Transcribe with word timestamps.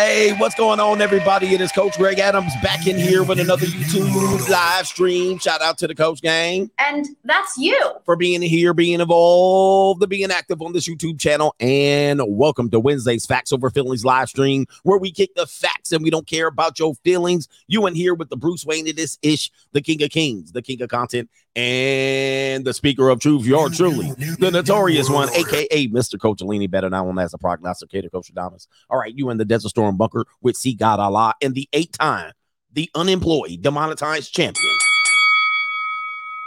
Hey, 0.00 0.32
what's 0.34 0.54
going 0.54 0.78
on, 0.78 1.00
everybody? 1.00 1.54
It 1.54 1.60
is 1.60 1.72
Coach 1.72 1.98
Greg 1.98 2.20
Adams 2.20 2.52
back 2.62 2.86
in 2.86 2.96
here 2.96 3.24
with 3.24 3.40
another 3.40 3.66
YouTube 3.66 4.48
live 4.48 4.86
stream. 4.86 5.38
Shout 5.40 5.60
out 5.60 5.76
to 5.78 5.88
the 5.88 5.94
Coach 5.96 6.22
Gang. 6.22 6.70
And 6.78 7.04
that's 7.24 7.58
you. 7.58 7.76
For 8.04 8.14
being 8.14 8.40
here, 8.40 8.72
being 8.74 9.00
involved, 9.00 10.08
being 10.08 10.30
active 10.30 10.62
on 10.62 10.72
this 10.72 10.88
YouTube 10.88 11.18
channel. 11.18 11.52
And 11.58 12.22
welcome 12.28 12.70
to 12.70 12.78
Wednesday's 12.78 13.26
Facts 13.26 13.52
Over 13.52 13.70
Feelings 13.70 14.04
live 14.04 14.28
stream, 14.28 14.66
where 14.84 14.98
we 14.98 15.10
kick 15.10 15.34
the 15.34 15.48
facts 15.48 15.90
and 15.90 16.04
we 16.04 16.10
don't 16.10 16.28
care 16.28 16.46
about 16.46 16.78
your 16.78 16.94
feelings. 17.02 17.48
You 17.66 17.84
in 17.88 17.96
here 17.96 18.14
with 18.14 18.28
the 18.28 18.36
Bruce 18.36 18.64
Wayne 18.64 18.88
of 18.88 18.94
this 18.94 19.18
ish, 19.22 19.50
the 19.72 19.80
King 19.80 20.00
of 20.04 20.10
Kings, 20.10 20.52
the 20.52 20.62
King 20.62 20.80
of 20.80 20.90
Content, 20.90 21.28
and 21.58 22.64
the 22.64 22.72
Speaker 22.72 23.08
of 23.08 23.18
Truth, 23.18 23.44
You're 23.44 23.68
truly, 23.68 24.12
the 24.38 24.50
notorious 24.52 25.10
one, 25.10 25.28
aka 25.30 25.88
Mr. 25.88 26.18
Coach 26.18 26.38
Alini, 26.38 26.70
better 26.70 26.88
known 26.88 27.18
as 27.18 27.32
the 27.32 27.38
prognosticator, 27.38 28.08
Coach 28.08 28.32
Adamas. 28.32 28.68
All 28.88 28.96
right, 28.96 29.12
you 29.12 29.28
in 29.30 29.38
the 29.38 29.44
Desert 29.44 29.70
Storm 29.70 29.96
bunker 29.96 30.24
with 30.40 30.56
See 30.56 30.74
God 30.74 31.00
Allah 31.00 31.34
and 31.42 31.56
the 31.56 31.68
eight 31.72 31.94
time, 31.94 32.32
the 32.72 32.88
unemployed, 32.94 33.60
demonetized 33.60 34.32
champion 34.32 34.72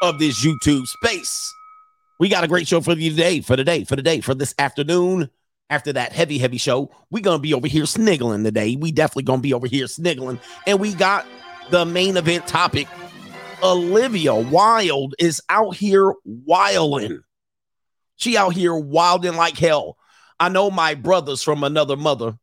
of 0.01 0.17
this 0.17 0.45
YouTube 0.45 0.85
space. 0.85 1.53
We 2.17 2.29
got 2.29 2.45
a 2.45 2.47
great 2.47 2.69
show 2.69 2.79
for 2.79 2.93
you 2.93 3.09
today, 3.09 3.41
for 3.41 3.57
today, 3.57 3.83
for 3.83 3.97
today, 3.97 4.21
for 4.21 4.33
this 4.33 4.55
afternoon. 4.57 5.29
After 5.69 5.93
that 5.93 6.13
heavy, 6.13 6.37
heavy 6.37 6.57
show, 6.57 6.89
we're 7.09 7.23
gonna 7.23 7.39
be 7.39 7.53
over 7.53 7.67
here 7.67 7.85
sniggling 7.85 8.45
today. 8.45 8.77
We 8.77 8.93
definitely 8.93 9.23
gonna 9.23 9.41
be 9.41 9.53
over 9.53 9.67
here 9.67 9.87
sniggling, 9.87 10.39
and 10.65 10.79
we 10.79 10.93
got 10.93 11.25
the 11.69 11.85
main 11.85 12.15
event 12.15 12.47
topic. 12.47 12.87
Olivia 13.63 14.33
Wilde 14.35 15.15
is 15.19 15.41
out 15.49 15.75
here 15.75 16.13
wilding. 16.25 17.21
She 18.15 18.37
out 18.37 18.53
here 18.53 18.75
wilding 18.75 19.35
like 19.35 19.57
hell. 19.57 19.97
I 20.39 20.49
know 20.49 20.71
my 20.71 20.95
brothers 20.95 21.43
from 21.43 21.63
another 21.63 21.95
mother 21.95 22.37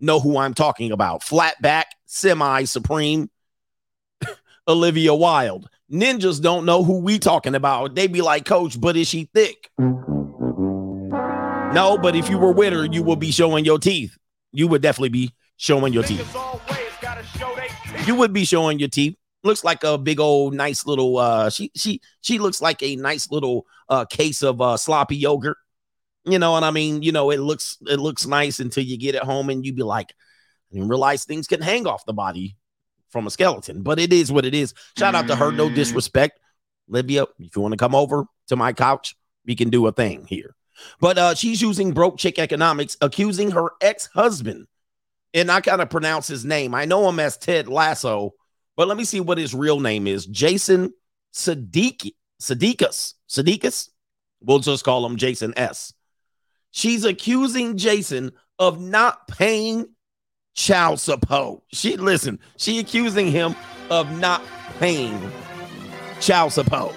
know 0.00 0.20
who 0.20 0.38
I'm 0.38 0.54
talking 0.54 0.92
about. 0.92 1.22
Flatback, 1.22 1.84
semi 2.06 2.64
supreme, 2.64 3.30
Olivia 4.68 5.14
Wilde. 5.14 5.68
Ninjas 5.90 6.42
don't 6.42 6.66
know 6.66 6.84
who 6.84 7.00
we 7.00 7.18
talking 7.18 7.54
about. 7.54 7.94
They 7.94 8.06
be 8.06 8.20
like, 8.20 8.44
Coach, 8.44 8.78
but 8.78 8.96
is 8.96 9.08
she 9.08 9.30
thick? 9.32 9.70
No, 11.72 11.98
but 12.00 12.14
if 12.14 12.28
you 12.28 12.38
were 12.38 12.52
with 12.52 12.72
her, 12.74 12.84
you 12.84 13.02
would 13.02 13.18
be 13.18 13.30
showing 13.30 13.64
your 13.64 13.78
teeth. 13.78 14.16
You 14.52 14.68
would 14.68 14.82
definitely 14.82 15.08
be 15.10 15.34
showing 15.56 15.92
your 15.92 16.02
teeth. 16.02 16.36
You 18.06 18.14
would 18.16 18.32
be 18.32 18.44
showing 18.44 18.78
your 18.78 18.88
teeth. 18.88 19.16
Looks 19.44 19.62
like 19.62 19.84
a 19.84 19.96
big 19.96 20.20
old 20.20 20.54
nice 20.54 20.84
little 20.84 21.18
uh 21.18 21.50
she 21.50 21.70
she 21.76 22.00
she 22.20 22.38
looks 22.38 22.60
like 22.60 22.82
a 22.82 22.96
nice 22.96 23.30
little 23.30 23.66
uh 23.88 24.04
case 24.04 24.42
of 24.42 24.60
uh 24.60 24.76
sloppy 24.76 25.16
yogurt. 25.16 25.56
You 26.24 26.38
know 26.38 26.52
what 26.52 26.64
I 26.64 26.70
mean? 26.70 27.02
You 27.02 27.12
know, 27.12 27.30
it 27.30 27.38
looks 27.38 27.78
it 27.86 27.98
looks 27.98 28.26
nice 28.26 28.60
until 28.60 28.84
you 28.84 28.98
get 28.98 29.14
it 29.14 29.22
home 29.22 29.48
and 29.48 29.64
you 29.64 29.72
be 29.72 29.82
like, 29.82 30.12
and 30.72 30.90
realize 30.90 31.24
things 31.24 31.46
can 31.46 31.62
hang 31.62 31.86
off 31.86 32.04
the 32.04 32.12
body 32.12 32.56
from 33.10 33.26
a 33.26 33.30
skeleton. 33.30 33.82
But 33.82 33.98
it 33.98 34.12
is 34.12 34.30
what 34.30 34.44
it 34.44 34.54
is. 34.54 34.74
Shout 34.98 35.14
out 35.14 35.28
to 35.28 35.36
her, 35.36 35.50
no 35.52 35.70
disrespect. 35.70 36.40
Libya, 36.88 37.26
if 37.38 37.54
you 37.54 37.62
want 37.62 37.72
to 37.72 37.78
come 37.78 37.94
over 37.94 38.24
to 38.48 38.56
my 38.56 38.72
couch, 38.72 39.14
we 39.46 39.54
can 39.54 39.70
do 39.70 39.86
a 39.86 39.92
thing 39.92 40.26
here. 40.26 40.54
But 41.00 41.18
uh, 41.18 41.34
she's 41.34 41.60
using 41.60 41.92
broke 41.92 42.18
chick 42.18 42.38
economics, 42.38 42.96
accusing 43.00 43.50
her 43.52 43.70
ex-husband. 43.80 44.66
And 45.34 45.50
I 45.50 45.60
kind 45.60 45.82
of 45.82 45.90
pronounce 45.90 46.26
his 46.26 46.44
name. 46.44 46.74
I 46.74 46.84
know 46.84 47.08
him 47.08 47.20
as 47.20 47.36
Ted 47.36 47.68
Lasso, 47.68 48.34
but 48.78 48.86
let 48.86 48.96
me 48.96 49.04
see 49.04 49.18
what 49.18 49.38
his 49.38 49.56
real 49.56 49.80
name 49.80 50.06
is. 50.06 50.24
Jason 50.24 50.94
Sadiq 51.34 52.12
Sadiqus. 52.40 53.14
Sadiqus. 53.28 53.88
We'll 54.40 54.60
just 54.60 54.84
call 54.84 55.04
him 55.04 55.16
Jason 55.16 55.52
S. 55.56 55.92
She's 56.70 57.04
accusing 57.04 57.76
Jason 57.76 58.30
of 58.60 58.80
not 58.80 59.26
paying 59.26 59.88
child 60.54 61.00
support. 61.00 61.64
She 61.72 61.96
listen, 61.96 62.38
she 62.56 62.78
accusing 62.78 63.32
him 63.32 63.56
of 63.90 64.16
not 64.20 64.42
paying 64.78 65.28
child 66.20 66.52
support. 66.52 66.94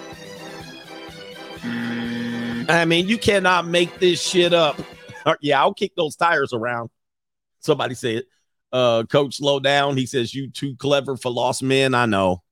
I 1.64 2.84
mean, 2.86 3.08
you 3.08 3.18
cannot 3.18 3.66
make 3.66 3.98
this 3.98 4.22
shit 4.22 4.54
up. 4.54 4.80
yeah, 5.40 5.60
I'll 5.60 5.74
kick 5.74 5.96
those 5.96 6.14
tires 6.14 6.52
around. 6.52 6.90
Somebody 7.58 7.96
said, 7.96 8.22
uh, 8.72 9.04
coach, 9.04 9.36
slow 9.36 9.60
down. 9.60 9.96
He 9.96 10.06
says, 10.06 10.34
You 10.34 10.50
too 10.50 10.76
clever 10.76 11.16
for 11.16 11.30
lost 11.30 11.62
men. 11.62 11.94
I 11.94 12.06
know. 12.06 12.42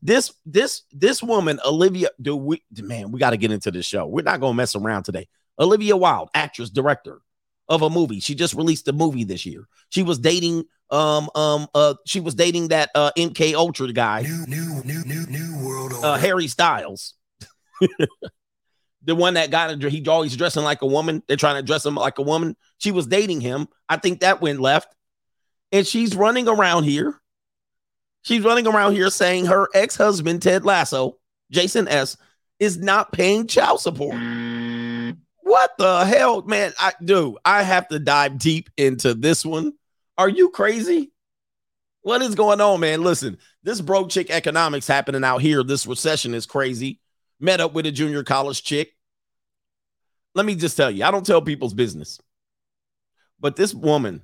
This 0.00 0.32
this 0.46 0.82
this 0.92 1.22
woman, 1.22 1.60
Olivia, 1.64 2.10
do 2.20 2.36
we 2.36 2.62
man, 2.76 3.10
we 3.10 3.18
got 3.18 3.30
to 3.30 3.36
get 3.36 3.50
into 3.50 3.70
this 3.70 3.86
show. 3.86 4.06
We're 4.06 4.22
not 4.22 4.40
gonna 4.40 4.54
mess 4.54 4.76
around 4.76 5.04
today. 5.04 5.28
Olivia 5.58 5.96
Wilde, 5.96 6.30
actress, 6.34 6.70
director 6.70 7.20
of 7.68 7.82
a 7.82 7.90
movie. 7.90 8.20
She 8.20 8.34
just 8.34 8.54
released 8.54 8.86
a 8.88 8.92
movie 8.92 9.24
this 9.24 9.46
year. 9.46 9.66
She 9.90 10.02
was 10.02 10.18
dating 10.18 10.64
um 10.90 11.30
um 11.34 11.66
uh 11.74 11.94
she 12.06 12.20
was 12.20 12.34
dating 12.34 12.68
that 12.68 12.90
uh 12.94 13.12
MK 13.16 13.54
Ultra 13.54 13.92
guy. 13.92 14.22
New 14.22 14.44
new 14.46 14.82
new 14.84 15.04
new 15.04 15.26
new 15.26 15.66
world 15.66 15.92
uh, 16.02 16.16
Harry 16.18 16.48
Styles. 16.48 17.14
the 19.04 19.14
one 19.14 19.34
that 19.34 19.50
got 19.50 19.82
he 19.82 20.06
always 20.06 20.36
dressing 20.36 20.62
like 20.62 20.82
a 20.82 20.86
woman. 20.86 21.22
They're 21.26 21.36
trying 21.36 21.56
to 21.56 21.62
dress 21.62 21.84
him 21.84 21.94
like 21.94 22.18
a 22.18 22.22
woman. 22.22 22.56
She 22.78 22.92
was 22.92 23.06
dating 23.06 23.40
him. 23.40 23.68
I 23.88 23.96
think 23.96 24.20
that 24.20 24.40
went 24.40 24.60
left. 24.60 24.94
And 25.72 25.86
she's 25.86 26.14
running 26.14 26.48
around 26.48 26.84
here. 26.84 27.18
She's 28.22 28.44
running 28.44 28.66
around 28.66 28.92
here 28.92 29.10
saying 29.10 29.46
her 29.46 29.68
ex-husband 29.74 30.42
Ted 30.42 30.64
Lasso, 30.64 31.18
Jason 31.50 31.88
S, 31.88 32.16
is 32.60 32.78
not 32.78 33.10
paying 33.10 33.48
child 33.48 33.80
support. 33.80 34.14
What 35.40 35.72
the 35.78 36.04
hell, 36.04 36.42
man? 36.42 36.72
I 36.78 36.92
do. 37.02 37.36
I 37.44 37.62
have 37.62 37.88
to 37.88 37.98
dive 37.98 38.38
deep 38.38 38.70
into 38.76 39.14
this 39.14 39.44
one. 39.44 39.72
Are 40.16 40.28
you 40.28 40.50
crazy? 40.50 41.12
What 42.02 42.22
is 42.22 42.34
going 42.34 42.60
on, 42.60 42.80
man? 42.80 43.02
Listen, 43.02 43.38
this 43.62 43.80
broke 43.80 44.10
chick 44.10 44.30
economics 44.30 44.86
happening 44.86 45.24
out 45.24 45.40
here. 45.40 45.62
This 45.62 45.86
recession 45.86 46.34
is 46.34 46.46
crazy. 46.46 47.00
Met 47.40 47.60
up 47.60 47.74
with 47.74 47.86
a 47.86 47.92
junior 47.92 48.22
college 48.22 48.62
chick. 48.62 48.92
Let 50.34 50.46
me 50.46 50.54
just 50.54 50.76
tell 50.76 50.90
you, 50.90 51.04
I 51.04 51.10
don't 51.10 51.26
tell 51.26 51.42
people's 51.42 51.74
business. 51.74 52.20
But 53.40 53.56
this 53.56 53.74
woman, 53.74 54.22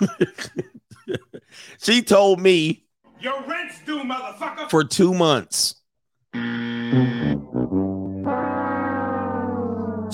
she 1.78 2.02
told 2.02 2.40
me 2.40 2.84
your 3.20 3.42
rent's 3.42 3.80
due, 3.84 4.02
motherfucker. 4.02 4.70
For 4.70 4.84
two 4.84 5.14
months 5.14 5.76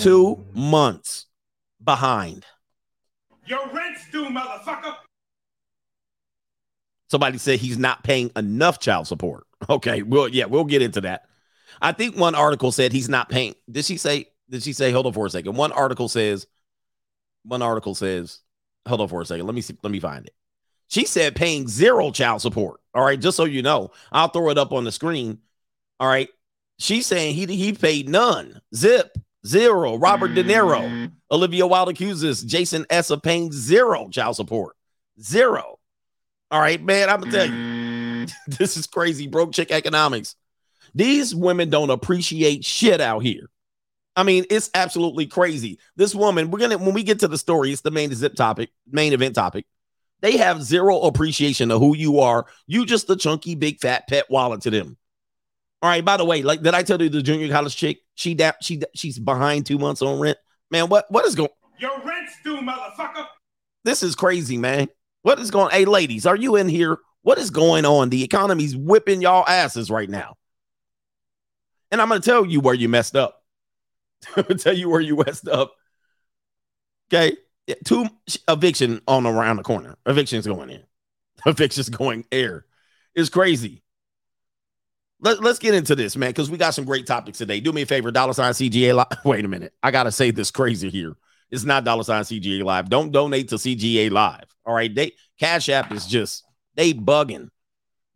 two 0.05 0.44
months 0.53 1.27
behind. 1.83 2.44
Your 3.47 3.67
rent's 3.73 4.11
due, 4.11 4.27
motherfucker. 4.27 4.94
Somebody 7.11 7.39
said 7.39 7.59
he's 7.59 7.78
not 7.78 8.05
paying 8.05 8.31
enough 8.37 8.81
child 8.81 9.06
support. 9.06 9.47
Okay, 9.71 10.03
well, 10.03 10.28
yeah, 10.28 10.44
we'll 10.44 10.65
get 10.65 10.83
into 10.83 11.00
that. 11.00 11.25
I 11.81 11.93
think 11.93 12.19
one 12.19 12.34
article 12.34 12.71
said 12.71 12.93
he's 12.93 13.09
not 13.09 13.31
paying. 13.31 13.55
Did 13.71 13.87
she 13.87 13.97
say? 13.97 14.27
Did 14.50 14.62
she 14.62 14.75
say? 14.75 14.91
Hold 14.91 15.06
on 15.06 15.15
for 15.15 15.25
a 15.25 15.31
second. 15.31 15.56
One 15.56 15.73
article 15.73 16.09
says. 16.09 16.47
One 17.44 17.62
article 17.62 17.94
says. 17.94 18.41
Hold 18.87 19.00
on 19.00 19.09
for 19.09 19.22
a 19.22 19.27
second. 19.27 19.47
Let 19.47 19.55
me 19.55 19.61
see. 19.61 19.77
Let 19.83 19.91
me 19.91 20.00
find 20.00 20.27
it. 20.27 20.34
She 20.89 21.06
said 21.06 21.37
paying 21.37 21.69
zero 21.69 22.11
child 22.11 22.43
support. 22.43 22.81
All 22.95 23.05
right, 23.05 23.21
just 23.21 23.37
so 23.37 23.45
you 23.45 23.62
know, 23.62 23.91
I'll 24.12 24.28
throw 24.28 24.50
it 24.50 24.59
up 24.59 24.72
on 24.72 24.84
the 24.84 24.93
screen. 24.93 25.39
All 25.99 26.09
right, 26.09 26.28
she's 26.78 27.06
saying 27.06 27.34
he 27.34 27.47
he 27.47 27.73
paid 27.73 28.09
none. 28.09 28.61
Zip. 28.75 29.17
Zero. 29.47 29.97
Robert 29.97 30.34
De 30.34 30.43
Niro. 30.43 30.81
Mm-hmm. 30.81 31.06
Olivia 31.31 31.67
Wilde 31.67 31.91
accuses 31.91 32.43
Jason 32.43 32.87
S. 32.89 33.11
of 33.11 33.23
paying 33.23 33.53
zero 33.53 34.09
child 34.09 34.37
support. 34.37 34.75
Zero. 35.21 35.78
All 36.50 36.61
right, 36.61 36.83
man, 36.83 37.11
I'm 37.11 37.23
to 37.23 37.31
tell 37.31 37.47
you, 37.47 37.53
mm-hmm. 37.53 38.25
this 38.59 38.77
is 38.77 38.87
crazy. 38.87 39.27
Broke 39.27 39.53
chick 39.53 39.71
economics. 39.71 40.37
These 40.94 41.34
women 41.34 41.71
don't 41.71 41.91
appreciate 41.91 42.65
shit 42.65 43.00
out 43.00 43.23
here. 43.23 43.50
I 44.16 44.22
mean, 44.22 44.44
it's 44.50 44.70
absolutely 44.75 45.26
crazy. 45.26 45.78
This 45.97 46.14
woman, 46.14 46.50
we're 46.50 46.60
gonna 46.60 46.78
when 46.78 46.94
we 46.94 47.02
get 47.02 47.20
to 47.20 47.28
the 47.28 47.38
story, 47.38 47.72
it's 47.72 47.82
the 47.82 47.91
main 47.91 48.12
zip 48.14 48.34
topic, 48.34 48.70
main 48.91 49.12
event 49.12 49.34
topic. 49.34 49.66
They 50.20 50.37
have 50.37 50.62
zero 50.62 51.00
appreciation 51.00 51.70
of 51.70 51.81
who 51.81 51.96
you 51.96 52.20
are. 52.20 52.46
You 52.66 52.87
just 52.87 53.08
the 53.08 53.16
chunky, 53.16 53.55
big, 53.55 53.81
fat 53.81 54.08
pet 54.08 54.31
wallet 54.31 54.62
to 54.62 54.70
them. 54.70 54.96
All 55.82 55.90
right. 55.90 56.05
By 56.05 56.16
the 56.16 56.25
way, 56.25 56.43
like 56.43 56.62
did 56.62 56.75
I 56.75 56.82
tell 56.82 57.02
you 57.02 57.08
the 57.08 57.22
junior 57.22 57.49
college 57.49 57.76
chick? 57.76 57.99
She 58.14 58.34
da- 58.34 58.52
she 58.62 58.81
she's 58.94 59.19
behind 59.19 59.66
two 59.66 59.78
months 59.78 60.00
on 60.00 60.20
rent. 60.20 60.38
Man, 60.70 60.88
what 60.88 61.06
what 61.10 61.26
is 61.26 61.34
going? 61.34 61.50
Your 61.78 62.00
rent's 62.02 62.37
due, 62.43 62.58
motherfucker. 62.58 63.26
This 63.84 64.02
is 64.02 64.14
crazy, 64.14 64.56
man. 64.56 64.88
What 65.22 65.38
is 65.38 65.50
going? 65.50 65.70
Hey, 65.70 65.84
ladies, 65.84 66.25
are 66.25 66.37
you 66.37 66.56
in 66.56 66.69
here? 66.69 66.99
What 67.22 67.38
is 67.38 67.50
going 67.50 67.84
on? 67.84 68.10
The 68.10 68.22
economy's 68.22 68.76
whipping 68.76 69.20
y'all 69.20 69.46
asses 69.46 69.90
right 69.90 70.08
now. 70.08 70.37
And 71.90 72.00
I'm 72.00 72.08
gonna 72.08 72.20
tell 72.20 72.46
you 72.46 72.60
where 72.60 72.75
you 72.75 72.88
messed 72.88 73.17
up. 73.17 73.44
Tell 74.58 74.76
you 74.76 74.88
where 74.88 75.00
you 75.00 75.16
messed 75.16 75.49
up. 75.49 75.75
Okay, 77.12 77.37
two 77.84 78.06
eviction 78.49 79.00
on 79.06 79.26
around 79.26 79.56
the 79.56 79.62
corner. 79.62 79.96
Eviction's 80.06 80.46
going 80.46 80.70
in. 80.70 80.82
Eviction's 81.46 81.88
going 81.88 82.25
air. 82.32 82.64
It's 83.14 83.28
crazy. 83.28 83.82
Let, 85.20 85.43
let's 85.43 85.58
get 85.58 85.75
into 85.75 85.94
this, 85.94 86.16
man, 86.16 86.31
because 86.31 86.50
we 86.50 86.58
got 86.58 86.75
some 86.75 86.84
great 86.84 87.06
topics 87.06 87.38
today. 87.38 87.61
Do 87.61 87.72
me 87.72 87.82
a 87.82 87.87
favor, 87.87 88.11
dollar 88.11 88.32
sign 88.32 88.52
CGA 88.52 88.94
live. 88.94 89.06
Wait 89.25 89.44
a 89.44 89.49
minute. 89.49 89.72
I 89.82 89.90
got 89.90 90.05
to 90.05 90.12
say 90.12 90.31
this 90.31 90.50
crazy 90.50 90.90
here. 90.90 91.17
It's 91.50 91.64
not 91.64 91.84
dollar 91.84 92.02
sign 92.02 92.25
CGA 92.25 92.62
live. 92.64 92.88
Don't 92.88 93.12
donate 93.12 93.49
to 93.50 93.56
CGA 93.56 94.10
live. 94.10 94.44
All 94.67 94.75
right. 94.75 94.93
They 94.94 95.12
Cash 95.38 95.69
App 95.69 95.93
is 95.93 96.06
just 96.06 96.44
they 96.75 96.93
bugging. 96.93 97.49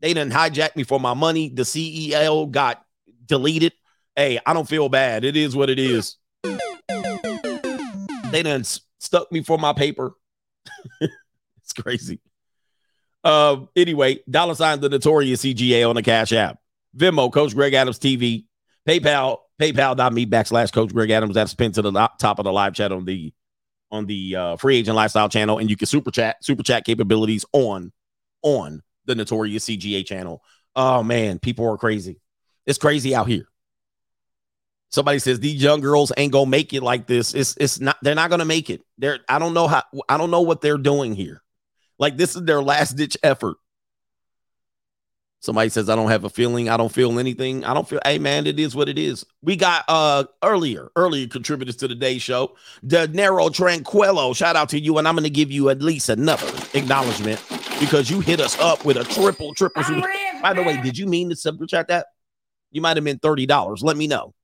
They 0.00 0.14
didn't 0.14 0.32
hijack 0.32 0.76
me 0.76 0.84
for 0.84 1.00
my 1.00 1.14
money. 1.14 1.48
The 1.48 1.62
CEO 1.62 2.50
got 2.50 2.84
deleted. 3.26 3.72
Hey, 4.18 4.40
I 4.44 4.52
don't 4.52 4.68
feel 4.68 4.88
bad. 4.88 5.24
It 5.24 5.36
is 5.36 5.54
what 5.54 5.70
it 5.70 5.78
is. 5.78 6.16
They 8.32 8.42
done 8.42 8.64
stuck 8.64 9.30
me 9.30 9.44
for 9.44 9.56
my 9.58 9.72
paper. 9.72 10.16
it's 11.00 11.72
crazy. 11.72 12.18
Uh, 13.22 13.58
anyway, 13.76 14.18
dollar 14.28 14.56
sign 14.56 14.80
the 14.80 14.88
notorious 14.88 15.44
CGA 15.44 15.88
on 15.88 15.94
the 15.94 16.02
Cash 16.02 16.32
App. 16.32 16.58
Venmo, 16.96 17.32
Coach 17.32 17.54
Greg 17.54 17.74
Adams 17.74 18.00
TV, 18.00 18.46
PayPal, 18.88 19.38
PayPal.me 19.60 20.26
backslash 20.26 20.72
Coach 20.72 20.92
Greg 20.92 21.10
Adams. 21.10 21.36
That's 21.36 21.54
pinned 21.54 21.74
to 21.74 21.82
the 21.82 21.92
top 22.18 22.40
of 22.40 22.44
the 22.44 22.52
live 22.52 22.74
chat 22.74 22.90
on 22.90 23.04
the 23.04 23.32
on 23.92 24.06
the 24.06 24.34
uh, 24.34 24.56
free 24.56 24.78
agent 24.78 24.96
lifestyle 24.96 25.28
channel, 25.28 25.58
and 25.58 25.70
you 25.70 25.76
can 25.76 25.86
super 25.86 26.10
chat 26.10 26.44
super 26.44 26.64
chat 26.64 26.84
capabilities 26.84 27.44
on 27.52 27.92
on 28.42 28.82
the 29.04 29.14
notorious 29.14 29.64
CGA 29.66 30.04
channel. 30.04 30.42
Oh 30.74 31.04
man, 31.04 31.38
people 31.38 31.68
are 31.68 31.78
crazy. 31.78 32.18
It's 32.66 32.78
crazy 32.78 33.14
out 33.14 33.28
here. 33.28 33.46
Somebody 34.90 35.18
says 35.18 35.40
these 35.40 35.62
young 35.62 35.80
girls 35.80 36.12
ain't 36.16 36.32
gonna 36.32 36.50
make 36.50 36.72
it 36.72 36.82
like 36.82 37.06
this. 37.06 37.34
It's 37.34 37.56
it's 37.58 37.80
not. 37.80 37.98
They're 38.02 38.14
not 38.14 38.30
gonna 38.30 38.44
make 38.44 38.70
it. 38.70 38.82
They're. 38.96 39.18
I 39.28 39.38
don't 39.38 39.54
know 39.54 39.68
how. 39.68 39.82
I 40.08 40.16
don't 40.16 40.30
know 40.30 40.40
what 40.40 40.60
they're 40.60 40.78
doing 40.78 41.14
here. 41.14 41.42
Like 41.98 42.16
this 42.16 42.36
is 42.36 42.42
their 42.42 42.62
last 42.62 42.96
ditch 42.96 43.16
effort. 43.22 43.58
Somebody 45.40 45.68
says, 45.68 45.88
I 45.88 45.94
don't 45.94 46.10
have 46.10 46.24
a 46.24 46.30
feeling. 46.30 46.68
I 46.68 46.76
don't 46.76 46.92
feel 46.92 47.16
anything. 47.16 47.64
I 47.64 47.72
don't 47.72 47.88
feel, 47.88 48.00
hey 48.04 48.18
man, 48.18 48.48
it 48.48 48.58
is 48.58 48.74
what 48.74 48.88
it 48.88 48.98
is. 48.98 49.24
We 49.40 49.54
got 49.54 49.84
uh 49.86 50.24
earlier, 50.42 50.90
earlier 50.96 51.28
contributors 51.28 51.76
to 51.76 51.88
the 51.88 51.94
day 51.94 52.18
show. 52.18 52.56
De 52.84 53.06
Nero 53.08 53.48
Tranquillo. 53.48 54.34
Shout 54.34 54.56
out 54.56 54.68
to 54.70 54.80
you. 54.80 54.98
And 54.98 55.06
I'm 55.06 55.14
gonna 55.14 55.28
give 55.28 55.52
you 55.52 55.68
at 55.68 55.80
least 55.80 56.08
another 56.08 56.50
acknowledgement 56.74 57.44
because 57.78 58.10
you 58.10 58.20
hit 58.20 58.40
us 58.40 58.58
up 58.58 58.84
with 58.84 58.96
a 58.96 59.04
triple, 59.04 59.54
triple. 59.54 59.84
By 60.42 60.54
the 60.54 60.62
way, 60.62 60.80
did 60.82 60.98
you 60.98 61.06
mean 61.06 61.30
to 61.30 61.36
super 61.36 61.66
chat 61.66 61.88
that? 61.88 62.06
You 62.70 62.80
might 62.80 62.96
have 62.96 63.04
meant 63.04 63.22
$30. 63.22 63.82
Let 63.82 63.96
me 63.96 64.08
know. 64.08 64.34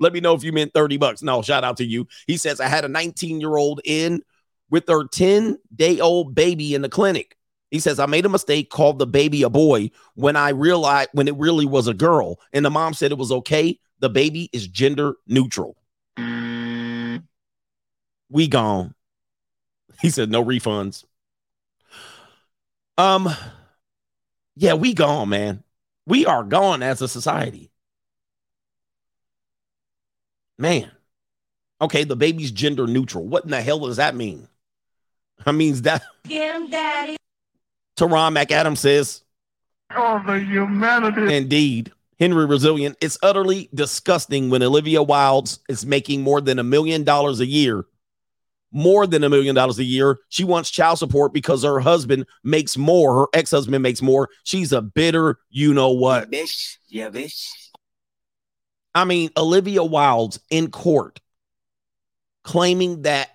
Let 0.00 0.12
me 0.12 0.20
know 0.20 0.34
if 0.34 0.44
you 0.44 0.52
meant 0.52 0.74
30 0.74 0.96
bucks. 0.96 1.22
No, 1.22 1.42
shout 1.42 1.64
out 1.64 1.76
to 1.78 1.84
you. 1.84 2.08
He 2.26 2.36
says, 2.36 2.60
I 2.60 2.68
had 2.68 2.84
a 2.84 2.88
19 2.88 3.40
year 3.40 3.56
old 3.56 3.80
in 3.84 4.22
with 4.70 4.88
her 4.88 5.06
10 5.06 5.58
day 5.74 6.00
old 6.00 6.34
baby 6.34 6.74
in 6.74 6.82
the 6.82 6.88
clinic. 6.88 7.36
He 7.70 7.80
says, 7.80 7.98
I 7.98 8.06
made 8.06 8.26
a 8.26 8.28
mistake, 8.28 8.68
called 8.68 8.98
the 8.98 9.06
baby 9.06 9.42
a 9.42 9.48
boy 9.48 9.90
when 10.14 10.36
I 10.36 10.50
realized 10.50 11.08
when 11.12 11.26
it 11.26 11.36
really 11.36 11.64
was 11.64 11.88
a 11.88 11.94
girl. 11.94 12.38
And 12.52 12.64
the 12.64 12.70
mom 12.70 12.92
said 12.92 13.12
it 13.12 13.18
was 13.18 13.32
okay. 13.32 13.78
The 14.00 14.10
baby 14.10 14.50
is 14.52 14.68
gender 14.68 15.14
neutral. 15.26 15.76
We 18.28 18.48
gone. 18.48 18.94
He 20.00 20.10
said, 20.10 20.30
no 20.30 20.44
refunds. 20.44 21.04
Um, 22.98 23.28
yeah, 24.54 24.74
we 24.74 24.92
gone, 24.92 25.30
man. 25.30 25.64
We 26.06 26.26
are 26.26 26.44
gone 26.44 26.82
as 26.82 27.00
a 27.00 27.08
society. 27.08 27.71
Man. 30.58 30.90
Okay, 31.80 32.04
the 32.04 32.16
baby's 32.16 32.52
gender 32.52 32.86
neutral. 32.86 33.26
What 33.26 33.44
in 33.44 33.50
the 33.50 33.60
hell 33.60 33.80
does 33.80 33.96
that 33.96 34.14
mean? 34.14 34.48
I 35.44 35.52
means 35.52 35.82
that. 35.82 36.02
Get 36.28 36.54
him, 36.54 36.70
daddy. 36.70 37.16
Teron 37.98 38.36
McAdam 38.36 38.76
says, 38.76 39.22
Oh, 39.94 40.22
the 40.26 40.38
humanity. 40.40 41.34
Indeed. 41.34 41.92
Henry 42.18 42.46
Resilient, 42.46 42.96
it's 43.00 43.18
utterly 43.22 43.68
disgusting 43.74 44.48
when 44.48 44.62
Olivia 44.62 45.00
Wildes 45.04 45.58
is 45.68 45.84
making 45.84 46.22
more 46.22 46.40
than 46.40 46.60
a 46.60 46.62
million 46.62 47.02
dollars 47.02 47.40
a 47.40 47.46
year. 47.46 47.84
More 48.70 49.06
than 49.06 49.24
a 49.24 49.28
million 49.28 49.54
dollars 49.54 49.78
a 49.80 49.84
year. 49.84 50.20
She 50.28 50.44
wants 50.44 50.70
child 50.70 50.98
support 50.98 51.34
because 51.34 51.64
her 51.64 51.80
husband 51.80 52.26
makes 52.44 52.76
more. 52.78 53.14
Her 53.22 53.26
ex 53.34 53.50
husband 53.50 53.82
makes 53.82 54.00
more. 54.00 54.28
She's 54.44 54.72
a 54.72 54.80
bitter, 54.80 55.38
you 55.50 55.74
know 55.74 55.90
what. 55.90 56.30
Bitch. 56.30 56.76
Yeah, 56.88 57.10
bitch. 57.10 57.50
I 58.94 59.04
mean, 59.04 59.30
Olivia 59.36 59.80
Wildes 59.80 60.38
in 60.50 60.70
court 60.70 61.20
claiming 62.42 63.02
that 63.02 63.30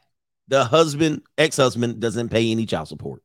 the 0.47 0.63
husband, 0.65 1.23
ex 1.37 1.57
husband, 1.57 1.99
doesn't 1.99 2.29
pay 2.29 2.51
any 2.51 2.65
child 2.65 2.87
support. 2.87 3.21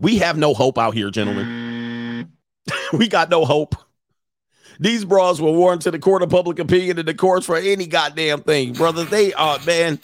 We 0.00 0.18
have 0.18 0.36
no 0.36 0.54
hope 0.54 0.78
out 0.78 0.94
here, 0.94 1.10
gentlemen. 1.10 2.32
we 2.92 3.08
got 3.08 3.30
no 3.30 3.44
hope. 3.44 3.74
These 4.80 5.04
bras 5.04 5.40
were 5.40 5.52
worn 5.52 5.80
to 5.80 5.90
the 5.90 5.98
court 5.98 6.22
of 6.22 6.30
public 6.30 6.58
opinion 6.58 6.98
and 6.98 7.08
the 7.08 7.14
courts 7.14 7.46
for 7.46 7.56
any 7.56 7.86
goddamn 7.86 8.42
thing, 8.42 8.74
brother. 8.74 9.04
They 9.04 9.32
are, 9.34 9.58
man. 9.66 9.98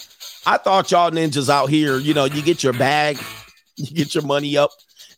I 0.47 0.59
thought 0.59 0.91
y'all 0.91 1.11
ninjas 1.11 1.49
out 1.49 1.71
here, 1.71 1.97
you 1.99 2.13
know, 2.13 2.25
you 2.25 2.43
get 2.43 2.63
your 2.63 2.73
bag, 2.73 3.19
you 3.77 3.95
get 3.95 4.15
your 4.15 4.25
money 4.25 4.57
up, 4.57 4.71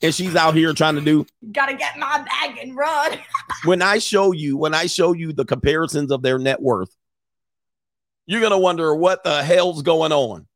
and 0.02 0.14
she's 0.14 0.36
out 0.36 0.54
here 0.54 0.72
trying 0.72 0.96
to 0.96 1.00
do. 1.00 1.26
Gotta 1.52 1.74
get 1.74 1.98
my 1.98 2.22
bag 2.22 2.58
and 2.58 2.76
run. 2.76 3.18
When 3.64 3.80
I 3.80 3.98
show 3.98 4.32
you, 4.32 4.56
when 4.56 4.74
I 4.74 4.86
show 4.86 5.12
you 5.12 5.32
the 5.32 5.44
comparisons 5.44 6.10
of 6.10 6.22
their 6.22 6.38
net 6.38 6.60
worth, 6.60 6.94
you're 8.26 8.40
gonna 8.40 8.58
wonder 8.58 8.94
what 8.94 9.24
the 9.24 9.42
hell's 9.42 9.82
going 9.82 10.12
on. 10.12 10.46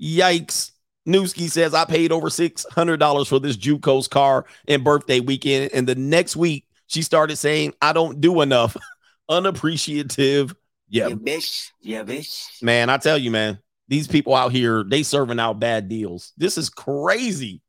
Yikes. 0.00 0.70
Newski 1.06 1.50
says, 1.50 1.74
I 1.74 1.84
paid 1.84 2.12
over 2.12 2.28
$600 2.28 3.28
for 3.28 3.38
this 3.38 3.56
Juco's 3.56 4.08
car 4.08 4.46
and 4.66 4.82
birthday 4.82 5.20
weekend. 5.20 5.70
And 5.74 5.86
the 5.86 5.94
next 5.94 6.34
week, 6.34 6.66
she 6.86 7.02
started 7.02 7.36
saying, 7.36 7.74
I 7.82 7.92
don't 7.92 8.20
do 8.20 8.40
enough. 8.40 8.76
Unappreciative. 9.28 10.54
Yeah. 10.88 11.08
Yeah, 11.08 11.14
bitch. 11.14 11.70
Yeah, 11.80 12.04
bitch. 12.04 12.62
Man, 12.62 12.88
I 12.88 12.96
tell 12.96 13.18
you, 13.18 13.30
man, 13.30 13.58
these 13.88 14.08
people 14.08 14.34
out 14.34 14.52
here, 14.52 14.84
they 14.84 15.02
serving 15.02 15.40
out 15.40 15.60
bad 15.60 15.88
deals. 15.88 16.32
This 16.36 16.56
is 16.56 16.70
crazy. 16.70 17.62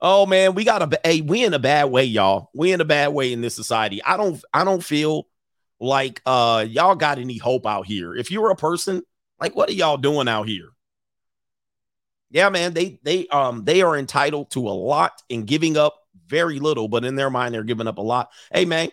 Oh 0.00 0.26
man, 0.26 0.54
we 0.54 0.64
got 0.64 0.82
a 0.82 1.00
hey, 1.04 1.20
we 1.20 1.44
in 1.44 1.54
a 1.54 1.58
bad 1.58 1.86
way, 1.86 2.04
y'all. 2.04 2.50
We 2.54 2.72
in 2.72 2.80
a 2.80 2.84
bad 2.84 3.08
way 3.08 3.32
in 3.32 3.40
this 3.40 3.54
society. 3.54 4.02
I 4.02 4.16
don't 4.16 4.42
I 4.52 4.64
don't 4.64 4.82
feel 4.82 5.26
like 5.80 6.22
uh 6.24 6.64
y'all 6.68 6.94
got 6.94 7.18
any 7.18 7.36
hope 7.36 7.66
out 7.66 7.86
here. 7.86 8.14
If 8.14 8.30
you're 8.30 8.50
a 8.50 8.56
person, 8.56 9.02
like 9.40 9.56
what 9.56 9.68
are 9.68 9.74
y'all 9.74 9.96
doing 9.96 10.28
out 10.28 10.46
here? 10.46 10.68
Yeah, 12.30 12.48
man, 12.50 12.74
they 12.74 13.00
they 13.02 13.26
um 13.28 13.64
they 13.64 13.82
are 13.82 13.96
entitled 13.96 14.50
to 14.52 14.68
a 14.68 14.70
lot 14.70 15.20
and 15.30 15.46
giving 15.46 15.76
up 15.76 15.96
very 16.26 16.60
little, 16.60 16.88
but 16.88 17.04
in 17.04 17.16
their 17.16 17.30
mind 17.30 17.54
they're 17.54 17.64
giving 17.64 17.88
up 17.88 17.98
a 17.98 18.02
lot. 18.02 18.30
Hey, 18.52 18.64
man. 18.64 18.90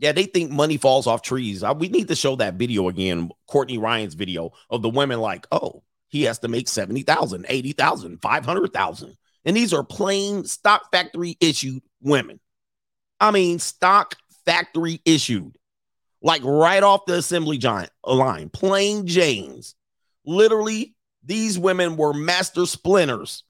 Yeah, 0.00 0.12
they 0.12 0.24
think 0.24 0.50
money 0.50 0.78
falls 0.78 1.06
off 1.06 1.22
trees. 1.22 1.62
Uh, 1.62 1.74
we 1.76 1.88
need 1.88 2.08
to 2.08 2.16
show 2.16 2.34
that 2.36 2.54
video 2.54 2.88
again, 2.88 3.30
Courtney 3.46 3.78
Ryan's 3.78 4.14
video 4.14 4.52
of 4.70 4.82
the 4.82 4.88
women 4.88 5.20
like, 5.20 5.46
"Oh, 5.52 5.82
he 6.08 6.22
has 6.22 6.38
to 6.40 6.48
make 6.48 6.68
70,000, 6.68 7.44
80,000, 7.48 8.18
500,000." 8.22 9.16
And 9.44 9.56
these 9.56 9.72
are 9.72 9.84
plain 9.84 10.44
stock 10.44 10.90
factory 10.90 11.36
issued 11.40 11.82
women. 12.00 12.40
I 13.20 13.30
mean, 13.30 13.58
stock 13.58 14.16
factory 14.44 15.00
issued. 15.04 15.56
Like 16.22 16.42
right 16.44 16.82
off 16.82 17.06
the 17.06 17.14
assembly 17.14 17.58
giant 17.58 17.90
line, 18.04 18.50
plain 18.50 19.06
Janes. 19.06 19.74
Literally 20.24 20.94
these 21.22 21.58
women 21.58 21.96
were 21.96 22.12
master 22.12 22.66
splinters. 22.66 23.44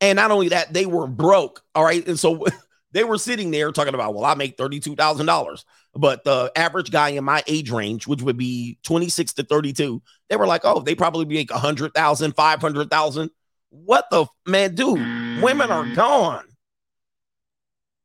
And 0.00 0.16
not 0.16 0.30
only 0.30 0.48
that, 0.48 0.72
they 0.72 0.86
were 0.86 1.06
broke. 1.06 1.62
All 1.74 1.84
right. 1.84 2.06
And 2.06 2.18
so 2.18 2.44
they 2.92 3.04
were 3.04 3.18
sitting 3.18 3.50
there 3.50 3.72
talking 3.72 3.94
about, 3.94 4.14
well, 4.14 4.24
I 4.24 4.34
make 4.34 4.56
$32,000. 4.56 5.64
But 5.94 6.24
the 6.24 6.50
average 6.56 6.90
guy 6.90 7.10
in 7.10 7.24
my 7.24 7.42
age 7.46 7.70
range, 7.70 8.06
which 8.06 8.22
would 8.22 8.36
be 8.36 8.78
26 8.84 9.34
to 9.34 9.42
32, 9.42 10.02
they 10.28 10.36
were 10.36 10.46
like, 10.46 10.62
oh, 10.64 10.80
they 10.80 10.94
probably 10.94 11.24
make 11.24 11.50
100,000, 11.50 12.32
500,000. 12.34 13.30
What 13.70 14.06
the 14.10 14.26
man, 14.46 14.74
dude? 14.74 15.42
Women 15.42 15.70
are 15.70 15.86
gone. 15.94 16.44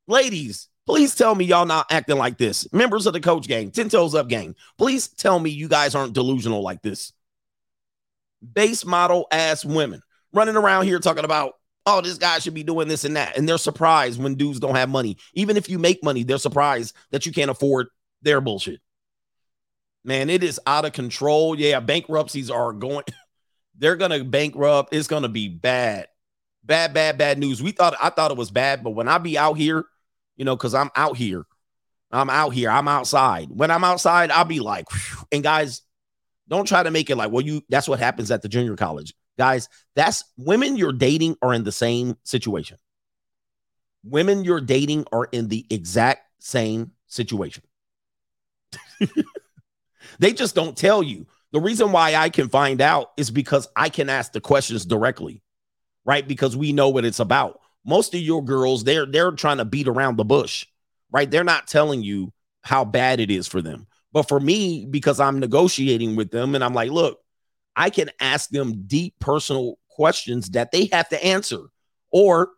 Ladies, 0.08 0.70
please 0.86 1.16
tell 1.16 1.36
me 1.36 1.46
y'all 1.46 1.66
not 1.66 1.92
acting 1.92 2.18
like 2.18 2.38
this. 2.38 2.72
Members 2.74 3.06
of 3.06 3.14
the 3.14 3.20
coach 3.20 3.48
gang, 3.48 3.72
10 3.72 3.90
toes 3.90 4.16
up 4.16 4.30
gang, 4.30 4.56
please 4.78 5.08
tell 5.10 5.38
me 5.40 5.50
you 5.50 5.68
guys 5.68 5.96
aren't 5.96 6.14
delusional 6.14 6.62
like 6.62 6.82
this 6.82 7.14
base 8.54 8.86
model 8.86 9.28
ass 9.32 9.66
women 9.66 10.02
running 10.32 10.56
around 10.56 10.86
here 10.86 11.00
talking 11.00 11.26
about, 11.26 11.54
oh, 11.88 12.02
this 12.02 12.18
guy 12.18 12.38
should 12.40 12.54
be 12.54 12.64
doing 12.64 12.90
this 12.90 13.06
and 13.06 13.16
that. 13.16 13.38
And 13.38 13.48
they're 13.48 13.58
surprised 13.58 14.22
when 14.22 14.36
dudes 14.36 14.60
don't 14.60 14.76
have 14.76 14.90
money. 14.90 15.18
Even 15.34 15.56
if 15.56 15.70
you 15.70 15.80
make 15.80 16.04
money, 16.04 16.24
they're 16.24 16.38
surprised 16.38 16.94
that 17.12 17.26
you 17.26 17.32
can't 17.32 17.50
afford 17.50 17.88
their 18.22 18.42
bullshit. 18.42 18.82
Man, 20.04 20.30
it 20.30 20.44
is 20.44 20.60
out 20.68 20.86
of 20.86 20.92
control. 20.94 21.58
Yeah, 21.58 21.80
bankruptcies 21.80 22.52
are 22.52 22.74
going, 22.74 23.06
they're 23.78 23.96
gonna 23.96 24.24
bankrupt. 24.24 24.94
It's 24.94 25.08
gonna 25.08 25.30
be 25.30 25.48
bad. 25.48 26.08
Bad, 26.64 26.94
bad, 26.94 27.18
bad 27.18 27.40
news. 27.40 27.64
We 27.64 27.72
thought 27.72 27.96
I 28.02 28.10
thought 28.10 28.32
it 28.32 28.38
was 28.38 28.52
bad, 28.52 28.84
but 28.84 28.92
when 28.92 29.08
I 29.08 29.18
be 29.18 29.38
out 29.38 29.58
here, 29.58 29.86
you 30.36 30.44
know, 30.44 30.56
because 30.56 30.76
I'm 30.76 30.92
out 30.96 31.16
here. 31.16 31.46
I'm 32.12 32.30
out 32.30 32.50
here. 32.50 32.70
I'm 32.70 32.88
outside. 32.88 33.50
When 33.50 33.72
I'm 33.72 33.84
outside, 33.84 34.32
I'll 34.32 34.46
be 34.46 34.60
like, 34.60 34.90
Phew. 34.90 35.26
and 35.32 35.44
guys, 35.44 35.82
don't 36.48 36.68
try 36.68 36.84
to 36.84 36.92
make 36.92 37.10
it 37.10 37.16
like, 37.16 37.32
well, 37.32 37.44
you 37.44 37.64
that's 37.70 37.88
what 37.88 38.00
happens 38.00 38.32
at 38.32 38.42
the 38.42 38.50
junior 38.50 38.76
college. 38.76 39.14
Guys, 39.38 39.70
that's 39.96 40.24
women 40.38 40.76
you're 40.76 40.94
dating 40.94 41.38
are 41.42 41.54
in 41.54 41.64
the 41.64 41.72
same 41.72 42.18
situation. 42.24 42.78
Women 44.04 44.44
you're 44.44 44.62
dating 44.62 45.06
are 45.12 45.26
in 45.32 45.48
the 45.48 45.66
exact 45.70 46.22
same 46.40 46.92
situation. 47.08 47.64
they 50.20 50.34
just 50.34 50.56
don't 50.56 50.78
tell 50.78 51.04
you. 51.04 51.28
The 51.52 51.62
reason 51.62 51.92
why 51.92 52.16
I 52.16 52.30
can 52.30 52.50
find 52.50 52.82
out 52.82 53.12
is 53.18 53.32
because 53.32 53.68
I 53.76 53.90
can 53.90 54.10
ask 54.10 54.32
the 54.34 54.42
questions 54.42 54.86
directly, 54.86 55.42
right? 56.06 56.28
Because 56.28 56.58
we 56.58 56.74
know 56.74 56.90
what 56.90 57.06
it's 57.06 57.20
about. 57.20 57.60
Most 57.86 58.14
of 58.14 58.20
your 58.20 58.44
girls, 58.44 58.84
they're 58.84 59.06
they're 59.06 59.32
trying 59.32 59.58
to 59.58 59.66
beat 59.66 59.88
around 59.88 60.18
the 60.18 60.26
bush, 60.26 60.66
right? 61.12 61.30
They're 61.30 61.44
not 61.44 61.68
telling 61.68 62.04
you 62.04 62.34
how 62.62 62.84
bad 62.84 63.20
it 63.20 63.32
is 63.32 63.48
for 63.48 63.62
them. 63.62 63.88
But 64.12 64.24
for 64.24 64.40
me, 64.40 64.86
because 64.90 65.20
I'm 65.20 65.40
negotiating 65.40 66.16
with 66.16 66.32
them 66.32 66.56
and 66.56 66.64
I'm 66.64 66.74
like, 66.74 66.92
look, 66.92 67.20
I 67.78 67.92
can 67.92 68.10
ask 68.20 68.50
them 68.50 68.84
deep 68.88 69.14
personal 69.20 69.78
questions 69.90 70.50
that 70.50 70.72
they 70.72 70.90
have 70.92 71.08
to 71.10 71.24
answer, 71.24 71.62
or 72.12 72.50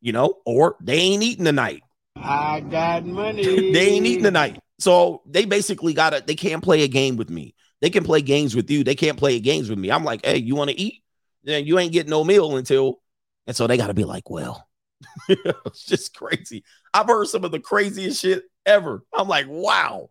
you 0.00 0.12
know, 0.12 0.36
or 0.46 0.76
they 0.80 0.98
ain't 0.98 1.22
eating 1.22 1.44
tonight. 1.44 1.82
I 2.16 2.60
got 2.60 3.04
money. 3.04 3.42
they 3.72 3.88
ain't 3.88 4.06
eating 4.06 4.24
tonight. 4.24 4.60
So 4.78 5.22
they 5.26 5.44
basically 5.44 5.94
got 5.94 6.10
to, 6.10 6.22
they 6.24 6.34
can't 6.34 6.62
play 6.62 6.82
a 6.82 6.88
game 6.88 7.16
with 7.16 7.30
me. 7.30 7.54
They 7.80 7.90
can 7.90 8.04
play 8.04 8.22
games 8.22 8.54
with 8.54 8.70
you. 8.70 8.84
They 8.84 8.94
can't 8.94 9.18
play 9.18 9.40
games 9.40 9.68
with 9.68 9.78
me. 9.78 9.90
I'm 9.90 10.04
like, 10.04 10.24
hey, 10.24 10.38
you 10.38 10.54
want 10.54 10.70
to 10.70 10.78
eat? 10.78 11.02
Then 11.42 11.66
you 11.66 11.78
ain't 11.78 11.92
getting 11.92 12.10
no 12.10 12.24
meal 12.24 12.56
until, 12.56 13.00
and 13.46 13.56
so 13.56 13.66
they 13.66 13.76
got 13.76 13.88
to 13.88 13.94
be 13.94 14.04
like, 14.04 14.30
well, 14.30 14.66
it's 15.28 15.84
just 15.84 16.16
crazy. 16.16 16.64
I've 16.92 17.06
heard 17.06 17.28
some 17.28 17.44
of 17.44 17.50
the 17.50 17.60
craziest 17.60 18.20
shit 18.20 18.44
ever. 18.64 19.04
I'm 19.12 19.28
like, 19.28 19.46
wow. 19.48 20.08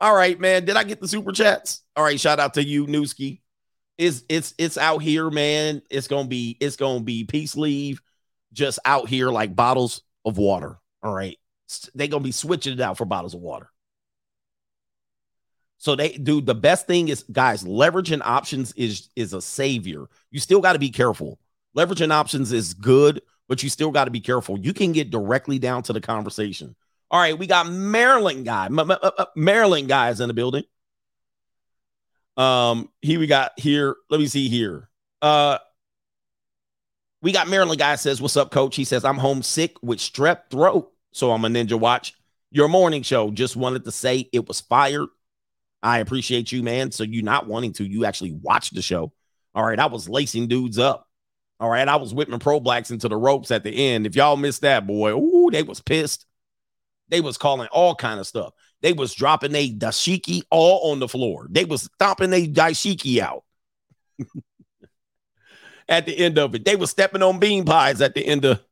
All 0.00 0.14
right, 0.14 0.38
man. 0.40 0.64
Did 0.64 0.76
I 0.76 0.84
get 0.84 1.00
the 1.00 1.08
super 1.08 1.32
chats? 1.32 1.82
All 1.94 2.04
right, 2.04 2.18
shout 2.18 2.40
out 2.40 2.54
to 2.54 2.64
you, 2.64 2.86
Newski. 2.86 3.40
It's 3.98 4.22
it's 4.30 4.54
it's 4.56 4.78
out 4.78 5.02
here, 5.02 5.30
man. 5.30 5.82
It's 5.90 6.08
gonna 6.08 6.28
be 6.28 6.56
it's 6.60 6.76
gonna 6.76 7.00
be 7.00 7.24
peace 7.24 7.54
leave, 7.54 8.00
just 8.52 8.78
out 8.86 9.08
here 9.08 9.28
like 9.28 9.54
bottles 9.54 10.02
of 10.24 10.38
water. 10.38 10.78
All 11.02 11.12
right, 11.12 11.36
they 11.94 12.08
gonna 12.08 12.24
be 12.24 12.32
switching 12.32 12.72
it 12.72 12.80
out 12.80 12.96
for 12.96 13.04
bottles 13.04 13.34
of 13.34 13.40
water. 13.40 13.70
So 15.76 15.96
they 15.96 16.10
do 16.12 16.40
the 16.40 16.54
best 16.54 16.86
thing 16.86 17.08
is 17.08 17.24
guys, 17.30 17.64
leveraging 17.64 18.20
options 18.22 18.72
is 18.72 19.10
is 19.16 19.34
a 19.34 19.42
savior. 19.42 20.06
You 20.30 20.40
still 20.40 20.60
got 20.60 20.74
to 20.74 20.78
be 20.78 20.90
careful. 20.90 21.38
Leveraging 21.76 22.12
options 22.12 22.52
is 22.52 22.74
good, 22.74 23.22
but 23.48 23.62
you 23.62 23.68
still 23.68 23.90
got 23.90 24.04
to 24.04 24.10
be 24.10 24.20
careful. 24.20 24.58
You 24.58 24.74
can 24.74 24.92
get 24.92 25.10
directly 25.10 25.58
down 25.58 25.82
to 25.84 25.92
the 25.92 26.00
conversation. 26.00 26.76
All 27.10 27.20
right, 27.20 27.36
we 27.36 27.46
got 27.46 27.68
Maryland 27.68 28.44
guy. 28.44 28.68
Maryland 29.34 29.88
guys 29.88 30.20
in 30.20 30.28
the 30.28 30.34
building. 30.34 30.64
Um, 32.36 32.88
here 33.02 33.18
we 33.18 33.26
got 33.26 33.58
here. 33.58 33.96
Let 34.08 34.20
me 34.20 34.26
see 34.26 34.48
here. 34.48 34.88
Uh, 35.20 35.58
we 37.20 37.32
got 37.32 37.48
Maryland 37.48 37.78
guy 37.78 37.96
says, 37.96 38.22
"What's 38.22 38.36
up, 38.36 38.50
coach?" 38.50 38.76
He 38.76 38.84
says, 38.84 39.04
"I'm 39.04 39.18
homesick 39.18 39.76
with 39.82 39.98
strep 39.98 40.50
throat, 40.50 40.92
so 41.12 41.32
I'm 41.32 41.44
a 41.44 41.48
ninja 41.48 41.78
watch 41.78 42.14
your 42.50 42.68
morning 42.68 43.02
show. 43.02 43.30
Just 43.30 43.56
wanted 43.56 43.84
to 43.84 43.92
say 43.92 44.28
it 44.32 44.46
was 44.48 44.60
fired. 44.60 45.08
I 45.82 45.98
appreciate 45.98 46.52
you, 46.52 46.62
man. 46.62 46.92
So 46.92 47.04
you 47.04 47.22
not 47.22 47.46
wanting 47.46 47.72
to, 47.74 47.84
you 47.84 48.04
actually 48.04 48.32
watched 48.32 48.74
the 48.74 48.82
show. 48.82 49.12
All 49.54 49.64
right, 49.64 49.78
I 49.78 49.86
was 49.86 50.08
lacing 50.08 50.48
dudes 50.48 50.78
up. 50.78 51.08
All 51.58 51.68
right, 51.68 51.86
I 51.86 51.96
was 51.96 52.14
whipping 52.14 52.38
pro 52.38 52.60
blacks 52.60 52.90
into 52.90 53.08
the 53.08 53.16
ropes 53.16 53.50
at 53.50 53.64
the 53.64 53.70
end. 53.70 54.06
If 54.06 54.16
y'all 54.16 54.36
missed 54.36 54.62
that, 54.62 54.86
boy, 54.86 55.12
ooh, 55.12 55.50
they 55.50 55.62
was 55.62 55.80
pissed. 55.80 56.26
They 57.10 57.20
was 57.20 57.36
calling 57.36 57.68
all 57.68 57.94
kind 57.94 58.20
of 58.20 58.26
stuff. 58.26 58.52
They 58.82 58.92
was 58.92 59.14
dropping 59.14 59.54
a 59.54 59.72
dashiki 59.72 60.42
all 60.50 60.92
on 60.92 61.00
the 61.00 61.08
floor. 61.08 61.46
They 61.50 61.64
was 61.64 61.82
stomping 61.82 62.32
a 62.32 62.48
dashiki 62.48 63.18
out 63.18 63.44
at 65.88 66.06
the 66.06 66.16
end 66.16 66.38
of 66.38 66.54
it. 66.54 66.64
They 66.64 66.76
was 66.76 66.90
stepping 66.90 67.22
on 67.22 67.38
bean 67.38 67.64
pies 67.64 68.00
at 68.00 68.14
the 68.14 68.26
end 68.26 68.44
of. 68.44 68.62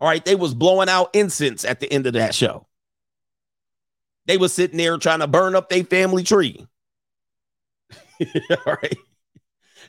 All 0.00 0.08
right, 0.08 0.24
they 0.24 0.34
was 0.34 0.54
blowing 0.54 0.88
out 0.88 1.14
incense 1.14 1.64
at 1.64 1.80
the 1.80 1.90
end 1.92 2.06
of 2.06 2.14
that 2.14 2.34
show. 2.34 2.66
They 4.26 4.36
was 4.36 4.52
sitting 4.52 4.78
there 4.78 4.98
trying 4.98 5.20
to 5.20 5.26
burn 5.26 5.54
up 5.54 5.68
their 5.68 5.84
family 5.84 6.24
tree. 6.24 6.66
all 8.66 8.74
right. 8.82 8.96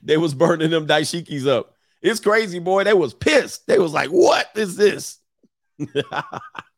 They 0.04 0.18
was 0.18 0.34
burning 0.34 0.70
them 0.72 0.88
dashikis 0.88 1.48
up. 1.48 1.74
It's 2.02 2.20
crazy, 2.20 2.60
boy. 2.60 2.84
They 2.84 2.94
was 2.94 3.14
pissed. 3.14 3.66
They 3.68 3.80
was 3.80 3.94
like, 3.94 4.10
what 4.10 4.48
is 4.56 4.76
this? 4.76 5.20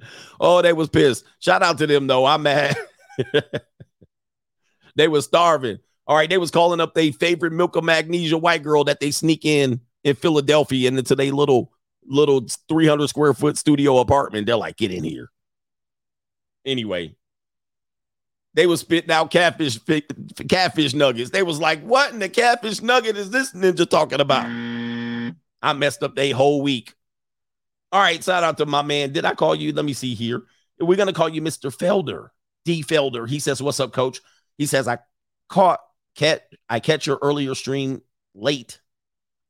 oh, 0.40 0.62
they 0.62 0.72
was 0.72 0.88
pissed. 0.88 1.24
Shout 1.38 1.62
out 1.62 1.78
to 1.78 1.86
them 1.86 2.06
though. 2.06 2.26
I'm 2.26 2.42
mad. 2.42 2.76
they 4.96 5.08
was 5.08 5.24
starving. 5.24 5.78
All 6.06 6.16
right, 6.16 6.28
they 6.28 6.38
was 6.38 6.50
calling 6.50 6.80
up 6.80 6.94
their 6.94 7.12
favorite 7.12 7.52
milk 7.52 7.76
of 7.76 7.84
magnesia 7.84 8.38
white 8.38 8.62
girl 8.62 8.84
that 8.84 9.00
they 9.00 9.10
sneak 9.10 9.44
in 9.44 9.80
in 10.04 10.16
Philadelphia 10.16 10.88
and 10.88 10.98
into 10.98 11.14
their 11.14 11.32
little 11.32 11.72
little 12.06 12.46
300 12.68 13.08
square 13.08 13.34
foot 13.34 13.58
studio 13.58 13.98
apartment. 13.98 14.46
They're 14.46 14.56
like, 14.56 14.76
get 14.76 14.90
in 14.90 15.04
here. 15.04 15.30
Anyway, 16.64 17.14
they 18.54 18.66
was 18.66 18.80
spitting 18.80 19.10
out 19.10 19.30
catfish 19.30 19.78
catfish 20.48 20.94
nuggets. 20.94 21.30
They 21.30 21.42
was 21.42 21.60
like, 21.60 21.82
what 21.82 22.12
in 22.12 22.18
the 22.18 22.28
catfish 22.28 22.82
nugget 22.82 23.16
is 23.16 23.30
this 23.30 23.52
ninja 23.52 23.88
talking 23.88 24.20
about? 24.20 24.46
I 25.60 25.72
messed 25.74 26.02
up 26.02 26.14
the 26.14 26.30
whole 26.30 26.62
week. 26.62 26.94
All 27.90 28.00
right, 28.00 28.22
shout 28.22 28.44
out 28.44 28.58
to 28.58 28.66
my 28.66 28.82
man. 28.82 29.12
Did 29.12 29.24
I 29.24 29.34
call 29.34 29.54
you? 29.54 29.72
Let 29.72 29.84
me 29.84 29.94
see 29.94 30.14
here. 30.14 30.42
We're 30.78 30.96
gonna 30.96 31.12
call 31.12 31.28
you 31.28 31.42
Mr. 31.42 31.74
Felder. 31.74 32.28
D 32.64 32.82
Felder. 32.82 33.28
He 33.28 33.38
says, 33.38 33.62
What's 33.62 33.80
up, 33.80 33.92
coach? 33.92 34.20
He 34.58 34.66
says, 34.66 34.86
I 34.86 34.98
caught 35.48 35.80
cat, 36.14 36.42
I 36.68 36.80
catch 36.80 37.06
your 37.06 37.18
earlier 37.22 37.54
stream 37.54 38.02
late. 38.34 38.80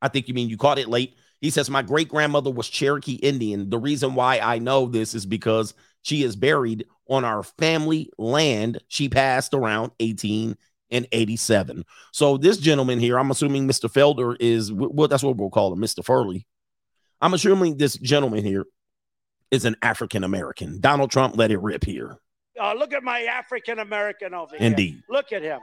I 0.00 0.08
think 0.08 0.28
you 0.28 0.34
mean 0.34 0.48
you 0.48 0.56
caught 0.56 0.78
it 0.78 0.88
late. 0.88 1.16
He 1.40 1.50
says, 1.50 1.70
My 1.70 1.82
great 1.82 2.08
grandmother 2.08 2.50
was 2.50 2.68
Cherokee 2.68 3.14
Indian. 3.14 3.70
The 3.70 3.78
reason 3.78 4.14
why 4.14 4.38
I 4.38 4.58
know 4.58 4.86
this 4.86 5.14
is 5.14 5.26
because 5.26 5.74
she 6.02 6.22
is 6.22 6.36
buried 6.36 6.86
on 7.08 7.24
our 7.24 7.42
family 7.42 8.10
land. 8.18 8.80
She 8.88 9.08
passed 9.08 9.54
around 9.54 9.92
18 9.98 10.56
and 10.90 11.06
87. 11.10 11.84
So 12.12 12.36
this 12.36 12.58
gentleman 12.58 13.00
here, 13.00 13.18
I'm 13.18 13.30
assuming 13.30 13.66
Mr. 13.66 13.90
Felder 13.90 14.36
is 14.38 14.72
well, 14.72 15.08
that's 15.08 15.22
what 15.22 15.36
we'll 15.36 15.50
call 15.50 15.72
him, 15.72 15.80
Mr. 15.80 16.04
Furley. 16.04 16.46
I'm 17.20 17.34
assuming 17.34 17.76
this 17.76 17.96
gentleman 17.96 18.44
here 18.44 18.64
is 19.50 19.64
an 19.64 19.76
African 19.82 20.24
American. 20.24 20.80
Donald 20.80 21.10
Trump 21.10 21.36
let 21.36 21.50
it 21.50 21.60
rip 21.60 21.84
here. 21.84 22.18
Oh, 22.60 22.74
look 22.76 22.92
at 22.92 23.02
my 23.02 23.22
African 23.22 23.78
American 23.78 24.34
over 24.34 24.56
here. 24.56 24.66
Indeed. 24.66 25.02
Look 25.08 25.32
at 25.32 25.42
him. 25.42 25.60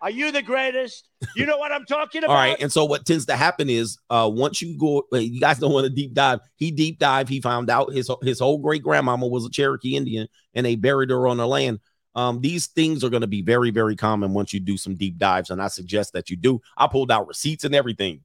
Are 0.00 0.10
you 0.10 0.30
the 0.30 0.42
greatest? 0.42 1.08
You 1.34 1.44
know 1.46 1.58
what 1.58 1.72
I'm 1.72 1.84
talking 1.84 2.22
about? 2.22 2.30
All 2.34 2.36
right. 2.36 2.56
And 2.60 2.72
so 2.72 2.84
what 2.84 3.04
tends 3.04 3.26
to 3.26 3.36
happen 3.36 3.68
is 3.68 3.98
uh 4.10 4.30
once 4.32 4.62
you 4.62 4.78
go, 4.78 5.04
you 5.12 5.40
guys 5.40 5.58
don't 5.58 5.72
want 5.72 5.84
to 5.84 5.90
deep 5.90 6.14
dive. 6.14 6.40
He 6.56 6.70
deep 6.70 6.98
dive. 6.98 7.28
He 7.28 7.40
found 7.40 7.70
out 7.70 7.92
his 7.92 8.10
his 8.22 8.38
whole 8.38 8.58
great 8.58 8.82
grandmama 8.82 9.26
was 9.26 9.44
a 9.44 9.50
Cherokee 9.50 9.96
Indian 9.96 10.28
and 10.54 10.64
they 10.64 10.76
buried 10.76 11.10
her 11.10 11.26
on 11.26 11.38
the 11.38 11.46
land. 11.46 11.80
Um, 12.14 12.40
these 12.40 12.66
things 12.66 13.04
are 13.04 13.10
going 13.10 13.20
to 13.20 13.28
be 13.28 13.42
very, 13.42 13.70
very 13.70 13.94
common 13.94 14.32
once 14.32 14.52
you 14.52 14.58
do 14.58 14.76
some 14.76 14.96
deep 14.96 15.18
dives, 15.18 15.50
and 15.50 15.62
I 15.62 15.68
suggest 15.68 16.14
that 16.14 16.30
you 16.30 16.36
do. 16.36 16.60
I 16.76 16.88
pulled 16.88 17.12
out 17.12 17.28
receipts 17.28 17.62
and 17.62 17.76
everything. 17.76 18.22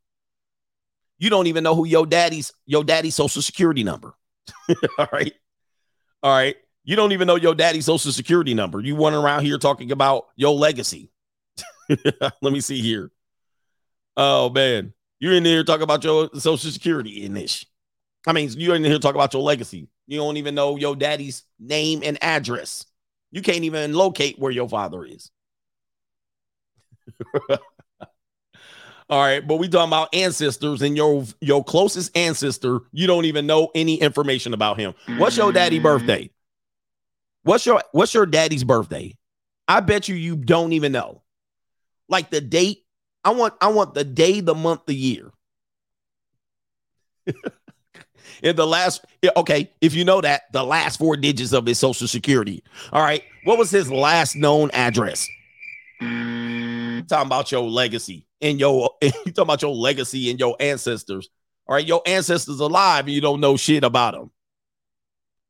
You 1.24 1.30
don't 1.30 1.48
even 1.48 1.64
know 1.64 1.74
who 1.74 1.86
your 1.86 2.06
daddy's 2.06 2.52
your 2.66 2.84
daddy's 2.84 3.16
social 3.16 3.42
security 3.42 3.82
number. 3.82 4.14
All 4.98 5.08
right. 5.14 5.32
All 6.22 6.36
right. 6.36 6.58
You 6.84 6.98
don't 6.98 7.14
even 7.14 7.28
know 7.28 7.38
your 7.38 7.56
daddy's 7.56 7.86
social 7.86 8.12
security 8.12 8.54
number. 8.54 8.82
You 8.82 8.98
running 8.98 9.22
around 9.22 9.46
here 9.46 9.58
talking 9.58 9.94
about 9.94 10.26
your 10.36 10.54
legacy. 10.54 11.12
Let 11.88 12.52
me 12.52 12.60
see 12.60 12.82
here. 12.82 13.10
Oh 14.18 14.50
man, 14.50 14.94
you're 15.22 15.32
in 15.32 15.46
here 15.46 15.64
talking 15.64 15.84
about 15.84 16.04
your 16.04 16.30
social 16.34 16.70
security 16.70 17.24
in 17.24 17.34
this. 17.34 17.66
I 18.28 18.34
mean, 18.34 18.50
you're 18.58 18.76
in 18.76 18.84
here 18.84 19.00
talking 19.00 19.16
about 19.16 19.32
your 19.32 19.44
legacy. 19.44 19.88
You 20.08 20.18
don't 20.18 20.36
even 20.36 20.56
know 20.56 20.76
your 20.76 20.98
daddy's 20.98 21.44
name 21.58 22.02
and 22.04 22.22
address. 22.22 22.86
You 23.32 23.42
can't 23.42 23.64
even 23.64 23.94
locate 23.94 24.38
where 24.38 24.52
your 24.52 24.68
father 24.68 25.06
is. 25.06 25.32
All 29.14 29.20
right, 29.20 29.48
but 29.48 29.58
we 29.58 29.68
talking 29.68 29.90
about 29.90 30.12
ancestors 30.16 30.82
and 30.82 30.98
your 30.98 31.24
your 31.40 31.64
closest 31.64 32.18
ancestor. 32.18 32.80
You 32.92 33.06
don't 33.06 33.26
even 33.26 33.46
know 33.46 33.70
any 33.76 34.02
information 34.02 34.56
about 34.56 34.80
him. 34.80 34.96
What's 35.18 35.38
your 35.38 35.52
daddy 35.52 35.76
mm-hmm. 35.76 35.84
birthday? 35.84 36.32
What's 37.44 37.64
your 37.64 37.84
what's 37.92 38.16
your 38.16 38.26
daddy's 38.26 38.64
birthday? 38.64 39.16
I 39.68 39.82
bet 39.82 40.08
you 40.08 40.16
you 40.16 40.36
don't 40.36 40.74
even 40.74 40.94
know. 40.94 41.22
Like 42.10 42.32
the 42.32 42.42
date. 42.42 42.86
I 43.24 43.30
want 43.34 43.54
I 43.62 43.68
want 43.68 43.94
the 43.94 44.04
day, 44.04 44.40
the 44.40 44.56
month, 44.56 44.88
the 44.88 44.96
year. 44.96 45.32
In 48.42 48.56
the 48.56 48.66
last, 48.66 49.06
okay, 49.38 49.70
if 49.80 49.94
you 49.94 50.06
know 50.06 50.22
that, 50.22 50.52
the 50.54 50.64
last 50.64 50.98
four 50.98 51.16
digits 51.18 51.54
of 51.54 51.68
his 51.68 51.78
social 51.78 52.08
security. 52.08 52.64
All 52.92 53.04
right. 53.04 53.22
What 53.44 53.60
was 53.60 53.70
his 53.70 53.92
last 53.92 54.36
known 54.36 54.72
address? 54.72 55.30
Mm. 56.02 57.08
Talking 57.08 57.28
about 57.28 57.52
your 57.52 57.70
legacy 57.70 58.26
and 58.44 58.60
your 58.60 58.92
you 59.02 59.10
talking 59.12 59.34
about 59.42 59.62
your 59.62 59.74
legacy 59.74 60.30
and 60.30 60.40
your 60.40 60.56
ancestors. 60.60 61.30
All 61.66 61.76
right, 61.76 61.86
your 61.86 62.02
ancestors 62.06 62.60
alive 62.60 63.06
and 63.06 63.14
you 63.14 63.22
don't 63.22 63.40
know 63.40 63.58
shit 63.58 63.84
about 63.84 64.14
them. 64.14 64.32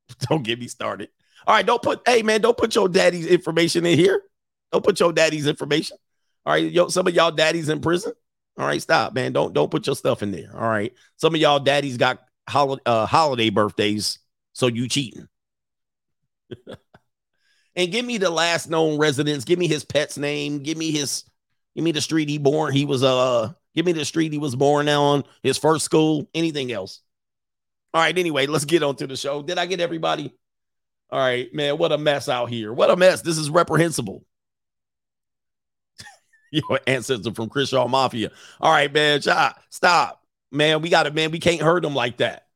Don't 0.30 0.44
get 0.44 0.60
me 0.60 0.68
started. 0.68 1.10
All 1.48 1.56
right, 1.56 1.66
don't 1.66 1.82
put 1.82 2.02
hey 2.08 2.22
man, 2.22 2.40
don't 2.40 2.58
put 2.58 2.76
your 2.76 2.88
daddy's 2.88 3.26
information 3.26 3.86
in 3.86 3.98
here. 3.98 4.22
Don't 4.72 4.84
put 4.84 5.00
your 5.00 5.12
daddy's 5.12 5.48
information. 5.48 5.98
All 6.46 6.54
right, 6.54 6.72
yo, 6.72 6.88
some 6.88 7.08
of 7.08 7.14
y'all 7.14 7.32
daddies 7.32 7.68
in 7.68 7.82
prison. 7.82 8.14
All 8.58 8.66
right, 8.66 8.82
stop, 8.82 9.14
man. 9.14 9.34
Don't 9.34 9.54
don't 9.54 9.72
put 9.72 9.88
your 9.88 9.96
stuff 9.96 10.24
in 10.24 10.32
there. 10.32 10.52
All 10.54 10.70
right. 10.70 10.94
Some 11.18 11.36
of 11.36 11.42
y'all 11.42 11.60
daddies 11.60 11.98
got 11.98 12.20
holiday 12.48 12.82
uh, 12.86 13.06
holiday 13.06 13.50
birthdays, 13.50 14.20
so 14.54 14.68
you 14.68 14.88
cheating. 14.88 15.28
And 17.76 17.92
give 17.92 18.06
me 18.06 18.18
the 18.18 18.30
last 18.30 18.70
known 18.70 18.98
residence. 18.98 19.46
Give 19.46 19.58
me 19.58 19.68
his 19.68 19.84
pet's 19.84 20.18
name. 20.18 20.60
Give 20.60 20.78
me 20.78 20.92
his, 20.92 21.24
give 21.75 21.84
me 21.84 21.92
the 21.92 22.01
street 22.01 22.30
he 22.30 22.38
born. 22.38 22.74
He 22.74 22.86
was 22.86 23.03
uh, 23.03 23.53
give 23.75 23.86
me 23.86 23.92
the 23.92 24.06
street 24.06 24.32
he 24.32 24.39
was 24.39 24.56
born 24.56 24.89
on. 24.89 25.24
His 25.42 25.58
first 25.58 25.86
school. 25.86 26.30
Anything 26.34 26.72
else? 26.72 27.01
All 27.94 28.01
right. 28.01 28.18
Anyway, 28.18 28.48
let's 28.48 28.65
get 28.65 28.84
on 28.84 28.96
to 28.98 29.08
the 29.08 29.15
show. 29.15 29.42
Did 29.42 29.58
I 29.58 29.65
get 29.65 29.80
everybody? 29.80 30.34
All 31.10 31.20
right, 31.20 31.53
man. 31.53 31.77
What 31.77 31.92
a 31.92 31.98
mess 31.98 32.27
out 32.27 32.50
here. 32.50 32.74
What 32.74 32.89
a 32.89 32.96
mess. 32.96 33.22
This 33.22 33.38
is 33.38 33.50
reprehensible. 33.50 34.25
Your 36.51 36.80
ancestor 36.88 37.34
from 37.34 37.50
Chris 37.50 37.70
Shaw 37.70 37.88
Mafia. 37.88 38.32
All 38.60 38.72
right, 38.72 38.92
man. 38.92 39.22
Stop. 39.22 39.62
Stop. 39.70 40.22
Man, 40.51 40.82
we 40.82 40.89
got 40.89 41.08
it, 41.08 41.13
man. 41.13 41.32
We 41.32 41.39
can't 41.39 41.62
hurt 41.62 41.84
them 41.84 41.96
like 41.96 42.18
that. 42.18 42.48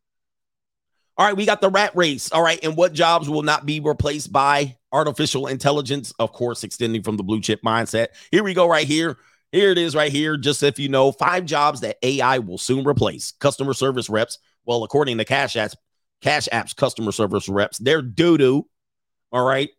All 1.17 1.25
right, 1.25 1.35
we 1.35 1.47
got 1.47 1.61
the 1.61 1.69
rat 1.69 1.95
race. 1.95 2.31
All 2.31 2.43
right, 2.43 2.59
and 2.63 2.77
what 2.77 2.93
jobs 2.93 3.27
will 3.27 3.41
not 3.41 3.65
be 3.65 3.79
replaced 3.79 4.31
by 4.31 4.77
artificial 4.91 5.47
intelligence? 5.47 6.13
Of 6.19 6.31
course, 6.31 6.63
extending 6.63 7.01
from 7.01 7.17
the 7.17 7.23
blue 7.23 7.41
chip 7.41 7.61
mindset. 7.63 8.09
Here 8.29 8.43
we 8.43 8.53
go, 8.53 8.69
right 8.69 8.85
here. 8.85 9.17
Here 9.51 9.71
it 9.71 9.79
is, 9.79 9.95
right 9.95 10.11
here. 10.11 10.37
Just 10.37 10.61
if 10.61 10.77
you 10.77 10.89
know, 10.89 11.11
five 11.11 11.45
jobs 11.45 11.81
that 11.81 11.97
AI 12.03 12.37
will 12.37 12.59
soon 12.59 12.85
replace. 12.87 13.31
Customer 13.39 13.73
service 13.73 14.09
reps. 14.09 14.37
Well, 14.65 14.83
according 14.83 15.17
to 15.17 15.25
Cash 15.25 15.55
Apps, 15.55 15.75
Cash 16.21 16.49
Apps 16.53 16.75
customer 16.75 17.11
service 17.11 17.49
reps, 17.49 17.79
they're 17.79 18.03
doo 18.03 18.37
doo. 18.37 18.67
All 19.31 19.45
right, 19.45 19.69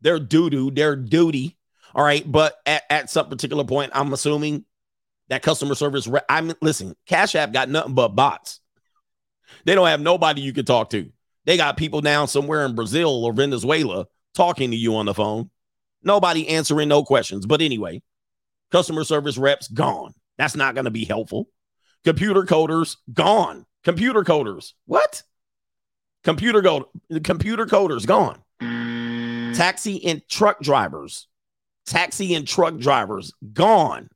they're 0.00 0.18
doo 0.18 0.48
doo. 0.48 0.70
They're 0.70 0.96
duty. 0.96 1.58
All 1.94 2.04
right, 2.04 2.30
but 2.30 2.56
at, 2.64 2.84
at 2.88 3.10
some 3.10 3.28
particular 3.28 3.64
point, 3.64 3.92
I'm 3.94 4.14
assuming 4.14 4.64
that 5.28 5.42
customer 5.42 5.74
service 5.74 6.06
rep. 6.06 6.24
I'm 6.30 6.54
listen. 6.62 6.96
Cash 7.06 7.34
App 7.34 7.52
got 7.52 7.68
nothing 7.68 7.94
but 7.94 8.08
bots. 8.08 8.60
They 9.64 9.74
don't 9.74 9.88
have 9.88 10.00
nobody 10.00 10.40
you 10.40 10.52
can 10.52 10.64
talk 10.64 10.90
to. 10.90 11.10
They 11.44 11.56
got 11.56 11.76
people 11.76 12.00
down 12.00 12.28
somewhere 12.28 12.64
in 12.64 12.74
Brazil 12.74 13.24
or 13.24 13.32
Venezuela 13.32 14.06
talking 14.34 14.70
to 14.70 14.76
you 14.76 14.96
on 14.96 15.06
the 15.06 15.14
phone. 15.14 15.50
Nobody 16.02 16.48
answering 16.48 16.88
no 16.88 17.04
questions. 17.04 17.46
But 17.46 17.62
anyway, 17.62 18.02
customer 18.70 19.04
service 19.04 19.38
reps 19.38 19.68
gone. 19.68 20.14
That's 20.38 20.56
not 20.56 20.74
going 20.74 20.84
to 20.84 20.90
be 20.90 21.04
helpful. 21.04 21.48
Computer 22.04 22.42
coders 22.42 22.96
gone. 23.12 23.64
Computer 23.82 24.22
coders. 24.22 24.72
What? 24.86 25.22
Computer 26.24 26.60
go 26.60 26.88
computer 27.22 27.66
coders 27.66 28.06
gone. 28.06 28.42
Taxi 29.54 30.04
and 30.04 30.22
truck 30.28 30.60
drivers. 30.60 31.28
Taxi 31.86 32.34
and 32.34 32.46
truck 32.46 32.78
drivers 32.78 33.32
gone. 33.52 34.08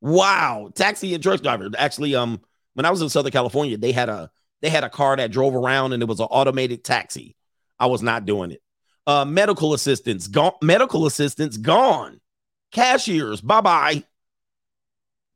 Wow. 0.00 0.70
Taxi 0.74 1.14
and 1.14 1.22
truck 1.22 1.42
drivers. 1.42 1.72
Actually, 1.76 2.14
um, 2.14 2.40
when 2.74 2.86
I 2.86 2.90
was 2.90 3.02
in 3.02 3.08
Southern 3.08 3.32
California, 3.32 3.76
they 3.76 3.92
had 3.92 4.08
a 4.08 4.30
they 4.62 4.70
had 4.70 4.84
a 4.84 4.90
car 4.90 5.16
that 5.16 5.30
drove 5.30 5.54
around 5.54 5.92
and 5.92 6.02
it 6.02 6.08
was 6.08 6.20
an 6.20 6.26
automated 6.26 6.84
taxi. 6.84 7.36
I 7.78 7.86
was 7.86 8.02
not 8.02 8.24
doing 8.24 8.52
it. 8.52 8.62
Uh, 9.06 9.24
medical 9.24 9.74
assistants 9.74 10.26
gone. 10.26 10.52
Medical 10.62 11.06
assistants 11.06 11.56
gone. 11.56 12.20
Cashiers, 12.72 13.40
bye 13.40 13.60
bye. 13.60 14.04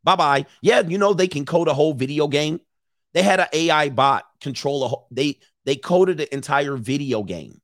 Bye 0.02 0.16
bye. 0.16 0.46
Yeah, 0.62 0.80
you 0.80 0.98
know 0.98 1.12
they 1.12 1.28
can 1.28 1.44
code 1.44 1.68
a 1.68 1.74
whole 1.74 1.94
video 1.94 2.26
game. 2.26 2.60
They 3.12 3.22
had 3.22 3.40
an 3.40 3.46
AI 3.52 3.90
bot 3.90 4.24
control 4.40 4.84
a 4.84 4.88
whole. 4.88 5.06
They 5.10 5.38
they 5.64 5.76
coded 5.76 6.20
an 6.20 6.28
entire 6.32 6.76
video 6.76 7.22
game. 7.22 7.60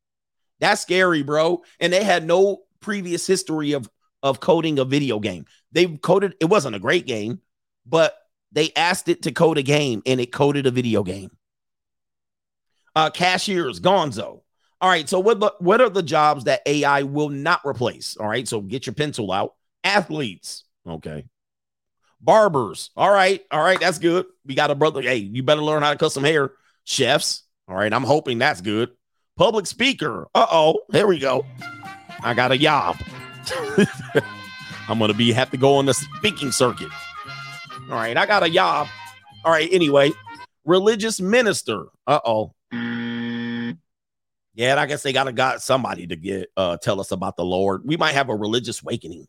That's 0.60 0.82
scary, 0.82 1.22
bro. 1.22 1.62
And 1.80 1.92
they 1.92 2.04
had 2.04 2.26
no 2.26 2.62
previous 2.80 3.26
history 3.26 3.72
of 3.72 3.88
of 4.22 4.40
coding 4.40 4.78
a 4.78 4.84
video 4.84 5.18
game. 5.18 5.46
They 5.72 5.86
coded. 5.86 6.34
It 6.40 6.46
wasn't 6.46 6.76
a 6.76 6.80
great 6.80 7.06
game, 7.06 7.40
but 7.84 8.16
they 8.52 8.72
asked 8.76 9.08
it 9.08 9.22
to 9.22 9.32
code 9.32 9.58
a 9.58 9.62
game 9.62 10.02
and 10.06 10.20
it 10.20 10.32
coded 10.32 10.66
a 10.66 10.70
video 10.70 11.02
game. 11.02 11.30
Uh, 12.96 13.10
cashiers, 13.10 13.78
Gonzo. 13.78 14.40
All 14.80 14.90
right. 14.90 15.08
So 15.08 15.20
what 15.20 15.38
the, 15.38 15.52
what 15.58 15.80
are 15.80 15.88
the 15.88 16.02
jobs 16.02 16.44
that 16.44 16.62
AI 16.66 17.02
will 17.02 17.28
not 17.28 17.60
replace? 17.64 18.16
All 18.16 18.26
right. 18.26 18.48
So 18.48 18.60
get 18.60 18.86
your 18.86 18.94
pencil 18.94 19.30
out. 19.30 19.54
Athletes. 19.84 20.64
Okay. 20.88 21.26
Barbers. 22.20 22.90
All 22.96 23.10
right. 23.10 23.44
All 23.50 23.62
right. 23.62 23.78
That's 23.78 23.98
good. 23.98 24.26
We 24.44 24.54
got 24.54 24.71
a 24.71 24.75
brother. 24.75 25.02
Hey, 25.02 25.16
you 25.16 25.42
better 25.42 25.62
learn 25.62 25.82
how 25.82 25.92
to 25.92 25.99
cut 25.99 26.10
some 26.10 26.25
hair. 26.25 26.52
Chefs. 26.84 27.44
All 27.68 27.76
right. 27.76 27.92
I'm 27.92 28.02
hoping 28.02 28.38
that's 28.38 28.60
good. 28.60 28.90
Public 29.36 29.66
speaker. 29.66 30.26
Uh 30.34 30.47
oh. 30.50 30.80
Here 30.90 31.06
we 31.06 31.18
go. 31.18 31.44
I 32.23 32.34
got 32.34 32.50
a 32.50 32.58
job. 32.58 32.97
I'm 34.88 34.99
gonna 34.99 35.14
be 35.14 35.32
have 35.32 35.50
to 35.50 35.56
go 35.56 35.76
on 35.76 35.86
the 35.86 35.94
speaking 35.94 36.50
circuit. 36.50 36.88
All 37.88 37.97
right, 37.97 38.16
I 38.16 38.26
got 38.26 38.42
a 38.42 38.50
job. 38.50 38.88
All 39.44 39.52
right, 39.52 39.68
anyway, 39.71 40.12
religious 40.64 41.21
minister. 41.21 41.86
Uh 42.06 42.21
oh. 42.25 42.55
Yeah, 44.56 44.80
I 44.80 44.86
guess 44.86 45.02
they 45.02 45.12
gotta 45.12 45.32
got 45.32 45.62
somebody 45.62 46.06
to 46.06 46.16
get 46.16 46.50
uh 46.56 46.78
tell 46.78 46.99
us 46.99 47.12
about 47.12 47.36
the 47.36 47.45
Lord. 47.45 47.82
We 47.84 47.99
might 47.99 48.14
have 48.14 48.30
a 48.30 48.34
religious 48.34 48.82
awakening. 48.82 49.28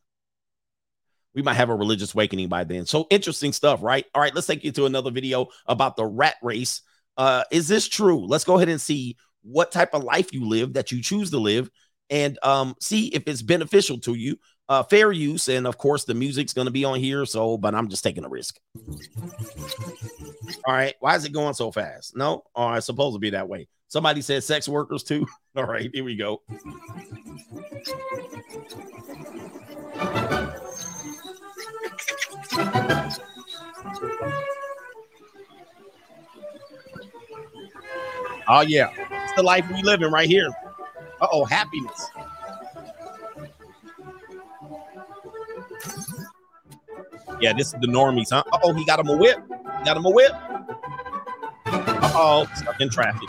We 1.35 1.41
might 1.41 1.55
have 1.55 1.69
a 1.69 1.75
religious 1.75 2.13
awakening 2.13 2.47
by 2.47 2.63
then. 2.63 2.85
So 2.85 3.05
interesting 3.09 3.51
stuff, 3.51 3.83
right? 3.83 4.05
All 4.15 4.21
right, 4.21 4.33
let's 4.33 4.47
take 4.47 4.63
you 4.63 4.71
to 4.71 4.85
another 4.85 5.11
video 5.11 5.47
about 5.67 5.97
the 5.97 6.05
rat 6.05 6.35
race. 6.41 6.81
Uh, 7.17 7.43
is 7.51 7.67
this 7.67 7.87
true? 7.87 8.25
Let's 8.25 8.45
go 8.45 8.55
ahead 8.55 8.69
and 8.69 8.79
see 8.79 9.17
what 9.43 9.71
type 9.71 9.93
of 9.93 10.03
life 10.03 10.33
you 10.33 10.47
live 10.47 10.73
that 10.73 10.91
you 10.91 11.01
choose 11.01 11.29
to 11.31 11.39
live 11.39 11.69
and 12.09 12.39
um, 12.41 12.75
see 12.79 13.07
if 13.07 13.23
it's 13.27 13.41
beneficial 13.41 13.99
to 13.99 14.13
you. 14.13 14.37
Uh, 14.69 14.83
fair 14.83 15.11
use, 15.11 15.47
and 15.49 15.67
of 15.67 15.77
course, 15.77 16.05
the 16.05 16.13
music's 16.13 16.53
going 16.53 16.65
to 16.65 16.71
be 16.71 16.85
on 16.85 16.99
here. 16.99 17.25
So, 17.25 17.57
but 17.57 17.75
I'm 17.75 17.87
just 17.87 18.03
taking 18.03 18.25
a 18.25 18.29
risk. 18.29 18.59
All 20.65 20.73
right, 20.73 20.95
why 20.99 21.15
is 21.15 21.25
it 21.25 21.33
going 21.33 21.53
so 21.53 21.71
fast? 21.71 22.15
No, 22.15 22.43
oh, 22.55 22.73
it's 22.73 22.85
supposed 22.85 23.15
to 23.15 23.19
be 23.19 23.29
that 23.31 23.47
way. 23.47 23.67
Somebody 23.89 24.21
said 24.21 24.43
sex 24.43 24.67
workers 24.67 25.03
too. 25.03 25.25
All 25.55 25.65
right, 25.65 25.89
here 25.93 26.03
we 26.03 26.15
go. 26.15 26.41
Oh 38.49 38.61
yeah, 38.61 38.89
it's 39.23 39.33
the 39.35 39.43
life 39.43 39.65
we 39.69 39.81
live 39.83 40.01
in 40.01 40.11
right 40.11 40.27
here. 40.27 40.49
Uh 41.19 41.27
oh, 41.31 41.45
happiness. 41.45 42.09
Yeah, 47.39 47.53
this 47.53 47.67
is 47.67 47.73
the 47.73 47.87
normies, 47.87 48.29
huh? 48.31 48.43
Uh 48.51 48.59
oh, 48.63 48.73
he 48.73 48.85
got 48.85 48.99
him 48.99 49.09
a 49.09 49.17
whip. 49.17 49.37
Got 49.85 49.97
him 49.97 50.05
a 50.05 50.09
whip. 50.09 50.31
Uh 51.65 52.11
oh, 52.15 52.47
stuck 52.55 52.79
in 52.79 52.89
traffic. 52.89 53.27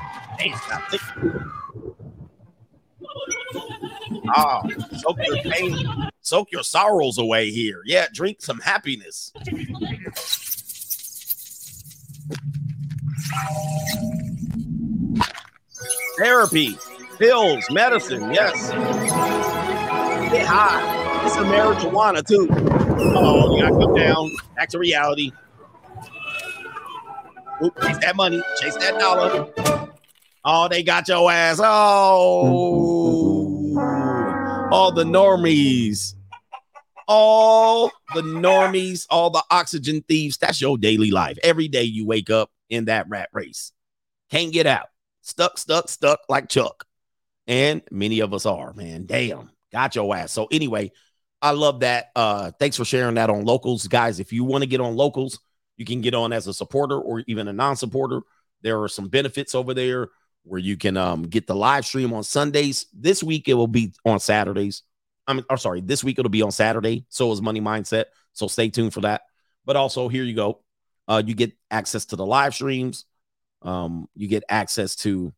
Oh, 4.37 4.62
soak 4.98 5.18
your 5.27 5.37
pain, 5.38 6.11
soak 6.20 6.53
your 6.53 6.62
sorrows 6.62 7.18
away 7.18 7.51
here. 7.51 7.83
Yeah, 7.85 8.07
drink 8.12 8.40
some 8.40 8.61
happiness. 8.61 9.33
Therapy, 16.18 16.77
pills, 17.18 17.64
medicine, 17.70 18.33
yes. 18.33 18.70
Get 20.31 20.46
high. 20.46 21.27
It's 21.27 21.37
a 21.37 21.40
marijuana 21.40 22.27
too. 22.27 22.48
Oh, 22.51 23.55
you 23.57 23.62
gotta 23.62 23.77
come 23.77 23.94
down. 23.94 24.31
Back 24.57 24.68
to 24.70 24.79
reality. 24.79 25.33
Oop, 27.62 27.81
chase 27.81 27.98
that 27.98 28.14
money, 28.16 28.42
chase 28.61 28.77
that 28.77 28.98
dollar. 28.98 29.48
Oh, 30.50 30.66
they 30.66 30.82
got 30.82 31.06
your 31.08 31.30
ass. 31.30 31.61
Oh, 31.62 31.66
all 34.72 34.92
the 34.92 35.04
normies. 35.04 36.14
All 37.06 37.92
the 38.14 38.22
normies, 38.22 39.06
all 39.11 39.28
the 39.28 39.44
oxygen 39.50 40.02
thieves. 40.08 40.38
That's 40.38 40.58
your 40.58 40.78
daily 40.78 41.11
life. 41.11 41.37
Every 41.42 41.68
day 41.68 41.82
you 41.82 42.06
wake 42.06 42.30
up 42.30 42.50
in 42.70 42.87
that 42.87 43.11
rat 43.11 43.28
race. 43.34 43.72
Can't 44.30 44.50
get 44.50 44.66
out. 44.66 44.87
Stuck, 45.20 45.58
stuck, 45.58 45.90
stuck 45.90 46.20
like 46.30 46.48
Chuck. 46.48 46.87
And 47.46 47.82
many 47.90 48.20
of 48.20 48.32
us 48.32 48.46
are, 48.46 48.72
man. 48.72 49.04
Damn. 49.04 49.50
Got 49.70 49.96
your 49.96 50.16
ass. 50.16 50.32
So 50.32 50.48
anyway, 50.50 50.92
I 51.42 51.50
love 51.50 51.80
that. 51.80 52.06
Uh, 52.16 52.52
thanks 52.58 52.78
for 52.78 52.87
sharing 52.87 53.16
that 53.16 53.28
on 53.28 53.44
locals, 53.44 53.87
guys. 53.87 54.18
If 54.18 54.32
you 54.32 54.44
want 54.44 54.64
to 54.64 54.68
get 54.68 54.80
on 54.80 54.96
locals, 54.96 55.40
you 55.76 55.84
can 55.84 56.00
get 56.00 56.14
on 56.14 56.32
as 56.32 56.46
a 56.46 56.54
supporter 56.54 56.98
or 56.98 57.22
even 57.26 57.48
a 57.48 57.52
non-supporter. 57.52 58.22
There 58.62 58.82
are 58.82 58.88
some 58.88 59.08
benefits 59.08 59.54
over 59.54 59.74
there 59.74 60.08
where 60.44 60.61
you 60.61 60.77
can 60.77 60.96
um, 60.96 61.22
get 61.22 61.46
the 61.46 61.55
live 61.55 61.85
stream 61.85 62.12
on 62.12 62.22
Sundays. 62.24 62.87
This 62.92 63.22
week 63.22 63.48
it 63.48 63.55
will 63.55 63.66
be 63.66 63.92
on 64.05 64.20
Saturdays. 64.20 64.83
I 65.27 65.35
mean, 65.35 65.44
I'm 65.51 65.59
sorry, 65.59 65.81
this 65.81 66.03
week 66.03 66.18
it'll 66.18 66.31
be 66.31 66.42
on 66.42 66.53
Saturday. 66.53 67.05
So 67.09 67.31
is 67.33 67.42
Money 67.42 67.61
Mindset. 67.61 68.07
So 68.33 68.46
stay 68.46 68.70
tuned 68.70 68.94
for 68.94 69.03
that. 69.03 69.22
But 69.64 69.77
also, 69.77 70.09
here 70.09 70.24
you 70.24 70.35
go. 70.35 70.62
Uh, 71.07 71.22
you 71.24 71.35
get 71.35 71.53
access 71.70 72.07
to 72.07 72.16
the 72.16 72.24
live 72.24 72.55
streams. 72.55 73.05
Um, 73.62 74.09
you 74.14 74.29
get 74.29 74.44
access 74.48 74.94
to 74.96 75.33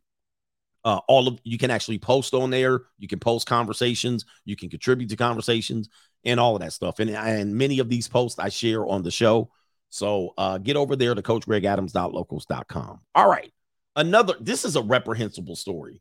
uh, 0.84 1.00
all 1.08 1.28
of 1.28 1.40
you 1.44 1.58
can 1.58 1.70
actually 1.70 1.98
post 1.98 2.34
on 2.34 2.50
there. 2.50 2.82
You 2.98 3.08
can 3.08 3.18
post 3.18 3.46
conversations. 3.46 4.24
You 4.44 4.56
can 4.56 4.68
contribute 4.68 5.10
to 5.10 5.16
conversations 5.16 5.88
and 6.24 6.40
all 6.40 6.54
of 6.56 6.62
that 6.62 6.72
stuff. 6.72 6.98
And 6.98 7.10
and 7.10 7.54
many 7.54 7.78
of 7.78 7.88
these 7.88 8.08
posts 8.08 8.38
I 8.38 8.48
share 8.48 8.86
on 8.86 9.02
the 9.02 9.10
show. 9.10 9.50
So 9.90 10.34
uh, 10.38 10.58
get 10.58 10.76
over 10.76 10.96
there 10.96 11.14
to 11.14 11.22
CoachGregAdams.locals.com. 11.22 13.00
All 13.14 13.28
right, 13.28 13.52
another. 13.96 14.34
This 14.40 14.64
is 14.64 14.76
a 14.76 14.82
reprehensible 14.82 15.56
story. 15.56 16.00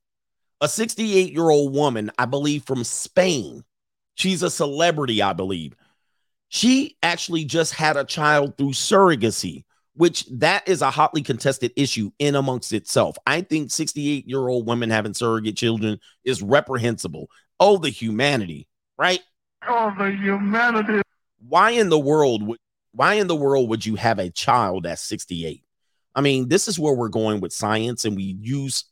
a 0.61 0.67
68 0.67 1.33
year 1.33 1.49
old 1.49 1.73
woman, 1.73 2.11
I 2.17 2.25
believe 2.25 2.63
from 2.63 2.83
Spain. 2.83 3.63
She's 4.15 4.43
a 4.43 4.49
celebrity, 4.49 5.21
I 5.21 5.33
believe. 5.33 5.75
She 6.49 6.97
actually 7.03 7.45
just 7.45 7.73
had 7.73 7.95
a 7.95 8.03
child 8.03 8.57
through 8.57 8.71
surrogacy, 8.71 9.63
which 9.95 10.25
that 10.31 10.67
is 10.67 10.81
a 10.81 10.91
hotly 10.91 11.21
contested 11.21 11.71
issue 11.75 12.11
in 12.19 12.35
amongst 12.35 12.73
itself. 12.73 13.17
I 13.27 13.41
think 13.41 13.71
68 13.71 14.27
year 14.27 14.47
old 14.47 14.67
women 14.67 14.89
having 14.89 15.13
surrogate 15.13 15.55
children 15.57 15.99
is 16.25 16.41
reprehensible. 16.41 17.29
Oh, 17.59 17.77
the 17.77 17.89
humanity, 17.89 18.67
right? 18.97 19.21
Oh, 19.67 19.93
the 19.97 20.11
humanity. 20.11 21.01
Why 21.47 21.71
in 21.71 21.89
the 21.89 21.99
world 21.99 22.43
would 22.43 22.59
why 22.91 23.15
in 23.15 23.27
the 23.27 23.35
world 23.35 23.69
would 23.69 23.85
you 23.85 23.95
have 23.95 24.19
a 24.19 24.29
child 24.31 24.85
at 24.87 24.99
68? 24.99 25.63
I 26.15 26.21
mean, 26.21 26.49
this 26.49 26.67
is 26.67 26.79
where 26.79 26.93
we're 26.93 27.09
going 27.09 27.39
with 27.41 27.53
science, 27.53 28.05
and 28.05 28.15
we 28.15 28.37
use 28.41 28.85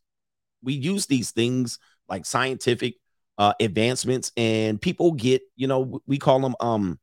we 0.64 0.74
use 0.74 1.06
these 1.06 1.32
things 1.32 1.80
like 2.10 2.26
scientific 2.26 2.96
uh, 3.38 3.54
advancements, 3.60 4.32
and 4.38 4.82
people 4.82 5.12
get, 5.12 5.42
you 5.56 5.68
know, 5.68 6.02
we 6.08 6.18
call 6.18 6.40
them 6.40 6.56
um 6.60 7.00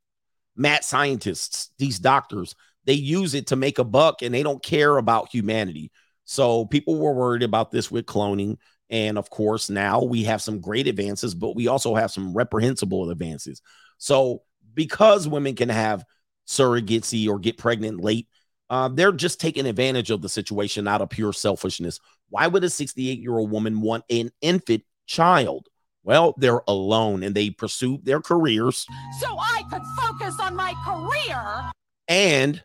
mad 0.56 0.84
scientists, 0.84 1.70
these 1.78 1.98
doctors. 1.98 2.54
They 2.86 2.94
use 2.94 3.34
it 3.34 3.46
to 3.48 3.56
make 3.56 3.78
a 3.78 3.84
buck, 3.84 4.22
and 4.22 4.34
they 4.34 4.42
don't 4.42 4.62
care 4.62 4.98
about 4.98 5.30
humanity. 5.30 5.90
So 6.24 6.66
people 6.66 6.98
were 6.98 7.14
worried 7.14 7.42
about 7.42 7.70
this 7.70 7.90
with 7.90 8.06
cloning, 8.06 8.56
and 8.90 9.18
of 9.18 9.30
course, 9.30 9.70
now 9.70 10.02
we 10.02 10.24
have 10.24 10.42
some 10.42 10.60
great 10.60 10.86
advances, 10.86 11.34
but 11.34 11.56
we 11.56 11.68
also 11.68 11.94
have 11.94 12.10
some 12.10 12.34
reprehensible 12.34 13.10
advances. 13.10 13.62
So 13.98 14.42
because 14.74 15.28
women 15.28 15.54
can 15.54 15.68
have 15.68 16.04
surrogacy 16.46 17.28
or 17.28 17.38
get 17.38 17.58
pregnant 17.58 18.00
late, 18.00 18.28
uh, 18.70 18.88
they're 18.88 19.12
just 19.12 19.40
taking 19.40 19.66
advantage 19.66 20.10
of 20.10 20.22
the 20.22 20.28
situation 20.28 20.88
out 20.88 21.00
of 21.02 21.10
pure 21.10 21.32
selfishness. 21.32 22.00
Why 22.30 22.46
would 22.46 22.64
a 22.64 22.70
68 22.70 23.20
year 23.20 23.36
old 23.36 23.50
woman 23.50 23.80
want 23.80 24.04
an 24.10 24.30
infant 24.40 24.82
child? 25.06 25.68
Well, 26.02 26.34
they're 26.38 26.62
alone 26.68 27.22
and 27.22 27.34
they 27.34 27.50
pursue 27.50 27.98
their 28.02 28.20
careers 28.20 28.86
So 29.20 29.38
I 29.38 29.62
could 29.70 29.82
focus 29.98 30.34
on 30.40 30.54
my 30.54 30.74
career. 30.84 31.70
and 32.08 32.62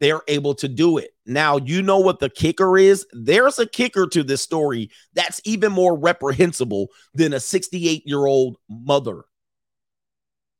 they're 0.00 0.22
able 0.28 0.54
to 0.54 0.68
do 0.68 0.98
it. 0.98 1.10
Now, 1.26 1.56
you 1.56 1.82
know 1.82 1.98
what 1.98 2.20
the 2.20 2.30
kicker 2.30 2.78
is? 2.78 3.04
There's 3.12 3.58
a 3.58 3.66
kicker 3.66 4.06
to 4.06 4.22
this 4.22 4.42
story 4.42 4.90
that's 5.12 5.40
even 5.44 5.72
more 5.72 5.98
reprehensible 5.98 6.88
than 7.14 7.32
a 7.32 7.40
68 7.40 8.06
year 8.06 8.24
old 8.26 8.58
mother. 8.68 9.22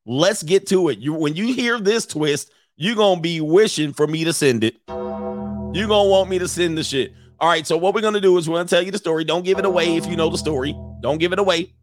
Let's 0.05 0.43
get 0.43 0.67
to 0.67 0.89
it. 0.89 0.99
You 0.99 1.13
when 1.13 1.35
you 1.35 1.53
hear 1.53 1.79
this 1.79 2.05
twist, 2.05 2.51
you're 2.79 2.95
gonna 2.95 3.19
be 3.19 3.41
wishing 3.41 3.91
for 3.91 4.07
me 4.07 4.23
to 4.23 4.31
send 4.31 4.63
it. 4.63 4.77
You're 4.87 5.87
gonna 5.87 6.09
want 6.09 6.29
me 6.29 6.39
to 6.39 6.47
send 6.47 6.77
the 6.77 6.83
shit. 6.83 7.13
All 7.37 7.49
right, 7.49 7.67
so 7.67 7.77
what 7.77 7.93
we're 7.93 8.01
gonna 8.01 8.21
do 8.21 8.37
is 8.37 8.49
we're 8.49 8.55
gonna 8.55 8.69
tell 8.69 8.81
you 8.81 8.89
the 8.89 8.97
story. 8.97 9.25
Don't 9.25 9.43
give 9.43 9.59
it 9.59 9.65
away 9.65 9.97
if 9.97 10.07
you 10.07 10.15
know 10.15 10.29
the 10.29 10.37
story. 10.37 10.73
Don't 11.01 11.17
give 11.17 11.33
it 11.33 11.39
away. 11.39 11.73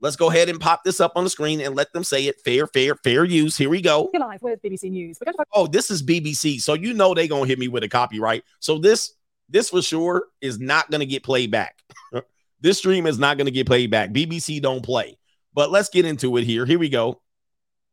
Let's 0.00 0.14
go 0.14 0.30
ahead 0.30 0.48
and 0.48 0.60
pop 0.60 0.84
this 0.84 1.00
up 1.00 1.12
on 1.16 1.24
the 1.24 1.30
screen 1.30 1.60
and 1.60 1.74
let 1.74 1.92
them 1.92 2.04
say 2.04 2.26
it. 2.26 2.40
Fair, 2.42 2.68
fair, 2.68 2.94
fair 2.94 3.24
use. 3.24 3.56
Here 3.56 3.68
we 3.68 3.82
go. 3.82 4.08
Live 4.14 4.40
with 4.40 4.62
BBC 4.62 4.88
News. 4.90 5.18
We're 5.20 5.32
going 5.32 5.36
to 5.36 5.44
Oh, 5.52 5.66
this 5.66 5.90
is 5.90 6.00
BBC, 6.02 6.60
so 6.60 6.74
you 6.74 6.94
know 6.94 7.12
they 7.12 7.26
gonna 7.26 7.46
hit 7.46 7.58
me 7.58 7.66
with 7.66 7.82
a 7.82 7.88
copyright. 7.88 8.44
So 8.60 8.78
this, 8.78 9.14
this 9.48 9.70
for 9.70 9.82
sure 9.82 10.28
is 10.40 10.60
not 10.60 10.92
gonna 10.92 11.06
get 11.06 11.24
played 11.24 11.50
back. 11.50 11.82
this 12.60 12.78
stream 12.78 13.08
is 13.08 13.18
not 13.18 13.36
gonna 13.36 13.50
get 13.50 13.66
played 13.66 13.90
back. 13.90 14.10
BBC 14.10 14.62
don't 14.62 14.84
play. 14.84 15.18
But 15.54 15.72
let's 15.72 15.88
get 15.88 16.04
into 16.04 16.36
it 16.36 16.44
here. 16.44 16.66
Here 16.66 16.78
we 16.78 16.88
go. 16.88 17.20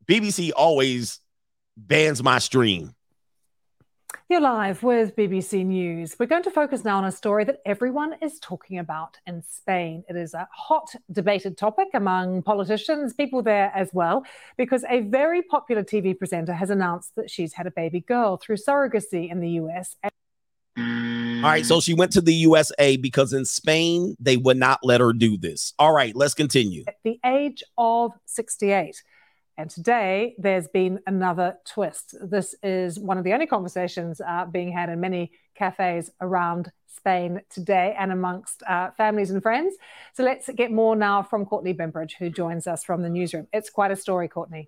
BBC 0.08 0.52
always 0.56 1.20
bans 1.78 2.24
my 2.24 2.40
stream. 2.40 2.94
You're 4.30 4.42
live 4.42 4.84
with 4.84 5.16
BBC 5.16 5.66
News. 5.66 6.16
We're 6.20 6.26
going 6.26 6.44
to 6.44 6.52
focus 6.52 6.84
now 6.84 6.98
on 6.98 7.06
a 7.06 7.12
story 7.12 7.46
that 7.46 7.60
everyone 7.66 8.16
is 8.22 8.40
talking 8.40 8.80
about 8.80 9.18
in 9.26 9.42
Spain. 9.42 10.04
It 10.10 10.18
is 10.18 10.34
a 10.34 10.48
hot 10.52 10.94
debated 11.12 11.58
topic 11.58 11.88
among 11.94 12.42
politicians, 12.44 13.14
people 13.14 13.42
there 13.42 13.72
as 13.74 13.90
well, 13.94 14.26
because 14.58 14.84
a 14.90 15.02
very 15.02 15.42
popular 15.44 15.84
TV 15.84 16.18
presenter 16.18 16.54
has 16.54 16.70
announced 16.70 17.16
that 17.16 17.30
she's 17.30 17.54
had 17.54 17.68
a 17.68 17.72
baby 17.72 18.02
girl 18.02 18.36
through 18.38 18.58
surrogacy 18.58 19.32
in 19.32 19.40
the 19.40 19.52
US. 19.52 19.96
All 20.78 21.44
right, 21.44 21.66
so 21.66 21.80
she 21.80 21.94
went 21.94 22.12
to 22.14 22.22
the 22.22 22.34
USA 22.34 22.98
because 22.98 23.32
in 23.32 23.46
Spain 23.46 24.18
they 24.20 24.36
would 24.36 24.58
not 24.58 24.80
let 24.84 25.00
her 25.00 25.14
do 25.14 25.38
this. 25.38 25.74
All 25.80 25.94
right, 25.94 26.16
let's 26.16 26.34
continue. 26.34 26.84
at 26.88 26.96
the 27.04 27.20
age 27.26 27.64
of 27.78 28.12
68. 28.26 29.02
And 29.58 29.70
today 29.70 30.36
there's 30.38 30.68
been 30.68 31.00
another 31.08 31.58
twist. 31.66 32.16
This 32.22 32.54
is 32.62 33.00
one 33.00 33.18
of 33.18 33.24
the 33.24 33.34
only 33.34 33.48
conversations 33.48 34.22
uh, 34.22 34.46
being 34.46 34.72
had 34.72 34.90
in 34.90 35.00
many 35.00 35.32
cafes 35.56 36.12
around 36.22 36.72
Spain 36.86 37.42
today 37.50 37.96
and 37.98 38.12
amongst 38.12 38.62
uh, 38.64 38.92
families 38.92 39.32
and 39.32 39.42
friends. 39.42 39.76
So 40.14 40.24
let's 40.24 40.50
get 40.56 40.72
more 40.72 40.96
now 40.96 41.24
from 41.24 41.46
Courtney 41.46 41.74
Bembridge, 41.74 42.16
who 42.20 42.30
joins 42.30 42.68
us 42.68 42.84
from 42.84 43.02
the 43.02 43.10
newsroom. 43.10 43.48
It's 43.52 43.70
quite 43.70 43.92
a 43.92 43.96
story, 43.96 44.28
Courtney. 44.28 44.68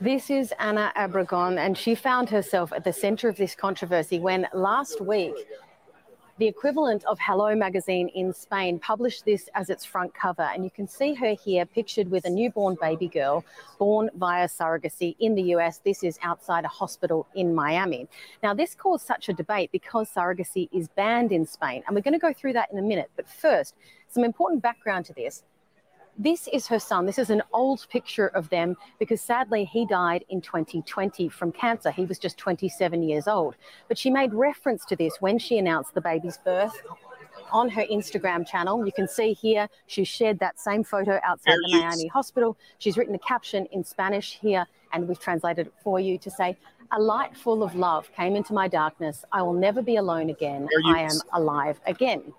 This 0.00 0.30
is 0.30 0.54
Ana 0.58 0.92
Obregón, 0.96 1.58
and 1.58 1.76
she 1.76 1.94
found 1.94 2.30
herself 2.30 2.72
at 2.72 2.84
the 2.84 2.92
center 2.92 3.28
of 3.28 3.36
this 3.36 3.54
controversy 3.54 4.18
when 4.18 4.46
last 4.54 5.00
week 5.00 5.34
the 6.40 6.48
equivalent 6.48 7.04
of 7.04 7.18
Hello 7.20 7.54
magazine 7.54 8.08
in 8.08 8.32
Spain 8.32 8.78
published 8.78 9.26
this 9.26 9.50
as 9.54 9.68
its 9.68 9.84
front 9.84 10.14
cover. 10.14 10.48
And 10.54 10.64
you 10.64 10.70
can 10.70 10.88
see 10.88 11.12
her 11.12 11.34
here 11.34 11.66
pictured 11.66 12.10
with 12.10 12.24
a 12.24 12.30
newborn 12.30 12.78
baby 12.80 13.08
girl 13.08 13.44
born 13.78 14.08
via 14.14 14.48
surrogacy 14.48 15.16
in 15.20 15.34
the 15.34 15.42
US. 15.54 15.82
This 15.84 16.02
is 16.02 16.18
outside 16.22 16.64
a 16.64 16.68
hospital 16.68 17.26
in 17.34 17.54
Miami. 17.54 18.08
Now, 18.42 18.54
this 18.54 18.74
caused 18.74 19.06
such 19.06 19.28
a 19.28 19.34
debate 19.34 19.70
because 19.70 20.08
surrogacy 20.08 20.70
is 20.72 20.88
banned 20.88 21.30
in 21.30 21.44
Spain. 21.44 21.82
And 21.86 21.94
we're 21.94 22.00
going 22.00 22.14
to 22.14 22.18
go 22.18 22.32
through 22.32 22.54
that 22.54 22.72
in 22.72 22.78
a 22.78 22.82
minute. 22.82 23.10
But 23.16 23.28
first, 23.28 23.74
some 24.08 24.24
important 24.24 24.62
background 24.62 25.04
to 25.06 25.12
this. 25.12 25.42
This 26.22 26.48
is 26.52 26.66
her 26.66 26.78
son. 26.78 27.06
This 27.06 27.18
is 27.18 27.30
an 27.30 27.40
old 27.50 27.86
picture 27.88 28.26
of 28.26 28.50
them 28.50 28.76
because 28.98 29.22
sadly 29.22 29.64
he 29.64 29.86
died 29.86 30.22
in 30.28 30.42
2020 30.42 31.30
from 31.30 31.50
cancer. 31.50 31.90
He 31.90 32.04
was 32.04 32.18
just 32.18 32.36
27 32.36 33.02
years 33.02 33.26
old. 33.26 33.56
But 33.88 33.96
she 33.96 34.10
made 34.10 34.34
reference 34.34 34.84
to 34.86 34.96
this 34.96 35.16
when 35.20 35.38
she 35.38 35.56
announced 35.56 35.94
the 35.94 36.02
baby's 36.02 36.36
birth 36.36 36.74
on 37.50 37.70
her 37.70 37.86
Instagram 37.90 38.46
channel. 38.46 38.84
You 38.84 38.92
can 38.92 39.08
see 39.08 39.32
here 39.32 39.66
she 39.86 40.04
shared 40.04 40.38
that 40.40 40.60
same 40.60 40.84
photo 40.84 41.20
outside 41.24 41.54
the. 41.54 41.78
Miami 41.80 42.08
hospital. 42.08 42.58
She's 42.76 42.98
written 42.98 43.14
a 43.14 43.18
caption 43.18 43.64
in 43.72 43.82
Spanish 43.82 44.38
here, 44.42 44.66
and 44.92 45.08
we've 45.08 45.18
translated 45.18 45.68
it 45.68 45.74
for 45.82 45.98
you 45.98 46.18
to 46.18 46.30
say, 46.30 46.54
A 46.92 47.00
light 47.00 47.34
full 47.34 47.62
of 47.62 47.74
love 47.74 48.10
came 48.14 48.36
into 48.36 48.52
my 48.52 48.68
darkness. 48.68 49.24
I 49.32 49.40
will 49.40 49.54
never 49.54 49.80
be 49.80 49.96
alone 49.96 50.28
again. 50.28 50.68
I 50.84 51.00
am 51.00 51.18
alive 51.32 51.80
again. 51.86 52.34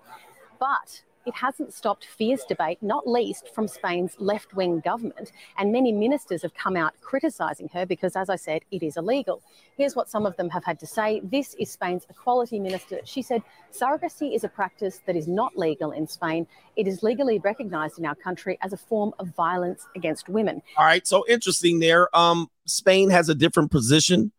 But 0.60 1.02
it 1.26 1.34
hasn't 1.34 1.72
stopped 1.72 2.06
fierce 2.06 2.44
debate, 2.44 2.78
not 2.82 3.06
least 3.06 3.54
from 3.54 3.68
Spain's 3.68 4.14
left 4.18 4.54
wing 4.54 4.80
government. 4.80 5.32
And 5.58 5.72
many 5.72 5.92
ministers 5.92 6.42
have 6.42 6.54
come 6.54 6.76
out 6.76 6.94
criticising 7.00 7.68
her 7.72 7.86
because, 7.86 8.16
as 8.16 8.28
I 8.28 8.36
said, 8.36 8.62
it 8.70 8.82
is 8.82 8.96
illegal. 8.96 9.42
Here's 9.76 9.96
what 9.96 10.08
some 10.08 10.26
of 10.26 10.36
them 10.36 10.50
have 10.50 10.64
had 10.64 10.78
to 10.80 10.86
say. 10.86 11.20
This 11.24 11.54
is 11.54 11.70
Spain's 11.70 12.06
equality 12.10 12.58
minister. 12.58 13.00
She 13.04 13.22
said, 13.22 13.42
Surrogacy 13.72 14.34
is 14.34 14.44
a 14.44 14.48
practice 14.48 15.00
that 15.06 15.16
is 15.16 15.28
not 15.28 15.56
legal 15.56 15.92
in 15.92 16.06
Spain. 16.06 16.46
It 16.76 16.86
is 16.86 17.02
legally 17.02 17.38
recognised 17.38 17.98
in 17.98 18.06
our 18.06 18.14
country 18.14 18.58
as 18.62 18.72
a 18.72 18.76
form 18.76 19.12
of 19.18 19.28
violence 19.28 19.86
against 19.96 20.28
women. 20.28 20.62
All 20.76 20.84
right, 20.84 21.06
so 21.06 21.24
interesting 21.28 21.78
there. 21.78 22.14
Um, 22.16 22.50
Spain 22.66 23.10
has 23.10 23.28
a 23.28 23.34
different 23.34 23.70
position 23.70 24.32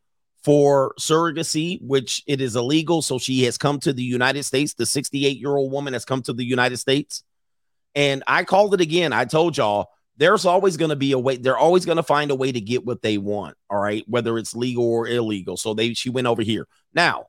for 0.44 0.94
surrogacy, 1.00 1.82
which 1.82 2.24
it 2.28 2.42
is 2.42 2.56
illegal. 2.56 3.02
So 3.02 3.18
she 3.18 3.44
has 3.44 3.58
come 3.58 3.80
to 3.82 3.94
the 3.94 4.04
United 4.04 4.44
States. 4.44 4.74
The 4.74 4.86
68 4.86 5.38
year 5.38 5.56
old 5.56 5.72
woman 5.72 5.94
has 5.94 6.06
come 6.06 6.22
to 6.24 6.34
the 6.34 6.44
United 6.44 6.78
States. 6.78 7.24
And 7.96 8.24
I 8.28 8.44
called 8.44 8.74
it 8.74 8.82
again. 8.82 9.14
I 9.14 9.26
told 9.26 9.58
y'all 9.58 9.90
there's 10.18 10.46
always 10.46 10.78
going 10.78 10.90
to 10.90 10.96
be 10.96 11.12
a 11.14 11.20
way. 11.20 11.38
They're 11.38 11.58
always 11.58 11.86
going 11.86 11.96
to 11.98 12.04
find 12.04 12.32
a 12.32 12.36
way 12.36 12.52
to 12.52 12.62
get 12.62 12.86
what 12.86 13.02
they 13.02 13.18
want. 13.18 13.56
All 13.70 13.80
right, 13.80 14.04
whether 14.08 14.38
it's 14.38 14.56
legal 14.56 14.86
or 14.86 15.08
illegal. 15.08 15.58
So 15.58 15.74
they 15.74 15.94
she 15.94 16.10
went 16.10 16.28
over 16.28 16.42
here. 16.42 16.68
Now, 16.94 17.28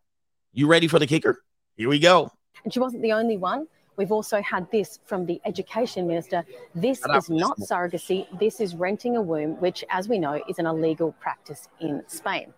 you 0.52 0.66
ready 0.66 0.88
for 0.88 0.98
the 0.98 1.06
kicker? 1.06 1.42
Here 1.76 1.88
we 1.88 1.98
go. 1.98 2.30
And 2.64 2.72
she 2.72 2.80
wasn't 2.80 3.02
the 3.02 3.12
only 3.12 3.36
one. 3.36 3.66
We've 3.96 4.12
also 4.12 4.42
had 4.42 4.68
this 4.72 4.98
from 5.04 5.24
the 5.24 5.40
education 5.44 6.06
minister. 6.06 6.44
This 6.74 6.98
is 6.98 7.30
not 7.30 7.58
surrogacy. 7.58 8.26
This 8.40 8.60
is 8.60 8.74
renting 8.74 9.16
a 9.16 9.22
womb, 9.22 9.60
which, 9.60 9.84
as 9.88 10.08
we 10.08 10.18
know, 10.18 10.42
is 10.48 10.58
an 10.58 10.66
illegal 10.66 11.12
practice 11.20 11.68
in 11.80 12.02
Spain. 12.08 12.52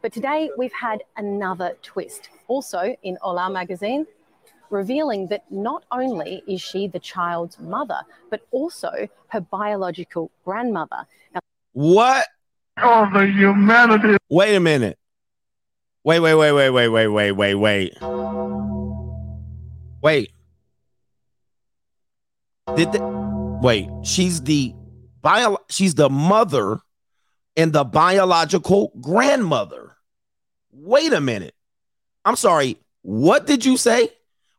But 0.00 0.12
today 0.12 0.50
we've 0.56 0.72
had 0.72 1.02
another 1.16 1.76
twist. 1.82 2.28
Also 2.46 2.96
in 3.02 3.18
Hola 3.20 3.50
magazine, 3.50 4.06
revealing 4.70 5.26
that 5.28 5.50
not 5.50 5.84
only 5.90 6.42
is 6.46 6.60
she 6.60 6.86
the 6.86 7.00
child's 7.00 7.58
mother, 7.58 8.00
but 8.30 8.42
also 8.52 9.08
her 9.28 9.40
biological 9.40 10.30
grandmother. 10.44 11.06
Now, 11.34 11.40
What? 11.72 12.26
Oh, 12.80 13.08
the 13.12 13.26
humanity. 13.26 14.16
Wait 14.30 14.54
a 14.54 14.60
minute. 14.60 14.98
Wait, 16.04 16.20
wait, 16.20 16.34
wait, 16.34 16.52
wait, 16.52 16.70
wait, 16.70 16.88
wait, 16.88 17.08
wait, 17.08 17.32
wait, 17.32 17.54
wait. 17.54 17.98
Wait. 20.00 20.32
Did 22.76 22.92
the, 22.92 23.58
wait, 23.60 23.88
she's 24.04 24.42
the 24.42 24.74
bio 25.22 25.58
she's 25.68 25.94
the 25.94 26.08
mother 26.08 26.80
and 27.58 27.72
the 27.72 27.84
biological 27.84 28.92
grandmother. 29.00 29.96
Wait 30.72 31.12
a 31.12 31.20
minute. 31.20 31.54
I'm 32.24 32.36
sorry. 32.36 32.78
What 33.02 33.46
did 33.46 33.64
you 33.64 33.76
say? 33.76 34.10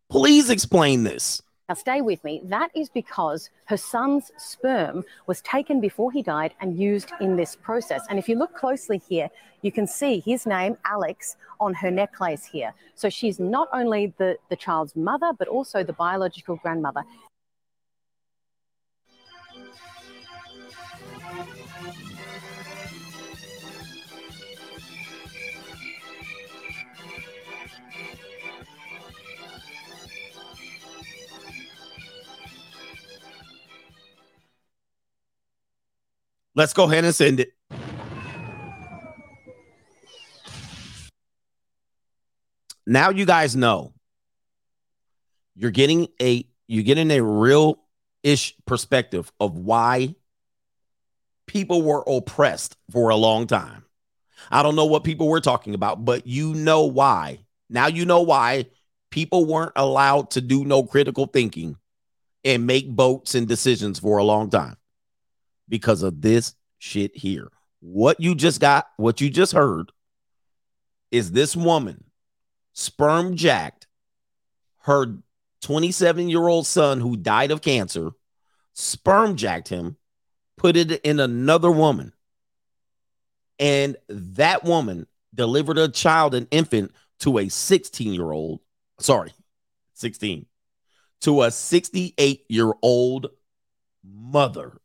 Please 0.09 0.49
explain 0.49 1.03
this. 1.03 1.41
Now, 1.69 1.75
stay 1.75 2.01
with 2.01 2.21
me. 2.23 2.41
That 2.45 2.71
is 2.75 2.89
because 2.89 3.51
her 3.65 3.77
son's 3.77 4.31
sperm 4.37 5.05
was 5.27 5.39
taken 5.41 5.79
before 5.79 6.11
he 6.11 6.23
died 6.23 6.53
and 6.59 6.77
used 6.77 7.11
in 7.21 7.37
this 7.37 7.55
process. 7.55 8.01
And 8.09 8.19
if 8.19 8.27
you 8.27 8.35
look 8.35 8.55
closely 8.55 8.97
here, 9.07 9.29
you 9.61 9.71
can 9.71 9.87
see 9.87 10.19
his 10.19 10.45
name, 10.45 10.77
Alex, 10.83 11.37
on 11.59 11.73
her 11.75 11.91
necklace 11.91 12.43
here. 12.43 12.73
So 12.95 13.07
she's 13.09 13.39
not 13.39 13.69
only 13.71 14.13
the, 14.17 14.37
the 14.49 14.55
child's 14.55 14.95
mother, 14.95 15.31
but 15.37 15.47
also 15.47 15.83
the 15.83 15.93
biological 15.93 16.57
grandmother. 16.57 17.03
Let's 36.59 36.73
go 36.73 36.83
ahead 36.83 37.05
and 37.05 37.15
send 37.15 37.39
it. 37.39 37.53
Now 42.85 43.11
you 43.11 43.25
guys 43.25 43.55
know 43.55 43.93
you're 45.55 45.71
getting 45.71 46.09
a 46.21 46.45
you're 46.67 46.83
getting 46.83 47.11
a 47.11 47.23
real 47.23 47.79
ish 48.23 48.57
perspective 48.65 49.31
of 49.39 49.57
why 49.57 50.15
people 51.47 51.81
were 51.81 52.03
oppressed 52.05 52.75
for 52.91 53.07
a 53.07 53.15
long 53.15 53.47
time. 53.47 53.85
I 54.51 54.61
don't 54.61 54.75
know 54.75 54.85
what 54.85 55.05
people 55.05 55.29
were 55.29 55.39
talking 55.39 55.73
about, 55.73 56.03
but 56.03 56.27
you 56.27 56.53
know 56.53 56.83
why. 56.83 57.39
Now 57.69 57.87
you 57.87 58.05
know 58.05 58.19
why 58.19 58.65
people 59.11 59.45
weren't 59.45 59.71
allowed 59.77 60.31
to 60.31 60.41
do 60.41 60.65
no 60.65 60.83
critical 60.83 61.25
thinking 61.25 61.77
and 62.43 62.67
make 62.67 62.89
votes 62.89 63.33
and 63.33 63.47
decisions 63.47 63.99
for 63.99 64.17
a 64.17 64.25
long 64.25 64.49
time 64.49 64.75
because 65.69 66.03
of 66.03 66.21
this 66.21 66.55
shit 66.79 67.15
here. 67.15 67.49
What 67.79 68.19
you 68.19 68.35
just 68.35 68.59
got, 68.59 68.87
what 68.97 69.21
you 69.21 69.29
just 69.29 69.53
heard 69.53 69.91
is 71.11 71.31
this 71.31 71.55
woman 71.55 72.03
sperm 72.73 73.35
jacked 73.35 73.87
her 74.79 75.17
27 75.61 76.29
year 76.29 76.47
old 76.47 76.65
son 76.65 76.99
who 76.99 77.15
died 77.15 77.51
of 77.51 77.61
cancer, 77.61 78.11
sperm 78.73 79.35
jacked 79.35 79.69
him, 79.69 79.97
put 80.57 80.75
it 80.75 80.91
in 81.01 81.19
another 81.19 81.71
woman. 81.71 82.13
And 83.59 83.97
that 84.07 84.63
woman 84.63 85.07
delivered 85.33 85.77
a 85.77 85.89
child, 85.89 86.33
an 86.33 86.47
infant, 86.49 86.91
to 87.19 87.37
a 87.39 87.49
16 87.49 88.13
year 88.13 88.31
old, 88.31 88.61
sorry, 88.99 89.33
16, 89.95 90.45
to 91.21 91.43
a 91.43 91.51
68 91.51 92.45
year 92.47 92.71
old 92.81 93.27
mother. 94.03 94.79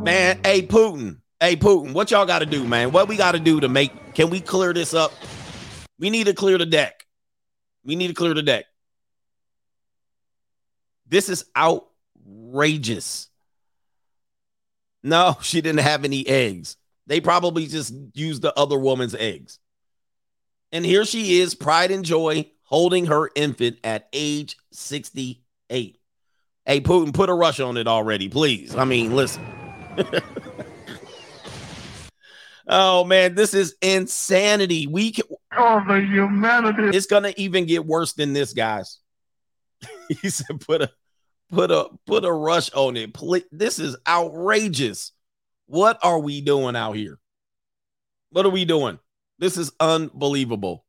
Man, 0.00 0.38
hey 0.44 0.62
Putin, 0.62 1.18
hey 1.40 1.56
Putin, 1.56 1.92
what 1.92 2.10
y'all 2.10 2.24
got 2.24 2.38
to 2.38 2.46
do, 2.46 2.64
man? 2.64 2.92
What 2.92 3.08
we 3.08 3.16
got 3.16 3.32
to 3.32 3.40
do 3.40 3.60
to 3.60 3.68
make? 3.68 4.14
Can 4.14 4.30
we 4.30 4.40
clear 4.40 4.72
this 4.72 4.94
up? 4.94 5.12
We 5.98 6.08
need 6.08 6.26
to 6.26 6.34
clear 6.34 6.56
the 6.56 6.66
deck. 6.66 7.04
We 7.84 7.96
need 7.96 8.08
to 8.08 8.14
clear 8.14 8.32
the 8.32 8.42
deck. 8.42 8.66
This 11.08 11.28
is 11.28 11.46
outrageous. 11.56 13.28
No, 15.02 15.36
she 15.42 15.60
didn't 15.60 15.80
have 15.80 16.04
any 16.04 16.26
eggs. 16.26 16.76
They 17.06 17.20
probably 17.20 17.66
just 17.66 17.92
used 18.14 18.42
the 18.42 18.56
other 18.56 18.78
woman's 18.78 19.14
eggs. 19.14 19.58
And 20.70 20.84
here 20.84 21.04
she 21.04 21.40
is, 21.40 21.54
pride 21.54 21.90
and 21.90 22.04
joy, 22.04 22.50
holding 22.62 23.06
her 23.06 23.30
infant 23.34 23.78
at 23.82 24.08
age 24.12 24.56
68. 24.72 25.98
Hey, 26.66 26.80
Putin, 26.82 27.14
put 27.14 27.30
a 27.30 27.34
rush 27.34 27.58
on 27.58 27.78
it 27.78 27.88
already, 27.88 28.28
please. 28.28 28.76
I 28.76 28.84
mean, 28.84 29.16
listen. 29.16 29.57
oh 32.68 33.04
man, 33.04 33.34
this 33.34 33.54
is 33.54 33.74
insanity. 33.82 34.86
We 34.86 35.12
can, 35.12 35.24
Oh, 35.56 35.82
the 35.86 36.00
humanity. 36.00 36.96
it's 36.96 37.06
gonna 37.06 37.32
even 37.36 37.66
get 37.66 37.86
worse 37.86 38.12
than 38.12 38.32
this, 38.32 38.52
guys. 38.52 38.98
he 40.08 40.30
said, 40.30 40.60
"Put 40.60 40.82
a, 40.82 40.90
put 41.50 41.70
a, 41.70 41.88
put 42.06 42.24
a 42.24 42.32
rush 42.32 42.72
on 42.72 42.96
it. 42.96 43.14
Please. 43.14 43.44
This 43.52 43.78
is 43.78 43.96
outrageous. 44.06 45.12
What 45.66 45.98
are 46.02 46.18
we 46.18 46.40
doing 46.40 46.76
out 46.76 46.92
here? 46.92 47.18
What 48.30 48.46
are 48.46 48.50
we 48.50 48.64
doing? 48.64 48.98
This 49.38 49.56
is 49.56 49.72
unbelievable. 49.80 50.84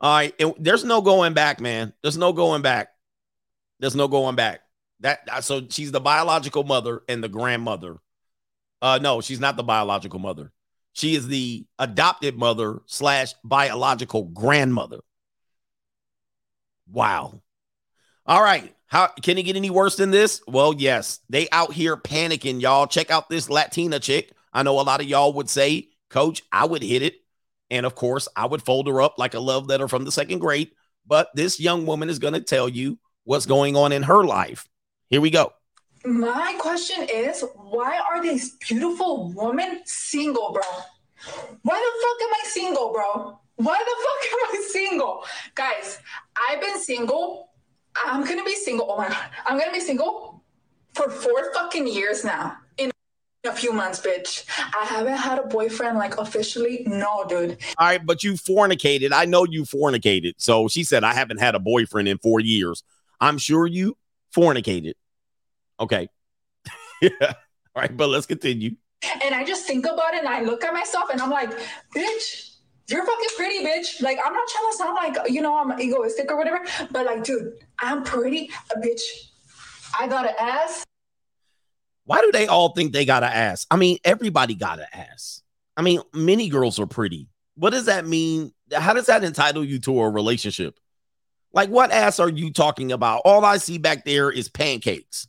All 0.00 0.14
right, 0.14 0.34
and 0.40 0.54
there's 0.58 0.84
no 0.84 1.00
going 1.00 1.34
back, 1.34 1.60
man. 1.60 1.92
There's 2.02 2.18
no 2.18 2.32
going 2.32 2.62
back. 2.62 2.88
There's 3.80 3.94
no 3.96 4.08
going 4.08 4.36
back. 4.36 4.60
That 5.00 5.44
so 5.44 5.66
she's 5.70 5.92
the 5.92 6.00
biological 6.00 6.64
mother 6.64 7.02
and 7.08 7.22
the 7.22 7.28
grandmother. 7.28 7.96
Uh, 8.84 8.98
no, 8.98 9.22
she's 9.22 9.40
not 9.40 9.56
the 9.56 9.62
biological 9.62 10.18
mother. 10.18 10.52
She 10.92 11.14
is 11.14 11.26
the 11.26 11.64
adopted 11.78 12.36
mother 12.36 12.82
slash 12.84 13.32
biological 13.42 14.24
grandmother. 14.24 14.98
Wow. 16.92 17.40
All 18.26 18.42
right. 18.42 18.74
How 18.88 19.06
can 19.06 19.38
it 19.38 19.44
get 19.44 19.56
any 19.56 19.70
worse 19.70 19.96
than 19.96 20.10
this? 20.10 20.42
Well, 20.46 20.74
yes. 20.76 21.20
They 21.30 21.48
out 21.50 21.72
here 21.72 21.96
panicking, 21.96 22.60
y'all. 22.60 22.86
Check 22.86 23.10
out 23.10 23.30
this 23.30 23.48
Latina 23.48 23.98
chick. 24.00 24.32
I 24.52 24.62
know 24.62 24.78
a 24.78 24.82
lot 24.82 25.00
of 25.00 25.06
y'all 25.06 25.32
would 25.32 25.48
say, 25.48 25.88
Coach, 26.10 26.42
I 26.52 26.66
would 26.66 26.82
hit 26.82 27.00
it. 27.00 27.14
And 27.70 27.86
of 27.86 27.94
course, 27.94 28.28
I 28.36 28.44
would 28.44 28.62
fold 28.62 28.86
her 28.88 29.00
up 29.00 29.14
like 29.16 29.32
a 29.32 29.40
love 29.40 29.66
letter 29.66 29.88
from 29.88 30.04
the 30.04 30.12
second 30.12 30.40
grade. 30.40 30.72
But 31.06 31.30
this 31.34 31.58
young 31.58 31.86
woman 31.86 32.10
is 32.10 32.18
going 32.18 32.34
to 32.34 32.42
tell 32.42 32.68
you 32.68 32.98
what's 33.24 33.46
going 33.46 33.76
on 33.76 33.92
in 33.92 34.02
her 34.02 34.24
life. 34.24 34.68
Here 35.08 35.22
we 35.22 35.30
go. 35.30 35.54
My 36.04 36.54
question 36.58 37.06
is, 37.10 37.44
why 37.56 37.98
are 37.98 38.22
these 38.22 38.56
beautiful 38.56 39.32
women 39.34 39.80
single, 39.86 40.52
bro? 40.52 40.62
Why 41.62 41.78
the 41.80 42.02
fuck 42.02 42.28
am 42.28 42.34
I 42.34 42.48
single, 42.48 42.92
bro? 42.92 43.40
Why 43.56 43.78
the 43.78 43.96
fuck 44.04 44.32
am 44.32 44.60
I 44.60 44.68
single? 44.70 45.24
Guys, 45.54 46.00
I've 46.48 46.60
been 46.60 46.78
single. 46.78 47.50
I'm 48.04 48.24
gonna 48.24 48.44
be 48.44 48.54
single. 48.54 48.86
Oh 48.90 48.98
my 48.98 49.08
god. 49.08 49.30
I'm 49.46 49.58
gonna 49.58 49.72
be 49.72 49.80
single 49.80 50.42
for 50.92 51.08
four 51.08 51.54
fucking 51.54 51.86
years 51.86 52.22
now. 52.22 52.58
In 52.76 52.90
a 53.44 53.52
few 53.52 53.72
months, 53.72 54.00
bitch. 54.00 54.44
I 54.78 54.84
haven't 54.84 55.16
had 55.16 55.38
a 55.38 55.46
boyfriend 55.46 55.96
like 55.96 56.18
officially. 56.18 56.82
No, 56.86 57.24
dude. 57.26 57.56
All 57.78 57.86
right, 57.86 58.04
but 58.04 58.22
you 58.22 58.34
fornicated. 58.34 59.12
I 59.12 59.24
know 59.24 59.44
you 59.44 59.62
fornicated. 59.64 60.34
So 60.36 60.68
she 60.68 60.84
said, 60.84 61.02
I 61.02 61.14
haven't 61.14 61.38
had 61.38 61.54
a 61.54 61.60
boyfriend 61.60 62.08
in 62.08 62.18
four 62.18 62.40
years. 62.40 62.82
I'm 63.20 63.38
sure 63.38 63.66
you 63.66 63.96
fornicated. 64.34 64.94
Okay. 65.80 66.08
yeah. 67.02 67.10
All 67.20 67.82
right, 67.82 67.96
but 67.96 68.08
let's 68.08 68.26
continue. 68.26 68.76
And 69.24 69.34
I 69.34 69.44
just 69.44 69.66
think 69.66 69.84
about 69.84 70.14
it 70.14 70.20
and 70.20 70.28
I 70.28 70.42
look 70.42 70.64
at 70.64 70.72
myself 70.72 71.10
and 71.10 71.20
I'm 71.20 71.30
like, 71.30 71.50
bitch, 71.94 72.54
you're 72.88 73.04
fucking 73.04 73.28
pretty, 73.36 73.64
bitch. 73.64 74.00
Like, 74.00 74.18
I'm 74.24 74.32
not 74.32 74.48
trying 74.48 74.70
to 74.70 74.76
sound 74.76 74.94
like, 74.94 75.30
you 75.30 75.40
know, 75.40 75.58
I'm 75.58 75.78
egoistic 75.80 76.30
or 76.30 76.36
whatever, 76.36 76.60
but 76.90 77.06
like, 77.06 77.24
dude, 77.24 77.54
I'm 77.78 78.02
pretty, 78.02 78.50
a 78.74 78.78
bitch. 78.78 79.00
I 79.98 80.08
got 80.08 80.26
an 80.26 80.34
ass. 80.38 80.84
Why 82.04 82.20
do 82.20 82.30
they 82.32 82.46
all 82.46 82.70
think 82.70 82.92
they 82.92 83.04
got 83.04 83.20
to 83.20 83.26
ass? 83.26 83.66
I 83.70 83.76
mean, 83.76 83.98
everybody 84.04 84.54
got 84.54 84.76
to 84.76 84.96
ass. 84.96 85.42
I 85.76 85.82
mean, 85.82 86.00
many 86.12 86.48
girls 86.48 86.78
are 86.78 86.86
pretty. 86.86 87.28
What 87.56 87.70
does 87.70 87.86
that 87.86 88.06
mean? 88.06 88.52
How 88.72 88.92
does 88.92 89.06
that 89.06 89.24
entitle 89.24 89.64
you 89.64 89.78
to 89.80 90.00
a 90.00 90.10
relationship? 90.10 90.78
Like, 91.52 91.70
what 91.70 91.92
ass 91.92 92.18
are 92.18 92.28
you 92.28 92.52
talking 92.52 92.92
about? 92.92 93.22
All 93.24 93.44
I 93.44 93.56
see 93.58 93.78
back 93.78 94.04
there 94.04 94.30
is 94.30 94.48
pancakes. 94.48 95.28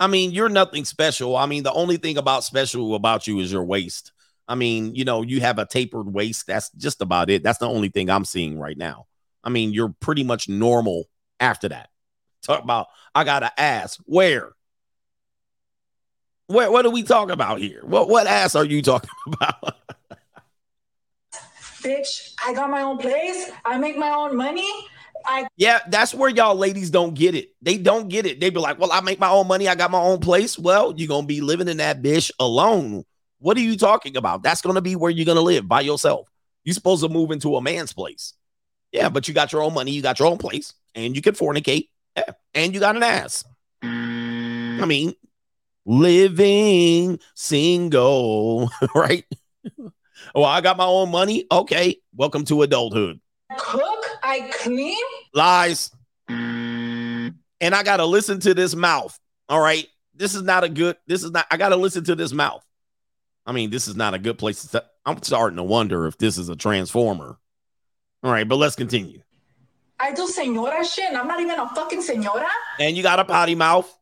I 0.00 0.06
mean, 0.06 0.32
you're 0.32 0.48
nothing 0.48 0.84
special. 0.84 1.36
I 1.36 1.46
mean, 1.46 1.62
the 1.62 1.72
only 1.72 1.96
thing 1.96 2.18
about 2.18 2.44
special 2.44 2.94
about 2.94 3.26
you 3.26 3.38
is 3.38 3.52
your 3.52 3.64
waist. 3.64 4.12
I 4.48 4.54
mean, 4.54 4.94
you 4.94 5.04
know, 5.04 5.22
you 5.22 5.40
have 5.40 5.58
a 5.58 5.66
tapered 5.66 6.12
waist. 6.12 6.46
That's 6.46 6.70
just 6.70 7.00
about 7.00 7.30
it. 7.30 7.42
That's 7.42 7.58
the 7.58 7.68
only 7.68 7.88
thing 7.88 8.10
I'm 8.10 8.24
seeing 8.24 8.58
right 8.58 8.76
now. 8.76 9.06
I 9.44 9.50
mean, 9.50 9.72
you're 9.72 9.94
pretty 10.00 10.24
much 10.24 10.48
normal 10.48 11.04
after 11.40 11.68
that. 11.68 11.88
Talk 12.42 12.62
about, 12.62 12.88
I 13.14 13.24
got 13.24 13.40
to 13.40 13.60
ass. 13.60 13.98
Where? 14.04 14.52
Where, 16.48 16.70
what 16.70 16.84
are 16.84 16.90
we 16.90 17.02
talking 17.02 17.32
about 17.32 17.60
here? 17.60 17.80
What, 17.84 18.08
what 18.08 18.26
ass 18.26 18.54
are 18.54 18.64
you 18.64 18.82
talking 18.82 19.10
about? 19.26 19.76
Bitch, 21.82 22.34
I 22.44 22.52
got 22.52 22.70
my 22.70 22.82
own 22.82 22.98
place. 22.98 23.50
I 23.64 23.78
make 23.78 23.96
my 23.96 24.10
own 24.10 24.36
money. 24.36 24.68
I 25.26 25.46
Yeah, 25.56 25.80
that's 25.88 26.14
where 26.14 26.30
y'all 26.30 26.54
ladies 26.56 26.90
don't 26.90 27.14
get 27.14 27.34
it. 27.34 27.50
They 27.62 27.78
don't 27.78 28.08
get 28.08 28.26
it. 28.26 28.40
They 28.40 28.50
be 28.50 28.58
like, 28.58 28.78
"Well, 28.78 28.92
I 28.92 29.00
make 29.00 29.18
my 29.18 29.30
own 29.30 29.46
money. 29.48 29.68
I 29.68 29.74
got 29.74 29.90
my 29.90 30.00
own 30.00 30.20
place." 30.20 30.58
Well, 30.58 30.94
you're 30.96 31.08
gonna 31.08 31.26
be 31.26 31.40
living 31.40 31.68
in 31.68 31.78
that 31.78 32.02
bitch 32.02 32.30
alone. 32.38 33.04
What 33.38 33.56
are 33.56 33.60
you 33.60 33.76
talking 33.76 34.16
about? 34.16 34.42
That's 34.42 34.62
gonna 34.62 34.80
be 34.80 34.96
where 34.96 35.10
you're 35.10 35.26
gonna 35.26 35.40
live 35.40 35.68
by 35.68 35.80
yourself. 35.80 36.28
You're 36.64 36.74
supposed 36.74 37.02
to 37.02 37.08
move 37.08 37.30
into 37.30 37.56
a 37.56 37.62
man's 37.62 37.92
place. 37.92 38.34
Yeah, 38.92 39.08
but 39.08 39.26
you 39.26 39.34
got 39.34 39.52
your 39.52 39.62
own 39.62 39.74
money. 39.74 39.90
You 39.92 40.02
got 40.02 40.18
your 40.18 40.28
own 40.28 40.38
place, 40.38 40.74
and 40.94 41.16
you 41.16 41.22
can 41.22 41.34
fornicate. 41.34 41.88
Yeah, 42.16 42.32
and 42.54 42.74
you 42.74 42.80
got 42.80 42.96
an 42.96 43.02
ass. 43.02 43.44
I 43.82 44.84
mean, 44.86 45.14
living 45.84 47.18
single, 47.34 48.70
right? 48.94 49.24
well, 50.34 50.44
I 50.44 50.60
got 50.60 50.76
my 50.76 50.84
own 50.84 51.10
money. 51.10 51.46
Okay, 51.50 51.96
welcome 52.14 52.44
to 52.46 52.62
adulthood. 52.62 53.20
Cook. 53.58 54.04
I 54.22 54.50
clean. 54.60 55.04
Lies. 55.34 55.90
Mm. 56.30 57.34
And 57.60 57.74
I 57.74 57.82
got 57.82 57.98
to 57.98 58.06
listen 58.06 58.40
to 58.40 58.54
this 58.54 58.74
mouth. 58.74 59.18
All 59.48 59.60
right. 59.60 59.86
This 60.14 60.34
is 60.34 60.42
not 60.42 60.64
a 60.64 60.68
good, 60.68 60.96
this 61.06 61.22
is 61.22 61.30
not, 61.30 61.46
I 61.50 61.56
got 61.56 61.70
to 61.70 61.76
listen 61.76 62.04
to 62.04 62.14
this 62.14 62.32
mouth. 62.32 62.64
I 63.46 63.52
mean, 63.52 63.70
this 63.70 63.88
is 63.88 63.96
not 63.96 64.14
a 64.14 64.18
good 64.18 64.38
place 64.38 64.60
to, 64.62 64.68
st- 64.68 64.84
I'm 65.04 65.22
starting 65.22 65.56
to 65.56 65.62
wonder 65.62 66.06
if 66.06 66.16
this 66.18 66.38
is 66.38 66.48
a 66.48 66.56
transformer. 66.56 67.38
All 68.22 68.30
right. 68.30 68.48
But 68.48 68.56
let's 68.56 68.76
continue. 68.76 69.22
I 69.98 70.12
do 70.12 70.26
senora 70.28 70.84
shit. 70.84 71.06
and 71.06 71.16
I'm 71.16 71.28
not 71.28 71.40
even 71.40 71.58
a 71.58 71.68
fucking 71.74 72.02
senora. 72.02 72.48
And 72.78 72.96
you 72.96 73.02
got 73.02 73.20
a 73.20 73.24
potty 73.24 73.54
mouth. 73.54 73.92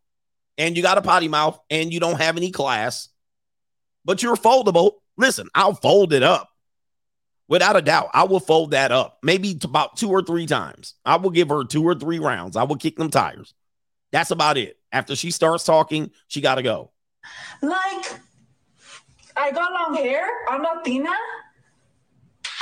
And 0.59 0.77
you 0.77 0.83
got 0.83 0.99
a 0.99 1.03
potty 1.03 1.29
mouth. 1.29 1.59
And 1.71 1.93
you 1.93 2.01
don't 2.01 2.21
have 2.21 2.37
any 2.37 2.51
class. 2.51 3.09
But 4.05 4.23
you're 4.23 4.37
foldable. 4.37 4.93
Listen, 5.17 5.49
I'll 5.55 5.75
fold 5.75 6.13
it 6.13 6.23
up. 6.23 6.50
Without 7.51 7.77
a 7.77 7.83
doubt, 7.83 8.11
I 8.15 8.23
will 8.25 8.39
fold 8.39 8.71
that 8.71 8.93
up 8.93 9.19
maybe 9.25 9.59
about 9.65 9.97
two 9.97 10.09
or 10.09 10.23
three 10.23 10.47
times. 10.47 10.95
I 11.05 11.17
will 11.17 11.31
give 11.31 11.49
her 11.49 11.65
two 11.65 11.83
or 11.83 11.97
three 11.97 12.21
rounds. 12.21 12.57
I 12.57 12.63
will 12.63 12.77
kick 12.77 12.97
them 12.97 13.11
tires. 13.11 13.55
That's 14.13 14.31
about 14.31 14.57
it. 14.57 14.79
After 14.93 15.17
she 15.17 15.33
starts 15.33 15.65
talking, 15.65 16.13
she 16.29 16.41
got 16.41 16.55
to 16.55 16.63
go. 16.63 16.93
Like, 17.61 18.21
I 19.37 19.51
got 19.51 19.73
long 19.73 19.97
hair. 19.97 20.25
I'm 20.49 20.63
Latina. 20.63 21.11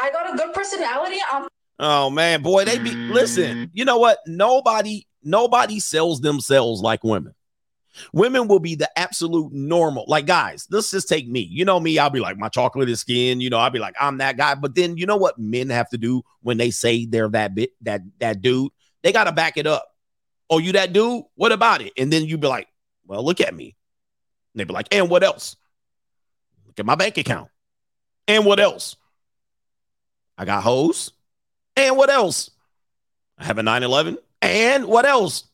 I 0.00 0.10
got 0.10 0.32
a 0.32 0.36
good 0.38 0.54
personality. 0.54 1.18
I'm 1.30 1.48
Oh 1.78 2.10
man, 2.10 2.42
boy, 2.42 2.64
they 2.64 2.78
be 2.78 2.96
listen. 3.08 3.70
You 3.72 3.84
know 3.84 3.98
what? 3.98 4.18
Nobody, 4.26 5.06
nobody 5.22 5.80
sells 5.80 6.20
themselves 6.22 6.80
like 6.80 7.04
women. 7.04 7.34
Women 8.12 8.48
will 8.48 8.58
be 8.58 8.74
the 8.74 8.90
absolute 8.98 9.52
normal. 9.52 10.04
Like 10.08 10.26
guys, 10.26 10.66
let's 10.70 10.90
just 10.90 11.08
take 11.08 11.28
me. 11.28 11.40
You 11.40 11.64
know 11.64 11.80
me, 11.80 11.98
I'll 11.98 12.10
be 12.10 12.20
like 12.20 12.38
my 12.38 12.48
chocolate 12.48 12.88
is 12.88 13.00
skin. 13.00 13.40
You 13.40 13.50
know, 13.50 13.58
I'll 13.58 13.70
be 13.70 13.78
like 13.78 13.94
I'm 14.00 14.18
that 14.18 14.36
guy. 14.36 14.54
But 14.54 14.74
then 14.74 14.96
you 14.96 15.06
know 15.06 15.16
what 15.16 15.38
men 15.38 15.70
have 15.70 15.88
to 15.90 15.98
do 15.98 16.22
when 16.42 16.56
they 16.56 16.70
say 16.70 17.04
they're 17.04 17.28
that 17.28 17.54
bit 17.54 17.72
that 17.82 18.02
that 18.20 18.42
dude. 18.42 18.72
They 19.02 19.12
got 19.12 19.24
to 19.24 19.32
back 19.32 19.56
it 19.56 19.66
up. 19.66 19.94
Oh, 20.50 20.58
you 20.58 20.72
that 20.72 20.92
dude? 20.92 21.24
What 21.34 21.52
about 21.52 21.82
it? 21.82 21.92
And 21.96 22.12
then 22.12 22.24
you 22.24 22.38
be 22.38 22.48
like, 22.48 22.68
well, 23.06 23.24
look 23.24 23.40
at 23.40 23.54
me. 23.54 23.76
And 24.54 24.60
they 24.60 24.64
be 24.64 24.72
like, 24.72 24.92
and 24.92 25.08
what 25.10 25.22
else? 25.22 25.56
Look 26.66 26.78
at 26.78 26.86
my 26.86 26.94
bank 26.94 27.18
account. 27.18 27.48
And 28.26 28.44
what 28.44 28.60
else? 28.60 28.96
I 30.36 30.44
got 30.44 30.62
hoes. 30.62 31.12
And 31.76 31.96
what 31.96 32.10
else? 32.10 32.50
I 33.38 33.44
have 33.44 33.58
a 33.58 33.62
911. 33.62 34.18
And 34.42 34.86
what 34.86 35.06
else? 35.06 35.44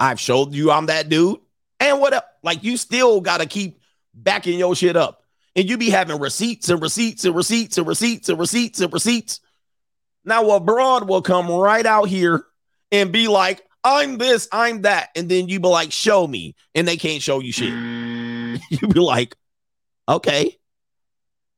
I've 0.00 0.18
showed 0.18 0.54
you 0.54 0.70
I'm 0.70 0.86
that 0.86 1.08
dude. 1.08 1.38
And 1.78 2.00
what 2.00 2.14
else? 2.14 2.24
Like 2.42 2.64
you 2.64 2.76
still 2.76 3.20
got 3.20 3.40
to 3.40 3.46
keep 3.46 3.80
backing 4.14 4.58
your 4.58 4.74
shit 4.74 4.96
up. 4.96 5.22
And 5.54 5.68
you 5.68 5.76
be 5.76 5.90
having 5.90 6.18
receipts 6.18 6.68
and 6.70 6.80
receipts 6.80 7.24
and 7.24 7.36
receipts 7.36 7.76
and 7.76 7.86
receipts 7.86 8.28
and 8.28 8.38
receipts 8.38 8.80
and 8.80 8.92
receipts. 8.92 9.40
Now 10.24 10.50
a 10.50 10.60
broad 10.60 11.08
will 11.08 11.22
come 11.22 11.50
right 11.50 11.84
out 11.84 12.08
here 12.08 12.44
and 12.90 13.12
be 13.12 13.28
like, 13.28 13.62
I'm 13.82 14.18
this, 14.18 14.48
I'm 14.52 14.82
that. 14.82 15.08
And 15.16 15.28
then 15.28 15.48
you 15.48 15.60
be 15.60 15.68
like, 15.68 15.92
show 15.92 16.26
me. 16.26 16.54
And 16.74 16.86
they 16.86 16.96
can't 16.96 17.22
show 17.22 17.40
you 17.40 17.52
shit. 17.52 17.72
Mm. 17.72 18.60
you 18.70 18.88
be 18.88 19.00
like, 19.00 19.36
okay. 20.08 20.56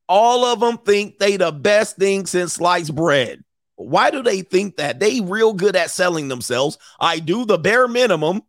All 0.09 0.45
of 0.45 0.61
them 0.61 0.79
think 0.79 1.19
they 1.19 1.37
the 1.37 1.53
best 1.53 1.97
thing 1.97 2.27
since 2.27 2.55
sliced 2.55 2.95
bread. 2.95 3.43
Why 3.77 4.11
do 4.11 4.23
they 4.23 4.43
think 4.43 4.77
that? 4.77 5.01
They 5.01 5.21
real 5.21 5.53
good 5.53 5.77
at 5.77 5.91
selling 5.91 6.29
themselves. 6.29 6.79
I 7.01 7.19
do 7.19 7.45
the 7.45 7.59
bare 7.59 7.89
minimum 7.89 8.43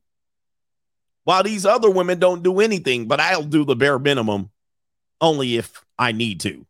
while 1.23 1.43
these 1.43 1.65
other 1.65 1.89
women 1.89 2.19
don't 2.19 2.43
do 2.43 2.59
anything, 2.59 3.07
but 3.07 3.19
I'll 3.19 3.43
do 3.43 3.65
the 3.65 3.75
bare 3.75 3.99
minimum 3.99 4.51
only 5.21 5.57
if 5.57 5.83
I 5.97 6.11
need 6.11 6.41
to. 6.41 6.65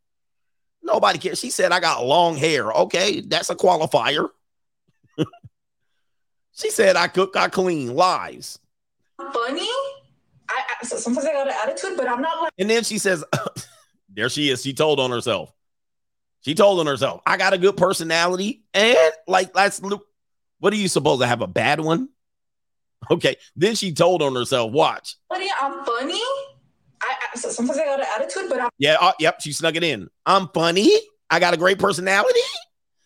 Nobody 0.83 1.17
cares. 1.17 1.39
She 1.39 1.49
said 1.49 1.71
I 1.71 1.79
got 1.79 2.05
long 2.05 2.35
hair. 2.35 2.71
Okay, 2.71 3.21
that's 3.21 3.49
a 3.49 3.55
qualifier. 3.55 4.29
she 6.53 6.69
said 6.69 6.95
I 6.95 7.07
cook, 7.07 7.35
I 7.35 7.47
clean. 7.47 7.95
Lies. 7.95 8.59
funny. 9.17 9.67
I, 10.49 10.61
I 10.81 10.85
sometimes 10.85 11.25
I 11.25 11.31
got 11.31 11.47
an 11.47 11.53
attitude, 11.63 11.97
but 11.97 12.07
I'm 12.07 12.21
not 12.21 12.41
like 12.41 12.53
And 12.59 12.69
then 12.69 12.83
she 12.83 12.99
says, 12.99 13.23
there 14.09 14.29
she 14.29 14.49
is. 14.49 14.61
She 14.61 14.73
told 14.73 14.99
on 14.99 15.09
herself. 15.09 15.53
She 16.43 16.55
told 16.55 16.79
on 16.79 16.87
herself, 16.87 17.21
I 17.25 17.37
got 17.37 17.53
a 17.53 17.57
good 17.57 17.77
personality. 17.77 18.63
And 18.73 18.97
like, 19.27 19.53
that's 19.53 19.81
what 20.59 20.73
are 20.73 20.77
you 20.77 20.87
supposed 20.87 21.21
to 21.21 21.27
have 21.27 21.41
a 21.41 21.47
bad 21.47 21.79
one? 21.79 22.09
Okay. 23.09 23.35
Then 23.55 23.75
she 23.75 23.93
told 23.93 24.21
on 24.21 24.35
herself, 24.35 24.71
watch. 24.71 25.15
funny. 25.29 25.49
I'm 25.61 25.83
funny. 25.85 26.21
I, 27.01 27.15
I 27.33 27.37
sometimes 27.37 27.77
I 27.77 27.85
got 27.85 27.99
an 27.99 28.05
attitude, 28.15 28.49
but 28.49 28.61
I'm 28.61 28.69
Yeah. 28.77 28.97
Uh, 28.99 29.13
yep. 29.19 29.41
She 29.41 29.51
snuck 29.53 29.75
it 29.75 29.83
in. 29.83 30.09
I'm 30.25 30.49
funny. 30.49 30.89
I 31.29 31.39
got 31.39 31.53
a 31.53 31.57
great 31.57 31.79
personality. 31.79 32.39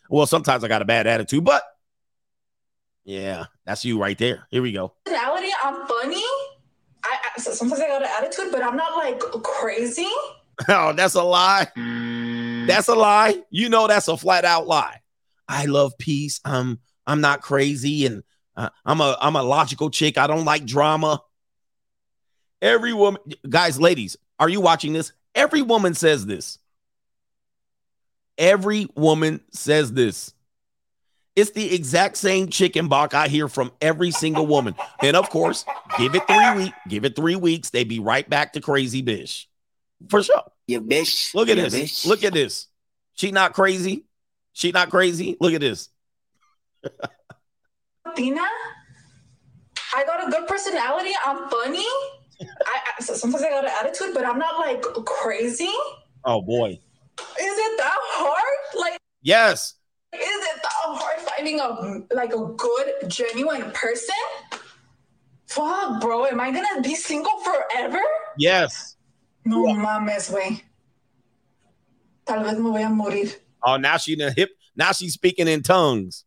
Well, 0.10 0.26
sometimes 0.26 0.63
I 0.63 0.67
got 0.67 0.82
a 0.82 0.86
bad 0.86 1.06
attitude, 1.08 1.43
but 1.43 1.63
yeah, 3.04 3.45
that's 3.65 3.86
you 3.86 4.00
right 4.00 4.17
there. 4.17 4.47
Here 4.52 4.62
we 4.62 4.71
go. 4.71 4.93
personality. 5.06 5.50
I'm 5.63 5.88
funny. 5.88 6.23
I, 7.04 7.17
I 7.36 7.39
sometimes 7.39 7.82
I 7.82 7.88
got 7.88 8.04
an 8.04 8.10
attitude, 8.17 8.52
but 8.52 8.63
I'm 8.63 8.76
not 8.76 8.97
like 8.97 9.19
crazy. 9.19 10.08
Oh, 10.67 10.91
that's 10.91 11.13
a 11.13 11.21
lie. 11.21 11.67
That's 12.67 12.88
a 12.88 12.95
lie. 12.95 13.41
You 13.49 13.69
know 13.69 13.88
that's 13.88 14.08
a 14.08 14.17
flat 14.17 14.45
out 14.45 14.67
lie. 14.67 15.01
I 15.47 15.65
love 15.65 15.97
peace. 15.97 16.39
I'm 16.43 16.80
I'm 17.06 17.21
not 17.21 17.41
crazy 17.41 18.06
and 18.06 18.23
uh, 18.56 18.69
I'm 18.86 19.01
a 19.01 19.17
I'm 19.21 19.36
a 19.36 19.43
logical 19.43 19.89
chick. 19.89 20.17
I 20.17 20.27
don't 20.27 20.45
like 20.45 20.65
drama. 20.65 21.21
Every 22.62 22.91
woman, 22.93 23.21
guys, 23.47 23.80
ladies, 23.80 24.17
are 24.39 24.49
you 24.49 24.62
watching 24.62 24.93
this? 24.93 25.12
Every 25.36 25.62
woman 25.62 25.93
says 25.93 26.25
this. 26.25 26.58
Every 28.38 28.88
woman 28.95 29.41
says 29.51 29.93
this. 29.93 30.34
It's 31.36 31.51
the 31.51 31.75
exact 31.75 32.17
same 32.17 32.49
chicken 32.49 32.88
box 32.88 33.13
I 33.13 33.27
hear 33.27 33.47
from 33.47 33.71
every 33.80 34.10
single 34.10 34.47
woman. 34.47 34.73
And 35.03 35.15
of 35.15 35.30
course, 35.30 35.65
give 35.99 36.15
it 36.15 36.25
three 36.25 36.63
weeks, 36.63 36.77
give 36.89 37.06
it 37.06 37.15
three 37.15 37.36
weeks, 37.36 37.69
they 37.69 37.84
be 37.84 37.99
right 37.99 38.27
back 38.27 38.53
to 38.53 38.62
crazy 38.62 39.03
bitch. 39.03 39.45
For 40.10 40.23
sure. 40.23 40.43
You 40.67 40.82
bitch. 40.82 41.34
Look 41.34 41.49
at 41.49 41.58
You 41.58 41.69
this. 41.69 41.73
bitch. 42.03 42.06
Look 42.08 42.23
at 42.23 42.34
this. 42.34 42.67
She 43.13 43.32
not 43.32 43.53
crazy. 43.53 44.03
She 44.53 44.71
not 44.71 44.89
crazy. 44.89 45.38
Look 45.39 45.53
at 45.53 45.62
this. 45.62 45.89
Latina. 48.06 48.41
I 49.95 50.03
got 50.06 50.27
a 50.27 50.32
good 50.32 50.47
personality. 50.47 51.12
I'm 51.25 51.49
funny. 51.49 51.86
I, 52.41 52.80
I 52.99 53.01
sometimes 53.03 53.43
I 53.43 53.49
got 53.49 53.65
an 53.65 53.71
attitude, 53.80 54.13
but 54.13 54.25
I'm 54.25 54.38
not 54.38 54.60
like 54.60 54.82
crazy. 55.06 55.71
Oh 56.25 56.41
boy. 56.41 56.69
Is 56.69 56.80
it 57.39 57.77
that 57.77 57.95
hard? 57.97 58.82
Like, 58.82 58.97
Yes. 59.21 59.73
is 60.13 60.19
it 60.21 60.62
that 60.62 60.71
hard 60.84 61.19
finding 61.21 61.60
a 61.60 62.03
like 62.15 62.34
a 62.34 62.45
good, 62.56 63.10
genuine 63.10 63.71
person? 63.71 64.15
Fuck, 65.47 66.01
bro. 66.01 66.25
Am 66.25 66.39
I 66.39 66.51
gonna 66.51 66.82
be 66.82 66.93
single 66.95 67.39
forever? 67.39 67.99
Yes. 68.38 68.96
No 69.47 69.63
mames, 69.73 70.29
güey. 70.29 70.62
Tal 72.25 72.43
vez 72.43 72.57
me 72.60 72.69
voy 72.69 72.83
a 72.83 72.89
morir. 72.89 73.33
Oh, 73.63 73.77
now 73.77 73.97
she 73.97 74.15
the 74.15 74.31
hip. 74.31 74.49
Now 74.75 74.91
she's 74.91 75.13
speaking 75.13 75.47
in 75.47 75.63
tongues. 75.63 76.25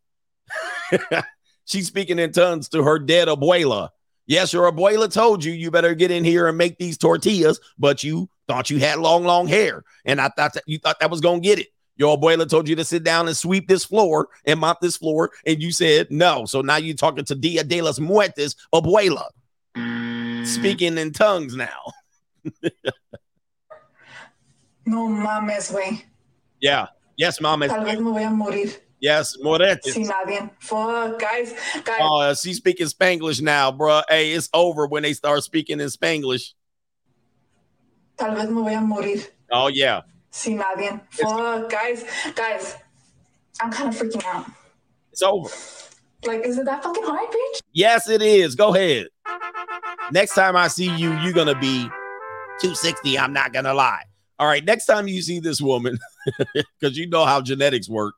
she's 1.67 1.87
speaking 1.87 2.19
in 2.19 2.33
tongues 2.33 2.69
to 2.71 2.83
her 2.83 2.99
dead 2.99 3.29
abuela. 3.29 3.91
Yes, 4.27 4.53
your 4.53 4.71
abuela 4.71 5.13
told 5.13 5.45
you 5.45 5.53
you 5.53 5.71
better 5.71 5.95
get 5.95 6.11
in 6.11 6.25
here 6.25 6.49
and 6.49 6.57
make 6.57 6.79
these 6.79 6.97
tortillas, 6.97 7.61
but 7.79 8.03
you 8.03 8.31
thought 8.49 8.71
you 8.71 8.79
had 8.79 8.99
long, 8.99 9.25
long 9.25 9.47
hair, 9.47 9.85
and 10.05 10.21
I 10.21 10.29
thought 10.29 10.55
that 10.55 10.65
you 10.67 10.79
thought 10.79 11.01
that 11.01 11.11
was 11.11 11.21
gonna 11.21 11.41
get 11.41 11.59
it. 11.59 11.69
Your 11.97 12.17
abuela 12.17 12.49
told 12.49 12.69
you 12.69 12.77
to 12.77 12.85
sit 12.85 13.05
down 13.05 13.27
and 13.27 13.37
sweep 13.37 13.69
this 13.69 13.85
floor 13.85 14.29
and 14.47 14.61
mop 14.61 14.81
this 14.81 14.97
floor, 14.97 15.33
and 15.45 15.63
you 15.63 15.73
said 15.73 16.11
no. 16.11 16.47
So 16.47 16.63
now 16.63 16.77
you're 16.77 16.97
talking 16.97 17.25
to 17.27 17.35
Dia 17.35 17.65
de 17.65 17.83
las 17.83 17.99
Muertes, 17.99 18.57
abuela, 18.73 19.25
mm. 19.77 20.47
speaking 20.47 20.97
in 20.97 21.13
tongues 21.13 21.55
now. 21.55 21.93
No 24.87 25.09
mames, 25.09 25.71
güey. 25.71 26.03
Yeah. 26.61 26.87
Yes, 27.17 27.41
mom. 27.41 27.61
Tal 27.61 27.85
vez 27.85 27.99
me 28.01 28.11
voy 28.11 28.23
a 28.25 28.31
morir 28.31 28.77
Yes, 29.01 29.37
Moretes. 29.43 29.95
sin 29.95 30.05
nadie. 30.07 30.51
Fuck, 30.59 31.19
guys. 31.19 31.55
Guys, 31.85 32.01
Oh, 32.03 32.35
she's 32.35 32.57
speaking 32.59 32.87
Spanglish 32.87 33.41
now, 33.41 33.71
bro. 33.73 34.03
Hey, 34.09 34.33
it's 34.33 34.49
over 34.53 34.87
when 34.87 35.03
they 35.03 35.13
start 35.15 35.43
speaking 35.43 35.81
in 35.81 35.87
Spanglish. 35.89 36.53
tal 38.19 38.35
vez 38.35 38.49
me 38.51 38.61
voy 38.63 38.75
a 38.75 38.81
morir 38.81 39.27
Oh, 39.51 39.69
yeah. 39.69 40.03
sin 40.31 40.59
nadie. 40.59 41.01
Fuck, 41.11 41.71
guys. 41.71 42.05
Guys, 42.35 42.77
I'm 43.61 43.71
kind 43.71 43.89
of 43.89 43.99
freaking 44.01 44.25
out. 44.27 44.47
It's 45.13 45.23
over. 45.23 45.49
Like, 46.27 46.45
is 46.45 46.59
it 46.59 46.67
that 46.67 46.83
fucking 46.83 47.03
hard, 47.05 47.31
bitch? 47.31 47.61
Yes, 47.73 48.09
it 48.09 48.21
is. 48.21 48.55
Go 48.55 48.75
ahead. 48.75 49.07
Next 50.13 50.35
time 50.35 50.57
I 50.57 50.69
see 50.69 50.95
you, 50.97 51.13
you're 51.21 51.33
going 51.33 51.47
to 51.47 51.55
be 51.59 51.89
260. 52.61 53.19
I'm 53.19 53.33
not 53.33 53.53
going 53.53 53.65
to 53.65 53.75
lie. 53.75 54.03
All 54.39 54.47
right. 54.47 54.65
Next 54.65 54.87
time 54.87 55.09
you 55.09 55.23
see 55.23 55.41
this 55.41 55.61
woman, 55.61 55.99
because 56.55 56.97
you 56.97 57.09
know 57.09 57.25
how 57.25 57.41
genetics 57.41 57.89
work, 57.89 58.15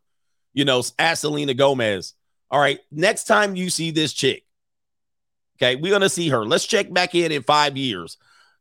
you 0.53 0.65
know, 0.65 0.83
ask 0.99 1.23
Selena 1.23 1.55
Gomez. 1.55 2.15
All 2.51 2.61
right. 2.61 2.81
Next 2.91 3.25
time 3.25 3.57
you 3.57 3.71
see 3.71 3.91
this 3.91 4.13
chick, 4.13 4.45
okay, 5.57 5.77
we're 5.77 5.91
going 5.91 6.03
to 6.03 6.09
see 6.09 6.29
her. 6.29 6.45
Let's 6.45 6.67
check 6.67 6.93
back 6.93 7.15
in 7.15 7.33
in 7.33 7.43
five 7.43 7.77
years. 7.77 8.19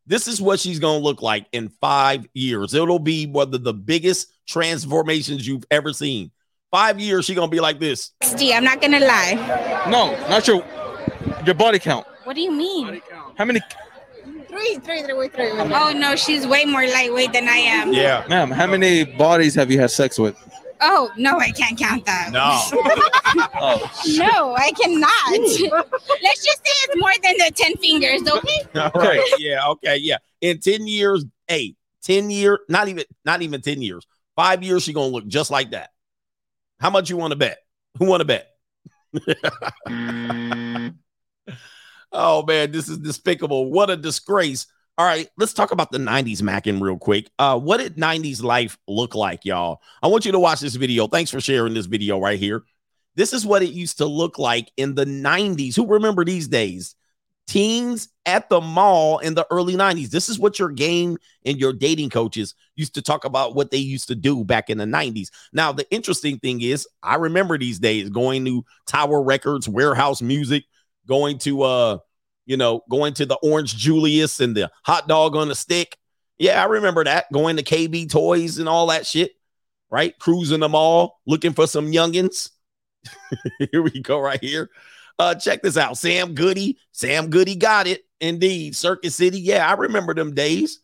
This 0.07 0.27
is 0.27 0.41
what 0.41 0.59
she's 0.59 0.79
going 0.79 0.99
to 0.99 1.03
look 1.03 1.21
like 1.21 1.45
in 1.51 1.69
five 1.69 2.27
years. 2.34 2.73
It'll 2.73 2.99
be 2.99 3.27
one 3.27 3.53
of 3.53 3.63
the 3.63 3.73
biggest 3.73 4.32
transformations 4.47 5.47
you've 5.47 5.65
ever 5.69 5.93
seen. 5.93 6.32
Five 6.71 7.01
years, 7.01 7.25
she 7.25 7.36
gonna 7.36 7.49
be 7.49 7.59
like 7.59 7.79
this. 7.79 8.11
60, 8.23 8.53
I'm 8.53 8.63
not 8.63 8.79
gonna 8.79 9.01
lie. 9.01 9.86
No, 9.89 10.11
not 10.29 10.47
your 10.47 10.63
your 11.45 11.53
body 11.53 11.79
count. 11.79 12.07
What 12.23 12.36
do 12.38 12.41
you 12.41 12.51
mean? 12.51 13.01
How 13.38 13.43
many? 13.43 13.59
Three, 14.52 14.76
three, 14.80 15.04
three, 15.04 15.28
three. 15.30 15.49
Oh 15.52 15.93
no, 15.95 16.16
she's 16.16 16.45
way 16.45 16.66
more 16.66 16.86
lightweight 16.86 17.32
than 17.34 17.47
I 17.47 17.56
am. 17.58 17.93
Yeah. 17.93 18.26
Ma'am, 18.28 18.52
how 18.52 18.68
many 18.68 19.06
bodies 19.06 19.56
have 19.56 19.72
you 19.72 19.80
had 19.80 19.91
sex 19.91 20.20
with? 20.20 20.36
Oh 20.82 21.10
no, 21.16 21.38
I 21.39 21.52
can't 21.52 21.78
count 21.78 22.06
that. 22.06 22.32
No. 22.32 22.60
Oh, 23.56 23.91
No, 24.18 24.56
I 24.56 24.72
cannot. 24.72 25.32
Let's 26.22 26.43
just 26.43 26.58
say 26.58 26.74
it's 26.84 26.95
more 26.99 27.12
than 27.24 27.36
the 27.38 27.52
10 27.56 27.78
fingers, 27.78 28.22
okay? 28.30 28.80
All 28.80 28.91
right. 29.02 29.22
Yeah. 29.38 29.68
Okay. 29.70 29.97
Yeah. 29.97 30.18
In 30.41 30.60
10 30.60 30.88
years, 30.88 31.24
hey, 31.47 31.76
10 32.04 32.30
year, 32.32 32.60
not 32.68 32.88
even, 32.88 33.06
not 33.24 33.41
even 33.41 33.62
10 33.62 33.82
years. 33.82 34.06
Five 34.36 34.64
years, 34.64 34.84
she 34.84 34.91
gonna 34.91 35.08
look 35.08 35.28
just 35.28 35.52
like 35.52 35.72
that. 35.72 35.91
How 36.80 36.89
much 36.89 37.10
you 37.10 37.18
want 37.18 37.32
to 37.32 37.38
bet? 37.38 37.60
Who 37.99 38.06
want 38.06 38.22
to 38.22 38.26
bet? 38.26 38.47
Mm. 39.88 40.95
Oh 42.12 42.43
man, 42.43 42.72
this 42.72 42.89
is 42.89 42.97
despicable. 42.97 43.72
What 43.72 43.89
a 43.89 43.95
disgrace. 43.95 44.68
All 44.97 45.05
right, 45.05 45.30
let's 45.38 45.53
talk 45.53 45.72
about 45.72 45.91
the 45.91 45.97
90s 45.97 46.41
Mackin 46.41 46.80
real 46.80 46.97
quick. 46.97 47.30
Uh, 47.39 47.57
what 47.57 47.78
did 47.78 47.95
90s 47.95 48.43
life 48.43 48.78
look 48.88 49.16
like, 49.16 49.45
y'all? 49.45 49.82
I 50.03 50.07
want 50.07 50.26
you 50.26 50.32
to 50.34 50.39
watch 50.39 50.59
this 50.59 50.76
video. 50.76 51.07
Thanks 51.07 51.32
for 51.32 51.39
sharing 51.39 51.74
this 51.74 51.86
video 51.86 52.20
right 52.20 52.38
here. 52.38 52.64
This 53.16 53.34
is 53.34 53.45
what 53.45 53.64
it 53.64 53.72
used 53.72 53.97
to 53.97 54.05
look 54.05 54.38
like 54.38 54.72
in 54.78 54.95
the 54.95 55.05
90s. 55.05 55.76
Who 55.76 55.88
remember 55.88 56.26
these 56.26 56.47
days? 56.47 56.95
Teens 57.47 58.09
at 58.26 58.47
the 58.49 58.62
mall 58.62 59.20
in 59.20 59.34
the 59.34 59.47
early 59.49 59.74
90s. 59.74 60.09
This 60.09 60.30
is 60.30 60.38
what 60.38 60.59
your 60.59 60.70
game 60.70 61.18
and 61.45 61.57
your 61.57 61.74
dating 61.74 62.09
coaches 62.09 62.53
used 62.76 62.93
to 62.95 63.01
talk 63.01 63.26
about 63.26 63.55
what 63.55 63.72
they 63.72 63.78
used 63.78 64.07
to 64.09 64.16
do 64.16 64.45
back 64.45 64.70
in 64.70 64.78
the 64.78 64.86
90s. 64.86 65.30
Now, 65.51 65.72
the 65.72 65.89
interesting 65.91 66.38
thing 66.39 66.62
is, 66.62 66.88
I 67.01 67.16
remember 67.16 67.57
these 67.57 67.80
days 67.80 68.09
going 68.09 68.45
to 68.45 68.64
Tower 68.86 69.22
Records, 69.24 69.68
Wherehouse 69.68 70.22
Music, 70.22 70.66
going 71.08 71.38
to 71.39 71.64
uh, 71.64 71.97
you 72.45 72.58
know, 72.58 72.82
going 72.89 73.14
to 73.14 73.26
the 73.26 73.38
Orange 73.38 73.76
Julius 73.76 74.39
and 74.39 74.56
the 74.56 74.70
hot 74.84 75.08
dog 75.08 75.36
on 75.36 75.47
the 75.47 75.56
stick. 75.56 75.97
Yeah, 76.38 76.62
I 76.62 76.66
remember 76.66 77.04
that. 77.04 77.32
Going 77.32 77.58
to 77.58 77.64
KB 77.64 78.10
Toys 78.10 78.58
and 78.58 78.68
all 78.68 78.88
that 78.88 79.06
shit, 79.06 79.32
right? 79.89 80.18
Cruising 80.20 80.60
the 80.60 80.70
mall, 80.70 81.22
looking 81.26 81.54
for 81.54 81.68
some 81.68 81.91
youngins. 81.91 82.49
here 83.72 83.82
we 83.82 84.02
go, 84.02 84.20
right 84.20 84.43
here. 84.43 84.70
Uh, 85.20 85.36
check 85.36 85.62
this 85.62 85.78
out. 85.78 85.97
Sam 85.97 86.34
Goody. 86.34 86.78
Sam 86.91 87.30
Goody 87.30 87.56
got 87.56 87.88
it. 87.88 88.02
Indeed. 88.20 88.76
Circuit 88.76 89.12
City. 89.12 89.39
Yeah, 89.39 89.68
I 89.68 89.74
remember 89.74 90.14
them 90.14 90.34
days. 90.34 90.80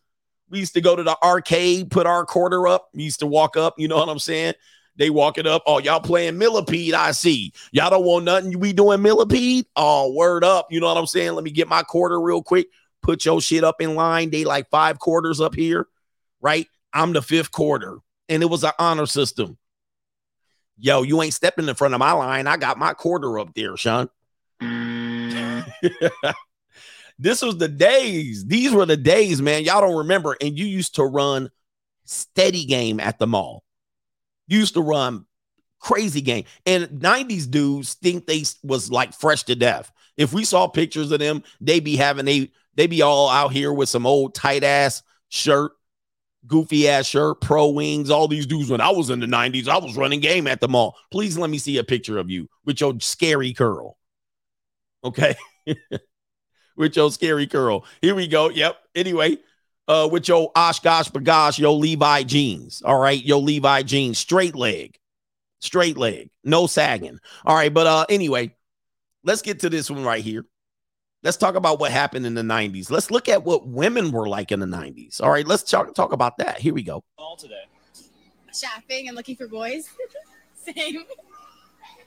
We 0.48 0.60
used 0.60 0.74
to 0.74 0.80
go 0.80 0.96
to 0.96 1.02
the 1.02 1.18
arcade, 1.22 1.90
put 1.90 2.06
our 2.06 2.24
quarter 2.24 2.66
up. 2.66 2.88
We 2.94 3.02
used 3.02 3.20
to 3.20 3.26
walk 3.26 3.56
up, 3.56 3.74
you 3.78 3.88
know 3.88 3.96
what 3.96 4.08
I'm 4.08 4.18
saying? 4.18 4.54
They 4.98 5.10
walk 5.10 5.38
it 5.38 5.46
up. 5.46 5.62
Oh, 5.64 5.78
y'all 5.78 6.00
playing 6.00 6.38
millipede, 6.38 6.92
I 6.92 7.12
see. 7.12 7.52
Y'all 7.70 7.88
don't 7.88 8.04
want 8.04 8.24
nothing. 8.24 8.50
You 8.50 8.58
be 8.58 8.72
doing 8.72 9.00
millipede? 9.00 9.66
Oh, 9.76 10.12
word 10.12 10.42
up. 10.42 10.66
You 10.70 10.80
know 10.80 10.88
what 10.88 10.96
I'm 10.96 11.06
saying? 11.06 11.32
Let 11.32 11.44
me 11.44 11.52
get 11.52 11.68
my 11.68 11.84
quarter 11.84 12.20
real 12.20 12.42
quick. 12.42 12.66
Put 13.00 13.24
your 13.24 13.40
shit 13.40 13.62
up 13.62 13.80
in 13.80 13.94
line. 13.94 14.30
They 14.30 14.44
like 14.44 14.68
five 14.70 14.98
quarters 14.98 15.40
up 15.40 15.54
here, 15.54 15.86
right? 16.40 16.66
I'm 16.92 17.12
the 17.12 17.22
fifth 17.22 17.52
quarter. 17.52 17.98
And 18.28 18.42
it 18.42 18.46
was 18.46 18.64
an 18.64 18.72
honor 18.78 19.06
system. 19.06 19.56
Yo, 20.76 21.02
you 21.02 21.22
ain't 21.22 21.34
stepping 21.34 21.68
in 21.68 21.74
front 21.76 21.94
of 21.94 22.00
my 22.00 22.12
line. 22.12 22.48
I 22.48 22.56
got 22.56 22.76
my 22.76 22.92
quarter 22.92 23.38
up 23.38 23.54
there, 23.54 23.76
Sean. 23.76 24.10
this 27.18 27.40
was 27.40 27.56
the 27.56 27.68
days. 27.68 28.44
These 28.46 28.72
were 28.72 28.86
the 28.86 28.96
days, 28.96 29.40
man. 29.40 29.62
Y'all 29.62 29.80
don't 29.80 29.98
remember. 29.98 30.36
And 30.40 30.58
you 30.58 30.66
used 30.66 30.96
to 30.96 31.04
run 31.04 31.50
steady 32.04 32.64
game 32.64 32.98
at 32.98 33.20
the 33.20 33.28
mall. 33.28 33.62
Used 34.48 34.74
to 34.74 34.80
run 34.80 35.26
crazy 35.78 36.20
game. 36.20 36.44
And 36.66 36.86
90s 36.86 37.50
dudes 37.50 37.94
think 37.94 38.26
they 38.26 38.44
was 38.62 38.90
like 38.90 39.12
fresh 39.14 39.44
to 39.44 39.54
death. 39.54 39.92
If 40.16 40.32
we 40.32 40.44
saw 40.44 40.66
pictures 40.66 41.12
of 41.12 41.20
them, 41.20 41.42
they 41.60 41.80
be 41.80 41.96
having 41.96 42.26
a 42.28 42.50
they 42.74 42.86
be 42.86 43.02
all 43.02 43.28
out 43.28 43.52
here 43.52 43.72
with 43.72 43.88
some 43.88 44.06
old 44.06 44.34
tight 44.34 44.62
ass 44.62 45.02
shirt, 45.28 45.72
goofy 46.46 46.88
ass 46.88 47.06
shirt, 47.06 47.40
pro 47.40 47.68
wings. 47.68 48.10
All 48.10 48.28
these 48.28 48.46
dudes 48.46 48.70
when 48.70 48.80
I 48.80 48.90
was 48.90 49.10
in 49.10 49.20
the 49.20 49.26
90s, 49.26 49.68
I 49.68 49.78
was 49.78 49.96
running 49.96 50.20
game 50.20 50.46
at 50.46 50.60
the 50.60 50.68
mall. 50.68 50.96
Please 51.10 51.38
let 51.38 51.50
me 51.50 51.58
see 51.58 51.78
a 51.78 51.84
picture 51.84 52.18
of 52.18 52.30
you 52.30 52.48
with 52.64 52.80
your 52.80 52.94
scary 53.00 53.52
curl. 53.52 53.96
Okay. 55.04 55.36
with 56.76 56.96
your 56.96 57.10
scary 57.10 57.46
curl. 57.46 57.84
Here 58.00 58.14
we 58.14 58.28
go. 58.28 58.50
Yep. 58.50 58.76
Anyway, 58.94 59.38
uh, 59.88 60.08
with 60.10 60.28
your 60.28 60.52
OshKosh 60.52 61.10
B'gosh, 61.10 61.58
your 61.58 61.72
Levi 61.72 62.22
jeans. 62.22 62.82
All 62.84 62.98
right, 62.98 63.22
your 63.24 63.40
Levi 63.40 63.82
jeans, 63.82 64.18
straight 64.18 64.54
leg, 64.54 64.98
straight 65.60 65.96
leg, 65.96 66.30
no 66.44 66.66
sagging. 66.66 67.18
All 67.44 67.56
right, 67.56 67.72
but 67.72 67.86
uh, 67.86 68.06
anyway, 68.08 68.54
let's 69.24 69.42
get 69.42 69.60
to 69.60 69.70
this 69.70 69.90
one 69.90 70.04
right 70.04 70.22
here. 70.22 70.44
Let's 71.24 71.36
talk 71.36 71.56
about 71.56 71.80
what 71.80 71.90
happened 71.90 72.26
in 72.26 72.34
the 72.34 72.42
90s. 72.42 72.92
Let's 72.92 73.10
look 73.10 73.28
at 73.28 73.44
what 73.44 73.66
women 73.66 74.12
were 74.12 74.28
like 74.28 74.52
in 74.52 74.60
the 74.60 74.66
90s. 74.66 75.20
All 75.20 75.30
right, 75.30 75.46
let's 75.46 75.64
talk, 75.64 75.92
talk 75.94 76.12
about 76.12 76.38
that. 76.38 76.60
Here 76.60 76.72
we 76.72 76.84
go. 76.84 77.02
all 77.16 77.34
today? 77.34 77.64
Shopping 78.54 79.08
and 79.08 79.16
looking 79.16 79.34
for 79.34 79.48
boys. 79.48 79.88
Same. 80.54 81.02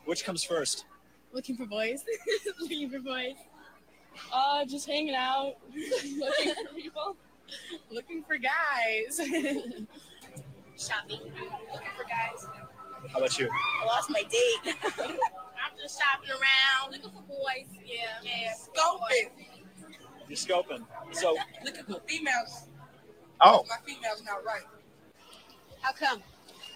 Which 0.05 0.23
comes 0.23 0.43
first? 0.43 0.85
Looking 1.33 1.57
for 1.57 1.65
boys. 1.65 2.05
looking 2.61 2.89
for 2.89 2.99
boys. 2.99 3.35
Uh, 4.33 4.65
just 4.65 4.87
hanging 4.87 5.15
out, 5.15 5.55
looking 5.75 6.19
for 6.67 6.73
people. 6.75 7.15
Looking 7.91 8.23
for 8.23 8.37
guys. 8.37 9.17
Shopping. 10.77 11.19
Looking 11.19 11.93
for 11.97 12.03
guys. 12.03 12.47
How 13.11 13.19
about 13.19 13.37
you? 13.37 13.49
I 13.81 13.85
lost 13.85 14.09
my 14.09 14.23
date. 14.23 14.75
I'm 15.01 15.77
just 15.79 15.99
shopping 15.99 16.29
around, 16.29 16.91
looking 16.91 17.09
for 17.09 17.23
boys. 17.27 17.67
Yeah. 17.85 18.21
Yeah. 18.23 18.53
Scoping. 18.53 19.29
You're 20.27 20.37
scoping. 20.37 20.85
So 21.11 21.35
Looking 21.63 21.83
for 21.85 21.99
females. 22.07 22.67
Oh. 23.41 23.65
My 23.67 23.77
female's 23.85 24.23
not 24.23 24.43
right. 24.45 24.63
How 25.81 25.91
come? 25.93 26.21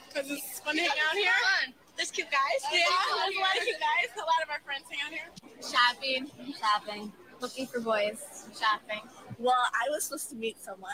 Because 0.08 0.30
it's 0.32 0.60
fun 0.60 0.76
to 0.76 0.82
hang 0.82 0.90
out 0.90 1.16
here. 1.16 1.32
Fun. 1.64 1.74
There's 1.96 2.12
cute 2.12 2.28
guys. 2.30 2.62
Yeah, 2.74 2.80
there's 2.80 3.36
a 3.36 3.40
lot 3.40 3.58
of 3.58 3.64
cute 3.64 3.78
guys. 3.80 4.10
A 4.16 4.20
lot 4.20 4.44
of 4.44 4.50
our 4.50 4.60
friends 4.66 4.84
hang 4.90 5.00
out 5.06 5.14
here. 5.14 5.30
Shopping, 5.62 6.30
shopping, 6.60 7.14
looking 7.40 7.68
for 7.68 7.80
boys, 7.80 8.48
shopping. 8.60 9.02
Well, 9.38 9.56
I 9.74 9.90
was 9.90 10.04
supposed 10.06 10.30
to 10.30 10.36
meet 10.36 10.58
someone. 10.64 10.92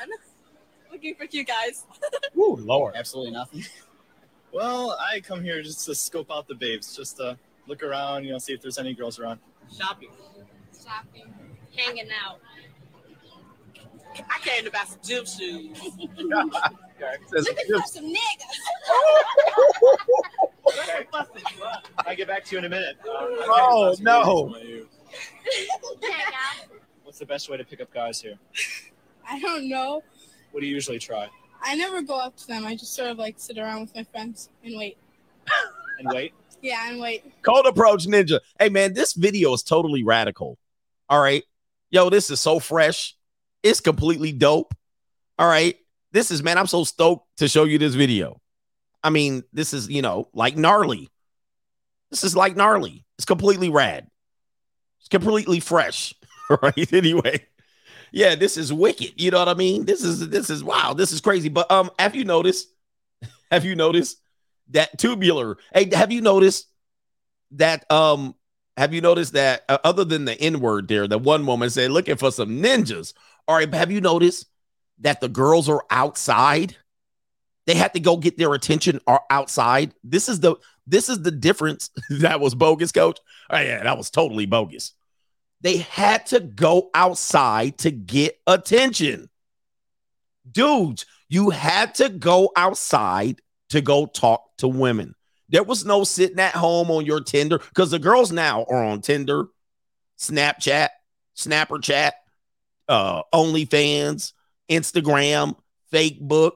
Looking 0.92 1.16
for 1.16 1.26
cute 1.28 1.48
guys. 1.48 1.86
Ooh, 2.38 2.56
Lord. 2.58 2.96
Absolutely 2.96 3.32
nothing. 3.32 3.64
Well, 4.54 4.98
I 5.00 5.22
come 5.22 5.42
here 5.42 5.62
just 5.62 5.86
to 5.86 5.96
scope 5.96 6.30
out 6.30 6.46
the 6.46 6.56
babes, 6.56 6.94
just 6.94 7.16
to 7.16 7.38
look 7.68 7.82
around, 7.84 8.26
you 8.26 8.34
know, 8.34 8.38
see 8.38 8.52
if 8.52 8.62
there's 8.62 8.78
any 8.78 8.94
girls 8.94 9.18
around. 9.18 9.39
Shopping. 9.74 10.10
Shopping, 10.78 11.34
hanging 11.74 12.10
out. 12.26 12.42
I 14.30 14.39
came 14.42 14.66
to 14.66 14.72
buy 14.72 14.84
some 14.86 15.00
gym 15.02 15.26
shoes. 15.26 15.80
Looking 16.18 16.30
for 17.32 17.88
some 17.88 18.14
niggas. 18.14 18.60
Okay. 20.68 21.08
I'll 22.06 22.16
get 22.18 22.28
back 22.28 22.44
to 22.44 22.52
you 22.52 22.58
in 22.60 22.66
a 22.66 22.70
minute. 22.70 22.98
Um, 23.06 23.08
Oh, 23.48 23.96
no. 24.02 24.54
Hang 24.54 26.24
out. 26.34 26.81
What's 27.12 27.20
the 27.20 27.26
best 27.26 27.49
way 27.49 27.57
to 27.57 27.66
pick 27.66 27.82
up 27.82 27.93
guys 27.93 28.22
here? 28.22 28.36
I 29.30 29.38
don't 29.38 29.68
know. 29.68 30.01
What 30.51 30.62
do 30.62 30.66
you 30.66 30.74
usually 30.74 30.97
try? 30.97 31.28
I 31.62 31.76
never 31.76 32.01
go 32.01 32.18
up 32.18 32.38
to 32.38 32.47
them. 32.47 32.66
I 32.66 32.74
just 32.74 32.93
sort 32.93 33.09
of 33.09 33.18
like 33.18 33.36
sit 33.38 33.57
around 33.57 33.82
with 33.82 33.93
my 33.93 34.05
friends 34.05 34.47
and 34.64 34.78
wait. 34.78 34.97
And 35.99 36.07
wait. 36.14 36.34
Yeah, 36.62 36.89
and 36.89 37.01
wait. 37.01 37.26
Cold 37.41 37.66
approach 37.66 38.05
ninja. 38.05 38.39
Hey 38.57 38.70
man, 38.70 38.93
this 38.93 39.12
video 39.12 39.51
is 39.51 39.62
totally 39.62 40.03
radical. 40.03 40.57
All 41.09 41.22
right. 41.22 41.43
Yo, 41.89 42.09
this 42.09 42.30
is 42.30 42.39
so 42.39 42.59
fresh. 42.59 43.18
It's 43.62 43.82
completely 43.82 44.32
dope. 44.32 44.74
All 45.38 45.49
right. 45.49 45.76
This 46.14 46.32
is 46.32 46.41
man, 46.41 46.57
I'm 46.57 46.68
so 46.68 46.86
stoked 46.86 47.28
to 47.39 47.49
show 47.49 47.66
you 47.66 47.78
this 47.78 47.93
video. 47.93 48.39
I 49.03 49.09
mean, 49.09 49.43
this 49.51 49.74
is, 49.74 49.89
you 49.89 50.01
know, 50.01 50.30
like 50.34 50.55
gnarly. 50.55 51.09
This 52.09 52.24
is 52.24 52.38
like 52.38 52.55
gnarly. 52.55 53.03
It's 53.18 53.26
completely 53.26 53.68
rad. 53.68 54.07
It's 55.01 55.09
completely 55.09 55.59
fresh. 55.59 56.14
Right. 56.62 56.93
Anyway. 56.93 57.45
Yeah, 58.12 58.36
this 58.36 58.58
is 58.58 58.74
wicked. 58.74 59.14
You 59.16 59.32
know 59.32 59.39
what 59.39 59.47
I 59.47 59.54
mean? 59.54 59.86
This 59.86 60.04
is 60.04 60.28
this 60.30 60.49
is 60.49 60.64
wow. 60.64 60.93
This 60.93 61.12
is 61.12 61.22
crazy. 61.22 61.49
But 61.49 61.72
um, 61.72 61.89
have 61.97 62.16
you 62.16 62.26
noticed? 62.26 62.68
Have 63.52 63.66
you 63.66 63.76
noticed 63.76 64.18
that 64.70 64.97
tubular? 64.97 65.58
Hey, 65.74 65.93
have 65.93 66.12
you 66.12 66.22
noticed 66.22 66.68
that 67.52 67.89
um 67.91 68.34
have 68.78 68.93
you 68.93 69.02
noticed 69.02 69.34
that 69.34 69.64
uh, 69.68 69.78
other 69.84 70.06
than 70.06 70.24
the 70.24 70.39
N 70.39 70.62
word 70.62 70.88
there, 70.88 71.06
the 71.08 71.18
one 71.18 71.45
woman 71.45 71.70
said 71.70 71.91
looking 71.91 72.16
for 72.16 72.32
some 72.32 72.62
ninjas? 72.62 73.14
All 73.47 73.56
right, 73.58 73.72
have 73.74 73.91
you 73.91 73.99
noticed 73.99 74.47
that 74.99 75.20
the 75.20 75.28
girls 75.28 75.68
are 75.68 75.84
outside? 75.89 76.78
They 77.68 77.76
had 77.76 77.93
to 77.93 77.99
go 77.99 78.18
get 78.18 78.38
their 78.38 78.54
attention 78.54 79.02
are 79.06 79.22
outside. 79.30 79.93
This 80.04 80.30
is 80.30 80.39
the 80.39 80.56
this 80.88 81.10
is 81.10 81.22
the 81.22 81.32
difference. 81.32 81.89
that 82.10 82.39
was 82.39 82.56
bogus, 82.56 82.91
coach. 82.91 83.20
Oh, 83.49 83.60
yeah, 83.60 83.84
that 83.84 83.97
was 83.97 84.10
totally 84.10 84.45
bogus. 84.45 84.93
They 85.62 85.78
had 85.78 86.26
to 86.28 86.39
go 86.39 86.89
outside 86.93 87.78
to 87.80 87.91
get 87.91 88.39
attention. 88.47 89.30
Dudes, 90.49 91.05
you 91.30 91.51
had 91.51 91.95
to 91.95 92.09
go 92.09 92.51
outside 92.55 93.41
to 93.70 93.82
go 93.82 94.05
talk 94.05 94.43
to 94.57 94.68
women. 94.68 95.16
There 95.49 95.64
was 95.64 95.86
no 95.86 96.03
sitting 96.03 96.39
at 96.39 96.55
home 96.55 96.89
on 96.89 97.05
your 97.05 97.22
Tinder 97.22 97.59
because 97.59 97.91
the 97.91 97.99
girls 97.99 98.32
now 98.32 98.64
are 98.64 98.84
on 98.84 99.01
Tinder, 99.01 99.47
Snapchat, 100.18 100.89
Snapper 101.36 101.80
Chat, 101.80 102.16
uh, 102.88 103.24
OnlyFans, 103.34 104.34
Instagram, 104.70 105.55
Facebook. 105.91 106.53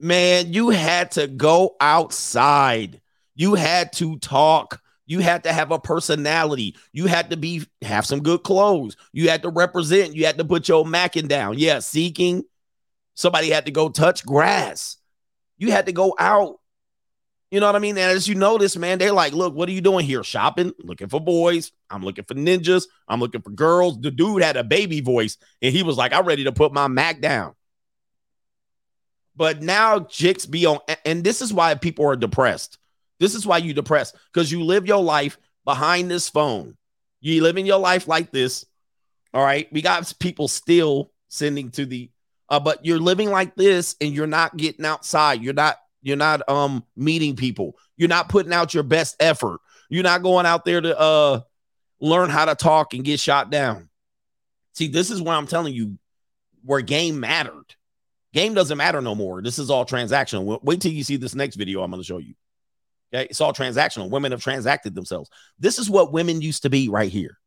Man, 0.00 0.52
you 0.52 0.70
had 0.70 1.12
to 1.12 1.26
go 1.28 1.76
outside. 1.80 3.00
You 3.34 3.54
had 3.54 3.92
to 3.94 4.18
talk. 4.18 4.81
You 5.06 5.20
had 5.20 5.44
to 5.44 5.52
have 5.52 5.72
a 5.72 5.78
personality. 5.78 6.76
You 6.92 7.06
had 7.06 7.30
to 7.30 7.36
be 7.36 7.64
have 7.82 8.06
some 8.06 8.22
good 8.22 8.42
clothes. 8.42 8.96
You 9.12 9.28
had 9.28 9.42
to 9.42 9.48
represent. 9.48 10.14
You 10.14 10.26
had 10.26 10.38
to 10.38 10.44
put 10.44 10.68
your 10.68 10.84
macking 10.84 11.28
down. 11.28 11.58
Yeah, 11.58 11.80
seeking. 11.80 12.44
Somebody 13.14 13.50
had 13.50 13.66
to 13.66 13.72
go 13.72 13.88
touch 13.88 14.24
grass. 14.24 14.96
You 15.58 15.70
had 15.70 15.86
to 15.86 15.92
go 15.92 16.14
out. 16.18 16.58
You 17.50 17.60
know 17.60 17.66
what 17.66 17.76
I 17.76 17.80
mean? 17.80 17.98
And 17.98 18.10
as 18.10 18.26
you 18.26 18.34
notice, 18.34 18.78
man, 18.78 18.96
they're 18.96 19.12
like, 19.12 19.34
look, 19.34 19.54
what 19.54 19.68
are 19.68 19.72
you 19.72 19.82
doing 19.82 20.06
here? 20.06 20.24
Shopping, 20.24 20.72
looking 20.78 21.08
for 21.08 21.20
boys. 21.20 21.70
I'm 21.90 22.02
looking 22.02 22.24
for 22.24 22.34
ninjas. 22.34 22.84
I'm 23.06 23.20
looking 23.20 23.42
for 23.42 23.50
girls. 23.50 24.00
The 24.00 24.10
dude 24.10 24.42
had 24.42 24.56
a 24.56 24.64
baby 24.64 25.02
voice 25.02 25.36
and 25.60 25.74
he 25.74 25.82
was 25.82 25.98
like, 25.98 26.14
I'm 26.14 26.24
ready 26.24 26.44
to 26.44 26.52
put 26.52 26.72
my 26.72 26.88
Mac 26.88 27.20
down. 27.20 27.54
But 29.36 29.62
now 29.62 30.00
chicks 30.00 30.46
be 30.46 30.64
on, 30.66 30.78
and 31.04 31.24
this 31.24 31.42
is 31.42 31.52
why 31.52 31.74
people 31.74 32.06
are 32.06 32.16
depressed. 32.16 32.78
This 33.22 33.36
is 33.36 33.46
why 33.46 33.58
you 33.58 33.72
depressed 33.72 34.16
because 34.32 34.50
you 34.50 34.64
live 34.64 34.84
your 34.84 35.00
life 35.00 35.38
behind 35.64 36.10
this 36.10 36.28
phone. 36.28 36.76
You 37.20 37.40
living 37.40 37.66
your 37.66 37.78
life 37.78 38.08
like 38.08 38.32
this. 38.32 38.66
All 39.32 39.44
right. 39.44 39.68
We 39.72 39.80
got 39.80 40.12
people 40.18 40.48
still 40.48 41.12
sending 41.28 41.70
to 41.70 41.86
the, 41.86 42.10
uh, 42.48 42.58
but 42.58 42.84
you're 42.84 42.98
living 42.98 43.30
like 43.30 43.54
this 43.54 43.94
and 44.00 44.12
you're 44.12 44.26
not 44.26 44.56
getting 44.56 44.84
outside. 44.84 45.40
You're 45.40 45.54
not, 45.54 45.78
you're 46.02 46.16
not 46.16 46.48
um 46.48 46.84
meeting 46.96 47.36
people. 47.36 47.76
You're 47.96 48.08
not 48.08 48.28
putting 48.28 48.52
out 48.52 48.74
your 48.74 48.82
best 48.82 49.14
effort. 49.20 49.60
You're 49.88 50.02
not 50.02 50.24
going 50.24 50.44
out 50.44 50.64
there 50.64 50.80
to 50.80 50.98
uh 50.98 51.40
learn 52.00 52.28
how 52.28 52.46
to 52.46 52.56
talk 52.56 52.92
and 52.92 53.04
get 53.04 53.20
shot 53.20 53.50
down. 53.50 53.88
See, 54.72 54.88
this 54.88 55.12
is 55.12 55.22
where 55.22 55.36
I'm 55.36 55.46
telling 55.46 55.74
you 55.74 55.96
where 56.64 56.80
game 56.80 57.20
mattered. 57.20 57.76
Game 58.34 58.54
doesn't 58.54 58.78
matter 58.78 59.00
no 59.00 59.14
more. 59.14 59.42
This 59.42 59.60
is 59.60 59.70
all 59.70 59.86
transactional. 59.86 60.60
Wait 60.64 60.80
till 60.80 60.90
you 60.90 61.04
see 61.04 61.18
this 61.18 61.36
next 61.36 61.54
video 61.54 61.84
I'm 61.84 61.90
going 61.92 62.02
to 62.02 62.06
show 62.06 62.18
you. 62.18 62.34
Okay. 63.12 63.26
It's 63.28 63.40
all 63.40 63.52
transactional. 63.52 64.10
Women 64.10 64.32
have 64.32 64.42
transacted 64.42 64.94
themselves. 64.94 65.30
This 65.58 65.78
is 65.78 65.90
what 65.90 66.12
women 66.12 66.40
used 66.40 66.62
to 66.62 66.70
be 66.70 66.88
right 66.88 67.10
here. 67.10 67.38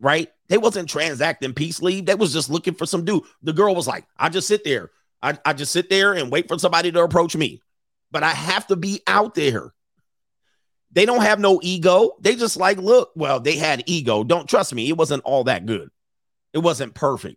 Right? 0.00 0.28
They 0.48 0.58
wasn't 0.58 0.88
transacting 0.88 1.54
peace 1.54 1.82
leave. 1.82 2.06
They 2.06 2.14
was 2.14 2.32
just 2.32 2.50
looking 2.50 2.74
for 2.74 2.86
some 2.86 3.04
dude. 3.04 3.24
The 3.42 3.52
girl 3.52 3.74
was 3.74 3.88
like, 3.88 4.06
I 4.16 4.28
just 4.28 4.46
sit 4.46 4.64
there. 4.64 4.90
I, 5.22 5.36
I 5.44 5.52
just 5.52 5.72
sit 5.72 5.90
there 5.90 6.12
and 6.12 6.30
wait 6.30 6.48
for 6.48 6.58
somebody 6.58 6.92
to 6.92 7.02
approach 7.02 7.34
me. 7.34 7.60
But 8.10 8.22
I 8.22 8.30
have 8.30 8.66
to 8.68 8.76
be 8.76 9.00
out 9.06 9.34
there. 9.34 9.72
They 10.92 11.04
don't 11.04 11.22
have 11.22 11.40
no 11.40 11.60
ego. 11.62 12.12
They 12.20 12.36
just 12.36 12.56
like, 12.56 12.78
look, 12.78 13.10
well, 13.14 13.40
they 13.40 13.56
had 13.56 13.82
ego. 13.86 14.24
Don't 14.24 14.48
trust 14.48 14.74
me. 14.74 14.88
It 14.88 14.96
wasn't 14.96 15.24
all 15.24 15.44
that 15.44 15.66
good. 15.66 15.90
It 16.52 16.58
wasn't 16.58 16.94
perfect. 16.94 17.36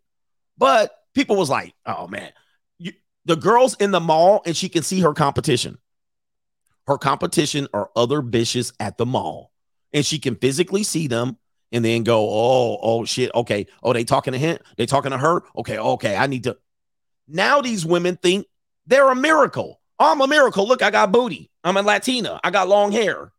But 0.57 0.91
people 1.13 1.35
was 1.35 1.49
like, 1.49 1.73
oh 1.85 2.07
man, 2.07 2.31
you, 2.77 2.93
the 3.25 3.35
girl's 3.35 3.75
in 3.75 3.91
the 3.91 3.99
mall 3.99 4.41
and 4.45 4.55
she 4.55 4.69
can 4.69 4.83
see 4.83 5.01
her 5.01 5.13
competition. 5.13 5.77
Her 6.91 6.97
competition 6.97 7.69
are 7.73 7.89
other 7.95 8.21
bitches 8.21 8.73
at 8.77 8.97
the 8.97 9.05
mall, 9.05 9.53
and 9.93 10.05
she 10.05 10.19
can 10.19 10.35
physically 10.35 10.83
see 10.83 11.07
them 11.07 11.37
and 11.71 11.85
then 11.85 12.03
go, 12.03 12.27
oh, 12.29 12.79
oh 12.81 13.05
shit, 13.05 13.31
okay, 13.33 13.67
oh 13.81 13.93
they 13.93 14.03
talking 14.03 14.33
to 14.33 14.37
him, 14.37 14.57
they 14.75 14.85
talking 14.85 15.11
to 15.11 15.17
her, 15.17 15.41
okay, 15.55 15.77
okay, 15.77 16.17
I 16.17 16.27
need 16.27 16.43
to. 16.43 16.57
Now 17.29 17.61
these 17.61 17.85
women 17.85 18.17
think 18.17 18.45
they're 18.87 19.09
a 19.09 19.15
miracle. 19.15 19.79
I'm 19.99 20.19
a 20.19 20.27
miracle. 20.27 20.67
Look, 20.67 20.81
I 20.81 20.91
got 20.91 21.13
booty. 21.13 21.49
I'm 21.63 21.77
a 21.77 21.81
Latina. 21.81 22.41
I 22.43 22.51
got 22.51 22.67
long 22.67 22.91
hair. 22.91 23.31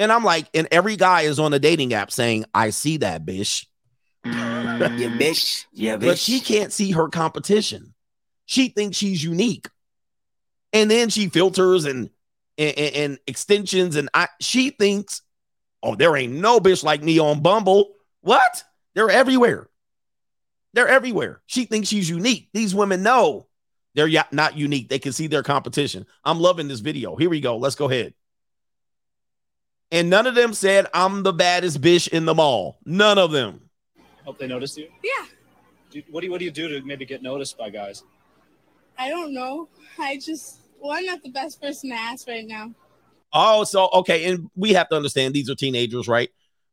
And 0.00 0.10
I'm 0.10 0.24
like, 0.24 0.48
and 0.52 0.66
every 0.72 0.96
guy 0.96 1.22
is 1.22 1.38
on 1.38 1.54
a 1.54 1.60
dating 1.60 1.94
app 1.94 2.10
saying, 2.10 2.44
I 2.52 2.70
see 2.70 2.96
that 2.96 3.24
bitch. 3.24 3.66
yeah, 4.24 4.88
bitch. 4.88 5.66
Yeah, 5.72 5.96
bitch. 5.96 6.00
But 6.00 6.18
she 6.18 6.40
can't 6.40 6.72
see 6.72 6.90
her 6.90 7.08
competition. 7.08 7.94
She 8.46 8.66
thinks 8.66 8.96
she's 8.96 9.22
unique. 9.22 9.68
And 10.72 10.90
then 10.90 11.08
she 11.08 11.28
filters 11.28 11.84
and 11.84 12.10
and, 12.58 12.78
and, 12.78 12.94
and 12.96 13.18
extensions, 13.26 13.96
and 13.96 14.08
I 14.14 14.28
she 14.40 14.70
thinks, 14.70 15.22
oh, 15.82 15.94
there 15.94 16.16
ain't 16.16 16.32
no 16.32 16.60
bitch 16.60 16.82
like 16.84 17.02
me 17.02 17.18
on 17.18 17.40
Bumble. 17.40 17.94
What? 18.20 18.64
They're 18.94 19.10
everywhere. 19.10 19.68
They're 20.72 20.88
everywhere. 20.88 21.40
She 21.46 21.64
thinks 21.64 21.88
she's 21.88 22.10
unique. 22.10 22.48
These 22.52 22.74
women 22.74 23.02
know 23.02 23.46
they're 23.94 24.06
ya- 24.06 24.24
not 24.30 24.58
unique. 24.58 24.88
They 24.88 24.98
can 24.98 25.12
see 25.12 25.26
their 25.26 25.42
competition. 25.42 26.06
I'm 26.24 26.40
loving 26.40 26.68
this 26.68 26.80
video. 26.80 27.16
Here 27.16 27.30
we 27.30 27.40
go. 27.40 27.56
Let's 27.56 27.76
go 27.76 27.88
ahead. 27.88 28.14
And 29.90 30.10
none 30.10 30.26
of 30.26 30.34
them 30.34 30.52
said, 30.52 30.86
I'm 30.92 31.22
the 31.22 31.32
baddest 31.32 31.80
bitch 31.80 32.08
in 32.08 32.24
the 32.24 32.34
mall. 32.34 32.78
None 32.84 33.18
of 33.18 33.30
them. 33.30 33.70
Hope 34.24 34.38
they 34.38 34.46
noticed 34.46 34.76
you. 34.76 34.88
Yeah. 35.02 35.26
Do, 35.90 36.02
what 36.10 36.20
do 36.20 36.26
you 36.26 36.32
What 36.32 36.40
do 36.40 36.44
you 36.44 36.50
do 36.50 36.68
to 36.68 36.84
maybe 36.84 37.06
get 37.06 37.22
noticed 37.22 37.56
by 37.56 37.70
guys? 37.70 38.02
I 38.98 39.08
don't 39.08 39.32
know. 39.32 39.68
I 39.98 40.16
just, 40.16 40.60
well, 40.86 40.96
I'm 40.96 41.04
not 41.04 41.22
the 41.22 41.30
best 41.30 41.60
person 41.60 41.90
to 41.90 41.96
ask 41.96 42.26
right 42.28 42.46
now. 42.46 42.72
Oh, 43.32 43.64
so 43.64 43.88
okay, 43.92 44.26
and 44.26 44.50
we 44.54 44.72
have 44.72 44.88
to 44.90 44.96
understand 44.96 45.34
these 45.34 45.50
are 45.50 45.54
teenagers, 45.54 46.08
right? 46.08 46.30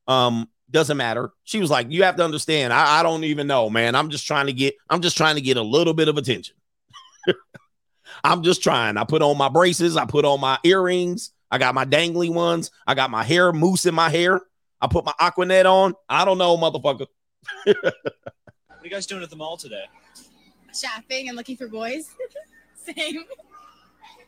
Um, 0.08 0.50
doesn't 0.70 0.98
matter. 0.98 1.32
She 1.44 1.60
was 1.60 1.70
like, 1.70 1.88
you 1.90 2.04
have 2.04 2.16
to 2.18 2.24
understand. 2.24 2.74
I, 2.74 3.00
I 3.00 3.04
don't 3.04 3.24
even 3.24 3.48
know, 3.48 3.70
man. 3.70 3.96
I'm 3.96 4.10
just 4.10 4.26
trying 4.26 4.48
to 4.48 4.54
get, 4.54 4.76
I'm 4.90 5.02
just 5.02 5.18
trying 5.18 5.36
to 5.36 5.42
get 5.42 5.58
a 5.58 5.62
little 5.62 5.94
bit 5.94 6.08
of 6.08 6.18
attention. 6.18 6.56
I'm 8.24 8.44
just 8.44 8.64
trying. 8.64 8.98
I 8.98 9.04
put 9.04 9.22
on 9.22 9.38
my 9.38 9.50
braces, 9.50 9.98
I 9.98 10.06
put 10.06 10.26
on 10.26 10.40
my 10.40 10.58
earrings, 10.64 11.32
I 11.52 11.58
got 11.58 11.76
my 11.76 11.86
dangly 11.86 12.34
ones, 12.34 12.72
I 12.88 12.96
got 12.96 13.12
my 13.12 13.24
hair 13.24 13.52
mousse 13.52 13.86
in 13.86 13.96
my 13.96 14.10
hair. 14.10 14.42
I 14.82 14.88
put 14.88 15.06
my 15.06 15.14
Aqua 15.18 15.46
Net 15.46 15.66
on. 15.66 15.94
I 16.10 16.26
don't 16.26 16.38
know, 16.38 16.58
motherfucker. 16.58 17.08
What 18.84 18.88
are 18.88 18.90
you 18.90 18.96
guys 18.98 19.06
doing 19.06 19.24
at 19.24 19.30
the 19.30 19.38
mall 19.38 19.56
today? 19.56 19.86
Shopping 20.78 21.30
and 21.30 21.38
looking 21.38 21.56
for 21.56 21.70
boys. 21.70 22.10
Same. 22.76 23.24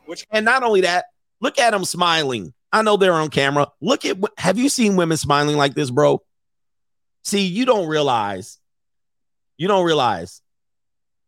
Which 0.06 0.26
And 0.30 0.44
not 0.44 0.62
only 0.62 0.82
that, 0.82 1.06
look 1.40 1.58
at 1.58 1.70
them 1.70 1.84
smiling. 1.84 2.52
I 2.72 2.82
know 2.82 2.96
they're 2.96 3.12
on 3.12 3.30
camera. 3.30 3.68
Look 3.80 4.04
at 4.04 4.16
have 4.38 4.58
you 4.58 4.68
seen 4.68 4.96
women 4.96 5.16
smiling 5.16 5.56
like 5.56 5.74
this, 5.74 5.90
bro? 5.90 6.22
See, 7.24 7.46
you 7.46 7.64
don't 7.64 7.88
realize, 7.88 8.58
you 9.56 9.68
don't 9.68 9.84
realize 9.84 10.42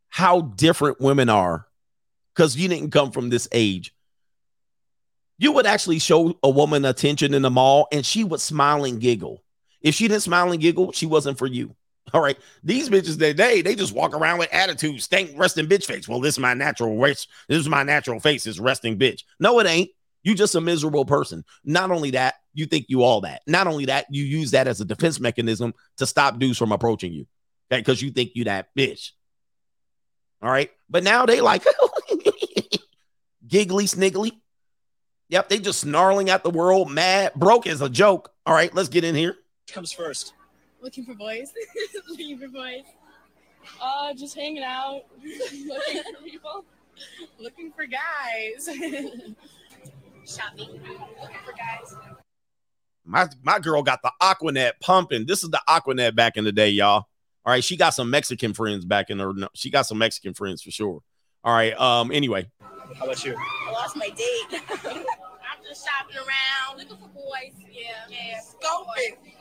how 0.09 0.41
different 0.43 1.01
women 1.01 1.29
are 1.29 1.67
because 2.35 2.57
you 2.57 2.69
didn't 2.69 2.91
come 2.91 3.11
from 3.11 3.31
this 3.31 3.49
age. 3.53 3.95
You 5.39 5.53
would 5.53 5.67
actually 5.67 6.01
show 6.01 6.39
a 6.43 6.51
woman 6.51 6.85
attention 6.85 7.35
in 7.35 7.43
the 7.43 7.51
mall 7.51 7.89
and 7.93 8.05
she 8.05 8.25
would 8.25 8.41
smile 8.41 8.85
and 8.85 9.01
giggle. 9.01 9.43
If 9.81 9.95
she 9.95 10.09
didn't 10.09 10.23
smile 10.23 10.51
and 10.51 10.61
giggle, 10.61 10.93
she 10.93 11.07
wasn't 11.07 11.39
for 11.39 11.47
you. 11.47 11.77
All 12.15 12.21
right. 12.21 12.39
These 12.63 12.89
bitches 12.89 13.19
today, 13.19 13.63
they 13.63 13.75
just 13.75 13.95
walk 13.95 14.15
around 14.15 14.39
with 14.39 14.53
attitude, 14.53 15.03
stank, 15.03 15.33
resting 15.37 15.67
bitch 15.67 15.85
face. 15.85 16.09
Well, 16.09 16.21
this 16.21 16.35
is 16.35 16.39
my 16.39 16.55
natural 16.55 16.99
race. 16.99 17.27
This 17.49 17.59
is 17.59 17.69
my 17.69 17.83
natural 17.83 18.21
face, 18.21 18.47
is 18.47 18.61
resting 18.61 18.99
bitch. 18.99 19.25
No, 19.41 19.59
it 19.61 19.67
ain't. 19.67 19.91
You 20.23 20.35
just 20.35 20.55
a 20.55 20.61
miserable 20.61 21.05
person. 21.05 21.45
Not 21.65 21.91
only 21.91 22.13
that, 22.13 22.35
you 22.53 22.67
think 22.67 22.87
you 22.89 23.03
all 23.03 23.23
that. 23.23 23.43
Not 23.47 23.67
only 23.67 23.87
that, 23.87 24.07
you 24.11 24.25
use 24.25 24.51
that 24.51 24.67
as 24.67 24.81
a 24.81 24.85
defense 24.85 25.21
mechanism 25.21 25.75
to 25.99 26.07
stop 26.07 26.39
dudes 26.39 26.59
from 26.59 26.73
approaching 26.73 27.13
you. 27.13 27.27
Okay, 27.71 27.81
because 27.81 28.03
you 28.03 28.11
think 28.11 28.33
you 28.35 28.45
that 28.45 28.69
bitch. 28.77 29.13
All 30.43 30.51
right. 30.51 30.71
But 30.89 31.05
now 31.05 31.27
they 31.27 31.41
like 31.41 31.65
giggly 33.47 33.85
sniggly. 33.85 34.33
Yep, 35.31 35.49
they 35.51 35.59
just 35.59 35.81
snarling 35.81 36.31
at 36.31 36.43
the 36.43 36.51
world, 36.51 36.91
mad, 36.91 37.35
broke 37.35 37.67
as 37.67 37.83
a 37.83 37.89
joke. 37.89 38.33
All 38.47 38.55
right, 38.55 38.75
let's 38.75 38.89
get 38.89 39.05
in 39.05 39.15
here. 39.15 39.37
comes 39.71 39.93
first? 39.93 40.33
Looking 40.81 41.05
for 41.05 41.15
boys. 41.15 41.53
looking 42.09 42.39
for 42.39 42.49
boys. 42.49 42.83
Uh, 43.83 44.15
just 44.15 44.35
hanging 44.35 44.63
out. 44.63 45.03
looking 45.23 46.03
for 46.15 46.23
people. 46.25 46.65
Looking 47.39 47.73
for 47.73 47.87
guys. 47.87 48.67
Shopping. 50.27 50.69
Looking 50.71 51.39
for 51.45 51.53
guys. 51.53 51.95
My 53.05 53.27
my 53.43 53.59
girl 53.59 53.83
got 53.83 54.01
the 54.03 54.13
Aqua 54.21 54.53
Net 54.53 54.75
pumping. 54.81 55.27
This 55.27 55.43
is 55.43 55.51
the 55.51 55.61
Aqua 55.67 55.95
Net 55.95 56.15
back 56.15 56.37
in 56.37 56.45
the 56.45 56.53
day, 56.53 56.69
y'all. 56.71 57.07
All 57.47 57.53
right, 57.55 57.65
she 57.65 57.77
got 57.77 57.91
some 57.91 58.11
Mexican 58.11 58.53
friends 58.53 58.85
back 58.85 59.09
in 59.09 59.19
her. 59.19 59.33
no, 59.33 59.49
She 59.55 59.71
got 59.71 59.87
some 59.87 59.97
Mexican 59.99 60.35
friends 60.35 60.63
for 60.63 60.71
sure. 60.71 61.01
All 61.43 61.55
right. 61.55 61.79
Um. 61.81 62.11
Anyway, 62.13 62.51
How 62.97 63.05
about 63.05 63.25
you? 63.25 63.35
I 63.37 63.73
lost 63.73 63.97
my 63.97 64.11
date. 64.11 64.61
I'm 64.85 65.65
just 65.67 65.87
shopping 65.87 66.17
around. 66.17 66.79
Looking 66.79 66.97
for 66.97 67.09
boys. 67.09 67.55
Yeah. 67.73 67.93
Yeah. 68.11 68.41
Scoping. 68.41 69.38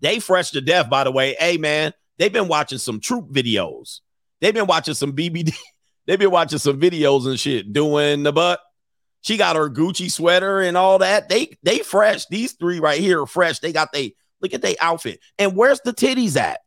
They 0.00 0.18
fresh 0.18 0.50
to 0.50 0.60
death. 0.60 0.90
By 0.90 1.04
the 1.04 1.10
way, 1.10 1.36
hey 1.38 1.56
man, 1.56 1.92
they've 2.18 2.32
been 2.32 2.48
watching 2.48 2.78
some 2.78 3.00
troop 3.00 3.30
videos. 3.30 4.00
They've 4.40 4.54
been 4.54 4.66
watching 4.66 4.94
some 4.94 5.12
BBD. 5.12 5.54
They've 6.06 6.18
been 6.18 6.30
watching 6.30 6.58
some 6.58 6.80
videos 6.80 7.26
and 7.26 7.38
shit 7.38 7.72
doing 7.72 8.24
the 8.24 8.32
butt. 8.32 8.58
She 9.20 9.36
got 9.36 9.54
her 9.54 9.68
Gucci 9.68 10.10
sweater 10.10 10.60
and 10.60 10.76
all 10.76 10.98
that. 10.98 11.28
They 11.28 11.56
they 11.62 11.80
fresh. 11.80 12.26
These 12.26 12.54
three 12.54 12.80
right 12.80 12.98
here 12.98 13.22
are 13.22 13.26
fresh. 13.26 13.60
They 13.60 13.72
got 13.72 13.92
they 13.92 14.14
look 14.40 14.54
at 14.54 14.62
their 14.62 14.74
outfit. 14.80 15.20
And 15.38 15.54
where's 15.54 15.80
the 15.82 15.92
titties 15.92 16.36
at? 16.36 16.60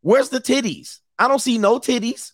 Where's 0.00 0.30
the 0.30 0.40
titties? 0.40 0.98
I 1.18 1.28
don't 1.28 1.38
see 1.38 1.58
no 1.58 1.78
titties. 1.78 2.32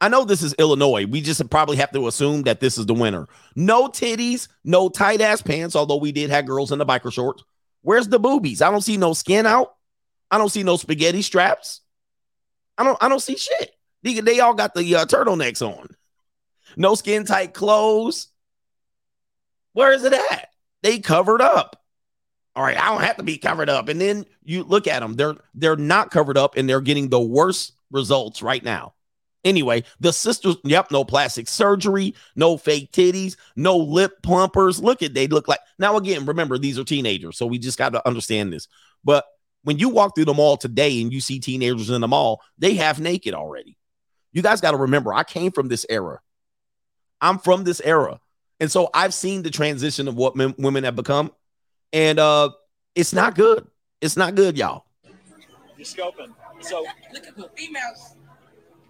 I 0.00 0.08
know 0.08 0.24
this 0.24 0.42
is 0.42 0.54
Illinois. 0.54 1.06
We 1.06 1.20
just 1.20 1.48
probably 1.48 1.76
have 1.76 1.92
to 1.92 2.08
assume 2.08 2.42
that 2.42 2.60
this 2.60 2.76
is 2.76 2.86
the 2.86 2.94
winner. 2.94 3.28
No 3.54 3.88
titties, 3.88 4.48
no 4.64 4.88
tight 4.88 5.20
ass 5.20 5.40
pants, 5.40 5.76
although 5.76 5.96
we 5.96 6.12
did 6.12 6.30
have 6.30 6.46
girls 6.46 6.72
in 6.72 6.78
the 6.78 6.84
biker 6.84 7.12
shorts. 7.12 7.44
Where's 7.84 8.08
the 8.08 8.18
boobies? 8.18 8.62
I 8.62 8.70
don't 8.70 8.80
see 8.80 8.96
no 8.96 9.12
skin 9.12 9.44
out. 9.44 9.74
I 10.30 10.38
don't 10.38 10.48
see 10.48 10.62
no 10.62 10.76
spaghetti 10.76 11.20
straps. 11.22 11.82
I 12.78 12.82
don't 12.82 12.98
I 13.00 13.08
don't 13.08 13.20
see 13.20 13.36
shit. 13.36 13.72
They, 14.02 14.20
they 14.20 14.40
all 14.40 14.54
got 14.54 14.74
the 14.74 14.96
uh, 14.96 15.04
turtlenecks 15.04 15.64
on. 15.64 15.88
No 16.76 16.94
skin 16.94 17.24
tight 17.24 17.52
clothes. 17.54 18.28
Where 19.74 19.92
is 19.92 20.02
it 20.02 20.14
at? 20.14 20.48
They 20.82 20.98
covered 20.98 21.42
up. 21.42 21.82
All 22.56 22.62
right, 22.62 22.80
I 22.80 22.90
don't 22.90 23.02
have 23.02 23.18
to 23.18 23.22
be 23.22 23.36
covered 23.36 23.68
up. 23.68 23.88
And 23.88 24.00
then 24.00 24.24
you 24.44 24.62
look 24.62 24.86
at 24.86 25.00
them. 25.00 25.14
They're 25.14 25.36
they're 25.54 25.76
not 25.76 26.10
covered 26.10 26.38
up 26.38 26.56
and 26.56 26.68
they're 26.68 26.80
getting 26.80 27.10
the 27.10 27.20
worst 27.20 27.72
results 27.90 28.42
right 28.42 28.64
now. 28.64 28.94
Anyway, 29.44 29.84
the 30.00 30.12
sisters, 30.12 30.56
yep, 30.64 30.90
no 30.90 31.04
plastic 31.04 31.48
surgery, 31.48 32.14
no 32.34 32.56
fake 32.56 32.90
titties, 32.92 33.36
no 33.56 33.76
lip 33.76 34.22
plumpers. 34.22 34.82
Look 34.82 35.02
at 35.02 35.14
they 35.14 35.26
look 35.26 35.48
like 35.48 35.60
now 35.78 35.96
again, 35.96 36.24
remember, 36.24 36.58
these 36.58 36.78
are 36.78 36.84
teenagers, 36.84 37.36
so 37.36 37.46
we 37.46 37.58
just 37.58 37.78
got 37.78 37.92
to 37.92 38.06
understand 38.06 38.52
this. 38.52 38.68
But 39.04 39.24
when 39.62 39.78
you 39.78 39.88
walk 39.90 40.14
through 40.14 40.26
the 40.26 40.34
mall 40.34 40.56
today 40.56 41.00
and 41.02 41.12
you 41.12 41.20
see 41.20 41.40
teenagers 41.40 41.90
in 41.90 42.00
the 42.00 42.08
mall, 42.08 42.42
they 42.58 42.74
half 42.74 42.98
naked 42.98 43.34
already. 43.34 43.76
You 44.32 44.42
guys 44.42 44.60
got 44.60 44.72
to 44.72 44.76
remember, 44.78 45.12
I 45.12 45.24
came 45.24 45.52
from 45.52 45.68
this 45.68 45.86
era. 45.88 46.20
I'm 47.20 47.38
from 47.38 47.64
this 47.64 47.80
era. 47.80 48.20
And 48.60 48.70
so 48.70 48.88
I've 48.94 49.14
seen 49.14 49.42
the 49.42 49.50
transition 49.50 50.08
of 50.08 50.16
what 50.16 50.36
men, 50.36 50.54
women 50.58 50.84
have 50.84 50.96
become. 50.96 51.32
And 51.92 52.18
uh 52.18 52.50
it's 52.94 53.12
not 53.12 53.34
good. 53.34 53.66
It's 54.00 54.16
not 54.16 54.34
good, 54.34 54.56
y'all. 54.56 54.84
You're 55.76 55.84
scoping. 55.84 56.32
So 56.60 56.84
Look 57.12 57.26
at 57.26 57.36
the 57.36 57.48
females. 57.56 58.16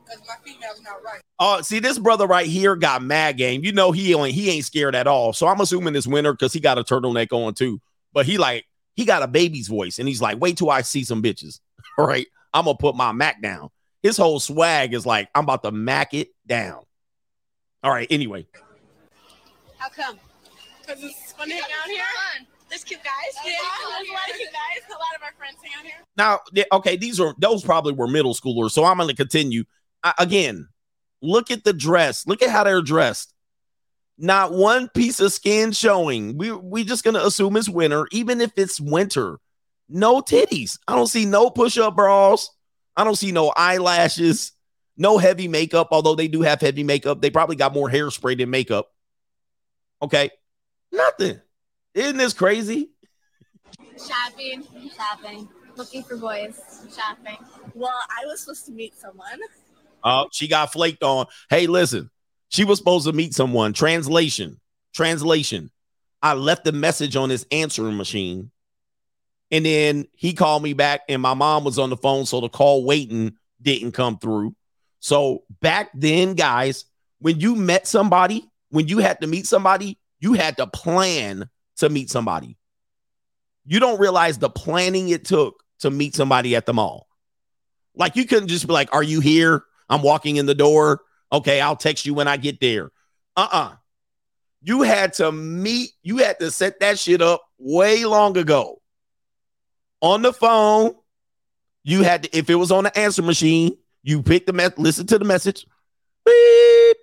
Because 0.05 0.23
my 0.27 0.35
female's 0.45 0.83
not 0.83 1.03
right. 1.03 1.21
Oh, 1.39 1.63
see, 1.63 1.79
this 1.79 1.99
brother 1.99 2.27
right 2.27 2.47
here 2.47 2.77
got 2.77 3.03
mad 3.03 3.37
game. 3.37 3.65
You 3.65 3.73
know, 3.73 3.93
he 3.93 4.15
only 4.15 4.33
he 4.33 4.51
ain't 4.51 4.65
scared 4.65 4.95
at 4.95 5.07
all. 5.07 5.33
So 5.33 5.47
I'm 5.47 5.61
assuming 5.61 5.95
this 5.95 6.07
winter 6.07 6.33
because 6.33 6.53
he 6.53 6.61
got 6.61 6.79
a 6.79 6.85
turtleneck 6.85 7.33
on 7.33 7.55
too. 7.55 7.81
But 8.13 8.27
he 8.27 8.39
like 8.39 8.67
he 8.95 9.05
got 9.05 9.23
a 9.23 9.27
baby's 9.27 9.69
voice, 9.69 9.99
and 9.99 10.07
he's 10.07 10.23
like, 10.23 10.41
wait 10.41 10.59
till 10.59 10.71
I 10.71 10.83
see 10.83 11.05
some 11.05 11.23
bitches. 11.23 11.61
All 11.99 12.07
right, 12.07 12.27
I'm 12.53 12.67
gonna 12.67 12.77
put 12.77 12.97
my 12.97 13.13
Mac 13.13 13.43
down. 13.43 13.71
His 14.03 14.17
whole 14.17 14.39
swag 14.39 14.93
is 14.93 15.07
like, 15.07 15.29
I'm 15.35 15.45
about 15.45 15.63
to 15.63 15.73
Mac 15.73 16.13
it 16.15 16.29
down. 16.47 16.83
All 17.83 17.91
right, 17.91 18.07
anyway. 18.11 18.47
How 19.79 19.89
come? 19.89 20.19
Because 20.81 21.03
it's 21.03 21.33
fun 21.33 21.49
to 21.49 21.55
hang 21.55 21.63
out 21.63 21.89
here. 21.89 22.05
There's 22.69 22.85
cute 22.85 23.01
guys. 23.05 23.35
Yeah, 23.45 23.53
there's 23.53 24.09
a 24.09 24.13
lot 24.13 24.31
of 24.31 24.37
cute 24.37 24.49
guys. 24.51 24.83
A 24.89 24.93
lot 24.93 25.17
of 25.17 25.23
our 25.23 25.33
friends 25.39 25.57
hang 25.63 25.73
out 25.79 25.85
here. 25.85 25.95
Now, 26.17 26.41
okay, 26.73 26.97
these 26.97 27.21
are 27.21 27.35
those 27.39 27.63
probably 27.63 27.93
were 27.93 28.09
middle 28.09 28.35
schoolers, 28.35 28.73
so 28.73 28.85
I'm 28.85 28.97
going 28.97 29.09
to 29.09 29.15
continue. 29.15 29.65
I, 30.05 30.15
again, 30.19 30.69
look 31.21 31.51
at 31.51 31.65
the 31.65 31.73
dress. 31.73 32.27
Look 32.27 32.43
at 32.43 32.51
how 32.51 32.63
they're 32.63 32.83
dressed. 32.83 33.33
Not 34.17 34.53
one 34.53 34.89
piece 34.91 35.19
of 35.19 35.33
skin 35.33 35.73
showing. 35.73 36.39
We 36.39 36.53
we 36.53 36.85
just 36.85 37.03
going 37.03 37.15
to 37.15 37.27
assume 37.27 37.57
it's 37.57 37.69
winter, 37.69 38.07
even 38.13 38.41
if 38.41 38.53
it's 38.57 38.81
winter. 38.81 39.39
No 39.89 40.21
titties. 40.21 40.79
I 40.87 40.95
don't 40.95 41.09
see 41.09 41.25
no 41.25 41.51
push-up 41.51 41.97
bras. 41.97 42.49
I 42.97 43.03
don't 43.03 43.17
see 43.17 43.33
no 43.33 43.53
eyelashes. 43.57 44.53
No 44.97 45.19
heavy 45.19 45.49
makeup, 45.49 45.89
although 45.91 46.15
they 46.15 46.29
do 46.29 46.43
have 46.43 46.61
heavy 46.61 46.85
makeup. 46.85 47.21
They 47.21 47.31
probably 47.31 47.57
got 47.57 47.75
more 47.75 47.91
hairspray 47.91 48.39
than 48.39 48.51
makeup. 48.51 48.87
Okay, 50.01 50.31
nothing. 50.93 51.41
Isn't 51.95 52.17
this 52.17 52.33
crazy? 52.33 52.91
Shopping. 53.99 54.65
Shopping. 54.97 55.49
Looking 55.77 56.05
for 56.05 56.17
boys. 56.17 56.61
Shopping. 56.95 57.39
Well, 57.75 57.99
I 58.09 58.27
was 58.27 58.41
supposed 58.41 58.67
to 58.67 58.73
meet 58.73 58.95
someone. 58.95 59.41
Oh, 60.05 60.29
she 60.33 60.49
got 60.49 60.73
flaked 60.73 61.03
on. 61.03 61.27
Hey, 61.49 61.67
listen, 61.67 62.11
she 62.51 62.65
was 62.65 62.79
supposed 62.79 63.07
to 63.07 63.13
meet 63.13 63.35
someone. 63.35 63.73
Translation, 63.73 64.61
translation. 64.93 65.71
I 66.23 66.35
left 66.35 66.67
a 66.67 66.73
message 66.73 67.17
on 67.17 67.31
his 67.31 67.47
answering 67.51 67.97
machine, 67.97 68.51
and 69.51 69.65
then 69.65 70.07
he 70.15 70.35
called 70.35 70.63
me 70.63 70.75
back, 70.75 71.03
and 71.09 71.21
my 71.21 71.35
mom 71.35 71.65
was 71.65 71.79
on 71.79 71.91
the 71.91 71.97
phone, 71.97 72.27
so 72.27 72.41
the 72.41 72.49
call 72.49 72.85
waiting 72.85 73.37
didn't 73.61 73.93
come 73.93 74.19
through. 74.19 74.55
So 75.01 75.45
back 75.61 75.91
then, 75.95 76.35
guys, 76.35 76.85
when 77.19 77.41
you 77.41 77.57
met 77.57 77.87
somebody, 77.87 78.51
when 78.71 78.89
you 78.89 78.99
had 78.99 79.21
to 79.21 79.27
meet 79.27 79.47
somebody, 79.47 79.99
you 80.19 80.35
had 80.35 80.57
to 80.59 80.67
plan 80.67 81.49
to 81.77 81.89
meet 81.89 82.11
somebody. 82.11 82.57
You 83.67 83.81
don't 83.81 84.01
realize 84.01 84.39
the 84.39 84.51
planning 84.51 85.09
it 85.09 85.25
took 85.25 85.63
to 85.81 85.91
meet 85.91 86.15
somebody 86.15 86.57
at 86.57 86.67
the 86.67 86.73
mall. 86.75 87.07
Like 87.95 88.17
you 88.17 88.27
couldn't 88.27 88.49
just 88.49 88.67
be 88.67 88.73
like, 88.73 88.95
"Are 88.95 89.03
you 89.03 89.21
here? 89.21 89.65
I'm 89.89 90.03
walking 90.03 90.37
in 90.37 90.47
the 90.47 90.55
door. 90.55 91.03
Okay, 91.33 91.61
I'll 91.61 91.77
text 91.77 92.07
you 92.07 92.15
when 92.15 92.29
I 92.29 92.37
get 92.37 92.61
there." 92.61 92.91
Uh-uh. 93.37 93.75
You 94.63 94.83
had 94.83 95.13
to 95.15 95.31
meet, 95.31 95.91
you 96.03 96.19
had 96.19 96.39
to 96.39 96.51
set 96.51 96.81
that 96.81 96.99
shit 96.99 97.21
up 97.21 97.43
way 97.59 98.05
long 98.07 98.39
ago. 98.39 98.81
On 100.01 100.23
the 100.23 100.33
phone, 100.33 100.95
you 101.83 102.03
had 102.03 102.23
to, 102.23 102.37
if 102.37 102.49
it 102.49 102.55
was 102.55 102.73
on 102.73 102.85
the 102.85 102.99
answer 102.99 103.23
machine, 103.23 103.77
you 104.03 104.23
pick 104.23 104.47
the 104.47 104.55
message, 104.55 104.79
listen 104.79 105.07
to 105.09 105.19
the 105.19 105.25
message. 105.25 105.67
Beep. 106.25 106.97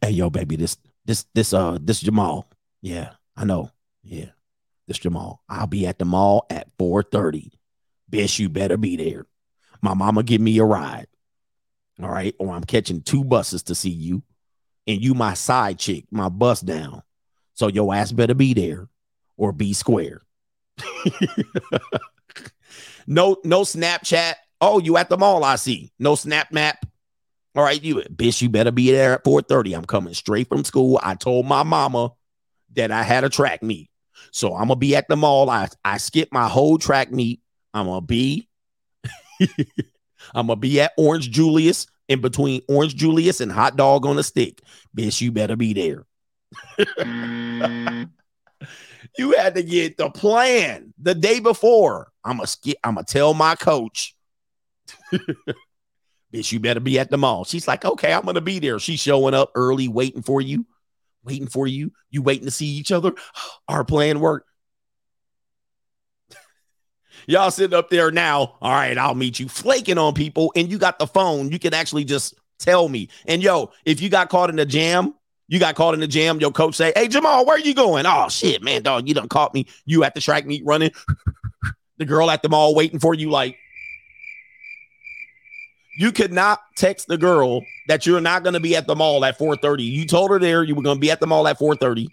Hey, 0.00 0.10
yo, 0.10 0.30
baby, 0.30 0.56
this 0.56 0.78
this 1.04 1.26
this 1.34 1.52
uh 1.52 1.78
this 1.80 2.00
Jamal. 2.00 2.48
Yeah, 2.80 3.12
I 3.36 3.44
know. 3.44 3.70
Yeah, 4.02 4.30
this 4.88 4.98
Jamal. 4.98 5.42
I'll 5.48 5.66
be 5.66 5.86
at 5.86 5.98
the 5.98 6.04
mall 6.06 6.46
at 6.48 6.68
4:30. 6.78 7.52
Bitch, 8.10 8.38
you 8.38 8.48
better 8.48 8.76
be 8.76 8.96
there. 8.96 9.26
My 9.82 9.94
mama 9.94 10.22
give 10.22 10.40
me 10.40 10.58
a 10.58 10.64
ride. 10.64 11.06
All 12.00 12.08
right, 12.08 12.34
or 12.38 12.52
I'm 12.52 12.64
catching 12.64 13.02
two 13.02 13.24
buses 13.24 13.64
to 13.64 13.74
see 13.74 13.90
you, 13.90 14.22
and 14.86 15.02
you 15.02 15.14
my 15.14 15.34
side 15.34 15.78
chick, 15.78 16.04
my 16.10 16.28
bus 16.28 16.60
down. 16.60 17.02
So 17.54 17.68
your 17.68 17.94
ass 17.94 18.12
better 18.12 18.34
be 18.34 18.54
there, 18.54 18.88
or 19.36 19.52
be 19.52 19.72
square. 19.72 20.22
no, 23.06 23.36
no 23.44 23.62
Snapchat. 23.62 24.34
Oh, 24.60 24.78
you 24.78 24.96
at 24.96 25.08
the 25.08 25.18
mall? 25.18 25.44
I 25.44 25.56
see. 25.56 25.92
No 25.98 26.14
Snap 26.14 26.52
Map. 26.52 26.86
All 27.54 27.62
right, 27.62 27.82
you 27.82 27.96
bitch, 27.96 28.40
you 28.40 28.48
better 28.48 28.70
be 28.70 28.90
there 28.90 29.12
at 29.14 29.24
4:30. 29.24 29.76
I'm 29.76 29.84
coming 29.84 30.14
straight 30.14 30.48
from 30.48 30.64
school. 30.64 30.98
I 31.02 31.14
told 31.14 31.46
my 31.46 31.62
mama 31.62 32.12
that 32.74 32.90
I 32.90 33.02
had 33.02 33.24
a 33.24 33.28
track 33.28 33.62
meet. 33.62 33.90
So 34.30 34.54
I'm 34.54 34.68
gonna 34.68 34.76
be 34.76 34.96
at 34.96 35.08
the 35.08 35.16
mall. 35.16 35.50
I, 35.50 35.68
I 35.84 35.98
skipped 35.98 36.32
my 36.32 36.48
whole 36.48 36.78
track 36.78 37.12
meet. 37.12 37.40
I'm 37.74 37.86
gonna 37.86 38.00
be 38.00 38.48
I'm 40.34 40.46
gonna 40.46 40.56
be 40.56 40.80
at 40.80 40.92
Orange 40.96 41.30
Julius 41.30 41.86
in 42.08 42.20
between 42.20 42.62
Orange 42.68 42.94
Julius 42.94 43.40
and 43.40 43.50
hot 43.50 43.76
dog 43.76 44.06
on 44.06 44.18
a 44.18 44.22
stick. 44.22 44.60
Bitch, 44.96 45.20
you 45.20 45.32
better 45.32 45.56
be 45.56 45.72
there. 45.72 46.04
Mm. 46.78 48.10
you 49.18 49.32
had 49.32 49.54
to 49.54 49.62
get 49.62 49.96
the 49.96 50.10
plan 50.10 50.92
the 51.00 51.14
day 51.14 51.40
before. 51.40 52.10
I'm 52.24 52.36
gonna 52.36 52.46
skip, 52.46 52.76
I'm 52.84 52.94
gonna 52.94 53.04
tell 53.04 53.34
my 53.34 53.54
coach. 53.54 54.14
Bitch, 56.32 56.50
you 56.50 56.60
better 56.60 56.80
be 56.80 56.98
at 56.98 57.10
the 57.10 57.18
mall. 57.18 57.44
She's 57.44 57.68
like, 57.68 57.84
okay, 57.84 58.12
I'm 58.12 58.24
gonna 58.24 58.40
be 58.40 58.58
there. 58.58 58.78
She's 58.78 59.00
showing 59.00 59.34
up 59.34 59.50
early, 59.54 59.88
waiting 59.88 60.22
for 60.22 60.40
you, 60.40 60.66
waiting 61.24 61.48
for 61.48 61.66
you. 61.66 61.92
You 62.10 62.22
waiting 62.22 62.46
to 62.46 62.50
see 62.50 62.66
each 62.66 62.92
other. 62.92 63.12
Our 63.68 63.84
plan 63.84 64.20
worked. 64.20 64.48
Y'all 67.26 67.50
sitting 67.50 67.76
up 67.76 67.90
there 67.90 68.10
now. 68.10 68.56
All 68.60 68.72
right, 68.72 68.96
I'll 68.96 69.14
meet 69.14 69.38
you. 69.38 69.48
Flaking 69.48 69.98
on 69.98 70.14
people, 70.14 70.52
and 70.56 70.70
you 70.70 70.78
got 70.78 70.98
the 70.98 71.06
phone. 71.06 71.50
You 71.50 71.58
can 71.58 71.74
actually 71.74 72.04
just 72.04 72.34
tell 72.58 72.88
me. 72.88 73.08
And 73.26 73.42
yo, 73.42 73.70
if 73.84 74.00
you 74.00 74.08
got 74.08 74.28
caught 74.28 74.50
in 74.50 74.58
a 74.58 74.66
jam, 74.66 75.14
you 75.48 75.58
got 75.58 75.74
caught 75.74 75.94
in 75.94 76.00
the 76.00 76.08
jam. 76.08 76.40
Your 76.40 76.52
coach 76.52 76.74
say, 76.74 76.92
"Hey 76.96 77.08
Jamal, 77.08 77.44
where 77.44 77.58
you 77.58 77.74
going?" 77.74 78.06
Oh 78.06 78.28
shit, 78.28 78.62
man, 78.62 78.82
dog, 78.82 79.06
you 79.08 79.14
done 79.14 79.28
caught 79.28 79.54
me. 79.54 79.66
You 79.84 80.04
at 80.04 80.14
the 80.14 80.20
track 80.20 80.46
meet 80.46 80.64
running. 80.64 80.92
the 81.98 82.04
girl 82.04 82.30
at 82.30 82.42
the 82.42 82.48
mall 82.48 82.74
waiting 82.74 82.98
for 82.98 83.14
you, 83.14 83.30
like 83.30 83.58
you 85.98 86.10
could 86.10 86.32
not 86.32 86.60
text 86.76 87.06
the 87.06 87.18
girl 87.18 87.62
that 87.88 88.06
you're 88.06 88.20
not 88.20 88.42
going 88.42 88.54
to 88.54 88.60
be 88.60 88.74
at 88.76 88.86
the 88.86 88.96
mall 88.96 89.24
at 89.24 89.38
4:30. 89.38 89.84
You 89.84 90.06
told 90.06 90.30
her 90.30 90.38
there 90.38 90.62
you 90.62 90.74
were 90.74 90.82
going 90.82 90.96
to 90.96 91.00
be 91.00 91.10
at 91.10 91.20
the 91.20 91.26
mall 91.26 91.46
at 91.46 91.58
4:30, 91.58 92.08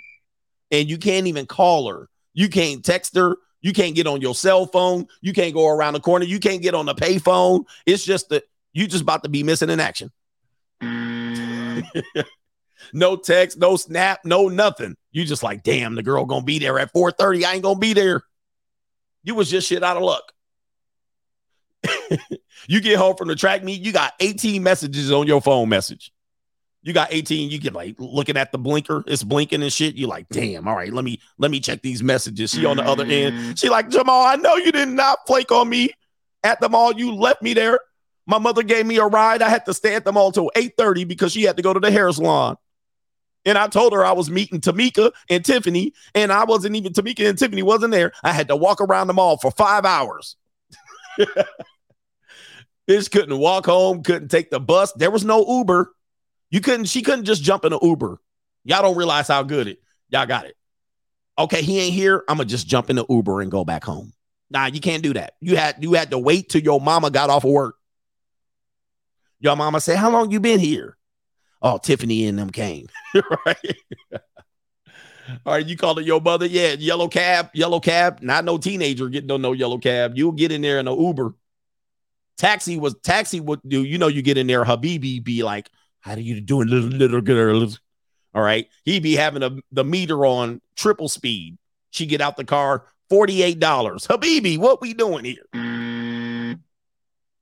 and 0.71 0.89
you 0.89 0.97
can't 0.97 1.27
even 1.27 1.45
call 1.45 1.89
her. 1.89 2.09
You 2.33 2.49
can't 2.49 2.83
text 2.83 3.15
her. 3.15 3.37
You 3.61 3.73
can't 3.73 3.95
get 3.95 4.07
on 4.07 4.21
your 4.21 4.35
cell 4.35 4.65
phone. 4.65 5.07
You 5.21 5.33
can't 5.33 5.53
go 5.53 5.67
around 5.67 5.93
the 5.93 5.99
corner. 5.99 6.25
You 6.25 6.39
can't 6.39 6.61
get 6.61 6.75
on 6.75 6.85
the 6.85 6.95
payphone. 6.95 7.65
It's 7.85 8.05
just 8.05 8.29
that 8.29 8.43
you 8.73 8.87
just 8.87 9.03
about 9.03 9.23
to 9.23 9.29
be 9.29 9.43
missing 9.43 9.69
in 9.69 9.79
action. 9.79 10.11
Mm. 10.81 11.83
no 12.93 13.15
text, 13.17 13.57
no 13.57 13.75
snap, 13.75 14.21
no 14.23 14.47
nothing. 14.47 14.95
You 15.11 15.25
just 15.25 15.43
like, 15.43 15.63
damn, 15.63 15.95
the 15.95 16.03
girl 16.03 16.25
gonna 16.25 16.45
be 16.45 16.59
there 16.59 16.79
at 16.79 16.93
4:30. 16.93 17.43
I 17.43 17.53
ain't 17.53 17.63
gonna 17.63 17.79
be 17.79 17.93
there. 17.93 18.21
You 19.23 19.35
was 19.35 19.49
just 19.49 19.67
shit 19.67 19.83
out 19.83 19.97
of 19.97 20.03
luck. 20.03 20.31
you 22.67 22.81
get 22.81 22.97
home 22.97 23.15
from 23.15 23.27
the 23.27 23.35
track 23.35 23.63
meet, 23.63 23.81
you 23.81 23.91
got 23.91 24.13
18 24.19 24.63
messages 24.63 25.11
on 25.11 25.27
your 25.27 25.41
phone 25.41 25.69
message. 25.69 26.11
You 26.89 26.93
got 26.95 27.13
18, 27.13 27.51
you 27.51 27.59
get 27.59 27.73
like 27.73 27.95
looking 27.99 28.35
at 28.35 28.51
the 28.51 28.57
blinker, 28.57 29.03
it's 29.05 29.21
blinking 29.23 29.61
and 29.61 29.71
shit. 29.71 29.93
You're 29.93 30.09
like, 30.09 30.27
damn, 30.29 30.67
all 30.67 30.75
right, 30.75 30.91
let 30.91 31.05
me 31.05 31.21
let 31.37 31.51
me 31.51 31.59
check 31.59 31.83
these 31.83 32.01
messages. 32.01 32.49
She 32.49 32.65
on 32.65 32.77
the 32.77 32.83
other 32.83 33.03
end. 33.03 33.35
Mm-hmm. 33.35 33.53
She 33.53 33.69
like, 33.69 33.89
Jamal, 33.89 34.25
I 34.25 34.37
know 34.37 34.55
you 34.55 34.71
did 34.71 34.89
not 34.89 35.19
flake 35.27 35.51
on 35.51 35.69
me 35.69 35.91
at 36.43 36.59
the 36.59 36.67
mall. 36.67 36.91
You 36.93 37.13
left 37.13 37.43
me 37.43 37.53
there. 37.53 37.79
My 38.25 38.39
mother 38.39 38.63
gave 38.63 38.87
me 38.87 38.97
a 38.97 39.05
ride. 39.05 39.43
I 39.43 39.49
had 39.49 39.67
to 39.67 39.73
stay 39.75 39.93
at 39.93 40.03
the 40.03 40.11
mall 40.11 40.31
till 40.31 40.49
8:30 40.55 41.07
because 41.07 41.31
she 41.31 41.43
had 41.43 41.57
to 41.57 41.63
go 41.63 41.73
to 41.73 41.79
the 41.79 41.91
hair 41.91 42.11
salon. 42.11 42.57
And 43.45 43.55
I 43.55 43.67
told 43.67 43.93
her 43.93 44.03
I 44.03 44.13
was 44.13 44.31
meeting 44.31 44.61
Tamika 44.61 45.11
and 45.29 45.45
Tiffany, 45.45 45.93
and 46.15 46.31
I 46.31 46.43
wasn't 46.45 46.75
even 46.75 46.91
Tamika 46.91 47.29
and 47.29 47.37
Tiffany 47.37 47.61
wasn't 47.61 47.91
there. 47.91 48.13
I 48.23 48.33
had 48.33 48.47
to 48.47 48.55
walk 48.55 48.81
around 48.81 49.05
the 49.05 49.13
mall 49.13 49.37
for 49.37 49.51
five 49.51 49.85
hours. 49.85 50.37
Bitch 52.89 53.11
couldn't 53.11 53.37
walk 53.37 53.67
home, 53.67 54.01
couldn't 54.01 54.29
take 54.29 54.49
the 54.49 54.59
bus. 54.59 54.91
There 54.93 55.11
was 55.11 55.23
no 55.23 55.45
Uber. 55.47 55.93
You 56.49 56.61
couldn't, 56.61 56.85
she 56.85 57.01
couldn't 57.01 57.25
just 57.25 57.43
jump 57.43 57.65
in 57.65 57.73
an 57.73 57.79
Uber. 57.81 58.19
Y'all 58.63 58.81
don't 58.81 58.97
realize 58.97 59.27
how 59.27 59.43
good 59.43 59.67
it. 59.67 59.79
Y'all 60.09 60.25
got 60.25 60.45
it. 60.45 60.55
Okay, 61.37 61.61
he 61.61 61.79
ain't 61.79 61.93
here. 61.93 62.23
I'm 62.27 62.37
gonna 62.37 62.49
just 62.49 62.67
jump 62.67 62.89
in 62.89 62.97
the 62.97 63.05
Uber 63.09 63.41
and 63.41 63.49
go 63.49 63.63
back 63.63 63.83
home. 63.83 64.11
Nah, 64.49 64.65
you 64.65 64.81
can't 64.81 65.03
do 65.03 65.13
that. 65.13 65.35
You 65.39 65.55
had 65.55 65.77
you 65.79 65.93
had 65.93 66.11
to 66.11 66.17
wait 66.17 66.49
till 66.49 66.61
your 66.61 66.81
mama 66.81 67.11
got 67.11 67.29
off 67.29 67.45
of 67.45 67.51
work. 67.51 67.75
Your 69.39 69.55
mama 69.55 69.79
said, 69.79 69.97
How 69.97 70.09
long 70.09 70.31
you 70.31 70.39
been 70.39 70.59
here? 70.59 70.97
Oh, 71.61 71.77
Tiffany 71.77 72.25
and 72.27 72.37
them 72.37 72.49
came. 72.49 72.87
right. 73.45 73.77
All 75.45 75.53
right, 75.53 75.65
you 75.65 75.77
called 75.77 75.99
it 75.99 76.05
your 76.05 76.19
mother. 76.19 76.45
Yeah, 76.45 76.73
yellow 76.73 77.07
cab, 77.07 77.51
yellow 77.53 77.79
cab. 77.79 78.21
Not 78.21 78.45
no 78.45 78.57
teenager 78.57 79.07
getting 79.09 79.29
on 79.31 79.41
no 79.41 79.53
yellow 79.53 79.77
cab. 79.77 80.13
You'll 80.15 80.31
get 80.31 80.51
in 80.51 80.61
there 80.61 80.79
in 80.79 80.87
an 80.87 80.99
Uber. 80.99 81.35
Taxi 82.37 82.77
was 82.77 82.95
taxi 83.03 83.39
would 83.39 83.59
do. 83.67 83.83
You 83.83 83.97
know, 83.97 84.07
you 84.07 84.21
get 84.21 84.37
in 84.37 84.47
there, 84.47 84.63
Habibi 84.63 85.23
be 85.23 85.43
like, 85.43 85.69
"How 86.01 86.15
do 86.15 86.21
you 86.21 86.41
doing, 86.41 86.67
little 86.67 86.89
little 86.89 87.21
girls?" 87.21 87.79
All 88.33 88.43
right, 88.43 88.67
he 88.85 88.99
be 88.99 89.15
having 89.15 89.43
a, 89.43 89.57
the 89.71 89.83
meter 89.83 90.25
on 90.25 90.61
triple 90.75 91.09
speed. 91.09 91.57
She 91.89 92.05
get 92.05 92.21
out 92.21 92.37
the 92.37 92.43
car, 92.43 92.85
forty 93.09 93.41
eight 93.41 93.59
dollars. 93.59 94.05
Habibi, 94.07 94.57
what 94.57 94.81
we 94.81 94.93
doing 94.93 95.25
here? 95.25 96.55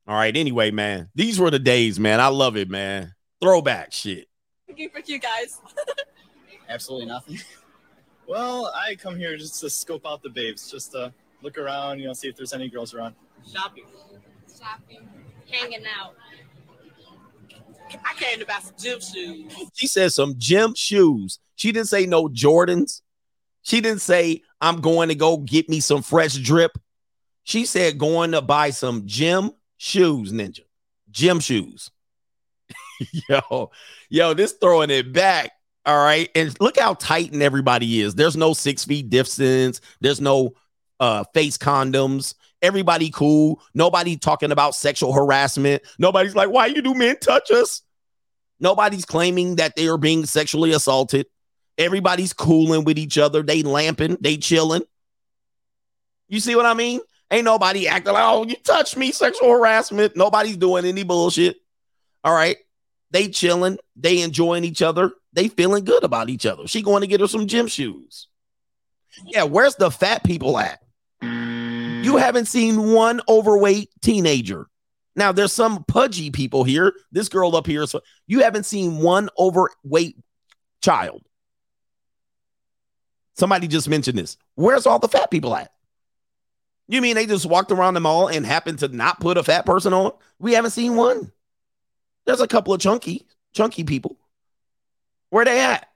All 0.08 0.16
right. 0.16 0.36
Anyway, 0.36 0.72
man, 0.72 1.10
these 1.16 1.40
were 1.40 1.52
the 1.52 1.60
days, 1.60 2.00
man. 2.00 2.22
I 2.22 2.28
love 2.28 2.56
it, 2.56 2.70
man. 2.70 3.14
Throwback 3.42 3.92
shit. 3.92 4.28
Looking 4.70 4.90
for 4.90 5.02
you 5.06 5.20
guys. 5.20 5.60
Absolutely 6.70 7.08
nothing. 7.08 7.40
Well, 8.28 8.72
I 8.76 8.96
come 8.96 9.18
here 9.18 9.38
just 9.38 9.60
to 9.62 9.70
scope 9.70 10.06
out 10.06 10.22
the 10.22 10.30
babes, 10.30 10.70
just 10.70 10.92
to 10.92 11.14
look 11.42 11.58
around, 11.58 12.00
you 12.00 12.08
know, 12.08 12.14
see 12.14 12.28
if 12.28 12.36
there's 12.36 12.54
any 12.54 12.70
girls 12.70 12.94
around. 12.94 13.16
Shopping. 13.50 13.86
Shopping. 14.58 15.08
Hanging 15.50 15.84
out. 16.00 16.16
I 18.06 18.14
came 18.16 18.40
to 18.40 18.46
buy 18.46 18.60
some 18.62 18.76
gym 18.78 19.00
shoes. 19.00 19.54
She 19.76 19.88
said 19.88 20.12
some 20.12 20.36
gym 20.38 20.74
shoes. 20.76 21.40
She 21.56 21.72
didn't 21.72 21.88
say 21.88 22.06
no 22.06 22.28
Jordans. 22.28 23.02
She 23.62 23.82
didn't 23.82 24.02
say 24.02 24.44
I'm 24.62 24.82
going 24.82 25.10
to 25.10 25.16
go 25.16 25.38
get 25.38 25.70
me 25.70 25.80
some 25.80 26.02
fresh 26.02 26.36
drip. 26.36 26.78
She 27.44 27.66
said 27.66 27.98
going 27.98 28.32
to 28.32 28.42
buy 28.42 28.72
some 28.72 29.04
gym 29.06 29.52
shoes, 29.78 30.32
ninja. 30.32 30.62
Gym 31.12 31.40
shoes. 31.40 31.92
yo, 33.30 33.72
yo, 34.10 34.34
this 34.34 34.54
throwing 34.54 34.90
it 34.90 35.14
back. 35.14 35.52
All 35.86 35.98
right. 35.98 36.30
And 36.36 36.56
look 36.60 36.78
how 36.78 36.96
tight 36.96 37.32
and 37.32 37.42
everybody 37.42 38.02
is. 38.02 38.16
There's 38.16 38.36
no 38.36 38.54
six 38.54 38.84
feet 38.84 39.10
distance. 39.10 39.80
There's 40.02 40.20
no 40.20 40.54
uh 41.00 41.24
face 41.34 41.58
condoms. 41.58 42.34
Everybody 42.62 43.12
cool. 43.12 43.62
Nobody 43.74 44.18
talking 44.18 44.52
about 44.52 44.76
sexual 44.76 45.14
harassment. 45.14 45.84
Nobody's 46.00 46.36
like, 46.36 46.50
why 46.50 46.68
you 46.68 46.82
do 46.82 46.94
men 46.94 47.18
touch 47.20 47.52
us? 47.52 47.82
Nobody's 48.60 49.06
claiming 49.06 49.58
that 49.58 49.76
they 49.76 49.88
are 49.88 49.98
being 49.98 50.26
sexually 50.26 50.72
assaulted. 50.72 51.28
Everybody's 51.78 52.34
cooling 52.34 52.84
with 52.84 52.98
each 52.98 53.20
other. 53.20 53.44
They 53.44 53.62
lamping, 53.62 54.18
they 54.20 54.38
chilling. 54.38 54.82
You 56.28 56.40
see 56.40 56.56
what 56.56 56.66
I 56.66 56.74
mean? 56.74 57.02
Ain't 57.30 57.46
nobody 57.46 57.88
acting 57.88 58.14
like, 58.14 58.24
oh, 58.26 58.46
you 58.46 58.56
touched 58.56 58.98
me, 58.98 59.12
sexual 59.12 59.52
harassment. 59.52 60.16
Nobody's 60.16 60.58
doing 60.58 60.86
any 60.86 61.04
bullshit. 61.04 61.58
All 62.24 62.34
right. 62.34 62.58
They 63.12 63.30
chilling, 63.30 63.78
they 63.96 64.22
enjoying 64.22 64.64
each 64.64 64.82
other, 64.82 65.12
they 65.32 65.48
feeling 65.48 65.86
good 65.86 66.04
about 66.04 66.30
each 66.30 66.46
other. 66.46 66.68
She 66.68 66.82
going 66.82 67.02
to 67.02 67.08
get 67.08 67.22
her 67.22 67.28
some 67.28 67.48
gym 67.48 67.68
shoes. 67.68 68.28
Yeah, 69.26 69.44
where's 69.44 69.76
the 69.76 69.92
fat 69.92 70.24
people 70.24 70.58
at? 70.58 70.80
You 72.04 72.14
mm. 72.14 72.20
haven't 72.20 72.46
seen 72.46 72.92
one 72.92 73.22
overweight 73.28 73.90
teenager. 74.02 74.68
Now 75.16 75.32
there's 75.32 75.54
some 75.54 75.84
pudgy 75.86 76.30
people 76.30 76.64
here. 76.64 76.94
This 77.12 77.30
girl 77.30 77.56
up 77.56 77.66
here, 77.66 77.86
so 77.88 78.02
you 78.28 78.42
haven't 78.42 78.66
seen 78.66 79.00
one 79.00 79.30
overweight 79.38 80.18
child. 80.82 81.24
Somebody 83.36 83.68
just 83.68 83.90
mentioned 83.90 84.18
this. 84.18 84.38
Where's 84.56 84.86
all 84.86 85.00
the 85.00 85.08
fat 85.08 85.32
people 85.32 85.56
at? 85.56 85.72
You 86.88 87.02
mean 87.02 87.16
they 87.16 87.26
just 87.26 87.46
walked 87.46 87.72
around 87.72 87.96
the 87.96 88.00
mall 88.00 88.28
and 88.28 88.46
happened 88.46 88.80
to 88.80 88.88
not 88.88 89.20
put 89.20 89.38
a 89.38 89.44
fat 89.44 89.66
person 89.66 89.94
on? 89.94 90.12
We 90.40 90.54
haven't 90.54 90.72
seen 90.72 90.96
one. 90.96 91.32
There's 92.26 92.42
a 92.42 92.48
couple 92.48 92.74
of 92.74 92.80
chunky, 92.80 93.28
chunky 93.54 93.84
people. 93.84 94.18
Where 95.30 95.46
they 95.46 95.60
at? 95.60 95.88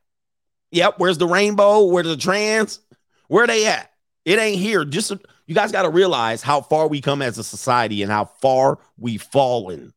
Yep. 0.72 0.96
Where's 0.98 1.18
the 1.18 1.28
rainbow? 1.28 1.86
Where's 1.86 2.08
the 2.08 2.18
trans? 2.18 2.80
Where 3.28 3.48
they 3.48 3.68
at? 3.68 3.92
It 4.26 4.40
ain't 4.40 4.60
here. 4.60 4.86
Just 4.86 5.14
you 5.52 5.56
guys 5.56 5.74
got 5.74 5.82
to 5.82 5.90
realize 5.90 6.42
how 6.42 6.62
far 6.62 6.88
we 6.88 7.02
come 7.02 7.22
as 7.22 7.38
a 7.38 7.44
society 7.44 8.04
and 8.04 8.10
how 8.10 8.24
far 8.24 8.80
we've 8.98 9.22
fallen. 9.22 9.94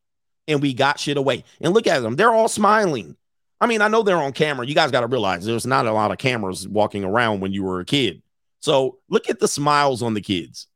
And 0.48 0.60
we 0.60 0.74
got 0.74 0.98
shit 0.98 1.16
away. 1.16 1.44
And 1.60 1.72
look 1.72 1.86
at 1.86 2.00
them. 2.00 2.16
They're 2.16 2.32
all 2.32 2.48
smiling. 2.48 3.14
I 3.60 3.68
mean, 3.68 3.80
I 3.80 3.86
know 3.86 4.02
they're 4.02 4.16
on 4.16 4.32
camera. 4.32 4.66
You 4.66 4.74
guys 4.74 4.90
got 4.90 5.02
to 5.02 5.06
realize 5.06 5.46
there's 5.46 5.64
not 5.64 5.86
a 5.86 5.92
lot 5.92 6.10
of 6.10 6.18
cameras 6.18 6.66
walking 6.66 7.04
around 7.04 7.38
when 7.38 7.52
you 7.52 7.62
were 7.62 7.78
a 7.78 7.84
kid. 7.84 8.20
So 8.58 8.98
look 9.08 9.30
at 9.30 9.38
the 9.38 9.46
smiles 9.46 10.02
on 10.02 10.14
the 10.14 10.20
kids. 10.20 10.66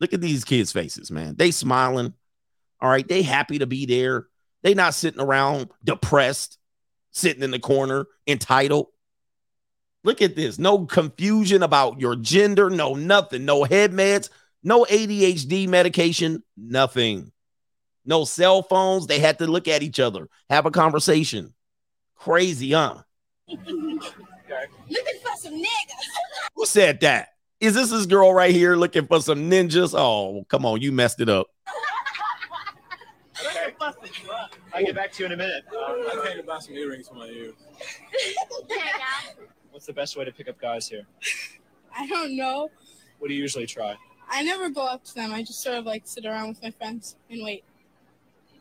Look 0.00 0.14
at 0.14 0.22
these 0.22 0.44
kids' 0.44 0.72
faces, 0.72 1.10
man. 1.10 1.34
They 1.36 1.50
smiling. 1.50 2.14
All 2.80 2.88
right. 2.88 3.06
They 3.06 3.20
happy 3.20 3.58
to 3.58 3.66
be 3.66 3.84
there. 3.84 4.28
They 4.62 4.72
not 4.72 4.94
sitting 4.94 5.20
around 5.20 5.68
depressed, 5.84 6.56
sitting 7.10 7.42
in 7.42 7.50
the 7.50 7.58
corner, 7.58 8.06
entitled. 8.26 8.86
Look 10.04 10.20
at 10.20 10.34
this. 10.34 10.58
No 10.58 10.84
confusion 10.86 11.62
about 11.62 12.00
your 12.00 12.16
gender, 12.16 12.70
no 12.70 12.94
nothing, 12.94 13.44
no 13.44 13.64
head 13.64 13.92
meds, 13.92 14.30
no 14.62 14.84
ADHD 14.84 15.68
medication, 15.68 16.42
nothing. 16.56 17.30
No 18.04 18.24
cell 18.24 18.62
phones. 18.62 19.06
They 19.06 19.20
had 19.20 19.38
to 19.38 19.46
look 19.46 19.68
at 19.68 19.82
each 19.82 20.00
other, 20.00 20.28
have 20.50 20.66
a 20.66 20.70
conversation. 20.70 21.54
Crazy, 22.16 22.72
huh? 22.72 23.02
Looking 23.48 24.00
for 25.22 25.36
some 25.36 25.54
niggas. 25.54 25.64
Who 26.54 26.66
said 26.66 27.00
that? 27.00 27.28
Is 27.60 27.74
this 27.74 27.90
this 27.90 28.06
girl 28.06 28.34
right 28.34 28.52
here 28.52 28.74
looking 28.74 29.06
for 29.06 29.20
some 29.20 29.48
ninjas? 29.48 29.94
Oh, 29.96 30.44
come 30.48 30.66
on, 30.66 30.80
you 30.82 30.90
messed 30.90 31.20
it 31.20 31.28
up. 31.28 31.46
I'll 34.74 34.84
get 34.84 34.94
back 34.94 35.12
to 35.12 35.22
you 35.22 35.26
in 35.26 35.32
a 35.32 35.36
minute. 35.36 35.64
I 35.72 36.26
came 36.26 36.36
to 36.38 36.42
buy 36.42 36.58
some 36.58 36.74
earrings 36.74 37.08
for 37.08 37.14
my 37.14 37.26
ears. 37.26 37.54
What's 39.72 39.86
the 39.86 39.92
best 39.94 40.18
way 40.18 40.26
to 40.26 40.32
pick 40.32 40.50
up 40.50 40.60
guys 40.60 40.86
here? 40.86 41.06
I 41.96 42.06
don't 42.06 42.36
know. 42.36 42.70
What 43.18 43.28
do 43.28 43.34
you 43.34 43.40
usually 43.40 43.66
try? 43.66 43.96
I 44.30 44.42
never 44.42 44.68
go 44.68 44.86
up 44.86 45.02
to 45.04 45.14
them. 45.14 45.32
I 45.32 45.42
just 45.42 45.62
sort 45.62 45.78
of 45.78 45.86
like 45.86 46.02
sit 46.04 46.26
around 46.26 46.48
with 46.48 46.62
my 46.62 46.70
friends 46.70 47.16
and 47.30 47.42
wait. 47.42 47.64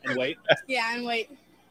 And 0.06 0.18
wait. 0.18 0.38
Yeah, 0.68 0.96
and 0.96 1.06
wait. 1.06 1.30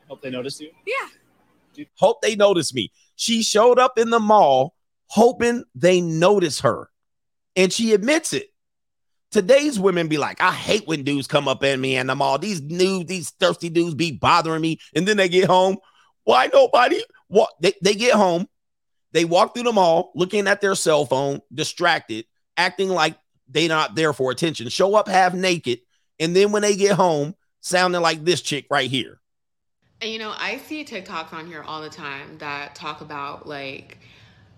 Hope 0.09 0.20
they 0.20 0.28
notice 0.28 0.61
you. 0.61 0.70
Yeah. 0.86 1.86
Hope 1.97 2.20
they 2.20 2.36
notice 2.36 2.74
me. 2.74 2.93
She 3.16 3.43
showed 3.43 3.78
up 3.78 3.99
in 3.99 4.11
the 4.11 4.20
mall 4.20 4.74
hoping 5.07 5.64
they 5.74 6.03
notice 6.03 6.61
her. 6.61 6.91
And 7.57 7.72
she 7.72 7.95
admits 7.95 8.34
it. 8.34 8.49
Today's 9.30 9.78
women 9.78 10.09
be 10.09 10.18
like, 10.18 10.43
I 10.43 10.53
hate 10.53 10.86
when 10.86 11.03
dudes 11.03 11.26
come 11.26 11.49
up 11.49 11.64
at 11.64 11.78
me 11.78 11.97
and 11.97 12.11
I'm 12.11 12.20
all 12.20 12.38
these 12.38 12.61
new, 12.61 13.05
these 13.05 13.30
thirsty 13.30 13.70
dudes 13.70 13.95
be 13.95 14.12
bothering 14.12 14.61
me. 14.61 14.78
And 14.95 15.09
then 15.09 15.16
they 15.16 15.28
get 15.28 15.49
home. 15.49 15.78
Why 16.24 16.51
nobody? 16.53 17.03
What 17.28 17.51
they, 17.61 17.72
they 17.82 17.95
get 17.95 18.14
home, 18.14 18.47
they 19.12 19.24
walk 19.24 19.54
through 19.54 19.64
the 19.64 19.72
mall 19.72 20.12
looking 20.14 20.46
at 20.46 20.61
their 20.61 20.74
cell 20.74 21.04
phone, 21.04 21.40
distracted, 21.52 22.26
acting 22.56 22.88
like 22.88 23.16
they 23.48 23.68
not 23.68 23.94
there 23.94 24.12
for 24.12 24.30
attention, 24.30 24.68
show 24.68 24.94
up 24.94 25.08
half 25.08 25.34
naked, 25.34 25.80
and 26.18 26.34
then 26.36 26.52
when 26.52 26.62
they 26.62 26.76
get 26.76 26.96
home, 26.96 27.34
sounding 27.61 28.00
like 28.00 28.24
this 28.24 28.40
chick 28.40 28.66
right 28.70 28.90
here. 28.90 29.20
And 30.00 30.11
you 30.11 30.18
know, 30.18 30.34
I 30.36 30.58
see 30.58 30.84
TikToks 30.84 31.32
on 31.32 31.46
here 31.46 31.62
all 31.62 31.82
the 31.82 31.90
time 31.90 32.38
that 32.38 32.74
talk 32.74 33.00
about 33.00 33.46
like, 33.46 33.98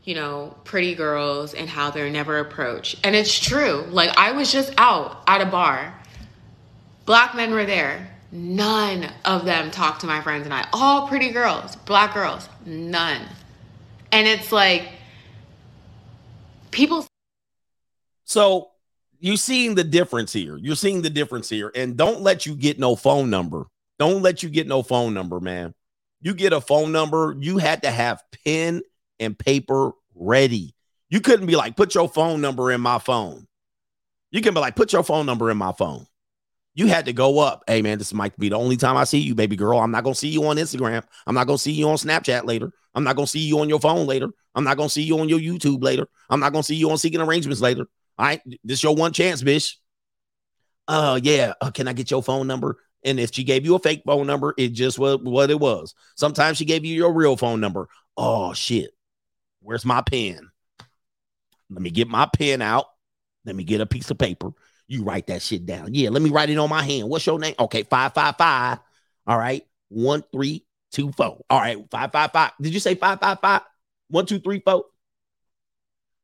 you 0.05 0.15
know, 0.15 0.57
pretty 0.65 0.95
girls 0.95 1.55
and 1.55 1.69
how 1.69 1.91
they're 1.91 2.11
never 2.11 2.39
approached. 2.39 3.01
And 3.03 3.17
it's 3.17 3.39
true. 3.39 3.85
Like 3.91 4.17
I 4.17 4.33
was 4.33 4.53
just 4.53 4.73
out 4.79 5.23
at 5.27 5.41
a 5.41 5.47
bar. 5.47 5.99
Black 7.07 7.35
men 7.35 7.53
were 7.53 7.67
there. 7.67 8.09
None 8.31 9.11
of 9.25 9.45
them 9.45 9.71
talked 9.71 10.03
to 10.03 10.07
my 10.07 10.21
friends 10.21 10.45
and 10.45 10.55
I. 10.55 10.67
All 10.73 11.09
pretty 11.09 11.31
girls, 11.31 11.77
black 11.77 12.15
girls, 12.15 12.49
none. 12.65 13.27
And 14.13 14.29
it's 14.29 14.53
like 14.53 14.89
people 16.71 17.07
So 18.25 18.69
you're 19.19 19.37
seeing 19.37 19.75
the 19.75 19.85
difference 19.85 20.33
here. 20.33 20.57
You're 20.57 20.77
seeing 20.77 21.03
the 21.03 21.11
difference 21.11 21.49
here. 21.49 21.73
And 21.75 21.97
don't 21.97 22.21
let 22.21 22.45
you 22.45 22.55
get 22.55 22.79
no 22.79 22.95
phone 22.97 23.31
number. 23.31 23.67
Don't 23.99 24.23
let 24.23 24.43
you 24.43 24.51
get 24.51 24.67
no 24.67 24.83
phone 24.83 25.15
number, 25.15 25.41
man. 25.41 25.75
You 26.21 26.35
get 26.35 26.53
a 26.53 26.61
phone 26.61 26.93
number, 26.93 27.35
you 27.39 27.59
had 27.59 27.83
to 27.83 27.91
have 27.91 28.23
pen 28.45 28.83
and 29.19 29.39
paper 29.39 29.93
ready. 30.15 30.75
You 31.09 31.21
couldn't 31.21 31.47
be 31.47 31.57
like, 31.57 31.77
put 31.77 31.95
your 31.95 32.09
phone 32.09 32.41
number 32.41 32.71
in 32.71 32.81
my 32.81 32.99
phone. 32.99 33.47
You 34.31 34.41
can 34.41 34.55
be 34.55 34.61
like, 34.61 34.77
put 34.77 34.93
your 34.93 35.03
phone 35.03 35.27
number 35.27 35.51
in 35.51 35.57
my 35.57 35.73
phone. 35.73 36.07
You 36.75 36.87
had 36.87 37.05
to 37.07 37.13
go 37.13 37.39
up. 37.39 37.65
Hey 37.67 37.83
man, 37.83 37.99
this 37.99 38.15
might 38.15 38.37
be 38.39 38.49
the 38.49 38.57
only 38.57 38.77
time 38.77 38.97
I 38.97 39.05
see 39.05 39.19
you, 39.19 39.35
baby 39.35 39.57
girl. 39.57 39.79
I'm 39.79 39.91
not 39.91 40.05
gonna 40.05 40.15
see 40.15 40.29
you 40.29 40.45
on 40.45 40.57
Instagram. 40.57 41.05
I'm 41.27 41.35
not 41.35 41.47
gonna 41.47 41.59
see 41.59 41.73
you 41.73 41.89
on 41.89 41.97
Snapchat 41.97 42.45
later. 42.45 42.73
I'm 42.95 43.05
not 43.05 43.17
gonna 43.17 43.27
see 43.27 43.41
you 43.41 43.61
on 43.61 43.69
your 43.69 43.81
phone 43.81 44.07
later. 44.07 44.29
I'm 44.55 44.65
not 44.65 44.77
gonna 44.77 44.89
see 44.89 45.03
you 45.03 45.19
on 45.19 45.29
your 45.29 45.39
YouTube 45.39 45.83
later. 45.83 46.07
I'm 46.31 46.41
not 46.41 46.53
gonna 46.53 46.63
see 46.63 46.77
you 46.77 46.91
on 46.91 46.99
seeking 46.99 47.21
arrangements 47.21 47.61
later. 47.61 47.87
All 48.19 48.27
right, 48.27 48.41
this 48.65 48.83
your 48.83 48.95
one 48.95 49.13
chance, 49.13 49.43
bitch. 49.43 49.77
Uh, 50.89 51.21
yeah. 51.23 51.53
Uh, 51.61 51.71
can 51.71 51.89
I 51.89 51.93
get 51.93 52.11
your 52.11 52.23
phone 52.23 52.47
number? 52.47 52.79
And 53.05 53.19
if 53.19 53.35
she 53.35 53.45
gave 53.45 53.65
you 53.65 53.75
a 53.75 53.79
fake 53.79 54.03
phone 54.07 54.27
number, 54.27 54.55
it 54.57 54.69
just 54.69 54.99
was 54.99 55.19
what 55.23 55.51
it 55.51 55.59
was. 55.59 55.95
Sometimes 56.17 56.59
she 56.59 56.65
gave 56.65 56.85
you 56.85 56.95
your 56.95 57.13
real 57.13 57.37
phone 57.37 57.61
number. 57.61 57.89
Oh 58.17 58.53
shit. 58.53 58.91
Where's 59.61 59.85
my 59.85 60.03
pen? 60.03 60.51
Let 61.71 61.83
me 61.83 61.91
get 61.91 62.09
my 62.09 62.29
pen 62.33 62.63
out. 62.63 62.87
Let 63.45 63.57
me 63.57 63.65
get 63.65 63.81
a 63.81 63.87
piece 63.87 64.11
of 64.11 64.19
paper. 64.19 64.53
You 64.93 65.05
write 65.05 65.29
that 65.29 65.41
shit 65.41 65.65
down. 65.65 65.95
Yeah, 65.95 66.11
let 66.11 66.21
me 66.21 66.29
write 66.29 66.51
it 66.51 66.59
on 66.59 66.69
my 66.69 66.83
hand. 66.83 67.09
What's 67.09 67.25
your 67.25 67.39
name? 67.39 67.55
Okay, 67.59 67.83
555. 67.83 68.79
All 69.27 69.39
right. 69.39 69.67
One, 69.89 70.23
three, 70.31 70.67
two, 70.91 71.11
four. 71.13 71.41
All 71.49 71.59
right, 71.59 71.79
555. 71.91 72.51
Did 72.61 72.75
you 72.75 72.79
say 72.79 72.95
555? 72.95 73.63
One, 74.11 74.27
two, 74.27 74.39
three, 74.39 74.61
four. 74.61 74.85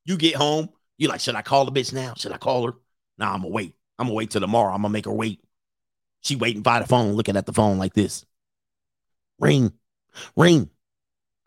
You 0.05 0.19
get 0.19 0.35
home. 0.35 0.69
You 0.99 1.09
like, 1.09 1.21
should 1.21 1.35
I 1.35 1.41
call 1.41 1.65
the 1.65 1.73
bitch 1.73 1.95
now? 1.95 2.13
Should 2.19 2.33
I 2.33 2.37
call 2.37 2.67
her? 2.67 2.73
Nah, 3.17 3.33
I'm 3.33 3.41
gonna 3.41 3.55
wait. 3.55 3.75
I'm 3.99 4.09
gonna 4.09 4.15
wait 4.15 4.33
till 4.33 4.43
tomorrow. 4.43 4.75
I'm 4.75 4.83
gonna 4.83 4.93
make 4.93 5.07
her 5.07 5.15
wait. 5.15 5.41
She 6.21 6.37
waiting 6.37 6.61
by 6.61 6.81
the 6.81 6.87
phone, 6.87 7.15
looking 7.15 7.39
at 7.39 7.47
the 7.47 7.55
phone 7.55 7.79
like 7.79 7.95
this. 7.95 8.27
Ring, 9.39 9.73
ring, 10.37 10.69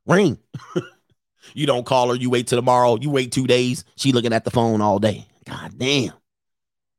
ring. 0.07 0.39
you 1.53 1.67
don't 1.67 1.85
call 1.85 2.09
her. 2.09 2.15
You 2.15 2.31
wait 2.31 2.47
till 2.47 2.57
tomorrow. 2.57 2.97
You 2.99 3.11
wait 3.11 3.31
two 3.31 3.45
days. 3.45 3.85
She 3.95 4.11
looking 4.11 4.33
at 4.33 4.43
the 4.43 4.49
phone 4.49 4.81
all 4.81 4.97
day. 4.97 5.27
God 5.45 5.77
damn. 5.77 6.13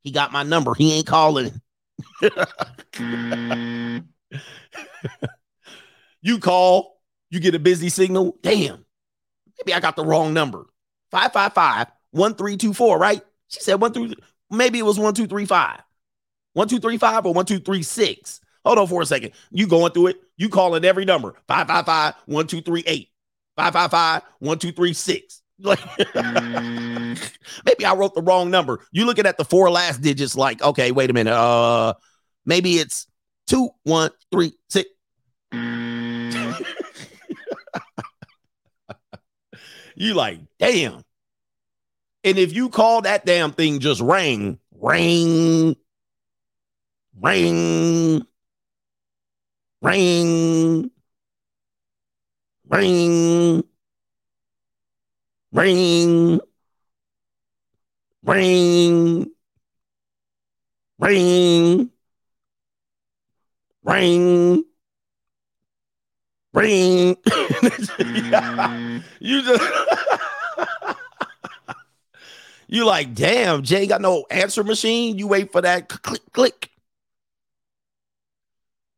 He 0.02 0.10
got 0.10 0.32
my 0.32 0.42
number. 0.42 0.74
He 0.74 0.94
ain't 0.94 1.06
calling. 1.06 1.60
you 6.22 6.38
call, 6.40 7.00
you 7.30 7.40
get 7.40 7.54
a 7.54 7.58
busy 7.58 7.88
signal. 7.88 8.36
Damn. 8.42 8.84
Maybe 9.58 9.74
I 9.74 9.80
got 9.80 9.96
the 9.96 10.04
wrong 10.04 10.34
number. 10.34 10.66
555 11.10 11.88
1324, 12.10 12.98
right? 12.98 13.22
She 13.48 13.60
said 13.60 13.80
one 13.80 13.92
through 13.92 14.14
maybe 14.50 14.78
it 14.78 14.82
was 14.82 14.98
1235. 14.98 15.82
1235 16.54 17.26
or 17.26 17.34
1236. 17.34 18.40
Hold 18.64 18.78
on 18.78 18.86
for 18.86 19.02
a 19.02 19.06
second. 19.06 19.32
You 19.50 19.66
going 19.66 19.92
through 19.92 20.08
it. 20.08 20.20
You 20.36 20.48
calling 20.48 20.84
every 20.84 21.04
number. 21.04 21.34
555 21.48 22.14
1238. 22.26 23.08
555 23.56 24.22
1236. 24.38 25.41
Like 25.58 25.80
maybe 26.14 27.84
I 27.84 27.94
wrote 27.94 28.14
the 28.14 28.22
wrong 28.22 28.50
number. 28.50 28.84
You 28.92 29.06
looking 29.06 29.26
at 29.26 29.36
the 29.38 29.44
four 29.44 29.70
last 29.70 30.00
digits, 30.00 30.34
like, 30.36 30.62
okay, 30.62 30.90
wait 30.92 31.10
a 31.10 31.12
minute. 31.12 31.34
Uh 31.34 31.94
maybe 32.44 32.74
it's 32.74 33.06
two, 33.46 33.70
one, 33.84 34.10
three, 34.30 34.52
six. 34.68 34.88
you 39.96 40.14
like, 40.14 40.40
damn. 40.58 41.02
And 42.24 42.38
if 42.38 42.52
you 42.52 42.68
call 42.68 43.02
that 43.02 43.26
damn 43.26 43.52
thing 43.52 43.80
just 43.80 44.00
ring, 44.00 44.58
ring, 44.72 45.76
ring, 47.20 48.24
ring, 49.80 50.90
ring, 52.68 53.64
ring, 55.52 56.40
ring, 58.24 59.30
ring, 60.98 61.90
ring, 63.84 64.64
ring. 66.54 67.16
you 69.20 69.42
just 69.42 69.62
you 72.68 72.86
like, 72.86 73.14
damn, 73.14 73.62
Jay 73.62 73.86
got 73.86 74.00
no 74.00 74.24
answer 74.30 74.64
machine. 74.64 75.18
You 75.18 75.28
wait 75.28 75.52
for 75.52 75.60
that 75.60 75.88
click, 75.88 76.22
click. 76.32 76.70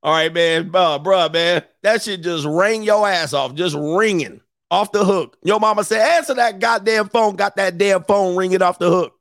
All 0.03 0.13
right, 0.13 0.33
man, 0.33 0.71
bruh, 0.71 1.03
bruh, 1.03 1.33
man, 1.33 1.63
that 1.83 2.03
shit 2.03 2.23
just 2.23 2.45
rang 2.45 2.83
your 2.83 3.09
ass 3.09 3.33
off, 3.33 3.55
just 3.55 3.75
ringing 3.75 4.43
off 4.75 4.93
the 4.93 5.05
hook. 5.05 5.37
Your 5.43 5.61
mama 5.61 5.85
said, 5.85 6.01
answer 6.01 6.35
that 6.35 6.59
goddamn 6.59 7.09
phone. 7.09 7.37
Got 7.37 7.57
that 7.57 7.79
damn 7.79 8.03
phone 8.05 8.37
ringing 8.37 8.63
off 8.63 8.79
the 8.79 8.91
hook. 8.91 9.15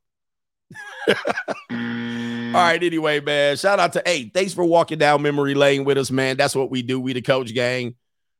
Mm. 1.72 2.56
All 2.56 2.62
right, 2.62 2.82
anyway, 2.84 3.20
man. 3.20 3.58
Shout 3.58 3.80
out 3.80 3.93
to 3.93 4.04
eight. 4.06 4.34
Thanks 4.34 4.54
for 4.54 4.64
walking 4.64 4.97
down 4.97 5.22
memory 5.22 5.56
lane 5.56 5.86
with 5.86 5.97
us, 5.97 6.12
man. 6.12 6.38
That's 6.38 6.56
what 6.56 6.70
we 6.70 6.82
do. 6.82 6.99
We 6.99 7.14
the 7.14 7.22
coach 7.22 7.54
gang. 7.54 7.95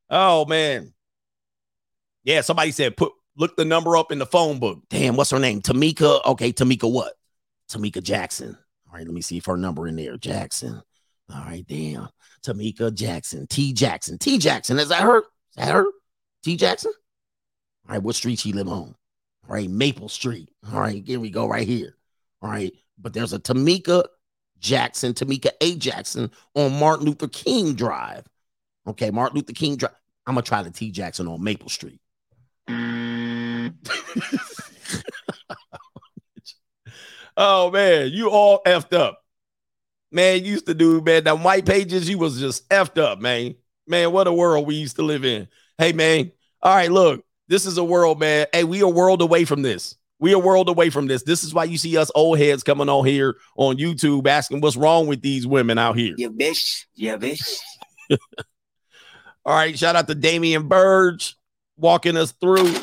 Oh 0.10 0.46
man. 0.46 0.94
Yeah, 2.24 2.42
somebody 2.42 2.72
said 2.72 2.96
put 2.96 3.12
look 3.36 3.56
the 3.56 3.66
number 3.66 3.98
up 3.98 4.12
in 4.12 4.20
the 4.20 4.26
phone 4.26 4.60
book. 4.60 4.84
Damn, 4.90 5.16
what's 5.16 5.32
her 5.32 5.40
name? 5.40 5.62
Tamika. 5.62 6.24
Okay, 6.26 6.52
Tamika 6.52 6.92
what? 6.92 7.14
Tamika 7.72 8.02
Jackson. 8.04 8.58
All 8.88 8.94
right, 8.96 9.06
let 9.06 9.14
me 9.14 9.22
see 9.22 9.38
if 9.38 9.46
her 9.46 9.58
number 9.58 9.88
in 9.88 9.96
there. 9.96 10.18
Jackson. 10.18 10.82
All 11.34 11.44
right, 11.44 11.66
damn. 11.68 12.10
Tamika 12.46 12.94
Jackson. 12.94 13.48
T 13.48 13.74
Jackson. 13.74 14.18
T 14.20 14.38
Jackson. 14.38 14.78
Is 14.80 14.90
that 14.90 15.02
her? 15.02 15.20
Is 15.20 15.26
that 15.58 15.74
her? 15.74 15.86
T 16.44 16.56
Jackson? 16.56 16.92
All 17.88 17.96
right, 17.96 18.04
what 18.04 18.16
street 18.16 18.40
she 18.40 18.54
live 18.54 18.68
on? 18.68 18.96
All 19.48 19.56
right, 19.56 19.70
Maple 19.70 20.10
Street. 20.10 20.50
All 20.72 20.80
right, 20.80 21.04
here 21.06 21.20
we 21.20 21.30
go 21.30 21.48
right 21.48 21.68
here. 21.68 21.96
All 22.42 22.50
right, 22.50 22.74
but 22.98 23.14
there's 23.14 23.34
a 23.34 23.40
Tamika 23.40 24.06
Jackson, 24.60 25.14
Tamika 25.14 25.52
A. 25.62 25.76
Jackson 25.76 26.32
on 26.56 26.80
Martin 26.80 27.06
Luther 27.06 27.28
King 27.28 27.74
Drive. 27.74 28.26
Okay, 28.88 29.12
Martin 29.12 29.38
Luther 29.38 29.54
King 29.54 29.76
Drive. 29.76 29.94
I'm 30.26 30.36
gonna 30.36 30.44
try 30.44 30.64
the 30.64 30.72
T 30.72 30.92
Jackson 30.92 31.28
on 31.28 31.44
Maple 31.44 31.70
Street. 31.70 32.00
oh 37.38 37.70
man, 37.72 38.10
you 38.12 38.30
all 38.30 38.62
effed 38.66 38.94
up. 38.94 39.20
Man, 40.12 40.46
used 40.46 40.68
to 40.68 40.74
do, 40.74 41.02
man, 41.02 41.24
that 41.26 41.40
white 41.40 41.66
pages, 41.66 42.08
you 42.08 42.18
was 42.18 42.40
just 42.40 42.70
effed 42.70 43.02
up, 43.02 43.20
man. 43.20 43.56
Man, 43.88 44.12
what 44.12 44.28
a 44.28 44.34
world 44.34 44.68
we 44.68 44.76
used 44.76 44.96
to 44.98 45.02
live 45.02 45.26
in. 45.26 45.48
Hey, 45.78 45.92
man. 45.92 46.32
All 46.62 46.74
right, 46.74 46.92
look, 46.92 47.26
this 47.48 47.66
is 47.66 47.78
a 47.78 47.84
world, 47.84 48.20
man. 48.20 48.48
Hey, 48.54 48.64
we 48.64 48.82
a 48.82 48.88
world 48.88 49.22
away 49.22 49.46
from 49.46 49.62
this. 49.62 49.96
We 50.20 50.32
a 50.32 50.40
world 50.40 50.70
away 50.70 50.90
from 50.90 51.08
this. 51.08 51.24
This 51.24 51.44
is 51.44 51.54
why 51.54 51.66
you 51.66 51.78
see 51.78 51.98
us 51.98 52.10
old 52.16 52.38
heads 52.38 52.64
coming 52.64 52.88
on 52.88 53.06
here 53.06 53.36
on 53.58 53.78
YouTube 53.78 54.26
asking 54.28 54.62
what's 54.62 54.78
wrong 54.78 55.08
with 55.08 55.22
these 55.22 55.46
women 55.46 55.78
out 55.78 55.98
here. 55.98 56.14
Yeah, 56.18 56.30
bitch. 56.30 56.86
Yeah, 56.96 57.18
bitch. 57.18 57.60
All 59.46 59.54
right, 59.54 59.78
shout 59.78 59.98
out 59.98 60.08
to 60.08 60.16
Damian 60.16 60.70
Burge 60.70 61.36
walking 61.78 62.16
us 62.16 62.32
through. 62.32 62.74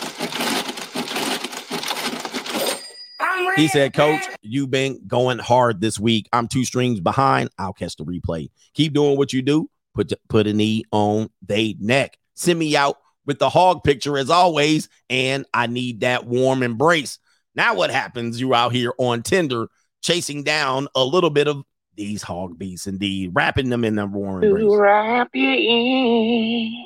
He 3.57 3.69
said, 3.69 3.95
Coach, 3.95 4.23
you've 4.43 4.71
been 4.71 5.01
going 5.07 5.39
hard 5.39 5.81
this 5.81 5.99
week. 5.99 6.29
I'm 6.33 6.49
two 6.49 6.65
strings 6.65 7.01
behind. 7.01 7.51
I'll 7.59 7.73
catch 7.73 7.97
the 7.97 8.05
replay. 8.05 8.51
Keep 8.75 8.93
doing 8.93 9.17
what 9.17 9.33
you 9.33 9.43
do. 9.43 9.71
Put 9.95 10.13
put 10.29 10.47
a 10.47 10.53
knee 10.53 10.85
on 10.93 11.31
they 11.43 11.75
neck. 11.81 12.19
Send 12.35 12.59
me 12.59 12.77
out 12.77 12.97
with 13.31 13.39
the 13.39 13.49
hog 13.49 13.85
picture 13.85 14.18
as 14.18 14.28
always, 14.28 14.89
and 15.09 15.47
I 15.55 15.68
need 15.68 16.01
that 16.01 16.26
warm 16.26 16.64
embrace. 16.64 17.20
Now, 17.55 17.76
what 17.76 17.93
happens? 17.93 18.41
You 18.41 18.57
out 18.57 18.72
here 18.72 18.93
on 18.99 19.22
Tinder 19.22 19.68
chasing 20.03 20.43
down 20.43 20.89
a 20.97 21.05
little 21.05 21.31
bit 21.31 21.47
of 21.47 21.62
these 21.95 22.22
hog 22.24 22.59
beasts, 22.59 22.89
indeed, 22.89 23.31
wrapping 23.33 23.68
them 23.68 23.85
in 23.85 23.95
the 23.95 24.07
warm 24.07 24.43
embrace. 24.43 24.64
To 24.64 24.76
wrap 24.76 25.28
you 25.33 25.49
in 25.49 26.85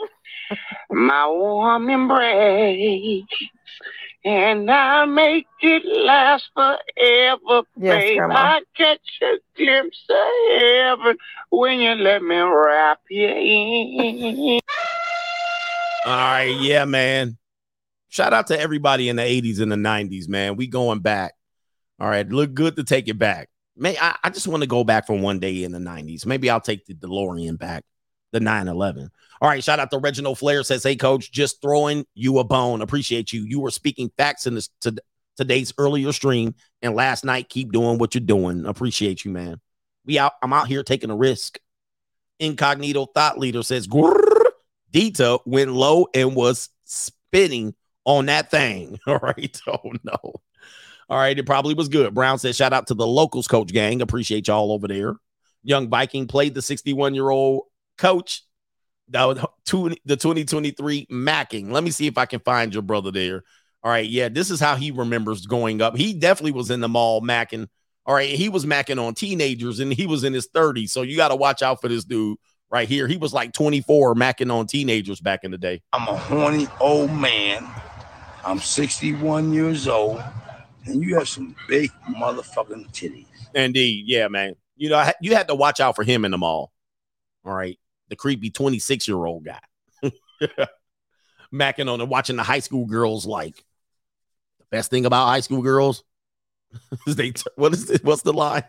my 0.91 1.27
warm 1.29 1.89
embrace, 1.89 3.25
and 4.23 4.71
I 4.71 5.07
make 5.07 5.47
it 5.63 5.83
last 6.05 6.51
forever, 6.53 7.63
Yes, 7.79 8.03
babe. 8.03 8.19
Grandma. 8.19 8.35
I 8.35 8.61
catch 8.77 9.21
a 9.23 9.37
glimpse 9.57 10.05
of 10.11 10.61
heaven 10.61 11.17
when 11.49 11.81
you 11.81 11.95
let 11.95 12.23
me 12.23 12.37
wrap 12.37 13.01
you 13.09 13.29
in. 13.29 14.61
All 16.05 16.13
right, 16.13 16.55
yeah, 16.61 16.85
man. 16.85 17.39
Shout 18.09 18.35
out 18.35 18.49
to 18.49 18.61
everybody 18.61 19.09
in 19.09 19.17
the 19.17 19.23
80s 19.23 19.61
and 19.61 19.73
the 19.73 19.77
90s, 19.77 20.29
man. 20.29 20.57
We 20.57 20.67
going 20.67 21.01
back. 21.01 21.33
All 21.99 22.09
right, 22.09 22.29
look 22.29 22.53
good 22.53 22.77
to 22.77 22.85
take 22.85 23.09
it 23.09 23.19
back. 23.19 23.49
May 23.77 23.97
I, 23.99 24.15
I 24.23 24.31
just 24.31 24.47
want 24.47 24.63
to 24.63 24.69
go 24.69 24.85
back 24.85 25.07
for 25.07 25.19
one 25.19 25.39
day 25.39 25.65
in 25.65 25.73
the 25.73 25.79
90s. 25.79 26.27
Maybe 26.27 26.51
I'll 26.51 26.61
take 26.61 26.85
the 26.85 26.95
DeLorean 26.95 27.59
back, 27.59 27.85
the 28.33 28.41
911. 28.41 29.11
All 29.41 29.49
right, 29.49 29.65
shout 29.65 29.81
out 29.81 29.91
to 29.91 29.99
Reginald 29.99 30.39
Flair 30.39 30.63
says, 30.63 30.83
Hey, 30.83 30.95
coach, 30.95 31.33
just 31.33 31.63
throwing 31.63 32.05
you 32.15 32.39
a 32.39 32.45
bone. 32.45 32.83
Appreciate 32.83 33.33
you. 33.33 33.45
You 33.45 33.61
were 33.61 33.71
speaking 33.71 34.11
facts 34.17 34.47
in 34.47 34.55
this 34.55 34.69
to, 34.83 34.95
today's 35.37 35.73
earlier 35.79 36.13
stream 36.13 36.55
and 36.83 36.95
last 36.95 37.25
night. 37.25 37.49
Keep 37.49 37.73
doing 37.73 37.99
what 37.99 38.15
you're 38.15 38.21
doing. 38.21 38.67
Appreciate 38.67 39.25
you, 39.25 39.31
man. 39.31 39.61
We 40.05 40.19
out. 40.19 40.33
I'm 40.43 40.53
out 40.53 40.69
here 40.69 40.83
taking 40.83 41.11
a 41.11 41.17
risk. 41.17 41.59
Incognito 42.39 43.07
thought 43.07 43.39
leader 43.39 43.63
says. 43.63 43.87
Dita 44.95 45.41
went 45.45 45.73
low 45.73 46.07
and 46.15 46.37
was 46.37 46.71
spinning 46.85 47.75
on 48.05 48.27
that 48.27 48.51
thing. 48.51 48.99
All 49.07 49.19
right. 49.19 49.61
Oh 49.67 49.93
no. 50.05 50.35
All 51.11 51.19
right. 51.19 51.39
It 51.39 51.47
probably 51.47 51.75
was 51.75 51.89
good. 51.89 52.15
Brown 52.15 52.39
said, 52.39 52.55
shout 52.55 52.73
out 52.73 52.87
to 52.87 52.95
the 52.95 53.07
locals 53.07 53.49
coach 53.49 53.73
gang. 53.73 54.01
Appreciate 54.01 54.47
y'all 54.47 54.73
over 54.73 54.87
there. 54.87 55.17
young 55.65 55.91
Viking, 55.91 56.29
played 56.29 56.55
the 56.55 56.63
61 56.63 57.15
year 57.15 57.29
old 57.29 57.65
coach. 57.99 58.45
That 59.09 59.25
was 59.25 59.45
two, 59.67 59.95
the 60.05 60.17
2023 60.17 61.09
Macking. 61.11 61.71
Let 61.73 61.83
me 61.85 61.91
see 61.91 62.07
if 62.07 62.17
I 62.17 62.25
can 62.25 62.41
find 62.41 62.73
your 62.73 62.83
brother 62.83 63.11
there. 63.11 63.43
All 63.83 63.91
right. 63.91 64.09
Yeah, 64.09 64.29
this 64.29 64.51
is 64.51 64.61
how 64.61 64.77
he 64.77 64.93
remembers 64.93 65.45
going 65.45 65.83
up. 65.83 65.97
He 65.97 66.15
definitely 66.15 66.53
was 66.53 66.71
in 66.71 66.81
the 66.81 66.89
mall 66.89 67.21
macking. 67.21 67.67
All 68.07 68.15
right. 68.15 68.31
He 68.31 68.49
was 68.49 68.65
macking 68.65 69.05
on 69.05 69.15
teenagers 69.15 69.81
and 69.81 69.93
he 69.93 70.07
was 70.07 70.23
in 70.23 70.33
his 70.33 70.49
30s. 70.49 70.91
So 70.91 71.03
you 71.03 71.17
got 71.17 71.29
to 71.29 71.37
watch 71.37 71.63
out 71.63 71.81
for 71.81 71.89
this 71.89 72.05
dude 72.05 72.39
right 72.75 72.89
here. 72.89 73.07
He 73.07 73.17
was 73.17 73.33
like 73.33 73.53
24 73.53 74.17
macking 74.17 74.53
on 74.53 74.67
teenagers 74.67 75.21
back 75.21 75.45
in 75.45 75.53
the 75.53 75.59
day. 75.59 75.81
I'm 75.93 76.09
a 76.09 76.17
horny 76.17 76.67
old 76.81 77.13
man. 77.13 77.65
I'm 78.45 78.59
61 78.59 79.53
years 79.53 79.87
old, 79.87 80.21
and 80.85 81.01
you 81.01 81.15
have 81.15 81.29
some 81.29 81.55
big 81.69 81.93
motherfucking 82.11 82.93
titties. 82.93 83.27
Indeed. 83.55 84.07
Yeah, 84.09 84.27
man. 84.27 84.57
You 84.77 84.89
know, 84.91 85.09
you 85.21 85.37
had 85.37 85.47
to 85.49 85.55
watch 85.55 85.79
out 85.79 85.95
for 85.95 86.03
him 86.03 86.25
in 86.25 86.33
the 86.33 86.39
mall. 86.39 86.73
All 87.45 87.55
right. 87.55 87.79
The 88.09 88.17
creepy 88.17 88.51
26 88.51 89.07
year 89.07 89.25
old 89.25 89.45
guy. 89.45 89.61
Macking 91.55 91.89
on 91.89 92.01
and 92.01 92.11
watching 92.11 92.35
the 92.35 92.43
high 92.43 92.59
school 92.59 92.87
girls 92.87 93.25
like 93.25 93.55
the 94.59 94.65
best 94.73 94.91
thing 94.91 95.07
about 95.07 95.27
high 95.27 95.41
school 95.41 95.63
girls 95.63 96.03
is 97.07 97.15
they 97.15 97.33
what 97.55 97.73
is 97.73 97.89
it? 97.89 98.03
What's 98.03 98.23
the 98.23 98.33
line? 98.33 98.65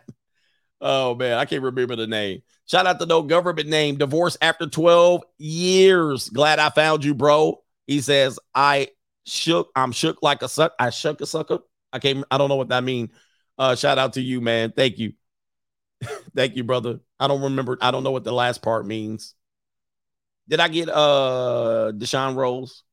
Oh 0.82 1.16
man, 1.16 1.38
I 1.38 1.46
can't 1.46 1.64
remember 1.64 1.96
the 1.96 2.08
name. 2.08 2.42
Shout 2.66 2.88
out 2.88 3.00
to 3.00 3.06
no 3.06 3.22
government 3.22 3.70
name. 3.70 3.98
Divorce 3.98 4.38
after 4.42 4.68
12 4.68 5.24
years. 5.38 6.30
Glad 6.30 6.60
I 6.60 6.70
found 6.70 7.04
you, 7.04 7.14
bro. 7.14 7.62
He 7.88 8.02
says, 8.02 8.40
I 8.54 8.90
shook, 9.26 9.70
I'm 9.76 9.92
shook 9.92 10.22
like 10.22 10.42
a 10.42 10.50
suck. 10.50 10.74
I 10.80 10.90
shook 10.90 11.22
a 11.22 11.26
sucker. 11.26 11.60
I 11.94 12.00
can't, 12.00 12.26
I 12.30 12.38
don't 12.38 12.50
know 12.50 12.56
what 12.56 12.70
that 12.70 12.84
means. 12.84 13.12
Uh, 13.58 13.76
shout 13.76 13.98
out 13.98 14.14
to 14.14 14.22
you, 14.22 14.42
man. 14.42 14.74
Thank 14.76 14.98
you. 15.00 15.14
Thank 16.36 16.56
you, 16.56 16.64
brother. 16.64 17.00
I 17.20 17.28
don't 17.28 17.42
remember. 17.42 17.78
I 17.82 17.92
don't 17.92 18.04
know 18.04 18.12
what 18.12 18.24
the 18.24 18.34
last 18.34 18.62
part 18.62 18.86
means. 18.86 19.34
Did 20.48 20.60
I 20.60 20.68
get 20.68 20.90
uh 20.90 21.92
Deshaun 21.96 22.36
Rose? 22.36 22.84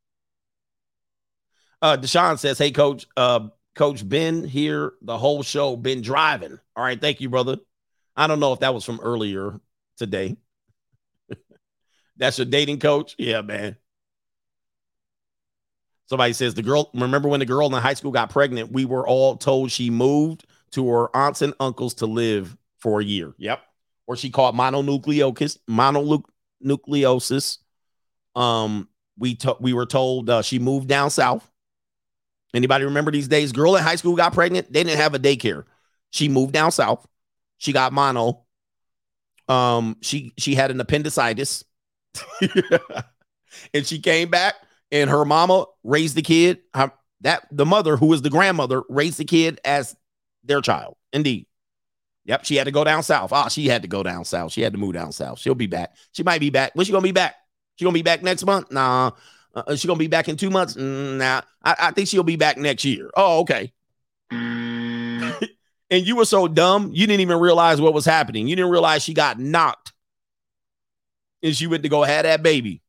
Uh 1.81 1.97
Deshaun 1.97 2.39
says, 2.39 2.59
Hey 2.59 2.71
coach, 2.71 3.07
uh 3.17 3.49
coach 3.75 4.07
Ben 4.09 4.45
here 4.45 4.93
the 5.03 5.19
whole 5.19 5.43
show, 5.43 5.77
been 5.77 6.03
driving. 6.03 6.59
All 6.77 6.85
right, 6.85 7.01
thank 7.01 7.21
you, 7.21 7.29
brother. 7.29 7.59
I 8.17 8.27
don't 8.27 8.41
know 8.41 8.53
if 8.53 8.61
that 8.61 8.75
was 8.75 8.85
from 8.85 9.01
earlier 9.01 9.61
today. 9.97 10.37
That's 12.17 12.39
your 12.39 12.47
dating 12.47 12.81
coach? 12.81 13.15
Yeah, 13.19 13.41
man. 13.43 13.77
Somebody 16.07 16.35
says 16.35 16.55
the 16.55 16.63
girl, 16.63 16.91
remember 16.93 17.29
when 17.29 17.41
the 17.41 17.47
girl 17.47 17.67
in 17.67 17.73
high 17.83 17.95
school 17.95 18.11
got 18.11 18.31
pregnant? 18.31 18.71
We 18.71 18.85
were 18.85 19.07
all 19.07 19.37
told 19.37 19.71
she 19.71 19.89
moved 19.89 20.45
to 20.73 20.89
her 20.91 21.17
aunts 21.17 21.41
and 21.43 21.55
uncles 21.59 21.95
to 21.95 22.07
live 22.07 22.57
for 22.81 23.01
a 23.01 23.05
year. 23.05 23.33
Yep. 23.39 23.61
Or 24.07 24.17
she 24.17 24.29
caught 24.29 24.55
mononucleosis, 24.55 25.59
mononucleosis. 25.71 27.59
Um, 28.35 28.89
we 29.19 29.37
to- 29.37 29.57
we 29.61 29.73
were 29.73 29.87
told 29.87 30.29
uh, 30.29 30.43
she 30.43 30.59
moved 30.59 30.89
down 30.89 31.11
south. 31.11 31.49
Anybody 32.55 32.85
remember 32.85 33.11
these 33.11 33.29
days? 33.29 33.53
Girl 33.53 33.77
in 33.77 33.83
high 33.83 33.97
school 33.97 34.17
got 34.17 34.35
pregnant. 34.35 34.71
They 34.73 34.85
didn't 34.85 34.99
have 34.99 35.15
a 35.15 35.19
daycare. 35.19 35.65
She 36.11 36.29
moved 36.29 36.53
down 36.53 36.73
south. 36.73 37.07
She 37.63 37.73
got 37.73 37.93
mono. 37.93 38.43
Um, 39.49 39.97
she 40.01 40.33
she 40.37 40.57
had 40.57 40.73
an 40.73 40.81
appendicitis, 40.81 41.63
and 43.75 43.87
she 43.87 43.99
came 44.01 44.31
back, 44.31 44.55
and 44.91 45.09
her 45.09 45.25
mama 45.25 45.67
raised 45.85 46.17
the 46.17 46.23
kid. 46.23 46.61
Her- 46.75 46.93
that 47.21 47.47
the 47.53 47.65
mother, 47.65 47.97
who 47.97 48.07
was 48.07 48.23
the 48.23 48.31
grandmother, 48.31 48.83
raised 48.89 49.17
the 49.19 49.25
kid 49.25 49.61
as 49.65 49.95
their 50.43 50.61
child. 50.61 50.97
Indeed. 51.13 51.47
Yep, 52.25 52.45
she 52.45 52.57
had 52.57 52.65
to 52.65 52.73
go 52.73 52.83
down 52.83 53.05
south. 53.05 53.33
Ah, 53.33 53.47
she 53.49 53.69
had 53.69 53.83
to 53.83 53.89
go 53.89 54.03
down 54.03 54.25
south. 54.25 54.51
She 54.51 54.61
had 54.61 54.73
to 54.73 54.79
move 54.79 54.95
down 54.95 55.13
south. 55.13 55.39
She'll 55.39 55.55
be 55.55 55.69
back. 55.69 55.95
She 56.11 56.25
might 56.25 56.41
be 56.41 56.51
back. 56.51 56.73
When 56.75 56.85
she 56.85 56.91
gonna 56.91 57.03
be 57.03 57.13
back? 57.13 57.37
She 57.77 57.85
gonna 57.85 57.95
be 57.95 58.03
back 58.03 58.23
next 58.25 58.45
month? 58.45 58.73
Nah. 58.73 59.13
Uh, 59.55 59.77
she 59.77 59.87
gonna 59.87 59.99
be 59.99 60.09
back 60.09 60.29
in 60.29 60.37
two 60.37 60.51
months? 60.51 60.75
Mm, 60.75 61.19
Nah. 61.19 61.43
I, 61.63 61.77
I 61.79 61.91
think 61.93 62.09
she'll 62.09 62.25
be 62.25 62.37
back 62.37 62.59
next 62.59 62.85
year. 62.85 63.09
Oh, 63.17 63.41
okay. 63.41 63.73
And 65.93 66.07
you 66.07 66.17
were 66.17 66.25
so 66.25 66.49
dumb, 66.49 66.91
you 66.95 67.07
didn't 67.07 67.21
even 67.21 67.39
realize 67.39 67.81
what 67.81 67.93
was 67.93 68.07
happening. 68.07 68.49
You 68.49 68.57
didn't 68.57 68.71
realize 68.73 69.03
she 69.03 69.13
got 69.15 69.39
knocked, 69.39 69.93
and 71.43 71.55
she 71.55 71.67
went 71.67 71.83
to 71.83 71.91
go 71.91 72.03
have 72.03 72.25
that 72.25 72.43
baby. 72.43 72.83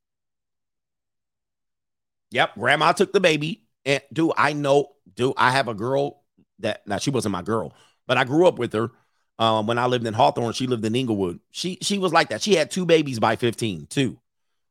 Yep, 2.32 2.56
grandma 2.56 2.94
took 2.94 3.12
the 3.14 3.20
baby, 3.20 3.64
and 3.86 4.02
do 4.12 4.32
I 4.36 4.54
know, 4.54 4.88
Do 5.16 5.34
I 5.38 5.52
have 5.52 5.68
a 5.68 5.74
girl 5.74 6.24
that 6.60 6.88
now 6.88 6.98
she 6.98 7.10
wasn't 7.10 7.34
my 7.34 7.42
girl, 7.42 7.74
but 8.08 8.18
I 8.18 8.24
grew 8.24 8.48
up 8.48 8.58
with 8.58 8.74
her 8.74 8.90
um, 9.38 9.68
when 9.68 9.78
I 9.78 9.86
lived 9.88 10.08
in 10.08 10.14
Hawthorne. 10.14 10.54
She 10.54 10.66
lived 10.66 10.86
in 10.86 10.96
Inglewood. 10.96 11.42
She 11.52 11.78
she 11.82 12.00
was 12.00 12.14
like 12.14 12.30
that. 12.30 12.42
She 12.42 12.56
had 12.56 12.72
two 12.72 12.86
babies 12.86 13.20
by 13.20 13.36
15, 13.36 13.88
too. 13.88 14.18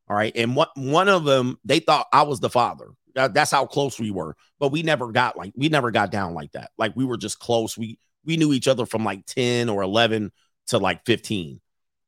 All 0.09 0.17
right. 0.17 0.33
And 0.35 0.55
what 0.55 0.71
one 0.75 1.07
of 1.07 1.23
them, 1.23 1.59
they 1.63 1.79
thought 1.79 2.07
I 2.11 2.23
was 2.23 2.39
the 2.39 2.49
father. 2.49 2.89
That- 3.15 3.33
that's 3.33 3.51
how 3.51 3.65
close 3.67 3.99
we 3.99 4.11
were. 4.11 4.35
But 4.59 4.71
we 4.71 4.83
never 4.83 5.11
got 5.11 5.37
like 5.37 5.53
we 5.55 5.69
never 5.69 5.91
got 5.91 6.11
down 6.11 6.33
like 6.33 6.51
that. 6.53 6.71
Like 6.77 6.95
we 6.95 7.05
were 7.05 7.17
just 7.17 7.39
close. 7.39 7.77
We 7.77 7.99
we 8.25 8.37
knew 8.37 8.53
each 8.53 8.67
other 8.67 8.85
from 8.85 9.03
like 9.03 9.25
10 9.25 9.69
or 9.69 9.81
11 9.81 10.31
to 10.67 10.77
like 10.77 11.05
15. 11.05 11.59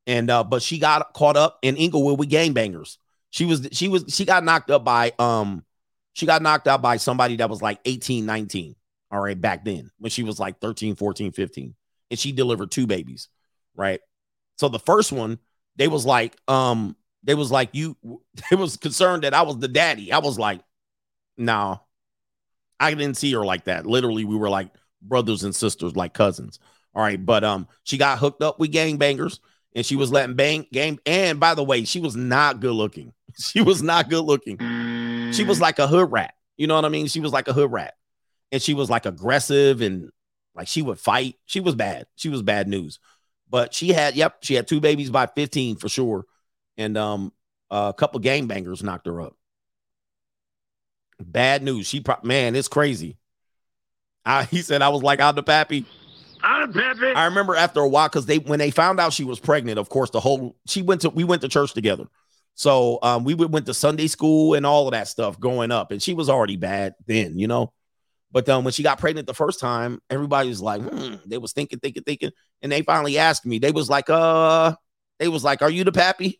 And 0.07 0.29
uh, 0.29 0.43
but 0.43 0.61
she 0.61 0.79
got 0.79 1.13
caught 1.13 1.37
up 1.37 1.59
in 1.61 1.77
Inglewood 1.77 2.19
with 2.19 2.29
gangbangers. 2.29 2.97
She 3.31 3.45
was 3.45 3.67
she 3.71 3.87
was 3.87 4.05
she 4.09 4.23
got 4.23 4.43
knocked 4.43 4.69
up 4.69 4.83
by 4.83 5.11
um 5.19 5.65
she 6.13 6.25
got 6.25 6.41
knocked 6.41 6.67
out 6.67 6.81
by 6.81 6.97
somebody 6.97 7.37
that 7.37 7.49
was 7.49 7.61
like 7.61 7.79
18, 7.85 8.25
19. 8.25 8.75
All 9.11 9.19
right, 9.19 9.39
back 9.39 9.65
then 9.65 9.91
when 9.99 10.09
she 10.09 10.23
was 10.23 10.39
like 10.39 10.59
13, 10.59 10.95
14, 10.95 11.31
15. 11.31 11.75
And 12.11 12.19
she 12.19 12.31
delivered 12.31 12.71
two 12.71 12.87
babies, 12.87 13.29
right? 13.75 13.99
So 14.57 14.69
the 14.69 14.79
first 14.79 15.11
one, 15.11 15.39
they 15.75 15.87
was 15.87 16.05
like, 16.05 16.35
um, 16.47 16.95
they 17.23 17.33
was 17.33 17.51
like, 17.51 17.69
you 17.73 17.97
they 18.49 18.55
was 18.55 18.77
concerned 18.77 19.23
that 19.23 19.33
I 19.33 19.41
was 19.41 19.57
the 19.57 19.67
daddy. 19.67 20.11
I 20.11 20.19
was 20.19 20.37
like, 20.37 20.61
no, 21.37 21.81
I 22.79 22.93
didn't 22.93 23.17
see 23.17 23.33
her 23.33 23.43
like 23.43 23.65
that. 23.65 23.85
Literally, 23.85 24.25
we 24.25 24.35
were 24.35 24.49
like 24.49 24.69
brothers 25.07 25.43
and 25.43 25.55
sisters, 25.55 25.95
like 25.95 26.13
cousins. 26.13 26.59
All 26.93 27.01
right, 27.01 27.23
but 27.23 27.43
um, 27.43 27.67
she 27.83 27.97
got 27.97 28.19
hooked 28.19 28.41
up 28.41 28.59
with 28.59 28.71
gangbangers 28.71 29.39
and 29.75 29.85
she 29.85 29.95
was 29.95 30.11
letting 30.11 30.35
bang 30.35 30.65
game. 30.71 30.97
And 31.05 31.39
by 31.39 31.53
the 31.53 31.63
way, 31.63 31.83
she 31.83 31.99
was 31.99 32.15
not 32.15 32.59
good 32.59 32.73
looking. 32.73 33.13
She 33.37 33.59
was 33.59 33.83
not 33.83 34.09
good 34.09 34.23
looking. 34.23 34.57
She 35.33 35.43
was 35.43 35.59
like 35.59 35.77
a 35.79 35.87
hood 35.87 36.09
rat. 36.09 36.35
You 36.55 36.67
know 36.67 36.75
what 36.75 36.85
I 36.85 36.89
mean? 36.89 37.07
She 37.07 37.19
was 37.19 37.33
like 37.33 37.49
a 37.49 37.53
hood 37.53 37.69
rat. 37.69 37.95
And 38.53 38.61
she 38.61 38.73
was 38.73 38.89
like 38.89 39.05
aggressive 39.05 39.81
and 39.81 40.09
like 40.55 40.69
she 40.69 40.81
would 40.81 41.01
fight. 41.01 41.35
She 41.45 41.59
was 41.59 41.75
bad. 41.75 42.05
She 42.15 42.29
was 42.29 42.41
bad 42.41 42.69
news. 42.69 42.97
But 43.49 43.73
she 43.73 43.89
had, 43.89 44.15
yep, 44.15 44.37
she 44.41 44.53
had 44.53 44.69
two 44.69 44.79
babies 44.79 45.09
by 45.09 45.25
15 45.25 45.75
for 45.75 45.89
sure. 45.89 46.23
And 46.77 46.97
um 46.97 47.33
a 47.69 47.93
couple 47.97 48.21
gangbangers 48.21 48.83
knocked 48.83 49.07
her 49.07 49.19
up. 49.19 49.35
Bad 51.19 51.61
news. 51.61 51.85
She 51.85 51.99
pro- 51.99 52.15
man, 52.23 52.55
it's 52.55 52.69
crazy. 52.69 53.17
I, 54.25 54.43
he 54.45 54.61
said 54.61 54.81
I 54.81 54.89
was 54.89 55.03
like 55.03 55.19
out 55.19 55.35
the 55.35 55.43
pappy. 55.43 55.85
I'm 56.43 56.71
Pepe. 56.71 57.13
I 57.15 57.25
remember 57.25 57.55
after 57.55 57.79
a 57.79 57.87
while 57.87 58.07
because 58.07 58.25
they 58.25 58.37
when 58.37 58.59
they 58.59 58.71
found 58.71 58.99
out 58.99 59.13
she 59.13 59.23
was 59.23 59.39
pregnant, 59.39 59.79
of 59.79 59.89
course, 59.89 60.11
the 60.11 60.19
whole 60.19 60.55
she 60.67 60.81
went 60.81 61.01
to 61.01 61.09
we 61.09 61.23
went 61.23 61.41
to 61.41 61.47
church 61.47 61.73
together. 61.73 62.05
So 62.53 62.99
um 63.01 63.23
we 63.23 63.33
went 63.33 63.65
to 63.65 63.73
Sunday 63.73 64.07
school 64.07 64.53
and 64.53 64.65
all 64.65 64.87
of 64.87 64.91
that 64.91 65.07
stuff 65.07 65.39
growing 65.39 65.71
up, 65.71 65.91
and 65.91 66.01
she 66.01 66.13
was 66.13 66.29
already 66.29 66.55
bad 66.55 66.95
then, 67.07 67.37
you 67.37 67.47
know. 67.47 67.73
But 68.31 68.47
um 68.49 68.63
when 68.63 68.73
she 68.73 68.83
got 68.83 68.99
pregnant 68.99 69.27
the 69.27 69.33
first 69.33 69.59
time, 69.59 69.99
everybody 70.09 70.49
was 70.49 70.61
like, 70.61 70.81
hmm, 70.81 71.15
they 71.25 71.37
was 71.37 71.53
thinking, 71.53 71.79
thinking, 71.79 72.03
thinking, 72.03 72.31
and 72.61 72.71
they 72.71 72.81
finally 72.81 73.17
asked 73.17 73.45
me. 73.45 73.59
They 73.59 73.71
was 73.71 73.89
like, 73.89 74.09
uh, 74.09 74.75
they 75.19 75.27
was 75.27 75.43
like, 75.43 75.61
"Are 75.61 75.69
you 75.69 75.83
the 75.83 75.91
pappy?" 75.91 76.39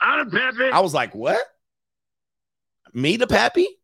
I'm 0.00 0.30
Pepe. 0.30 0.70
I 0.72 0.80
was 0.80 0.94
like, 0.94 1.14
"What? 1.14 1.40
Me 2.94 3.16
the 3.16 3.26
pappy?" 3.26 3.77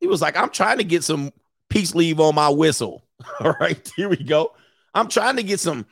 He 0.00 0.06
was 0.06 0.20
like, 0.20 0.36
"I'm 0.36 0.50
trying 0.50 0.78
to 0.78 0.84
get 0.84 1.04
some 1.04 1.32
peace 1.68 1.94
leave 1.94 2.20
on 2.20 2.34
my 2.34 2.48
whistle." 2.48 3.04
All 3.40 3.54
right, 3.60 3.90
here 3.96 4.08
we 4.08 4.16
go. 4.16 4.52
I'm 4.94 5.08
trying 5.08 5.36
to 5.36 5.42
get 5.42 5.60
some. 5.60 5.86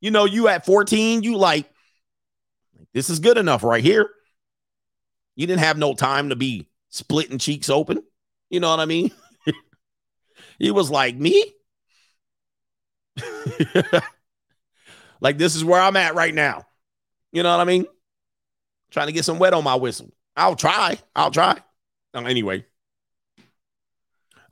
You 0.00 0.10
know, 0.10 0.24
you 0.24 0.48
at 0.48 0.64
14, 0.64 1.22
you 1.22 1.36
like 1.36 1.70
this 2.94 3.10
is 3.10 3.20
good 3.20 3.38
enough 3.38 3.62
right 3.62 3.84
here. 3.84 4.08
You 5.36 5.46
didn't 5.46 5.60
have 5.60 5.78
no 5.78 5.94
time 5.94 6.30
to 6.30 6.36
be 6.36 6.68
splitting 6.88 7.38
cheeks 7.38 7.70
open. 7.70 8.02
You 8.48 8.60
know 8.60 8.70
what 8.70 8.80
I 8.80 8.86
mean? 8.86 9.10
he 10.58 10.70
was 10.70 10.90
like, 10.90 11.16
"Me?" 11.16 11.52
like 15.20 15.38
this 15.38 15.54
is 15.54 15.64
where 15.64 15.80
I'm 15.80 15.96
at 15.96 16.14
right 16.14 16.34
now. 16.34 16.66
You 17.32 17.42
know 17.42 17.56
what 17.56 17.62
I 17.62 17.64
mean? 17.64 17.86
Trying 18.90 19.06
to 19.06 19.12
get 19.12 19.24
some 19.24 19.38
wet 19.38 19.54
on 19.54 19.62
my 19.64 19.76
whistle. 19.76 20.10
I'll 20.36 20.56
try. 20.56 20.98
I'll 21.14 21.30
try. 21.30 21.58
Anyway. 22.14 22.66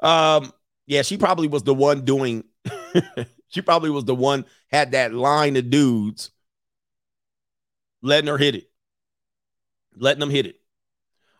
Um, 0.01 0.53
yeah, 0.87 1.03
she 1.03 1.17
probably 1.17 1.49
was 1.49 1.63
the 1.63 1.75
one 1.75 2.05
doing 2.05 2.45
she 3.49 3.63
probably 3.63 3.91
was 3.91 4.05
the 4.05 4.15
one 4.15 4.45
had 4.71 4.93
that 4.93 5.13
line 5.13 5.57
of 5.57 5.71
dudes 5.71 6.31
letting 8.03 8.29
her 8.29 8.39
hit 8.39 8.55
it. 8.55 8.71
Letting 9.97 10.21
them 10.21 10.31
hit 10.31 10.47
it. 10.47 10.57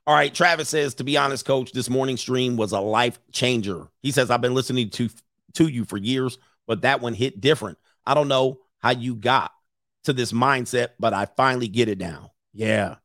All 0.07 0.15
right, 0.15 0.35
Travis 0.35 0.71
says, 0.71 0.95
to 0.95 1.05
be 1.05 1.17
honest, 1.17 1.45
coach, 1.45 1.73
this 1.73 1.91
morning 1.91 2.17
stream 2.17 2.57
was 2.57 2.73
a 2.73 2.81
life 2.81 3.19
changer. 3.31 3.89
He 4.01 4.11
says, 4.11 4.31
I've 4.31 4.41
been 4.41 4.55
listening 4.55 4.91
to 4.91 5.09
to 5.55 5.69
you 5.69 5.85
for 5.85 5.97
years, 5.97 6.39
but 6.67 6.83
that 6.83 7.01
one 7.01 7.15
hit 7.15 7.41
different. 7.41 7.79
I 8.07 8.15
don't 8.15 8.29
know. 8.29 8.61
how 8.79 8.91
you 8.91 9.15
got 9.15 9.53
to 10.05 10.13
this 10.13 10.33
mindset, 10.33 10.91
but 10.99 11.13
I 11.13 11.27
finally 11.37 11.69
get 11.69 11.89
it 11.89 11.99
now. 11.99 12.33
Yeah, 12.53 12.97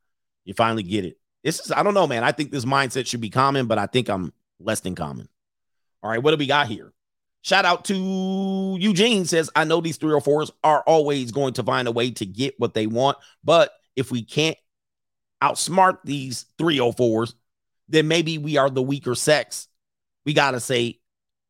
you 0.45 0.53
finally 0.53 0.83
get 0.83 1.03
it. 1.05 1.17
This 1.43 1.59
is, 1.59 1.71
I 1.71 1.83
don't 1.83 1.93
know, 1.93 2.07
man. 2.07 2.23
I 2.23 2.31
think 2.31 2.51
this 2.51 2.65
mindset 2.65 3.05
should 3.05 3.21
be 3.21 3.29
common, 3.29 3.65
but 3.65 3.77
I 3.77 3.85
think 3.85 4.09
I'm 4.09 4.31
less 4.59 4.79
than 4.79 4.95
common. 4.95 5.27
All 6.03 6.09
right, 6.09 6.21
what 6.21 6.31
do 6.31 6.37
we 6.37 6.47
got 6.47 6.67
here? 6.67 6.91
Shout 7.43 7.65
out 7.65 7.85
to 7.85 8.77
Eugene 8.79 9.25
says, 9.25 9.49
I 9.55 9.63
know 9.63 9.81
these 9.81 9.97
304s 9.97 10.51
are 10.63 10.83
always 10.85 11.31
going 11.31 11.53
to 11.53 11.63
find 11.63 11.87
a 11.87 11.91
way 11.91 12.11
to 12.11 12.25
get 12.25 12.59
what 12.59 12.73
they 12.73 12.87
want, 12.87 13.17
but 13.43 13.71
if 13.95 14.11
we 14.11 14.23
can't 14.23 14.57
outsmart 15.41 15.99
these 16.03 16.45
304s, 16.57 17.33
then 17.89 18.07
maybe 18.07 18.37
we 18.37 18.57
are 18.57 18.69
the 18.69 18.81
weaker 18.81 19.15
sex. 19.15 19.67
We 20.25 20.33
got 20.33 20.51
to 20.51 20.59
say, 20.59 20.99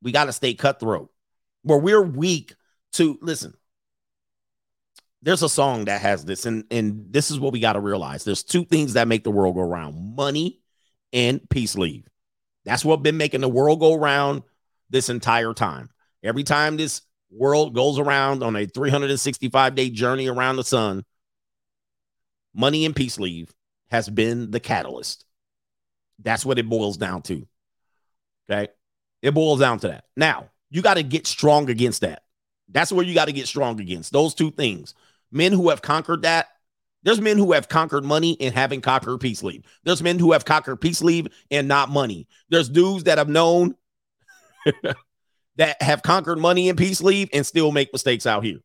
we 0.02 0.12
got 0.12 0.26
to 0.26 0.34
stay 0.34 0.54
cutthroat. 0.54 1.12
Where 1.62 1.78
we're 1.78 2.02
weak 2.02 2.56
to 2.94 3.18
listen. 3.22 3.54
There's 5.22 5.44
a 5.44 5.50
song 5.50 5.86
that 5.86 6.02
has 6.02 6.26
this, 6.26 6.46
and, 6.46 6.66
and 6.70 7.06
this 7.10 7.32
is 7.32 7.40
what 7.40 7.54
we 7.54 7.60
got 7.60 7.74
to 7.74 7.80
realize. 7.80 8.24
There's 8.24 8.44
two 8.44 8.66
things 8.66 8.94
that 8.94 9.08
make 9.08 9.24
the 9.24 9.32
world 9.32 9.56
go 9.56 9.62
round 9.62 10.16
money 10.16 10.60
and 11.14 11.40
peace 11.50 11.78
leave. 11.78 12.10
That's 12.66 12.86
what 12.86 13.04
been 13.04 13.18
making 13.18 13.42
the 13.42 13.50
world 13.50 13.80
go 13.80 13.96
round 13.96 14.44
this 14.90 15.10
entire 15.10 15.54
time. 15.54 15.90
Every 16.24 16.44
time 16.44 16.78
this 16.78 17.02
world 17.30 17.74
goes 17.76 18.00
around 18.00 18.44
on 18.44 18.56
a 18.56 18.66
365 18.66 19.76
day 19.76 19.90
journey 19.90 20.28
around 20.28 20.56
the 20.56 20.64
sun, 20.64 21.04
money 22.54 22.86
and 22.86 22.96
peace 22.96 23.20
leave 23.20 23.54
has 23.90 24.10
been 24.10 24.52
the 24.52 24.60
catalyst. 24.60 25.26
That's 26.20 26.46
what 26.46 26.60
it 26.60 26.70
boils 26.70 26.98
down 26.98 27.22
to. 27.24 27.46
Okay. 28.50 28.72
It 29.22 29.34
boils 29.34 29.60
down 29.60 29.80
to 29.80 29.88
that. 29.90 30.06
Now, 30.16 30.50
you 30.70 30.82
got 30.82 30.96
to 30.96 31.04
get 31.04 31.28
strong 31.28 31.70
against 31.70 32.02
that. 32.02 32.24
That's 32.70 32.92
where 32.92 33.06
you 33.06 33.14
got 33.14 33.26
to 33.26 33.34
get 33.34 33.48
strong 33.48 33.80
against 33.80 34.12
those 34.12 34.34
two 34.34 34.52
things. 34.52 34.94
Men 35.32 35.52
who 35.52 35.70
have 35.70 35.82
conquered 35.82 36.24
that. 36.24 36.48
There's 37.04 37.22
men 37.22 37.38
who 37.38 37.52
have 37.52 37.68
conquered 37.68 38.06
money 38.06 38.38
and 38.40 38.54
haven't 38.54 38.82
conquered 38.82 39.20
peace 39.20 39.44
leave. 39.44 39.66
There's 39.84 40.02
men 40.02 40.20
who 40.20 40.32
have 40.32 40.46
conquered 40.46 40.78
peace 40.78 41.02
leave 41.02 41.28
and 41.52 41.68
not 41.68 41.90
money. 41.90 42.28
There's 42.50 42.70
dudes 42.70 43.04
that 43.06 43.18
have 43.18 43.30
known 43.30 43.76
that 45.58 45.82
have 45.82 46.02
conquered 46.02 46.40
money 46.40 46.70
and 46.70 46.78
peace 46.78 47.02
leave 47.02 47.30
and 47.34 47.46
still 47.46 47.72
make 47.72 47.92
mistakes 47.92 48.26
out 48.26 48.44
here. 48.44 48.60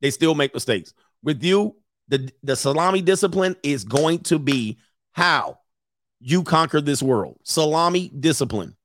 They 0.00 0.10
still 0.10 0.34
make 0.34 0.52
mistakes. 0.52 0.92
With 1.22 1.42
you, 1.42 1.76
the, 2.08 2.30
the 2.42 2.56
salami 2.56 3.00
discipline 3.00 3.56
is 3.62 3.84
going 3.84 4.20
to 4.24 4.38
be 4.38 4.78
how 5.12 5.58
you 6.20 6.42
conquer 6.42 6.80
this 6.80 7.02
world. 7.02 7.38
Salami 7.44 8.08
discipline 8.08 8.76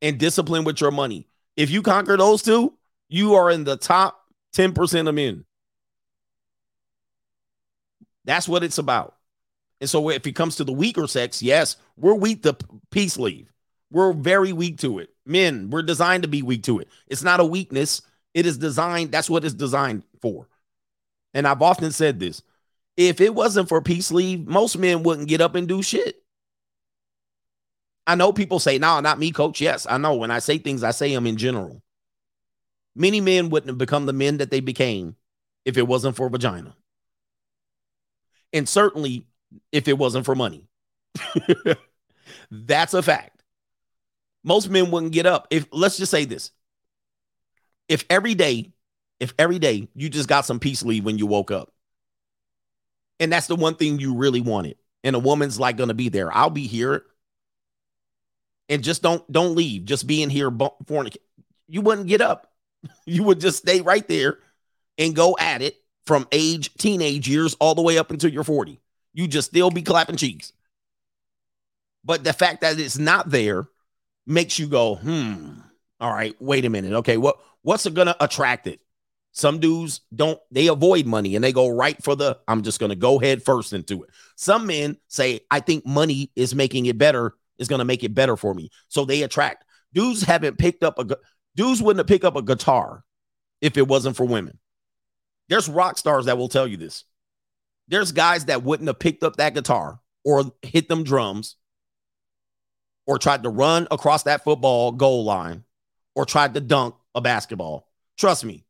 and 0.00 0.18
discipline 0.18 0.64
with 0.64 0.80
your 0.80 0.90
money. 0.90 1.28
If 1.56 1.70
you 1.70 1.82
conquer 1.82 2.16
those 2.16 2.42
two, 2.42 2.76
you 3.08 3.34
are 3.34 3.50
in 3.50 3.64
the 3.64 3.76
top 3.76 4.18
10% 4.56 5.08
of 5.08 5.14
men. 5.14 5.44
That's 8.24 8.48
what 8.48 8.64
it's 8.64 8.78
about. 8.78 9.16
And 9.80 9.90
so 9.90 10.10
if 10.10 10.26
it 10.26 10.32
comes 10.32 10.56
to 10.56 10.64
the 10.64 10.72
weaker 10.72 11.06
sex, 11.06 11.42
yes, 11.42 11.76
we're 11.96 12.14
weak 12.14 12.44
to 12.44 12.56
peace 12.90 13.18
leave. 13.18 13.52
We're 13.90 14.12
very 14.12 14.52
weak 14.52 14.78
to 14.78 15.00
it. 15.00 15.10
Men, 15.26 15.70
we're 15.70 15.82
designed 15.82 16.22
to 16.22 16.28
be 16.28 16.42
weak 16.42 16.62
to 16.64 16.78
it. 16.78 16.88
It's 17.08 17.22
not 17.22 17.40
a 17.40 17.44
weakness. 17.44 18.00
It 18.32 18.46
is 18.46 18.58
designed. 18.58 19.12
That's 19.12 19.28
what 19.28 19.44
it's 19.44 19.54
designed 19.54 20.04
for. 20.20 20.48
And 21.34 21.46
I've 21.46 21.62
often 21.62 21.90
said 21.92 22.20
this. 22.20 22.42
If 22.96 23.20
it 23.20 23.34
wasn't 23.34 23.68
for 23.68 23.82
peace 23.82 24.10
leave, 24.10 24.46
most 24.46 24.78
men 24.78 25.02
wouldn't 25.02 25.28
get 25.28 25.40
up 25.40 25.54
and 25.54 25.66
do 25.66 25.82
shit. 25.82 26.16
I 28.06 28.14
know 28.14 28.32
people 28.32 28.58
say, 28.58 28.78
no, 28.78 29.00
not 29.00 29.18
me, 29.18 29.30
coach. 29.30 29.60
Yes, 29.60 29.86
I 29.88 29.98
know. 29.98 30.14
When 30.14 30.30
I 30.30 30.40
say 30.40 30.58
things, 30.58 30.82
I 30.82 30.90
say 30.90 31.14
them 31.14 31.26
in 31.26 31.36
general. 31.36 31.82
Many 32.94 33.20
men 33.20 33.48
wouldn't 33.50 33.68
have 33.68 33.78
become 33.78 34.06
the 34.06 34.12
men 34.12 34.38
that 34.38 34.50
they 34.50 34.60
became 34.60 35.16
if 35.64 35.78
it 35.78 35.86
wasn't 35.86 36.16
for 36.16 36.28
vagina. 36.28 36.74
And 38.52 38.68
certainly 38.68 39.26
if 39.70 39.88
it 39.88 39.98
wasn't 39.98 40.24
for 40.24 40.34
money. 40.34 40.66
That's 42.50 42.94
a 42.94 43.02
fact. 43.02 43.42
Most 44.44 44.68
men 44.70 44.90
wouldn't 44.90 45.12
get 45.12 45.26
up. 45.26 45.48
If 45.50 45.66
let's 45.72 45.96
just 45.96 46.10
say 46.10 46.24
this. 46.24 46.50
If 47.88 48.04
every 48.10 48.34
day, 48.34 48.72
if 49.20 49.34
every 49.38 49.58
day 49.58 49.88
you 49.94 50.08
just 50.08 50.28
got 50.28 50.46
some 50.46 50.58
peace 50.58 50.82
leave 50.82 51.04
when 51.04 51.18
you 51.18 51.26
woke 51.26 51.50
up, 51.50 51.72
and 53.20 53.32
that's 53.32 53.46
the 53.46 53.56
one 53.56 53.74
thing 53.74 53.98
you 53.98 54.14
really 54.16 54.40
wanted, 54.40 54.76
and 55.04 55.14
a 55.14 55.20
woman's 55.20 55.60
like 55.60 55.76
gonna 55.76 55.94
be 55.94 56.08
there, 56.08 56.34
I'll 56.34 56.50
be 56.50 56.66
here. 56.66 57.04
And 58.68 58.82
just 58.82 59.02
don't 59.02 59.30
don't 59.30 59.54
leave. 59.54 59.84
Just 59.84 60.06
be 60.06 60.22
in 60.22 60.30
here 60.30 60.50
fornic. 60.50 61.16
You 61.68 61.82
wouldn't 61.82 62.08
get 62.08 62.20
up. 62.20 62.48
You 63.06 63.22
would 63.22 63.40
just 63.40 63.58
stay 63.58 63.80
right 63.80 64.06
there 64.08 64.38
and 64.98 65.14
go 65.14 65.36
at 65.38 65.62
it 65.62 65.76
from 66.06 66.26
age 66.32 66.72
teenage 66.74 67.28
years 67.28 67.54
all 67.60 67.74
the 67.74 67.82
way 67.82 67.98
up 67.98 68.10
until 68.10 68.30
you're 68.30 68.44
40. 68.44 68.80
You 69.14 69.28
just 69.28 69.50
still 69.50 69.70
be 69.70 69.82
clapping 69.82 70.16
cheeks. 70.16 70.52
But 72.04 72.24
the 72.24 72.32
fact 72.32 72.62
that 72.62 72.78
it's 72.78 72.98
not 72.98 73.30
there 73.30 73.68
makes 74.26 74.58
you 74.58 74.66
go, 74.66 74.96
hmm. 74.96 75.60
All 76.02 76.12
right, 76.12 76.34
wait 76.40 76.64
a 76.64 76.68
minute. 76.68 76.94
Okay, 76.94 77.16
what 77.16 77.36
what's 77.62 77.88
gonna 77.88 78.16
attract 78.18 78.66
it? 78.66 78.80
Some 79.30 79.60
dudes 79.60 80.00
don't 80.12 80.38
they 80.50 80.66
avoid 80.66 81.06
money 81.06 81.36
and 81.36 81.44
they 81.44 81.52
go 81.52 81.68
right 81.68 82.02
for 82.02 82.16
the 82.16 82.38
I'm 82.48 82.62
just 82.62 82.80
gonna 82.80 82.96
go 82.96 83.20
head 83.20 83.40
first 83.40 83.72
into 83.72 84.02
it. 84.02 84.10
Some 84.34 84.66
men 84.66 84.96
say, 85.06 85.40
I 85.48 85.60
think 85.60 85.86
money 85.86 86.32
is 86.34 86.56
making 86.56 86.86
it 86.86 86.98
better, 86.98 87.34
is 87.58 87.68
gonna 87.68 87.84
make 87.84 88.02
it 88.02 88.14
better 88.14 88.36
for 88.36 88.52
me. 88.52 88.70
So 88.88 89.04
they 89.04 89.22
attract. 89.22 89.64
Dudes 89.94 90.22
haven't 90.22 90.58
picked 90.58 90.82
up 90.82 90.98
a 90.98 91.16
dudes 91.54 91.80
wouldn't 91.80 92.00
have 92.00 92.08
picked 92.08 92.24
up 92.24 92.34
a 92.34 92.42
guitar 92.42 93.04
if 93.60 93.76
it 93.76 93.86
wasn't 93.86 94.16
for 94.16 94.24
women. 94.24 94.58
There's 95.48 95.68
rock 95.68 95.98
stars 95.98 96.26
that 96.26 96.38
will 96.38 96.48
tell 96.48 96.66
you 96.66 96.76
this. 96.76 97.04
There's 97.88 98.12
guys 98.12 98.46
that 98.46 98.62
wouldn't 98.62 98.88
have 98.88 98.98
picked 98.98 99.22
up 99.22 99.36
that 99.36 99.54
guitar 99.54 100.00
or 100.24 100.52
hit 100.62 100.88
them 100.88 101.04
drums 101.04 101.56
or 103.06 103.18
tried 103.18 103.42
to 103.42 103.48
run 103.48 103.88
across 103.90 104.22
that 104.24 104.44
football 104.44 104.92
goal 104.92 105.24
line 105.24 105.64
or 106.14 106.24
tried 106.24 106.54
to 106.54 106.60
dunk 106.60 106.94
a 107.14 107.20
basketball. 107.20 107.88
Trust 108.16 108.44
me. 108.44 108.64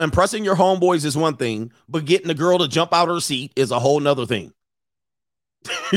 Impressing 0.00 0.44
your 0.44 0.56
homeboys 0.56 1.04
is 1.04 1.16
one 1.16 1.36
thing, 1.36 1.72
but 1.88 2.06
getting 2.06 2.30
a 2.30 2.34
girl 2.34 2.58
to 2.58 2.66
jump 2.66 2.92
out 2.92 3.08
of 3.08 3.14
her 3.14 3.20
seat 3.20 3.52
is 3.54 3.70
a 3.70 3.78
whole 3.78 4.00
nother 4.00 4.26
thing. 4.26 4.52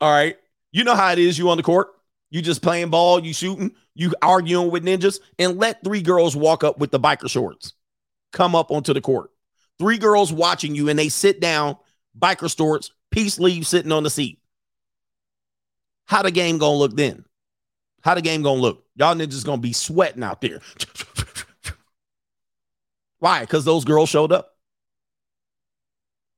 All 0.00 0.10
right. 0.10 0.36
You 0.72 0.84
know 0.84 0.96
how 0.96 1.12
it 1.12 1.18
is 1.18 1.38
you 1.38 1.48
on 1.50 1.56
the 1.56 1.62
court. 1.62 1.88
You 2.30 2.42
just 2.42 2.62
playing 2.62 2.90
ball, 2.90 3.24
you 3.24 3.32
shooting, 3.32 3.74
you 3.98 4.14
arguing 4.22 4.70
with 4.70 4.84
ninjas, 4.84 5.18
and 5.38 5.58
let 5.58 5.82
three 5.82 6.02
girls 6.02 6.36
walk 6.36 6.62
up 6.62 6.78
with 6.78 6.92
the 6.92 7.00
biker 7.00 7.28
shorts. 7.28 7.72
Come 8.32 8.54
up 8.54 8.70
onto 8.70 8.94
the 8.94 9.00
court. 9.00 9.30
Three 9.78 9.98
girls 9.98 10.32
watching 10.32 10.76
you, 10.76 10.88
and 10.88 10.98
they 10.98 11.08
sit 11.08 11.40
down, 11.40 11.76
biker 12.16 12.54
shorts, 12.54 12.92
peace 13.10 13.40
leave 13.40 13.66
sitting 13.66 13.90
on 13.90 14.04
the 14.04 14.10
seat. 14.10 14.40
How 16.06 16.22
the 16.22 16.30
game 16.30 16.58
gonna 16.58 16.78
look 16.78 16.96
then? 16.96 17.24
How 18.02 18.14
the 18.14 18.22
game 18.22 18.42
gonna 18.42 18.60
look? 18.60 18.84
Y'all 18.94 19.16
ninjas 19.16 19.44
gonna 19.44 19.60
be 19.60 19.72
sweating 19.72 20.22
out 20.22 20.40
there. 20.40 20.60
Why? 23.18 23.40
Because 23.40 23.64
those 23.64 23.84
girls 23.84 24.08
showed 24.08 24.30
up. 24.30 24.54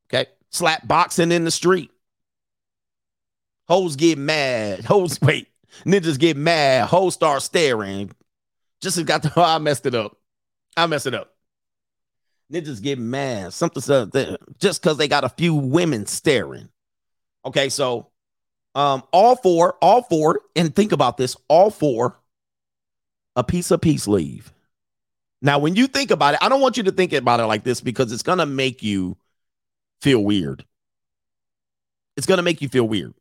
Okay. 0.07 0.31
Slap 0.49 0.89
boxing 0.89 1.31
in 1.31 1.45
the 1.45 1.51
street. 1.51 1.91
Hoes 3.69 3.97
get 3.97 4.17
mad. 4.17 4.87
Hoes, 4.87 5.21
wait. 5.21 5.50
Ninjas 5.85 6.19
get 6.19 6.37
mad. 6.37 6.89
Hoes 6.89 7.15
start 7.15 7.43
staring. 7.43 8.11
Just 8.81 9.05
got 9.07 9.23
the, 9.23 9.33
oh, 9.37 9.43
I 9.43 9.59
messed 9.59 9.87
it 9.87 9.95
up. 9.95 10.17
I 10.77 10.87
messed 10.87 11.07
it 11.07 11.15
up. 11.15 11.35
Ninjas 12.53 12.83
get 12.83 12.99
mad. 12.99 13.53
Something, 13.53 13.83
something 13.83 14.37
just 14.59 14.83
because 14.83 14.97
they 14.97 15.09
got 15.09 15.25
a 15.25 15.29
few 15.29 15.55
women 15.55 16.07
staring. 16.07 16.69
Okay, 17.45 17.69
so 17.69 18.11
um, 18.75 19.03
all 19.13 19.37
four, 19.37 19.77
all 19.81 20.03
four, 20.03 20.41
and 20.57 20.75
think 20.75 20.93
about 20.93 21.17
this, 21.17 21.37
all 21.49 21.71
four, 21.71 22.19
a 23.37 23.45
piece 23.45 23.71
of 23.71 23.81
peace 23.81 24.07
leave. 24.07 24.53
Now, 25.43 25.59
when 25.59 25.75
you 25.75 25.87
think 25.87 26.11
about 26.11 26.35
it, 26.35 26.41
I 26.43 26.49
don't 26.49 26.61
want 26.61 26.77
you 26.77 26.83
to 26.85 26.93
think 26.93 27.13
about 27.13 27.41
it 27.41 27.47
like 27.47 27.65
this 27.65 27.81
because 27.81 28.13
it's 28.13 28.23
gonna 28.23 28.47
make 28.47 28.83
you 28.83 29.17
feel 30.03 30.23
weird. 30.23 30.65
It's 32.17 32.27
gonna 32.27 32.43
make 32.43 32.61
you 32.61 32.69
feel 32.69 32.87
weird. 32.87 33.15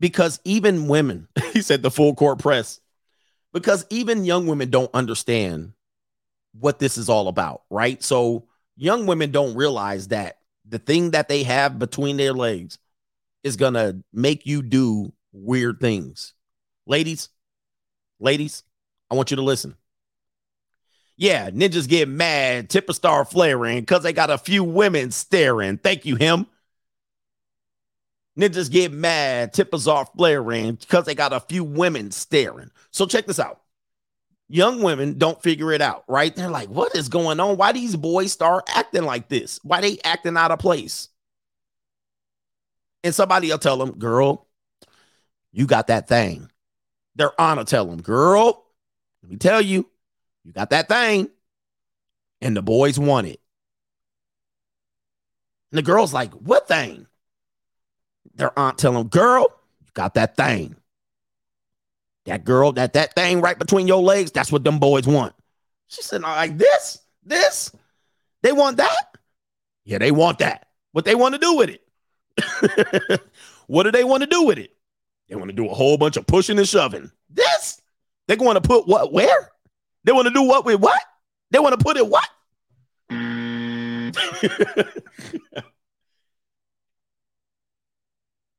Because 0.00 0.40
even 0.44 0.88
women, 0.88 1.28
he 1.52 1.62
said 1.62 1.82
the 1.82 1.90
full 1.90 2.14
court 2.14 2.38
press, 2.38 2.80
because 3.52 3.86
even 3.90 4.24
young 4.24 4.46
women 4.46 4.70
don't 4.70 4.90
understand 4.94 5.72
what 6.58 6.78
this 6.78 6.98
is 6.98 7.08
all 7.08 7.28
about, 7.28 7.62
right? 7.70 8.02
So 8.02 8.46
young 8.76 9.06
women 9.06 9.30
don't 9.30 9.54
realize 9.54 10.08
that 10.08 10.38
the 10.66 10.78
thing 10.78 11.12
that 11.12 11.28
they 11.28 11.42
have 11.42 11.78
between 11.78 12.16
their 12.16 12.32
legs 12.32 12.78
is 13.42 13.56
going 13.56 13.74
to 13.74 14.02
make 14.12 14.46
you 14.46 14.62
do 14.62 15.12
weird 15.32 15.80
things. 15.80 16.34
Ladies, 16.86 17.28
ladies, 18.18 18.62
I 19.10 19.14
want 19.14 19.30
you 19.30 19.36
to 19.36 19.42
listen. 19.42 19.76
Yeah, 21.16 21.50
ninjas 21.50 21.88
get 21.88 22.08
mad, 22.08 22.70
tipper 22.70 22.94
star 22.94 23.24
flaring 23.24 23.80
because 23.80 24.02
they 24.02 24.12
got 24.12 24.30
a 24.30 24.38
few 24.38 24.64
women 24.64 25.10
staring. 25.10 25.76
Thank 25.76 26.06
you, 26.06 26.16
him. 26.16 26.46
Ninjas 28.40 28.70
get 28.70 28.92
mad, 28.92 29.52
tippers 29.52 29.86
are 29.86 30.06
flaring 30.16 30.76
because 30.76 31.04
they 31.04 31.14
got 31.14 31.32
a 31.32 31.40
few 31.40 31.62
women 31.62 32.10
staring. 32.10 32.70
So 32.90 33.06
check 33.06 33.26
this 33.26 33.38
out. 33.38 33.60
young 34.50 34.82
women 34.82 35.16
don't 35.16 35.40
figure 35.42 35.72
it 35.72 35.80
out, 35.80 36.04
right? 36.08 36.34
They're 36.34 36.50
like, 36.50 36.68
what 36.68 36.94
is 36.96 37.08
going 37.08 37.38
on? 37.40 37.56
Why 37.56 37.72
these 37.72 37.94
boys 37.96 38.32
start 38.32 38.68
acting 38.74 39.04
like 39.04 39.28
this? 39.28 39.60
Why 39.62 39.80
they 39.80 39.98
acting 40.04 40.36
out 40.36 40.50
of 40.50 40.58
place? 40.58 41.08
And 43.04 43.14
somebody 43.14 43.48
will 43.48 43.58
tell 43.58 43.78
them, 43.78 43.92
girl, 43.92 44.48
you 45.52 45.66
got 45.66 45.86
that 45.86 46.08
thing. 46.08 46.50
Their 47.14 47.38
honor 47.40 47.64
tell 47.64 47.86
them, 47.86 48.02
girl, 48.02 48.66
let 49.22 49.30
me 49.30 49.36
tell 49.36 49.60
you, 49.60 49.88
you 50.44 50.52
got 50.52 50.70
that 50.70 50.88
thing. 50.88 51.30
And 52.40 52.56
the 52.56 52.62
boys 52.62 52.98
want 52.98 53.28
it. 53.28 53.40
And 55.70 55.78
the 55.78 55.82
girl's 55.82 56.12
like, 56.12 56.32
what 56.32 56.66
thing? 56.66 57.06
Their 58.34 58.56
aunt 58.58 58.78
tell 58.78 58.92
them, 58.92 59.08
girl, 59.08 59.46
you 59.80 59.90
got 59.94 60.14
that 60.14 60.36
thing. 60.36 60.76
That 62.26 62.44
girl, 62.44 62.72
that 62.72 62.92
that 62.92 63.14
thing 63.14 63.40
right 63.40 63.58
between 63.58 63.88
your 63.88 64.02
legs, 64.02 64.30
that's 64.30 64.52
what 64.52 64.64
them 64.64 64.78
boys 64.78 65.06
want. 65.06 65.34
She 65.88 66.02
said, 66.02 66.22
like 66.22 66.58
this, 66.58 66.98
this, 67.24 67.72
they 68.42 68.52
want 68.52 68.76
that. 68.76 69.16
Yeah, 69.84 69.98
they 69.98 70.12
want 70.12 70.38
that. 70.38 70.68
What 70.92 71.04
they 71.04 71.14
want 71.14 71.34
to 71.34 71.40
do 71.40 71.56
with 71.56 71.70
it? 71.70 73.20
what 73.66 73.84
do 73.84 73.90
they 73.90 74.04
want 74.04 74.22
to 74.22 74.28
do 74.28 74.44
with 74.44 74.58
it? 74.58 74.70
They 75.28 75.36
want 75.36 75.48
to 75.48 75.56
do 75.56 75.68
a 75.68 75.74
whole 75.74 75.96
bunch 75.96 76.16
of 76.16 76.26
pushing 76.26 76.58
and 76.58 76.68
shoving. 76.68 77.10
This, 77.28 77.80
they 78.28 78.36
want 78.36 78.62
to 78.62 78.68
put 78.68 78.86
what 78.86 79.12
where? 79.12 79.50
They 80.04 80.12
want 80.12 80.28
to 80.28 80.34
do 80.34 80.42
what 80.42 80.64
with 80.64 80.80
what? 80.80 81.00
They 81.50 81.58
want 81.58 81.78
to 81.78 81.84
put 81.84 81.96
it 81.96 82.06
what? 82.06 82.28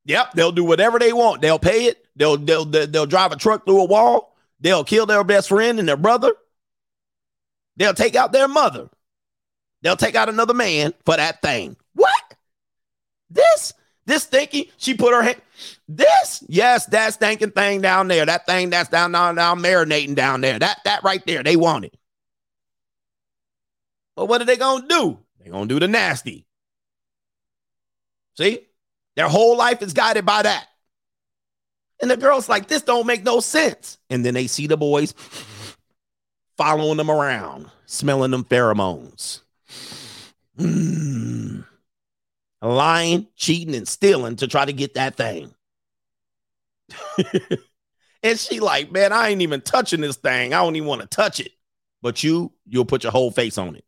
Yep, 0.05 0.33
they'll 0.33 0.51
do 0.51 0.63
whatever 0.63 0.99
they 0.99 1.13
want. 1.13 1.41
They'll 1.41 1.59
pay 1.59 1.85
it. 1.85 2.05
They'll 2.15 2.37
they'll 2.37 2.65
they'll, 2.65 2.87
they'll 2.87 3.05
drive 3.05 3.31
a 3.31 3.35
truck 3.35 3.65
through 3.65 3.81
a 3.81 3.85
wall. 3.85 4.35
They'll 4.59 4.83
kill 4.83 5.05
their 5.05 5.23
best 5.23 5.49
friend 5.49 5.79
and 5.79 5.87
their 5.87 5.97
brother. 5.97 6.33
They'll 7.77 7.93
take 7.93 8.15
out 8.15 8.31
their 8.31 8.47
mother. 8.47 8.89
They'll 9.81 9.95
take 9.95 10.15
out 10.15 10.29
another 10.29 10.53
man 10.53 10.93
for 11.05 11.15
that 11.17 11.41
thing. 11.41 11.75
What? 11.93 12.35
This 13.29 13.73
this 14.05 14.25
thinking 14.25 14.65
she 14.77 14.95
put 14.95 15.13
her 15.13 15.21
hand. 15.21 15.41
This 15.87 16.43
yes, 16.47 16.85
that 16.87 17.13
stinking 17.13 17.51
thing 17.51 17.81
down 17.81 18.07
there. 18.07 18.25
That 18.25 18.45
thing 18.45 18.69
that's 18.69 18.89
down 18.89 19.11
down 19.11 19.35
down 19.35 19.59
marinating 19.59 20.15
down 20.15 20.41
there. 20.41 20.59
That 20.59 20.79
that 20.85 21.03
right 21.03 21.25
there. 21.25 21.43
They 21.43 21.55
want 21.55 21.85
it. 21.85 21.95
But 24.15 24.25
what 24.25 24.41
are 24.41 24.45
they 24.45 24.57
gonna 24.57 24.87
do? 24.87 25.19
They're 25.39 25.51
gonna 25.51 25.67
do 25.67 25.79
the 25.79 25.87
nasty. 25.87 26.45
See? 28.37 28.67
Their 29.15 29.27
whole 29.27 29.57
life 29.57 29.81
is 29.81 29.93
guided 29.93 30.25
by 30.25 30.43
that. 30.43 30.67
And 32.01 32.09
the 32.09 32.17
girl's 32.17 32.49
like, 32.49 32.67
this 32.67 32.81
don't 32.81 33.05
make 33.05 33.23
no 33.23 33.39
sense. 33.39 33.97
And 34.09 34.25
then 34.25 34.33
they 34.33 34.47
see 34.47 34.67
the 34.67 34.77
boys 34.77 35.13
following 36.57 36.97
them 36.97 37.11
around, 37.11 37.69
smelling 37.85 38.31
them 38.31 38.43
pheromones. 38.43 39.41
Mm. 40.57 41.65
Lying, 42.61 43.27
cheating, 43.35 43.75
and 43.75 43.87
stealing 43.87 44.35
to 44.37 44.47
try 44.47 44.65
to 44.65 44.73
get 44.73 44.95
that 44.95 45.15
thing. 45.15 45.53
and 48.23 48.39
she 48.39 48.59
like, 48.59 48.91
man, 48.91 49.13
I 49.13 49.29
ain't 49.29 49.41
even 49.41 49.61
touching 49.61 50.01
this 50.01 50.17
thing. 50.17 50.53
I 50.53 50.63
don't 50.63 50.75
even 50.75 50.87
want 50.87 51.01
to 51.01 51.07
touch 51.07 51.39
it. 51.39 51.51
But 52.01 52.23
you, 52.23 52.51
you'll 52.65 52.85
put 52.85 53.03
your 53.03 53.11
whole 53.11 53.31
face 53.31 53.57
on 53.57 53.75
it. 53.75 53.85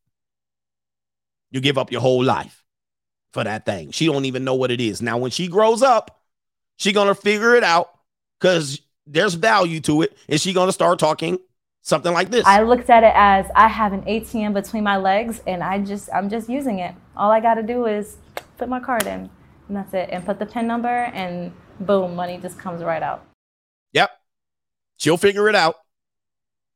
You 1.50 1.62
give 1.62 1.78
up 1.78 1.92
your 1.92 2.02
whole 2.02 2.24
life 2.24 2.63
for 3.34 3.44
that 3.44 3.66
thing. 3.66 3.92
She 3.92 4.06
don't 4.06 4.26
even 4.26 4.46
know 4.46 4.54
what 4.54 4.72
it 4.72 4.80
is. 4.80 5.02
Now, 5.02 5.18
when 5.18 5.32
she 5.32 5.48
grows 5.48 5.82
up, 5.82 6.22
she 6.78 6.94
gonna 6.94 7.16
figure 7.16 7.56
it 7.56 7.64
out 7.64 7.90
because 8.40 8.80
there's 9.06 9.34
value 9.34 9.82
to 9.82 10.04
it, 10.04 10.16
and 10.30 10.40
she 10.40 10.54
gonna 10.54 10.72
start 10.72 11.00
talking 11.00 11.40
something 11.82 12.14
like 12.14 12.30
this. 12.30 12.46
I 12.46 12.62
looked 12.62 12.90
at 12.90 13.04
it 13.04 13.12
as 13.16 13.48
I 13.56 13.68
have 13.68 13.92
an 13.92 14.04
ATM 14.04 14.54
between 14.54 14.84
my 14.84 14.98
legs, 14.98 15.42
and 15.46 15.64
I 15.64 15.80
just 15.80 16.10
I'm 16.14 16.30
just 16.30 16.48
using 16.48 16.80
it. 16.80 16.96
All 17.18 17.32
I 17.32 17.40
got 17.40 17.56
to 17.56 17.64
do 17.64 17.86
is 17.86 18.18
put 18.58 18.70
my 18.70 18.80
card 18.80 19.06
in, 19.06 19.30
and 19.68 19.78
that's 19.78 19.94
it, 19.94 20.10
and 20.12 20.26
put 20.26 20.40
the 20.40 20.46
pin 20.46 20.68
number, 20.68 20.88
and 20.88 21.52
boom, 21.80 22.16
money 22.16 22.38
just 22.38 22.58
comes 22.60 22.84
right 22.84 23.04
out. 23.04 23.26
Yep, 23.94 24.12
she'll 24.98 25.18
figure 25.18 25.50
it 25.50 25.56
out. 25.56 25.76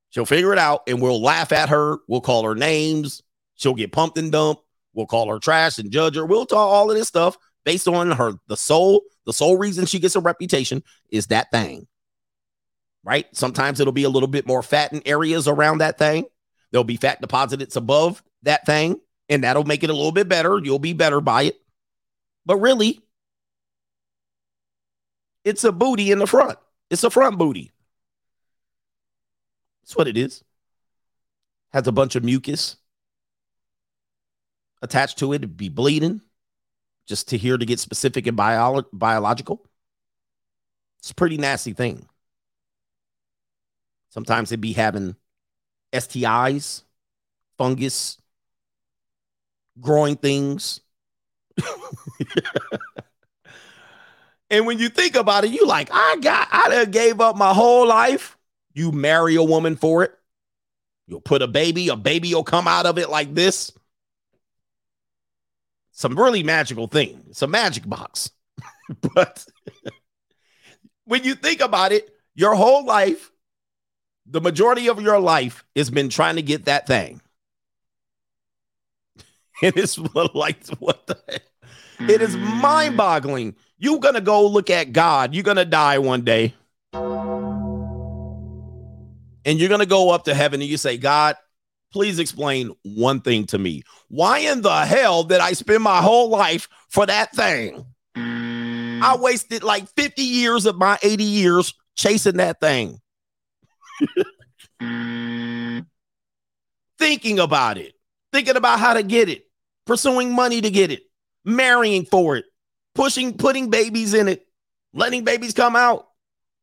She'll 0.09 0.25
figure 0.25 0.53
it 0.53 0.59
out, 0.59 0.83
and 0.87 1.01
we'll 1.01 1.21
laugh 1.21 1.51
at 1.51 1.69
her. 1.69 1.97
We'll 2.07 2.21
call 2.21 2.43
her 2.43 2.55
names. 2.55 3.21
She'll 3.55 3.73
get 3.75 3.91
pumped 3.91 4.17
and 4.17 4.31
dumped. 4.31 4.63
We'll 4.97 5.05
call 5.05 5.29
her 5.29 5.37
trash 5.37 5.77
and 5.77 5.91
judge 5.91 6.15
her. 6.15 6.25
We'll 6.25 6.47
talk 6.47 6.57
all 6.57 6.89
of 6.89 6.97
this 6.97 7.07
stuff 7.07 7.37
based 7.63 7.87
on 7.87 8.09
her 8.11 8.33
the 8.47 8.57
sole 8.57 9.03
the 9.27 9.33
sole 9.33 9.55
reason 9.55 9.85
she 9.85 9.99
gets 9.99 10.15
a 10.15 10.19
reputation 10.19 10.83
is 11.11 11.27
that 11.27 11.51
thing. 11.51 11.85
Right? 13.03 13.27
Sometimes 13.31 13.79
it'll 13.79 13.93
be 13.93 14.05
a 14.05 14.09
little 14.09 14.27
bit 14.27 14.47
more 14.47 14.63
fat 14.63 14.91
in 14.93 15.03
areas 15.05 15.47
around 15.47 15.77
that 15.77 15.99
thing. 15.99 16.25
There'll 16.71 16.83
be 16.83 16.97
fat 16.97 17.21
deposits 17.21 17.75
above 17.75 18.23
that 18.41 18.65
thing, 18.65 18.99
and 19.29 19.43
that'll 19.43 19.65
make 19.65 19.83
it 19.83 19.91
a 19.91 19.93
little 19.93 20.11
bit 20.11 20.27
better. 20.27 20.59
You'll 20.61 20.79
be 20.79 20.93
better 20.93 21.21
by 21.21 21.43
it. 21.43 21.55
But 22.45 22.57
really, 22.57 22.99
it's 25.45 25.63
a 25.63 25.71
booty 25.71 26.11
in 26.11 26.17
the 26.17 26.27
front. 26.27 26.57
It's 26.89 27.03
a 27.03 27.11
front 27.11 27.37
booty. 27.37 27.71
That's 29.83 29.95
what 29.95 30.07
it 30.07 30.17
is. 30.17 30.43
Has 31.71 31.87
a 31.87 31.91
bunch 31.91 32.15
of 32.15 32.23
mucus 32.23 32.77
attached 34.81 35.19
to 35.19 35.33
it, 35.33 35.37
it'd 35.37 35.57
be 35.57 35.69
bleeding. 35.69 36.21
Just 37.07 37.29
to 37.29 37.37
hear 37.37 37.57
to 37.57 37.65
get 37.65 37.79
specific 37.79 38.27
and 38.27 38.35
bio- 38.35 38.83
biological. 38.91 39.65
It's 40.99 41.11
a 41.11 41.15
pretty 41.15 41.37
nasty 41.37 41.71
thing. 41.71 42.05
Sometimes 44.09 44.51
it'd 44.51 44.59
be 44.59 44.73
having 44.73 45.15
STIs, 45.93 46.83
fungus, 47.57 48.17
growing 49.79 50.17
things. 50.17 50.81
and 54.49 54.65
when 54.65 54.79
you 54.79 54.89
think 54.89 55.15
about 55.15 55.45
it, 55.45 55.51
you 55.51 55.65
like, 55.65 55.89
I 55.91 56.17
got, 56.21 56.49
I 56.51 56.69
done 56.69 56.91
gave 56.91 57.21
up 57.21 57.37
my 57.37 57.53
whole 57.53 57.87
life. 57.87 58.37
You 58.73 58.91
marry 58.91 59.35
a 59.35 59.43
woman 59.43 59.77
for 59.77 60.03
it. 60.03 60.13
You'll 61.07 61.21
put 61.21 61.41
a 61.41 61.47
baby, 61.47 61.87
a 61.87 61.95
baby 61.95 62.33
will 62.33 62.43
come 62.43 62.67
out 62.67 62.85
of 62.85 62.97
it 62.97 63.09
like 63.09 63.33
this 63.33 63.71
some 65.97 66.15
really 66.15 66.43
magical 66.43 66.85
thing. 66.85 67.23
It's 67.27 67.41
a 67.41 67.47
magic 67.47 67.89
box. 67.89 68.29
but 69.15 69.43
when 71.05 71.23
you 71.23 71.33
think 71.33 71.59
about 71.59 71.91
it, 71.91 72.07
your 72.35 72.53
whole 72.53 72.85
life, 72.85 73.31
the 74.27 74.39
majority 74.39 74.89
of 74.89 75.01
your 75.01 75.19
life 75.19 75.65
has 75.75 75.89
been 75.89 76.09
trying 76.09 76.35
to 76.35 76.43
get 76.43 76.65
that 76.65 76.85
thing. 76.87 77.21
And 79.63 79.75
it's 79.75 79.97
like, 80.35 80.67
what 80.77 81.07
the 81.07 81.17
heck? 81.27 81.41
It 81.99 82.21
is 82.21 82.35
mm. 82.35 82.61
mind 82.61 82.95
boggling. 82.95 83.55
You're 83.79 83.99
going 83.99 84.13
to 84.13 84.21
go 84.21 84.45
look 84.45 84.69
at 84.69 84.93
God. 84.93 85.33
You're 85.33 85.41
going 85.41 85.57
to 85.57 85.65
die 85.65 85.97
one 85.97 86.23
day. 86.23 86.53
And 86.93 87.01
you're 89.47 89.69
going 89.69 89.79
to 89.79 89.87
go 89.87 90.11
up 90.11 90.25
to 90.25 90.35
heaven 90.35 90.61
and 90.61 90.69
you 90.69 90.77
say, 90.77 90.99
God, 90.99 91.37
please 91.91 92.19
explain 92.19 92.71
one 92.83 93.21
thing 93.21 93.45
to 93.47 93.57
me. 93.57 93.83
Why 94.09 94.39
in 94.39 94.61
the 94.61 94.85
hell 94.85 95.23
did 95.23 95.39
I 95.39 95.53
spend 95.53 95.83
my 95.83 96.01
whole 96.01 96.29
life 96.29 96.67
for 96.89 97.05
that 97.05 97.35
thing? 97.35 97.85
I 98.15 98.19
mm. 98.19 99.19
wasted 99.19 99.63
like 99.63 99.87
50 99.95 100.21
years 100.21 100.65
of 100.65 100.77
my 100.77 100.97
80 101.01 101.23
years 101.23 101.73
chasing 101.95 102.37
that 102.37 102.59
thing. 102.59 102.99
Mm. 104.81 105.85
Thinking 106.99 107.39
about 107.39 107.77
it, 107.77 107.93
thinking 108.31 108.55
about 108.55 108.79
how 108.79 108.93
to 108.93 109.03
get 109.03 109.29
it, 109.29 109.45
pursuing 109.85 110.33
money 110.33 110.61
to 110.61 110.69
get 110.69 110.91
it, 110.91 111.03
marrying 111.45 112.05
for 112.05 112.37
it, 112.37 112.45
pushing, 112.95 113.37
putting 113.37 113.69
babies 113.69 114.13
in 114.13 114.27
it, 114.27 114.47
letting 114.93 115.23
babies 115.23 115.53
come 115.53 115.75
out, 115.75 116.06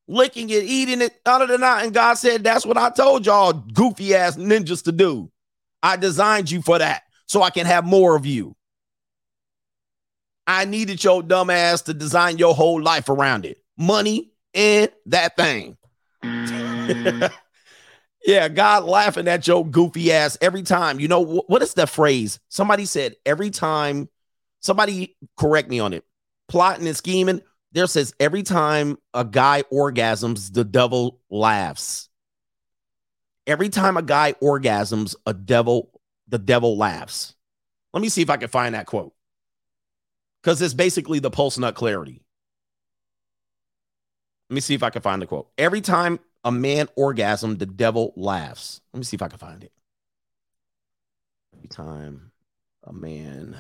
licking 0.06 0.50
it, 0.50 0.64
eating 0.64 1.00
it, 1.00 1.20
of 1.24 1.48
the 1.48 1.58
night. 1.58 1.84
And 1.84 1.94
God 1.94 2.14
said, 2.14 2.44
That's 2.44 2.66
what 2.66 2.76
I 2.76 2.90
told 2.90 3.26
y'all, 3.26 3.52
goofy 3.52 4.14
ass 4.14 4.36
ninjas, 4.36 4.84
to 4.84 4.92
do. 4.92 5.30
I 5.82 5.96
designed 5.96 6.50
you 6.50 6.62
for 6.62 6.78
that 6.78 7.02
so 7.26 7.42
I 7.42 7.50
can 7.50 7.66
have 7.66 7.84
more 7.84 8.16
of 8.16 8.26
you. 8.26 8.56
I 10.46 10.64
needed 10.64 11.02
your 11.02 11.22
dumb 11.22 11.50
ass 11.50 11.82
to 11.82 11.94
design 11.94 12.38
your 12.38 12.54
whole 12.54 12.82
life 12.82 13.08
around 13.08 13.46
it. 13.46 13.58
Money 13.78 14.32
and 14.52 14.90
that 15.06 15.36
thing. 15.36 15.76
Mm. 16.22 17.32
yeah, 18.26 18.48
God 18.48 18.84
laughing 18.84 19.28
at 19.28 19.46
your 19.46 19.66
goofy 19.66 20.12
ass 20.12 20.36
every 20.40 20.62
time. 20.62 21.00
You 21.00 21.08
know, 21.08 21.24
wh- 21.24 21.48
what 21.48 21.62
is 21.62 21.74
that 21.74 21.88
phrase? 21.88 22.40
Somebody 22.48 22.84
said 22.84 23.16
every 23.24 23.50
time, 23.50 24.08
somebody 24.60 25.16
correct 25.36 25.70
me 25.70 25.80
on 25.80 25.92
it. 25.92 26.04
Plotting 26.48 26.86
and 26.86 26.96
scheming. 26.96 27.40
There 27.74 27.88
says 27.88 28.14
every 28.20 28.44
time 28.44 28.98
a 29.12 29.24
guy 29.24 29.64
orgasms, 29.72 30.52
the 30.52 30.64
devil 30.64 31.20
laughs. 31.28 32.08
Every 33.48 33.68
time 33.68 33.96
a 33.96 34.02
guy 34.02 34.34
orgasms, 34.34 35.16
a 35.26 35.34
devil, 35.34 35.90
the 36.28 36.38
devil 36.38 36.78
laughs. 36.78 37.34
Let 37.92 38.00
me 38.00 38.08
see 38.08 38.22
if 38.22 38.30
I 38.30 38.36
can 38.36 38.48
find 38.48 38.76
that 38.76 38.86
quote. 38.86 39.12
Because 40.40 40.62
it's 40.62 40.72
basically 40.72 41.18
the 41.18 41.32
post 41.32 41.58
nut 41.58 41.74
clarity. 41.74 42.22
Let 44.48 44.54
me 44.54 44.60
see 44.60 44.74
if 44.74 44.84
I 44.84 44.90
can 44.90 45.02
find 45.02 45.20
the 45.20 45.26
quote. 45.26 45.50
Every 45.58 45.80
time 45.80 46.20
a 46.44 46.52
man 46.52 46.88
orgasm, 46.94 47.56
the 47.56 47.66
devil 47.66 48.12
laughs. 48.16 48.82
Let 48.92 48.98
me 48.98 49.04
see 49.04 49.16
if 49.16 49.22
I 49.22 49.28
can 49.28 49.38
find 49.38 49.64
it. 49.64 49.72
Every 51.56 51.68
time 51.68 52.30
a 52.84 52.92
man, 52.92 53.56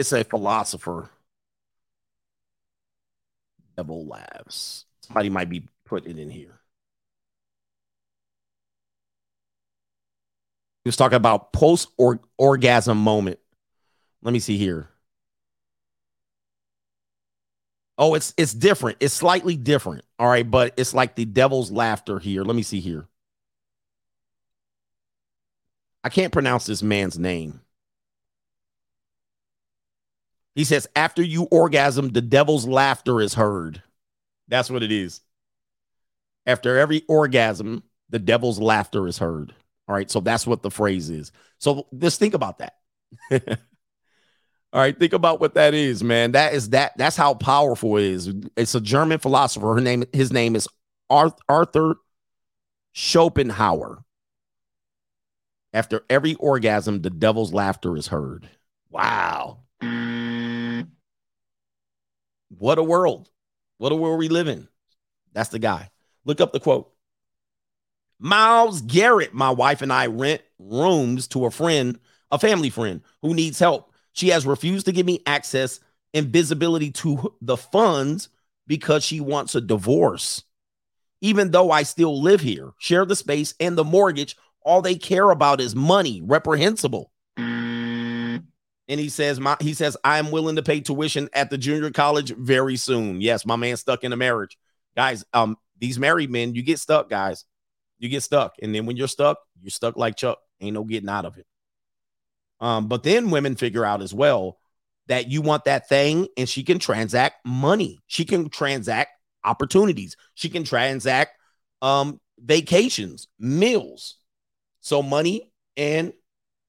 it's 0.00 0.12
a 0.12 0.24
philosopher, 0.24 1.10
devil 3.76 4.06
laughs. 4.06 4.86
Somebody 5.02 5.28
might 5.28 5.50
be 5.50 5.68
putting 5.84 6.12
it 6.12 6.18
in 6.18 6.30
here. 6.30 6.58
He 10.84 10.88
was 10.88 10.96
talking 10.96 11.16
about 11.16 11.52
post 11.52 11.90
orgasm 12.38 12.96
moment. 12.96 13.40
Let 14.22 14.32
me 14.32 14.38
see 14.38 14.56
here. 14.56 14.88
Oh, 17.98 18.14
it's 18.14 18.32
it's 18.38 18.54
different. 18.54 18.96
It's 19.00 19.12
slightly 19.12 19.56
different. 19.58 20.06
All 20.18 20.28
right, 20.28 20.50
but 20.50 20.72
it's 20.78 20.94
like 20.94 21.14
the 21.14 21.26
devil's 21.26 21.70
laughter 21.70 22.18
here. 22.18 22.42
Let 22.42 22.56
me 22.56 22.62
see 22.62 22.80
here. 22.80 23.06
I 26.02 26.08
can't 26.08 26.32
pronounce 26.32 26.64
this 26.64 26.82
man's 26.82 27.18
name. 27.18 27.60
He 30.60 30.64
says, 30.64 30.86
after 30.94 31.22
you 31.22 31.44
orgasm, 31.44 32.10
the 32.10 32.20
devil's 32.20 32.68
laughter 32.68 33.22
is 33.22 33.32
heard. 33.32 33.82
That's 34.46 34.68
what 34.68 34.82
it 34.82 34.92
is. 34.92 35.22
After 36.44 36.76
every 36.78 37.00
orgasm, 37.08 37.82
the 38.10 38.18
devil's 38.18 38.58
laughter 38.58 39.06
is 39.06 39.16
heard. 39.16 39.54
All 39.88 39.94
right. 39.94 40.10
So 40.10 40.20
that's 40.20 40.46
what 40.46 40.60
the 40.60 40.70
phrase 40.70 41.08
is. 41.08 41.32
So 41.60 41.86
just 41.96 42.18
think 42.18 42.34
about 42.34 42.58
that. 42.58 42.74
All 44.74 44.82
right, 44.82 44.98
think 44.98 45.14
about 45.14 45.40
what 45.40 45.54
that 45.54 45.72
is, 45.72 46.04
man. 46.04 46.32
That 46.32 46.52
is 46.52 46.68
that. 46.70 46.92
That's 46.98 47.16
how 47.16 47.32
powerful 47.32 47.96
it 47.96 48.04
is. 48.04 48.30
It's 48.54 48.74
a 48.74 48.82
German 48.82 49.18
philosopher. 49.18 49.72
Her 49.76 49.80
name, 49.80 50.04
his 50.12 50.30
name 50.30 50.56
is 50.56 50.68
Arthur 51.08 51.94
Schopenhauer. 52.92 54.04
After 55.72 56.04
every 56.10 56.34
orgasm, 56.34 57.00
the 57.00 57.08
devil's 57.08 57.54
laughter 57.54 57.96
is 57.96 58.08
heard. 58.08 58.46
Wow. 58.90 59.60
What 62.50 62.78
a 62.78 62.82
world. 62.82 63.30
What 63.78 63.92
a 63.92 63.96
world 63.96 64.18
we 64.18 64.28
live 64.28 64.48
in. 64.48 64.68
That's 65.32 65.48
the 65.48 65.58
guy. 65.58 65.90
Look 66.24 66.40
up 66.40 66.52
the 66.52 66.60
quote. 66.60 66.92
Miles 68.18 68.82
Garrett, 68.82 69.32
my 69.32 69.50
wife 69.50 69.80
and 69.80 69.92
I 69.92 70.06
rent 70.06 70.42
rooms 70.58 71.26
to 71.28 71.46
a 71.46 71.50
friend, 71.50 71.98
a 72.30 72.38
family 72.38 72.68
friend 72.68 73.00
who 73.22 73.32
needs 73.32 73.58
help. 73.58 73.92
She 74.12 74.28
has 74.28 74.44
refused 74.44 74.86
to 74.86 74.92
give 74.92 75.06
me 75.06 75.22
access 75.26 75.80
and 76.12 76.26
visibility 76.26 76.90
to 76.90 77.34
the 77.40 77.56
funds 77.56 78.28
because 78.66 79.04
she 79.04 79.20
wants 79.20 79.54
a 79.54 79.60
divorce. 79.60 80.42
Even 81.22 81.50
though 81.50 81.70
I 81.70 81.82
still 81.82 82.20
live 82.20 82.40
here, 82.40 82.72
share 82.78 83.04
the 83.04 83.16
space 83.16 83.54
and 83.60 83.76
the 83.78 83.84
mortgage, 83.84 84.36
all 84.62 84.82
they 84.82 84.96
care 84.96 85.30
about 85.30 85.60
is 85.60 85.74
money, 85.74 86.20
reprehensible. 86.22 87.12
And 88.90 88.98
he 88.98 89.08
says, 89.08 89.38
my, 89.38 89.56
he 89.60 89.72
says, 89.72 89.96
I'm 90.02 90.32
willing 90.32 90.56
to 90.56 90.64
pay 90.64 90.80
tuition 90.80 91.28
at 91.32 91.48
the 91.48 91.56
junior 91.56 91.92
college 91.92 92.34
very 92.36 92.76
soon. 92.76 93.20
Yes, 93.20 93.46
my 93.46 93.54
man 93.54 93.76
stuck 93.76 94.02
in 94.02 94.12
a 94.12 94.16
marriage. 94.16 94.58
Guys, 94.96 95.24
um, 95.32 95.56
these 95.78 95.96
married 95.96 96.28
men, 96.28 96.56
you 96.56 96.62
get 96.62 96.80
stuck, 96.80 97.08
guys. 97.08 97.44
You 98.00 98.08
get 98.08 98.24
stuck. 98.24 98.54
And 98.60 98.74
then 98.74 98.86
when 98.86 98.96
you're 98.96 99.06
stuck, 99.06 99.38
you're 99.62 99.70
stuck 99.70 99.96
like 99.96 100.16
Chuck. 100.16 100.40
Ain't 100.60 100.74
no 100.74 100.82
getting 100.82 101.08
out 101.08 101.24
of 101.24 101.38
it. 101.38 101.46
Um, 102.60 102.88
but 102.88 103.04
then 103.04 103.30
women 103.30 103.54
figure 103.54 103.84
out 103.84 104.02
as 104.02 104.12
well 104.12 104.58
that 105.06 105.30
you 105.30 105.40
want 105.40 105.66
that 105.66 105.88
thing 105.88 106.26
and 106.36 106.48
she 106.48 106.64
can 106.64 106.80
transact 106.80 107.46
money. 107.46 108.00
She 108.08 108.24
can 108.24 108.48
transact 108.48 109.10
opportunities. 109.44 110.16
She 110.34 110.48
can 110.48 110.64
transact 110.64 111.38
um, 111.80 112.20
vacations, 112.38 113.28
meals. 113.38 114.16
So 114.80 115.00
money 115.00 115.52
and 115.76 116.12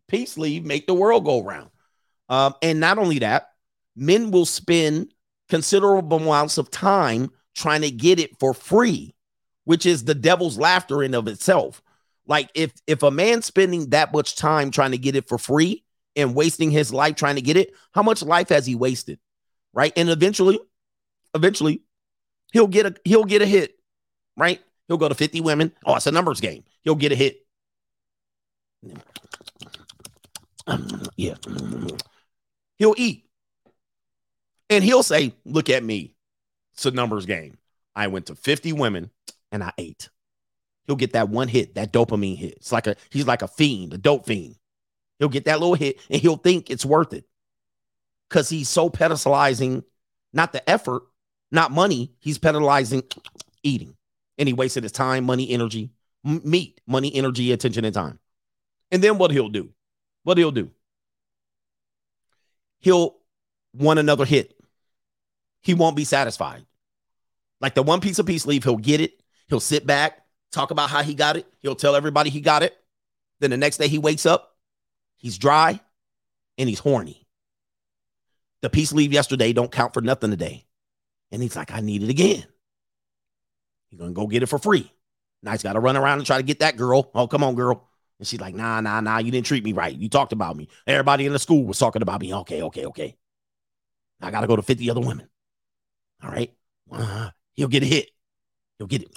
peace 0.08 0.38
leave 0.38 0.66
make 0.66 0.86
the 0.86 0.94
world 0.94 1.26
go 1.26 1.42
round. 1.42 1.72
Um, 2.32 2.56
and 2.62 2.80
not 2.80 2.98
only 2.98 3.20
that, 3.20 3.50
men 3.96 4.32
will 4.32 4.46
spend 4.46 5.14
considerable 5.50 6.18
amounts 6.18 6.58
of 6.58 6.72
time 6.72 7.30
trying 7.54 7.82
to 7.82 7.92
get 7.92 8.20
it 8.20 8.40
for 8.40 8.54
free, 8.54 9.14
which 9.66 9.86
is 9.86 10.06
the 10.06 10.16
devil's 10.16 10.58
laughter 10.58 11.04
in 11.04 11.14
of 11.14 11.28
itself. 11.28 11.82
Like 12.26 12.50
if 12.56 12.72
if 12.88 13.04
a 13.04 13.12
man's 13.12 13.46
spending 13.46 13.90
that 13.90 14.14
much 14.14 14.38
time 14.38 14.72
trying 14.72 14.92
to 14.92 14.98
get 14.98 15.18
it 15.18 15.28
for 15.28 15.38
free 15.38 15.84
and 16.16 16.34
wasting 16.34 16.72
his 16.72 16.94
life 16.94 17.16
trying 17.16 17.36
to 17.36 17.42
get 17.42 17.58
it, 17.58 17.74
how 17.92 18.02
much 18.02 18.24
life 18.24 18.48
has 18.48 18.66
he 18.66 18.76
wasted? 18.76 19.20
Right? 19.74 19.92
And 19.98 20.10
eventually, 20.10 20.58
eventually, 21.36 21.82
he'll 22.54 22.68
get 22.68 22.86
a 22.86 22.96
he'll 23.04 23.26
get 23.26 23.42
a 23.42 23.46
hit, 23.46 23.78
right? 24.38 24.62
He'll 24.88 24.98
go 24.98 25.10
to 25.10 25.16
50 25.16 25.42
women. 25.42 25.74
Oh, 25.86 25.96
it's 25.96 26.08
a 26.08 26.12
numbers 26.12 26.40
game. 26.40 26.64
He'll 26.84 26.96
get 26.96 27.12
a 27.12 27.16
hit. 27.16 27.46
Yeah. 31.18 31.36
He'll 32.82 32.96
eat. 32.98 33.30
And 34.70 34.84
he'll 34.84 35.04
say, 35.04 35.34
Look 35.46 35.70
at 35.70 35.84
me. 35.84 36.16
It's 36.74 36.86
a 36.86 36.92
numbers 36.92 37.26
game. 37.26 37.58
I 37.96 38.08
went 38.08 38.26
to 38.26 38.36
50 38.36 38.74
women 38.74 39.12
and 39.52 39.64
I 39.64 39.72
ate 39.78 40.10
he'll 40.92 40.96
get 40.96 41.14
that 41.14 41.30
one 41.30 41.48
hit, 41.48 41.76
that 41.76 41.94
dopamine 41.94 42.38
hit. 42.38 42.56
It's 42.58 42.72
like 42.72 42.88
a 42.88 42.96
he's 43.10 43.28
like 43.28 43.42
a 43.42 43.48
fiend, 43.48 43.94
a 43.94 43.98
dope 43.98 44.26
fiend. 44.26 44.56
He'll 45.20 45.30
get 45.30 45.46
that 45.46 45.60
little 45.60 45.76
hit 45.76 46.00
and 46.10 46.22
he'll 46.22 46.36
think 46.36 46.70
it's 46.70 46.86
worth 46.86 47.14
it. 47.14 47.26
Cause 48.30 48.50
he's 48.50 48.70
so 48.70 48.90
pedestalizing 48.90 49.84
not 50.34 50.54
the 50.54 50.68
effort, 50.70 51.04
not 51.52 51.72
money. 51.72 52.14
He's 52.20 52.40
pedalizing 52.40 53.04
eating. 53.64 53.96
And 54.38 54.48
he 54.48 54.54
wasted 54.54 54.84
his 54.84 54.92
time, 54.92 55.26
money, 55.26 55.50
energy, 55.50 55.92
m- 56.26 56.42
meat, 56.44 56.80
money, 56.88 57.14
energy, 57.14 57.52
attention, 57.52 57.86
and 57.86 57.94
time. 57.94 58.20
And 58.92 59.04
then 59.04 59.18
what 59.18 59.32
he'll 59.32 59.50
do? 59.50 59.70
What 60.24 60.38
he'll 60.38 60.52
do? 60.52 60.72
He'll 62.82 63.16
want 63.74 64.00
another 64.00 64.26
hit. 64.26 64.54
He 65.62 65.74
won't 65.74 65.96
be 65.96 66.04
satisfied. 66.04 66.66
Like 67.60 67.76
the 67.76 67.84
one 67.84 68.02
piece 68.02 68.20
of 68.20 68.26
peace 68.26 68.46
leave, 68.46 68.64
he'll 68.64 68.78
get 68.78 69.02
it. 69.02 69.22
He'll 69.48 69.60
sit 69.60 69.86
back 69.86 70.22
talk 70.52 70.72
about 70.72 70.90
how 70.90 71.02
he 71.02 71.14
got 71.14 71.38
it. 71.38 71.48
He'll 71.60 71.76
tell 71.76 71.96
everybody 71.96 72.30
he 72.30 72.42
got 72.42 72.64
it. 72.64 72.76
Then 73.40 73.50
the 73.50 73.58
next 73.58 73.78
day 73.78 73.88
he 73.88 73.98
wakes 73.98 74.26
up, 74.26 74.56
he's 75.18 75.38
dry 75.38 75.80
and 76.58 76.70
he's 76.70 76.80
horny. 76.80 77.26
The 78.62 78.70
peace 78.70 78.94
leave 78.94 79.12
yesterday 79.12 79.54
don't 79.54 79.72
count 79.72 79.94
for 79.94 80.02
nothing 80.02 80.30
today. 80.30 80.66
And 81.32 81.42
he's 81.42 81.56
like, 81.56 81.72
I 81.72 81.80
need 81.80 82.04
it 82.04 82.10
again. 82.10 82.44
He's 83.90 84.00
gonna 84.00 84.12
go 84.12 84.28
get 84.28 84.44
it 84.44 84.48
for 84.48 84.60
free. 84.60 84.92
Now 85.42 85.52
he's 85.52 85.64
got 85.64 85.74
to 85.74 85.80
run 85.80 85.98
around 85.98 86.20
and 86.20 86.28
try 86.28 86.38
to 86.38 86.44
get 86.44 86.60
that 86.60 86.78
girl. 86.78 87.10
Oh, 87.16 87.28
come 87.28 87.44
on, 87.44 87.56
girl. 87.56 87.90
And 88.22 88.28
she's 88.28 88.40
like, 88.40 88.56
nah, 88.56 88.80
nah, 88.80 89.02
nah, 89.02 89.18
you 89.18 89.32
didn't 89.32 89.48
treat 89.48 89.66
me 89.66 89.74
right. 89.74 89.94
You 89.94 90.08
talked 90.08 90.32
about 90.32 90.56
me. 90.56 90.70
Everybody 90.88 91.26
in 91.26 91.34
the 91.34 91.40
school 91.40 91.66
was 91.66 91.78
talking 91.78 92.02
about 92.02 92.22
me. 92.22 92.34
Okay, 92.34 92.62
okay, 92.62 92.86
okay. 92.86 93.18
I 94.22 94.32
got 94.32 94.42
to 94.42 94.48
go 94.48 94.56
to 94.56 94.62
50 94.62 94.90
other 94.90 95.02
women. 95.02 95.28
All 96.24 96.30
right. 96.30 96.54
Uh, 96.90 97.32
he'll 97.56 97.68
get 97.68 97.84
a 97.84 97.88
hit. 97.88 98.12
He'll 98.78 98.88
get 98.88 99.02
it 99.02 99.10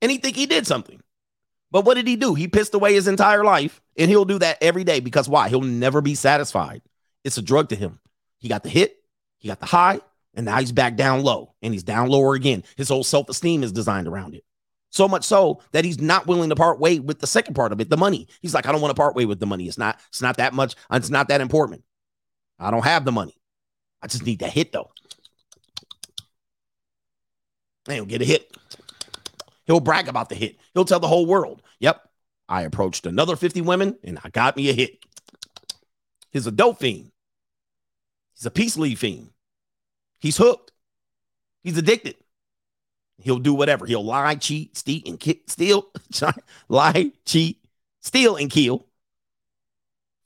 and 0.00 0.10
he 0.10 0.18
think 0.18 0.36
he 0.36 0.46
did 0.46 0.66
something. 0.66 1.00
But 1.70 1.84
what 1.84 1.94
did 1.94 2.06
he 2.06 2.16
do? 2.16 2.34
He 2.34 2.48
pissed 2.48 2.74
away 2.74 2.94
his 2.94 3.08
entire 3.08 3.44
life, 3.44 3.80
and 3.96 4.10
he'll 4.10 4.24
do 4.24 4.38
that 4.38 4.58
every 4.62 4.84
day 4.84 5.00
because 5.00 5.28
why? 5.28 5.48
He'll 5.48 5.60
never 5.60 6.00
be 6.00 6.14
satisfied. 6.14 6.82
It's 7.24 7.36
a 7.36 7.42
drug 7.42 7.68
to 7.70 7.76
him. 7.76 8.00
He 8.38 8.48
got 8.48 8.62
the 8.62 8.70
hit, 8.70 8.96
he 9.38 9.48
got 9.48 9.60
the 9.60 9.66
high, 9.66 10.00
and 10.34 10.46
now 10.46 10.58
he's 10.60 10.72
back 10.72 10.96
down 10.96 11.22
low, 11.22 11.54
and 11.60 11.74
he's 11.74 11.82
down 11.82 12.08
lower 12.08 12.34
again. 12.34 12.64
His 12.76 12.88
whole 12.88 13.04
self 13.04 13.28
esteem 13.28 13.62
is 13.62 13.72
designed 13.72 14.08
around 14.08 14.34
it. 14.34 14.44
So 14.90 15.06
much 15.06 15.24
so 15.24 15.60
that 15.72 15.84
he's 15.84 16.00
not 16.00 16.26
willing 16.26 16.48
to 16.48 16.56
part 16.56 16.80
way 16.80 16.98
with 16.98 17.20
the 17.20 17.26
second 17.26 17.54
part 17.54 17.72
of 17.72 17.80
it, 17.80 17.90
the 17.90 17.96
money. 17.96 18.26
He's 18.40 18.54
like, 18.54 18.66
I 18.66 18.72
don't 18.72 18.80
want 18.80 18.90
to 18.90 19.00
part 19.00 19.14
way 19.14 19.26
with 19.26 19.38
the 19.38 19.46
money. 19.46 19.66
It's 19.66 19.78
not, 19.78 20.00
it's 20.08 20.22
not 20.22 20.38
that 20.38 20.54
much. 20.54 20.74
Uh, 20.90 20.96
it's 20.96 21.10
not 21.10 21.28
that 21.28 21.40
important. 21.40 21.84
I 22.58 22.70
don't 22.70 22.84
have 22.84 23.04
the 23.04 23.12
money. 23.12 23.36
I 24.02 24.06
just 24.06 24.24
need 24.24 24.38
that 24.40 24.52
hit 24.52 24.72
though. 24.72 24.90
And 27.86 27.96
he'll 27.96 28.06
get 28.06 28.22
a 28.22 28.24
hit. 28.24 28.56
He'll 29.66 29.80
brag 29.80 30.08
about 30.08 30.30
the 30.30 30.34
hit. 30.34 30.56
He'll 30.72 30.84
tell 30.84 31.00
the 31.00 31.08
whole 31.08 31.26
world, 31.26 31.62
yep, 31.78 32.08
I 32.48 32.62
approached 32.62 33.04
another 33.04 33.36
50 33.36 33.60
women 33.60 33.98
and 34.02 34.18
I 34.24 34.30
got 34.30 34.56
me 34.56 34.70
a 34.70 34.72
hit. 34.72 34.98
He's 36.30 36.46
a 36.46 36.50
dope 36.50 36.78
fiend. 36.78 37.10
He's 38.34 38.46
a 38.46 38.50
peace 38.50 38.76
leave 38.76 38.98
fiend. 38.98 39.30
He's 40.18 40.36
hooked. 40.36 40.72
He's 41.62 41.76
addicted. 41.76 42.16
He'll 43.20 43.38
do 43.38 43.54
whatever. 43.54 43.84
He'll 43.86 44.04
lie, 44.04 44.36
cheat, 44.36 44.76
steal, 44.76 45.02
and 45.06 45.18
ki- 45.18 45.42
steal, 45.46 45.88
lie, 46.68 47.12
cheat, 47.24 47.62
steal, 48.00 48.36
and 48.36 48.50
kill 48.50 48.86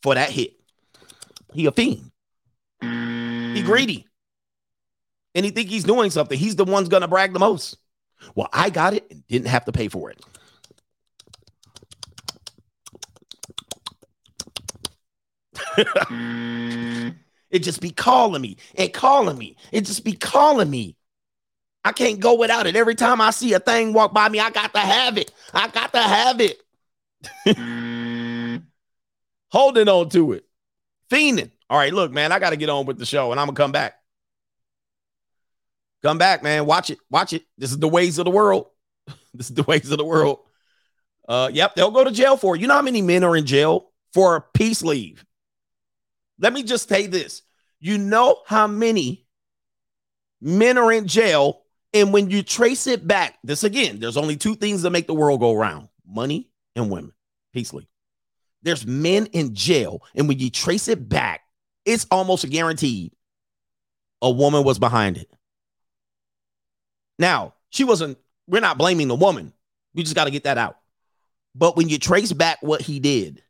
for 0.03 0.15
that 0.15 0.31
hit. 0.31 0.55
He 1.53 1.67
a 1.67 1.73
fiend. 1.73 2.11
He 2.81 2.87
mm. 2.87 3.65
greedy. 3.65 4.07
And 5.35 5.45
he 5.45 5.51
think 5.51 5.71
he's 5.71 5.85
doing 5.85 6.11
something. 6.11 6.39
He's 6.39 6.57
the 6.57 6.65
one's 6.65 6.89
gonna 6.89 7.09
brag 7.09 7.33
the 7.33 7.39
most. 7.39 7.79
Well, 8.35 8.49
I 8.53 8.71
got 8.71 8.95
it 8.95 9.07
and 9.11 9.27
didn't 9.27 9.49
have 9.49 9.65
to 9.65 9.73
pay 9.73 9.89
for 9.89 10.11
it. 10.11 10.21
Mm. 15.75 17.17
It 17.51 17.61
just 17.61 17.81
be 17.81 17.91
calling 17.91 18.41
me 18.43 18.57
and 18.77 18.93
calling 18.93 19.37
me. 19.39 19.57
It 19.73 19.83
just 19.83 20.05
be 20.05 20.13
calling 20.13 20.71
me. 20.71 20.97
I 21.85 21.93
can't 21.93 22.21
go 22.21 22.35
without 22.35 22.67
it. 22.67 22.77
Every 22.77 22.95
time 22.95 23.21
I 23.21 23.31
see 23.31 23.53
a 23.55 23.61
thing 23.61 23.93
walk 23.93 24.13
by 24.13 24.29
me, 24.29 24.39
I 24.39 24.51
got 24.51 24.73
to 24.75 24.81
have 24.81 25.19
it. 25.19 25.33
I 25.53 25.69
got 25.69 25.93
to 25.93 26.01
have 26.01 26.41
it. 26.41 26.63
Holding 29.51 29.89
on 29.89 30.09
to 30.11 30.33
it. 30.33 30.45
Fiending. 31.11 31.51
All 31.69 31.79
right, 31.79 31.93
look, 31.93 32.13
man, 32.13 32.33
I 32.33 32.39
got 32.39 32.51
to 32.51 32.57
get 32.57 32.69
on 32.69 32.87
with 32.87 32.99
the 32.99 33.07
show 33.07 33.33
and 33.33 33.41
I'm 33.41 33.47
going 33.47 33.57
to 33.57 33.63
come 33.63 33.73
back. 33.73 33.95
Come 36.03 36.19
back, 36.19 36.43
man. 36.43 36.67
Watch 36.67 36.91
it. 36.91 36.99
Watch 37.11 37.33
it. 37.33 37.43
This 37.59 37.71
is 37.71 37.79
the 37.79 37.89
ways 37.89 38.19
of 38.19 38.25
the 38.25 38.31
world. 38.31 38.67
this 39.35 39.49
is 39.49 39.55
the 39.55 39.63
ways 39.63 39.91
of 39.91 39.99
the 39.99 40.05
world. 40.05 40.41
Uh, 41.29 41.51
yep, 41.53 41.75
they'll 41.75 41.91
go 41.91 42.05
to 42.05 42.11
jail 42.11 42.37
for 42.37 42.57
it. 42.57 42.61
You 42.61 42.67
know 42.67 42.75
how 42.75 42.83
many 42.83 43.03
men 43.03 43.25
are 43.25 43.37
in 43.37 43.47
jail 43.47 43.91
for 44.13 44.37
a 44.37 44.41
peace 44.41 44.83
leave? 44.83 45.25
Let 46.39 46.53
me 46.53 46.63
just 46.63 46.89
say 46.89 47.07
this. 47.07 47.43
You 47.79 47.99
know 47.99 48.43
how 48.47 48.67
many 48.67 49.27
men 50.41 50.79
are 50.79 50.93
in 50.93 51.07
jail, 51.07 51.62
and 51.95 52.13
when 52.13 52.31
you 52.31 52.43
trace 52.43 52.87
it 52.87 53.07
back, 53.07 53.39
this 53.45 53.65
again, 53.65 54.01
there's 54.01 54.17
only 54.17 54.37
two 54.37 54.55
things 54.55 54.83
that 54.83 54.91
make 54.91 55.07
the 55.07 55.15
world 55.15 55.41
go 55.41 55.55
round: 55.55 55.89
money 56.07 56.49
and 56.77 56.91
women. 56.91 57.13
Peace 57.53 57.73
leave. 57.73 57.87
There's 58.63 58.87
men 58.87 59.27
in 59.27 59.55
jail, 59.55 60.03
and 60.15 60.29
when 60.29 60.39
you 60.39 60.51
trace 60.51 60.89
it 60.89 61.09
back, 61.09 61.43
it's 61.85 62.07
almost 62.11 62.49
guaranteed 62.49 63.13
a 64.23 64.31
woman 64.31 64.63
was 64.63 64.79
behind 64.79 65.17
it. 65.17 65.29
Now, 67.19 67.55
she 67.71 67.85
wasn't, 67.85 68.19
we're 68.47 68.61
not 68.61 68.79
blaming 68.79 69.09
the 69.09 69.15
woman. 69.15 69.53
We 69.95 70.05
just 70.05 70.15
got 70.15 70.25
to 70.25 70.31
get 70.31 70.45
that 70.45 70.59
out. 70.59 70.79
But 71.55 71.77
when 71.77 71.89
you 71.89 71.99
trace 71.99 72.33
back 72.33 72.59
what 72.63 72.81
he 72.81 73.01
did, 73.01 73.43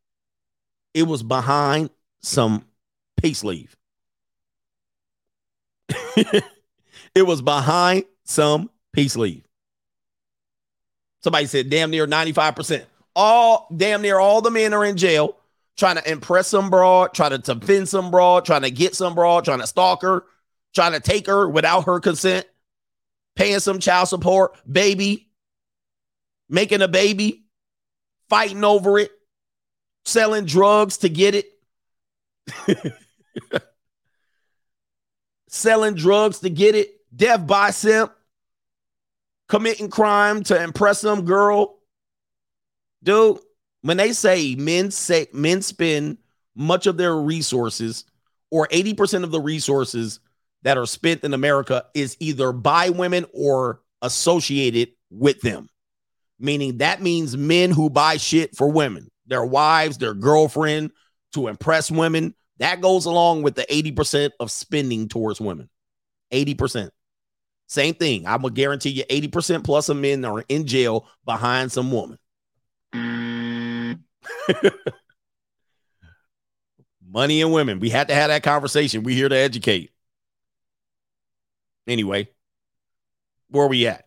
it 0.95 1.05
was 1.05 1.23
behind 1.23 1.91
some 2.23 2.65
peace 3.21 3.45
leave. 3.45 3.77
it 6.17 7.27
was 7.27 7.43
behind 7.43 8.05
some 8.25 8.71
peace 8.93 9.17
leave. 9.17 9.45
Somebody 11.23 11.47
said 11.47 11.71
damn 11.71 11.91
near 11.91 12.07
95%. 12.07 12.85
All 13.15 13.69
damn 13.77 14.03
near 14.03 14.19
all 14.19 14.41
the 14.41 14.51
men 14.51 14.73
are 14.75 14.85
in 14.85 14.97
jail 14.97 15.37
trying 15.77 15.97
to 15.97 16.11
impress 16.11 16.49
some 16.49 16.71
broad, 16.71 17.15
trying 17.15 17.31
to 17.31 17.39
defend 17.39 17.89
some 17.89 18.11
broad, 18.11 18.45
trying 18.45 18.63
to 18.63 18.71
get 18.71 18.95
some 18.95 19.15
broad, 19.15 19.45
trying 19.45 19.61
to 19.61 19.67
stalk 19.67 20.03
her, 20.03 20.25
trying 20.75 20.93
to 20.93 21.01
take 21.01 21.27
her 21.27 21.49
without 21.49 21.85
her 21.85 22.01
consent, 22.01 22.47
paying 23.37 23.61
some 23.61 23.79
child 23.79 24.09
support, 24.09 24.57
baby, 24.71 25.29
making 26.49 26.83
a 26.83 26.89
baby, 26.89 27.45
fighting 28.29 28.65
over 28.65 28.99
it, 28.99 29.11
selling 30.05 30.45
drugs 30.45 30.99
to 30.99 31.09
get 31.09 31.35
it. 31.35 31.47
selling 35.49 35.95
drugs 35.95 36.41
to 36.41 36.51
get 36.51 36.75
it, 36.75 36.91
by 37.13 37.71
simp, 37.71 38.13
committing 39.49 39.91
crime 39.91 40.43
to 40.45 40.63
impress 40.63 41.01
some 41.01 41.25
girl. 41.25 41.79
Dude, 43.03 43.39
when 43.83 43.97
they 43.97 44.13
say 44.13 44.55
men 44.55 44.91
say 44.91 45.27
men 45.33 45.63
spend 45.63 46.19
much 46.55 46.87
of 46.87 46.97
their 46.97 47.17
resources 47.17 48.05
or 48.51 48.69
80% 48.69 49.25
of 49.25 49.31
the 49.31 49.41
resources 49.41 50.21
that 50.63 50.79
are 50.79 50.87
spent 50.87 51.25
in 51.25 51.35
America 51.35 51.87
is 51.95 52.17
either 52.21 52.53
by 52.53 52.91
women 52.91 53.27
or 53.33 53.81
associated 54.03 54.91
with 55.11 55.41
them. 55.41 55.69
Meaning 56.39 56.79
that 56.79 57.03
means 57.03 57.37
men 57.37 57.71
who 57.71 57.89
buy 57.89 58.17
shit 58.17 58.57
for 58.57 58.71
women, 58.71 59.11
their 59.27 59.45
wives, 59.45 59.99
their 59.99 60.15
girlfriend 60.15 60.91
to 61.35 61.49
impress 61.49 61.91
women. 61.91 62.35
That 62.59 62.81
goes 62.81 63.07
along 63.07 63.43
with 63.43 63.55
the 63.55 63.63
80% 63.63 64.31
of 64.39 64.51
spending 64.51 65.09
towards 65.09 65.41
women. 65.41 65.69
80%. 66.33 66.91
Same 67.73 67.95
thing. 67.95 68.27
I'm 68.27 68.43
to 68.43 68.51
guarantee 68.51 68.91
you 68.91 69.05
80% 69.05 69.65
plus 69.65 69.89
of 69.89 69.97
men 69.97 70.27
are 70.27 70.45
in 70.47 70.67
jail 70.67 71.09
behind 71.25 71.73
some 71.73 71.91
woman. 71.91 72.19
Money 77.11 77.41
and 77.41 77.51
women. 77.51 77.81
We 77.81 77.89
had 77.89 78.09
to 78.09 78.15
have 78.15 78.29
that 78.29 78.43
conversation. 78.43 79.05
We're 79.05 79.17
here 79.17 79.31
to 79.31 79.37
educate. 79.37 79.91
Anyway, 81.87 82.29
where 83.49 83.65
are 83.65 83.69
we 83.69 83.87
at? 83.87 84.07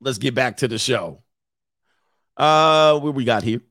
Let's 0.00 0.18
get 0.18 0.36
back 0.36 0.58
to 0.58 0.68
the 0.68 0.78
show. 0.78 1.24
Uh, 2.36 3.00
what 3.00 3.16
we 3.16 3.24
got 3.24 3.42
here? 3.42 3.62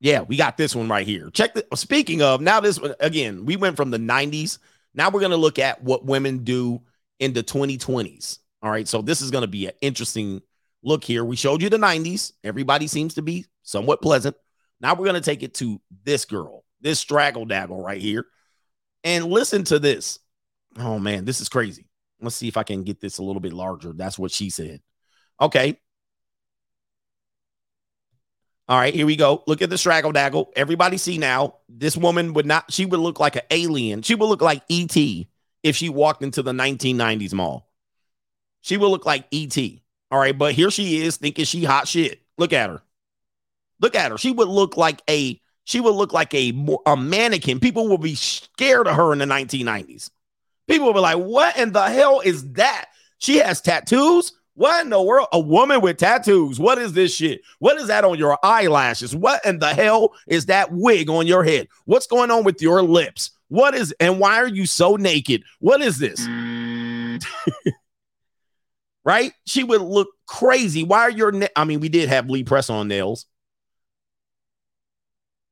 Yeah, 0.00 0.22
we 0.22 0.36
got 0.36 0.56
this 0.56 0.74
one 0.74 0.88
right 0.88 1.06
here. 1.06 1.30
Check 1.30 1.54
the 1.54 1.64
speaking 1.76 2.22
of 2.22 2.40
now, 2.40 2.58
this 2.58 2.80
one 2.80 2.96
again, 2.98 3.46
we 3.46 3.54
went 3.54 3.76
from 3.76 3.92
the 3.92 3.98
90s. 3.98 4.58
Now 4.94 5.10
we're 5.10 5.20
gonna 5.20 5.36
look 5.36 5.60
at 5.60 5.80
what 5.84 6.04
women 6.04 6.38
do 6.38 6.82
in 7.18 7.32
the 7.32 7.42
2020s. 7.42 8.38
All 8.62 8.70
right, 8.70 8.88
so 8.88 9.02
this 9.02 9.20
is 9.20 9.30
gonna 9.30 9.46
be 9.46 9.66
an 9.66 9.72
interesting 9.80 10.42
look 10.82 11.04
here. 11.04 11.24
We 11.24 11.36
showed 11.36 11.62
you 11.62 11.68
the 11.68 11.78
90s. 11.78 12.32
Everybody 12.44 12.86
seems 12.86 13.14
to 13.14 13.22
be 13.22 13.46
somewhat 13.62 14.02
pleasant. 14.02 14.36
Now 14.80 14.94
we're 14.94 15.06
gonna 15.06 15.20
take 15.20 15.42
it 15.42 15.54
to 15.54 15.80
this 16.04 16.24
girl, 16.24 16.64
this 16.80 16.98
straggle 16.98 17.46
daggle 17.46 17.84
right 17.84 18.00
here. 18.00 18.26
And 19.04 19.26
listen 19.26 19.64
to 19.64 19.78
this. 19.78 20.18
Oh 20.78 20.98
man, 20.98 21.24
this 21.24 21.40
is 21.40 21.48
crazy. 21.48 21.86
Let's 22.20 22.36
see 22.36 22.48
if 22.48 22.56
I 22.56 22.62
can 22.62 22.82
get 22.82 23.00
this 23.00 23.18
a 23.18 23.22
little 23.22 23.40
bit 23.40 23.52
larger. 23.52 23.92
That's 23.92 24.18
what 24.18 24.30
she 24.30 24.50
said. 24.50 24.80
Okay. 25.40 25.78
All 28.68 28.78
right, 28.78 28.92
here 28.92 29.06
we 29.06 29.14
go. 29.14 29.44
Look 29.46 29.62
at 29.62 29.70
the 29.70 29.78
straggle 29.78 30.12
daggle. 30.12 30.46
Everybody 30.56 30.96
see 30.96 31.18
now. 31.18 31.58
This 31.68 31.96
woman 31.96 32.32
would 32.32 32.46
not, 32.46 32.72
she 32.72 32.84
would 32.84 32.98
look 32.98 33.20
like 33.20 33.36
an 33.36 33.42
alien. 33.50 34.02
She 34.02 34.16
would 34.16 34.26
look 34.26 34.42
like 34.42 34.62
E.T. 34.68 35.28
if 35.66 35.76
she 35.76 35.88
walked 35.88 36.22
into 36.22 36.42
the 36.42 36.52
1990s 36.52 37.32
mall. 37.32 37.68
She 38.60 38.76
would 38.76 38.88
look 38.88 39.04
like 39.04 39.26
E.T. 39.30 39.82
All 40.10 40.18
right, 40.18 40.36
but 40.36 40.54
here 40.54 40.70
she 40.70 41.02
is 41.02 41.16
thinking 41.16 41.44
she 41.44 41.64
hot 41.64 41.88
shit. 41.88 42.22
Look 42.38 42.52
at 42.52 42.70
her. 42.70 42.82
Look 43.80 43.96
at 43.96 44.12
her. 44.12 44.18
She 44.18 44.30
would 44.30 44.48
look 44.48 44.76
like 44.76 45.02
a 45.10 45.40
she 45.64 45.80
would 45.80 45.94
look 45.94 46.12
like 46.12 46.32
a 46.34 46.52
a 46.86 46.96
mannequin. 46.96 47.58
People 47.58 47.88
would 47.88 48.00
be 48.00 48.14
scared 48.14 48.86
of 48.86 48.94
her 48.94 49.12
in 49.12 49.18
the 49.18 49.24
1990s. 49.24 50.10
People 50.68 50.86
would 50.86 50.94
be 50.94 51.00
like, 51.00 51.18
what 51.18 51.56
in 51.58 51.72
the 51.72 51.82
hell 51.82 52.20
is 52.20 52.52
that? 52.52 52.86
She 53.18 53.38
has 53.38 53.60
tattoos. 53.60 54.32
What 54.54 54.84
in 54.84 54.90
the 54.90 55.02
world? 55.02 55.28
A 55.32 55.40
woman 55.40 55.80
with 55.80 55.98
tattoos. 55.98 56.58
What 56.60 56.78
is 56.78 56.92
this 56.92 57.14
shit? 57.14 57.42
What 57.58 57.78
is 57.78 57.88
that 57.88 58.04
on 58.04 58.18
your 58.18 58.38
eyelashes? 58.42 59.14
What 59.14 59.44
in 59.44 59.58
the 59.58 59.74
hell 59.74 60.14
is 60.28 60.46
that 60.46 60.72
wig 60.72 61.10
on 61.10 61.26
your 61.26 61.44
head? 61.44 61.68
What's 61.84 62.06
going 62.06 62.30
on 62.30 62.44
with 62.44 62.62
your 62.62 62.82
lips? 62.82 63.32
What 63.48 63.74
is 63.74 63.94
and 64.00 64.18
why 64.18 64.38
are 64.38 64.48
you 64.48 64.66
so 64.66 64.96
naked? 64.96 65.42
What 65.60 65.80
is 65.80 65.98
this? 65.98 66.26
right? 69.04 69.32
She 69.44 69.62
would 69.62 69.80
look 69.80 70.08
crazy. 70.26 70.82
Why 70.82 71.00
are 71.00 71.10
your 71.10 71.32
na- 71.32 71.46
I 71.54 71.64
mean, 71.64 71.80
we 71.80 71.88
did 71.88 72.08
have 72.08 72.28
Lee 72.28 72.44
press 72.44 72.68
on 72.70 72.88
nails. 72.88 73.26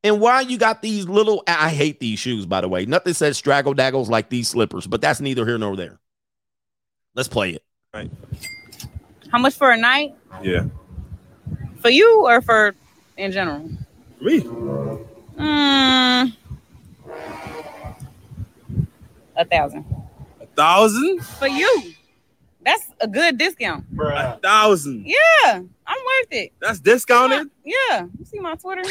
And 0.03 0.21
why 0.21 0.43
you 0.43 0.59
got 0.59 0.83
these 0.83 1.09
little 1.09 1.43
I 1.47 1.71
hate 1.71 2.01
these 2.01 2.19
shoes, 2.19 2.45
by 2.45 2.61
the 2.61 2.69
way. 2.69 2.85
Nothing 2.85 3.15
says 3.15 3.39
straggle 3.39 3.73
daggles 3.73 4.11
like 4.11 4.29
these 4.29 4.49
slippers, 4.49 4.87
but 4.87 5.01
that's 5.01 5.21
neither 5.21 5.47
here 5.47 5.57
nor 5.57 5.77
there. 5.77 5.99
Let's 7.15 7.29
play 7.29 7.53
it. 7.53 7.63
Right. 7.95 8.11
How 9.31 9.39
much 9.39 9.55
for 9.55 9.71
a 9.71 9.77
night? 9.77 10.15
Yeah. 10.43 10.65
For 11.81 11.89
you 11.89 12.27
or 12.27 12.43
for 12.43 12.75
in 13.17 13.33
general? 13.33 13.71
Me. 14.21 14.41
Mm, 14.41 16.37
a 19.37 19.45
thousand. 19.45 19.85
A 20.41 20.47
thousand? 20.47 21.25
For 21.25 21.49
you. 21.49 21.95
That's 22.65 22.85
a 23.01 23.07
good 23.07 23.37
discount. 23.37 23.85
A 24.01 24.39
thousand. 24.39 25.07
Yeah, 25.07 25.61
I'm 25.87 25.99
worth 25.99 26.33
it. 26.33 26.53
That's 26.61 26.81
discounted? 26.81 27.51
Yeah. 27.65 28.07
You 28.19 28.25
see 28.25 28.41
my 28.41 28.55
Twitter? 28.55 28.83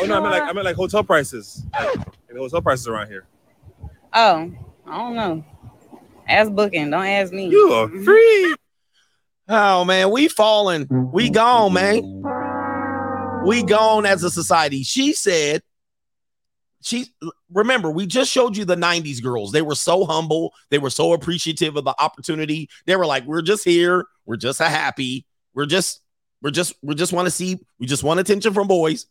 Oh 0.00 0.04
no, 0.06 0.18
I 0.18 0.20
meant 0.20 0.24
like 0.24 0.42
I 0.42 0.52
meant 0.52 0.64
like 0.66 0.76
hotel 0.76 1.02
prices. 1.02 1.64
Like, 1.72 2.04
the 2.28 2.38
hotel 2.38 2.60
prices 2.60 2.86
around 2.86 3.08
here. 3.08 3.26
Oh, 4.12 4.52
I 4.86 4.98
don't 4.98 5.14
know. 5.14 5.44
Ask 6.28 6.52
booking. 6.52 6.90
Don't 6.90 7.06
ask 7.06 7.32
me. 7.32 7.48
You 7.48 7.72
are 7.72 7.86
mm-hmm. 7.88 8.04
free. 8.04 8.56
Oh 9.48 9.84
man, 9.84 10.10
we 10.10 10.28
falling. 10.28 10.86
We 11.12 11.30
gone, 11.30 11.72
man. 11.72 12.22
We 13.46 13.62
gone 13.62 14.04
as 14.04 14.22
a 14.22 14.30
society. 14.30 14.82
She 14.82 15.12
said, 15.12 15.62
she 16.86 17.06
remember, 17.52 17.90
we 17.90 18.06
just 18.06 18.30
showed 18.30 18.56
you 18.56 18.64
the 18.64 18.76
90s 18.76 19.20
girls. 19.20 19.50
They 19.50 19.60
were 19.60 19.74
so 19.74 20.04
humble, 20.04 20.54
they 20.70 20.78
were 20.78 20.90
so 20.90 21.12
appreciative 21.12 21.76
of 21.76 21.84
the 21.84 21.94
opportunity. 22.00 22.70
They 22.86 22.94
were 22.94 23.06
like, 23.06 23.24
We're 23.24 23.42
just 23.42 23.64
here, 23.64 24.06
we're 24.24 24.36
just 24.36 24.60
happy, 24.60 25.26
we're 25.52 25.66
just, 25.66 26.00
we're 26.42 26.52
just, 26.52 26.74
we 26.82 26.94
just 26.94 27.12
want 27.12 27.26
to 27.26 27.32
see, 27.32 27.58
we 27.80 27.88
just 27.88 28.04
want 28.04 28.20
attention 28.20 28.54
from 28.54 28.68
boys. 28.68 29.06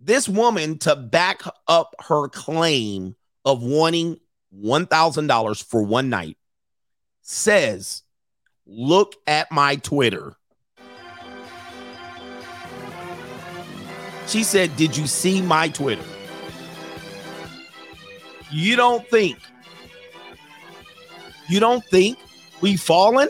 This 0.00 0.28
woman 0.28 0.78
to 0.78 0.96
back 0.96 1.42
up 1.68 1.94
her 2.00 2.28
claim 2.28 3.14
of 3.44 3.62
wanting 3.62 4.18
$1,000 4.52 5.64
for 5.64 5.84
one 5.84 6.10
night 6.10 6.36
says, 7.20 8.02
Look 8.66 9.14
at 9.28 9.52
my 9.52 9.76
Twitter. 9.76 10.34
She 14.26 14.42
said, 14.42 14.74
Did 14.74 14.96
you 14.96 15.06
see 15.06 15.40
my 15.40 15.68
Twitter? 15.68 16.02
You 18.52 18.76
don't 18.76 19.08
think? 19.08 19.38
You 21.48 21.58
don't 21.60 21.84
think 21.86 22.18
we've 22.60 22.80
fallen? 22.80 23.28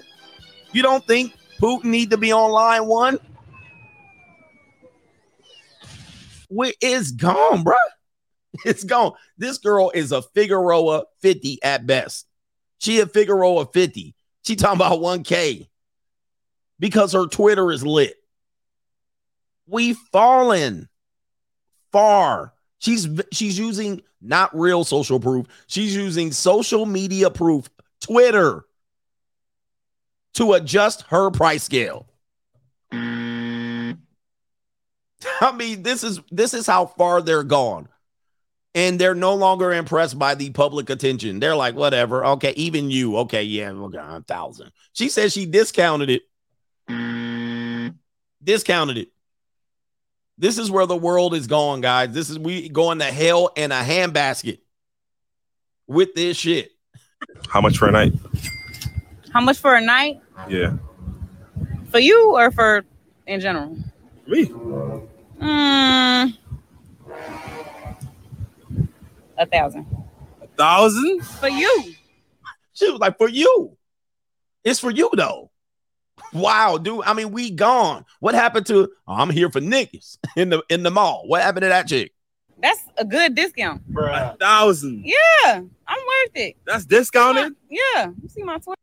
You 0.73 0.83
don't 0.83 1.07
think 1.07 1.35
Putin 1.61 1.85
need 1.85 2.11
to 2.11 2.17
be 2.17 2.33
on 2.33 2.51
line 2.51 2.87
one? 2.87 3.19
We, 6.51 6.75
it's 6.81 7.13
gone, 7.13 7.65
bruh. 7.65 7.75
It's 8.67 8.85
gone. 8.85 9.13
This 9.39 9.57
girl 9.57 9.91
is 9.95 10.13
a 10.13 10.21
Figueroa 10.21 11.05
50 11.21 11.63
at 11.63 11.87
best. 11.87 12.27
She 12.79 13.01
a 13.01 13.07
Figueroa 13.07 13.65
50. 13.67 14.15
She 14.45 14.57
talking 14.57 14.77
about 14.77 15.01
1K 15.01 15.69
because 16.79 17.15
her 17.15 17.27
Twitter 17.27 17.73
is 17.73 17.85
lit. 17.85 18.17
We've 19.67 19.97
fallen 20.13 20.91
far. 21.93 22.53
She's 22.79 23.09
she's 23.33 23.59
using 23.59 24.03
not 24.23 24.57
real 24.59 24.85
social 24.85 25.21
proof. 25.21 25.47
She's 25.67 25.95
using 25.95 26.33
social 26.33 26.87
media 26.87 27.31
proof, 27.31 27.69
Twitter, 28.01 28.65
to 30.35 30.53
adjust 30.55 31.03
her 31.09 31.31
price 31.31 31.65
scale. 31.65 32.07
I 32.93 33.97
mean, 35.55 35.83
this 35.83 36.05
is 36.05 36.21
this 36.31 36.55
is 36.55 36.67
how 36.67 36.87
far 36.87 37.23
they're 37.23 37.43
gone. 37.43 37.89
And 38.75 38.99
they're 38.99 39.15
no 39.15 39.35
longer 39.35 39.71
impressed 39.71 40.19
by 40.19 40.35
the 40.35 40.49
public 40.51 40.89
attention. 40.89 41.41
They're 41.41 41.55
like, 41.55 41.75
whatever. 41.75 42.25
Okay, 42.25 42.55
even 42.57 42.91
you. 42.91 43.19
Okay, 43.19 43.43
yeah, 43.43 43.71
okay, 43.71 43.99
a 43.99 44.23
thousand. 44.23 44.73
She 44.95 45.11
says 45.11 45.35
she 45.35 45.45
discounted 45.45 46.09
it. 46.09 46.23
Discounted 48.43 48.97
it. 48.97 49.09
This 50.39 50.59
is 50.59 50.71
where 50.71 50.87
the 50.87 50.97
world 50.97 51.35
is 51.35 51.47
going, 51.47 51.83
guys. 51.83 52.13
This 52.13 52.31
is 52.31 52.39
we 52.39 52.69
going 52.69 52.99
to 52.99 53.05
hell 53.05 53.51
in 53.55 53.71
a 53.71 53.83
handbasket 53.83 54.59
with 55.87 56.15
this 56.15 56.37
shit. 56.37 56.73
How 57.49 57.61
much 57.61 57.79
for 57.79 57.89
a 57.89 57.93
night? 57.93 58.13
How 59.33 59.41
much 59.41 59.59
for 59.59 59.75
a 59.75 59.81
night? 59.81 60.21
Yeah. 60.49 60.75
For 61.91 61.99
you 61.99 62.37
or 62.37 62.51
for 62.51 62.85
in 63.27 63.41
general? 63.41 63.77
Me. 64.27 64.47
Mm, 65.41 66.37
a 69.39 69.47
thousand. 69.47 69.87
A 70.41 70.47
thousand? 70.57 71.25
For 71.25 71.49
you. 71.49 71.95
She 72.73 72.91
was 72.91 73.01
like, 73.01 73.19
for 73.19 73.29
you. 73.29 73.77
It's 74.65 74.81
for 74.81 74.91
you 74.91 75.11
though. 75.15 75.51
Wow, 76.33 76.79
dude. 76.79 77.03
I 77.05 77.15
mean, 77.15 77.31
we 77.33 77.51
gone. 77.51 78.05
What 78.21 78.35
happened 78.35 78.67
to 78.67 78.91
oh, 79.07 79.13
I'm 79.13 79.31
here 79.31 79.51
for 79.51 79.61
niggas 79.61 80.19
in 80.37 80.51
the 80.51 80.63
in 80.69 80.83
the 80.83 80.91
mall? 80.91 81.25
What 81.27 81.43
happened 81.43 81.63
to 81.63 81.69
that 81.69 81.89
chick? 81.89 82.13
That's 82.63 82.81
a 82.97 83.05
good 83.05 83.35
discount. 83.35 83.83
A 83.99 84.37
thousand. 84.37 85.05
Yeah, 85.05 85.63
I'm 85.87 85.99
worth 85.99 86.37
it. 86.37 86.57
That's 86.65 86.85
discounted? 86.85 87.55
Yeah. 87.69 88.11
You 88.23 88.29
see 88.29 88.43
my 88.43 88.59
Twitter? 88.59 88.79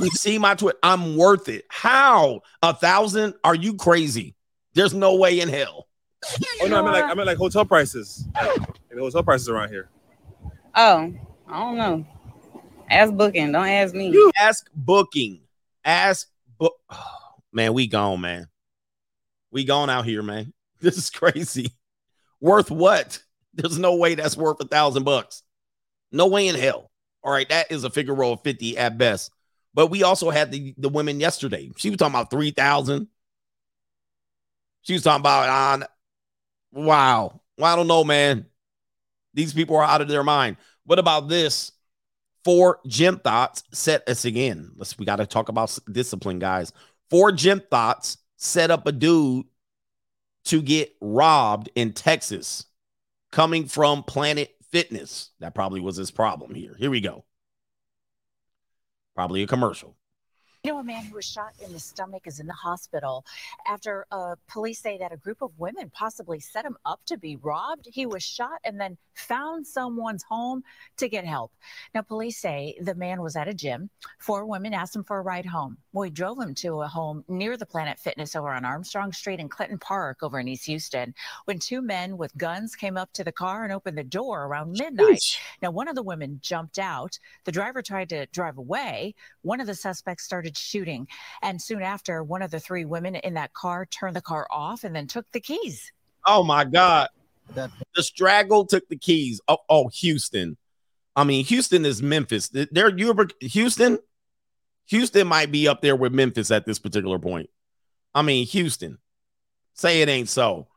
You 0.00 0.10
see 0.10 0.38
my 0.38 0.54
tweet? 0.54 0.76
I'm 0.82 1.16
worth 1.16 1.48
it. 1.48 1.64
How? 1.68 2.40
A 2.62 2.74
thousand? 2.74 3.34
Are 3.44 3.54
you 3.54 3.74
crazy? 3.74 4.34
There's 4.74 4.94
no 4.94 5.16
way 5.16 5.40
in 5.40 5.48
hell. 5.48 5.86
Oh 6.62 6.66
no, 6.66 6.78
I 6.78 6.82
mean 6.82 6.92
like 6.92 7.04
I 7.04 7.14
mean 7.14 7.26
like 7.26 7.38
hotel 7.38 7.64
prices. 7.64 8.26
Like, 8.34 8.98
hotel 8.98 9.22
prices 9.22 9.48
around 9.48 9.70
here. 9.70 9.88
Oh, 10.74 11.12
I 11.48 11.60
don't 11.60 11.76
know. 11.76 12.06
Ask 12.90 13.14
booking. 13.14 13.52
Don't 13.52 13.68
ask 13.68 13.94
me. 13.94 14.08
You 14.08 14.32
ask 14.38 14.68
booking. 14.74 15.40
Ask 15.84 16.28
book. 16.58 16.76
man, 17.52 17.72
we 17.72 17.86
gone, 17.86 18.20
man. 18.20 18.48
We 19.52 19.64
gone 19.64 19.88
out 19.88 20.04
here, 20.04 20.22
man. 20.22 20.52
This 20.82 20.96
is 20.96 21.10
crazy. 21.10 21.74
Worth 22.40 22.70
what? 22.70 23.22
There's 23.52 23.78
no 23.78 23.96
way 23.96 24.14
that's 24.14 24.34
worth 24.34 24.58
a 24.60 24.64
thousand 24.64 25.04
bucks. 25.04 25.42
No 26.10 26.26
way 26.26 26.48
in 26.48 26.54
hell. 26.54 26.90
All 27.22 27.30
right, 27.30 27.46
that 27.50 27.70
is 27.70 27.84
a 27.84 27.90
figure 27.90 28.14
roll 28.14 28.32
of 28.32 28.42
50 28.42 28.78
at 28.78 28.96
best. 28.96 29.30
But 29.74 29.88
we 29.88 30.04
also 30.04 30.30
had 30.30 30.50
the, 30.50 30.74
the 30.78 30.88
women 30.88 31.20
yesterday. 31.20 31.70
She 31.76 31.90
was 31.90 31.98
talking 31.98 32.14
about 32.14 32.30
3,000. 32.30 33.08
She 34.80 34.94
was 34.94 35.02
talking 35.02 35.20
about 35.20 35.48
ah, 35.50 35.72
on. 35.74 35.84
wow. 36.72 37.40
Well, 37.58 37.72
I 37.72 37.76
don't 37.76 37.86
know, 37.86 38.04
man. 38.04 38.46
These 39.34 39.52
people 39.52 39.76
are 39.76 39.84
out 39.84 40.00
of 40.00 40.08
their 40.08 40.24
mind. 40.24 40.56
What 40.86 40.98
about 40.98 41.28
this? 41.28 41.72
Four 42.44 42.80
gym 42.86 43.18
thots 43.18 43.64
set 43.72 44.08
us 44.08 44.24
again. 44.24 44.72
Let's 44.76 44.98
we 44.98 45.04
got 45.04 45.16
to 45.16 45.26
talk 45.26 45.48
about 45.48 45.76
discipline, 45.90 46.38
guys. 46.38 46.72
Four 47.10 47.32
gym 47.32 47.62
thots 47.70 48.18
set 48.36 48.70
up 48.70 48.86
a 48.86 48.92
dude 48.92 49.46
to 50.46 50.62
get 50.62 50.94
robbed 51.00 51.68
in 51.74 51.92
Texas 51.92 52.64
coming 53.30 53.66
from 53.66 54.02
Planet 54.02 54.54
Fitness. 54.70 55.30
That 55.40 55.54
probably 55.54 55.80
was 55.80 55.96
his 55.96 56.10
problem 56.10 56.54
here. 56.54 56.74
Here 56.78 56.90
we 56.90 57.00
go. 57.00 57.24
Probably 59.14 59.42
a 59.42 59.46
commercial. 59.46 59.96
You 60.62 60.72
know, 60.72 60.78
a 60.80 60.84
man 60.84 61.04
who 61.04 61.14
was 61.14 61.24
shot 61.24 61.54
in 61.64 61.72
the 61.72 61.78
stomach 61.78 62.26
is 62.26 62.38
in 62.38 62.46
the 62.46 62.52
hospital 62.52 63.24
after 63.66 64.04
uh, 64.12 64.34
police 64.46 64.78
say 64.78 64.98
that 64.98 65.10
a 65.10 65.16
group 65.16 65.40
of 65.40 65.58
women 65.58 65.90
possibly 65.94 66.38
set 66.38 66.66
him 66.66 66.76
up 66.84 67.00
to 67.06 67.16
be 67.16 67.36
robbed. 67.36 67.88
He 67.90 68.04
was 68.04 68.22
shot 68.22 68.60
and 68.62 68.78
then 68.78 68.98
found 69.14 69.66
someone's 69.66 70.22
home 70.22 70.62
to 70.98 71.08
get 71.08 71.24
help. 71.24 71.50
Now, 71.94 72.02
police 72.02 72.36
say 72.36 72.76
the 72.82 72.94
man 72.94 73.22
was 73.22 73.36
at 73.36 73.48
a 73.48 73.54
gym. 73.54 73.88
Four 74.18 74.44
women 74.44 74.74
asked 74.74 74.94
him 74.94 75.02
for 75.02 75.18
a 75.18 75.22
ride 75.22 75.46
home. 75.46 75.78
We 75.94 76.10
drove 76.10 76.38
him 76.38 76.54
to 76.56 76.82
a 76.82 76.86
home 76.86 77.24
near 77.26 77.56
the 77.56 77.64
Planet 77.64 77.98
Fitness 77.98 78.36
over 78.36 78.50
on 78.50 78.66
Armstrong 78.66 79.12
Street 79.12 79.40
in 79.40 79.48
Clinton 79.48 79.78
Park 79.78 80.18
over 80.22 80.40
in 80.40 80.48
East 80.48 80.66
Houston 80.66 81.14
when 81.46 81.58
two 81.58 81.80
men 81.80 82.18
with 82.18 82.36
guns 82.36 82.76
came 82.76 82.98
up 82.98 83.10
to 83.14 83.24
the 83.24 83.32
car 83.32 83.64
and 83.64 83.72
opened 83.72 83.96
the 83.96 84.04
door 84.04 84.44
around 84.44 84.76
midnight. 84.78 85.40
Now, 85.62 85.70
one 85.70 85.88
of 85.88 85.94
the 85.94 86.02
women 86.02 86.38
jumped 86.42 86.78
out. 86.78 87.18
The 87.44 87.52
driver 87.52 87.80
tried 87.80 88.10
to 88.10 88.26
drive 88.26 88.58
away. 88.58 89.14
One 89.40 89.60
of 89.60 89.66
the 89.66 89.74
suspects 89.74 90.24
started 90.24 90.49
shooting. 90.56 91.08
And 91.42 91.60
soon 91.60 91.82
after, 91.82 92.22
one 92.22 92.42
of 92.42 92.50
the 92.50 92.60
three 92.60 92.84
women 92.84 93.16
in 93.16 93.34
that 93.34 93.52
car 93.52 93.86
turned 93.86 94.16
the 94.16 94.20
car 94.20 94.46
off 94.50 94.84
and 94.84 94.94
then 94.94 95.06
took 95.06 95.30
the 95.32 95.40
keys. 95.40 95.92
Oh 96.26 96.42
my 96.42 96.64
God. 96.64 97.08
The 97.54 97.70
straggle 98.02 98.64
took 98.64 98.88
the 98.88 98.96
keys. 98.96 99.40
Oh, 99.48 99.58
oh, 99.68 99.88
Houston. 99.88 100.56
I 101.16 101.24
mean, 101.24 101.44
Houston 101.46 101.84
is 101.84 102.02
Memphis. 102.02 102.48
There, 102.48 102.96
you 102.96 103.10
ever 103.10 103.26
Houston? 103.40 103.98
Houston 104.86 105.26
might 105.26 105.50
be 105.50 105.68
up 105.68 105.82
there 105.82 105.96
with 105.96 106.12
Memphis 106.12 106.50
at 106.50 106.66
this 106.66 106.78
particular 106.78 107.18
point. 107.18 107.50
I 108.14 108.22
mean, 108.22 108.46
Houston. 108.46 108.98
Say 109.74 110.02
it 110.02 110.08
ain't 110.08 110.28
so. 110.28 110.68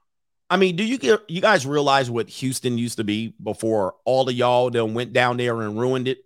I 0.49 0.57
mean, 0.57 0.75
do 0.75 0.83
you 0.83 0.97
get 0.97 1.21
you 1.27 1.41
guys 1.41 1.65
realize 1.65 2.11
what 2.11 2.29
Houston 2.29 2.77
used 2.77 2.97
to 2.97 3.03
be 3.03 3.33
before 3.41 3.95
all 4.05 4.29
of 4.29 4.35
y'all 4.35 4.69
then 4.69 4.93
went 4.93 5.13
down 5.13 5.37
there 5.37 5.61
and 5.61 5.79
ruined 5.79 6.07
it? 6.07 6.19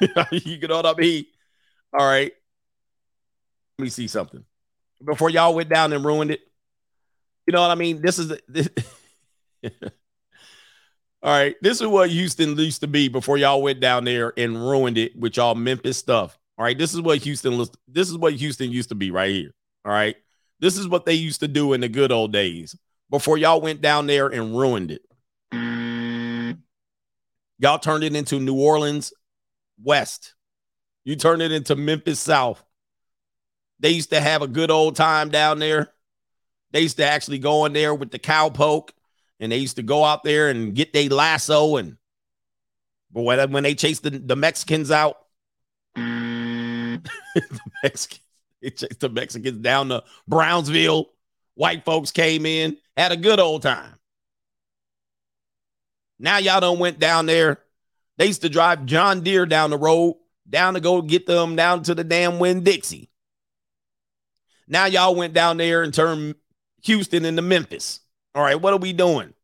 you 0.30 0.58
know 0.68 0.76
what 0.76 0.86
I 0.86 0.94
mean? 0.94 1.26
All 1.92 2.06
right. 2.06 2.32
Let 3.78 3.82
me 3.82 3.90
see 3.90 4.08
something. 4.08 4.44
Before 5.04 5.30
y'all 5.30 5.54
went 5.54 5.68
down 5.68 5.92
and 5.92 6.04
ruined 6.04 6.32
it. 6.32 6.40
You 7.46 7.52
know 7.52 7.62
what 7.62 7.70
I 7.70 7.76
mean? 7.76 8.02
This 8.02 8.18
is 8.18 8.32
this, 8.48 8.68
All 11.22 11.32
right. 11.32 11.56
This 11.62 11.80
is 11.80 11.86
what 11.86 12.10
Houston 12.10 12.56
used 12.56 12.80
to 12.80 12.86
be 12.88 13.08
before 13.08 13.38
y'all 13.38 13.62
went 13.62 13.80
down 13.80 14.04
there 14.04 14.32
and 14.36 14.56
ruined 14.56 14.98
it 14.98 15.16
with 15.16 15.36
y'all 15.36 15.54
Memphis 15.54 15.96
stuff. 15.96 16.38
All 16.58 16.64
right. 16.64 16.76
This 16.76 16.92
is 16.92 17.00
what 17.00 17.18
Houston. 17.18 17.64
This 17.86 18.10
is 18.10 18.18
what 18.18 18.34
Houston 18.34 18.70
used 18.70 18.90
to 18.90 18.94
be 18.94 19.10
right 19.10 19.30
here. 19.30 19.54
All 19.84 19.92
right. 19.92 20.16
This 20.60 20.76
is 20.76 20.88
what 20.88 21.06
they 21.06 21.14
used 21.14 21.40
to 21.40 21.48
do 21.48 21.72
in 21.72 21.80
the 21.80 21.88
good 21.88 22.12
old 22.12 22.32
days 22.32 22.76
before 23.10 23.38
y'all 23.38 23.60
went 23.60 23.80
down 23.80 24.06
there 24.06 24.26
and 24.26 24.58
ruined 24.58 24.90
it. 24.90 25.02
Y'all 27.60 27.78
turned 27.78 28.04
it 28.04 28.14
into 28.14 28.38
New 28.38 28.60
Orleans 28.60 29.12
West. 29.82 30.34
You 31.04 31.16
turn 31.16 31.40
it 31.40 31.52
into 31.52 31.76
Memphis 31.76 32.20
South. 32.20 32.62
They 33.80 33.90
used 33.90 34.10
to 34.10 34.20
have 34.20 34.42
a 34.42 34.48
good 34.48 34.70
old 34.70 34.96
time 34.96 35.30
down 35.30 35.58
there. 35.58 35.92
They 36.72 36.80
used 36.80 36.98
to 36.98 37.06
actually 37.06 37.38
go 37.38 37.64
in 37.64 37.72
there 37.72 37.94
with 37.94 38.10
the 38.10 38.18
cowpoke 38.18 38.90
and 39.40 39.52
they 39.52 39.56
used 39.56 39.76
to 39.76 39.82
go 39.82 40.04
out 40.04 40.24
there 40.24 40.48
and 40.48 40.74
get 40.74 40.92
their 40.92 41.08
lasso 41.08 41.76
and 41.76 41.96
but 43.10 43.22
when, 43.22 43.52
when 43.52 43.62
they 43.62 43.74
chased 43.74 44.02
the, 44.02 44.10
the 44.10 44.36
Mexicans 44.36 44.90
out, 44.90 45.16
the 45.94 47.00
Mexicans, 47.82 48.20
they 48.60 48.70
chased 48.70 49.00
the 49.00 49.08
Mexicans 49.08 49.58
down 49.58 49.88
to 49.88 50.04
Brownsville. 50.26 51.10
White 51.54 51.84
folks 51.84 52.10
came 52.10 52.46
in, 52.46 52.76
had 52.96 53.12
a 53.12 53.16
good 53.16 53.40
old 53.40 53.62
time. 53.62 53.94
Now 56.18 56.38
y'all 56.38 56.60
don't 56.60 56.78
went 56.78 56.98
down 56.98 57.26
there. 57.26 57.60
They 58.16 58.26
used 58.26 58.42
to 58.42 58.48
drive 58.48 58.86
John 58.86 59.22
Deere 59.22 59.46
down 59.46 59.70
the 59.70 59.78
road, 59.78 60.16
down 60.50 60.74
to 60.74 60.80
go 60.80 61.02
get 61.02 61.26
them 61.26 61.56
down 61.56 61.82
to 61.84 61.94
the 61.94 62.04
damn 62.04 62.38
Winn 62.38 62.64
Dixie. 62.64 63.10
Now 64.68 64.86
y'all 64.86 65.14
went 65.14 65.34
down 65.34 65.56
there 65.56 65.82
and 65.82 65.92
turned 65.94 66.34
Houston 66.82 67.24
into 67.24 67.42
Memphis. 67.42 68.00
All 68.34 68.42
right, 68.42 68.60
what 68.60 68.74
are 68.74 68.78
we 68.78 68.92
doing? 68.92 69.34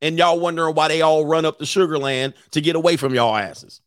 And 0.00 0.18
y'all 0.18 0.40
wondering 0.40 0.74
why 0.74 0.88
they 0.88 1.02
all 1.02 1.24
run 1.26 1.44
up 1.44 1.58
the 1.58 1.66
Sugar 1.66 1.98
Land 1.98 2.34
to 2.52 2.60
get 2.60 2.76
away 2.76 2.96
from 2.96 3.14
y'all 3.14 3.36
asses. 3.36 3.80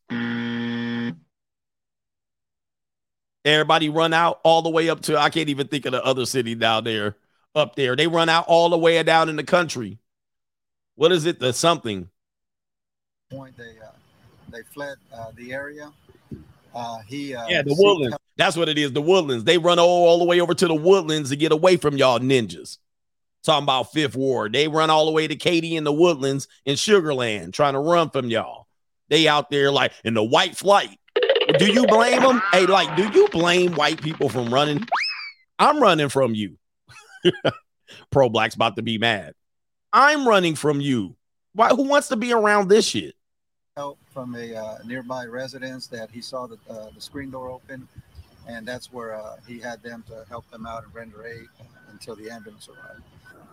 Everybody 3.44 3.90
run 3.90 4.14
out 4.14 4.40
all 4.44 4.62
the 4.62 4.70
way 4.70 4.90
up 4.90 5.02
to 5.02 5.20
I 5.20 5.30
can't 5.30 5.50
even 5.50 5.68
think 5.68 5.86
of 5.86 5.92
the 5.92 6.04
other 6.04 6.26
city 6.26 6.56
down 6.56 6.84
there 6.86 7.18
up 7.54 7.76
there. 7.76 7.96
They 7.96 8.08
run 8.08 8.30
out 8.30 8.46
all 8.48 8.70
the 8.70 8.78
way 8.78 9.02
down 9.04 9.30
in 9.30 9.36
the 9.36 9.44
country 9.44 10.00
What 10.96 11.12
is 11.12 11.26
it? 11.26 11.40
The 11.40 11.54
something. 11.54 12.10
point 13.30 13.58
they 13.58 13.76
uh, 13.84 13.92
they 14.52 14.62
fled 14.74 14.98
uh, 15.14 15.32
the 15.36 15.54
area. 15.54 15.92
Uh, 16.76 17.00
he 17.08 17.34
uh, 17.34 17.48
Yeah, 17.48 17.62
the 17.62 17.76
woodlands. 17.78 18.18
That's 18.38 18.58
what 18.58 18.68
it 18.68 18.78
is. 18.78 18.92
The 18.92 19.02
woodlands. 19.02 19.46
They 19.46 19.58
run 19.58 19.80
all, 19.80 20.08
all 20.08 20.20
the 20.20 20.26
way 20.26 20.42
over 20.42 20.54
to 20.54 20.68
the 20.68 20.76
woodlands 20.76 21.30
to 21.30 21.38
get 21.38 21.54
away 21.54 21.78
from 21.78 21.96
y'all 21.96 22.20
ninjas. 22.20 22.78
Talking 23.44 23.64
about 23.64 23.94
Fifth 23.94 24.16
Ward. 24.16 24.54
They 24.54 24.68
run 24.68 24.90
all 24.90 25.06
the 25.06 25.12
way 25.12 25.28
to 25.28 25.36
Katy 25.36 25.76
in 25.76 25.84
the 25.84 25.94
woodlands 25.94 26.48
in 26.66 26.76
Sugar 26.76 27.14
Land, 27.14 27.54
trying 27.54 27.74
to 27.74 27.80
run 27.80 28.10
from 28.10 28.28
y'all. 28.30 28.68
They 29.08 29.28
out 29.28 29.50
there 29.50 29.72
like 29.72 29.94
in 30.04 30.16
the 30.16 30.24
white 30.24 30.58
flight. 30.58 31.00
Do 31.60 31.72
you 31.72 31.86
blame 31.88 32.22
them? 32.22 32.42
Hey, 32.52 32.66
like, 32.66 32.98
do 32.98 33.08
you 33.08 33.30
blame 33.30 33.74
white 33.76 34.02
people 34.02 34.30
from 34.30 34.54
running? 34.54 34.86
I'm 35.60 35.80
running 35.80 36.10
from 36.10 36.34
you. 36.34 36.58
Pro 38.12 38.30
Black's 38.30 38.56
about 38.56 38.76
to 38.76 38.82
be 38.82 38.98
mad. 38.98 39.34
I'm 39.94 40.28
running 40.28 40.56
from 40.56 40.82
you. 40.82 41.16
Why? 41.54 41.70
Who 41.70 41.84
wants 41.84 42.10
to 42.10 42.16
be 42.16 42.34
around 42.34 42.68
this 42.68 42.86
shit? 42.86 43.16
Help 44.16 44.28
from 44.28 44.36
a 44.36 44.56
uh, 44.56 44.78
nearby 44.86 45.26
residence 45.26 45.88
that 45.88 46.10
he 46.12 46.22
saw 46.22 46.48
the, 46.48 46.58
uh, 46.70 46.90
the 46.94 47.02
screen 47.02 47.30
door 47.30 47.50
open, 47.50 47.88
and 48.48 48.66
that's 48.66 48.92
where 48.92 49.16
uh, 49.16 49.38
he 49.48 49.60
had 49.60 49.82
them 49.84 50.04
to 50.08 50.26
help 50.30 50.50
them 50.52 50.66
out 50.66 50.84
and 50.84 50.94
render 50.94 51.26
aid 51.26 51.48
until 51.92 52.16
the 52.16 52.30
ambulance 52.30 52.70
arrived. 52.70 53.02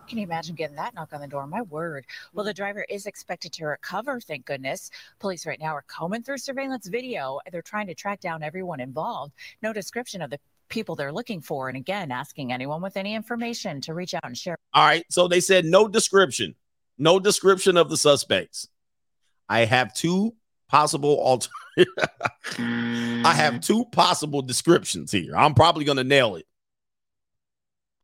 Can 0.08 0.18
you 0.18 0.24
imagine 0.24 0.54
getting 0.54 0.76
that 0.76 0.94
knock 0.94 1.12
on 1.12 1.20
the 1.20 1.28
door? 1.28 1.46
My 1.46 1.62
word. 1.62 2.04
Well, 2.34 2.44
the 2.44 2.52
driver 2.52 2.84
is 2.90 3.06
expected 3.06 3.52
to 3.54 3.66
recover, 3.66 4.20
thank 4.20 4.44
goodness. 4.44 4.90
Police 5.20 5.46
right 5.46 5.60
now 5.60 5.74
are 5.74 5.84
combing 5.86 6.22
through 6.22 6.38
surveillance 6.38 6.86
video. 6.86 7.38
They're 7.50 7.62
trying 7.62 7.86
to 7.86 7.94
track 7.94 8.20
down 8.20 8.42
everyone 8.42 8.80
involved. 8.80 9.32
No 9.62 9.72
description 9.72 10.20
of 10.20 10.30
the 10.30 10.38
people 10.68 10.96
they're 10.96 11.12
looking 11.12 11.40
for. 11.40 11.68
And 11.68 11.76
again, 11.76 12.10
asking 12.10 12.52
anyone 12.52 12.82
with 12.82 12.96
any 12.96 13.14
information 13.14 13.80
to 13.82 13.94
reach 13.94 14.12
out 14.14 14.24
and 14.24 14.36
share. 14.36 14.56
All 14.74 14.84
right. 14.84 15.04
So 15.10 15.28
they 15.28 15.40
said 15.40 15.64
no 15.64 15.86
description, 15.86 16.56
no 16.98 17.20
description 17.20 17.76
of 17.76 17.88
the 17.88 17.96
suspects. 17.96 18.68
I 19.48 19.64
have 19.66 19.94
two 19.94 20.34
possible 20.72 21.16
alter. 21.16 21.50
I 22.58 23.34
have 23.34 23.60
two 23.60 23.84
possible 23.92 24.40
descriptions 24.40 25.12
here. 25.12 25.36
I'm 25.36 25.54
probably 25.54 25.84
gonna 25.84 26.02
nail 26.02 26.36
it. 26.36 26.46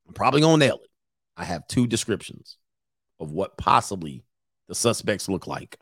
I'm 0.06 0.12
probably 0.12 0.42
gonna 0.42 0.58
nail 0.58 0.78
it. 0.84 0.90
I 1.36 1.44
have 1.44 1.66
two 1.66 1.86
descriptions 1.86 2.58
of 3.18 3.32
what 3.32 3.56
possibly 3.56 4.22
the 4.68 4.74
suspects 4.74 5.30
look 5.30 5.46
like, 5.46 5.78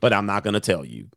but 0.00 0.12
I'm 0.12 0.26
not 0.26 0.44
gonna 0.44 0.60
tell 0.60 0.84
you. 0.84 1.08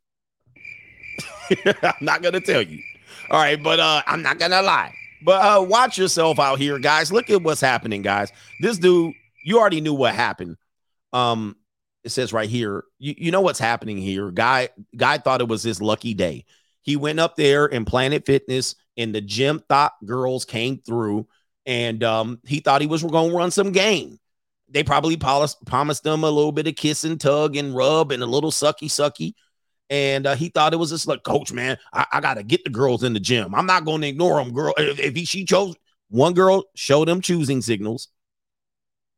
I'm 1.84 1.94
not 2.00 2.24
gonna 2.24 2.40
tell 2.40 2.62
you. 2.62 2.82
All 3.30 3.40
right, 3.40 3.62
but 3.62 3.82
uh, 3.82 4.02
I'm 4.08 4.22
not 4.22 4.40
gonna 4.40 4.62
lie. 4.62 4.94
But 5.24 5.42
uh, 5.42 5.62
watch 5.62 5.98
yourself 5.98 6.40
out 6.40 6.58
here, 6.58 6.80
guys. 6.80 7.12
Look 7.12 7.30
at 7.30 7.44
what's 7.44 7.62
happening, 7.62 8.02
guys. 8.02 8.32
This 8.62 8.78
dude, 8.78 9.14
you 9.44 9.60
already 9.60 9.82
knew 9.82 9.94
what 9.94 10.16
happened. 10.16 10.56
Um, 11.12 11.58
it 12.06 12.12
says 12.12 12.32
right 12.32 12.50
here, 12.50 12.84
you, 13.00 13.16
you 13.18 13.32
know 13.32 13.42
what's 13.42 13.60
happening 13.60 13.98
here. 13.98 14.30
Guy, 14.30 14.70
guy 14.96 15.18
thought 15.18 15.42
it 15.42 15.48
was 15.48 15.64
his 15.64 15.82
lucky 15.82 16.14
day. 16.14 16.46
He 16.84 16.96
went 16.96 17.20
up 17.20 17.36
there 17.36 17.66
in 17.66 17.84
Planet 17.84 18.28
Fitness, 18.28 18.76
and 18.96 19.14
the 19.14 19.22
gym 19.22 19.64
thought 19.68 19.94
girls 20.06 20.46
came 20.46 20.78
through, 20.78 21.28
and 21.66 22.04
um, 22.04 22.40
he 22.46 22.60
thought 22.60 22.82
he 22.82 22.88
was 22.88 23.04
going 23.04 23.32
to 23.32 23.36
run 23.36 23.50
some 23.50 23.72
game. 23.72 24.20
They 24.70 24.84
probably 24.84 25.18
promised, 25.18 25.66
promised 25.66 26.06
him 26.06 26.24
a 26.24 26.30
little 26.30 26.52
bit 26.52 26.68
of 26.68 26.76
kiss 26.76 27.04
and 27.04 27.20
tug 27.20 27.56
and 27.56 27.76
rub 27.76 28.12
and 28.12 28.22
a 28.22 28.28
little 28.28 28.52
sucky 28.52 28.88
sucky. 28.88 29.34
And 29.90 30.28
uh, 30.28 30.36
he 30.36 30.50
thought 30.50 30.74
it 30.74 30.78
was 30.78 30.92
just 30.92 31.08
like, 31.08 31.24
Coach, 31.24 31.52
man, 31.52 31.78
I, 31.92 32.06
I 32.14 32.22
got 32.22 32.36
to 32.36 32.44
get 32.44 32.64
the 32.64 32.70
girls 32.70 33.04
in 33.04 33.14
the 33.14 33.20
gym. 33.20 33.56
I'm 33.56 33.66
not 33.66 33.86
going 33.86 34.02
to 34.02 34.08
ignore 34.08 34.44
them, 34.44 34.54
girl. 34.54 34.74
If, 34.78 35.00
if 35.00 35.16
he, 35.16 35.26
she 35.26 35.44
chose 35.44 35.76
one 36.10 36.34
girl, 36.34 36.66
showed 36.76 37.10
him 37.10 37.22
choosing 37.22 37.62
signals. 37.62 38.10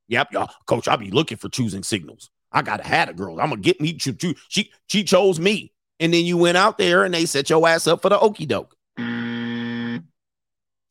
Yep, 0.08 0.32
y'all, 0.32 0.50
Coach, 0.66 0.88
I'll 0.88 0.98
be 0.98 1.12
looking 1.12 1.38
for 1.38 1.50
choosing 1.50 1.84
signals. 1.84 2.30
I 2.52 2.62
gotta 2.62 2.84
have 2.84 3.10
a 3.10 3.14
girl. 3.14 3.40
I'm 3.40 3.50
gonna 3.50 3.62
get 3.62 3.82
me. 3.82 3.98
She, 3.98 4.16
she, 4.50 4.72
she, 4.88 5.04
chose 5.04 5.40
me, 5.40 5.74
and 6.00 6.14
then 6.14 6.26
you 6.26 6.38
went 6.38 6.58
out 6.58 6.78
there 6.78 7.04
and 7.04 7.14
they 7.14 7.26
set 7.26 7.50
your 7.50 7.68
ass 7.68 7.88
up 7.88 8.02
for 8.02 8.10
the 8.10 8.20
okey 8.20 8.46
doke, 8.46 8.76
mm. 8.98 10.04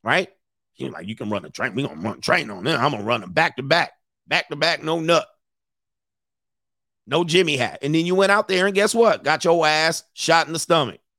right? 0.05 0.29
You're 0.77 0.91
like, 0.91 1.07
you 1.07 1.17
can 1.17 1.31
run 1.31 1.45
a 1.45 1.51
train. 1.51 1.75
We 1.75 1.83
gonna 1.83 2.01
run 2.01 2.19
a 2.19 2.21
train 2.21 2.51
on 2.51 2.65
them. 2.65 2.81
I'm 2.81 2.93
gonna 2.93 3.05
run 3.05 3.23
them 3.23 3.33
back 3.33 3.57
to 3.57 3.63
back, 3.63 3.93
back 4.27 4.49
to 4.51 4.57
back. 4.57 4.83
No 4.83 5.01
nut, 5.01 5.27
no 7.07 7.25
Jimmy 7.25 7.57
hat, 7.57 7.79
and 7.83 7.95
then 7.95 8.05
you 8.05 8.15
went 8.15 8.33
out 8.33 8.49
there 8.49 8.67
and 8.67 8.75
guess 8.75 8.95
what? 8.95 9.25
Got 9.25 9.45
your 9.45 9.67
ass 9.67 10.05
shot 10.13 10.47
in 10.47 10.53
the 10.53 10.59
stomach. 10.59 11.01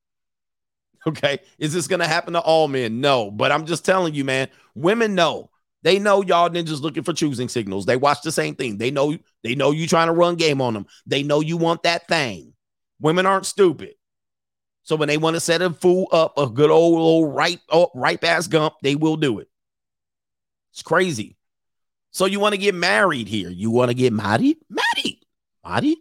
Okay, 1.06 1.40
is 1.58 1.74
this 1.74 1.88
gonna 1.88 2.08
happen 2.08 2.34
to 2.34 2.42
all 2.42 2.68
men? 2.68 3.00
No, 3.00 3.32
but 3.32 3.50
I'm 3.50 3.66
just 3.66 3.86
telling 3.86 4.14
you, 4.14 4.26
man. 4.26 4.50
Women 4.76 5.16
know. 5.16 5.50
They 5.84 6.00
know 6.00 6.22
y'all 6.22 6.50
ninjas 6.50 6.82
looking 6.82 7.04
for 7.04 7.14
choosing 7.14 7.50
signals. 7.50 7.86
They 7.86 7.98
watch 7.98 8.22
the 8.22 8.32
same 8.32 8.56
thing. 8.56 8.78
They 8.78 8.92
know 8.92 9.18
they 9.44 9.56
know 9.56 9.72
you 9.72 9.88
trying 9.88 10.08
to 10.08 10.14
run 10.14 10.36
game 10.36 10.62
on 10.62 10.74
them. 10.74 10.88
They 11.06 11.24
know 11.24 11.40
you 11.40 11.58
want 11.58 11.84
that 11.84 12.08
thing. 12.08 12.54
Women 13.00 13.26
aren't 13.26 13.46
stupid. 13.46 13.94
So 14.84 14.96
when 14.96 15.08
they 15.08 15.18
want 15.18 15.36
to 15.36 15.42
set 15.42 15.62
a 15.62 15.70
fool 15.70 16.08
up, 16.12 16.38
a 16.38 16.48
good 16.48 16.72
old, 16.72 17.00
old 17.00 17.36
ripe, 17.36 17.60
oh, 17.70 17.92
ripe 17.94 18.24
ass 18.24 18.48
gump, 18.48 18.76
they 18.82 18.96
will 18.96 19.18
do 19.18 19.40
it. 19.40 19.50
It's 20.72 20.82
crazy. 20.82 21.36
So 22.12 22.26
you 22.26 22.40
want 22.40 22.54
to 22.54 22.58
get 22.58 22.74
married 22.74 23.28
here? 23.28 23.50
You 23.50 23.70
want 23.70 23.90
to 23.90 23.96
get 23.96 24.14
married? 24.14 24.58
Married? 24.70 25.26
Married? 25.66 25.98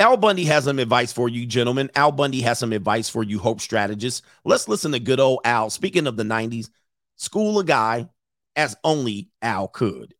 Al 0.00 0.16
Bundy 0.16 0.44
has 0.44 0.64
some 0.64 0.78
advice 0.78 1.12
for 1.12 1.28
you, 1.28 1.46
gentlemen. 1.46 1.90
Al 1.94 2.12
Bundy 2.12 2.40
has 2.42 2.58
some 2.58 2.72
advice 2.72 3.08
for 3.08 3.22
you, 3.22 3.38
hope 3.38 3.60
strategists. 3.60 4.22
Let's 4.44 4.68
listen 4.68 4.92
to 4.92 5.00
good 5.00 5.20
old 5.20 5.40
Al. 5.44 5.70
Speaking 5.70 6.06
of 6.06 6.16
the 6.16 6.24
90s, 6.24 6.70
school 7.16 7.58
a 7.58 7.64
guy 7.64 8.08
as 8.56 8.76
only 8.84 9.28
Al 9.42 9.68
could. 9.68 10.14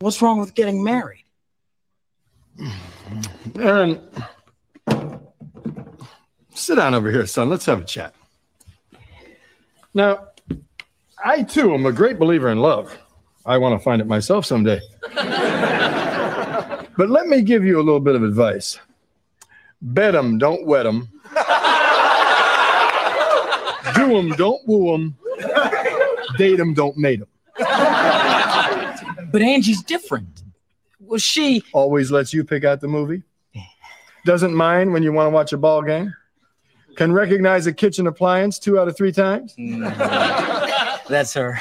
What's 0.00 0.20
wrong 0.22 0.40
with 0.40 0.54
getting 0.54 0.82
married? 0.82 1.24
Aaron, 3.58 4.00
sit 6.54 6.76
down 6.76 6.94
over 6.94 7.10
here, 7.10 7.26
son. 7.26 7.50
Let's 7.50 7.66
have 7.66 7.80
a 7.80 7.84
chat. 7.84 8.14
Now, 9.92 10.28
I 11.22 11.42
too 11.42 11.74
am 11.74 11.84
a 11.86 11.92
great 11.92 12.18
believer 12.18 12.48
in 12.50 12.58
love. 12.58 12.96
I 13.44 13.58
want 13.58 13.78
to 13.78 13.84
find 13.84 14.00
it 14.00 14.06
myself 14.06 14.46
someday. 14.46 14.80
but 15.14 17.10
let 17.10 17.26
me 17.26 17.42
give 17.42 17.64
you 17.64 17.76
a 17.78 17.82
little 17.82 18.00
bit 18.00 18.14
of 18.14 18.22
advice. 18.22 18.78
bet 19.82 20.12
them, 20.12 20.38
don't 20.38 20.66
wet 20.66 20.84
them. 20.84 21.08
Do 23.94 24.08
them, 24.14 24.30
don't 24.36 24.60
woo 24.66 24.92
them. 24.92 25.16
Date 26.38 26.56
them, 26.56 26.72
don't 26.74 26.96
mate 26.96 27.20
'em. 27.20 27.26
But 29.30 29.42
Angie's 29.42 29.82
different. 29.82 30.42
Well, 30.98 31.18
she 31.18 31.62
always 31.72 32.10
lets 32.10 32.34
you 32.34 32.42
pick 32.44 32.64
out 32.64 32.80
the 32.80 32.88
movie. 32.88 33.22
Doesn't 34.24 34.54
mind 34.54 34.92
when 34.92 35.02
you 35.02 35.12
want 35.12 35.26
to 35.26 35.30
watch 35.30 35.52
a 35.52 35.56
ball 35.56 35.82
game. 35.82 36.14
Can 36.96 37.12
recognize 37.12 37.66
a 37.66 37.72
kitchen 37.72 38.06
appliance 38.06 38.58
two 38.58 38.78
out 38.78 38.88
of 38.88 38.96
three 38.96 39.12
times. 39.12 39.54
That's 41.08 41.32
her. 41.34 41.60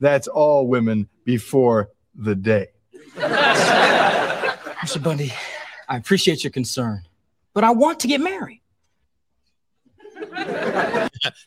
That's 0.00 0.28
all 0.28 0.66
women 0.66 1.08
before 1.24 1.90
the 2.14 2.34
day. 2.34 2.68
Mr. 3.16 5.02
Bundy, 5.02 5.32
I 5.88 5.96
appreciate 5.96 6.42
your 6.44 6.50
concern, 6.50 7.02
but 7.54 7.64
I 7.64 7.70
want 7.70 8.00
to 8.00 8.08
get 8.08 8.20
married. 8.20 8.60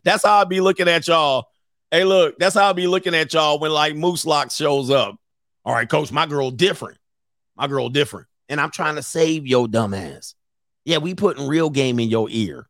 That's 0.03 0.23
how 0.23 0.41
I 0.41 0.43
be 0.45 0.61
looking 0.61 0.87
at 0.87 1.07
y'all. 1.07 1.49
Hey, 1.91 2.03
look, 2.03 2.37
that's 2.37 2.55
how 2.55 2.65
I'll 2.67 2.73
be 2.73 2.87
looking 2.87 3.15
at 3.15 3.33
y'all 3.33 3.59
when 3.59 3.71
like 3.71 3.95
Moose 3.95 4.25
Lock 4.25 4.51
shows 4.51 4.89
up. 4.89 5.15
All 5.65 5.73
right, 5.73 5.89
coach, 5.89 6.11
my 6.11 6.25
girl 6.25 6.51
different. 6.51 6.97
My 7.55 7.67
girl 7.67 7.89
different. 7.89 8.27
And 8.47 8.61
I'm 8.61 8.71
trying 8.71 8.95
to 8.95 9.03
save 9.03 9.47
your 9.47 9.67
dumb 9.67 9.93
ass. 9.93 10.35
Yeah, 10.85 10.97
we 10.97 11.13
putting 11.13 11.47
real 11.47 11.69
game 11.69 11.99
in 11.99 12.09
your 12.09 12.27
ear. 12.29 12.67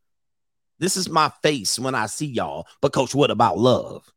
This 0.78 0.96
is 0.96 1.08
my 1.08 1.30
face 1.42 1.78
when 1.78 1.94
I 1.94 2.06
see 2.06 2.26
y'all. 2.26 2.66
But 2.80 2.92
coach, 2.92 3.14
what 3.14 3.30
about 3.30 3.58
love? 3.58 4.10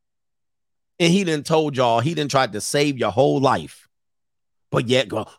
And 0.99 1.11
he 1.11 1.23
didn't 1.23 1.45
told 1.45 1.75
y'all 1.75 1.99
he 1.99 2.13
didn't 2.13 2.31
try 2.31 2.47
to 2.47 2.61
save 2.61 2.97
your 2.97 3.11
whole 3.11 3.39
life. 3.39 3.87
But 4.71 4.87
yet, 4.87 5.09
but, 5.09 5.29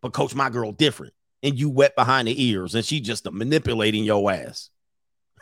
but 0.00 0.12
coach, 0.12 0.34
my 0.34 0.48
girl 0.48 0.72
different. 0.72 1.12
And 1.42 1.58
you 1.58 1.68
wet 1.68 1.94
behind 1.94 2.26
the 2.26 2.42
ears, 2.42 2.74
and 2.74 2.84
she 2.84 3.00
just 3.00 3.30
manipulating 3.30 4.04
your 4.04 4.30
ass. 4.30 4.70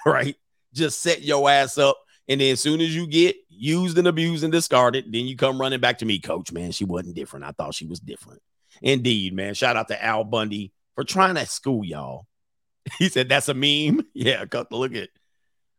Right? 0.05 0.37
Just 0.73 1.01
set 1.01 1.23
your 1.23 1.51
ass 1.51 1.79
up. 1.79 1.99
And 2.29 2.41
then 2.41 2.53
as 2.53 2.61
soon 2.61 2.81
as 2.81 2.95
you 2.95 3.09
get 3.09 3.35
used 3.57 3.99
and 3.99 4.09
abused 4.09 4.45
and 4.45 4.53
discarded, 4.53 5.07
then 5.13 5.27
you 5.27 5.37
come 5.37 5.61
running 5.61 5.81
back 5.81 5.99
to 5.99 6.05
me, 6.05 6.19
coach. 6.19 6.53
Man, 6.53 6.73
she 6.73 6.85
wasn't 6.85 7.17
different. 7.17 7.45
I 7.45 7.53
thought 7.53 7.75
she 7.75 7.87
was 7.87 8.01
different. 8.01 8.43
Indeed, 8.83 9.35
man. 9.35 9.55
Shout 9.55 9.77
out 9.77 9.89
to 9.89 10.05
Al 10.05 10.25
Bundy 10.25 10.73
for 10.95 11.05
trying 11.05 11.37
to 11.37 11.47
school 11.47 11.85
y'all. 11.85 12.27
He 12.99 13.09
said 13.09 13.29
that's 13.29 13.49
a 13.49 13.55
meme. 13.55 14.07
Yeah, 14.15 14.45
cut 14.47 14.71
look 14.71 14.95
at 14.95 15.09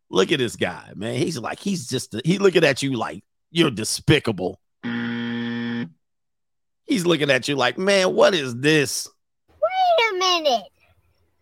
look 0.09 0.31
at 0.31 0.39
this 0.39 0.57
guy, 0.57 0.91
man. 0.95 1.15
He's 1.15 1.37
like, 1.37 1.59
he's 1.59 1.87
just 1.87 2.15
he 2.25 2.37
looking 2.37 2.65
at 2.65 2.81
you 2.81 2.95
like 2.95 3.23
you're 3.49 3.71
despicable. 3.71 4.59
He's 6.87 7.05
looking 7.05 7.29
at 7.29 7.47
you 7.47 7.55
like, 7.55 7.77
man, 7.77 8.13
what 8.13 8.33
is 8.33 8.55
this? 8.55 9.09
Wait 9.49 10.11
a 10.11 10.17
minute. 10.17 10.63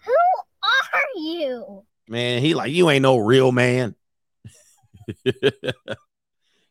Who 0.06 0.14
are 0.64 1.18
you? 1.18 1.84
Man, 2.08 2.42
he 2.42 2.56
like, 2.56 2.72
you 2.72 2.90
ain't 2.90 3.04
no 3.04 3.18
real 3.18 3.52
man. 3.52 3.96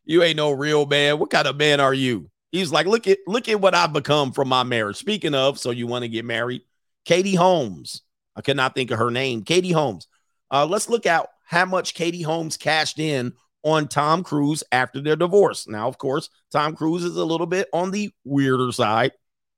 you 0.05 0.23
ain't 0.23 0.37
no 0.37 0.53
real 0.53 0.87
man. 0.87 1.19
What 1.19 1.31
kind 1.31 1.47
of 1.47 1.57
man 1.57 1.81
are 1.81 1.95
you? 1.95 2.31
He's 2.53 2.71
like, 2.71 2.87
look 2.87 3.09
at 3.09 3.19
look 3.27 3.49
at 3.49 3.61
what 3.61 3.75
I've 3.75 3.93
become 3.93 4.33
from 4.33 4.49
my 4.49 4.63
marriage. 4.63 4.97
Speaking 4.97 5.35
of, 5.35 5.59
so 5.59 5.71
you 5.71 5.87
want 5.87 6.05
to 6.05 6.09
get 6.09 6.25
married, 6.25 6.63
Katie 7.05 7.35
Holmes. 7.35 8.03
I 8.37 8.43
could 8.43 8.57
not 8.57 8.75
think 8.75 8.91
of 8.91 8.99
her 8.99 9.11
name. 9.11 9.43
Katie 9.43 9.73
Holmes. 9.73 10.07
Uh, 10.51 10.67
let's 10.67 10.89
look 10.89 11.07
at 11.07 11.27
how 11.47 11.65
much 11.65 11.95
Katie 11.95 12.23
Holmes 12.23 12.57
cashed 12.57 12.99
in 12.99 13.33
on 13.63 13.89
Tom 13.89 14.23
Cruise 14.23 14.63
after 14.71 15.01
their 15.01 15.17
divorce. 15.17 15.67
Now, 15.67 15.89
of 15.89 15.99
course, 15.99 16.29
Tom 16.53 16.77
Cruise 16.77 17.05
is 17.05 17.17
a 17.17 17.25
little 17.25 17.47
bit 17.47 17.69
on 17.73 17.91
the 17.91 18.11
weirder 18.25 18.73
side. 18.73 19.13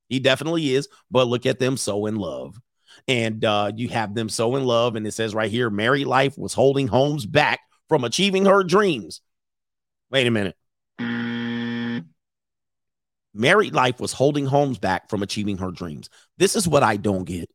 He 0.09 0.21
definitely 0.21 0.75
is, 0.75 0.89
but 1.11 1.27
look 1.27 1.47
at 1.47 1.59
them 1.59 1.77
so 1.77 2.07
in 2.07 2.17
love. 2.17 2.59
And 3.09 3.45
uh, 3.45 3.73
you 3.75 3.89
have 3.89 4.15
them 4.15 4.29
so 4.29 4.57
in 4.57 4.65
love. 4.65 4.97
And 4.97 5.07
it 5.07 5.13
says 5.13 5.35
right 5.35 5.51
here, 5.51 5.71
married 5.71 6.07
life 6.07 6.39
was 6.39 6.55
holding 6.55 6.87
Holmes 6.87 7.27
back 7.27 7.61
from 7.89 8.05
achieving 8.05 8.47
her 8.47 8.63
dreams. 8.63 9.21
Wait 10.11 10.27
a 10.27 10.31
minute. 10.31 10.57
Married 13.35 13.75
life 13.75 14.01
was 14.01 14.13
holding 14.13 14.47
Holmes 14.47 14.79
back 14.79 15.11
from 15.11 15.23
achieving 15.23 15.59
her 15.59 15.71
dreams. 15.71 16.09
This 16.39 16.57
is 16.57 16.67
what 16.67 16.83
I 16.83 16.97
don't 16.97 17.25
get. 17.25 17.51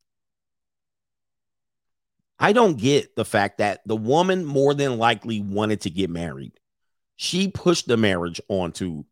I 2.37 2.53
don't 2.53 2.77
get 2.77 3.15
the 3.15 3.25
fact 3.25 3.59
that 3.59 3.81
the 3.85 3.95
woman 3.95 4.45
more 4.45 4.73
than 4.73 4.97
likely 4.97 5.41
wanted 5.41 5.81
to 5.81 5.89
get 5.89 6.09
married. 6.09 6.53
She 7.15 7.47
pushed 7.47 7.87
the 7.87 7.97
marriage 7.97 8.41
onto 8.47 9.03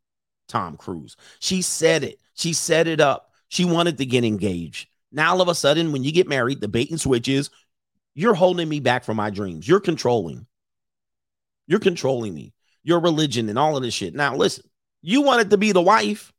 Tom 0.48 0.78
Cruise. 0.78 1.16
She 1.40 1.62
said 1.62 2.04
it. 2.04 2.20
She 2.34 2.54
set 2.54 2.88
it 2.88 3.00
up. 3.00 3.32
She 3.48 3.66
wanted 3.66 3.98
to 4.00 4.06
get 4.06 4.24
engaged. 4.24 4.90
Now, 5.12 5.32
all 5.32 5.42
of 5.42 5.48
a 5.48 5.56
sudden, 5.56 5.92
when 5.92 6.04
you 6.04 6.12
get 6.12 6.28
married, 6.28 6.62
the 6.62 6.68
bait 6.68 6.90
and 6.90 7.00
switch 7.00 7.28
is 7.28 7.50
you're 8.16 8.34
holding 8.34 8.68
me 8.68 8.80
back 8.80 9.04
from 9.04 9.18
my 9.18 9.30
dreams. 9.30 9.68
You're 9.68 9.80
controlling. 9.80 10.46
You're 11.68 11.80
controlling 11.80 12.34
me. 12.34 12.54
Your 12.84 13.00
religion 13.00 13.50
and 13.50 13.60
all 13.60 13.76
of 13.76 13.84
this 13.84 13.94
shit. 13.94 14.16
Now, 14.16 14.36
listen, 14.36 14.66
you 15.02 15.22
wanted 15.22 15.50
to 15.52 15.58
be 15.58 15.72
the 15.72 15.82
wife. 15.82 16.32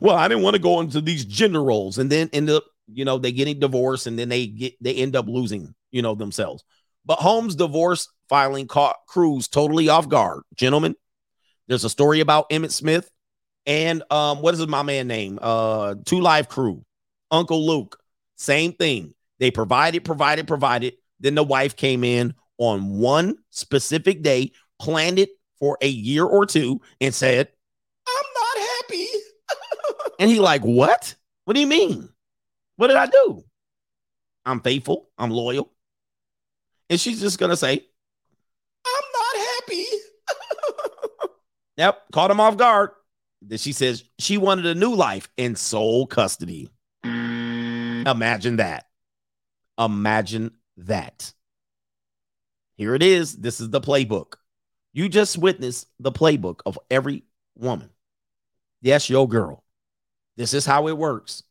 Well, 0.00 0.16
I 0.16 0.28
didn't 0.28 0.42
want 0.42 0.54
to 0.54 0.62
go 0.62 0.80
into 0.80 1.00
these 1.00 1.24
gender 1.24 1.62
roles 1.62 1.98
and 1.98 2.10
then 2.10 2.30
end 2.32 2.50
up, 2.50 2.64
you 2.92 3.04
know, 3.04 3.18
they 3.18 3.32
getting 3.32 3.58
divorced 3.58 4.06
and 4.06 4.18
then 4.18 4.28
they 4.28 4.46
get 4.46 4.74
they 4.80 4.94
end 4.94 5.16
up 5.16 5.26
losing, 5.26 5.74
you 5.90 6.02
know, 6.02 6.14
themselves. 6.14 6.64
But 7.04 7.18
Holmes' 7.18 7.56
divorce 7.56 8.08
filing 8.28 8.66
caught 8.66 8.96
Cruise 9.08 9.48
totally 9.48 9.88
off 9.88 10.08
guard. 10.08 10.42
Gentlemen, 10.54 10.94
there's 11.66 11.84
a 11.84 11.90
story 11.90 12.20
about 12.20 12.50
Emmitt 12.50 12.72
Smith 12.72 13.10
and 13.66 14.02
um, 14.10 14.42
what 14.42 14.54
is 14.54 14.66
my 14.66 14.82
man 14.82 15.06
name? 15.06 15.38
Uh, 15.40 15.94
Two 16.04 16.20
Live 16.20 16.48
Crew, 16.48 16.84
Uncle 17.30 17.66
Luke. 17.66 17.98
Same 18.36 18.72
thing. 18.72 19.14
They 19.38 19.50
provided, 19.50 20.04
provided, 20.04 20.46
provided. 20.46 20.94
Then 21.20 21.34
the 21.34 21.42
wife 21.42 21.76
came 21.76 22.04
in 22.04 22.34
on 22.58 22.98
one 22.98 23.36
specific 23.50 24.22
day, 24.22 24.52
planned 24.78 25.18
it 25.18 25.30
for 25.60 25.78
a 25.80 25.88
year 25.88 26.24
or 26.24 26.46
two, 26.46 26.80
and 27.00 27.14
said, 27.14 27.48
"I'm 28.08 28.24
not 28.34 28.68
happy." 28.68 29.06
and 30.18 30.30
he 30.30 30.40
like, 30.40 30.62
"What? 30.62 31.14
What 31.44 31.54
do 31.54 31.60
you 31.60 31.66
mean? 31.66 32.08
What 32.76 32.88
did 32.88 32.96
I 32.96 33.06
do? 33.06 33.44
I'm 34.44 34.60
faithful. 34.60 35.10
I'm 35.16 35.30
loyal." 35.30 35.72
And 36.88 37.00
she's 37.00 37.20
just 37.20 37.38
gonna 37.38 37.56
say, 37.56 37.86
"I'm 38.84 39.04
not 39.12 39.46
happy." 39.46 39.84
yep, 41.76 42.02
caught 42.12 42.30
him 42.30 42.40
off 42.40 42.56
guard. 42.56 42.90
Then 43.42 43.58
she 43.58 43.72
says 43.72 44.04
she 44.18 44.38
wanted 44.38 44.66
a 44.66 44.74
new 44.74 44.94
life 44.94 45.28
in 45.36 45.56
sole 45.56 46.06
custody. 46.06 46.68
Imagine 47.04 48.56
that. 48.56 48.86
Imagine 49.78 50.52
that. 50.78 51.32
Here 52.76 52.94
it 52.94 53.02
is. 53.02 53.36
This 53.36 53.60
is 53.60 53.70
the 53.70 53.80
playbook. 53.80 54.34
You 54.92 55.08
just 55.08 55.38
witnessed 55.38 55.86
the 55.98 56.12
playbook 56.12 56.60
of 56.66 56.78
every 56.90 57.24
woman. 57.56 57.90
Yes, 58.82 59.08
your 59.08 59.28
girl. 59.28 59.62
This 60.36 60.54
is 60.54 60.66
how 60.66 60.88
it 60.88 60.96
works. 60.96 61.42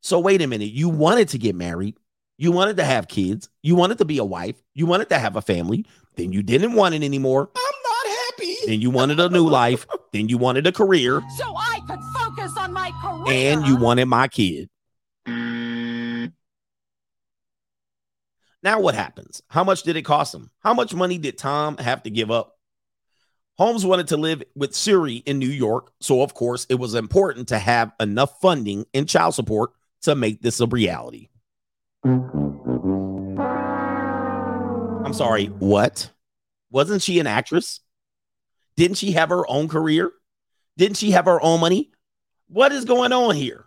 So, 0.00 0.18
wait 0.18 0.42
a 0.42 0.46
minute. 0.46 0.70
You 0.70 0.88
wanted 0.88 1.28
to 1.28 1.38
get 1.38 1.54
married. 1.54 1.96
You 2.38 2.52
wanted 2.52 2.78
to 2.78 2.84
have 2.84 3.06
kids. 3.06 3.50
You 3.62 3.76
wanted 3.76 3.98
to 3.98 4.04
be 4.06 4.18
a 4.18 4.24
wife. 4.24 4.56
You 4.74 4.86
wanted 4.86 5.10
to 5.10 5.18
have 5.18 5.36
a 5.36 5.42
family. 5.42 5.84
Then 6.16 6.32
you 6.32 6.42
didn't 6.42 6.72
want 6.72 6.94
it 6.94 7.02
anymore. 7.02 7.50
I'm 7.54 7.74
not 7.84 8.06
happy. 8.06 8.56
Then 8.66 8.80
you 8.80 8.90
wanted 8.90 9.20
a 9.20 9.28
new 9.28 9.46
life. 9.46 9.86
then 10.12 10.28
you 10.28 10.38
wanted 10.38 10.66
a 10.66 10.72
career. 10.72 11.20
So 11.36 11.54
I 11.56 11.80
could 11.86 12.00
focus 12.18 12.52
on 12.56 12.72
my 12.72 12.90
career. 13.02 13.54
And 13.56 13.66
you 13.66 13.76
wanted 13.76 14.06
my 14.06 14.26
kid. 14.26 14.70
Now, 18.62 18.80
what 18.80 18.94
happens? 18.94 19.42
How 19.48 19.64
much 19.64 19.82
did 19.82 19.96
it 19.96 20.02
cost 20.02 20.34
him? 20.34 20.50
How 20.60 20.74
much 20.74 20.94
money 20.94 21.18
did 21.18 21.38
Tom 21.38 21.76
have 21.78 22.02
to 22.02 22.10
give 22.10 22.30
up? 22.30 22.58
Holmes 23.60 23.84
wanted 23.84 24.08
to 24.08 24.16
live 24.16 24.42
with 24.54 24.72
Suri 24.72 25.22
in 25.26 25.38
New 25.38 25.46
York. 25.46 25.92
So, 26.00 26.22
of 26.22 26.32
course, 26.32 26.66
it 26.70 26.76
was 26.76 26.94
important 26.94 27.48
to 27.48 27.58
have 27.58 27.92
enough 28.00 28.40
funding 28.40 28.86
and 28.94 29.06
child 29.06 29.34
support 29.34 29.72
to 30.00 30.14
make 30.14 30.40
this 30.40 30.60
a 30.60 30.66
reality. 30.66 31.28
I'm 32.02 32.22
sorry, 35.12 35.48
what? 35.48 36.10
Wasn't 36.70 37.02
she 37.02 37.20
an 37.20 37.26
actress? 37.26 37.80
Didn't 38.76 38.96
she 38.96 39.12
have 39.12 39.28
her 39.28 39.46
own 39.46 39.68
career? 39.68 40.10
Didn't 40.78 40.96
she 40.96 41.10
have 41.10 41.26
her 41.26 41.42
own 41.42 41.60
money? 41.60 41.90
What 42.48 42.72
is 42.72 42.86
going 42.86 43.12
on 43.12 43.36
here? 43.36 43.66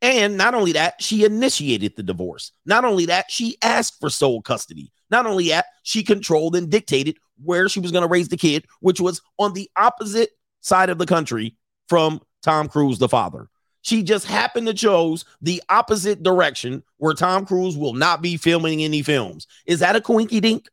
And 0.00 0.36
not 0.36 0.54
only 0.54 0.70
that, 0.74 1.02
she 1.02 1.24
initiated 1.24 1.96
the 1.96 2.04
divorce. 2.04 2.52
Not 2.64 2.84
only 2.84 3.06
that, 3.06 3.32
she 3.32 3.56
asked 3.62 3.98
for 3.98 4.10
sole 4.10 4.42
custody. 4.42 4.92
Not 5.10 5.26
only 5.26 5.48
that, 5.48 5.66
she 5.82 6.02
controlled 6.02 6.56
and 6.56 6.70
dictated 6.70 7.16
where 7.42 7.68
she 7.68 7.80
was 7.80 7.90
going 7.90 8.02
to 8.02 8.08
raise 8.08 8.28
the 8.28 8.36
kid, 8.36 8.66
which 8.80 9.00
was 9.00 9.20
on 9.38 9.52
the 9.52 9.70
opposite 9.76 10.30
side 10.60 10.90
of 10.90 10.98
the 10.98 11.06
country 11.06 11.56
from 11.88 12.20
Tom 12.42 12.68
Cruise, 12.68 12.98
the 12.98 13.08
father. 13.08 13.48
She 13.82 14.02
just 14.02 14.26
happened 14.26 14.66
to 14.66 14.74
chose 14.74 15.26
the 15.42 15.62
opposite 15.68 16.22
direction 16.22 16.82
where 16.96 17.12
Tom 17.12 17.44
Cruise 17.44 17.76
will 17.76 17.92
not 17.92 18.22
be 18.22 18.38
filming 18.38 18.82
any 18.82 19.02
films. 19.02 19.46
Is 19.66 19.80
that 19.80 19.96
a 19.96 20.00
quinky 20.00 20.40
dink? 20.40 20.68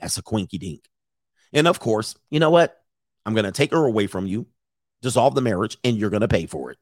That's 0.00 0.18
a 0.18 0.22
quinky 0.22 0.58
dink. 0.58 0.88
And 1.52 1.68
of 1.68 1.78
course, 1.78 2.16
you 2.30 2.40
know 2.40 2.50
what? 2.50 2.76
I'm 3.24 3.34
going 3.34 3.44
to 3.44 3.52
take 3.52 3.70
her 3.70 3.84
away 3.84 4.08
from 4.08 4.26
you, 4.26 4.46
dissolve 5.00 5.36
the 5.36 5.40
marriage, 5.40 5.78
and 5.84 5.96
you're 5.96 6.10
going 6.10 6.22
to 6.22 6.28
pay 6.28 6.46
for 6.46 6.72
it. 6.72 6.78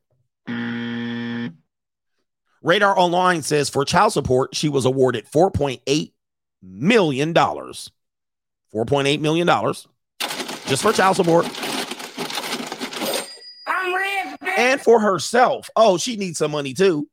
Radar 2.62 2.98
Online 2.98 3.42
says 3.42 3.68
for 3.68 3.84
child 3.84 4.12
support, 4.12 4.54
she 4.54 4.68
was 4.68 4.84
awarded 4.84 5.26
$4.8 5.26 6.12
million. 6.62 7.34
$4.8 7.34 9.20
million 9.20 9.46
just 10.66 10.82
for 10.82 10.92
child 10.92 11.16
support. 11.16 11.44
Rich, 11.44 11.58
And 14.56 14.80
for 14.80 15.00
herself. 15.00 15.68
Oh, 15.76 15.98
she 15.98 16.16
needs 16.16 16.38
some 16.38 16.52
money 16.52 16.72
too. 16.72 17.08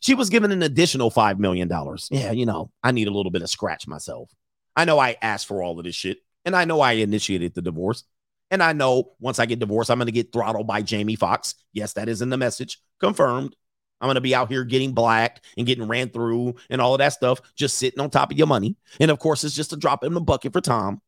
She 0.00 0.14
was 0.14 0.30
given 0.30 0.50
an 0.50 0.62
additional 0.62 1.10
$5 1.10 1.38
million. 1.38 1.70
Yeah, 2.10 2.32
you 2.32 2.46
know, 2.46 2.70
I 2.82 2.92
need 2.92 3.08
a 3.08 3.12
little 3.12 3.30
bit 3.30 3.42
of 3.42 3.50
scratch 3.50 3.86
myself. 3.86 4.30
I 4.74 4.84
know 4.84 4.98
I 4.98 5.16
asked 5.20 5.46
for 5.46 5.62
all 5.62 5.78
of 5.78 5.84
this 5.84 5.94
shit, 5.94 6.18
and 6.44 6.56
I 6.56 6.64
know 6.64 6.80
I 6.80 6.92
initiated 6.92 7.54
the 7.54 7.62
divorce. 7.62 8.04
And 8.50 8.62
I 8.62 8.72
know 8.72 9.12
once 9.20 9.38
I 9.38 9.46
get 9.46 9.60
divorced, 9.60 9.90
I'm 9.90 9.98
going 9.98 10.06
to 10.06 10.12
get 10.12 10.32
throttled 10.32 10.66
by 10.66 10.82
Jamie 10.82 11.16
Foxx. 11.16 11.54
Yes, 11.72 11.94
that 11.94 12.08
is 12.08 12.20
in 12.20 12.30
the 12.30 12.36
message. 12.36 12.78
Confirmed. 13.00 13.56
I'm 14.02 14.08
going 14.08 14.16
to 14.16 14.20
be 14.20 14.34
out 14.34 14.50
here 14.50 14.64
getting 14.64 14.92
blacked 14.92 15.42
and 15.56 15.66
getting 15.66 15.86
ran 15.86 16.10
through 16.10 16.56
and 16.68 16.80
all 16.80 16.92
of 16.92 16.98
that 16.98 17.12
stuff, 17.12 17.40
just 17.54 17.78
sitting 17.78 18.00
on 18.00 18.10
top 18.10 18.32
of 18.32 18.36
your 18.36 18.48
money. 18.48 18.76
And 18.98 19.10
of 19.10 19.20
course, 19.20 19.44
it's 19.44 19.54
just 19.54 19.72
a 19.72 19.76
drop 19.76 20.02
in 20.02 20.12
the 20.12 20.20
bucket 20.20 20.52
for 20.52 20.60
Tom. 20.60 21.00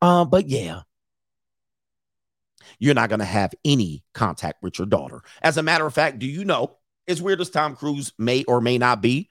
Uh, 0.00 0.24
but 0.24 0.48
yeah, 0.48 0.80
you're 2.78 2.94
not 2.94 3.10
going 3.10 3.20
to 3.20 3.24
have 3.26 3.52
any 3.64 4.02
contact 4.14 4.62
with 4.62 4.78
your 4.78 4.86
daughter. 4.86 5.20
As 5.42 5.58
a 5.58 5.62
matter 5.62 5.86
of 5.86 5.94
fact, 5.94 6.18
do 6.18 6.26
you 6.26 6.44
know, 6.44 6.78
as 7.06 7.20
weird 7.20 7.40
as 7.40 7.50
Tom 7.50 7.76
Cruise 7.76 8.12
may 8.18 8.44
or 8.44 8.60
may 8.62 8.78
not 8.78 9.02
be, 9.02 9.28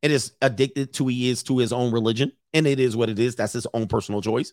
it 0.00 0.10
is 0.10 0.32
addicted 0.40 0.92
to 0.94 1.08
he 1.08 1.28
is 1.28 1.42
to 1.44 1.58
his 1.58 1.72
own 1.72 1.92
religion. 1.92 2.32
And 2.52 2.66
it 2.66 2.78
is 2.78 2.96
what 2.96 3.08
it 3.08 3.18
is. 3.18 3.34
That's 3.34 3.52
his 3.52 3.66
own 3.74 3.88
personal 3.88 4.22
choice. 4.22 4.52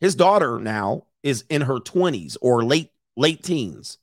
His 0.00 0.14
daughter 0.14 0.60
now 0.60 1.06
is 1.22 1.44
in 1.50 1.62
her 1.62 1.78
20s 1.80 2.36
or 2.40 2.64
late 2.64 2.90
late 3.16 3.42
teens. 3.42 3.98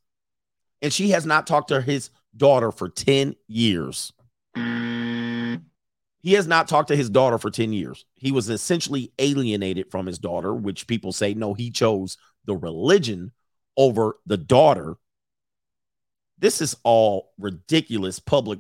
And 0.82 0.92
she 0.92 1.12
has 1.12 1.26
not 1.26 1.48
talked 1.48 1.70
to 1.70 1.82
his 1.82 2.10
daughter 2.36 2.72
for 2.72 2.90
10 2.90 3.36
years. 3.48 4.14
He 4.56 6.34
has 6.34 6.48
not 6.48 6.70
talked 6.70 6.88
to 6.88 6.96
his 6.96 7.10
daughter 7.10 7.38
for 7.38 7.52
10 7.52 7.74
years. 7.74 8.06
He 8.16 8.32
was 8.32 8.50
essentially 8.50 9.12
alienated 9.20 9.92
from 9.92 10.06
his 10.06 10.18
daughter, 10.18 10.54
which 10.54 10.88
people 10.88 11.12
say 11.12 11.34
no, 11.34 11.54
he 11.54 11.70
chose 11.70 12.18
the 12.46 12.56
religion 12.56 13.32
over 13.76 14.18
the 14.26 14.38
daughter. 14.38 14.96
This 16.40 16.62
is 16.62 16.78
all 16.84 17.34
ridiculous 17.38 18.20
public 18.20 18.60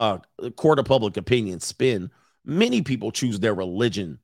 uh 0.00 0.18
court 0.56 0.78
of 0.78 0.84
public 0.84 1.16
opinion 1.16 1.60
spin. 1.60 2.10
Many 2.44 2.82
people 2.82 3.12
choose 3.12 3.40
their 3.40 3.54
religion 3.54 4.18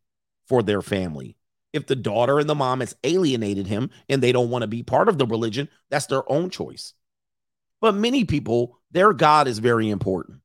for 0.47 0.63
their 0.63 0.83
family. 0.83 1.37
If 1.73 1.87
the 1.87 1.97
daughter 1.97 2.39
and 2.39 2.49
the 2.49 2.55
mom 2.55 2.81
has 2.81 2.97
alienated 3.05 3.67
him 3.67 3.91
and 4.09 4.23
they 4.23 4.33
don't 4.33 4.51
want 4.51 4.63
to 4.63 4.69
be 4.69 4.83
part 4.83 5.09
of 5.09 5.19
the 5.19 5.27
religion, 5.27 5.69
that's 5.91 6.07
their 6.07 6.31
own 6.31 6.51
choice. 6.51 6.95
But 7.81 7.95
many 7.95 8.25
people, 8.25 8.79
their 8.91 9.13
God 9.13 9.49
is 9.49 9.59
very 9.59 9.89
important. 9.89 10.41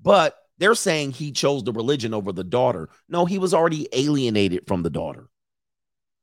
But 0.00 0.36
they're 0.58 0.74
saying 0.74 1.12
he 1.12 1.32
chose 1.32 1.62
the 1.62 1.72
religion 1.72 2.14
over 2.14 2.32
the 2.32 2.44
daughter. 2.44 2.88
No, 3.08 3.24
he 3.24 3.38
was 3.38 3.54
already 3.54 3.88
alienated 3.92 4.66
from 4.66 4.82
the 4.82 4.90
daughter. 4.90 5.28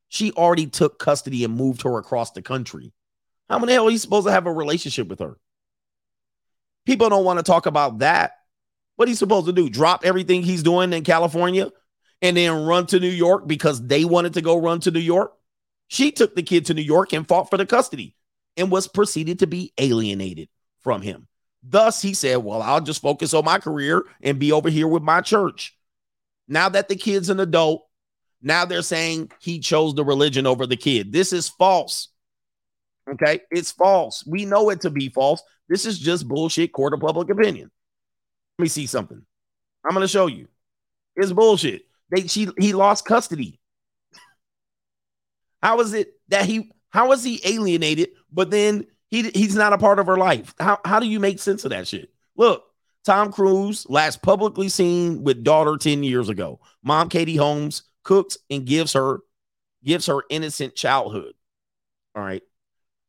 She 0.10 0.32
already 0.32 0.68
took 0.68 1.00
custody 1.00 1.44
and 1.44 1.56
moved 1.56 1.82
her 1.84 1.98
across 1.98 2.32
the 2.32 2.42
country. 2.42 2.94
How 3.50 3.58
in 3.58 3.66
the 3.66 3.74
hell 3.74 3.88
are 3.88 3.92
you 3.92 3.98
supposed 3.98 4.28
to 4.28 4.34
have 4.34 4.48
a 4.48 4.54
relationship 4.54 5.08
with 5.08 5.20
her? 5.20 5.38
People 6.86 7.10
don't 7.10 7.26
want 7.26 7.40
to 7.40 7.44
talk 7.44 7.66
about 7.66 8.00
that. 8.00 8.34
What 8.96 9.08
he's 9.08 9.20
supposed 9.20 9.48
to 9.48 9.54
do? 9.54 9.70
Drop 9.70 10.06
everything 10.06 10.42
he's 10.42 10.64
doing 10.64 10.94
in 10.94 11.04
California 11.04 11.70
and 12.22 12.38
then 12.38 12.66
run 12.66 12.86
to 12.88 13.00
New 13.00 13.10
York 13.10 13.48
because 13.48 13.86
they 13.86 14.06
wanted 14.06 14.34
to 14.34 14.42
go 14.42 14.58
run 14.58 14.80
to 14.82 14.92
New 14.92 15.00
York? 15.00 15.34
She 15.88 16.12
took 16.12 16.36
the 16.36 16.44
kid 16.44 16.68
to 16.68 16.74
New 16.74 16.82
York 16.82 17.14
and 17.14 17.28
fought 17.28 17.50
for 17.50 17.58
the 17.58 17.66
custody 17.66 18.16
and 18.58 18.72
was 18.72 18.88
proceeded 18.88 19.40
to 19.40 19.48
be 19.48 19.74
alienated 19.78 20.50
from 20.86 21.02
him. 21.02 21.28
Thus, 21.64 22.00
he 22.00 22.14
said, 22.14 22.38
Well, 22.38 22.62
I'll 22.62 22.80
just 22.80 23.02
focus 23.02 23.34
on 23.34 23.44
my 23.44 23.58
career 23.58 24.04
and 24.22 24.40
be 24.40 24.52
over 24.52 24.70
here 24.70 24.88
with 24.88 25.02
my 25.02 25.20
church. 25.20 25.76
Now 26.48 26.70
that 26.70 26.88
the 26.88 26.96
kid's 26.96 27.30
an 27.30 27.40
adult, 27.40 27.88
now 28.40 28.66
they're 28.66 28.84
saying 28.84 29.32
he 29.42 29.60
chose 29.60 29.96
the 29.96 30.06
religion 30.06 30.46
over 30.46 30.68
the 30.68 30.78
kid. 30.78 31.12
This 31.12 31.34
is 31.34 31.50
false. 31.50 32.10
Okay. 33.10 33.40
It's 33.50 33.72
false. 33.72 34.24
We 34.28 34.46
know 34.46 34.70
it 34.70 34.82
to 34.82 34.92
be 34.92 35.10
false. 35.10 35.42
This 35.68 35.88
is 35.88 35.98
just 35.98 36.28
bullshit 36.28 36.72
court 36.72 36.94
of 36.94 37.00
public 37.00 37.32
opinion. 37.32 37.72
Let 38.60 38.64
me 38.64 38.70
see 38.70 38.86
something. 38.86 39.26
I'm 39.84 39.92
going 39.92 40.04
to 40.04 40.08
show 40.08 40.28
you. 40.28 40.48
It's 41.16 41.34
bullshit. 41.34 41.82
They 42.12 42.28
she 42.28 42.50
he 42.60 42.74
lost 42.74 43.06
custody. 43.06 43.60
How 45.64 45.80
is 45.80 45.94
it 45.94 46.14
that 46.28 46.46
he 46.46 46.70
how 46.92 47.12
is 47.12 47.24
he 47.24 47.42
alienated, 47.44 48.12
but 48.32 48.52
then 48.52 48.86
he 49.16 49.32
he's 49.32 49.56
not 49.56 49.74
a 49.74 49.78
part 49.78 50.00
of 50.00 50.08
her 50.08 50.18
life? 50.18 50.54
How 50.60 50.80
how 50.84 51.00
do 51.00 51.08
you 51.08 51.20
make 51.20 51.40
sense 51.40 51.64
of 51.64 51.72
that 51.72 51.88
shit? 51.88 52.12
Look, 52.36 52.64
Tom 53.06 53.32
Cruise 53.32 53.86
last 53.90 54.22
publicly 54.22 54.68
seen 54.68 55.24
with 55.24 55.44
daughter 55.44 55.78
10 55.78 56.04
years 56.04 56.28
ago. 56.28 56.60
Mom 56.84 57.08
Katie 57.08 57.36
Holmes 57.36 57.84
cooks 58.04 58.38
and 58.50 58.66
gives 58.66 58.94
her 58.94 59.20
gives 59.84 60.08
her 60.08 60.24
innocent 60.30 60.76
childhood. 60.76 61.34
All 62.16 62.24
right. 62.24 62.44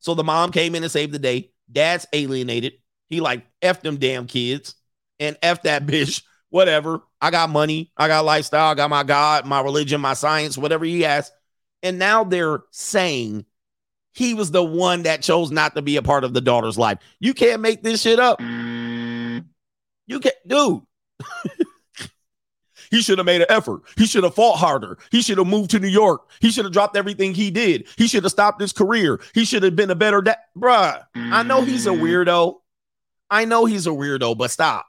So 0.00 0.14
the 0.14 0.24
mom 0.24 0.52
came 0.52 0.74
in 0.74 0.82
and 0.82 0.92
saved 0.92 1.12
the 1.12 1.18
day. 1.18 1.50
Dad's 1.70 2.06
alienated. 2.12 2.74
He 3.08 3.20
like 3.20 3.44
F 3.62 3.82
them 3.82 3.96
damn 3.96 4.26
kids 4.26 4.74
and 5.18 5.36
F 5.42 5.62
that 5.62 5.86
bitch. 5.86 6.22
Whatever. 6.50 7.02
I 7.20 7.30
got 7.30 7.50
money. 7.50 7.90
I 7.96 8.06
got 8.06 8.24
lifestyle. 8.24 8.70
I 8.70 8.74
got 8.74 8.90
my 8.90 9.02
God, 9.02 9.46
my 9.46 9.60
religion, 9.60 10.00
my 10.00 10.14
science, 10.14 10.56
whatever 10.56 10.84
he 10.84 11.02
has. 11.02 11.32
And 11.82 11.98
now 11.98 12.22
they're 12.22 12.60
saying 12.70 13.46
he 14.16 14.32
was 14.32 14.50
the 14.50 14.64
one 14.64 15.02
that 15.02 15.20
chose 15.20 15.50
not 15.50 15.74
to 15.74 15.82
be 15.82 15.96
a 15.96 16.02
part 16.02 16.24
of 16.24 16.32
the 16.32 16.40
daughter's 16.40 16.78
life. 16.78 16.98
You 17.20 17.34
can't 17.34 17.60
make 17.60 17.82
this 17.82 18.00
shit 18.00 18.18
up. 18.18 18.40
You 18.40 20.20
can't, 20.20 20.34
dude. 20.46 20.82
he 22.90 23.02
should 23.02 23.18
have 23.18 23.26
made 23.26 23.42
an 23.42 23.46
effort. 23.50 23.82
He 23.98 24.06
should 24.06 24.24
have 24.24 24.34
fought 24.34 24.56
harder. 24.56 24.96
He 25.10 25.20
should 25.20 25.36
have 25.36 25.46
moved 25.46 25.70
to 25.72 25.78
New 25.80 25.88
York. 25.88 26.30
He 26.40 26.50
should 26.50 26.64
have 26.64 26.72
dropped 26.72 26.96
everything 26.96 27.34
he 27.34 27.50
did. 27.50 27.88
He 27.98 28.06
should 28.06 28.22
have 28.22 28.32
stopped 28.32 28.58
his 28.58 28.72
career. 28.72 29.20
He 29.34 29.44
should 29.44 29.62
have 29.62 29.76
been 29.76 29.90
a 29.90 29.94
better 29.94 30.22
dad. 30.22 30.38
Bruh, 30.56 31.04
I 31.14 31.42
know 31.42 31.60
he's 31.60 31.86
a 31.86 31.90
weirdo. 31.90 32.60
I 33.30 33.44
know 33.44 33.66
he's 33.66 33.86
a 33.86 33.90
weirdo, 33.90 34.38
but 34.38 34.50
stop. 34.50 34.86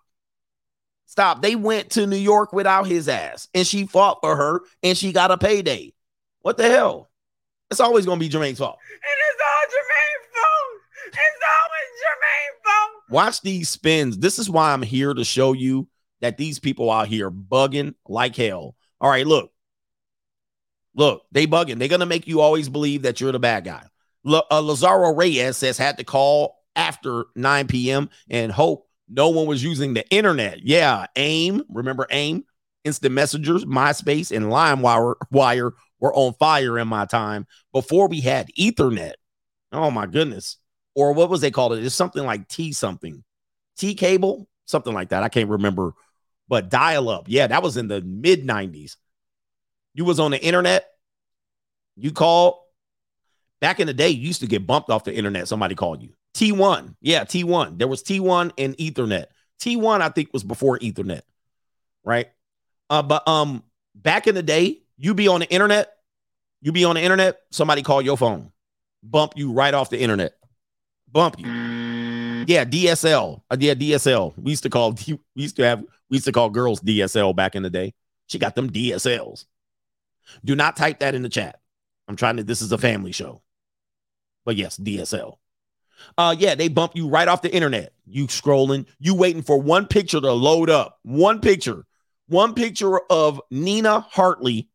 Stop. 1.07 1.41
They 1.41 1.55
went 1.55 1.89
to 1.91 2.07
New 2.07 2.15
York 2.15 2.53
without 2.53 2.87
his 2.87 3.09
ass, 3.09 3.49
and 3.53 3.67
she 3.67 3.87
fought 3.87 4.19
for 4.21 4.37
her, 4.37 4.61
and 4.83 4.97
she 4.97 5.11
got 5.11 5.31
a 5.31 5.37
payday. 5.37 5.93
What 6.43 6.55
the 6.55 6.69
hell? 6.69 7.09
It's 7.69 7.79
always 7.79 8.05
going 8.05 8.19
to 8.19 8.25
be 8.25 8.29
Jermaine's 8.29 8.59
fault. 8.59 8.77
And 8.91 9.17
it's 9.29 9.41
all 9.41 9.67
Jermaine's 9.69 10.27
fault. 10.33 10.81
It's 11.07 11.43
always 11.43 11.89
Jermaine's 12.03 12.61
fault. 12.63 13.03
Watch 13.09 13.41
these 13.41 13.69
spins. 13.69 14.17
This 14.17 14.39
is 14.39 14.49
why 14.49 14.71
I'm 14.71 14.81
here 14.81 15.13
to 15.13 15.23
show 15.23 15.53
you 15.53 15.87
that 16.21 16.37
these 16.37 16.59
people 16.59 16.89
out 16.89 17.07
here 17.07 17.29
bugging 17.29 17.95
like 18.07 18.35
hell. 18.35 18.75
All 19.01 19.09
right, 19.09 19.27
look. 19.27 19.51
Look, 20.95 21.23
they 21.31 21.45
bugging. 21.45 21.77
They're 21.77 21.87
going 21.87 21.99
to 21.99 22.05
make 22.07 22.27
you 22.27 22.41
always 22.41 22.69
believe 22.69 23.03
that 23.03 23.21
you're 23.21 23.31
the 23.31 23.39
bad 23.39 23.65
guy. 23.65 23.83
L- 24.25 24.47
uh, 24.49 24.59
Lazaro 24.59 25.13
Reyes 25.13 25.57
says 25.57 25.77
had 25.77 25.97
to 25.99 26.03
call 26.03 26.55
after 26.75 27.25
9 27.35 27.67
p.m. 27.67 28.09
and 28.29 28.51
hope 28.51 28.87
no 29.09 29.29
one 29.29 29.45
was 29.45 29.63
using 29.63 29.93
the 29.93 30.07
internet. 30.09 30.59
Yeah, 30.63 31.05
AIM, 31.15 31.63
remember 31.69 32.07
AIM? 32.09 32.45
Instant 32.83 33.13
Messengers, 33.13 33.65
MySpace, 33.65 34.35
and 34.35 34.45
LimeWire 34.45 35.15
wire 35.29 35.73
were 35.99 36.13
on 36.13 36.33
fire 36.33 36.77
in 36.79 36.87
my 36.87 37.05
time 37.05 37.47
before 37.73 38.07
we 38.07 38.21
had 38.21 38.49
Ethernet. 38.57 39.13
Oh 39.71 39.91
my 39.91 40.05
goodness. 40.05 40.57
Or 40.95 41.13
what 41.13 41.29
was 41.29 41.41
they 41.41 41.51
called 41.51 41.73
it? 41.73 41.83
It's 41.83 41.95
something 41.95 42.23
like 42.23 42.47
T 42.47 42.71
something. 42.73 43.23
T 43.77 43.93
cable, 43.93 44.47
something 44.65 44.93
like 44.93 45.09
that. 45.09 45.23
I 45.23 45.29
can't 45.29 45.49
remember. 45.49 45.93
But 46.47 46.69
dial 46.69 47.09
up. 47.09 47.25
Yeah, 47.27 47.47
that 47.47 47.61
was 47.61 47.77
in 47.77 47.87
the 47.87 48.01
mid 48.01 48.45
90s. 48.45 48.95
You 49.93 50.05
was 50.05 50.19
on 50.19 50.31
the 50.31 50.41
internet. 50.41 50.87
You 51.95 52.11
called. 52.11 52.55
Back 53.59 53.79
in 53.79 53.87
the 53.87 53.93
day, 53.93 54.09
you 54.09 54.27
used 54.27 54.41
to 54.41 54.47
get 54.47 54.67
bumped 54.67 54.91
off 54.91 55.03
the 55.03 55.13
internet. 55.13 55.47
Somebody 55.47 55.73
called 55.73 56.03
you. 56.03 56.13
T1. 56.35 56.95
Yeah, 57.01 57.23
T1. 57.23 57.79
There 57.79 57.87
was 57.87 58.03
T1 58.03 58.51
and 58.59 58.77
Ethernet. 58.77 59.25
T1, 59.59 60.01
I 60.01 60.09
think, 60.09 60.29
was 60.31 60.43
before 60.43 60.77
Ethernet. 60.77 61.21
Right. 62.03 62.27
Uh, 62.89 63.01
but 63.01 63.27
um, 63.27 63.63
back 63.95 64.27
in 64.27 64.35
the 64.35 64.43
day, 64.43 64.83
you 64.97 65.13
be 65.13 65.27
on 65.27 65.41
the 65.41 65.49
internet, 65.49 65.93
you 66.61 66.71
be 66.71 66.85
on 66.85 66.95
the 66.95 67.01
internet, 67.01 67.39
somebody 67.51 67.83
call 67.83 68.01
your 68.01 68.17
phone, 68.17 68.51
bump 69.03 69.33
you 69.35 69.51
right 69.51 69.73
off 69.73 69.89
the 69.89 69.99
internet, 69.99 70.33
bump 71.11 71.39
you. 71.39 71.47
Yeah, 72.47 72.63
DSL. 72.63 73.41
Uh, 73.51 73.57
yeah, 73.59 73.73
DSL. 73.73 74.33
We 74.37 74.51
used 74.51 74.63
to 74.63 74.69
call 74.69 74.91
we 75.07 75.19
used 75.35 75.57
to 75.57 75.63
have 75.63 75.81
we 76.09 76.15
used 76.15 76.25
to 76.25 76.31
call 76.31 76.49
girls 76.49 76.79
DSL 76.81 77.35
back 77.35 77.55
in 77.55 77.63
the 77.63 77.69
day. 77.69 77.93
She 78.27 78.39
got 78.39 78.55
them 78.55 78.69
DSLs. 78.69 79.45
Do 80.43 80.55
not 80.55 80.75
type 80.75 80.99
that 80.99 81.15
in 81.15 81.23
the 81.23 81.29
chat. 81.29 81.59
I'm 82.07 82.15
trying 82.15 82.37
to. 82.37 82.43
This 82.43 82.61
is 82.61 82.71
a 82.71 82.77
family 82.77 83.11
show. 83.11 83.41
But 84.45 84.55
yes, 84.55 84.77
DSL. 84.77 85.37
Uh, 86.17 86.35
yeah, 86.37 86.55
they 86.55 86.67
bump 86.67 86.93
you 86.95 87.09
right 87.09 87.27
off 87.27 87.41
the 87.41 87.53
internet. 87.53 87.93
You 88.05 88.27
scrolling, 88.27 88.85
you 88.99 89.15
waiting 89.15 89.41
for 89.41 89.59
one 89.59 89.87
picture 89.87 90.21
to 90.21 90.31
load 90.31 90.69
up. 90.69 90.99
One 91.03 91.41
picture, 91.41 91.85
one 92.27 92.53
picture 92.53 92.99
of 93.09 93.41
Nina 93.51 94.01
Hartley. 94.01 94.69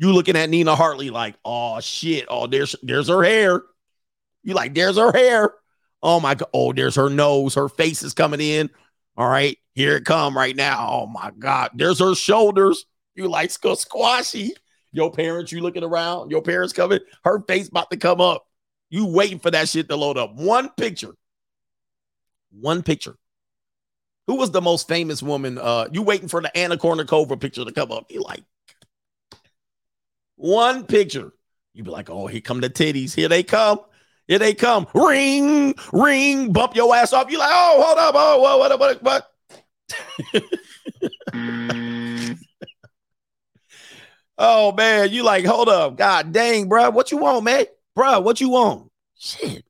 You 0.00 0.14
looking 0.14 0.34
at 0.34 0.48
Nina 0.48 0.74
Hartley 0.74 1.10
like, 1.10 1.36
oh 1.44 1.78
shit, 1.80 2.24
oh 2.30 2.46
there's 2.46 2.74
there's 2.82 3.08
her 3.08 3.22
hair. 3.22 3.62
You 4.42 4.54
like, 4.54 4.74
there's 4.74 4.96
her 4.96 5.12
hair. 5.12 5.52
Oh 6.02 6.18
my 6.20 6.34
god, 6.34 6.48
oh 6.54 6.72
there's 6.72 6.94
her 6.94 7.10
nose, 7.10 7.54
her 7.54 7.68
face 7.68 8.02
is 8.02 8.14
coming 8.14 8.40
in. 8.40 8.70
All 9.18 9.28
right, 9.28 9.58
here 9.74 9.96
it 9.96 10.06
come 10.06 10.34
right 10.34 10.56
now. 10.56 10.88
Oh 10.90 11.06
my 11.06 11.30
god, 11.38 11.72
there's 11.74 11.98
her 11.98 12.14
shoulders. 12.14 12.86
You 13.14 13.28
like 13.28 13.50
squashy. 13.50 14.54
Your 14.90 15.12
parents, 15.12 15.52
you 15.52 15.60
looking 15.60 15.84
around. 15.84 16.30
Your 16.30 16.40
parents 16.40 16.72
coming. 16.72 17.00
Her 17.22 17.44
face 17.46 17.68
about 17.68 17.90
to 17.90 17.98
come 17.98 18.22
up. 18.22 18.46
You 18.88 19.06
waiting 19.06 19.38
for 19.38 19.50
that 19.50 19.68
shit 19.68 19.90
to 19.90 19.96
load 19.96 20.16
up. 20.16 20.34
One 20.34 20.70
picture. 20.70 21.14
One 22.58 22.82
picture. 22.82 23.16
Who 24.26 24.36
was 24.36 24.50
the 24.50 24.62
most 24.62 24.88
famous 24.88 25.22
woman? 25.22 25.58
Uh, 25.58 25.88
you 25.92 26.00
waiting 26.00 26.28
for 26.28 26.40
the 26.40 26.56
Anna 26.56 26.78
Kournikova 26.78 27.38
picture 27.38 27.66
to 27.66 27.72
come 27.72 27.92
up. 27.92 28.06
You 28.10 28.22
like 28.22 28.42
one 30.40 30.84
picture. 30.84 31.32
you'd 31.74 31.84
be 31.84 31.90
like, 31.90 32.08
oh, 32.08 32.26
here 32.26 32.40
come 32.40 32.60
the 32.60 32.70
titties. 32.70 33.14
Here 33.14 33.28
they 33.28 33.42
come. 33.42 33.80
Here 34.26 34.38
they 34.38 34.54
come. 34.54 34.86
Ring, 34.94 35.74
ring, 35.92 36.50
bump 36.52 36.74
your 36.74 36.94
ass 36.94 37.12
off. 37.12 37.30
You 37.30 37.38
like, 37.38 37.50
oh, 37.52 37.82
hold 37.84 37.98
up. 37.98 38.14
Oh, 38.16 38.40
what, 38.40 38.58
what, 38.58 39.02
what, 39.02 39.02
what? 39.02 39.26
oh 44.38 44.72
man, 44.72 45.10
you 45.10 45.24
like, 45.24 45.44
hold 45.44 45.68
up. 45.68 45.96
God 45.96 46.32
dang, 46.32 46.68
bro. 46.68 46.90
What 46.90 47.10
you 47.10 47.18
want, 47.18 47.44
man? 47.44 47.66
Bro, 47.94 48.20
what 48.20 48.40
you 48.40 48.50
want? 48.50 48.90
Shit. 49.18 49.64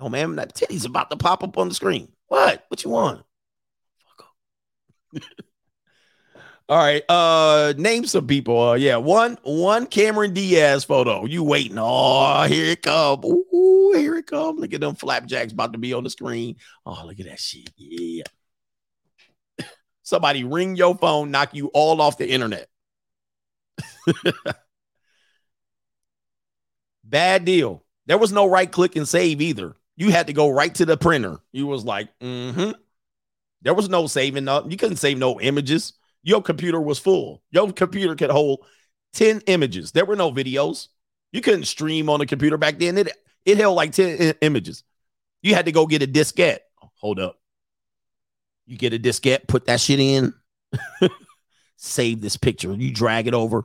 Oh 0.00 0.08
man, 0.08 0.34
that 0.36 0.54
titty's 0.54 0.84
about 0.84 1.10
to 1.10 1.16
pop 1.16 1.44
up 1.44 1.56
on 1.56 1.68
the 1.68 1.74
screen. 1.74 2.10
What? 2.26 2.64
What 2.68 2.84
you 2.84 2.90
want? 2.90 3.22
All 6.68 6.78
right. 6.78 7.02
Uh 7.08 7.74
name 7.76 8.06
some 8.06 8.26
people. 8.26 8.60
Uh 8.60 8.74
yeah, 8.74 8.96
one 8.96 9.38
one 9.42 9.86
Cameron 9.86 10.32
Diaz 10.32 10.84
photo. 10.84 11.24
You 11.26 11.42
waiting. 11.42 11.78
Oh, 11.78 12.44
here 12.44 12.66
it 12.66 12.82
come. 12.82 13.24
Ooh, 13.24 13.92
here 13.94 14.16
it 14.16 14.26
come. 14.26 14.56
Look 14.56 14.72
at 14.72 14.80
them 14.80 14.94
flapjacks 14.94 15.52
about 15.52 15.72
to 15.72 15.78
be 15.78 15.92
on 15.92 16.04
the 16.04 16.10
screen. 16.10 16.56
Oh, 16.86 17.02
look 17.04 17.20
at 17.20 17.26
that 17.26 17.40
shit. 17.40 17.70
Yeah. 17.76 18.24
Somebody 20.02 20.44
ring 20.44 20.76
your 20.76 20.96
phone, 20.96 21.30
knock 21.30 21.54
you 21.54 21.68
all 21.74 22.00
off 22.00 22.18
the 22.18 22.28
internet. 22.28 22.68
Bad 27.04 27.44
deal. 27.44 27.84
There 28.06 28.18
was 28.18 28.32
no 28.32 28.46
right 28.46 28.70
click 28.70 28.96
and 28.96 29.06
save 29.08 29.40
either. 29.40 29.74
You 29.96 30.10
had 30.10 30.26
to 30.28 30.32
go 30.32 30.48
right 30.48 30.74
to 30.76 30.86
the 30.86 30.96
printer. 30.96 31.38
You 31.52 31.66
was 31.66 31.84
like, 31.84 32.08
mm-hmm. 32.18 32.72
There 33.62 33.74
was 33.74 33.88
no 33.88 34.06
saving 34.06 34.48
up. 34.48 34.70
You 34.70 34.76
couldn't 34.76 34.96
save 34.96 35.18
no 35.18 35.40
images. 35.40 35.92
Your 36.22 36.42
computer 36.42 36.80
was 36.80 36.98
full. 36.98 37.42
Your 37.50 37.72
computer 37.72 38.14
could 38.14 38.30
hold 38.30 38.64
10 39.14 39.42
images. 39.46 39.92
There 39.92 40.04
were 40.04 40.16
no 40.16 40.30
videos. 40.30 40.88
You 41.32 41.40
couldn't 41.40 41.64
stream 41.64 42.08
on 42.08 42.20
the 42.20 42.26
computer 42.26 42.56
back 42.56 42.78
then. 42.78 42.98
It 42.98 43.12
it 43.44 43.58
held 43.58 43.76
like 43.76 43.92
10 43.92 44.22
I- 44.22 44.34
images. 44.44 44.84
You 45.42 45.54
had 45.54 45.66
to 45.66 45.72
go 45.72 45.86
get 45.86 46.02
a 46.02 46.06
diskette. 46.06 46.58
Hold 46.96 47.18
up. 47.18 47.38
You 48.66 48.78
get 48.78 48.94
a 48.94 48.98
diskette, 48.98 49.48
put 49.48 49.66
that 49.66 49.80
shit 49.80 49.98
in, 49.98 50.32
save 51.76 52.20
this 52.20 52.36
picture. 52.36 52.72
You 52.72 52.92
drag 52.92 53.26
it 53.26 53.34
over. 53.34 53.64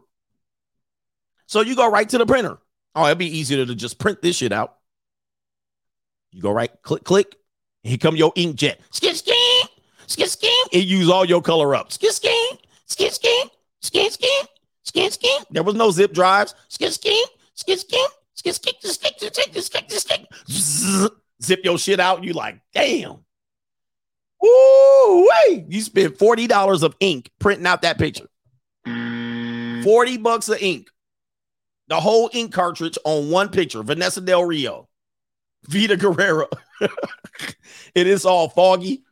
So 1.45 1.61
you 1.61 1.75
go 1.75 1.89
right 1.89 2.09
to 2.09 2.17
the 2.17 2.25
printer. 2.25 2.57
Oh, 2.95 3.05
it'd 3.05 3.19
be 3.19 3.37
easier 3.37 3.63
to 3.63 3.75
just 3.75 3.99
print 3.99 4.23
this 4.23 4.37
shit 4.37 4.51
out. 4.51 4.75
You 6.31 6.41
go 6.41 6.51
right, 6.51 6.71
click, 6.81 7.03
click. 7.03 7.35
Here 7.83 7.97
come 7.97 8.15
your 8.15 8.33
inkjet. 8.33 8.77
Skin, 8.89 9.15
skin, 9.15 9.35
skit 10.07 10.29
skink. 10.31 10.69
It 10.71 10.85
used 10.85 11.11
all 11.11 11.25
your 11.25 11.41
color 11.41 11.75
up. 11.75 11.91
Skit 11.91 12.13
skink, 12.13 12.61
skit 12.87 13.13
skink, 13.13 13.51
skit 13.81 14.13
skink, 14.13 14.49
skit 14.83 15.13
skink. 15.13 15.45
There 15.51 15.63
was 15.63 15.75
no 15.75 15.91
zip 15.91 16.13
drives. 16.13 16.55
Skit 16.69 16.93
skink, 16.93 17.29
skit 17.53 17.79
skink, 17.79 18.11
skit 18.33 18.55
skink, 18.55 18.77
skit 18.81 18.93
skink, 18.93 19.17
skit 19.19 19.63
skink, 19.63 19.91
skit 19.91 20.27
skink. 20.47 21.11
Zip 21.43 21.59
your 21.63 21.77
shit 21.77 21.99
out. 21.99 22.23
You 22.23 22.33
like, 22.33 22.59
damn. 22.73 23.19
Ooh, 24.43 25.29
wait. 25.49 25.65
You 25.67 25.81
spent 25.81 26.17
$40 26.17 26.83
of 26.83 26.95
ink 26.99 27.31
printing 27.39 27.65
out 27.65 27.81
that 27.83 27.97
picture. 27.97 28.27
40 28.85 30.17
bucks 30.17 30.49
of 30.49 30.61
ink. 30.61 30.89
The 31.87 31.99
whole 31.99 32.29
ink 32.33 32.53
cartridge 32.53 32.97
on 33.05 33.29
one 33.29 33.49
picture. 33.49 33.81
Vanessa 33.81 34.21
Del 34.21 34.43
Rio, 34.43 34.89
Vita 35.67 35.95
Guerrero. 35.95 36.47
it 37.95 38.07
is 38.07 38.25
all 38.25 38.49
foggy. 38.49 39.03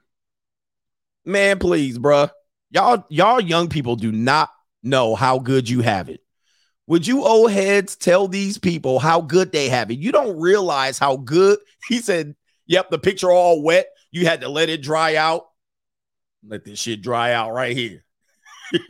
Man, 1.25 1.59
please, 1.59 1.97
bruh. 1.97 2.29
Y'all, 2.69 3.05
y'all 3.09 3.39
young 3.39 3.67
people 3.69 3.95
do 3.95 4.11
not 4.11 4.49
know 4.83 5.15
how 5.15 5.39
good 5.39 5.67
you 5.69 5.81
have 5.81 6.09
it. 6.09 6.21
Would 6.87 7.07
you 7.07 7.23
old 7.23 7.51
heads 7.51 7.95
tell 7.95 8.27
these 8.27 8.59
people 8.59 8.99
how 8.99 9.21
good 9.21 9.51
they 9.51 9.69
have 9.69 9.89
it? 9.89 9.97
You 9.97 10.11
don't 10.11 10.39
realize 10.39 10.99
how 10.99 11.17
good. 11.17 11.59
He 11.87 11.99
said, 11.99 12.35
Yep, 12.65 12.89
the 12.89 12.97
picture 12.97 13.31
all 13.31 13.61
wet. 13.61 13.87
You 14.11 14.25
had 14.25 14.41
to 14.41 14.49
let 14.49 14.69
it 14.69 14.81
dry 14.81 15.17
out. 15.17 15.45
Let 16.47 16.65
this 16.65 16.79
shit 16.79 17.01
dry 17.01 17.33
out 17.33 17.53
right 17.53 17.77
here. 17.77 18.03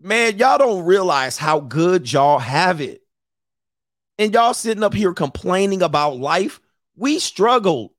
Man, 0.00 0.36
y'all 0.38 0.58
don't 0.58 0.84
realize 0.84 1.36
how 1.36 1.60
good 1.60 2.10
y'all 2.12 2.40
have 2.40 2.80
it. 2.80 3.02
And 4.18 4.34
y'all 4.34 4.54
sitting 4.54 4.82
up 4.82 4.94
here 4.94 5.12
complaining 5.14 5.82
about 5.82 6.18
life. 6.18 6.60
We 6.96 7.20
struggled. 7.20 7.92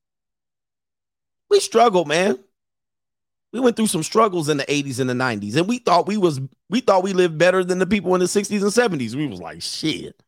We 1.52 1.60
struggled, 1.60 2.07
man. 2.07 2.40
We 3.52 3.60
went 3.60 3.76
through 3.76 3.88
some 3.88 4.03
struggles 4.03 4.48
in 4.48 4.56
the 4.56 4.64
80s 4.64 5.02
and 5.02 5.10
the 5.10 5.14
90s, 5.14 5.57
and 5.57 5.68
we 5.68 5.80
thought 5.80 6.07
we 6.07 6.15
was 6.15 6.40
we 6.69 6.80
thought 6.80 7.03
we 7.03 7.11
lived 7.11 7.38
better 7.38 7.61
than 7.65 7.78
the 7.78 7.86
people 7.86 8.15
in 8.15 8.22
the 8.22 8.26
60s 8.26 8.61
and 8.61 9.02
70s. 9.02 9.14
We 9.14 9.28
was 9.28 9.41
like, 9.41 9.61
shit. 9.61 10.23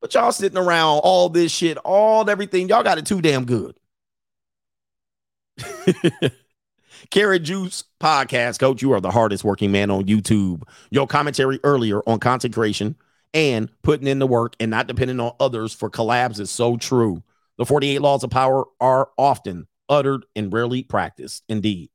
But 0.00 0.12
y'all 0.12 0.32
sitting 0.32 0.58
around 0.58 0.98
all 1.04 1.28
this 1.28 1.52
shit, 1.52 1.78
all 1.78 2.28
everything, 2.28 2.68
y'all 2.68 2.82
got 2.82 2.98
it 2.98 3.06
too 3.06 3.22
damn 3.22 3.44
good. 3.44 3.76
Carrot 7.10 7.44
Juice 7.44 7.84
Podcast, 8.00 8.58
Coach. 8.58 8.82
You 8.82 8.92
are 8.94 9.00
the 9.00 9.12
hardest 9.12 9.44
working 9.44 9.70
man 9.70 9.92
on 9.92 10.06
YouTube. 10.06 10.62
Your 10.90 11.06
commentary 11.06 11.60
earlier 11.62 12.00
on 12.08 12.18
content 12.18 12.52
creation 12.54 12.96
and 13.32 13.70
putting 13.82 14.08
in 14.08 14.18
the 14.18 14.26
work 14.26 14.56
and 14.58 14.72
not 14.72 14.88
depending 14.88 15.20
on 15.20 15.36
others 15.38 15.72
for 15.72 15.88
collabs 15.88 16.40
is 16.40 16.50
so 16.50 16.76
true. 16.76 17.22
The 17.58 17.66
48 17.66 18.00
laws 18.00 18.24
of 18.24 18.30
power 18.30 18.64
are 18.80 19.10
often 19.16 19.68
uttered 19.90 20.24
and 20.34 20.52
rarely 20.52 20.82
practiced. 20.82 21.44
Indeed. 21.48 21.90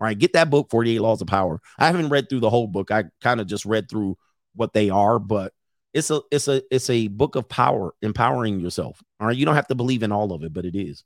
All 0.00 0.06
right, 0.06 0.18
get 0.18 0.32
that 0.32 0.50
book, 0.50 0.68
48 0.70 1.00
Laws 1.00 1.20
of 1.20 1.28
Power. 1.28 1.60
I 1.78 1.86
haven't 1.86 2.08
read 2.08 2.28
through 2.28 2.40
the 2.40 2.50
whole 2.50 2.66
book. 2.66 2.90
I 2.90 3.04
kind 3.20 3.40
of 3.40 3.46
just 3.46 3.66
read 3.66 3.90
through 3.90 4.16
what 4.54 4.72
they 4.72 4.90
are, 4.90 5.18
but 5.18 5.52
it's 5.94 6.10
a 6.10 6.22
it's 6.30 6.48
a 6.48 6.62
it's 6.70 6.90
a 6.90 7.08
book 7.08 7.36
of 7.36 7.48
power, 7.48 7.94
empowering 8.02 8.60
yourself. 8.60 9.02
All 9.20 9.26
right, 9.26 9.36
you 9.36 9.44
don't 9.44 9.54
have 9.54 9.68
to 9.68 9.74
believe 9.74 10.02
in 10.02 10.12
all 10.12 10.32
of 10.32 10.42
it, 10.42 10.52
but 10.52 10.64
it 10.64 10.74
is. 10.74 11.04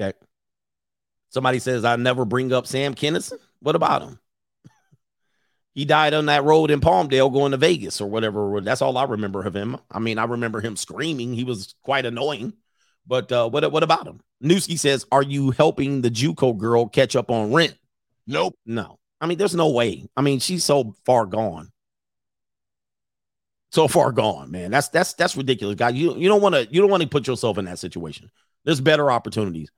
Okay. 0.00 0.16
Somebody 1.30 1.58
says 1.58 1.84
I 1.84 1.96
never 1.96 2.24
bring 2.24 2.52
up 2.52 2.66
Sam 2.66 2.94
Kinison. 2.94 3.38
What 3.60 3.76
about 3.76 4.02
him? 4.02 4.18
He 5.74 5.84
died 5.84 6.12
on 6.12 6.26
that 6.26 6.42
road 6.42 6.72
in 6.72 6.80
Palmdale 6.80 7.32
going 7.32 7.52
to 7.52 7.56
Vegas 7.56 8.00
or 8.00 8.08
whatever. 8.08 8.60
That's 8.60 8.82
all 8.82 8.98
I 8.98 9.04
remember 9.04 9.44
of 9.44 9.54
him. 9.54 9.76
I 9.88 10.00
mean, 10.00 10.18
I 10.18 10.24
remember 10.24 10.60
him 10.60 10.74
screaming. 10.74 11.34
He 11.34 11.44
was 11.44 11.76
quite 11.84 12.04
annoying. 12.04 12.54
But 13.08 13.32
uh, 13.32 13.48
what 13.48 13.72
what 13.72 13.82
about 13.82 14.06
him? 14.06 14.20
Newski 14.44 14.78
says, 14.78 15.06
"Are 15.10 15.22
you 15.22 15.50
helping 15.50 16.02
the 16.02 16.10
JUCO 16.10 16.56
girl 16.56 16.86
catch 16.86 17.16
up 17.16 17.30
on 17.30 17.52
rent?" 17.52 17.76
Nope. 18.26 18.54
No. 18.66 18.98
I 19.20 19.26
mean, 19.26 19.38
there's 19.38 19.54
no 19.54 19.70
way. 19.70 20.06
I 20.16 20.20
mean, 20.20 20.38
she's 20.38 20.62
so 20.62 20.94
far 21.04 21.26
gone. 21.26 21.72
So 23.72 23.88
far 23.88 24.12
gone, 24.12 24.50
man. 24.50 24.70
That's 24.70 24.88
that's 24.88 25.14
that's 25.14 25.36
ridiculous, 25.36 25.76
guy. 25.76 25.90
You 25.90 26.16
you 26.16 26.28
don't 26.28 26.42
want 26.42 26.54
to 26.54 26.66
you 26.70 26.80
don't 26.80 26.90
want 26.90 27.02
to 27.02 27.08
put 27.08 27.26
yourself 27.26 27.58
in 27.58 27.64
that 27.64 27.78
situation. 27.78 28.30
There's 28.64 28.80
better 28.80 29.10
opportunities. 29.10 29.70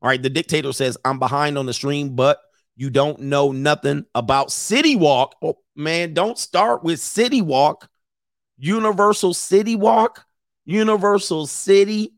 All 0.00 0.08
right. 0.08 0.22
The 0.22 0.30
dictator 0.30 0.72
says, 0.72 0.96
"I'm 1.04 1.18
behind 1.18 1.58
on 1.58 1.66
the 1.66 1.74
stream, 1.74 2.14
but 2.16 2.40
you 2.76 2.90
don't 2.90 3.20
know 3.20 3.52
nothing 3.52 4.04
about 4.14 4.52
City 4.52 4.96
Walk." 4.96 5.34
Oh 5.42 5.58
man, 5.74 6.14
don't 6.14 6.38
start 6.38 6.84
with 6.84 7.00
City 7.00 7.42
Walk. 7.42 7.88
Universal 8.58 9.34
City 9.34 9.76
Walk. 9.76 10.24
Universal 10.64 11.46
City 11.46 12.15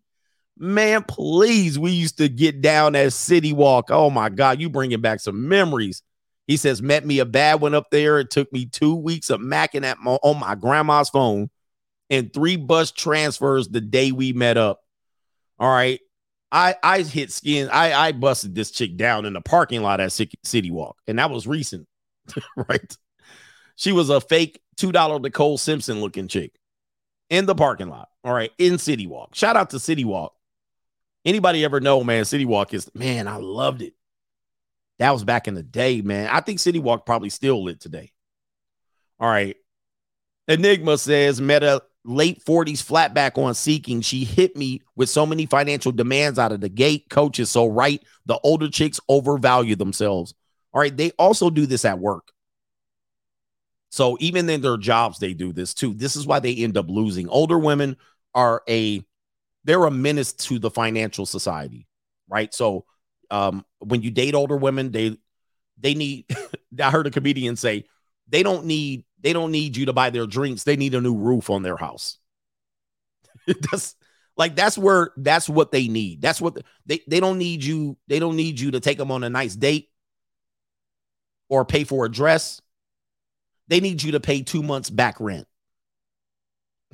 Man, 0.59 1.05
please. 1.05 1.79
We 1.79 1.93
used 1.93 2.19
to 2.19 2.29
get 2.29 2.61
down 2.61 2.97
at 2.97 3.13
city 3.13 3.53
walk. 3.53 3.91
Oh 3.91 4.11
my 4.11 4.29
God, 4.29 4.61
you 4.61 4.69
bringing 4.69 5.01
back 5.01 5.21
some 5.21 5.49
memories. 5.49 6.03
He 6.47 6.57
says, 6.57 6.81
met 6.81 7.05
me 7.05 7.19
a 7.19 7.27
bad 7.27 7.61
one 7.61 7.75
up 7.75 7.91
there. 7.91 8.19
It 8.19 8.31
took 8.31 8.53
me 8.53 8.67
two 8.67 8.95
weeks 8.95 9.31
of 9.31 9.41
macking 9.41 9.85
at 9.85 9.99
my, 9.99 10.13
on 10.23 10.41
my 10.41 10.55
grandma's 10.55 11.11
phone 11.11 11.51
and 12.11 12.33
three 12.33 12.57
bus 12.57 12.91
transfers 12.91 13.69
the 13.69 13.81
day 13.83 14.13
we 14.13 14.33
met 14.33 14.57
up. 14.57 14.81
All 15.59 15.71
right. 15.71 16.01
I 16.51 16.77
I 16.83 17.03
hit 17.03 17.31
skin. 17.31 17.69
I 17.71 17.93
I 17.93 18.13
busted 18.13 18.55
this 18.55 18.71
chick 18.71 18.97
down 18.97 19.27
in 19.27 19.35
the 19.35 19.41
parking 19.41 19.83
lot 19.83 20.01
at 20.01 20.13
City 20.13 20.71
Walk, 20.71 20.97
and 21.07 21.19
that 21.19 21.31
was 21.31 21.47
recent, 21.47 21.87
right? 22.57 22.97
She 23.77 23.93
was 23.93 24.09
a 24.09 24.21
fake 24.21 24.61
two 24.77 24.93
dollar 24.93 25.19
Nicole 25.19 25.59
Simpson 25.59 26.01
looking 26.01 26.29
chick 26.29 26.53
in 27.29 27.47
the 27.47 27.55
parking 27.55 27.91
lot. 27.91 28.09
All 28.25 28.33
right, 28.33 28.51
in 28.59 28.79
City 28.79 29.07
Walk. 29.07 29.35
Shout 29.35 29.57
out 29.57 29.71
to 29.71 29.79
City 29.79 30.05
Walk. 30.05 30.33
Anybody 31.25 31.65
ever 31.65 31.81
know, 31.81 32.05
man, 32.05 32.25
City 32.25 32.45
Walk 32.45 32.73
is, 32.75 32.91
man, 32.95 33.29
I 33.29 33.37
loved 33.37 33.83
it. 33.83 33.95
That 34.99 35.13
was 35.13 35.25
back 35.25 35.49
in 35.49 35.55
the 35.55 35.63
day, 35.63 36.01
man. 36.01 36.29
I 36.31 36.41
think 36.41 36.59
City 36.59 36.79
Walk 36.79 37.07
probably 37.07 37.31
still 37.31 37.63
lit 37.63 37.81
today. 37.81 38.13
All 39.21 39.29
right. 39.29 39.57
Enigma 40.47 40.99
says, 40.99 41.41
Meta 41.41 41.83
late 42.05 42.43
40s 42.45 42.83
flat 42.83 43.15
back 43.15 43.37
on 43.37 43.55
seeking. 43.55 44.01
She 44.01 44.25
hit 44.25 44.57
me 44.57 44.83
with 44.97 45.11
so 45.11 45.27
many 45.27 45.47
financial 45.47 45.93
demands 45.93 46.39
out 46.39 46.53
of 46.53 46.61
the 46.61 46.69
gate. 46.69 47.09
Coach 47.11 47.39
is 47.39 47.51
so 47.51 47.67
right. 47.67 48.03
The 48.27 48.39
older 48.43 48.69
chicks 48.69 48.99
overvalue 49.09 49.77
themselves. 49.77 50.35
All 50.73 50.81
right. 50.81 50.97
They 50.97 51.11
also 51.13 51.51
do 51.51 51.67
this 51.67 51.85
at 51.85 51.99
work. 51.99 52.33
So 53.91 54.17
even 54.21 54.49
in 54.49 54.61
their 54.61 54.77
jobs, 54.77 55.19
they 55.19 55.35
do 55.35 55.53
this 55.53 55.75
too. 55.75 55.95
This 55.95 56.17
is 56.17 56.27
why 56.27 56.41
they 56.41 56.55
end 56.55 56.77
up 56.77 56.89
losing. 56.89 57.29
Older 57.29 57.59
women 57.59 57.97
are 58.35 58.63
a 58.69 59.03
they're 59.69 59.85
a 59.85 59.91
menace 59.91 60.33
to 60.33 60.59
the 60.59 60.71
financial 60.71 61.27
society, 61.27 61.87
right? 62.27 62.55
So 62.55 62.87
um, 63.31 63.67
when 63.81 64.01
you 64.01 64.11
date 64.11 64.35
older 64.35 64.57
women, 64.57 64.91
they 64.93 65.19
they 65.79 65.95
need. 65.95 66.25
I 66.83 66.91
heard 66.91 67.07
a 67.07 67.11
comedian 67.11 67.55
say 67.55 67.85
they 68.29 68.43
don't 68.43 68.65
need 68.65 69.05
they 69.21 69.35
don't 69.35 69.53
need 69.53 69.77
you 69.77 69.85
to 69.87 69.93
buy 69.93 70.09
their 70.09 70.27
drinks. 70.27 70.65
They 70.65 70.77
need 70.77 70.95
a 70.95 71.03
new 71.03 71.15
roof 71.15 71.51
on 71.51 71.63
their 71.63 71.77
house. 71.77 72.17
that's 73.47 73.95
like 74.39 74.57
that's 74.57 74.79
where 74.79 75.11
that's 75.19 75.51
what 75.51 75.71
they 75.71 75.87
need. 75.87 76.23
That's 76.23 76.41
what 76.41 76.57
they 76.87 77.03
they 77.07 77.21
don't 77.21 77.37
need 77.37 77.63
you. 77.63 77.99
They 78.07 78.21
don't 78.21 78.37
need 78.37 78.59
you 78.59 78.71
to 78.71 78.81
take 78.81 78.97
them 78.97 79.11
on 79.11 79.23
a 79.23 79.29
nice 79.29 79.55
date 79.55 79.91
or 81.51 81.67
pay 81.67 81.85
for 81.85 82.07
a 82.07 82.11
dress. 82.11 82.63
They 83.69 83.81
need 83.81 84.03
you 84.03 84.13
to 84.13 84.21
pay 84.21 84.41
two 84.41 84.63
months 84.63 84.89
back 84.89 85.21
rent. 85.21 85.47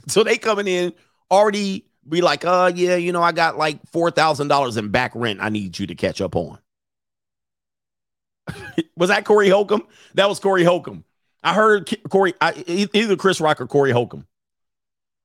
So 0.08 0.24
they 0.24 0.38
coming 0.38 0.66
in 0.66 0.92
already 1.30 1.86
be 2.08 2.20
like, 2.20 2.44
uh, 2.44 2.72
yeah, 2.74 2.96
you 2.96 3.12
know, 3.12 3.22
I 3.22 3.32
got 3.32 3.56
like 3.56 3.78
four 3.90 4.10
thousand 4.10 4.48
dollars 4.48 4.76
in 4.76 4.88
back 4.88 5.12
rent. 5.14 5.40
I 5.42 5.48
need 5.48 5.78
you 5.78 5.86
to 5.86 5.94
catch 5.94 6.20
up 6.20 6.36
on. 6.36 6.58
was 8.96 9.08
that 9.08 9.24
Corey 9.24 9.48
Holcomb? 9.48 9.86
That 10.14 10.28
was 10.28 10.38
Corey 10.38 10.64
Holcomb. 10.64 11.04
I 11.42 11.52
heard 11.52 11.94
Corey, 12.08 12.34
I, 12.40 12.64
either 12.66 13.16
Chris 13.16 13.40
Rock 13.40 13.60
or 13.60 13.66
Corey 13.66 13.92
Holcomb. 13.92 14.26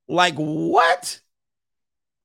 Like 0.08 0.36
what? 0.36 1.20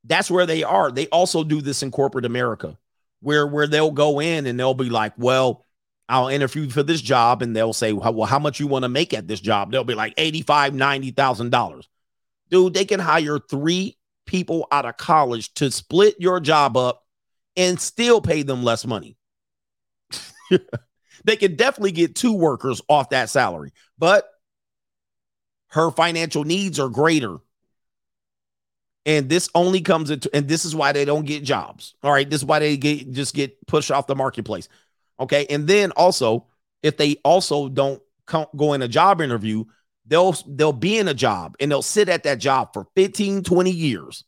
That's 0.05 0.31
where 0.31 0.47
they 0.47 0.63
are. 0.63 0.91
They 0.91 1.07
also 1.09 1.45
do 1.45 1.61
this 1.61 1.83
in 1.83 1.91
corporate 1.91 2.25
America, 2.25 2.77
where 3.21 3.47
where 3.47 3.67
they'll 3.67 3.91
go 3.91 4.21
in 4.21 4.47
and 4.47 4.59
they'll 4.59 4.75
be 4.75 4.91
like, 4.91 5.13
well, 5.17 5.65
I'll 6.09 6.29
interview 6.29 6.69
for 6.69 6.83
this 6.83 7.01
job, 7.01 7.41
and 7.41 7.55
they'll 7.55 7.73
say, 7.73 7.93
well, 7.93 8.27
how 8.27 8.39
much 8.39 8.61
you 8.61 8.67
want 8.67 8.83
to 8.83 8.89
make 8.89 9.15
at 9.15 9.27
this 9.27 9.41
job? 9.41 9.71
They'll 9.71 9.85
be 9.85 9.95
like 9.95 10.15
eighty 10.17 10.43
five, 10.43 10.75
ninety 10.75 11.11
thousand 11.11 11.51
dollars. 11.51 11.89
Dude, 12.51 12.75
they 12.75 12.85
can 12.85 13.01
hire 13.01 13.39
three 13.39 13.97
people 14.27 14.67
out 14.71 14.87
of 14.87 14.97
college 14.97 15.53
to 15.55 15.71
split 15.71 16.17
your 16.19 16.41
job 16.41 16.77
up 16.77 17.05
and 17.57 17.81
still 17.81 18.21
pay 18.21 18.43
them 18.43 18.63
less 18.63 18.87
money. 18.87 19.17
they 21.25 21.37
could 21.37 21.57
definitely 21.57 21.93
get 21.93 22.15
two 22.15 22.33
workers 22.33 22.83
off 22.89 23.11
that 23.11 23.31
salary, 23.31 23.73
but 23.99 24.29
her 25.69 25.91
financial 25.91 26.45
needs 26.45 26.79
are 26.79 26.89
greater. 26.89 27.39
And 29.07 29.29
this 29.29 29.51
only 29.55 29.81
comes 29.81 30.11
into, 30.11 30.31
and 30.35 30.49
this 30.49 30.65
is 30.65 30.75
why 30.75 30.93
they 30.93 31.05
don't 31.05 31.27
get 31.27 31.43
jobs. 31.43 31.95
All 32.03 32.13
right. 32.13 32.29
This 32.29 32.41
is 32.41 32.45
why 32.47 32.59
they 32.61 32.77
get 32.77 33.11
just 33.11 33.35
get 33.35 33.67
pushed 33.67 33.91
off 33.91 34.07
the 34.07 34.15
marketplace. 34.15 34.69
Okay. 35.21 35.47
And 35.51 35.67
then 35.67 35.91
also, 35.93 36.47
if 36.83 36.97
they 36.97 37.17
also 37.25 37.69
don't 37.69 38.01
come, 38.27 38.47
go 38.57 38.73
in 38.73 38.83
a 38.83 38.89
job 38.89 39.21
interview, 39.21 39.65
they'll 40.07 40.33
they'll 40.47 40.73
be 40.73 40.99
in 40.99 41.09
a 41.09 41.15
job 41.15 41.57
and 41.61 41.71
they'll 41.71 41.83
sit 41.83 42.09
at 42.09 42.25
that 42.25 42.39
job 42.39 42.71
for 42.73 42.87
15 42.97 43.43
20 43.43 43.71
years 43.71 44.25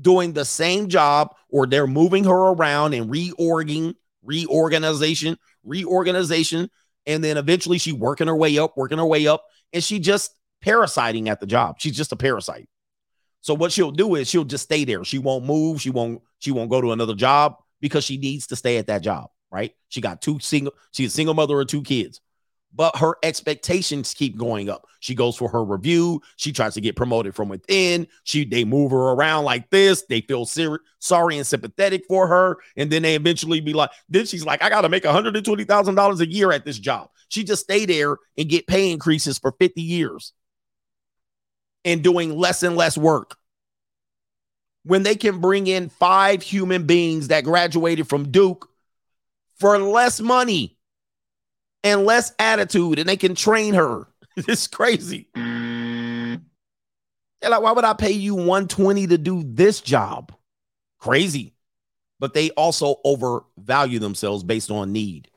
doing 0.00 0.32
the 0.32 0.44
same 0.44 0.88
job 0.88 1.34
or 1.50 1.66
they're 1.66 1.86
moving 1.86 2.24
her 2.24 2.52
around 2.52 2.94
and 2.94 3.10
reorging 3.10 3.94
reorganization 4.22 5.36
reorganization 5.64 6.70
and 7.06 7.22
then 7.22 7.36
eventually 7.36 7.78
she 7.78 7.92
working 7.92 8.26
her 8.26 8.36
way 8.36 8.58
up 8.58 8.76
working 8.76 8.98
her 8.98 9.06
way 9.06 9.26
up 9.26 9.44
and 9.72 9.82
she 9.82 9.98
just 9.98 10.34
parasiting 10.60 11.28
at 11.28 11.40
the 11.40 11.46
job. 11.46 11.76
She's 11.78 11.96
just 11.96 12.12
a 12.12 12.16
parasite. 12.16 12.68
So 13.40 13.54
what 13.54 13.70
she'll 13.70 13.92
do 13.92 14.16
is 14.16 14.28
she'll 14.28 14.44
just 14.44 14.64
stay 14.64 14.84
there. 14.84 15.04
She 15.04 15.18
won't 15.18 15.44
move. 15.44 15.80
She 15.80 15.90
won't 15.90 16.22
she 16.38 16.50
won't 16.50 16.70
go 16.70 16.80
to 16.80 16.92
another 16.92 17.14
job 17.14 17.56
because 17.80 18.04
she 18.04 18.16
needs 18.16 18.48
to 18.48 18.56
stay 18.56 18.78
at 18.78 18.86
that 18.88 19.02
job 19.02 19.30
right? 19.50 19.72
She 19.88 20.00
got 20.00 20.20
two 20.20 20.38
single 20.40 20.74
she's 20.92 21.12
a 21.12 21.14
single 21.14 21.34
mother 21.34 21.60
of 21.60 21.66
two 21.66 21.82
kids 21.82 22.20
but 22.74 22.96
her 22.96 23.16
expectations 23.22 24.14
keep 24.14 24.36
going 24.36 24.68
up. 24.68 24.86
She 25.00 25.14
goes 25.14 25.36
for 25.36 25.48
her 25.48 25.64
review. 25.64 26.22
She 26.36 26.52
tries 26.52 26.74
to 26.74 26.80
get 26.80 26.96
promoted 26.96 27.34
from 27.34 27.48
within. 27.48 28.06
She 28.24 28.44
they 28.44 28.64
move 28.64 28.90
her 28.92 29.12
around 29.12 29.44
like 29.44 29.70
this. 29.70 30.02
They 30.08 30.20
feel 30.20 30.44
ser- 30.44 30.80
sorry 30.98 31.36
and 31.36 31.46
sympathetic 31.46 32.04
for 32.06 32.26
her, 32.26 32.58
and 32.76 32.90
then 32.90 33.02
they 33.02 33.14
eventually 33.14 33.60
be 33.60 33.72
like, 33.72 33.90
then 34.08 34.26
she's 34.26 34.44
like, 34.44 34.62
I 34.62 34.68
got 34.68 34.82
to 34.82 34.88
make 34.88 35.04
one 35.04 35.14
hundred 35.14 35.36
and 35.36 35.44
twenty 35.44 35.64
thousand 35.64 35.94
dollars 35.96 36.20
a 36.20 36.30
year 36.30 36.52
at 36.52 36.64
this 36.64 36.78
job. 36.78 37.10
She 37.28 37.44
just 37.44 37.64
stay 37.64 37.84
there 37.84 38.16
and 38.36 38.48
get 38.48 38.66
pay 38.66 38.90
increases 38.90 39.38
for 39.38 39.52
fifty 39.52 39.82
years, 39.82 40.32
and 41.84 42.02
doing 42.02 42.36
less 42.36 42.62
and 42.62 42.76
less 42.76 42.96
work. 42.96 43.36
When 44.84 45.02
they 45.02 45.16
can 45.16 45.40
bring 45.40 45.66
in 45.66 45.90
five 45.90 46.42
human 46.42 46.86
beings 46.86 47.28
that 47.28 47.44
graduated 47.44 48.08
from 48.08 48.30
Duke 48.30 48.70
for 49.58 49.78
less 49.78 50.20
money 50.20 50.77
and 51.84 52.04
less 52.04 52.32
attitude, 52.38 52.98
and 52.98 53.08
they 53.08 53.16
can 53.16 53.34
train 53.34 53.74
her. 53.74 54.06
it's 54.36 54.66
crazy. 54.66 55.28
They're 57.40 57.50
like, 57.50 57.62
why 57.62 57.72
would 57.72 57.84
I 57.84 57.94
pay 57.94 58.10
you 58.12 58.34
120 58.34 59.06
to 59.08 59.18
do 59.18 59.42
this 59.44 59.80
job? 59.80 60.34
Crazy. 60.98 61.54
But 62.18 62.34
they 62.34 62.50
also 62.50 62.96
overvalue 63.04 63.98
themselves 64.00 64.42
based 64.44 64.70
on 64.70 64.92
need. 64.92 65.30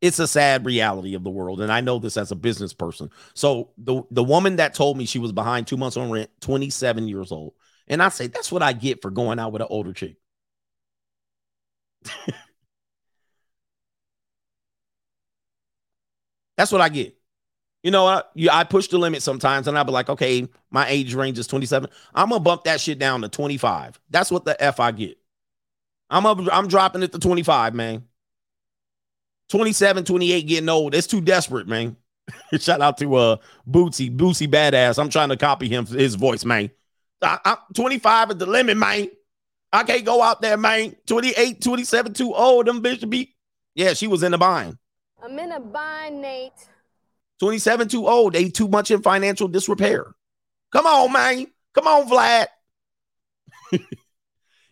It's 0.00 0.18
a 0.18 0.26
sad 0.26 0.66
reality 0.66 1.14
of 1.14 1.22
the 1.22 1.30
world. 1.30 1.60
And 1.60 1.70
I 1.70 1.80
know 1.80 1.98
this 1.98 2.16
as 2.16 2.32
a 2.32 2.36
business 2.36 2.72
person. 2.72 3.10
So 3.34 3.70
the, 3.78 4.02
the 4.10 4.24
woman 4.24 4.56
that 4.56 4.74
told 4.74 4.96
me 4.96 5.06
she 5.06 5.20
was 5.20 5.30
behind 5.30 5.66
two 5.66 5.76
months 5.76 5.96
on 5.96 6.10
rent, 6.10 6.30
27 6.40 7.06
years 7.06 7.30
old. 7.30 7.54
And 7.86 8.02
I 8.02 8.08
say, 8.08 8.26
that's 8.26 8.50
what 8.50 8.62
I 8.62 8.72
get 8.72 9.00
for 9.00 9.10
going 9.10 9.38
out 9.38 9.52
with 9.52 9.62
an 9.62 9.68
older 9.70 9.92
chick. 9.92 10.16
That's 16.62 16.70
what 16.70 16.80
I 16.80 16.90
get. 16.90 17.16
You 17.82 17.90
know, 17.90 18.06
I, 18.06 18.22
I 18.52 18.62
push 18.62 18.86
the 18.86 18.96
limit 18.96 19.20
sometimes, 19.20 19.66
and 19.66 19.76
I'll 19.76 19.82
be 19.82 19.90
like, 19.90 20.08
okay, 20.08 20.46
my 20.70 20.86
age 20.86 21.12
range 21.12 21.36
is 21.40 21.48
27. 21.48 21.90
I'm 22.14 22.28
gonna 22.28 22.38
bump 22.38 22.62
that 22.64 22.80
shit 22.80 23.00
down 23.00 23.22
to 23.22 23.28
25. 23.28 23.98
That's 24.10 24.30
what 24.30 24.44
the 24.44 24.62
F 24.62 24.78
I 24.78 24.92
get. 24.92 25.18
I'm 26.08 26.24
up, 26.24 26.38
I'm 26.52 26.68
dropping 26.68 27.02
it 27.02 27.10
to 27.10 27.18
25, 27.18 27.74
man. 27.74 28.04
27, 29.48 30.04
28 30.04 30.42
getting 30.42 30.68
old. 30.68 30.94
It's 30.94 31.08
too 31.08 31.20
desperate, 31.20 31.66
man. 31.66 31.96
Shout 32.60 32.80
out 32.80 32.96
to 32.98 33.12
uh 33.16 33.36
Bootsy, 33.68 34.16
Bootsy 34.16 34.46
Badass. 34.46 35.00
I'm 35.00 35.10
trying 35.10 35.30
to 35.30 35.36
copy 35.36 35.68
him 35.68 35.84
his 35.84 36.14
voice, 36.14 36.44
man. 36.44 36.70
I, 37.20 37.40
I'm 37.44 37.56
25 37.74 38.30
at 38.30 38.38
the 38.38 38.46
limit, 38.46 38.76
man. 38.76 39.08
I 39.72 39.82
can't 39.82 40.04
go 40.04 40.22
out 40.22 40.40
there, 40.40 40.56
man. 40.56 40.94
28, 41.06 41.60
27, 41.60 42.14
too 42.14 42.32
old. 42.32 42.66
Them 42.66 42.80
bitch 42.80 43.00
to 43.00 43.08
be. 43.08 43.34
Yeah, 43.74 43.94
she 43.94 44.06
was 44.06 44.22
in 44.22 44.30
the 44.30 44.38
bind. 44.38 44.78
I'm 45.22 45.38
in 45.38 45.52
a 45.52 45.60
bind, 45.60 46.20
Nate. 46.20 46.52
27 47.38 47.88
too 47.88 48.08
old. 48.08 48.32
They 48.32 48.48
too 48.48 48.68
much 48.68 48.90
in 48.90 49.02
financial 49.02 49.48
disrepair. 49.48 50.06
Come 50.72 50.86
on, 50.86 51.12
man. 51.12 51.46
Come 51.74 51.86
on, 51.86 52.08
Vlad. 52.08 52.46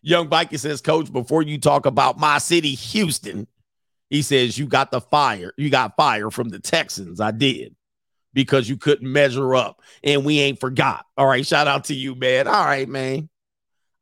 Young 0.03 0.29
Biker 0.29 0.59
says, 0.59 0.81
Coach, 0.81 1.13
before 1.13 1.43
you 1.43 1.59
talk 1.59 1.87
about 1.87 2.19
my 2.19 2.39
city, 2.39 2.75
Houston, 2.75 3.47
he 4.09 4.23
says, 4.23 4.59
You 4.59 4.67
got 4.67 4.91
the 4.91 5.01
fire. 5.01 5.53
You 5.57 5.71
got 5.71 5.97
fire 5.97 6.31
from 6.31 6.49
the 6.49 6.59
Texans. 6.59 7.21
I 7.21 7.31
did 7.31 7.77
because 8.33 8.69
you 8.69 8.77
couldn't 8.77 9.11
measure 9.11 9.55
up 9.55 9.83
and 10.03 10.25
we 10.25 10.41
ain't 10.41 10.61
forgot. 10.61 11.05
All 11.17 11.27
right. 11.27 11.47
Shout 11.47 11.69
out 11.69 11.85
to 11.85 11.95
you, 11.95 12.15
man. 12.15 12.49
All 12.49 12.65
right, 12.65 12.89
man. 12.89 13.29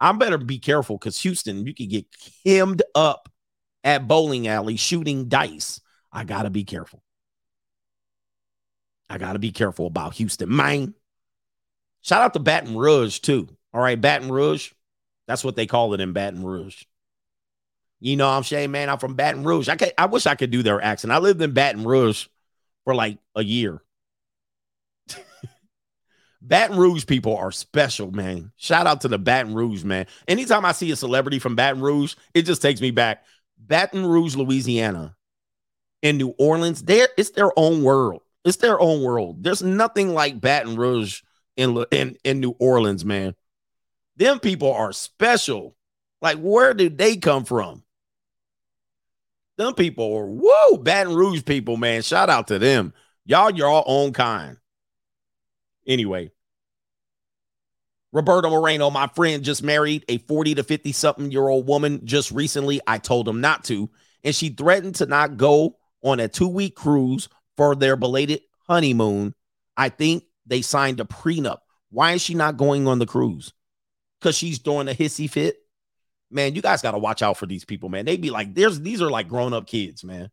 I 0.00 0.12
better 0.12 0.38
be 0.38 0.58
careful 0.58 0.96
because 0.96 1.20
Houston, 1.22 1.66
you 1.66 1.74
could 1.74 1.90
get 1.90 2.06
hemmed 2.44 2.82
up 2.94 3.28
at 3.82 4.06
bowling 4.06 4.46
alley 4.46 4.76
shooting 4.76 5.28
dice. 5.28 5.80
I 6.12 6.24
got 6.24 6.42
to 6.42 6.50
be 6.50 6.64
careful. 6.64 7.02
I 9.10 9.18
got 9.18 9.34
to 9.34 9.38
be 9.38 9.52
careful 9.52 9.86
about 9.86 10.14
Houston, 10.14 10.54
man. 10.54 10.94
Shout 12.02 12.22
out 12.22 12.34
to 12.34 12.40
Baton 12.40 12.76
Rouge, 12.76 13.20
too. 13.20 13.48
All 13.72 13.80
right, 13.80 14.00
Baton 14.00 14.30
Rouge. 14.30 14.72
That's 15.26 15.44
what 15.44 15.56
they 15.56 15.66
call 15.66 15.94
it 15.94 16.00
in 16.00 16.12
Baton 16.12 16.44
Rouge. 16.44 16.84
You 18.00 18.16
know 18.16 18.28
I'm 18.28 18.44
saying, 18.44 18.70
man? 18.70 18.88
I'm 18.88 18.98
from 18.98 19.14
Baton 19.14 19.44
Rouge. 19.44 19.68
I, 19.68 19.76
can, 19.76 19.90
I 19.98 20.06
wish 20.06 20.26
I 20.26 20.34
could 20.36 20.50
do 20.50 20.62
their 20.62 20.82
accent. 20.82 21.12
I 21.12 21.18
lived 21.18 21.42
in 21.42 21.52
Baton 21.52 21.84
Rouge 21.84 22.26
for 22.84 22.94
like 22.94 23.18
a 23.34 23.42
year. 23.42 23.82
Baton 26.42 26.78
Rouge 26.78 27.06
people 27.06 27.36
are 27.36 27.50
special, 27.50 28.12
man. 28.12 28.52
Shout 28.56 28.86
out 28.86 29.00
to 29.02 29.08
the 29.08 29.18
Baton 29.18 29.54
Rouge, 29.54 29.84
man. 29.84 30.06
Anytime 30.28 30.64
I 30.64 30.72
see 30.72 30.90
a 30.92 30.96
celebrity 30.96 31.38
from 31.38 31.56
Baton 31.56 31.82
Rouge, 31.82 32.14
it 32.34 32.42
just 32.42 32.62
takes 32.62 32.80
me 32.80 32.90
back. 32.92 33.24
Baton 33.58 34.06
Rouge, 34.06 34.36
Louisiana 34.36 35.16
in 36.02 36.16
New 36.16 36.34
Orleans, 36.38 36.82
there 36.82 37.08
it's 37.16 37.30
their 37.30 37.50
own 37.56 37.82
world. 37.82 38.22
It's 38.44 38.58
their 38.58 38.80
own 38.80 39.02
world. 39.02 39.42
There's 39.42 39.62
nothing 39.62 40.14
like 40.14 40.40
Baton 40.40 40.76
Rouge 40.76 41.22
in 41.56 41.84
in 41.90 42.16
in 42.24 42.40
New 42.40 42.54
Orleans, 42.58 43.04
man. 43.04 43.34
Them 44.16 44.40
people 44.40 44.72
are 44.72 44.92
special. 44.92 45.76
Like, 46.20 46.38
where 46.38 46.74
did 46.74 46.98
they 46.98 47.16
come 47.16 47.44
from? 47.44 47.84
Them 49.56 49.74
people 49.74 50.14
are 50.14 50.26
whoa, 50.26 50.78
Baton 50.78 51.14
Rouge 51.14 51.44
people, 51.44 51.76
man. 51.76 52.02
Shout 52.02 52.30
out 52.30 52.48
to 52.48 52.58
them. 52.58 52.92
Y'all, 53.24 53.50
your 53.50 53.84
own 53.86 54.12
kind. 54.12 54.56
Anyway, 55.86 56.30
Roberto 58.12 58.50
Moreno, 58.50 58.90
my 58.90 59.06
friend, 59.08 59.44
just 59.44 59.62
married 59.62 60.04
a 60.08 60.18
40 60.18 60.56
to 60.56 60.62
50 60.62 60.92
something 60.92 61.30
year 61.30 61.48
old 61.48 61.66
woman 61.66 62.06
just 62.06 62.30
recently. 62.30 62.80
I 62.86 62.98
told 62.98 63.28
him 63.28 63.40
not 63.40 63.64
to, 63.64 63.90
and 64.24 64.34
she 64.34 64.50
threatened 64.50 64.96
to 64.96 65.06
not 65.06 65.36
go 65.36 65.77
on 66.02 66.20
a 66.20 66.28
two 66.28 66.48
week 66.48 66.74
cruise 66.74 67.28
for 67.56 67.74
their 67.74 67.96
belated 67.96 68.40
honeymoon. 68.66 69.34
I 69.76 69.88
think 69.88 70.24
they 70.46 70.62
signed 70.62 71.00
a 71.00 71.04
prenup. 71.04 71.58
Why 71.90 72.12
is 72.12 72.22
she 72.22 72.34
not 72.34 72.56
going 72.56 72.86
on 72.86 72.98
the 72.98 73.06
cruise? 73.06 73.52
Because 74.20 74.36
she's 74.36 74.58
doing 74.58 74.88
a 74.88 74.92
hissy 74.92 75.30
fit. 75.30 75.56
Man, 76.30 76.54
you 76.54 76.60
guys 76.62 76.82
got 76.82 76.90
to 76.92 76.98
watch 76.98 77.22
out 77.22 77.36
for 77.36 77.46
these 77.46 77.64
people, 77.64 77.88
man. 77.88 78.04
They 78.04 78.16
be 78.16 78.30
like, 78.30 78.54
there's 78.54 78.80
these 78.80 79.00
are 79.00 79.10
like 79.10 79.28
grown 79.28 79.54
up 79.54 79.66
kids, 79.66 80.04
man, 80.04 80.30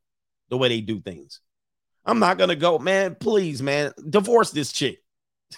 the 0.50 0.58
way 0.58 0.68
they 0.68 0.82
do 0.82 1.00
things. 1.00 1.40
I'm 2.06 2.20
not 2.20 2.38
gonna 2.38 2.56
go, 2.56 2.78
man. 2.78 3.16
Please, 3.16 3.62
man, 3.64 3.92
divorce 4.08 4.52
this 4.52 4.72
chick. 4.72 5.00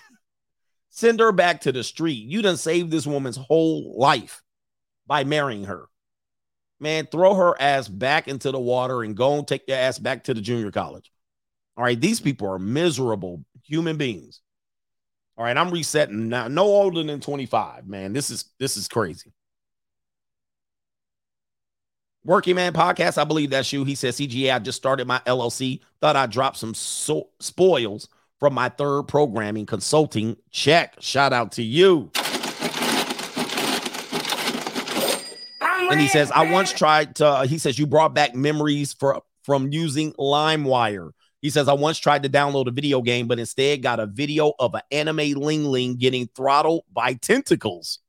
Send 0.89 1.19
her 1.19 1.31
back 1.31 1.61
to 1.61 1.71
the 1.71 1.83
street. 1.83 2.25
You 2.25 2.41
done 2.41 2.57
saved 2.57 2.91
this 2.91 3.07
woman's 3.07 3.35
whole 3.35 3.99
life 3.99 4.43
by 5.05 5.23
marrying 5.23 5.65
her 5.65 5.87
man, 6.79 7.07
throw 7.07 7.33
her 7.33 7.59
ass 7.59 7.87
back 7.87 8.27
into 8.27 8.51
the 8.51 8.59
water 8.59 9.03
and 9.03 9.15
go 9.15 9.37
and 9.37 9.47
take 9.47 9.67
your 9.67 9.77
ass 9.77 9.99
back 9.99 10.23
to 10.25 10.33
the 10.33 10.41
junior 10.41 10.71
college. 10.71 11.11
All 11.75 11.83
right, 11.83 11.99
these 11.99 12.19
people 12.19 12.47
are 12.49 12.59
miserable 12.59 13.43
human 13.63 13.97
beings. 13.97 14.41
All 15.37 15.45
right, 15.45 15.55
I'm 15.55 15.69
resetting 15.69 16.29
now. 16.29 16.47
No 16.47 16.63
older 16.63 17.03
than 17.03 17.19
25, 17.19 17.87
man. 17.87 18.13
This 18.13 18.29
is 18.31 18.45
this 18.59 18.75
is 18.77 18.87
crazy. 18.87 19.31
Working 22.23 22.55
Man 22.55 22.73
Podcast, 22.73 23.17
I 23.17 23.23
believe 23.23 23.51
that's 23.51 23.71
you. 23.71 23.85
He 23.85 23.95
says, 23.95 24.17
CGA, 24.17 24.53
I 24.53 24.59
just 24.59 24.77
started 24.77 25.07
my 25.07 25.19
LLC. 25.25 25.79
Thought 26.01 26.17
I'd 26.17 26.29
drop 26.29 26.57
some 26.57 26.73
so- 26.73 27.29
spoils 27.39 28.09
from 28.39 28.53
my 28.53 28.67
third 28.67 29.03
programming 29.03 29.65
consulting 29.65 30.35
check. 30.51 30.95
Shout 30.99 31.31
out 31.31 31.53
to 31.53 31.63
you. 31.63 32.11
And 35.89 36.01
he 36.01 36.07
says, 36.07 36.31
I 36.31 36.51
once 36.51 36.73
tried 36.73 37.15
to, 37.17 37.25
uh, 37.25 37.47
he 37.47 37.57
says, 37.57 37.79
you 37.79 37.87
brought 37.87 38.13
back 38.13 38.35
memories 38.35 38.93
for 38.93 39.21
from 39.43 39.71
using 39.71 40.11
LimeWire. 40.13 41.11
He 41.41 41.49
says, 41.49 41.69
I 41.69 41.73
once 41.73 41.97
tried 41.97 42.23
to 42.23 42.29
download 42.29 42.67
a 42.67 42.71
video 42.71 43.01
game, 43.01 43.27
but 43.27 43.39
instead 43.39 43.81
got 43.81 44.01
a 44.01 44.05
video 44.05 44.53
of 44.59 44.73
an 44.73 44.81
anime 44.91 45.39
Ling 45.39 45.63
Ling 45.63 45.95
getting 45.95 46.27
throttled 46.35 46.83
by 46.91 47.13
tentacles. 47.13 47.99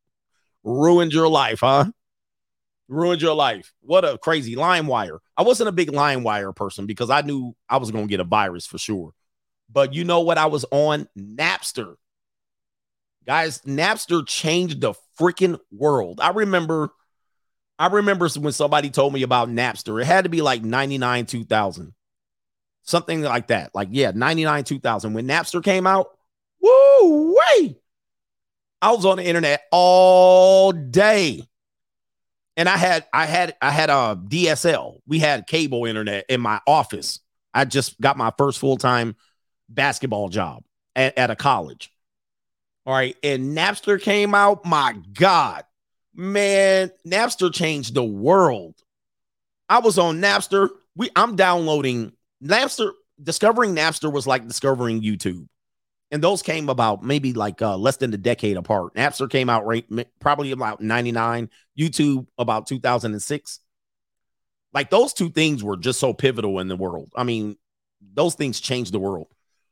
Ruined 0.65 1.13
your 1.13 1.29
life, 1.29 1.61
huh? 1.61 1.93
Ruined 2.89 3.23
your 3.23 3.35
life. 3.35 3.73
What 3.83 4.05
a 4.05 4.19
crazy 4.19 4.57
LimeWire. 4.57 5.19
I 5.37 5.43
wasn't 5.43 5.69
a 5.69 5.73
big 5.73 5.93
LimeWire 5.93 6.57
person 6.57 6.87
because 6.87 7.11
I 7.11 7.21
knew 7.21 7.55
I 7.69 7.77
was 7.77 7.93
going 7.93 8.07
to 8.07 8.11
get 8.11 8.19
a 8.19 8.25
virus 8.25 8.67
for 8.67 8.79
sure. 8.79 9.13
But 9.71 9.95
you 9.95 10.03
know 10.03 10.21
what? 10.21 10.39
I 10.39 10.47
was 10.47 10.65
on 10.73 11.07
Napster. 11.17 11.95
Guys, 13.27 13.61
Napster 13.61 14.27
changed 14.27 14.81
the 14.81 14.95
freaking 15.21 15.61
world. 15.71 16.19
I 16.21 16.31
remember 16.31 16.91
I 17.79 17.87
remember 17.87 18.29
when 18.29 18.53
somebody 18.53 18.91
told 18.91 19.13
me 19.13 19.23
about 19.23 19.49
Napster. 19.49 20.01
It 20.01 20.07
had 20.07 20.25
to 20.25 20.31
be 20.31 20.43
like 20.43 20.63
99, 20.63 21.27
2000. 21.27 21.95
something 22.83 23.23
like 23.23 23.49
that. 23.49 23.75
Like, 23.75 23.89
yeah, 23.93 24.13
99, 24.15 24.65
2000. 24.65 25.13
When 25.13 25.29
Napster 25.29 25.63
came 25.63 25.87
out, 25.87 26.09
woo, 26.61 27.35
way. 27.35 27.77
I 28.81 28.93
was 28.93 29.05
on 29.05 29.19
the 29.19 29.25
internet 29.25 29.63
all 29.71 30.73
day. 30.73 31.43
And 32.57 32.69
I 32.69 32.77
had, 32.77 33.07
I 33.13 33.27
had, 33.27 33.57
I 33.63 33.71
had 33.71 33.91
uh, 33.91 34.17
a 34.19 34.21
DSL. 34.21 34.99
We 35.07 35.21
had 35.21 35.47
cable 35.47 35.85
internet 35.85 36.25
in 36.29 36.41
my 36.41 36.61
office. 36.67 37.21
I 37.55 37.65
just 37.65 38.01
got 38.01 38.17
my 38.17 38.33
first 38.37 38.59
full 38.59 38.77
time 38.77 39.15
basketball 39.69 40.29
job 40.29 40.65
at, 40.97 41.17
at 41.17 41.31
a 41.31 41.37
college. 41.37 41.93
All 42.85 42.95
right. 42.95 43.17
And 43.23 43.57
Napster 43.57 44.01
came 44.01 44.35
out. 44.35 44.65
My 44.65 44.97
God, 45.13 45.65
man, 46.19 46.91
Napster 47.07 47.55
changed 47.55 47.95
the 47.95 48.05
world. 48.05 48.75
I 49.69 49.79
was 49.79 49.99
on 49.99 50.21
Napster. 50.21 50.69
We 50.97 51.09
I'm 51.17 51.37
downloading 51.37 52.13
Napster. 52.45 52.91
Discovering 53.23 53.75
Napster 53.75 54.13
was 54.13 54.27
like 54.27 54.47
discovering 54.47 55.03
YouTube. 55.03 55.47
And 56.11 56.23
those 56.23 56.43
came 56.43 56.69
about 56.69 57.03
maybe 57.03 57.35
like 57.35 57.61
uh, 57.61 57.77
less 57.77 57.99
than 57.99 58.13
a 58.15 58.17
decade 58.17 58.57
apart. 58.57 58.95
Napster 58.95 59.31
came 59.31 59.49
out 59.49 59.67
right 59.67 59.85
probably 60.21 60.53
about 60.53 60.81
99, 60.81 61.51
YouTube 61.79 62.27
about 62.39 62.67
2006. 62.67 63.61
Like 64.73 64.91
those 64.91 65.13
two 65.13 65.31
things 65.31 65.63
were 65.63 65.77
just 65.77 66.01
so 66.01 66.13
pivotal 66.13 66.61
in 66.61 66.69
the 66.69 66.77
world. 66.77 67.11
I 67.15 67.25
mean, 67.25 67.57
those 68.15 68.35
things 68.35 68.61
changed 68.61 68.93
the 68.93 68.99
world. 68.99 69.29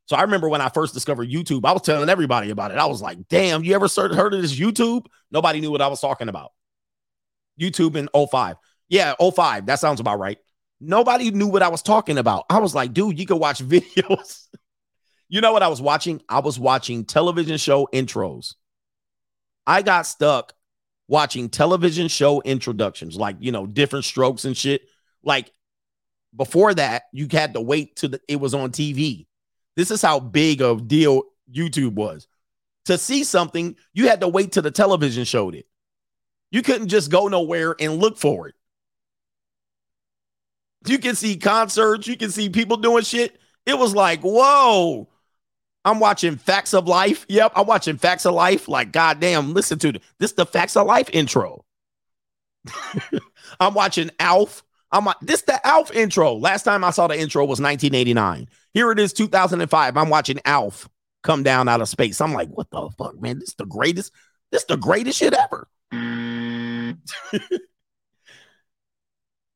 So 0.07 0.17
I 0.17 0.23
remember 0.23 0.49
when 0.49 0.61
I 0.61 0.69
first 0.69 0.95
discovered 0.95 1.29
YouTube, 1.29 1.65
I 1.65 1.73
was 1.73 1.83
telling 1.83 2.09
everybody 2.09 2.51
about 2.51 2.71
it. 2.71 2.79
I 2.79 2.87
was 2.87 3.03
like, 3.03 3.27
damn, 3.29 3.65
you 3.65 3.75
ever 3.75 3.89
heard 3.89 4.35
of 4.35 4.41
this 4.41 4.57
YouTube? 4.57 5.07
Nobody 5.33 5.61
knew 5.61 5.73
what 5.73 5.83
I 5.83 5.89
was 5.89 6.01
talking 6.01 6.29
about. 6.29 6.53
YouTube 7.61 7.97
in 7.97 8.09
05. 8.15 8.57
Yeah, 8.89 9.15
05. 9.19 9.67
That 9.67 9.81
sounds 9.81 9.99
about 9.99 10.21
right. 10.21 10.39
Nobody 10.81 11.33
knew 11.33 11.49
what 11.49 11.63
I 11.63 11.69
was 11.69 11.83
talking 11.83 12.19
about. 12.19 12.45
I 12.49 12.59
was 12.59 12.75
like, 12.75 12.93
dude, 12.93 13.19
you 13.19 13.27
could 13.27 13.39
watch 13.39 13.59
videos. 13.67 14.47
you 15.29 15.41
know 15.41 15.53
what 15.53 15.65
I 15.65 15.69
was 15.69 15.83
watching? 15.83 16.23
I 16.29 16.39
was 16.39 16.59
watching 16.59 17.05
television 17.05 17.57
show 17.57 17.89
intros. 17.93 18.55
I 19.67 19.83
got 19.83 20.07
stuck 20.07 20.53
watching 21.09 21.49
television 21.49 22.07
show 22.07 22.41
introductions, 22.43 23.17
like, 23.17 23.37
you 23.41 23.51
know, 23.51 23.67
different 23.67 24.05
strokes 24.05 24.45
and 24.45 24.57
shit. 24.57 24.83
Like 25.25 25.51
before 26.37 26.75
that, 26.75 27.05
you 27.13 27.27
had 27.31 27.55
to 27.55 27.61
wait 27.61 27.97
till 27.97 28.11
the, 28.11 28.21
it 28.29 28.37
was 28.37 28.55
on 28.55 28.71
TV. 28.71 29.27
This 29.77 29.91
is 29.91 30.03
how 30.03 30.21
big 30.21 30.63
of 30.63 30.79
a 30.79 30.83
deal 30.83 31.23
YouTube 31.53 31.95
was. 31.95 32.27
To 32.87 32.97
see 32.99 33.25
something, 33.25 33.77
you 33.93 34.09
had 34.09 34.21
to 34.21 34.29
wait 34.29 34.53
till 34.53 34.63
the 34.63 34.71
television 34.71 35.25
showed 35.25 35.55
it. 35.55 35.67
You 36.51 36.63
couldn't 36.63 36.89
just 36.89 37.11
go 37.11 37.29
nowhere 37.29 37.75
and 37.79 37.99
look 37.99 38.17
for 38.17 38.49
it. 38.49 38.55
You 40.87 40.99
can 40.99 41.17
see 41.17 41.37
concerts, 41.37 42.07
you 42.07 42.17
can 42.17 42.31
see 42.31 42.49
people 42.49 42.77
doing 42.77 43.03
shit. 43.03 43.39
It 43.67 43.77
was 43.77 43.95
like, 43.95 44.21
whoa. 44.21 45.09
I'm 45.85 46.01
watching 46.01 46.37
Facts 46.37 46.75
of 46.75 46.89
Life. 46.89 47.27
Yep, 47.29 47.53
I'm 47.55 47.67
watching 47.67 47.97
Facts 47.97 48.27
of 48.27 48.35
Life. 48.35 48.69
Like, 48.69 48.93
goddamn, 48.93 49.55
listen 49.55 49.79
to 49.81 49.93
this. 49.93 50.03
This 50.19 50.33
the 50.33 50.47
Facts 50.47 50.77
of 50.77 50.87
Life 50.87 51.11
intro. 51.13 51.65
I'm 53.61 53.75
watching 53.75 54.11
Alf. 54.19 54.65
I'm 54.91 55.09
this 55.23 55.43
the 55.43 55.65
Alf 55.67 55.93
intro. 55.93 56.35
Last 56.35 56.65
time 56.65 56.83
I 56.83 56.91
saw 56.91 57.07
the 57.07 57.19
intro 57.19 57.45
was 57.45 57.61
1989. 57.61 58.49
Here 58.77 58.93
it 58.93 58.99
is, 58.99 59.15
2005. 59.15 59.97
I'm 59.97 60.11
watching 60.11 60.39
Alf 60.45 60.87
come 61.23 61.43
down 61.43 61.67
out 61.67 61.81
of 61.81 61.89
space. 61.89 62.21
I'm 62.21 62.35
like, 62.35 62.51
what 62.51 62.71
the 62.71 62.91
fuck, 62.99 63.19
man? 63.19 63.39
This 63.39 63.49
is 63.49 63.55
the 63.55 63.65
greatest. 63.65 64.13
This 64.53 64.61
is 64.61 64.67
the 64.67 64.77
greatest 64.77 65.19
shit 65.19 65.33
ever. 65.33 65.67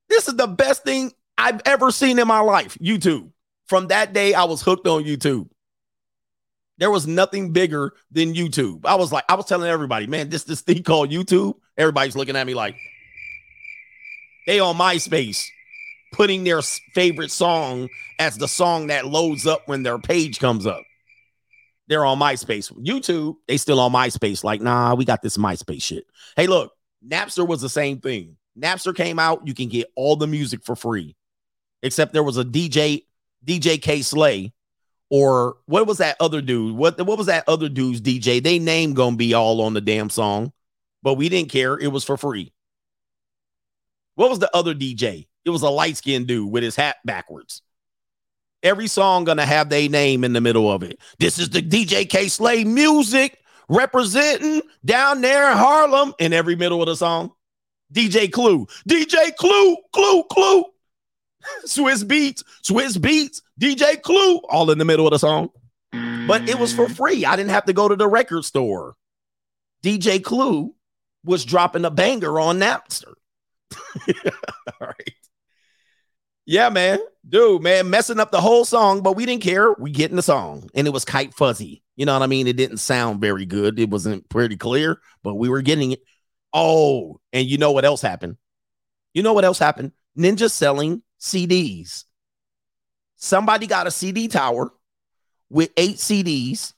this 0.09 0.27
is 0.27 0.35
the 0.35 0.47
best 0.47 0.83
thing 0.83 1.11
I've 1.37 1.61
ever 1.65 1.91
seen 1.91 2.17
in 2.17 2.27
my 2.27 2.39
life. 2.39 2.79
YouTube. 2.81 3.29
From 3.67 3.89
that 3.89 4.11
day, 4.11 4.33
I 4.33 4.45
was 4.45 4.63
hooked 4.63 4.87
on 4.87 5.03
YouTube. 5.03 5.49
There 6.79 6.89
was 6.89 7.05
nothing 7.05 7.53
bigger 7.53 7.93
than 8.09 8.33
YouTube. 8.33 8.87
I 8.87 8.95
was 8.95 9.11
like, 9.11 9.25
I 9.29 9.35
was 9.35 9.45
telling 9.45 9.69
everybody, 9.69 10.07
man, 10.07 10.29
this 10.29 10.45
this 10.45 10.61
thing 10.61 10.81
called 10.81 11.11
YouTube. 11.11 11.53
Everybody's 11.77 12.15
looking 12.15 12.35
at 12.35 12.47
me 12.47 12.55
like 12.55 12.75
they 14.47 14.59
on 14.59 14.77
MySpace 14.77 15.45
putting 16.11 16.43
their 16.43 16.61
favorite 16.93 17.31
song 17.31 17.89
as 18.19 18.37
the 18.37 18.47
song 18.47 18.87
that 18.87 19.07
loads 19.07 19.47
up 19.47 19.67
when 19.67 19.83
their 19.83 19.97
page 19.97 20.39
comes 20.39 20.65
up. 20.65 20.83
They're 21.87 22.05
on 22.05 22.19
MySpace. 22.19 22.71
YouTube, 22.81 23.35
they 23.47 23.57
still 23.57 23.79
on 23.79 23.91
MySpace. 23.91 24.43
Like, 24.43 24.61
nah, 24.61 24.93
we 24.95 25.05
got 25.05 25.21
this 25.21 25.37
MySpace 25.37 25.83
shit. 25.83 26.05
Hey, 26.35 26.47
look, 26.47 26.71
Napster 27.05 27.47
was 27.47 27.61
the 27.61 27.69
same 27.69 27.99
thing. 27.99 28.37
Napster 28.57 28.95
came 28.95 29.19
out, 29.19 29.47
you 29.47 29.53
can 29.53 29.69
get 29.69 29.91
all 29.95 30.15
the 30.15 30.27
music 30.27 30.63
for 30.63 30.75
free, 30.75 31.15
except 31.81 32.13
there 32.13 32.23
was 32.23 32.37
a 32.37 32.43
DJ, 32.43 33.05
DJ 33.45 33.81
Kay 33.81 34.01
Slay, 34.01 34.53
or 35.09 35.57
what 35.65 35.87
was 35.87 35.97
that 35.97 36.17
other 36.19 36.41
dude? 36.41 36.75
What, 36.75 36.99
what 37.05 37.17
was 37.17 37.27
that 37.27 37.45
other 37.47 37.69
dude's 37.69 38.01
DJ? 38.01 38.43
They 38.43 38.59
name 38.59 38.93
gonna 38.93 39.15
be 39.15 39.33
all 39.33 39.61
on 39.61 39.73
the 39.73 39.81
damn 39.81 40.09
song, 40.09 40.51
but 41.01 41.15
we 41.15 41.29
didn't 41.29 41.49
care. 41.51 41.77
It 41.77 41.87
was 41.87 42.03
for 42.03 42.17
free. 42.17 42.53
What 44.15 44.29
was 44.29 44.39
the 44.39 44.55
other 44.55 44.75
DJ? 44.75 45.27
It 45.45 45.49
was 45.49 45.61
a 45.61 45.69
light 45.69 45.97
skinned 45.97 46.27
dude 46.27 46.51
with 46.51 46.63
his 46.63 46.75
hat 46.75 46.97
backwards. 47.05 47.61
Every 48.63 48.87
song 48.87 49.23
gonna 49.23 49.45
have 49.45 49.69
their 49.69 49.89
name 49.89 50.23
in 50.23 50.33
the 50.33 50.41
middle 50.41 50.71
of 50.71 50.83
it. 50.83 50.99
This 51.19 51.39
is 51.39 51.49
the 51.49 51.61
DJ 51.61 52.07
Kay 52.07 52.27
Slay 52.27 52.63
music 52.63 53.39
representing 53.69 54.61
down 54.85 55.21
there 55.21 55.49
in 55.51 55.57
Harlem 55.57 56.13
in 56.19 56.33
every 56.33 56.55
middle 56.55 56.81
of 56.81 56.87
the 56.87 56.95
song. 56.95 57.31
DJ 57.91 58.31
Clue, 58.31 58.67
DJ 58.87 59.35
Clue, 59.35 59.77
Clue, 59.93 60.23
Clue. 60.31 60.65
Swizz 61.65 62.03
Beatz, 62.03 62.43
Swizz 62.63 62.97
Beatz, 62.97 63.41
DJ 63.59 64.01
Clue, 64.01 64.37
all 64.49 64.69
in 64.69 64.77
the 64.77 64.85
middle 64.85 65.07
of 65.07 65.11
the 65.11 65.19
song. 65.19 65.49
But 65.91 66.47
it 66.47 66.59
was 66.59 66.73
for 66.73 66.87
free. 66.87 67.25
I 67.25 67.35
didn't 67.35 67.49
have 67.49 67.65
to 67.65 67.73
go 67.73 67.87
to 67.87 67.95
the 67.95 68.07
record 68.07 68.45
store. 68.45 68.95
DJ 69.83 70.23
Clue 70.23 70.73
was 71.25 71.43
dropping 71.43 71.83
a 71.83 71.91
banger 71.91 72.39
on 72.39 72.59
Napster. 72.59 73.13
all 74.07 74.87
right. 74.87 75.13
Yeah, 76.45 76.69
man. 76.69 76.99
Dude, 77.27 77.61
man, 77.61 77.89
messing 77.89 78.19
up 78.19 78.31
the 78.31 78.41
whole 78.41 78.65
song, 78.65 79.01
but 79.01 79.15
we 79.15 79.25
didn't 79.25 79.43
care. 79.43 79.73
We 79.73 79.91
get 79.91 80.09
in 80.09 80.15
the 80.15 80.23
song. 80.23 80.69
And 80.73 80.87
it 80.87 80.91
was 80.91 81.05
kite 81.05 81.33
fuzzy. 81.33 81.83
You 81.95 82.05
know 82.05 82.13
what 82.13 82.23
I 82.23 82.27
mean? 82.27 82.47
It 82.47 82.57
didn't 82.57 82.77
sound 82.77 83.21
very 83.21 83.45
good. 83.45 83.79
It 83.79 83.89
wasn't 83.89 84.27
pretty 84.27 84.57
clear, 84.57 84.99
but 85.23 85.35
we 85.35 85.49
were 85.49 85.61
getting 85.61 85.91
it. 85.91 86.01
Oh, 86.53 87.19
and 87.31 87.47
you 87.47 87.57
know 87.57 87.71
what 87.71 87.85
else 87.85 88.01
happened? 88.01 88.37
You 89.13 89.23
know 89.23 89.33
what 89.33 89.45
else 89.45 89.59
happened? 89.59 89.91
Ninja 90.17 90.49
selling 90.49 91.03
CDs. 91.19 92.05
Somebody 93.17 93.67
got 93.67 93.87
a 93.87 93.91
CD 93.91 94.27
tower 94.27 94.73
with 95.49 95.69
eight 95.77 95.97
CDs. 95.97 96.73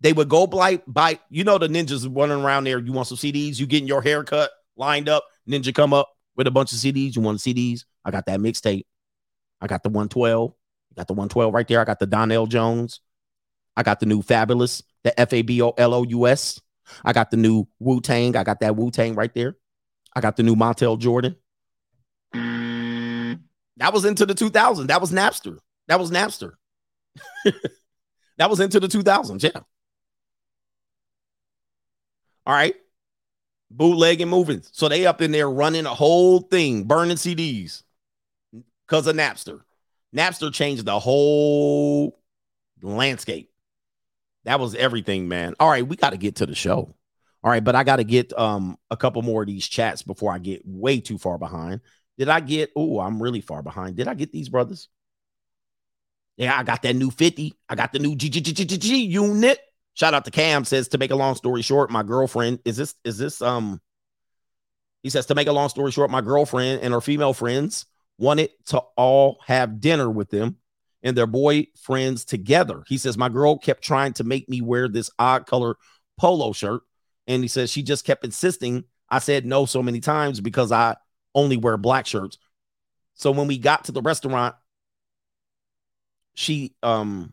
They 0.00 0.12
would 0.12 0.28
go 0.28 0.46
buy, 0.46 0.80
buy, 0.86 1.20
you 1.28 1.44
know, 1.44 1.58
the 1.58 1.68
ninjas 1.68 2.08
running 2.10 2.42
around 2.42 2.64
there. 2.64 2.78
You 2.78 2.92
want 2.92 3.08
some 3.08 3.18
CDs? 3.18 3.60
You 3.60 3.66
getting 3.66 3.86
your 3.86 4.02
haircut 4.02 4.50
lined 4.76 5.08
up. 5.08 5.24
Ninja 5.48 5.74
come 5.74 5.92
up 5.92 6.08
with 6.34 6.46
a 6.46 6.50
bunch 6.50 6.72
of 6.72 6.78
CDs. 6.78 7.14
You 7.14 7.22
want 7.22 7.38
CDs? 7.38 7.84
I 8.04 8.10
got 8.10 8.26
that 8.26 8.40
mixtape. 8.40 8.84
I 9.62 9.68
got 9.68 9.84
the 9.84 9.88
112. 9.88 10.52
I 10.52 10.94
got 10.96 11.06
the 11.06 11.14
112 11.14 11.54
right 11.54 11.66
there. 11.66 11.80
I 11.80 11.84
got 11.84 12.00
the 12.00 12.06
Donell 12.06 12.46
Jones. 12.46 13.00
I 13.76 13.82
got 13.82 14.00
the 14.00 14.06
new 14.06 14.20
Fabolous, 14.20 14.82
the 15.04 15.18
F 15.18 15.32
A 15.32 15.42
B 15.42 15.62
O 15.62 15.70
L 15.78 15.94
O 15.94 16.02
U 16.02 16.26
S. 16.26 16.60
I 17.04 17.12
got 17.12 17.30
the 17.30 17.36
new 17.36 17.66
Wu 17.78 18.00
Tang. 18.00 18.36
I 18.36 18.42
got 18.42 18.60
that 18.60 18.76
Wu 18.76 18.90
Tang 18.90 19.14
right 19.14 19.32
there. 19.32 19.56
I 20.14 20.20
got 20.20 20.36
the 20.36 20.42
new 20.42 20.56
Montel 20.56 20.98
Jordan. 20.98 21.36
That 22.34 23.92
was 23.92 24.04
into 24.04 24.26
the 24.26 24.34
2000s. 24.34 24.88
That 24.88 25.00
was 25.00 25.12
Napster. 25.12 25.58
That 25.88 25.98
was 25.98 26.10
Napster. 26.10 26.52
that 28.36 28.50
was 28.50 28.60
into 28.60 28.80
the 28.80 28.88
2000s. 28.88 29.42
Yeah. 29.42 29.60
All 32.44 32.54
right. 32.54 32.74
Bootlegging 33.70 34.28
moving. 34.28 34.62
So 34.72 34.88
they 34.88 35.06
up 35.06 35.22
in 35.22 35.30
there 35.30 35.48
running 35.48 35.86
a 35.86 35.94
whole 35.94 36.40
thing, 36.40 36.84
burning 36.84 37.16
CDs 37.16 37.84
because 38.92 39.06
of 39.06 39.16
Napster. 39.16 39.62
Napster 40.14 40.52
changed 40.52 40.84
the 40.84 40.98
whole 40.98 42.20
landscape. 42.82 43.50
That 44.44 44.60
was 44.60 44.74
everything, 44.74 45.28
man. 45.28 45.54
All 45.58 45.70
right, 45.70 45.86
we 45.86 45.96
got 45.96 46.10
to 46.10 46.18
get 46.18 46.36
to 46.36 46.46
the 46.46 46.54
show. 46.54 46.94
All 47.42 47.50
right, 47.50 47.64
but 47.64 47.74
I 47.74 47.84
got 47.84 47.96
to 47.96 48.04
get 48.04 48.38
um 48.38 48.76
a 48.90 48.96
couple 48.98 49.22
more 49.22 49.40
of 49.40 49.46
these 49.46 49.66
chats 49.66 50.02
before 50.02 50.30
I 50.30 50.38
get 50.38 50.60
way 50.66 51.00
too 51.00 51.16
far 51.16 51.38
behind. 51.38 51.80
Did 52.18 52.28
I 52.28 52.40
get? 52.40 52.70
Oh, 52.76 53.00
I'm 53.00 53.22
really 53.22 53.40
far 53.40 53.62
behind. 53.62 53.96
Did 53.96 54.08
I 54.08 54.14
get 54.14 54.30
these 54.30 54.50
brothers? 54.50 54.90
Yeah, 56.36 56.58
I 56.58 56.62
got 56.62 56.82
that 56.82 56.94
new 56.94 57.10
50. 57.10 57.54
I 57.70 57.74
got 57.74 57.94
the 57.94 57.98
new 57.98 58.14
G 58.14 59.04
unit. 59.04 59.58
Shout 59.94 60.12
out 60.12 60.26
to 60.26 60.30
Cam 60.30 60.66
says 60.66 60.88
to 60.88 60.98
make 60.98 61.12
a 61.12 61.16
long 61.16 61.34
story 61.34 61.62
short, 61.62 61.90
my 61.90 62.02
girlfriend 62.02 62.58
is 62.66 62.76
this 62.76 62.94
is 63.04 63.16
this 63.16 63.40
um 63.40 63.80
he 65.02 65.08
says 65.08 65.24
to 65.26 65.34
make 65.34 65.48
a 65.48 65.52
long 65.52 65.70
story 65.70 65.92
short, 65.92 66.10
my 66.10 66.20
girlfriend 66.20 66.82
and 66.82 66.92
her 66.92 67.00
female 67.00 67.32
friends 67.32 67.86
wanted 68.22 68.50
to 68.66 68.78
all 68.96 69.40
have 69.46 69.80
dinner 69.80 70.08
with 70.08 70.30
them 70.30 70.56
and 71.02 71.16
their 71.16 71.26
boyfriends 71.26 72.24
together. 72.24 72.84
He 72.86 72.96
says, 72.96 73.18
My 73.18 73.28
girl 73.28 73.58
kept 73.58 73.82
trying 73.82 74.12
to 74.14 74.24
make 74.24 74.48
me 74.48 74.60
wear 74.60 74.88
this 74.88 75.10
odd 75.18 75.46
color 75.46 75.74
polo 76.16 76.52
shirt. 76.52 76.82
And 77.26 77.42
he 77.42 77.48
says, 77.48 77.70
She 77.70 77.82
just 77.82 78.06
kept 78.06 78.24
insisting. 78.24 78.84
I 79.10 79.18
said 79.18 79.44
no 79.44 79.66
so 79.66 79.82
many 79.82 80.00
times 80.00 80.40
because 80.40 80.70
I 80.70 80.96
only 81.34 81.56
wear 81.56 81.76
black 81.76 82.06
shirts. 82.06 82.38
So 83.14 83.32
when 83.32 83.48
we 83.48 83.58
got 83.58 83.84
to 83.84 83.92
the 83.92 84.00
restaurant, 84.00 84.54
she 86.34 86.74
um 86.82 87.32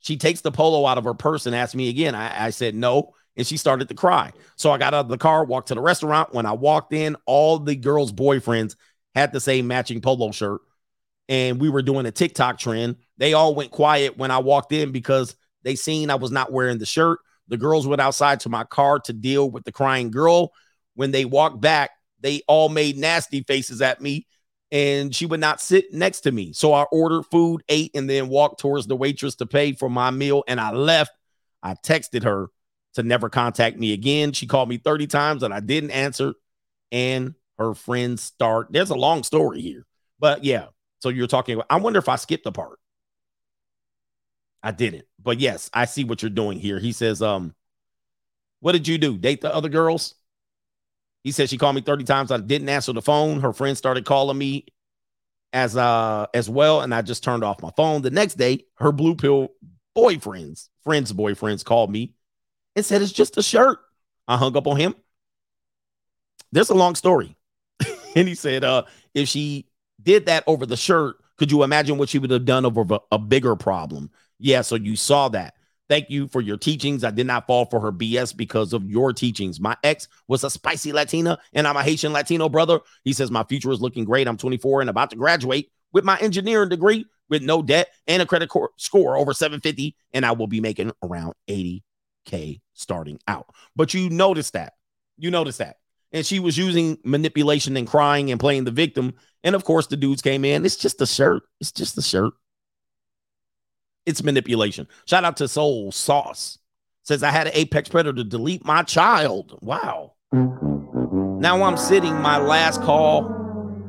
she 0.00 0.16
takes 0.16 0.40
the 0.40 0.50
polo 0.50 0.84
out 0.86 0.98
of 0.98 1.04
her 1.04 1.14
purse 1.14 1.46
and 1.46 1.54
asks 1.54 1.74
me 1.74 1.88
again. 1.88 2.14
I, 2.14 2.46
I 2.46 2.50
said 2.50 2.74
no, 2.74 3.14
and 3.36 3.46
she 3.46 3.56
started 3.56 3.88
to 3.88 3.94
cry. 3.94 4.32
So 4.56 4.70
I 4.70 4.78
got 4.78 4.94
out 4.94 5.04
of 5.04 5.08
the 5.08 5.18
car, 5.18 5.44
walked 5.44 5.68
to 5.68 5.74
the 5.74 5.80
restaurant. 5.80 6.34
When 6.34 6.46
I 6.46 6.52
walked 6.52 6.92
in, 6.92 7.16
all 7.26 7.58
the 7.58 7.76
girls' 7.76 8.12
boyfriends 8.12 8.74
had 9.14 9.32
the 9.32 9.40
same 9.40 9.66
matching 9.66 10.00
polo 10.00 10.32
shirt, 10.32 10.60
and 11.28 11.60
we 11.60 11.68
were 11.68 11.82
doing 11.82 12.06
a 12.06 12.10
TikTok 12.10 12.58
trend. 12.58 12.96
They 13.16 13.32
all 13.32 13.54
went 13.54 13.70
quiet 13.70 14.18
when 14.18 14.30
I 14.30 14.38
walked 14.38 14.72
in 14.72 14.92
because 14.92 15.36
they 15.62 15.76
seen 15.76 16.10
I 16.10 16.16
was 16.16 16.30
not 16.30 16.52
wearing 16.52 16.78
the 16.78 16.86
shirt. 16.86 17.20
The 17.48 17.56
girls 17.56 17.86
went 17.86 18.00
outside 18.00 18.40
to 18.40 18.48
my 18.48 18.64
car 18.64 18.98
to 19.00 19.12
deal 19.12 19.50
with 19.50 19.64
the 19.64 19.72
crying 19.72 20.10
girl. 20.10 20.52
When 20.94 21.10
they 21.10 21.24
walked 21.24 21.60
back, 21.60 21.90
they 22.20 22.42
all 22.48 22.68
made 22.68 22.96
nasty 22.96 23.42
faces 23.42 23.82
at 23.82 24.00
me 24.00 24.26
and 24.74 25.14
she 25.14 25.24
would 25.24 25.40
not 25.40 25.60
sit 25.60 25.92
next 25.92 26.22
to 26.22 26.32
me. 26.32 26.52
So 26.52 26.72
I 26.72 26.82
ordered 26.90 27.26
food, 27.26 27.62
ate, 27.68 27.92
and 27.94 28.10
then 28.10 28.28
walked 28.28 28.60
towards 28.60 28.86
the 28.86 28.96
waitress 28.96 29.36
to 29.36 29.46
pay 29.46 29.72
for 29.72 29.88
my 29.88 30.10
meal. 30.10 30.42
And 30.48 30.60
I 30.60 30.72
left. 30.72 31.12
I 31.62 31.74
texted 31.74 32.24
her 32.24 32.48
to 32.94 33.02
never 33.02 33.28
contact 33.28 33.78
me 33.78 33.92
again. 33.92 34.32
She 34.32 34.46
called 34.46 34.68
me 34.68 34.78
30 34.78 35.06
times 35.06 35.42
and 35.42 35.54
I 35.54 35.60
didn't 35.60 35.92
answer. 35.92 36.34
And 36.90 37.34
her 37.58 37.74
friends 37.74 38.22
start. 38.22 38.68
There's 38.70 38.90
a 38.90 38.94
long 38.96 39.22
story 39.22 39.60
here. 39.60 39.86
But 40.18 40.44
yeah. 40.44 40.66
So 41.00 41.08
you're 41.10 41.26
talking 41.26 41.60
I 41.68 41.76
wonder 41.76 41.98
if 41.98 42.08
I 42.08 42.16
skipped 42.16 42.46
a 42.46 42.52
part. 42.52 42.78
I 44.62 44.72
didn't. 44.72 45.04
But 45.22 45.40
yes, 45.40 45.68
I 45.74 45.84
see 45.84 46.04
what 46.04 46.22
you're 46.22 46.30
doing 46.30 46.58
here. 46.58 46.78
He 46.78 46.92
says, 46.92 47.20
um, 47.20 47.54
what 48.60 48.72
did 48.72 48.88
you 48.88 48.96
do? 48.96 49.18
Date 49.18 49.42
the 49.42 49.54
other 49.54 49.68
girls? 49.68 50.14
He 51.22 51.32
said 51.32 51.50
she 51.50 51.58
called 51.58 51.74
me 51.74 51.82
30 51.82 52.04
times. 52.04 52.30
I 52.30 52.38
didn't 52.38 52.68
answer 52.68 52.92
the 52.92 53.02
phone. 53.02 53.40
Her 53.40 53.52
friends 53.52 53.78
started 53.78 54.04
calling 54.06 54.38
me 54.38 54.66
as 55.52 55.76
uh 55.76 56.26
as 56.34 56.50
well, 56.50 56.80
and 56.80 56.94
I 56.94 57.02
just 57.02 57.22
turned 57.22 57.44
off 57.44 57.62
my 57.62 57.70
phone. 57.76 58.02
The 58.02 58.10
next 58.10 58.34
day, 58.34 58.64
her 58.76 58.90
blue 58.90 59.14
pill 59.14 59.50
boyfriends, 59.96 60.68
friends' 60.82 61.12
boyfriends 61.12 61.64
called 61.64 61.90
me 61.90 62.14
and 62.74 62.84
said 62.84 63.02
it's 63.02 63.12
just 63.12 63.38
a 63.38 63.42
shirt. 63.42 63.78
I 64.26 64.36
hung 64.36 64.56
up 64.56 64.66
on 64.66 64.76
him. 64.76 64.94
There's 66.52 66.70
a 66.70 66.74
long 66.74 66.94
story. 66.94 67.36
and 68.16 68.28
he 68.28 68.34
said, 68.34 68.64
uh, 68.64 68.84
if 69.14 69.28
she 69.28 69.66
did 70.02 70.26
that 70.26 70.44
over 70.46 70.66
the 70.66 70.76
shirt, 70.76 71.16
could 71.36 71.50
you 71.50 71.62
imagine 71.62 71.98
what 71.98 72.08
she 72.08 72.18
would 72.18 72.30
have 72.30 72.44
done 72.44 72.64
over 72.64 72.98
a 73.10 73.18
bigger 73.18 73.56
problem? 73.56 74.10
Yeah, 74.38 74.62
so 74.62 74.76
you 74.76 74.96
saw 74.96 75.28
that. 75.30 75.54
Thank 75.88 76.08
you 76.08 76.28
for 76.28 76.40
your 76.40 76.56
teachings. 76.56 77.04
I 77.04 77.10
did 77.10 77.26
not 77.26 77.46
fall 77.46 77.66
for 77.66 77.78
her 77.80 77.92
BS 77.92 78.34
because 78.34 78.72
of 78.72 78.88
your 78.90 79.12
teachings. 79.12 79.60
My 79.60 79.76
ex 79.82 80.08
was 80.28 80.42
a 80.42 80.50
spicy 80.50 80.92
Latina, 80.92 81.38
and 81.52 81.68
I'm 81.68 81.76
a 81.76 81.82
Haitian 81.82 82.12
Latino 82.12 82.48
brother. 82.48 82.80
He 83.02 83.12
says, 83.12 83.30
My 83.30 83.44
future 83.44 83.70
is 83.70 83.82
looking 83.82 84.04
great. 84.04 84.26
I'm 84.26 84.38
24 84.38 84.80
and 84.80 84.90
about 84.90 85.10
to 85.10 85.16
graduate 85.16 85.70
with 85.92 86.04
my 86.04 86.18
engineering 86.18 86.70
degree 86.70 87.04
with 87.28 87.42
no 87.42 87.62
debt 87.62 87.88
and 88.06 88.22
a 88.22 88.26
credit 88.26 88.48
cor- 88.48 88.70
score 88.76 89.16
over 89.16 89.34
750, 89.34 89.94
and 90.12 90.24
I 90.24 90.32
will 90.32 90.46
be 90.46 90.60
making 90.60 90.92
around 91.02 91.34
80K 91.48 92.60
starting 92.72 93.18
out. 93.28 93.46
But 93.76 93.92
you 93.92 94.08
notice 94.08 94.50
that. 94.52 94.74
You 95.18 95.30
notice 95.30 95.58
that. 95.58 95.76
And 96.14 96.24
she 96.24 96.38
was 96.38 96.56
using 96.56 96.96
manipulation 97.04 97.76
and 97.76 97.88
crying 97.88 98.30
and 98.30 98.38
playing 98.38 98.64
the 98.64 98.70
victim. 98.70 99.14
And 99.42 99.56
of 99.56 99.64
course, 99.64 99.88
the 99.88 99.96
dudes 99.96 100.22
came 100.22 100.44
in. 100.44 100.64
It's 100.64 100.76
just 100.76 101.00
a 101.00 101.06
shirt. 101.06 101.42
It's 101.60 101.72
just 101.72 101.98
a 101.98 102.02
shirt. 102.02 102.32
It's 104.06 104.22
manipulation. 104.22 104.86
Shout 105.06 105.24
out 105.24 105.36
to 105.38 105.48
Soul 105.48 105.90
Sauce. 105.90 106.58
Says 107.02 107.24
I 107.24 107.30
had 107.30 107.48
an 107.48 107.52
apex 107.56 107.88
predator 107.88 108.22
delete 108.22 108.64
my 108.64 108.84
child. 108.84 109.58
Wow. 109.60 110.12
Now 110.32 111.62
I'm 111.64 111.76
sitting 111.76 112.14
my 112.20 112.38
last 112.38 112.80
call 112.82 113.24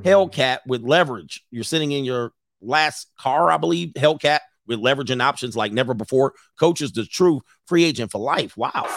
Hellcat 0.02 0.60
with 0.66 0.82
leverage. 0.82 1.44
You're 1.52 1.64
sitting 1.64 1.92
in 1.92 2.06
your 2.06 2.34
last 2.60 3.08
car, 3.20 3.52
I 3.52 3.58
believe, 3.58 3.90
Hellcat 3.90 4.40
with 4.66 4.80
leverage 4.80 5.12
and 5.12 5.22
options 5.22 5.56
like 5.56 5.72
never 5.72 5.94
before. 5.94 6.34
Coaches 6.60 6.92
the 6.92 7.06
truth, 7.06 7.44
free 7.68 7.84
agent 7.84 8.12
for 8.12 8.20
life. 8.20 8.58
Wow. 8.58 8.88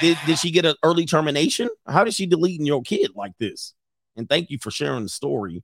Did, 0.00 0.18
did 0.26 0.38
she 0.38 0.50
get 0.50 0.64
an 0.64 0.76
early 0.82 1.06
termination? 1.06 1.68
How 1.86 2.04
did 2.04 2.14
she 2.14 2.26
delete 2.26 2.60
your 2.60 2.82
kid 2.82 3.12
like 3.14 3.36
this? 3.38 3.74
And 4.16 4.28
thank 4.28 4.50
you 4.50 4.58
for 4.60 4.70
sharing 4.70 5.02
the 5.02 5.08
story. 5.08 5.62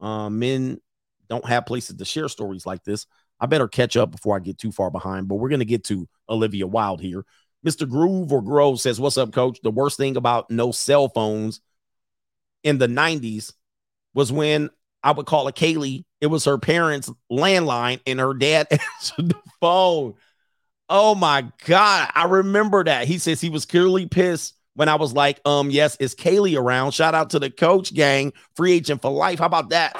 Uh, 0.00 0.28
men 0.30 0.80
don't 1.28 1.46
have 1.46 1.66
places 1.66 1.96
to 1.96 2.04
share 2.04 2.28
stories 2.28 2.66
like 2.66 2.84
this. 2.84 3.06
I 3.40 3.46
better 3.46 3.68
catch 3.68 3.96
up 3.96 4.10
before 4.10 4.36
I 4.36 4.40
get 4.40 4.58
too 4.58 4.72
far 4.72 4.90
behind, 4.90 5.28
but 5.28 5.36
we're 5.36 5.48
going 5.48 5.60
to 5.60 5.64
get 5.64 5.84
to 5.84 6.08
Olivia 6.28 6.66
Wilde 6.66 7.00
here. 7.00 7.24
Mr. 7.66 7.88
Groove 7.88 8.32
or 8.32 8.42
Grove 8.42 8.80
says, 8.80 9.00
What's 9.00 9.18
up, 9.18 9.32
coach? 9.32 9.60
The 9.62 9.70
worst 9.70 9.96
thing 9.96 10.16
about 10.16 10.50
no 10.50 10.72
cell 10.72 11.08
phones 11.08 11.60
in 12.62 12.78
the 12.78 12.86
90s 12.86 13.52
was 14.14 14.32
when 14.32 14.70
I 15.02 15.12
would 15.12 15.26
call 15.26 15.48
a 15.48 15.52
Kaylee, 15.52 16.04
it 16.20 16.26
was 16.26 16.44
her 16.44 16.58
parents' 16.58 17.10
landline, 17.30 18.00
and 18.06 18.20
her 18.20 18.34
dad 18.34 18.68
answered 18.70 19.30
the 19.30 19.40
phone. 19.60 20.14
Oh 20.94 21.14
my 21.14 21.50
God. 21.64 22.10
I 22.14 22.26
remember 22.26 22.84
that. 22.84 23.08
He 23.08 23.16
says 23.16 23.40
he 23.40 23.48
was 23.48 23.64
clearly 23.64 24.04
pissed 24.04 24.54
when 24.74 24.90
I 24.90 24.96
was 24.96 25.14
like, 25.14 25.40
um, 25.46 25.70
yes, 25.70 25.96
is 25.96 26.14
Kaylee 26.14 26.54
around? 26.54 26.92
Shout 26.92 27.14
out 27.14 27.30
to 27.30 27.38
the 27.38 27.48
coach 27.48 27.94
gang, 27.94 28.34
free 28.56 28.72
agent 28.72 29.00
for 29.00 29.10
life. 29.10 29.38
How 29.38 29.46
about 29.46 29.70
that? 29.70 29.96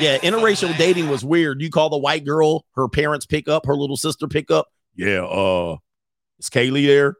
Yeah, 0.00 0.18
interracial 0.18 0.78
dating 0.78 1.08
was 1.08 1.24
weird. 1.24 1.60
You 1.60 1.70
call 1.70 1.90
the 1.90 1.98
white 1.98 2.24
girl, 2.24 2.64
her 2.76 2.88
parents 2.88 3.26
pick 3.26 3.48
up, 3.48 3.66
her 3.66 3.74
little 3.74 3.96
sister 3.96 4.28
pick 4.28 4.48
up. 4.48 4.68
Yeah, 4.94 5.24
uh, 5.24 5.78
is 6.38 6.48
Kaylee 6.48 6.86
there? 6.86 7.16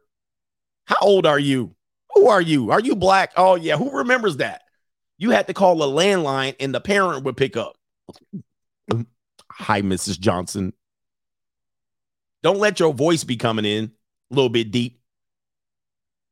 How 0.85 0.95
old 1.01 1.25
are 1.25 1.39
you? 1.39 1.75
Who 2.15 2.29
are 2.29 2.41
you? 2.41 2.71
Are 2.71 2.79
you 2.79 2.95
black? 2.95 3.33
Oh, 3.35 3.55
yeah. 3.55 3.75
Who 3.75 3.91
remembers 3.91 4.37
that? 4.37 4.61
You 5.17 5.31
had 5.31 5.47
to 5.47 5.53
call 5.53 5.83
a 5.83 5.87
landline 5.87 6.55
and 6.61 6.73
the 6.73 6.79
parent 6.79 7.25
would 7.25 7.35
pick 7.35 7.57
up. 7.57 7.75
Hi, 9.51 9.81
Mrs. 9.81 10.17
Johnson. 10.17 10.71
Don't 12.43 12.59
let 12.59 12.79
your 12.79 12.93
voice 12.93 13.23
be 13.23 13.37
coming 13.37 13.65
in 13.65 13.91
a 14.31 14.35
little 14.35 14.49
bit 14.49 14.71
deep. 14.71 15.01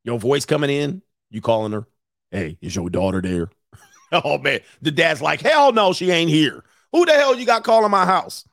Your 0.03 0.19
voice 0.19 0.45
coming 0.45 0.69
in, 0.69 1.01
you 1.29 1.41
calling 1.41 1.73
her, 1.73 1.85
hey, 2.31 2.57
is 2.61 2.75
your 2.75 2.89
daughter 2.89 3.21
there? 3.21 3.49
oh 4.11 4.37
man, 4.37 4.61
the 4.81 4.91
dad's 4.91 5.21
like, 5.21 5.41
hell 5.41 5.73
no, 5.73 5.93
she 5.93 6.11
ain't 6.11 6.29
here. 6.29 6.63
Who 6.93 7.05
the 7.05 7.13
hell 7.13 7.37
you 7.37 7.45
got 7.45 7.63
calling 7.63 7.91
my 7.91 8.05
house? 8.05 8.47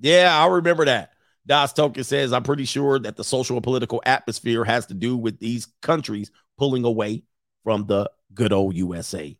Yeah, 0.00 0.30
I 0.32 0.46
remember 0.46 0.84
that. 0.84 1.12
Das 1.46 1.72
Token 1.72 2.04
says, 2.04 2.32
I'm 2.32 2.44
pretty 2.44 2.64
sure 2.64 2.98
that 3.00 3.16
the 3.16 3.24
social 3.24 3.56
and 3.56 3.64
political 3.64 4.00
atmosphere 4.06 4.64
has 4.64 4.86
to 4.86 4.94
do 4.94 5.16
with 5.16 5.40
these 5.40 5.66
countries 5.80 6.30
pulling 6.56 6.84
away 6.84 7.24
from 7.64 7.86
the 7.86 8.10
good 8.32 8.52
old 8.52 8.76
USA. 8.76 9.36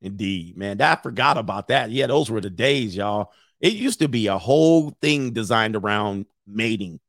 Indeed, 0.00 0.56
man. 0.56 0.80
I 0.80 0.96
forgot 0.96 1.38
about 1.38 1.68
that. 1.68 1.90
Yeah, 1.90 2.06
those 2.06 2.30
were 2.30 2.40
the 2.40 2.50
days, 2.50 2.96
y'all. 2.96 3.32
It 3.60 3.72
used 3.72 3.98
to 4.00 4.08
be 4.08 4.28
a 4.28 4.38
whole 4.38 4.90
thing 5.02 5.32
designed 5.32 5.76
around 5.76 6.26
mating. 6.46 7.00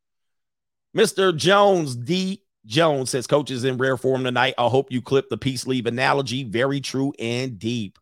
Mr. 0.96 1.36
Jones, 1.36 1.96
D. 1.96 2.44
Jones 2.66 3.12
says, 3.12 3.28
Coaches 3.28 3.64
in 3.64 3.78
rare 3.78 3.98
form 3.98 4.24
tonight. 4.24 4.56
I 4.58 4.68
hope 4.68 4.92
you 4.92 5.02
clip 5.02 5.30
the 5.30 5.38
peace 5.38 5.68
leave 5.68 5.86
analogy. 5.86 6.44
Very 6.44 6.82
true 6.82 7.14
and 7.20 7.58
deep. 7.60 7.98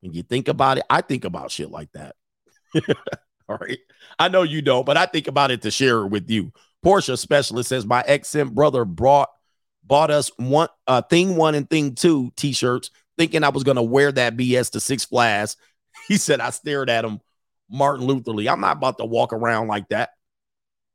When 0.00 0.12
you 0.12 0.22
think 0.22 0.48
about 0.48 0.78
it, 0.78 0.84
I 0.90 1.00
think 1.00 1.24
about 1.24 1.50
shit 1.50 1.70
like 1.70 1.90
that. 1.92 2.16
All 3.48 3.58
right. 3.58 3.78
I 4.18 4.28
know 4.28 4.42
you 4.42 4.62
don't, 4.62 4.84
but 4.84 4.96
I 4.96 5.06
think 5.06 5.28
about 5.28 5.50
it 5.50 5.62
to 5.62 5.70
share 5.70 6.00
it 6.00 6.08
with 6.08 6.30
you. 6.30 6.52
Porsche 6.84 7.16
specialist 7.18 7.68
says, 7.68 7.86
My 7.86 8.02
ex 8.06 8.34
brother 8.34 8.84
brought 8.84 9.30
bought 9.86 10.10
us 10.10 10.30
one 10.38 10.68
uh 10.86 11.02
thing 11.02 11.36
one 11.36 11.54
and 11.54 11.68
thing 11.68 11.94
two 11.94 12.32
t-shirts, 12.36 12.90
thinking 13.18 13.44
I 13.44 13.50
was 13.50 13.64
gonna 13.64 13.82
wear 13.82 14.12
that 14.12 14.36
BS 14.36 14.70
to 14.72 14.80
Six 14.80 15.04
Flags. 15.04 15.56
He 16.08 16.18
said 16.18 16.40
I 16.40 16.50
stared 16.50 16.90
at 16.90 17.04
him 17.04 17.20
Martin 17.70 18.06
Luther 18.06 18.32
Lee. 18.32 18.48
I'm 18.48 18.60
not 18.60 18.76
about 18.76 18.98
to 18.98 19.04
walk 19.04 19.32
around 19.32 19.68
like 19.68 19.88
that. 19.88 20.10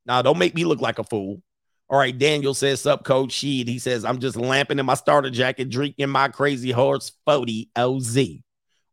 Now, 0.06 0.22
don't 0.22 0.38
make 0.38 0.56
me 0.56 0.66
look 0.66 0.82
like 0.82 1.00
a 1.00 1.04
fool. 1.04 1.42
All 1.90 1.98
right, 1.98 2.16
Daniel 2.16 2.54
says, 2.54 2.82
Sup, 2.82 3.04
Coach 3.04 3.32
Sheed. 3.32 3.68
He 3.68 3.80
says, 3.80 4.06
I'm 4.06 4.20
just 4.20 4.38
lamping 4.38 4.78
in 4.78 4.86
my 4.86 4.94
starter 4.94 5.32
jacket, 5.32 5.70
drinking 5.70 6.10
my 6.10 6.28
crazy 6.28 6.72
horse 6.72 7.12
40 7.26 7.72
OZ, 7.76 8.18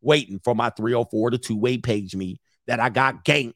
waiting 0.01 0.39
for 0.43 0.55
my 0.55 0.71
304 0.71 1.31
to 1.31 1.37
two 1.37 1.57
way 1.57 1.77
page 1.77 2.15
me 2.15 2.39
that 2.65 2.79
I 2.79 2.89
got 2.89 3.23
ganked 3.23 3.53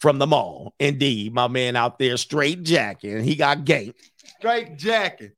from 0.00 0.18
the 0.18 0.26
mall. 0.26 0.74
Indeed, 0.80 1.32
my 1.32 1.46
man 1.46 1.76
out 1.76 1.98
there 1.98 2.16
straight 2.16 2.64
jacking. 2.64 3.22
He 3.22 3.36
got 3.36 3.64
ganked. 3.64 3.94
Straight 4.38 4.76
jacking. 4.76 5.32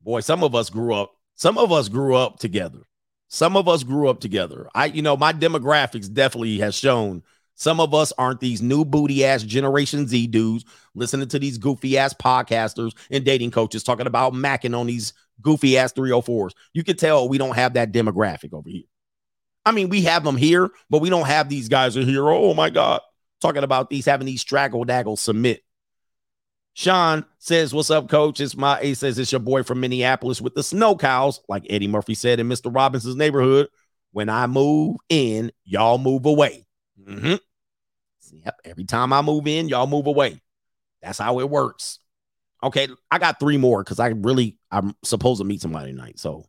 Boy, 0.00 0.20
some 0.20 0.42
of 0.42 0.54
us 0.54 0.70
grew 0.70 0.94
up, 0.94 1.12
some 1.34 1.58
of 1.58 1.70
us 1.70 1.88
grew 1.88 2.16
up 2.16 2.38
together. 2.38 2.80
Some 3.28 3.56
of 3.56 3.68
us 3.68 3.82
grew 3.82 4.08
up 4.08 4.20
together. 4.20 4.68
I, 4.74 4.86
you 4.86 5.02
know, 5.02 5.16
my 5.16 5.32
demographics 5.32 6.12
definitely 6.12 6.58
has 6.58 6.74
shown 6.74 7.22
some 7.54 7.80
of 7.80 7.92
us 7.92 8.12
aren't 8.16 8.40
these 8.40 8.62
new 8.62 8.84
booty 8.84 9.24
ass 9.24 9.42
Generation 9.42 10.06
Z 10.06 10.28
dudes 10.28 10.64
listening 10.94 11.28
to 11.28 11.38
these 11.38 11.58
goofy 11.58 11.98
ass 11.98 12.14
podcasters 12.14 12.92
and 13.10 13.24
dating 13.24 13.50
coaches 13.50 13.82
talking 13.82 14.06
about 14.06 14.32
macking 14.32 14.78
on 14.78 14.86
these 14.86 15.12
goofy 15.42 15.76
ass 15.76 15.92
304s. 15.92 16.52
You 16.72 16.84
can 16.84 16.96
tell 16.96 17.28
we 17.28 17.36
don't 17.36 17.56
have 17.56 17.74
that 17.74 17.92
demographic 17.92 18.52
over 18.52 18.68
here. 18.68 18.84
I 19.66 19.72
mean, 19.72 19.88
we 19.88 20.02
have 20.02 20.24
them 20.24 20.36
here, 20.36 20.70
but 20.88 21.00
we 21.00 21.10
don't 21.10 21.26
have 21.26 21.48
these 21.48 21.68
guys 21.68 21.96
in 21.96 22.06
here. 22.06 22.28
Oh 22.28 22.54
my 22.54 22.70
God. 22.70 23.00
Talking 23.40 23.64
about 23.64 23.90
these 23.90 24.06
having 24.06 24.26
these 24.26 24.40
straggle 24.40 24.84
daggle 24.86 25.18
submit. 25.18 25.62
Sean 26.78 27.24
says, 27.40 27.74
What's 27.74 27.90
up, 27.90 28.08
coach? 28.08 28.38
It's 28.38 28.56
my 28.56 28.78
A 28.78 28.94
says 28.94 29.18
it's 29.18 29.32
your 29.32 29.40
boy 29.40 29.64
from 29.64 29.80
Minneapolis 29.80 30.40
with 30.40 30.54
the 30.54 30.62
snow 30.62 30.94
cows, 30.94 31.40
like 31.48 31.66
Eddie 31.68 31.88
Murphy 31.88 32.14
said 32.14 32.38
in 32.38 32.48
Mr. 32.48 32.72
Robinson's 32.72 33.16
neighborhood. 33.16 33.66
When 34.12 34.28
I 34.28 34.46
move 34.46 34.98
in, 35.08 35.50
y'all 35.64 35.98
move 35.98 36.24
away. 36.24 36.68
Mm-hmm. 37.04 37.34
Yep. 38.44 38.60
Every 38.64 38.84
time 38.84 39.12
I 39.12 39.22
move 39.22 39.48
in, 39.48 39.68
y'all 39.68 39.88
move 39.88 40.06
away. 40.06 40.40
That's 41.02 41.18
how 41.18 41.40
it 41.40 41.50
works. 41.50 41.98
Okay, 42.62 42.86
I 43.10 43.18
got 43.18 43.40
three 43.40 43.56
more 43.56 43.82
because 43.82 43.98
I 43.98 44.10
really 44.10 44.56
I'm 44.70 44.94
supposed 45.02 45.40
to 45.40 45.44
meet 45.44 45.60
somebody 45.60 45.90
tonight. 45.90 46.20
So 46.20 46.44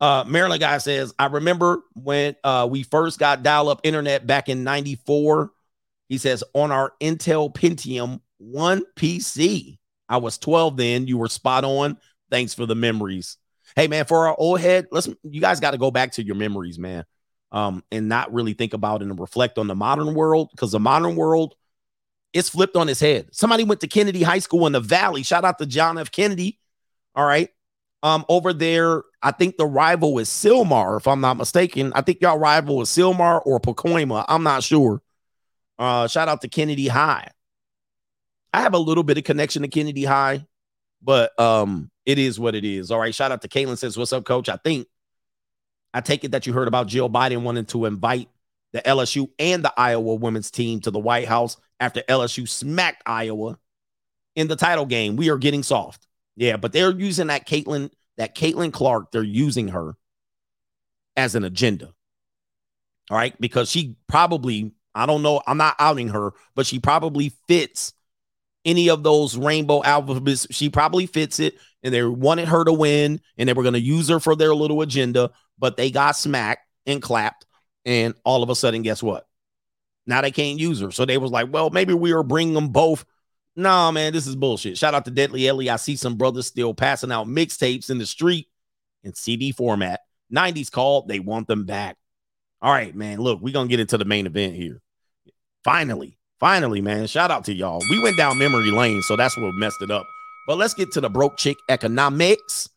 uh 0.00 0.24
Maryland 0.26 0.60
guy 0.60 0.78
says, 0.78 1.12
I 1.18 1.26
remember 1.26 1.82
when 1.92 2.34
uh 2.44 2.66
we 2.70 2.82
first 2.82 3.18
got 3.18 3.42
dial-up 3.42 3.82
internet 3.84 4.26
back 4.26 4.48
in 4.48 4.64
94. 4.64 5.50
He 6.08 6.16
says 6.16 6.42
on 6.54 6.72
our 6.72 6.94
Intel 7.02 7.54
Pentium 7.54 8.22
1 8.38 8.82
PC. 8.96 9.78
I 10.08 10.16
was 10.16 10.38
12 10.38 10.76
then. 10.76 11.06
You 11.06 11.18
were 11.18 11.28
spot 11.28 11.64
on. 11.64 11.98
Thanks 12.30 12.54
for 12.54 12.66
the 12.66 12.74
memories. 12.74 13.36
Hey 13.76 13.86
man, 13.86 14.06
for 14.06 14.28
our 14.28 14.36
old 14.38 14.60
head, 14.60 14.86
let's 14.90 15.08
you 15.22 15.40
guys 15.40 15.60
got 15.60 15.72
to 15.72 15.78
go 15.78 15.90
back 15.90 16.12
to 16.12 16.24
your 16.24 16.34
memories, 16.36 16.78
man. 16.78 17.04
Um, 17.52 17.82
and 17.90 18.08
not 18.08 18.32
really 18.32 18.52
think 18.52 18.74
about 18.74 19.02
and 19.02 19.18
reflect 19.18 19.58
on 19.58 19.68
the 19.68 19.74
modern 19.74 20.14
world 20.14 20.48
because 20.52 20.72
the 20.72 20.80
modern 20.80 21.16
world 21.16 21.54
it's 22.32 22.50
flipped 22.50 22.76
on 22.76 22.88
its 22.88 23.00
head. 23.00 23.28
Somebody 23.32 23.64
went 23.64 23.80
to 23.80 23.88
Kennedy 23.88 24.22
High 24.22 24.38
School 24.38 24.66
in 24.66 24.72
the 24.72 24.80
Valley. 24.80 25.22
Shout 25.22 25.44
out 25.44 25.58
to 25.58 25.66
John 25.66 25.98
F. 25.98 26.10
Kennedy. 26.10 26.58
All 27.14 27.26
right. 27.26 27.48
Um, 28.02 28.24
over 28.28 28.52
there, 28.52 29.02
I 29.22 29.32
think 29.32 29.56
the 29.56 29.66
rival 29.66 30.18
is 30.18 30.28
Sylmar, 30.28 30.98
if 30.98 31.08
I'm 31.08 31.20
not 31.20 31.36
mistaken. 31.36 31.92
I 31.94 32.02
think 32.02 32.20
y'all 32.20 32.38
rival 32.38 32.80
is 32.82 32.88
Sylmar 32.90 33.40
or 33.44 33.58
Pacoima. 33.58 34.24
I'm 34.28 34.44
not 34.44 34.62
sure. 34.62 35.02
Uh, 35.78 36.06
shout 36.06 36.28
out 36.28 36.40
to 36.42 36.48
Kennedy 36.48 36.88
High. 36.88 37.28
I 38.52 38.62
have 38.62 38.74
a 38.74 38.78
little 38.78 39.04
bit 39.04 39.18
of 39.18 39.24
connection 39.24 39.62
to 39.62 39.68
Kennedy 39.68 40.04
High, 40.04 40.46
but 41.02 41.38
um, 41.38 41.90
it 42.06 42.18
is 42.18 42.40
what 42.40 42.54
it 42.54 42.64
is. 42.64 42.90
All 42.90 42.98
right. 42.98 43.14
Shout 43.14 43.32
out 43.32 43.42
to 43.42 43.48
Caitlin 43.48 43.78
says, 43.78 43.96
What's 43.96 44.12
up, 44.12 44.24
coach? 44.24 44.48
I 44.48 44.56
think 44.56 44.86
I 45.92 46.00
take 46.00 46.24
it 46.24 46.32
that 46.32 46.46
you 46.46 46.52
heard 46.52 46.68
about 46.68 46.86
Jill 46.86 47.10
Biden 47.10 47.42
wanting 47.42 47.66
to 47.66 47.84
invite 47.84 48.28
the 48.72 48.80
LSU 48.80 49.28
and 49.38 49.64
the 49.64 49.72
Iowa 49.76 50.14
women's 50.14 50.50
team 50.50 50.80
to 50.80 50.90
the 50.90 50.98
White 50.98 51.28
House 51.28 51.56
after 51.80 52.02
LSU 52.02 52.48
smacked 52.48 53.02
Iowa 53.06 53.58
in 54.36 54.48
the 54.48 54.56
title 54.56 54.86
game. 54.86 55.16
We 55.16 55.30
are 55.30 55.38
getting 55.38 55.62
soft. 55.62 56.06
Yeah, 56.36 56.56
but 56.56 56.72
they're 56.72 56.92
using 56.92 57.28
that 57.28 57.46
Caitlin, 57.46 57.90
that 58.16 58.36
Caitlin 58.36 58.72
Clark, 58.72 59.10
they're 59.10 59.22
using 59.22 59.68
her 59.68 59.94
as 61.16 61.34
an 61.34 61.44
agenda. 61.44 61.92
All 63.10 63.16
right, 63.16 63.38
because 63.40 63.70
she 63.70 63.96
probably, 64.06 64.72
I 64.94 65.06
don't 65.06 65.22
know, 65.22 65.42
I'm 65.46 65.56
not 65.56 65.76
outing 65.78 66.08
her, 66.08 66.32
but 66.54 66.66
she 66.66 66.78
probably 66.78 67.32
fits 67.48 67.94
any 68.68 68.90
of 68.90 69.02
those 69.02 69.36
rainbow 69.36 69.82
alphabets. 69.82 70.46
She 70.50 70.68
probably 70.68 71.06
fits 71.06 71.40
it, 71.40 71.54
and 71.82 71.92
they 71.94 72.02
wanted 72.04 72.48
her 72.48 72.64
to 72.64 72.72
win, 72.72 73.20
and 73.38 73.48
they 73.48 73.54
were 73.54 73.62
going 73.62 73.72
to 73.72 73.80
use 73.80 74.08
her 74.08 74.20
for 74.20 74.36
their 74.36 74.54
little 74.54 74.82
agenda, 74.82 75.30
but 75.58 75.76
they 75.76 75.90
got 75.90 76.16
smacked 76.16 76.66
and 76.86 77.00
clapped, 77.00 77.46
and 77.84 78.14
all 78.24 78.42
of 78.42 78.50
a 78.50 78.54
sudden, 78.54 78.82
guess 78.82 79.02
what? 79.02 79.26
Now 80.06 80.20
they 80.20 80.30
can't 80.30 80.58
use 80.58 80.80
her. 80.80 80.90
So 80.90 81.04
they 81.04 81.18
was 81.18 81.30
like, 81.30 81.52
well, 81.52 81.70
maybe 81.70 81.94
we 81.94 82.12
are 82.12 82.22
bringing 82.22 82.54
them 82.54 82.68
both. 82.68 83.04
Nah, 83.56 83.90
man, 83.90 84.12
this 84.12 84.26
is 84.26 84.36
bullshit. 84.36 84.78
Shout 84.78 84.94
out 84.94 85.04
to 85.06 85.10
Deadly 85.10 85.48
Ellie. 85.48 85.70
I 85.70 85.76
see 85.76 85.96
some 85.96 86.16
brothers 86.16 86.46
still 86.46 86.74
passing 86.74 87.10
out 87.10 87.26
mixtapes 87.26 87.90
in 87.90 87.98
the 87.98 88.06
street 88.06 88.48
in 89.02 89.14
CD 89.14 89.52
format. 89.52 90.00
90s 90.32 90.70
called. 90.70 91.08
They 91.08 91.20
want 91.20 91.48
them 91.48 91.64
back. 91.64 91.96
All 92.60 92.72
right, 92.72 92.94
man. 92.94 93.18
Look, 93.18 93.40
we're 93.40 93.52
going 93.52 93.68
to 93.68 93.70
get 93.70 93.80
into 93.80 93.98
the 93.98 94.04
main 94.04 94.26
event 94.26 94.54
here. 94.54 94.80
Finally, 95.64 96.17
finally, 96.40 96.80
man. 96.80 97.06
Shout 97.06 97.30
out 97.30 97.44
to 97.44 97.54
y'all. 97.54 97.82
We 97.90 98.02
went 98.02 98.16
down 98.16 98.38
memory 98.38 98.70
lane, 98.70 99.02
so 99.02 99.16
that's 99.16 99.36
what 99.36 99.54
messed 99.54 99.82
it 99.82 99.90
up. 99.90 100.06
But 100.46 100.58
let's 100.58 100.74
get 100.74 100.92
to 100.92 101.00
the 101.00 101.10
broke 101.10 101.36
chick 101.36 101.56
economics 101.68 102.68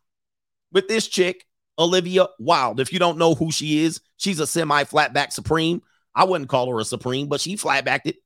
with 0.72 0.88
this 0.88 1.08
chick, 1.08 1.46
Olivia 1.80 2.28
Wilde. 2.40 2.80
If 2.80 2.92
you 2.92 3.00
don't 3.00 3.18
know 3.18 3.36
who 3.36 3.52
she 3.52 3.84
is, 3.84 4.02
she's 4.18 4.40
a 4.40 4.48
semi 4.48 4.84
flatback 4.84 5.32
supreme. 5.32 5.82
I 6.14 6.26
wouldn't 6.26 6.50
call 6.50 6.70
her 6.72 6.80
a 6.80 6.86
supreme, 6.86 7.28
but 7.28 7.40
she 7.40 7.56
flatbacked 7.56 8.06
it. 8.06 8.18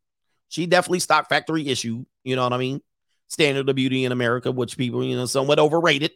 She 0.49 0.65
definitely 0.65 0.99
stock 0.99 1.29
factory 1.29 1.67
issue. 1.67 2.05
You 2.23 2.35
know 2.35 2.43
what 2.43 2.53
I 2.53 2.57
mean? 2.57 2.81
Standard 3.27 3.69
of 3.69 3.75
beauty 3.75 4.05
in 4.05 4.11
America, 4.11 4.51
which 4.51 4.77
people, 4.77 5.03
you 5.03 5.15
know, 5.15 5.25
somewhat 5.25 5.59
overrated. 5.59 6.11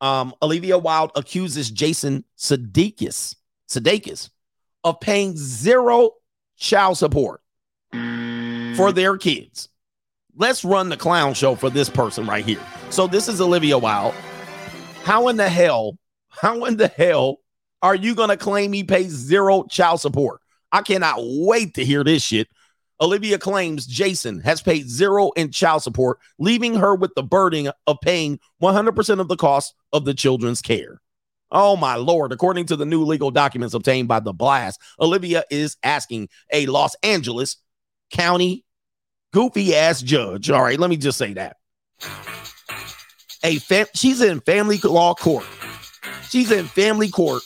Um, 0.00 0.34
Olivia 0.42 0.78
Wilde 0.78 1.12
accuses 1.14 1.70
Jason 1.70 2.24
Sudeikis, 2.36 3.36
Sudeikis 3.68 4.30
of 4.84 5.00
paying 5.00 5.36
zero 5.36 6.10
child 6.56 6.98
support 6.98 7.40
for 8.76 8.92
their 8.92 9.16
kids. 9.16 9.68
Let's 10.36 10.64
run 10.64 10.88
the 10.88 10.96
clown 10.96 11.34
show 11.34 11.54
for 11.54 11.70
this 11.70 11.90
person 11.90 12.26
right 12.26 12.44
here. 12.44 12.60
So 12.90 13.06
this 13.06 13.28
is 13.28 13.40
Olivia 13.40 13.76
Wilde. 13.76 14.14
How 15.02 15.28
in 15.28 15.36
the 15.36 15.48
hell, 15.48 15.98
how 16.28 16.64
in 16.64 16.76
the 16.76 16.88
hell 16.88 17.40
are 17.82 17.94
you 17.94 18.14
going 18.14 18.30
to 18.30 18.36
claim 18.36 18.72
he 18.72 18.84
pays 18.84 19.10
zero 19.10 19.64
child 19.64 20.00
support? 20.00 20.40
I 20.70 20.82
cannot 20.82 21.18
wait 21.20 21.74
to 21.74 21.84
hear 21.84 22.02
this 22.02 22.22
shit. 22.22 22.48
Olivia 23.00 23.36
claims 23.38 23.84
Jason 23.84 24.40
has 24.40 24.62
paid 24.62 24.88
zero 24.88 25.32
in 25.32 25.50
child 25.50 25.82
support, 25.82 26.18
leaving 26.38 26.76
her 26.76 26.94
with 26.94 27.12
the 27.14 27.22
burden 27.22 27.72
of 27.86 28.00
paying 28.00 28.38
100% 28.62 29.20
of 29.20 29.28
the 29.28 29.36
cost 29.36 29.74
of 29.92 30.04
the 30.04 30.14
children's 30.14 30.62
care. 30.62 31.00
Oh 31.50 31.76
my 31.76 31.96
lord. 31.96 32.32
According 32.32 32.66
to 32.66 32.76
the 32.76 32.86
new 32.86 33.04
legal 33.04 33.30
documents 33.30 33.74
obtained 33.74 34.08
by 34.08 34.20
the 34.20 34.32
blast, 34.32 34.80
Olivia 34.98 35.44
is 35.50 35.76
asking 35.82 36.28
a 36.52 36.66
Los 36.66 36.94
Angeles 37.02 37.56
County 38.12 38.64
goofy 39.32 39.74
ass 39.74 40.00
judge. 40.00 40.50
All 40.50 40.62
right, 40.62 40.78
let 40.78 40.90
me 40.90 40.96
just 40.96 41.18
say 41.18 41.32
that. 41.34 41.56
A 43.44 43.58
fam- 43.58 43.86
she's 43.94 44.20
in 44.20 44.40
family 44.40 44.78
law 44.78 45.14
court. 45.14 45.44
She's 46.28 46.52
in 46.52 46.66
family 46.66 47.10
court 47.10 47.42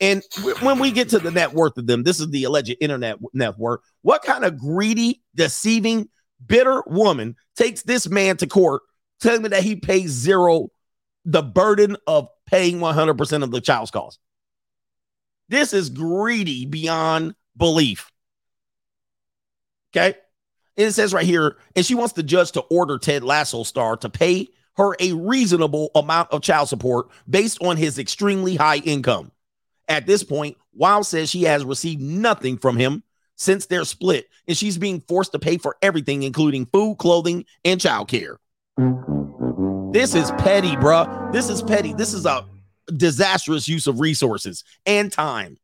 and 0.00 0.22
when 0.60 0.78
we 0.78 0.90
get 0.90 1.08
to 1.10 1.18
the 1.18 1.30
net 1.30 1.54
worth 1.54 1.78
of 1.78 1.86
them, 1.86 2.02
this 2.02 2.20
is 2.20 2.28
the 2.28 2.44
alleged 2.44 2.76
internet 2.80 3.18
net 3.32 3.58
worth. 3.58 3.80
What 4.02 4.22
kind 4.22 4.44
of 4.44 4.58
greedy, 4.58 5.22
deceiving, 5.34 6.08
bitter 6.44 6.82
woman 6.86 7.36
takes 7.56 7.82
this 7.82 8.08
man 8.08 8.36
to 8.38 8.46
court, 8.46 8.82
telling 9.20 9.42
me 9.42 9.48
that 9.50 9.62
he 9.62 9.76
pays 9.76 10.10
zero, 10.10 10.68
the 11.24 11.42
burden 11.42 11.96
of 12.06 12.28
paying 12.46 12.80
100% 12.80 13.42
of 13.42 13.50
the 13.50 13.60
child's 13.60 13.90
cost? 13.90 14.18
This 15.48 15.72
is 15.72 15.90
greedy 15.90 16.66
beyond 16.66 17.34
belief. 17.56 18.10
Okay. 19.96 20.16
And 20.76 20.88
it 20.88 20.92
says 20.92 21.14
right 21.14 21.24
here, 21.24 21.56
and 21.76 21.86
she 21.86 21.94
wants 21.94 22.14
the 22.14 22.22
judge 22.22 22.52
to 22.52 22.60
order 22.62 22.98
Ted 22.98 23.22
Lasso 23.22 23.62
star 23.62 23.96
to 23.98 24.10
pay 24.10 24.48
her 24.76 24.96
a 24.98 25.12
reasonable 25.12 25.90
amount 25.94 26.32
of 26.32 26.42
child 26.42 26.68
support 26.68 27.08
based 27.30 27.62
on 27.62 27.76
his 27.76 27.98
extremely 27.98 28.56
high 28.56 28.78
income. 28.78 29.30
At 29.88 30.06
this 30.06 30.24
point, 30.24 30.56
Wilde 30.72 31.06
says 31.06 31.30
she 31.30 31.44
has 31.44 31.64
received 31.64 32.00
nothing 32.00 32.58
from 32.58 32.76
him 32.76 33.04
since 33.36 33.66
their 33.66 33.84
split, 33.84 34.28
and 34.48 34.56
she's 34.56 34.78
being 34.78 35.00
forced 35.02 35.32
to 35.32 35.38
pay 35.38 35.58
for 35.58 35.76
everything, 35.80 36.22
including 36.24 36.66
food, 36.66 36.96
clothing, 36.98 37.44
and 37.64 37.80
childcare. 37.80 38.36
This 39.92 40.16
is 40.16 40.32
petty, 40.32 40.74
bruh. 40.76 41.32
This 41.32 41.48
is 41.48 41.62
petty. 41.62 41.92
This 41.94 42.14
is 42.14 42.26
a 42.26 42.46
disastrous 42.96 43.68
use 43.68 43.86
of 43.86 44.00
resources 44.00 44.64
and 44.86 45.12
time. 45.12 45.58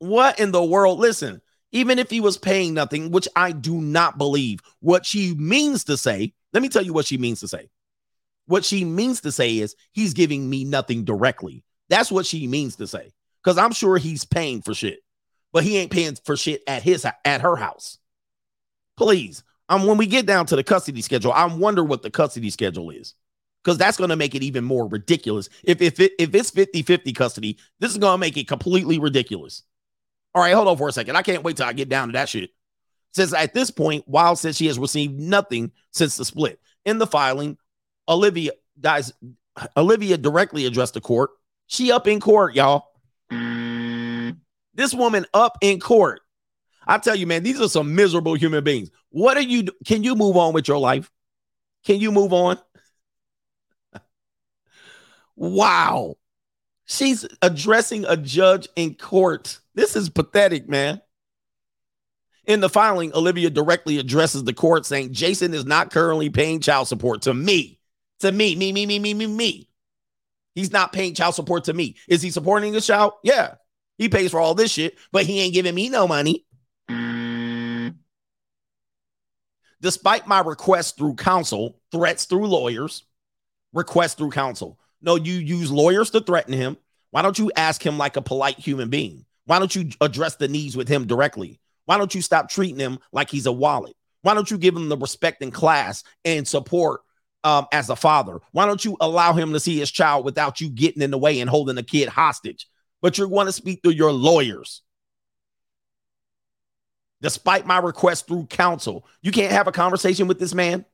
What 0.00 0.40
in 0.40 0.50
the 0.50 0.64
world? 0.64 0.98
Listen, 0.98 1.40
even 1.72 1.98
if 1.98 2.10
he 2.10 2.20
was 2.20 2.38
paying 2.38 2.74
nothing, 2.74 3.10
which 3.10 3.28
I 3.36 3.52
do 3.52 3.80
not 3.80 4.18
believe, 4.18 4.60
what 4.80 5.06
she 5.06 5.34
means 5.34 5.84
to 5.84 5.96
say, 5.96 6.32
let 6.52 6.62
me 6.62 6.68
tell 6.68 6.82
you 6.82 6.92
what 6.92 7.06
she 7.06 7.18
means 7.18 7.40
to 7.40 7.48
say. 7.48 7.70
What 8.46 8.64
she 8.64 8.84
means 8.84 9.20
to 9.20 9.32
say 9.32 9.58
is 9.58 9.76
he's 9.92 10.14
giving 10.14 10.50
me 10.50 10.64
nothing 10.64 11.04
directly. 11.04 11.62
That's 11.88 12.10
what 12.10 12.26
she 12.26 12.46
means 12.46 12.76
to 12.76 12.86
say. 12.86 13.12
Because 13.42 13.58
I'm 13.58 13.72
sure 13.72 13.96
he's 13.96 14.24
paying 14.24 14.62
for 14.62 14.74
shit, 14.74 15.00
but 15.52 15.64
he 15.64 15.76
ain't 15.76 15.92
paying 15.92 16.16
for 16.24 16.36
shit 16.36 16.62
at 16.66 16.82
his 16.82 17.06
at 17.24 17.40
her 17.40 17.56
house. 17.56 17.98
Please. 18.96 19.44
Um, 19.68 19.86
when 19.86 19.98
we 19.98 20.06
get 20.06 20.26
down 20.26 20.46
to 20.46 20.56
the 20.56 20.64
custody 20.64 21.00
schedule, 21.00 21.32
I 21.32 21.46
wonder 21.46 21.84
what 21.84 22.02
the 22.02 22.10
custody 22.10 22.50
schedule 22.50 22.90
is. 22.90 23.14
Because 23.62 23.78
that's 23.78 23.96
going 23.96 24.10
to 24.10 24.16
make 24.16 24.34
it 24.34 24.42
even 24.42 24.64
more 24.64 24.88
ridiculous. 24.88 25.48
If 25.62 25.80
if 25.80 26.00
it, 26.00 26.12
if 26.18 26.34
it's 26.34 26.50
50-50 26.50 27.14
custody, 27.14 27.58
this 27.78 27.92
is 27.92 27.98
going 27.98 28.14
to 28.14 28.18
make 28.18 28.36
it 28.36 28.48
completely 28.48 28.98
ridiculous. 28.98 29.62
All 30.34 30.42
right, 30.42 30.54
hold 30.54 30.68
on 30.68 30.76
for 30.76 30.88
a 30.88 30.92
second. 30.92 31.16
I 31.16 31.22
can't 31.22 31.42
wait 31.42 31.56
till 31.56 31.66
I 31.66 31.72
get 31.72 31.88
down 31.88 32.08
to 32.08 32.12
that 32.12 32.28
shit. 32.28 32.50
Says 33.12 33.34
at 33.34 33.54
this 33.54 33.70
point, 33.70 34.06
Wilde 34.06 34.38
says 34.38 34.56
she 34.56 34.66
has 34.66 34.78
received 34.78 35.18
nothing 35.18 35.72
since 35.90 36.16
the 36.16 36.24
split. 36.24 36.60
In 36.84 36.98
the 36.98 37.06
filing, 37.06 37.58
Olivia 38.08 38.52
guys, 38.80 39.12
Olivia 39.76 40.16
directly 40.16 40.66
addressed 40.66 40.94
the 40.94 41.00
court 41.00 41.30
she 41.70 41.92
up 41.92 42.08
in 42.08 42.18
court, 42.18 42.56
y'all. 42.56 42.88
This 44.74 44.92
woman 44.92 45.24
up 45.32 45.56
in 45.60 45.78
court. 45.78 46.20
I 46.84 46.98
tell 46.98 47.14
you, 47.14 47.28
man, 47.28 47.44
these 47.44 47.60
are 47.60 47.68
some 47.68 47.94
miserable 47.94 48.34
human 48.34 48.64
beings. 48.64 48.90
What 49.10 49.36
are 49.36 49.42
you? 49.42 49.68
Can 49.86 50.02
you 50.02 50.16
move 50.16 50.36
on 50.36 50.52
with 50.52 50.66
your 50.66 50.78
life? 50.78 51.12
Can 51.84 52.00
you 52.00 52.10
move 52.10 52.32
on? 52.32 52.58
wow. 55.36 56.16
She's 56.86 57.24
addressing 57.40 58.04
a 58.04 58.16
judge 58.16 58.66
in 58.74 58.96
court. 58.96 59.60
This 59.80 59.96
is 59.96 60.10
pathetic, 60.10 60.68
man. 60.68 61.00
In 62.44 62.60
the 62.60 62.68
filing, 62.68 63.14
Olivia 63.14 63.48
directly 63.48 63.96
addresses 63.96 64.44
the 64.44 64.52
court 64.52 64.84
saying 64.84 65.14
Jason 65.14 65.54
is 65.54 65.64
not 65.64 65.90
currently 65.90 66.28
paying 66.28 66.60
child 66.60 66.86
support 66.86 67.22
to 67.22 67.32
me. 67.32 67.80
To 68.18 68.30
me, 68.30 68.54
me, 68.56 68.72
me, 68.72 68.84
me, 68.84 68.98
me, 68.98 69.14
me, 69.14 69.26
me. 69.26 69.70
He's 70.54 70.70
not 70.70 70.92
paying 70.92 71.14
child 71.14 71.34
support 71.34 71.64
to 71.64 71.72
me. 71.72 71.96
Is 72.08 72.20
he 72.20 72.30
supporting 72.30 72.74
the 72.74 72.82
child? 72.82 73.14
Yeah. 73.22 73.54
He 73.96 74.10
pays 74.10 74.32
for 74.32 74.38
all 74.38 74.54
this 74.54 74.70
shit, 74.70 74.98
but 75.12 75.24
he 75.24 75.40
ain't 75.40 75.54
giving 75.54 75.74
me 75.74 75.88
no 75.88 76.06
money. 76.06 76.44
Despite 79.80 80.26
my 80.26 80.40
request 80.40 80.98
through 80.98 81.14
counsel, 81.14 81.80
threats 81.90 82.26
through 82.26 82.48
lawyers, 82.48 83.04
request 83.72 84.18
through 84.18 84.32
counsel. 84.32 84.78
No, 85.00 85.16
you 85.16 85.32
use 85.32 85.72
lawyers 85.72 86.10
to 86.10 86.20
threaten 86.20 86.52
him. 86.52 86.76
Why 87.12 87.22
don't 87.22 87.38
you 87.38 87.50
ask 87.56 87.82
him 87.82 87.96
like 87.96 88.18
a 88.18 88.22
polite 88.22 88.58
human 88.58 88.90
being? 88.90 89.24
Why 89.46 89.58
don't 89.58 89.74
you 89.74 89.90
address 90.00 90.36
the 90.36 90.48
needs 90.48 90.76
with 90.76 90.88
him 90.88 91.06
directly? 91.06 91.60
Why 91.86 91.98
don't 91.98 92.14
you 92.14 92.22
stop 92.22 92.48
treating 92.48 92.78
him 92.78 92.98
like 93.12 93.30
he's 93.30 93.46
a 93.46 93.52
wallet? 93.52 93.96
Why 94.22 94.34
don't 94.34 94.50
you 94.50 94.58
give 94.58 94.76
him 94.76 94.88
the 94.88 94.96
respect 94.96 95.42
and 95.42 95.52
class 95.52 96.04
and 96.24 96.46
support 96.46 97.00
um, 97.42 97.66
as 97.72 97.90
a 97.90 97.96
father? 97.96 98.40
Why 98.52 98.66
don't 98.66 98.84
you 98.84 98.96
allow 99.00 99.32
him 99.32 99.52
to 99.52 99.60
see 99.60 99.78
his 99.78 99.90
child 99.90 100.24
without 100.24 100.60
you 100.60 100.70
getting 100.70 101.02
in 101.02 101.10
the 101.10 101.18
way 101.18 101.40
and 101.40 101.50
holding 101.50 101.76
the 101.76 101.82
kid 101.82 102.08
hostage? 102.08 102.66
But 103.02 103.16
you're 103.16 103.28
going 103.28 103.46
to 103.46 103.52
speak 103.52 103.80
through 103.82 103.92
your 103.92 104.12
lawyers. 104.12 104.82
Despite 107.22 107.66
my 107.66 107.78
request 107.78 108.26
through 108.26 108.46
counsel, 108.46 109.06
you 109.22 109.32
can't 109.32 109.52
have 109.52 109.66
a 109.66 109.72
conversation 109.72 110.26
with 110.26 110.38
this 110.38 110.54
man. 110.54 110.84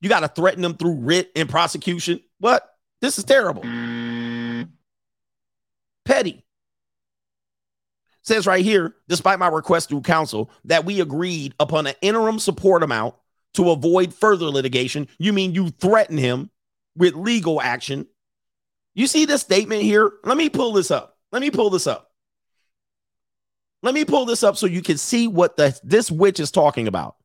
You 0.00 0.08
got 0.08 0.20
to 0.20 0.28
threaten 0.28 0.64
him 0.64 0.74
through 0.74 0.96
writ 0.96 1.30
and 1.36 1.48
prosecution. 1.48 2.20
What? 2.38 2.66
This 3.00 3.18
is 3.18 3.24
terrible. 3.24 3.62
Petty. 6.04 6.44
Says 8.30 8.46
right 8.46 8.64
here, 8.64 8.94
despite 9.08 9.40
my 9.40 9.48
request 9.48 9.88
through 9.88 10.02
counsel, 10.02 10.52
that 10.66 10.84
we 10.84 11.00
agreed 11.00 11.52
upon 11.58 11.88
an 11.88 11.96
interim 12.00 12.38
support 12.38 12.84
amount 12.84 13.16
to 13.54 13.72
avoid 13.72 14.14
further 14.14 14.46
litigation. 14.46 15.08
You 15.18 15.32
mean 15.32 15.52
you 15.52 15.70
threaten 15.70 16.16
him 16.16 16.48
with 16.96 17.16
legal 17.16 17.60
action? 17.60 18.06
You 18.94 19.08
see 19.08 19.24
this 19.24 19.40
statement 19.40 19.82
here? 19.82 20.12
Let 20.22 20.36
me 20.36 20.48
pull 20.48 20.74
this 20.74 20.92
up. 20.92 21.18
Let 21.32 21.42
me 21.42 21.50
pull 21.50 21.70
this 21.70 21.88
up. 21.88 22.12
Let 23.82 23.94
me 23.94 24.04
pull 24.04 24.26
this 24.26 24.44
up 24.44 24.56
so 24.56 24.66
you 24.66 24.82
can 24.82 24.96
see 24.96 25.26
what 25.26 25.56
the 25.56 25.76
this 25.82 26.08
witch 26.08 26.38
is 26.38 26.52
talking 26.52 26.86
about. 26.86 27.16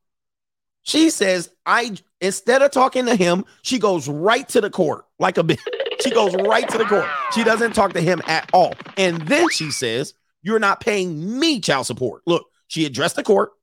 She 0.82 1.12
says, 1.12 1.52
I 1.68 1.98
instead 2.20 2.64
of 2.64 2.72
talking 2.72 3.06
to 3.06 3.16
him, 3.16 3.46
she 3.62 3.78
goes 3.78 4.10
right 4.10 4.50
to 4.50 4.60
the 4.60 4.72
court 4.72 5.06
like 5.20 5.38
a 5.38 5.44
bitch. 5.44 5.62
She 6.02 6.10
goes 6.10 6.34
right 6.34 6.68
to 6.68 6.80
the 6.80 6.86
court. 6.86 7.06
She 7.36 7.44
doesn't 7.44 7.74
talk 7.74 7.94
to 7.94 8.02
him 8.02 8.24
at 8.26 8.50
all. 8.54 8.74
And 8.98 9.22
then 9.28 9.48
she 9.50 9.70
says, 9.70 10.16
You're 10.46 10.60
not 10.60 10.80
paying 10.80 11.40
me 11.40 11.60
child 11.60 11.88
support. 11.88 12.22
Look, 12.28 12.46
she 12.68 12.86
addressed 12.86 13.16
the 13.16 13.24
court, 13.24 13.54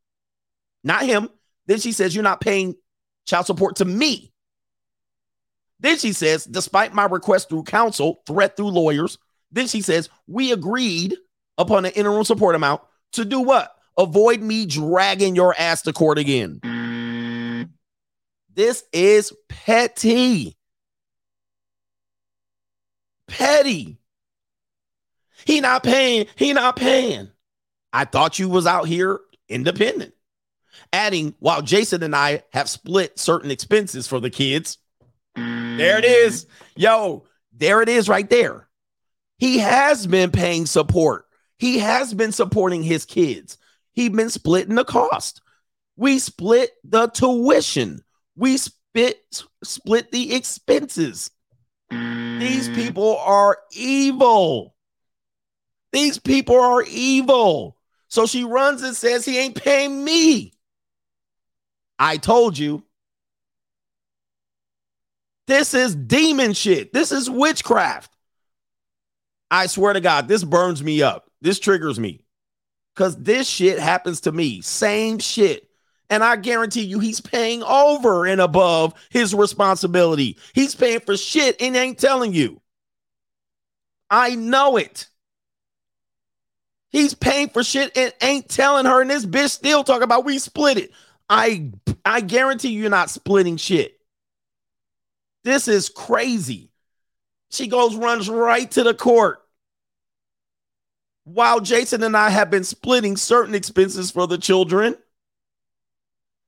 not 0.82 1.04
him. 1.04 1.28
Then 1.66 1.78
she 1.78 1.92
says, 1.92 2.12
You're 2.12 2.24
not 2.24 2.40
paying 2.40 2.74
child 3.24 3.46
support 3.46 3.76
to 3.76 3.84
me. 3.84 4.32
Then 5.78 5.96
she 5.96 6.12
says, 6.12 6.44
Despite 6.44 6.92
my 6.92 7.04
request 7.04 7.48
through 7.48 7.62
counsel, 7.62 8.20
threat 8.26 8.56
through 8.56 8.70
lawyers, 8.70 9.16
then 9.52 9.68
she 9.68 9.80
says, 9.80 10.10
We 10.26 10.50
agreed 10.50 11.14
upon 11.56 11.84
an 11.84 11.92
interim 11.92 12.24
support 12.24 12.56
amount 12.56 12.82
to 13.12 13.24
do 13.24 13.38
what? 13.38 13.72
Avoid 13.96 14.40
me 14.40 14.66
dragging 14.66 15.36
your 15.36 15.54
ass 15.56 15.82
to 15.82 15.92
court 15.92 16.18
again. 16.18 17.68
This 18.52 18.82
is 18.92 19.32
petty. 19.48 20.56
Petty. 23.28 24.01
He 25.44 25.60
not 25.60 25.82
paying. 25.82 26.26
He 26.36 26.52
not 26.52 26.76
paying. 26.76 27.30
I 27.92 28.04
thought 28.04 28.38
you 28.38 28.48
was 28.48 28.66
out 28.66 28.86
here 28.86 29.20
independent. 29.48 30.14
Adding, 30.92 31.34
while 31.38 31.62
Jason 31.62 32.02
and 32.02 32.14
I 32.14 32.42
have 32.52 32.68
split 32.68 33.18
certain 33.18 33.50
expenses 33.50 34.06
for 34.06 34.20
the 34.20 34.30
kids. 34.30 34.78
There 35.34 35.98
it 35.98 36.04
is. 36.04 36.46
Yo, 36.76 37.24
there 37.52 37.82
it 37.82 37.88
is 37.88 38.08
right 38.08 38.28
there. 38.28 38.68
He 39.38 39.58
has 39.58 40.06
been 40.06 40.30
paying 40.30 40.66
support. 40.66 41.26
He 41.58 41.78
has 41.78 42.14
been 42.14 42.32
supporting 42.32 42.82
his 42.82 43.04
kids. 43.04 43.58
He 43.92 44.08
been 44.08 44.30
splitting 44.30 44.74
the 44.74 44.84
cost. 44.84 45.42
We 45.96 46.18
split 46.18 46.70
the 46.84 47.08
tuition. 47.08 48.02
We 48.36 48.56
split 48.56 49.18
split 49.62 50.10
the 50.10 50.34
expenses. 50.34 51.30
These 51.90 52.68
people 52.70 53.18
are 53.18 53.58
evil. 53.72 54.71
These 55.92 56.18
people 56.18 56.58
are 56.58 56.82
evil. 56.82 57.76
So 58.08 58.26
she 58.26 58.44
runs 58.44 58.82
and 58.82 58.96
says 58.96 59.24
he 59.24 59.38
ain't 59.38 59.62
paying 59.62 60.04
me. 60.04 60.52
I 61.98 62.16
told 62.16 62.58
you. 62.58 62.82
This 65.46 65.74
is 65.74 65.94
demon 65.94 66.52
shit. 66.52 66.92
This 66.92 67.12
is 67.12 67.28
witchcraft. 67.28 68.10
I 69.50 69.66
swear 69.66 69.92
to 69.92 70.00
God, 70.00 70.28
this 70.28 70.44
burns 70.44 70.82
me 70.82 71.02
up. 71.02 71.30
This 71.42 71.58
triggers 71.58 72.00
me 72.00 72.24
because 72.94 73.16
this 73.16 73.48
shit 73.48 73.78
happens 73.78 74.22
to 74.22 74.32
me. 74.32 74.62
Same 74.62 75.18
shit. 75.18 75.68
And 76.08 76.22
I 76.22 76.36
guarantee 76.36 76.82
you, 76.82 76.98
he's 76.98 77.20
paying 77.20 77.62
over 77.62 78.26
and 78.26 78.40
above 78.40 78.94
his 79.10 79.34
responsibility. 79.34 80.38
He's 80.54 80.74
paying 80.74 81.00
for 81.00 81.16
shit 81.16 81.60
and 81.60 81.76
ain't 81.76 81.98
telling 81.98 82.34
you. 82.34 82.60
I 84.10 84.34
know 84.34 84.76
it. 84.76 85.08
He's 86.92 87.14
paying 87.14 87.48
for 87.48 87.64
shit 87.64 87.96
and 87.96 88.12
ain't 88.22 88.48
telling 88.48 88.84
her, 88.84 89.00
and 89.00 89.10
this 89.10 89.24
bitch 89.24 89.50
still 89.50 89.82
talking 89.82 90.02
about 90.02 90.26
we 90.26 90.38
split 90.38 90.76
it. 90.76 90.92
I 91.28 91.70
I 92.04 92.20
guarantee 92.20 92.68
you're 92.68 92.90
not 92.90 93.10
splitting 93.10 93.56
shit. 93.56 93.98
This 95.42 95.68
is 95.68 95.88
crazy. 95.88 96.70
She 97.50 97.66
goes, 97.66 97.96
runs 97.96 98.28
right 98.28 98.70
to 98.72 98.82
the 98.82 98.94
court. 98.94 99.38
While 101.24 101.60
Jason 101.60 102.02
and 102.02 102.16
I 102.16 102.30
have 102.30 102.50
been 102.50 102.64
splitting 102.64 103.16
certain 103.16 103.54
expenses 103.54 104.10
for 104.10 104.26
the 104.26 104.38
children. 104.38 104.96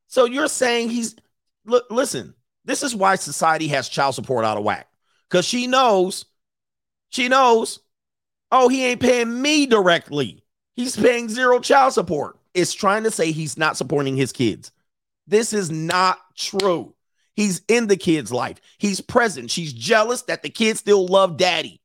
So 0.09 0.27
you're 0.27 0.49
saying 0.49 0.91
he's 0.91 1.17
look, 1.65 1.87
listen, 1.91 2.35
this 2.65 2.83
is 2.83 2.95
why 2.95 3.17
society 3.17 3.69
has 3.69 3.89
child 3.89 4.15
support 4.15 4.45
out 4.45 4.59
of 4.59 4.65
whack. 4.65 4.89
Because 5.29 5.47
she 5.47 5.67
knows, 5.67 6.27
she 7.11 7.29
knows, 7.29 7.81
oh, 8.55 8.69
he 8.69 8.85
ain't 8.85 9.01
paying 9.01 9.43
me 9.43 9.67
directly. 9.67 10.45
He's 10.77 10.97
paying 10.97 11.29
zero 11.29 11.59
child 11.59 11.93
support. 11.93 12.39
It's 12.55 12.73
trying 12.73 13.03
to 13.03 13.11
say 13.11 13.33
he's 13.33 13.59
not 13.59 13.77
supporting 13.77 14.17
his 14.17 14.33
kids. 14.33 14.71
This 15.27 15.53
is 15.53 15.71
not 15.71 16.19
true. 16.37 16.95
He's 17.35 17.63
in 17.67 17.89
the 17.89 17.97
kid's 17.97 18.33
life. 18.33 18.61
He's 18.79 19.01
present. 19.01 19.51
She's 19.51 19.73
jealous 19.73 20.23
that 20.23 20.43
the 20.43 20.51
kids 20.51 20.79
still 20.79 21.07
love 21.07 21.37
daddy. 21.37 21.81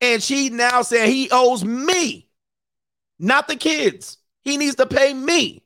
And 0.00 0.20
she 0.22 0.50
now 0.50 0.82
said 0.82 1.08
he 1.08 1.28
owes 1.30 1.64
me, 1.64 2.28
not 3.18 3.46
the 3.46 3.56
kids. 3.56 4.18
He 4.42 4.56
needs 4.56 4.76
to 4.76 4.86
pay 4.86 5.14
me. 5.14 5.64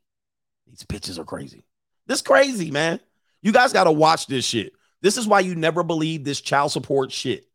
These 0.66 0.84
bitches 0.84 1.18
are 1.18 1.24
crazy. 1.24 1.64
This 2.06 2.20
crazy, 2.20 2.70
man. 2.70 3.00
You 3.40 3.52
guys 3.52 3.72
got 3.72 3.84
to 3.84 3.92
watch 3.92 4.26
this 4.26 4.44
shit. 4.44 4.72
This 5.00 5.16
is 5.16 5.26
why 5.26 5.40
you 5.40 5.54
never 5.54 5.82
believe 5.82 6.24
this 6.24 6.40
child 6.40 6.72
support 6.72 7.12
shit. 7.12 7.46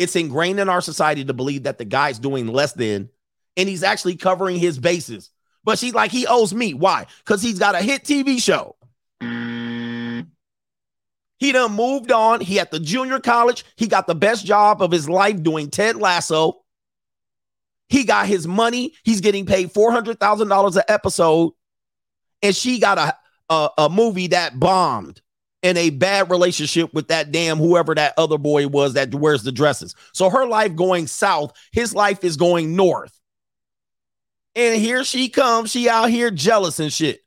It's 0.00 0.16
ingrained 0.16 0.58
in 0.58 0.70
our 0.70 0.80
society 0.80 1.26
to 1.26 1.34
believe 1.34 1.64
that 1.64 1.76
the 1.76 1.84
guy's 1.84 2.18
doing 2.18 2.46
less 2.46 2.72
than, 2.72 3.10
and 3.58 3.68
he's 3.68 3.82
actually 3.82 4.16
covering 4.16 4.56
his 4.56 4.78
bases. 4.78 5.28
But 5.62 5.78
she's 5.78 5.92
like, 5.92 6.10
he 6.10 6.26
owes 6.26 6.54
me. 6.54 6.72
Why? 6.72 7.04
Because 7.18 7.42
he's 7.42 7.58
got 7.58 7.74
a 7.74 7.82
hit 7.82 8.04
TV 8.04 8.40
show. 8.40 8.76
He 9.20 10.24
done 11.52 11.72
moved 11.72 12.12
on. 12.12 12.40
He 12.40 12.58
at 12.58 12.70
the 12.70 12.80
junior 12.80 13.20
college. 13.20 13.66
He 13.76 13.88
got 13.88 14.06
the 14.06 14.14
best 14.14 14.46
job 14.46 14.80
of 14.80 14.90
his 14.90 15.06
life 15.06 15.42
doing 15.42 15.68
Ted 15.68 15.96
Lasso. 15.96 16.62
He 17.90 18.04
got 18.04 18.26
his 18.26 18.48
money. 18.48 18.94
He's 19.04 19.20
getting 19.20 19.44
paid 19.44 19.70
$400,000 19.70 20.76
an 20.76 20.82
episode. 20.88 21.52
And 22.40 22.56
she 22.56 22.78
got 22.78 22.96
a, 22.96 23.14
a, 23.52 23.68
a 23.76 23.90
movie 23.90 24.28
that 24.28 24.58
bombed 24.58 25.20
in 25.62 25.76
a 25.76 25.90
bad 25.90 26.30
relationship 26.30 26.92
with 26.94 27.08
that 27.08 27.32
damn 27.32 27.58
whoever 27.58 27.94
that 27.94 28.14
other 28.16 28.38
boy 28.38 28.66
was 28.66 28.94
that 28.94 29.14
wears 29.14 29.42
the 29.42 29.52
dresses. 29.52 29.94
So 30.12 30.30
her 30.30 30.46
life 30.46 30.74
going 30.74 31.06
south, 31.06 31.52
his 31.72 31.94
life 31.94 32.24
is 32.24 32.36
going 32.36 32.76
north. 32.76 33.18
And 34.54 34.80
here 34.80 35.04
she 35.04 35.28
comes. 35.28 35.70
She 35.70 35.88
out 35.88 36.10
here 36.10 36.30
jealous 36.30 36.80
and 36.80 36.92
shit. 36.92 37.20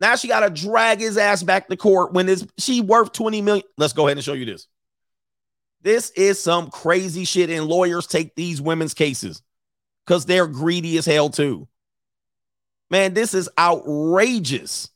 Now 0.00 0.16
she 0.16 0.28
got 0.28 0.40
to 0.40 0.50
drag 0.50 1.00
his 1.00 1.16
ass 1.16 1.42
back 1.42 1.68
to 1.68 1.76
court 1.76 2.12
when 2.12 2.28
is 2.28 2.46
she 2.58 2.80
worth 2.80 3.12
20 3.12 3.42
million. 3.42 3.66
Let's 3.76 3.92
go 3.92 4.06
ahead 4.06 4.16
and 4.16 4.24
show 4.24 4.32
you 4.32 4.46
this. 4.46 4.66
This 5.82 6.10
is 6.10 6.38
some 6.38 6.70
crazy 6.70 7.24
shit, 7.24 7.48
and 7.48 7.66
lawyers 7.66 8.06
take 8.06 8.34
these 8.34 8.60
women's 8.60 8.92
cases 8.92 9.42
because 10.04 10.26
they're 10.26 10.46
greedy 10.46 10.98
as 10.98 11.06
hell, 11.06 11.30
too. 11.30 11.68
Man, 12.90 13.14
this 13.14 13.32
is 13.32 13.48
outrageous. 13.58 14.89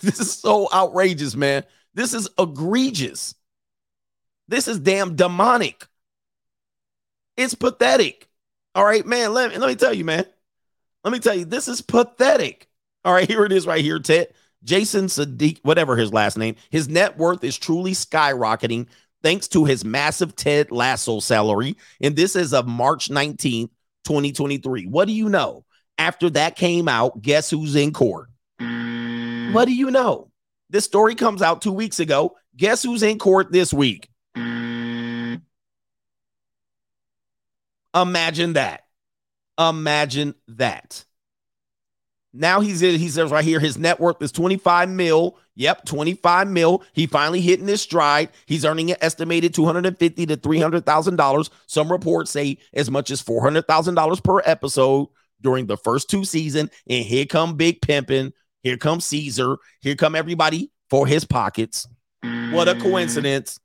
this 0.02 0.20
is 0.20 0.32
so 0.32 0.68
outrageous, 0.72 1.34
man. 1.34 1.64
This 1.94 2.14
is 2.14 2.28
egregious. 2.38 3.34
This 4.48 4.68
is 4.68 4.78
damn 4.78 5.16
demonic. 5.16 5.86
It's 7.36 7.54
pathetic. 7.54 8.28
All 8.74 8.84
right, 8.84 9.06
man. 9.06 9.32
Let 9.32 9.50
me 9.50 9.58
let 9.58 9.68
me 9.68 9.76
tell 9.76 9.94
you, 9.94 10.04
man. 10.04 10.24
Let 11.04 11.12
me 11.12 11.18
tell 11.18 11.34
you, 11.34 11.44
this 11.44 11.68
is 11.68 11.80
pathetic. 11.80 12.68
All 13.04 13.14
right, 13.14 13.28
here 13.28 13.44
it 13.44 13.52
is 13.52 13.66
right 13.66 13.82
here, 13.82 13.98
Ted. 13.98 14.28
Jason 14.62 15.06
Sadiq, 15.06 15.58
whatever 15.62 15.96
his 15.96 16.12
last 16.12 16.36
name, 16.36 16.56
his 16.68 16.88
net 16.88 17.16
worth 17.16 17.42
is 17.44 17.56
truly 17.56 17.92
skyrocketing 17.92 18.86
thanks 19.22 19.48
to 19.48 19.64
his 19.64 19.84
massive 19.84 20.36
Ted 20.36 20.70
Lasso 20.70 21.20
salary. 21.20 21.76
And 22.00 22.16
this 22.16 22.36
is 22.36 22.52
of 22.52 22.66
March 22.66 23.08
19th, 23.08 23.70
2023. 24.04 24.86
What 24.86 25.06
do 25.06 25.12
you 25.12 25.28
know? 25.28 25.64
After 25.98 26.30
that 26.30 26.56
came 26.56 26.88
out, 26.88 27.20
guess 27.20 27.50
who's 27.50 27.76
in 27.76 27.92
court? 27.92 28.29
What 29.54 29.66
do 29.66 29.74
you 29.74 29.90
know? 29.90 30.30
This 30.70 30.84
story 30.84 31.14
comes 31.14 31.42
out 31.42 31.62
two 31.62 31.72
weeks 31.72 31.98
ago. 32.00 32.36
Guess 32.56 32.82
who's 32.82 33.02
in 33.02 33.18
court 33.18 33.50
this 33.50 33.72
week? 33.72 34.08
Imagine 37.94 38.52
that. 38.52 38.82
Imagine 39.58 40.34
that. 40.48 41.04
Now 42.32 42.60
he's 42.60 42.82
in, 42.82 42.98
he 43.00 43.08
says 43.08 43.32
right 43.32 43.44
here, 43.44 43.58
his 43.58 43.76
net 43.76 43.98
worth 43.98 44.22
is 44.22 44.30
25 44.30 44.88
mil. 44.88 45.36
Yep, 45.56 45.84
25 45.84 46.48
mil. 46.48 46.84
He 46.92 47.06
finally 47.06 47.40
hitting 47.40 47.66
his 47.66 47.82
stride. 47.82 48.30
He's 48.46 48.64
earning 48.64 48.90
an 48.92 48.96
estimated 49.00 49.52
250 49.52 50.26
to 50.26 50.36
300 50.36 50.86
thousand 50.86 51.16
dollars. 51.16 51.50
Some 51.66 51.90
reports 51.90 52.30
say 52.30 52.58
as 52.72 52.88
much 52.90 53.10
as 53.10 53.20
400 53.20 53.66
thousand 53.66 53.96
dollars 53.96 54.20
per 54.20 54.40
episode 54.44 55.08
during 55.40 55.66
the 55.66 55.76
first 55.76 56.08
two 56.08 56.24
season. 56.24 56.70
And 56.88 57.04
here 57.04 57.26
come 57.26 57.56
Big 57.56 57.80
Pimpin. 57.80 58.32
Here 58.62 58.76
comes 58.76 59.04
Caesar. 59.06 59.56
Here 59.80 59.96
come 59.96 60.14
everybody 60.14 60.70
for 60.88 61.06
his 61.06 61.24
pockets. 61.24 61.86
What 62.50 62.68
a 62.68 62.74
coincidence. 62.74 63.58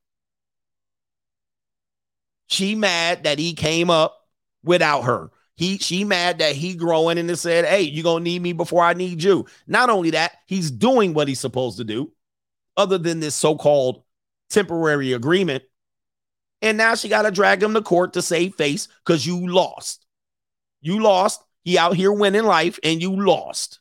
She 2.47 2.76
mad 2.76 3.23
that 3.23 3.39
he 3.39 3.53
came 3.53 3.89
up 3.89 4.15
without 4.63 5.01
her. 5.03 5.31
He 5.57 5.77
she 5.77 6.03
mad 6.03 6.39
that 6.39 6.55
he 6.55 6.76
growing 6.76 7.17
and 7.17 7.39
said, 7.39 7.65
"Hey, 7.65 7.81
you 7.81 8.03
gonna 8.03 8.23
need 8.23 8.41
me 8.41 8.53
before 8.53 8.84
I 8.84 8.93
need 8.93 9.23
you." 9.23 9.45
Not 9.67 9.89
only 9.89 10.11
that, 10.11 10.34
he's 10.45 10.69
doing 10.69 11.13
what 11.13 11.27
he's 11.27 11.39
supposed 11.39 11.77
to 11.77 11.84
do, 11.84 12.11
other 12.77 12.97
than 12.97 13.19
this 13.19 13.35
so-called 13.35 14.03
temporary 14.49 15.13
agreement. 15.13 15.63
And 16.61 16.77
now 16.77 16.95
she 16.95 17.09
got 17.09 17.23
to 17.23 17.31
drag 17.31 17.63
him 17.63 17.73
to 17.73 17.81
court 17.81 18.13
to 18.13 18.22
save 18.22 18.55
face 18.55 18.88
because 19.05 19.26
you 19.26 19.47
lost. 19.47 20.05
You 20.81 21.01
lost. 21.01 21.43
He 21.63 21.77
out 21.77 21.95
here 21.95 22.11
winning 22.11 22.45
life, 22.45 22.80
and 22.84 23.01
you 23.01 23.15
lost. 23.15 23.80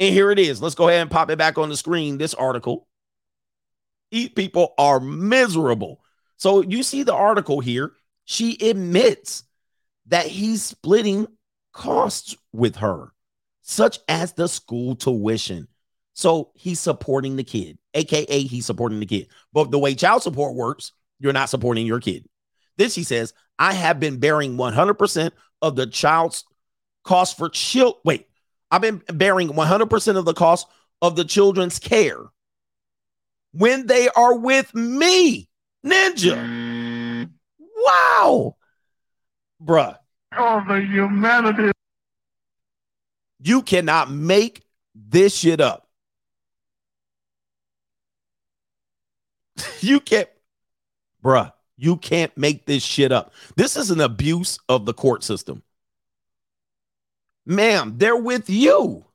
And 0.00 0.14
here 0.14 0.30
it 0.30 0.38
is. 0.38 0.62
Let's 0.62 0.74
go 0.74 0.88
ahead 0.88 1.02
and 1.02 1.10
pop 1.10 1.30
it 1.30 1.38
back 1.38 1.58
on 1.58 1.68
the 1.68 1.76
screen. 1.76 2.18
This 2.18 2.34
article. 2.34 2.86
These 4.10 4.30
people 4.30 4.74
are 4.78 5.00
miserable. 5.00 6.00
So 6.36 6.62
you 6.62 6.82
see 6.82 7.02
the 7.02 7.14
article 7.14 7.60
here. 7.60 7.92
She 8.24 8.56
admits 8.60 9.44
that 10.06 10.26
he's 10.26 10.62
splitting 10.62 11.26
costs 11.72 12.36
with 12.52 12.76
her, 12.76 13.12
such 13.62 13.98
as 14.08 14.32
the 14.32 14.48
school 14.48 14.94
tuition. 14.94 15.68
So 16.14 16.50
he's 16.54 16.80
supporting 16.80 17.36
the 17.36 17.44
kid, 17.44 17.78
aka 17.94 18.42
he's 18.42 18.66
supporting 18.66 19.00
the 19.00 19.06
kid. 19.06 19.28
But 19.52 19.70
the 19.70 19.78
way 19.78 19.94
child 19.94 20.22
support 20.22 20.54
works, 20.54 20.92
you're 21.20 21.32
not 21.32 21.50
supporting 21.50 21.86
your 21.86 22.00
kid. 22.00 22.26
This 22.76 22.94
he 22.94 23.04
says, 23.04 23.34
I 23.58 23.72
have 23.72 24.00
been 24.00 24.18
bearing 24.18 24.56
100% 24.56 25.30
of 25.62 25.76
the 25.76 25.86
child's 25.86 26.44
cost 27.04 27.36
for 27.36 27.48
child. 27.48 27.96
Wait, 28.04 28.26
I've 28.70 28.82
been 28.82 29.02
bearing 29.12 29.48
100% 29.48 30.16
of 30.16 30.24
the 30.24 30.34
cost 30.34 30.66
of 31.00 31.16
the 31.16 31.24
children's 31.24 31.78
care 31.78 32.20
when 33.52 33.86
they 33.86 34.08
are 34.10 34.36
with 34.36 34.74
me, 34.74 35.48
Ninja. 35.84 37.28
Wow. 37.60 38.56
Bruh. 39.62 39.96
Oh, 40.36 40.62
the 40.68 40.80
humanity. 40.80 41.72
You 43.40 43.62
cannot 43.62 44.10
make 44.10 44.64
this 44.94 45.34
shit 45.34 45.60
up. 45.60 45.88
you 49.80 50.00
can't, 50.00 50.28
bruh, 51.24 51.52
you 51.76 51.96
can't 51.96 52.36
make 52.36 52.66
this 52.66 52.82
shit 52.82 53.12
up. 53.12 53.32
This 53.56 53.76
is 53.76 53.90
an 53.90 54.00
abuse 54.00 54.58
of 54.68 54.84
the 54.84 54.94
court 54.94 55.24
system. 55.24 55.62
Ma'am, 57.48 57.94
they're 57.96 58.14
with 58.14 58.50
you. 58.50 59.06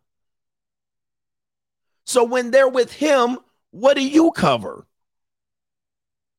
So 2.06 2.24
when 2.24 2.50
they're 2.50 2.68
with 2.68 2.92
him, 2.92 3.38
what 3.70 3.94
do 3.96 4.04
you 4.06 4.32
cover? 4.32 4.86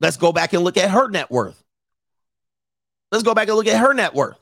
Let's 0.00 0.16
go 0.16 0.32
back 0.32 0.52
and 0.52 0.64
look 0.64 0.76
at 0.76 0.90
her 0.90 1.08
net 1.08 1.30
worth. 1.30 1.62
Let's 3.12 3.22
go 3.22 3.32
back 3.32 3.46
and 3.46 3.56
look 3.56 3.68
at 3.68 3.80
her 3.80 3.94
net 3.94 4.12
worth. 4.12 4.36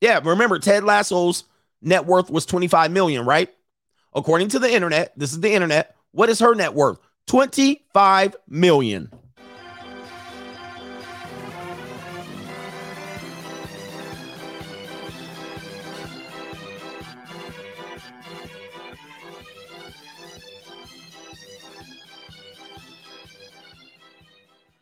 Yeah, 0.00 0.20
remember 0.24 0.58
Ted 0.58 0.84
Lasso's 0.84 1.44
net 1.82 2.06
worth 2.06 2.30
was 2.30 2.46
25 2.46 2.90
million, 2.90 3.26
right? 3.26 3.54
According 4.14 4.48
to 4.48 4.58
the 4.58 4.72
internet, 4.72 5.12
this 5.18 5.32
is 5.32 5.40
the 5.40 5.52
internet. 5.52 5.94
What 6.12 6.30
is 6.30 6.38
her 6.38 6.54
net 6.54 6.72
worth? 6.72 6.98
25 7.26 8.36
million. 8.48 9.10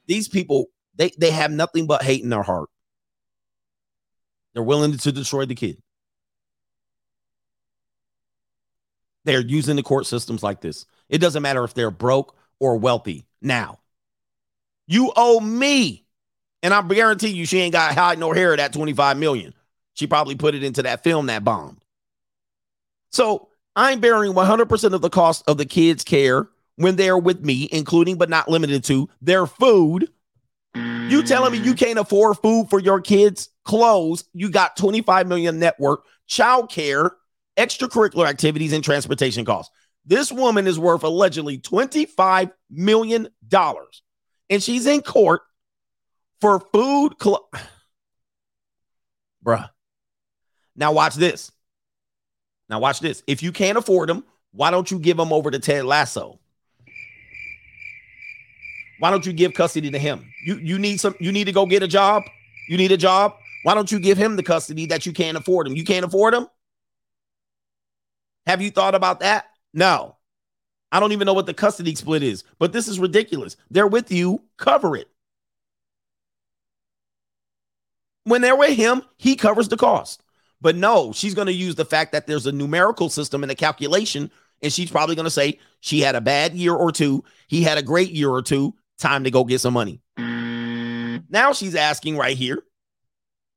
These 0.07 0.29
people, 0.29 0.67
they, 0.95 1.13
they 1.19 1.31
have 1.31 1.51
nothing 1.51 1.87
but 1.87 2.03
hate 2.03 2.23
in 2.23 2.31
their 2.31 2.43
heart. 2.43 2.69
They're 4.55 4.63
willing 4.63 4.97
to 4.97 5.13
destroy 5.13 5.47
the 5.47 5.55
kid. 5.55 5.83
They're 9.25 9.41
using 9.41 9.77
the 9.77 9.83
court 9.83 10.07
systems 10.07 10.43
like 10.43 10.61
this. 10.61 10.85
It 11.09 11.19
doesn't 11.19 11.43
matter 11.43 11.65
if 11.65 11.75
they're 11.75 11.91
broke 11.91 12.37
or 12.59 12.77
wealthy. 12.77 13.27
Now, 13.41 13.79
you 14.87 15.13
owe 15.17 15.41
me. 15.41 16.07
And 16.63 16.73
I 16.73 16.83
guarantee 16.83 17.29
you 17.29 17.45
she 17.45 17.59
ain't 17.59 17.73
got 17.73 17.95
hide 17.95 18.19
nor 18.19 18.35
hair 18.35 18.53
of 18.53 18.59
that 18.59 18.73
25 18.73 19.17
million. 19.17 19.55
She 19.95 20.07
probably 20.07 20.37
put 20.37 20.55
it 20.55 20.63
into 20.63 20.83
that 20.83 21.03
film 21.03 21.27
that 21.27 21.45
bombed. 21.45 21.83
So 23.11 23.49
I'm 23.77 24.01
bearing 24.01 24.33
100% 24.33 24.93
of 24.93 25.01
the 25.01 25.11
cost 25.11 25.45
of 25.47 25.59
the 25.59 25.67
kids' 25.67 26.05
care 26.05 26.49
when 26.77 26.97
they're 26.97 27.19
with 27.19 27.45
me, 27.45 27.69
including 27.71 28.17
but 28.17 28.31
not 28.31 28.49
limited 28.49 28.85
to 28.85 29.09
their 29.21 29.47
food. 29.47 30.09
You 30.75 31.23
telling 31.23 31.53
me 31.53 31.59
you 31.59 31.75
mm. 31.75 31.79
can't 31.79 31.99
afford 31.99 32.39
food 32.39 32.69
for 32.71 32.81
your 32.81 33.01
kids, 33.01 33.51
clothes, 33.65 34.25
you 34.33 34.51
got 34.51 34.77
25 34.77 35.27
million 35.27 35.59
network, 35.59 36.05
child 36.27 36.71
care, 36.71 37.13
extracurricular 37.59 38.27
activities, 38.27 38.73
and 38.73 38.83
transportation 38.83 39.45
costs. 39.45 39.73
This 40.07 40.33
woman 40.33 40.67
is 40.67 40.79
worth 40.79 41.03
allegedly 41.03 41.59
$25 41.59 42.53
million. 42.71 43.29
And 44.51 44.63
she's 44.63 44.87
in 44.87 45.03
court 45.03 45.43
for 46.41 46.61
food. 46.73 47.15
Cl- 47.21 47.49
Bruh. 49.45 49.69
Now, 50.75 50.93
watch 50.93 51.15
this. 51.15 51.53
Now, 52.69 52.81
watch 52.81 53.01
this. 53.01 53.23
If 53.27 53.43
you 53.43 53.53
can't 53.53 53.77
afford 53.77 54.09
them, 54.09 54.25
why 54.53 54.71
don't 54.71 54.91
you 54.91 54.99
give 54.99 55.17
them 55.17 55.33
over 55.33 55.51
to 55.51 55.59
Ted 55.59 55.85
Lasso? 55.85 56.39
Why 59.03 59.11
don't 59.11 59.27
you 59.27 59.33
give 59.33 59.53
custody 59.53 59.91
to 59.91 59.99
him? 59.99 60.33
You 60.45 60.59
you 60.59 60.79
need 60.79 61.01
some 61.01 61.17
you 61.19 61.33
need 61.33 61.47
to 61.47 61.53
go 61.53 61.67
get 61.67 61.83
a 61.83 61.89
job. 61.89 62.23
You 62.69 62.77
need 62.77 62.93
a 62.93 62.97
job. 62.97 63.35
Why 63.65 63.75
don't 63.75 63.91
you 63.91 63.99
give 63.99 64.17
him 64.17 64.37
the 64.37 64.45
custody 64.45 64.87
that 64.87 65.07
you 65.07 65.13
can't 65.13 65.37
afford 65.37 65.67
him? 65.67 65.75
You 65.75 65.83
can't 65.83 66.05
afford 66.05 66.35
him? 66.35 66.47
Have 68.47 68.63
you 68.63 68.71
thought 68.71 68.95
about 68.95 69.19
that? 69.19 69.47
No. 69.75 70.19
I 70.93 71.01
don't 71.01 71.11
even 71.11 71.27
know 71.27 71.35
what 71.35 71.47
the 71.47 71.53
custody 71.53 71.97
split 71.97 72.23
is, 72.23 72.45
but 72.61 72.73
this 72.73 72.87
is 72.87 73.01
ridiculous. 73.01 73.57
They're 73.73 73.89
with 73.89 74.13
you, 74.13 74.45
cover 74.57 74.97
it. 74.97 75.09
When 78.23 78.41
they're 78.41 78.55
with 78.55 78.77
him, 78.77 79.03
he 79.17 79.35
covers 79.35 79.67
the 79.67 79.77
cost. 79.77 80.23
But 80.61 80.77
no, 80.77 81.11
she's 81.13 81.35
going 81.35 81.49
to 81.49 81.53
use 81.53 81.75
the 81.75 81.85
fact 81.85 82.13
that 82.13 82.29
there's 82.29 82.47
a 82.47 82.53
numerical 82.53 83.09
system 83.09 83.43
and 83.43 83.51
a 83.51 83.57
calculation, 83.57 84.31
and 84.63 84.73
she's 84.73 84.93
probably 84.93 85.17
going 85.17 85.25
to 85.25 85.31
say 85.31 85.59
she 85.81 85.99
had 85.99 86.15
a 86.15 86.21
bad 86.21 86.55
year 86.55 86.73
or 86.73 86.93
two, 86.93 87.25
he 87.49 87.63
had 87.63 87.79
a 87.79 87.83
great 87.83 88.13
year 88.13 88.31
or 88.31 88.43
two, 88.43 88.77
time 88.99 89.25
to 89.25 89.31
go 89.31 89.45
get 89.45 89.61
some 89.61 89.75
money. 89.75 90.01
Now 90.17 91.53
she's 91.53 91.75
asking 91.75 92.17
right 92.17 92.37
here. 92.37 92.63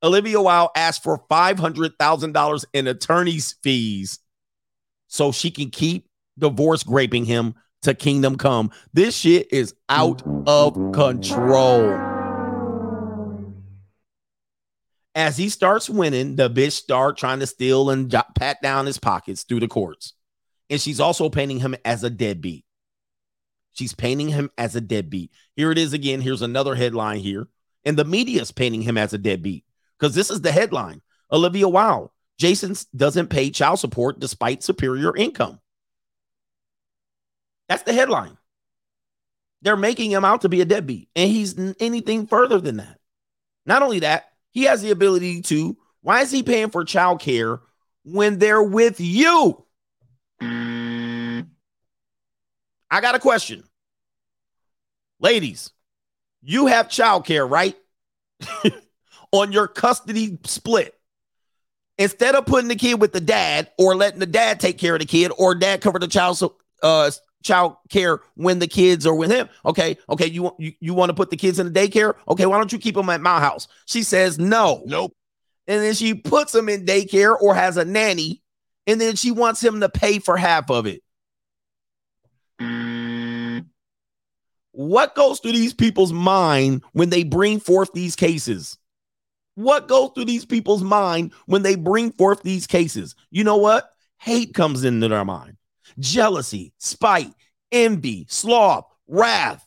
Olivia 0.04 0.42
Wilde 0.42 0.70
asked 0.76 1.04
for 1.04 1.24
$500,000 1.32 2.66
in 2.74 2.88
attorney's 2.88 3.56
fees 3.64 4.20
so 5.08 5.32
she 5.32 5.52
can 5.52 5.70
keep 5.70 6.08
divorce 6.38 6.84
graping 6.84 7.26
him 7.26 7.56
to 7.82 7.94
kingdom 7.94 8.38
come. 8.38 8.72
This 8.94 9.16
shit 9.16 9.52
is 9.52 9.74
out 9.90 10.22
of 10.46 10.74
control. 10.92 11.98
As 15.16 15.38
he 15.38 15.48
starts 15.48 15.90
winning, 15.90 16.36
the 16.36 16.50
bitch 16.50 16.74
start 16.74 17.18
trying 17.18 17.40
to 17.40 17.48
steal 17.48 17.90
and 17.90 18.14
pat 18.36 18.62
down 18.62 18.86
his 18.86 18.98
pockets 18.98 19.44
through 19.44 19.62
the 19.62 19.68
courts. 19.68 20.14
And 20.70 20.82
she's 20.82 21.00
also 21.00 21.30
painting 21.30 21.60
him 21.60 21.76
as 21.86 22.04
a 22.04 22.10
deadbeat. 22.10 22.65
She's 23.76 23.94
painting 23.94 24.30
him 24.30 24.50
as 24.58 24.76
a 24.76 24.82
deadbeat. 24.82 25.32
Here 25.56 25.72
it 25.72 25.78
is 25.78 25.94
again. 25.94 26.22
Here's 26.22 26.42
another 26.42 26.74
headline 26.74 27.20
here. 27.20 27.48
And 27.86 27.96
the 27.96 28.06
media 28.06 28.42
is 28.42 28.52
painting 28.52 28.82
him 28.82 28.98
as 28.98 29.14
a 29.14 29.20
deadbeat. 29.20 29.64
because 29.98 30.16
this 30.16 30.30
is 30.30 30.42
the 30.42 30.52
headline. 30.52 31.02
Olivia 31.32 31.68
Wilde. 31.68 32.10
Jason 32.38 32.76
doesn't 32.96 33.30
pay 33.30 33.50
child 33.50 33.80
support 33.80 34.20
despite 34.20 34.64
superior 34.64 35.16
income. 35.16 35.60
That's 37.70 37.84
the 37.84 37.94
headline. 37.94 38.38
They're 39.62 39.78
making 39.78 40.12
him 40.12 40.26
out 40.26 40.42
to 40.42 40.50
be 40.50 40.62
a 40.62 40.66
deadbeat, 40.66 41.10
and 41.16 41.32
he's 41.32 41.58
anything 41.80 42.28
further 42.28 42.60
than 42.60 42.78
that. 42.78 43.00
Not 43.66 43.82
only 43.82 44.00
that, 44.00 44.26
he 44.52 44.64
has 44.64 44.82
the 44.82 44.92
ability 44.92 45.42
to. 45.44 45.78
Why 46.02 46.22
is 46.22 46.30
he 46.30 46.44
paying 46.44 46.70
for 46.70 46.84
child 46.84 47.20
care 47.20 47.62
when 48.04 48.38
they're 48.38 48.62
with 48.62 49.00
you? 49.00 49.65
I 52.90 53.02
got 53.02 53.16
a 53.16 53.20
question. 53.20 53.64
Ladies, 55.20 55.72
you 56.42 56.68
have 56.68 56.90
child 56.90 57.26
care, 57.26 57.46
right? 57.46 57.76
On 59.32 59.52
your 59.52 59.68
custody 59.68 60.38
split. 60.46 60.94
Instead 61.98 62.36
of 62.36 62.46
putting 62.46 62.68
the 62.68 62.76
kid 62.76 63.00
with 63.00 63.14
the 63.14 63.22
dad 63.22 63.72
or 63.78 63.96
letting 63.96 64.20
the 64.20 64.26
dad 64.26 64.60
take 64.60 64.78
care 64.78 64.96
of 64.96 65.00
the 65.00 65.06
kid 65.06 65.32
or 65.38 65.56
dad 65.56 65.82
cover 65.82 65.98
the 65.98 66.08
child 66.08 66.38
so 66.38 66.56
uh 66.84 67.10
child 67.46 67.78
care 67.90 68.20
when 68.36 68.60
the 68.60 68.68
kids 68.68 69.06
are 69.06 69.16
with 69.16 69.32
him. 69.32 69.48
Okay, 69.66 69.98
okay, 70.10 70.26
you 70.26 70.44
want 70.44 70.60
you, 70.60 70.74
you 70.82 70.94
want 70.94 71.10
to 71.10 71.14
put 71.14 71.30
the 71.30 71.38
kids 71.38 71.60
in 71.60 71.72
the 71.72 71.80
daycare? 71.80 72.16
Okay, 72.28 72.46
why 72.46 72.58
don't 72.58 72.74
you 72.74 72.80
keep 72.80 72.96
them 72.96 73.10
at 73.10 73.22
my 73.22 73.40
house? 73.40 73.68
She 73.86 74.04
says 74.04 74.38
no. 74.38 74.84
Nope. 74.86 75.16
And 75.68 75.82
then 75.82 75.94
she 75.94 76.14
puts 76.14 76.54
him 76.54 76.68
in 76.70 76.86
daycare 76.86 77.36
or 77.40 77.56
has 77.56 77.78
a 77.78 77.86
nanny, 77.86 78.42
and 78.86 79.00
then 79.00 79.16
she 79.16 79.32
wants 79.32 79.64
him 79.64 79.80
to 79.80 79.90
pay 79.90 80.20
for 80.20 80.36
half 80.36 80.70
of 80.70 80.86
it. 80.86 81.02
What 84.76 85.16
goes 85.16 85.40
through 85.40 85.54
these 85.54 85.74
people's 85.74 86.12
mind 86.12 86.84
when 86.92 87.10
they 87.10 87.24
bring 87.24 87.62
forth 87.62 87.94
these 87.94 88.14
cases? 88.14 88.78
What 89.56 89.88
goes 89.88 90.12
through 90.14 90.26
these 90.26 90.44
people's 90.44 90.84
mind 90.84 91.32
when 91.46 91.62
they 91.62 91.76
bring 91.76 92.12
forth 92.12 92.44
these 92.44 92.68
cases? 92.68 93.16
You 93.32 93.46
know 93.46 93.56
what? 93.56 93.90
Hate 94.18 94.54
comes 94.54 94.84
into 94.84 95.08
their 95.08 95.24
mind. 95.24 95.56
Jealousy, 95.98 96.74
spite, 96.78 97.32
envy, 97.72 98.26
sloth, 98.28 98.86
wrath, 99.08 99.66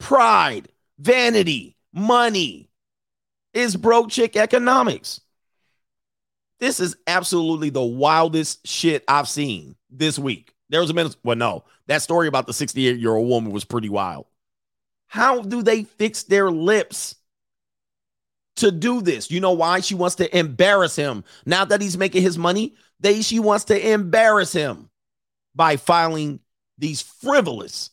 pride, 0.00 0.68
vanity, 0.98 1.76
money 1.92 2.70
is 3.52 3.76
broke 3.76 4.08
chick 4.08 4.36
economics. 4.36 5.20
This 6.60 6.80
is 6.80 6.96
absolutely 7.06 7.68
the 7.68 7.84
wildest 7.84 8.66
shit 8.66 9.04
I've 9.06 9.28
seen 9.28 9.76
this 9.90 10.18
week. 10.18 10.54
There 10.70 10.80
was 10.80 10.88
a 10.88 10.94
minute. 10.94 11.16
Well, 11.22 11.36
no, 11.36 11.64
that 11.86 12.02
story 12.02 12.28
about 12.28 12.46
the 12.46 12.52
68 12.52 12.98
year 12.98 13.14
old 13.14 13.28
woman 13.28 13.52
was 13.52 13.64
pretty 13.64 13.88
wild. 13.88 14.26
How 15.06 15.42
do 15.42 15.62
they 15.62 15.84
fix 15.84 16.24
their 16.24 16.50
lips 16.50 17.16
to 18.56 18.70
do 18.70 19.00
this? 19.00 19.30
You 19.30 19.40
know 19.40 19.52
why? 19.52 19.80
She 19.80 19.94
wants 19.94 20.16
to 20.16 20.36
embarrass 20.36 20.96
him. 20.96 21.24
Now 21.46 21.64
that 21.64 21.80
he's 21.80 21.98
making 21.98 22.22
his 22.22 22.38
money, 22.38 22.74
they 23.00 23.22
she 23.22 23.38
wants 23.38 23.64
to 23.66 23.92
embarrass 23.92 24.52
him 24.52 24.90
by 25.54 25.76
filing 25.76 26.40
these 26.78 27.02
frivolous 27.02 27.90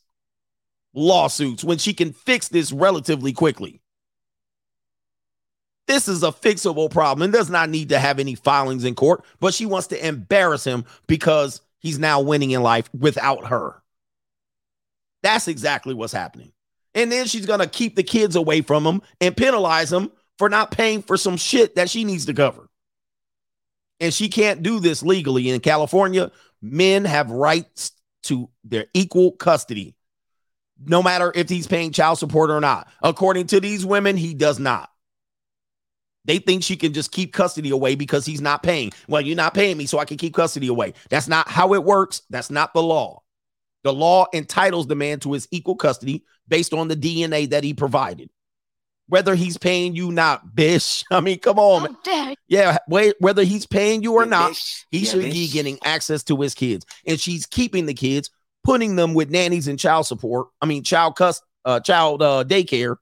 lawsuits 0.93 1.63
when 1.63 1.77
she 1.77 1.93
can 1.93 2.13
fix 2.13 2.47
this 2.47 2.71
relatively 2.71 3.33
quickly. 3.33 3.81
This 5.87 6.07
is 6.07 6.23
a 6.23 6.27
fixable 6.27 6.89
problem 6.89 7.23
and 7.23 7.33
does 7.33 7.49
not 7.49 7.69
need 7.69 7.89
to 7.89 7.99
have 7.99 8.19
any 8.19 8.35
filings 8.35 8.85
in 8.85 8.95
court, 8.95 9.25
but 9.39 9.53
she 9.53 9.65
wants 9.65 9.87
to 9.87 10.07
embarrass 10.07 10.63
him 10.63 10.85
because 11.07 11.61
he's 11.81 11.99
now 11.99 12.21
winning 12.21 12.51
in 12.51 12.63
life 12.63 12.89
without 12.97 13.47
her. 13.47 13.83
That's 15.23 15.47
exactly 15.47 15.93
what's 15.93 16.13
happening. 16.13 16.53
And 16.93 17.11
then 17.11 17.27
she's 17.27 17.45
going 17.45 17.59
to 17.59 17.67
keep 17.67 17.95
the 17.95 18.03
kids 18.03 18.35
away 18.35 18.61
from 18.61 18.85
him 18.85 19.01
and 19.19 19.35
penalize 19.35 19.91
him 19.91 20.11
for 20.37 20.49
not 20.49 20.71
paying 20.71 21.01
for 21.01 21.17
some 21.17 21.37
shit 21.37 21.75
that 21.75 21.89
she 21.89 22.03
needs 22.03 22.25
to 22.25 22.33
cover. 22.33 22.69
And 23.99 24.13
she 24.13 24.29
can't 24.29 24.63
do 24.63 24.79
this 24.79 25.03
legally 25.03 25.49
in 25.49 25.59
California. 25.59 26.31
Men 26.61 27.05
have 27.05 27.31
rights 27.31 27.91
to 28.23 28.49
their 28.63 28.85
equal 28.93 29.31
custody, 29.31 29.95
no 30.83 31.01
matter 31.01 31.31
if 31.33 31.49
he's 31.49 31.67
paying 31.67 31.91
child 31.91 32.17
support 32.17 32.49
or 32.49 32.59
not. 32.59 32.87
According 33.01 33.47
to 33.47 33.59
these 33.59 33.85
women, 33.85 34.17
he 34.17 34.33
does 34.33 34.59
not. 34.59 34.90
They 36.25 36.37
think 36.37 36.63
she 36.63 36.75
can 36.75 36.93
just 36.93 37.11
keep 37.11 37.33
custody 37.33 37.71
away 37.71 37.95
because 37.95 38.25
he's 38.25 38.41
not 38.41 38.61
paying. 38.63 38.91
Well, 39.07 39.21
you're 39.21 39.35
not 39.35 39.53
paying 39.53 39.77
me, 39.77 39.85
so 39.85 39.97
I 39.99 40.05
can 40.05 40.17
keep 40.17 40.33
custody 40.33 40.67
away. 40.67 40.93
That's 41.09 41.27
not 41.27 41.47
how 41.47 41.73
it 41.73 41.83
works. 41.83 42.21
That's 42.29 42.51
not 42.51 42.73
the 42.73 42.83
law. 42.83 43.23
The 43.83 43.93
law 43.93 44.27
entitles 44.33 44.85
the 44.85 44.95
man 44.95 45.19
to 45.21 45.33
his 45.33 45.47
equal 45.51 45.75
custody 45.75 46.23
based 46.47 46.73
on 46.73 46.87
the 46.87 46.95
DNA 46.95 47.49
that 47.49 47.63
he 47.63 47.73
provided. 47.73 48.29
Whether 49.07 49.35
he's 49.35 49.57
paying 49.57 49.95
you 49.95 50.11
not, 50.11 50.55
bish. 50.55 51.03
I 51.11 51.19
mean, 51.21 51.39
come 51.39 51.57
on. 51.57 51.97
Yeah, 52.47 52.77
whether 52.87 53.43
he's 53.43 53.65
paying 53.65 54.03
you 54.03 54.13
or 54.13 54.25
not, 54.25 54.55
he 54.91 54.99
Yeah, 54.99 55.09
should 55.11 55.23
be 55.23 55.47
getting 55.47 55.79
access 55.83 56.23
to 56.25 56.37
his 56.37 56.53
kids. 56.53 56.85
And 57.07 57.19
she's 57.19 57.45
keeping 57.47 57.87
the 57.87 57.93
kids, 57.93 58.29
putting 58.63 58.95
them 58.95 59.13
with 59.15 59.31
nannies 59.31 59.67
and 59.67 59.79
child 59.79 60.05
support. 60.05 60.49
I 60.61 60.65
mean, 60.67 60.83
child 60.83 61.15
cust 61.15 61.43
uh 61.65 61.79
child 61.79 62.21
uh 62.21 62.43
daycare. 62.47 62.97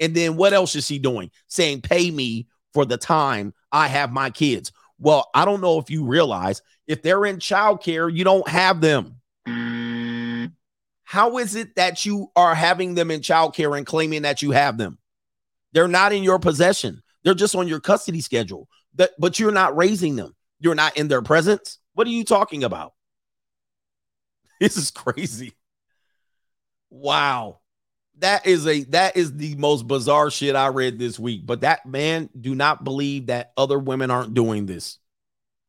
And 0.00 0.14
then 0.14 0.36
what 0.36 0.52
else 0.52 0.76
is 0.76 0.86
she 0.86 0.98
doing? 0.98 1.30
Saying, 1.48 1.80
pay 1.80 2.10
me 2.10 2.46
for 2.74 2.84
the 2.84 2.96
time 2.96 3.54
I 3.72 3.88
have 3.88 4.12
my 4.12 4.30
kids. 4.30 4.72
Well, 4.98 5.28
I 5.34 5.44
don't 5.44 5.60
know 5.60 5.78
if 5.78 5.90
you 5.90 6.04
realize 6.04 6.62
if 6.86 7.02
they're 7.02 7.24
in 7.24 7.36
childcare, 7.36 8.12
you 8.12 8.24
don't 8.24 8.48
have 8.48 8.80
them. 8.80 9.20
How 11.04 11.38
is 11.38 11.54
it 11.54 11.76
that 11.76 12.04
you 12.04 12.30
are 12.36 12.54
having 12.54 12.94
them 12.94 13.10
in 13.10 13.20
childcare 13.20 13.76
and 13.76 13.86
claiming 13.86 14.22
that 14.22 14.42
you 14.42 14.50
have 14.50 14.76
them? 14.76 14.98
They're 15.72 15.88
not 15.88 16.12
in 16.12 16.22
your 16.22 16.38
possession. 16.38 17.02
They're 17.22 17.34
just 17.34 17.54
on 17.54 17.68
your 17.68 17.80
custody 17.80 18.20
schedule. 18.20 18.68
That, 18.96 19.12
but 19.18 19.38
you're 19.38 19.52
not 19.52 19.76
raising 19.76 20.16
them. 20.16 20.34
You're 20.60 20.74
not 20.74 20.96
in 20.96 21.08
their 21.08 21.22
presence. 21.22 21.78
What 21.94 22.06
are 22.06 22.10
you 22.10 22.24
talking 22.24 22.64
about? 22.64 22.92
This 24.60 24.76
is 24.76 24.90
crazy. 24.90 25.52
Wow. 26.90 27.60
That 28.18 28.46
is 28.46 28.66
a 28.66 28.82
that 28.84 29.16
is 29.16 29.36
the 29.36 29.54
most 29.56 29.86
bizarre 29.86 30.30
shit 30.30 30.56
I 30.56 30.68
read 30.68 30.98
this 30.98 31.18
week. 31.18 31.46
But 31.46 31.60
that 31.60 31.86
man, 31.86 32.28
do 32.38 32.54
not 32.54 32.84
believe 32.84 33.26
that 33.26 33.52
other 33.56 33.78
women 33.78 34.10
aren't 34.10 34.34
doing 34.34 34.66
this. 34.66 34.98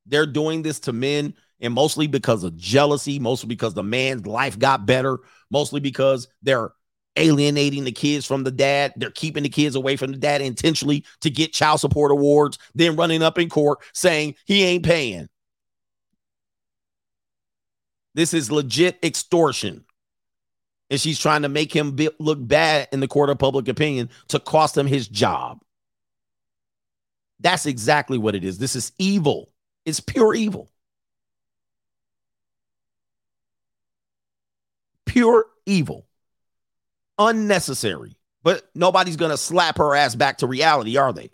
They're 0.08 0.26
doing 0.26 0.64
this 0.64 0.80
to 0.82 0.94
men, 0.94 1.36
and 1.60 1.74
mostly 1.74 2.08
because 2.08 2.44
of 2.44 2.58
jealousy, 2.58 3.19
mostly 3.19 3.48
because 3.48 3.76
the 3.76 3.84
man's 3.84 4.26
life 4.26 4.58
got 4.58 4.88
better, 4.88 5.19
mostly 5.52 5.80
because 5.80 6.28
they're 6.42 6.72
alienating 7.16 7.84
the 7.84 7.92
kids 7.92 8.26
from 8.26 8.44
the 8.44 8.52
dad. 8.52 8.94
They're 8.95 9.11
keeping 9.11 9.44
the 9.44 9.50
kids 9.50 9.76
away 9.76 9.95
from 9.95 10.11
the 10.11 10.18
dad 10.18 10.42
intentionally 10.42 11.06
to 11.22 11.30
get 11.30 11.53
child 11.53 11.80
support 11.80 12.11
awards, 12.11 12.58
then 12.74 12.95
running 12.95 13.22
up 13.22 13.38
in 13.38 13.50
court 13.50 13.80
saying 13.94 14.36
he 14.45 14.64
ain't 14.64 14.86
paying. 14.86 15.28
This 18.16 18.34
is 18.34 18.52
legit 18.52 18.98
extortion. 19.03 19.86
And 20.90 21.00
she's 21.00 21.19
trying 21.19 21.43
to 21.43 21.50
make 21.50 21.76
him 21.76 21.92
be- 21.92 22.09
look 22.19 22.40
bad 22.42 22.88
in 22.92 23.00
the 23.00 23.08
court 23.08 23.30
of 23.30 23.38
public 23.38 23.68
opinion 23.68 24.09
to 24.30 24.40
cost 24.40 24.76
him 24.76 24.88
his 24.88 25.08
job. 25.08 25.61
That's 27.40 27.66
exactly 27.66 28.18
what 28.18 28.35
it 28.35 28.43
is. 28.43 28.58
This 28.58 28.76
is 28.76 28.92
evil. 28.98 29.51
It's 29.85 30.00
pure 30.00 30.34
evil. 30.34 30.69
Pure 35.06 35.45
evil. 35.66 36.06
Unnecessary. 37.18 38.16
But 38.43 38.69
nobody's 38.74 39.16
going 39.18 39.32
to 39.32 39.38
slap 39.38 39.77
her 39.77 39.95
ass 39.95 40.16
back 40.16 40.40
to 40.40 40.48
reality, 40.48 40.98
are 40.98 41.14
they? 41.14 41.30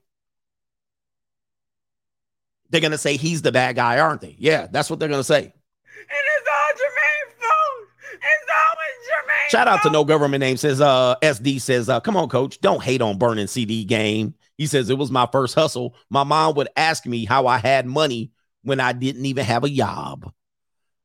They're 2.70 2.82
going 2.82 2.92
to 2.92 2.98
say 2.98 3.16
he's 3.18 3.42
the 3.42 3.52
bad 3.52 3.76
guy, 3.76 4.00
aren't 4.00 4.22
they? 4.22 4.36
Yeah, 4.40 4.68
that's 4.70 4.90
what 4.90 5.00
they're 5.00 5.10
going 5.10 5.20
to 5.20 5.24
say. 5.24 5.44
It's 5.44 6.48
all 6.50 6.72
Jermaine's 6.74 7.36
fault. 7.40 7.88
It's 8.14 8.50
always 8.52 8.98
Jermaine. 9.08 9.35
Shout 9.50 9.68
out 9.68 9.84
to 9.84 9.90
no 9.90 10.04
government 10.04 10.42
name 10.42 10.58
says 10.58 10.82
uh 10.82 11.16
SD 11.22 11.62
says 11.62 11.88
uh 11.88 12.00
come 12.00 12.18
on 12.18 12.30
coach 12.30 12.60
don't 12.62 12.82
hate 12.84 13.02
on 13.02 13.18
burning 13.18 13.48
CD 13.48 13.84
game. 13.84 14.34
He 14.58 14.68
says 14.68 14.90
it 14.90 14.98
was 14.98 15.12
my 15.12 15.28
first 15.32 15.54
hustle. 15.56 15.96
My 16.10 16.24
mom 16.24 16.56
would 16.56 16.70
ask 16.76 17.06
me 17.06 17.26
how 17.26 17.48
I 17.48 17.58
had 17.58 17.86
money 17.86 18.32
when 18.64 18.80
I 18.80 18.94
didn't 18.94 19.26
even 19.26 19.46
have 19.46 19.64
a 19.64 19.70
job. 19.70 20.32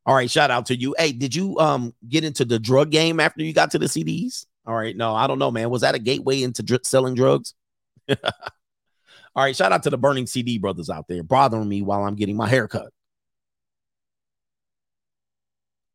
All 0.06 0.14
right, 0.14 0.30
shout 0.30 0.50
out 0.50 0.66
to 0.66 0.76
you. 0.76 0.94
Hey, 0.98 1.12
did 1.12 1.34
you 1.34 1.58
um 1.58 1.94
get 2.08 2.24
into 2.24 2.44
the 2.44 2.58
drug 2.58 2.90
game 2.90 3.20
after 3.20 3.42
you 3.42 3.52
got 3.52 3.72
to 3.72 3.78
the 3.78 3.86
CDs? 3.86 4.46
All 4.66 4.74
right, 4.74 4.96
no, 4.96 5.14
I 5.14 5.26
don't 5.26 5.38
know, 5.38 5.50
man. 5.50 5.70
Was 5.70 5.82
that 5.82 5.94
a 5.94 5.98
gateway 5.98 6.42
into 6.42 6.62
dr- 6.62 6.86
selling 6.86 7.14
drugs? 7.14 7.54
All 8.08 9.44
right, 9.44 9.54
shout 9.54 9.72
out 9.72 9.82
to 9.84 9.90
the 9.90 9.98
burning 9.98 10.26
CD 10.26 10.58
brothers 10.58 10.90
out 10.90 11.06
there 11.08 11.22
bothering 11.22 11.68
me 11.68 11.82
while 11.82 12.04
I'm 12.04 12.16
getting 12.16 12.36
my 12.36 12.48
hair 12.48 12.66
cut. 12.66 12.90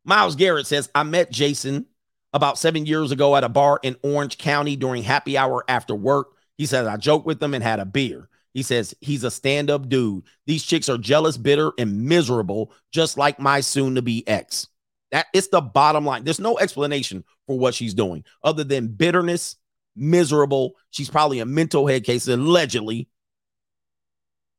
Miles 0.06 0.36
Garrett 0.36 0.68
says, 0.68 0.90
I 0.94 1.04
met 1.04 1.32
Jason 1.32 1.88
about 2.36 2.60
seven 2.60 2.86
years 2.86 3.14
ago 3.14 3.38
at 3.38 3.46
a 3.46 3.50
bar 3.50 3.80
in 3.82 3.96
Orange 4.04 4.38
County 4.38 4.76
during 4.76 5.02
happy 5.02 5.38
hour 5.38 5.64
after 5.70 5.96
work. 5.96 6.34
He 6.58 6.66
says, 6.66 6.86
I 6.86 6.98
joked 6.98 7.26
with 7.26 7.42
him 7.42 7.54
and 7.54 7.64
had 7.64 7.80
a 7.80 7.86
beer. 7.86 8.28
He 8.54 8.62
says, 8.62 8.94
he's 9.00 9.24
a 9.24 9.32
stand 9.32 9.72
up 9.72 9.88
dude. 9.88 10.26
These 10.46 10.64
chicks 10.64 10.90
are 10.90 10.98
jealous, 10.98 11.38
bitter, 11.38 11.72
and 11.80 12.04
miserable, 12.04 12.74
just 12.92 13.18
like 13.18 13.40
my 13.40 13.62
soon 13.62 13.96
to 13.96 14.02
be 14.02 14.28
ex. 14.28 14.68
That 15.12 15.28
it's 15.34 15.48
the 15.48 15.62
bottom 15.62 16.06
line. 16.06 16.26
There's 16.26 16.40
no 16.40 16.60
explanation 16.60 17.24
for 17.48 17.58
what 17.58 17.74
she's 17.74 17.94
doing 17.94 18.26
other 18.44 18.66
than 18.66 18.90
bitterness 18.90 19.56
miserable. 19.96 20.76
She's 20.90 21.10
probably 21.10 21.40
a 21.40 21.46
mental 21.46 21.88
head 21.88 22.04
case, 22.04 22.28
allegedly. 22.28 23.08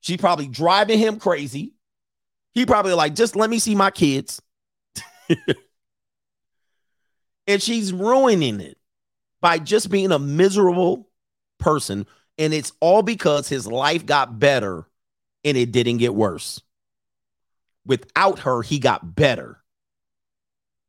She's 0.00 0.16
probably 0.16 0.48
driving 0.48 0.98
him 0.98 1.18
crazy. 1.18 1.74
He 2.54 2.64
probably 2.64 2.94
like, 2.94 3.14
just 3.14 3.36
let 3.36 3.50
me 3.50 3.58
see 3.58 3.74
my 3.74 3.90
kids. 3.90 4.40
and 7.46 7.62
she's 7.62 7.92
ruining 7.92 8.60
it 8.60 8.78
by 9.40 9.58
just 9.58 9.90
being 9.90 10.12
a 10.12 10.18
miserable 10.18 11.08
person. 11.58 12.06
And 12.38 12.52
it's 12.52 12.72
all 12.80 13.02
because 13.02 13.48
his 13.48 13.66
life 13.66 14.04
got 14.04 14.38
better 14.38 14.86
and 15.44 15.56
it 15.56 15.72
didn't 15.72 15.98
get 15.98 16.14
worse. 16.14 16.60
Without 17.84 18.40
her, 18.40 18.62
he 18.62 18.78
got 18.78 19.14
better. 19.14 19.62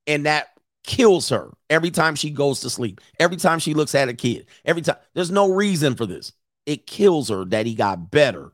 And 0.07 0.25
that 0.25 0.47
kills 0.83 1.29
her 1.29 1.51
every 1.69 1.91
time 1.91 2.15
she 2.15 2.31
goes 2.31 2.61
to 2.61 2.69
sleep, 2.69 3.01
every 3.19 3.37
time 3.37 3.59
she 3.59 3.73
looks 3.73 3.93
at 3.93 4.09
a 4.09 4.13
kid, 4.13 4.47
every 4.65 4.81
time. 4.81 4.95
There's 5.13 5.31
no 5.31 5.51
reason 5.51 5.95
for 5.95 6.05
this. 6.05 6.33
It 6.65 6.87
kills 6.87 7.29
her 7.29 7.45
that 7.45 7.65
he 7.65 7.75
got 7.75 8.09
better. 8.09 8.51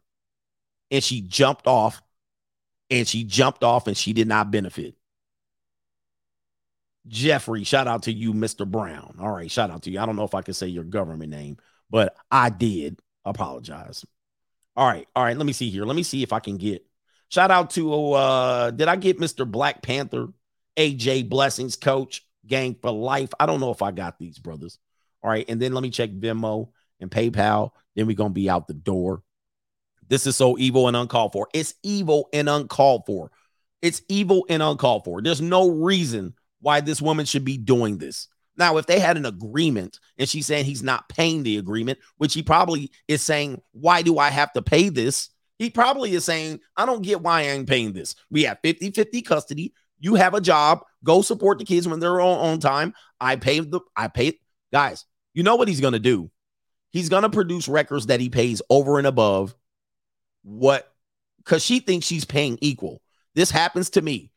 And 0.91 1.03
she 1.03 1.21
jumped 1.21 1.67
off 1.67 2.01
and 2.89 3.07
she 3.07 3.23
jumped 3.23 3.63
off 3.63 3.87
and 3.87 3.95
she 3.95 4.13
did 4.13 4.27
not 4.27 4.51
benefit. 4.51 4.95
Jeffrey, 7.07 7.63
shout 7.63 7.87
out 7.87 8.03
to 8.03 8.13
you, 8.13 8.33
Mr. 8.33 8.69
Brown. 8.69 9.15
All 9.19 9.31
right, 9.31 9.51
shout 9.51 9.69
out 9.69 9.83
to 9.83 9.91
you. 9.91 9.99
I 9.99 10.05
don't 10.05 10.15
know 10.15 10.23
if 10.23 10.35
I 10.35 10.41
can 10.41 10.53
say 10.53 10.67
your 10.67 10.85
government 10.85 11.31
name, 11.31 11.57
but 11.89 12.15
I 12.31 12.49
did 12.49 12.99
apologize. 13.25 14.05
All 14.75 14.87
right, 14.87 15.07
all 15.15 15.23
right. 15.23 15.37
Let 15.37 15.45
me 15.45 15.53
see 15.53 15.69
here. 15.69 15.85
Let 15.85 15.95
me 15.95 16.03
see 16.03 16.23
if 16.23 16.33
I 16.33 16.39
can 16.39 16.57
get 16.57 16.85
shout 17.29 17.51
out 17.51 17.71
to 17.71 18.13
uh 18.13 18.71
did 18.71 18.87
I 18.87 18.95
get 18.95 19.19
Mr. 19.19 19.49
Black 19.49 19.81
Panther, 19.81 20.29
AJ 20.77 21.29
Blessings, 21.29 21.75
coach, 21.75 22.25
gang 22.47 22.75
for 22.81 22.91
life? 22.91 23.29
I 23.39 23.45
don't 23.45 23.59
know 23.59 23.71
if 23.71 23.81
I 23.81 23.91
got 23.91 24.17
these 24.17 24.39
brothers. 24.39 24.79
All 25.21 25.29
right, 25.29 25.45
and 25.47 25.61
then 25.61 25.73
let 25.73 25.83
me 25.83 25.89
check 25.89 26.09
Venmo 26.09 26.69
and 26.99 27.11
PayPal. 27.11 27.71
Then 27.95 28.07
we're 28.07 28.15
gonna 28.15 28.31
be 28.31 28.49
out 28.49 28.67
the 28.67 28.73
door. 28.73 29.23
This 30.07 30.25
is 30.25 30.35
so 30.35 30.57
evil 30.57 30.87
and 30.87 30.97
uncalled 30.97 31.33
for. 31.33 31.47
It's 31.53 31.75
evil 31.83 32.29
and 32.33 32.49
uncalled 32.49 33.03
for. 33.05 33.31
It's 33.81 34.01
evil 34.09 34.45
and 34.49 34.63
uncalled 34.63 35.03
for. 35.05 35.21
There's 35.21 35.41
no 35.41 35.69
reason 35.69 36.33
why 36.63 36.79
this 36.79 37.01
woman 37.01 37.25
should 37.25 37.45
be 37.45 37.57
doing 37.57 37.97
this. 37.97 38.27
Now, 38.57 38.77
if 38.77 38.85
they 38.85 38.99
had 38.99 39.17
an 39.17 39.25
agreement 39.25 39.99
and 40.17 40.29
she's 40.29 40.45
saying 40.45 40.65
he's 40.65 40.83
not 40.83 41.09
paying 41.09 41.43
the 41.43 41.57
agreement, 41.57 41.99
which 42.17 42.33
he 42.33 42.41
probably 42.41 42.91
is 43.07 43.21
saying, 43.21 43.61
Why 43.71 44.01
do 44.01 44.17
I 44.17 44.29
have 44.29 44.53
to 44.53 44.61
pay 44.61 44.89
this? 44.89 45.29
He 45.59 45.69
probably 45.69 46.13
is 46.13 46.25
saying, 46.25 46.59
I 46.75 46.85
don't 46.85 47.03
get 47.03 47.21
why 47.21 47.41
I 47.41 47.43
ain't 47.43 47.69
paying 47.69 47.93
this. 47.93 48.15
We 48.31 48.43
have 48.43 48.59
50 48.63 48.91
50 48.91 49.21
custody. 49.21 49.73
You 49.99 50.15
have 50.15 50.33
a 50.33 50.41
job. 50.41 50.83
Go 51.03 51.21
support 51.21 51.59
the 51.59 51.65
kids 51.65 51.87
when 51.87 51.99
they're 51.99 52.21
on, 52.21 52.39
on 52.39 52.59
time. 52.59 52.93
I 53.19 53.35
pay 53.35 53.59
the, 53.59 53.81
I 53.95 54.07
pay. 54.07 54.39
Guys, 54.71 55.05
you 55.33 55.43
know 55.43 55.55
what 55.55 55.67
he's 55.67 55.81
going 55.81 55.93
to 55.93 55.99
do? 55.99 56.31
He's 56.91 57.09
going 57.09 57.23
to 57.23 57.29
produce 57.29 57.67
records 57.67 58.07
that 58.07 58.19
he 58.19 58.29
pays 58.29 58.61
over 58.69 58.97
and 58.97 59.07
above 59.07 59.55
what, 60.43 60.91
because 61.37 61.63
she 61.63 61.79
thinks 61.79 62.05
she's 62.05 62.25
paying 62.25 62.57
equal. 62.61 63.01
This 63.35 63.49
happens 63.49 63.91
to 63.91 64.01
me. 64.01 64.31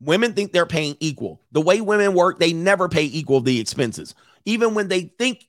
Women 0.00 0.34
think 0.34 0.52
they're 0.52 0.66
paying 0.66 0.96
equal. 1.00 1.40
The 1.52 1.60
way 1.60 1.80
women 1.80 2.14
work, 2.14 2.38
they 2.38 2.52
never 2.52 2.88
pay 2.88 3.04
equal 3.04 3.40
the 3.40 3.60
expenses. 3.60 4.14
Even 4.44 4.74
when 4.74 4.88
they 4.88 5.12
think 5.18 5.48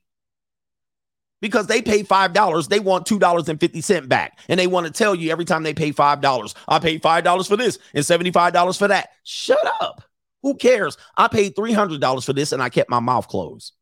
because 1.42 1.68
they 1.68 1.82
pay 1.82 2.04
$5, 2.04 2.70
they 2.70 2.80
want 2.80 3.06
$2.50 3.06 4.08
back. 4.08 4.40
And 4.50 4.60
they 4.60 4.66
want 4.68 4.88
to 4.88 4.92
tell 4.92 5.14
you 5.14 5.32
every 5.32 5.46
time 5.46 5.62
they 5.62 5.76
pay 5.76 5.92
$5, 5.92 6.56
I 6.68 6.80
paid 6.80 7.04
$5 7.04 7.48
for 7.48 7.56
this 7.56 7.78
and 7.94 8.04
$75 8.04 8.78
for 8.78 8.88
that. 8.88 9.10
Shut 9.24 9.64
up. 9.82 10.04
Who 10.42 10.56
cares? 10.56 10.98
I 11.16 11.28
paid 11.28 11.56
$300 11.56 12.26
for 12.26 12.34
this 12.34 12.52
and 12.52 12.64
I 12.64 12.70
kept 12.70 12.90
my 12.90 13.00
mouth 13.00 13.28
closed. 13.28 13.74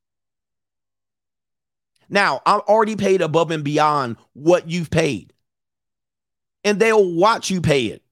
Now, 2.09 2.42
I'm 2.45 2.59
already 2.61 2.95
paid 2.95 3.22
above 3.22 3.50
and 3.51 3.64
beyond 3.64 4.17
what 4.33 4.69
you've 4.69 4.90
paid. 4.90 5.33
And 6.64 6.80
they'll 6.80 7.14
watch 7.16 7.50
you 7.50 7.61
pay 7.61 7.85
it. 7.85 8.02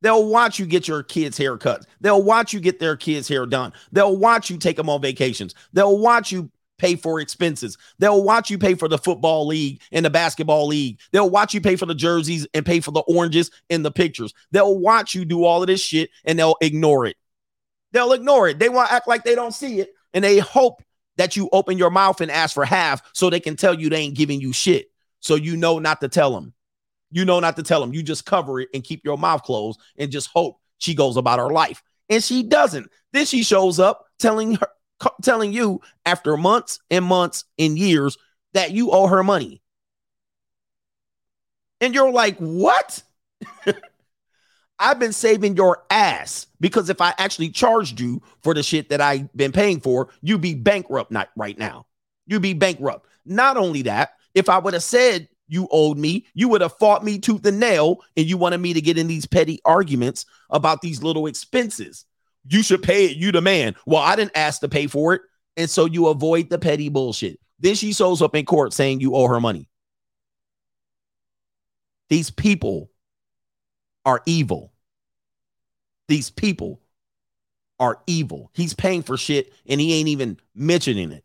They'll 0.00 0.28
watch 0.28 0.58
you 0.58 0.66
get 0.66 0.86
your 0.86 1.02
kids' 1.02 1.38
haircuts. 1.38 1.84
They'll 2.00 2.22
watch 2.22 2.52
you 2.52 2.60
get 2.60 2.78
their 2.78 2.96
kids' 2.96 3.28
hair 3.28 3.46
done. 3.46 3.72
They'll 3.92 4.16
watch 4.16 4.50
you 4.50 4.56
take 4.56 4.76
them 4.76 4.88
on 4.88 5.02
vacations. 5.02 5.54
They'll 5.72 5.98
watch 5.98 6.30
you 6.30 6.50
pay 6.78 6.94
for 6.94 7.20
expenses. 7.20 7.76
They'll 7.98 8.22
watch 8.22 8.50
you 8.50 8.58
pay 8.58 8.74
for 8.74 8.88
the 8.88 8.98
football 8.98 9.46
league 9.46 9.82
and 9.92 10.04
the 10.04 10.10
basketball 10.10 10.68
league. 10.68 11.00
They'll 11.12 11.28
watch 11.28 11.52
you 11.52 11.60
pay 11.60 11.76
for 11.76 11.86
the 11.86 11.94
jerseys 11.94 12.46
and 12.54 12.64
pay 12.64 12.80
for 12.80 12.92
the 12.92 13.00
oranges 13.00 13.50
and 13.68 13.84
the 13.84 13.90
pictures. 13.90 14.32
They'll 14.52 14.78
watch 14.78 15.14
you 15.14 15.24
do 15.24 15.44
all 15.44 15.62
of 15.62 15.66
this 15.66 15.82
shit 15.82 16.10
and 16.24 16.38
they'll 16.38 16.56
ignore 16.60 17.06
it. 17.06 17.16
They'll 17.92 18.12
ignore 18.12 18.48
it. 18.48 18.58
They 18.58 18.68
want 18.68 18.88
to 18.88 18.94
act 18.94 19.08
like 19.08 19.24
they 19.24 19.34
don't 19.34 19.54
see 19.54 19.80
it 19.80 19.92
and 20.14 20.22
they 20.22 20.38
hope 20.38 20.82
that 21.16 21.36
you 21.36 21.48
open 21.52 21.78
your 21.78 21.90
mouth 21.90 22.20
and 22.20 22.30
ask 22.30 22.54
for 22.54 22.64
half 22.64 23.02
so 23.12 23.28
they 23.28 23.40
can 23.40 23.56
tell 23.56 23.74
you 23.74 23.90
they 23.90 23.98
ain't 23.98 24.16
giving 24.16 24.40
you 24.40 24.52
shit. 24.52 24.90
So 25.20 25.34
you 25.34 25.56
know 25.56 25.80
not 25.80 26.00
to 26.00 26.08
tell 26.08 26.32
them. 26.32 26.54
You 27.10 27.24
know 27.24 27.40
not 27.40 27.56
to 27.56 27.62
tell 27.62 27.80
them. 27.80 27.94
You 27.94 28.02
just 28.02 28.26
cover 28.26 28.60
it 28.60 28.68
and 28.74 28.84
keep 28.84 29.04
your 29.04 29.16
mouth 29.16 29.42
closed 29.42 29.80
and 29.96 30.10
just 30.10 30.28
hope 30.28 30.58
she 30.78 30.94
goes 30.94 31.16
about 31.16 31.38
her 31.38 31.50
life. 31.50 31.82
And 32.10 32.22
she 32.22 32.42
doesn't. 32.42 32.90
Then 33.12 33.26
she 33.26 33.42
shows 33.42 33.78
up 33.78 34.06
telling 34.18 34.54
her 34.56 34.68
telling 35.22 35.52
you 35.52 35.80
after 36.04 36.36
months 36.36 36.80
and 36.90 37.04
months 37.04 37.44
and 37.58 37.78
years 37.78 38.16
that 38.54 38.72
you 38.72 38.90
owe 38.90 39.06
her 39.06 39.22
money. 39.22 39.62
And 41.80 41.94
you're 41.94 42.10
like, 42.10 42.36
"What?" 42.38 43.02
I've 44.78 44.98
been 44.98 45.12
saving 45.12 45.56
your 45.56 45.84
ass 45.90 46.46
because 46.60 46.88
if 46.88 47.00
I 47.00 47.12
actually 47.18 47.50
charged 47.50 48.00
you 48.00 48.22
for 48.42 48.54
the 48.54 48.62
shit 48.62 48.90
that 48.90 49.00
I've 49.00 49.32
been 49.34 49.52
paying 49.52 49.80
for, 49.80 50.08
you'd 50.22 50.40
be 50.40 50.54
bankrupt 50.54 51.10
not 51.10 51.30
right 51.36 51.58
now. 51.58 51.86
You'd 52.26 52.42
be 52.42 52.54
bankrupt. 52.54 53.06
Not 53.24 53.56
only 53.56 53.82
that, 53.82 54.14
if 54.34 54.48
I 54.48 54.58
would 54.58 54.74
have 54.74 54.82
said 54.82 55.28
you 55.48 55.68
owed 55.70 55.98
me. 55.98 56.26
You 56.34 56.48
would 56.48 56.60
have 56.60 56.76
fought 56.78 57.04
me 57.04 57.18
tooth 57.18 57.44
and 57.46 57.58
nail, 57.58 57.98
and 58.16 58.26
you 58.26 58.36
wanted 58.36 58.58
me 58.58 58.72
to 58.74 58.80
get 58.80 58.98
in 58.98 59.06
these 59.06 59.26
petty 59.26 59.60
arguments 59.64 60.26
about 60.50 60.82
these 60.82 61.02
little 61.02 61.26
expenses. 61.26 62.04
You 62.46 62.62
should 62.62 62.82
pay 62.82 63.06
it. 63.06 63.16
You 63.16 63.32
the 63.32 63.40
man. 63.40 63.74
Well, 63.86 64.02
I 64.02 64.16
didn't 64.16 64.36
ask 64.36 64.60
to 64.60 64.68
pay 64.68 64.86
for 64.86 65.14
it. 65.14 65.22
And 65.56 65.68
so 65.68 65.86
you 65.86 66.06
avoid 66.06 66.50
the 66.50 66.58
petty 66.58 66.88
bullshit. 66.88 67.40
Then 67.58 67.74
she 67.74 67.92
shows 67.92 68.22
up 68.22 68.34
in 68.34 68.44
court 68.44 68.72
saying 68.72 69.00
you 69.00 69.14
owe 69.14 69.26
her 69.26 69.40
money. 69.40 69.68
These 72.08 72.30
people 72.30 72.90
are 74.04 74.22
evil. 74.24 74.72
These 76.06 76.30
people 76.30 76.80
are 77.78 78.00
evil. 78.06 78.50
He's 78.54 78.72
paying 78.72 79.02
for 79.02 79.16
shit 79.16 79.52
and 79.66 79.80
he 79.80 79.94
ain't 79.94 80.08
even 80.08 80.38
mentioning 80.54 81.12
it. 81.12 81.24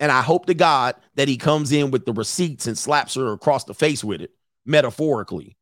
And 0.00 0.10
I 0.10 0.22
hope 0.22 0.46
to 0.46 0.54
God 0.54 0.96
that 1.14 1.28
he 1.28 1.36
comes 1.36 1.70
in 1.70 1.90
with 1.90 2.06
the 2.06 2.12
receipts 2.12 2.66
and 2.66 2.76
slaps 2.76 3.14
her 3.14 3.32
across 3.32 3.64
the 3.64 3.74
face 3.74 4.02
with 4.02 4.22
it, 4.22 4.32
metaphorically. 4.64 5.56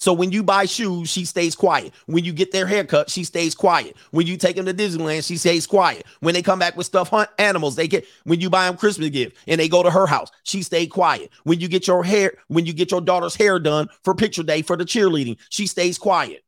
So 0.00 0.12
when 0.12 0.30
you 0.30 0.44
buy 0.44 0.66
shoes, 0.66 1.10
she 1.10 1.24
stays 1.24 1.56
quiet. 1.56 1.92
When 2.06 2.24
you 2.24 2.32
get 2.32 2.52
their 2.52 2.66
haircut, 2.66 3.10
she 3.10 3.24
stays 3.24 3.54
quiet. 3.54 3.96
When 4.12 4.28
you 4.28 4.36
take 4.36 4.54
them 4.54 4.66
to 4.66 4.74
Disneyland, 4.74 5.26
she 5.26 5.36
stays 5.36 5.66
quiet. 5.66 6.06
When 6.20 6.34
they 6.34 6.42
come 6.42 6.60
back 6.60 6.76
with 6.76 6.86
stuff, 6.86 7.08
hunt 7.08 7.30
animals, 7.38 7.74
they 7.74 7.88
get 7.88 8.06
when 8.22 8.40
you 8.40 8.48
buy 8.48 8.66
them 8.66 8.76
Christmas 8.76 9.08
gift 9.08 9.36
and 9.48 9.60
they 9.60 9.68
go 9.68 9.82
to 9.82 9.90
her 9.90 10.06
house, 10.06 10.30
she 10.44 10.62
stay 10.62 10.86
quiet. 10.86 11.30
When 11.42 11.58
you 11.58 11.66
get 11.66 11.88
your 11.88 12.04
hair, 12.04 12.34
when 12.46 12.64
you 12.64 12.72
get 12.72 12.92
your 12.92 13.00
daughter's 13.00 13.34
hair 13.34 13.58
done 13.58 13.88
for 14.04 14.14
picture 14.14 14.44
day 14.44 14.62
for 14.62 14.76
the 14.76 14.84
cheerleading, 14.84 15.38
she 15.48 15.66
stays 15.66 15.98
quiet. 15.98 16.44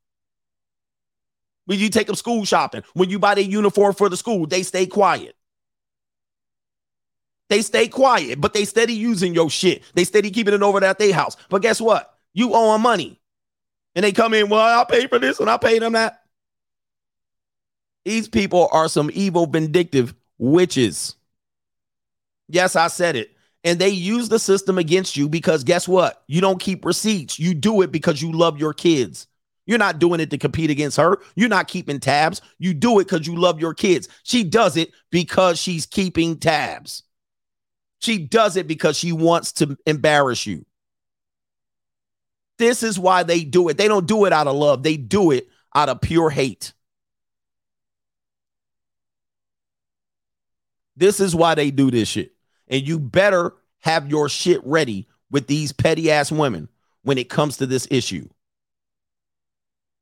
When 1.65 1.81
you 1.81 1.89
take 1.89 2.07
them 2.07 2.17
school 2.17 2.45
shopping, 2.45 2.83
when 2.95 3.11
you 3.11 3.19
buy 3.19 3.35
their 3.35 3.45
uniform 3.45 3.95
for 3.95 4.09
the 4.09 4.17
school, 4.17 4.47
they 4.47 4.63
stay 4.63 4.87
quiet. 4.87 5.35
They 7.51 7.63
stay 7.63 7.89
quiet, 7.89 8.41
but 8.41 8.55
they 8.55 8.65
steady 8.65 8.95
using 8.95 9.35
your 9.35 9.51
shit. 9.51 9.83
They 9.95 10.05
steady 10.05 10.31
keeping 10.31 10.55
it 10.55 10.63
over 10.63 10.83
at 10.83 10.99
their 11.01 11.13
house. 11.13 11.37
But 11.49 11.63
guess 11.63 11.81
what? 11.81 12.15
You 12.33 12.55
owe 12.55 12.73
them 12.73 12.83
money. 12.83 13.21
And 13.97 14.05
they 14.05 14.13
come 14.13 14.35
in, 14.35 14.49
well, 14.49 14.61
I'll 14.61 14.87
pay 14.87 15.09
for 15.09 15.19
this 15.19 15.41
and 15.41 15.51
I'll 15.51 15.59
pay 15.59 15.81
them 15.81 15.95
that. 15.95 16.23
These 18.05 18.29
people 18.29 18.69
are 18.71 18.89
some 18.89 19.11
evil, 19.13 19.47
vindictive 19.47 20.15
witches. 20.39 21.17
Yes, 22.49 22.77
I 22.77 22.87
said 22.87 23.17
it. 23.17 23.33
And 23.65 23.81
they 23.81 23.91
use 23.91 24.29
the 24.29 24.39
system 24.39 24.79
against 24.79 25.17
you 25.17 25.29
because 25.29 25.65
guess 25.65 25.89
what? 25.89 26.23
You 26.29 26.41
don't 26.41 26.61
keep 26.61 26.85
receipts. 26.85 27.41
You 27.41 27.53
do 27.53 27.83
it 27.83 27.91
because 27.91 28.23
you 28.23 28.31
love 28.31 28.59
your 28.59 28.73
kids. 28.73 29.27
You're 29.67 29.79
not 29.79 29.99
doing 29.99 30.21
it 30.21 30.31
to 30.31 30.39
compete 30.39 30.71
against 30.71 30.97
her. 30.99 31.19
You're 31.35 31.49
not 31.49 31.67
keeping 31.67 31.99
tabs. 31.99 32.43
You 32.61 32.75
do 32.75 33.01
it 33.01 33.09
because 33.09 33.27
you 33.27 33.35
love 33.35 33.61
your 33.61 33.75
kids. 33.75 34.09
She 34.23 34.45
does 34.45 34.77
it 34.77 34.93
because 35.11 35.61
she's 35.61 35.85
keeping 35.85 36.39
tabs. 36.39 37.03
She 38.01 38.19
does 38.19 38.57
it 38.57 38.67
because 38.67 38.99
she 38.99 39.13
wants 39.13 39.53
to 39.53 39.77
embarrass 39.87 40.47
you. 40.47 40.65
This 42.59 42.83
is 42.83 42.99
why 42.99 43.23
they 43.23 43.45
do 43.45 43.69
it. 43.69 43.79
They 43.79 43.89
don't 43.89 44.07
do 44.07 44.25
it 44.25 44.33
out 44.33 44.47
of 44.47 44.57
love, 44.57 44.83
they 44.83 44.97
do 44.97 45.31
it 45.31 45.49
out 45.75 45.89
of 45.89 46.01
pure 46.01 46.31
hate. 46.31 46.73
This 50.97 51.21
is 51.21 51.35
why 51.35 51.55
they 51.55 51.71
do 51.71 51.91
this 51.91 52.09
shit. 52.09 52.33
And 52.69 52.87
you 52.87 52.99
better 52.99 53.55
have 53.79 54.11
your 54.11 54.29
shit 54.29 54.61
ready 54.65 55.09
with 55.31 55.47
these 55.47 55.73
petty 55.73 56.11
ass 56.11 56.31
women 56.31 56.69
when 57.03 57.17
it 57.17 57.31
comes 57.31 57.57
to 57.59 57.67
this 57.67 57.89
issue. 57.91 58.29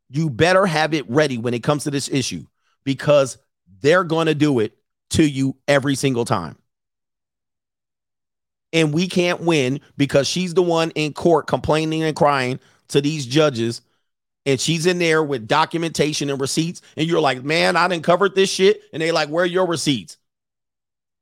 You 0.08 0.30
better 0.30 0.66
have 0.66 0.94
it 0.94 1.08
ready 1.08 1.38
when 1.38 1.54
it 1.54 1.62
comes 1.62 1.84
to 1.84 1.90
this 1.90 2.08
issue 2.08 2.46
because 2.82 3.38
they're 3.80 4.04
going 4.04 4.26
to 4.26 4.34
do 4.34 4.58
it 4.58 4.76
to 5.10 5.22
you 5.22 5.56
every 5.68 5.94
single 5.94 6.24
time. 6.24 6.56
And 8.72 8.92
we 8.92 9.08
can't 9.08 9.40
win 9.40 9.80
because 9.96 10.26
she's 10.26 10.54
the 10.54 10.62
one 10.62 10.90
in 10.90 11.14
court 11.14 11.46
complaining 11.46 12.02
and 12.02 12.14
crying 12.14 12.60
to 12.88 13.00
these 13.00 13.24
judges. 13.26 13.80
And 14.44 14.60
she's 14.60 14.86
in 14.86 14.98
there 14.98 15.22
with 15.22 15.48
documentation 15.48 16.30
and 16.30 16.40
receipts. 16.40 16.80
And 16.96 17.06
you're 17.06 17.20
like, 17.20 17.42
man, 17.42 17.76
I 17.76 17.88
didn't 17.88 18.04
cover 18.04 18.28
this 18.28 18.50
shit. 18.50 18.82
And 18.92 19.02
they 19.02 19.12
like, 19.12 19.28
where 19.28 19.46
your 19.46 19.66
receipts? 19.66 20.16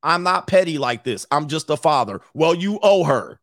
I'm 0.03 0.23
not 0.23 0.47
petty 0.47 0.79
like 0.79 1.05
this. 1.05 1.27
I'm 1.31 1.49
just 1.49 1.71
a 1.71 1.77
father. 1.77 2.21
Well, 2.35 2.55
you 2.55 2.79
owe 2.83 3.05
her. 3.05 3.41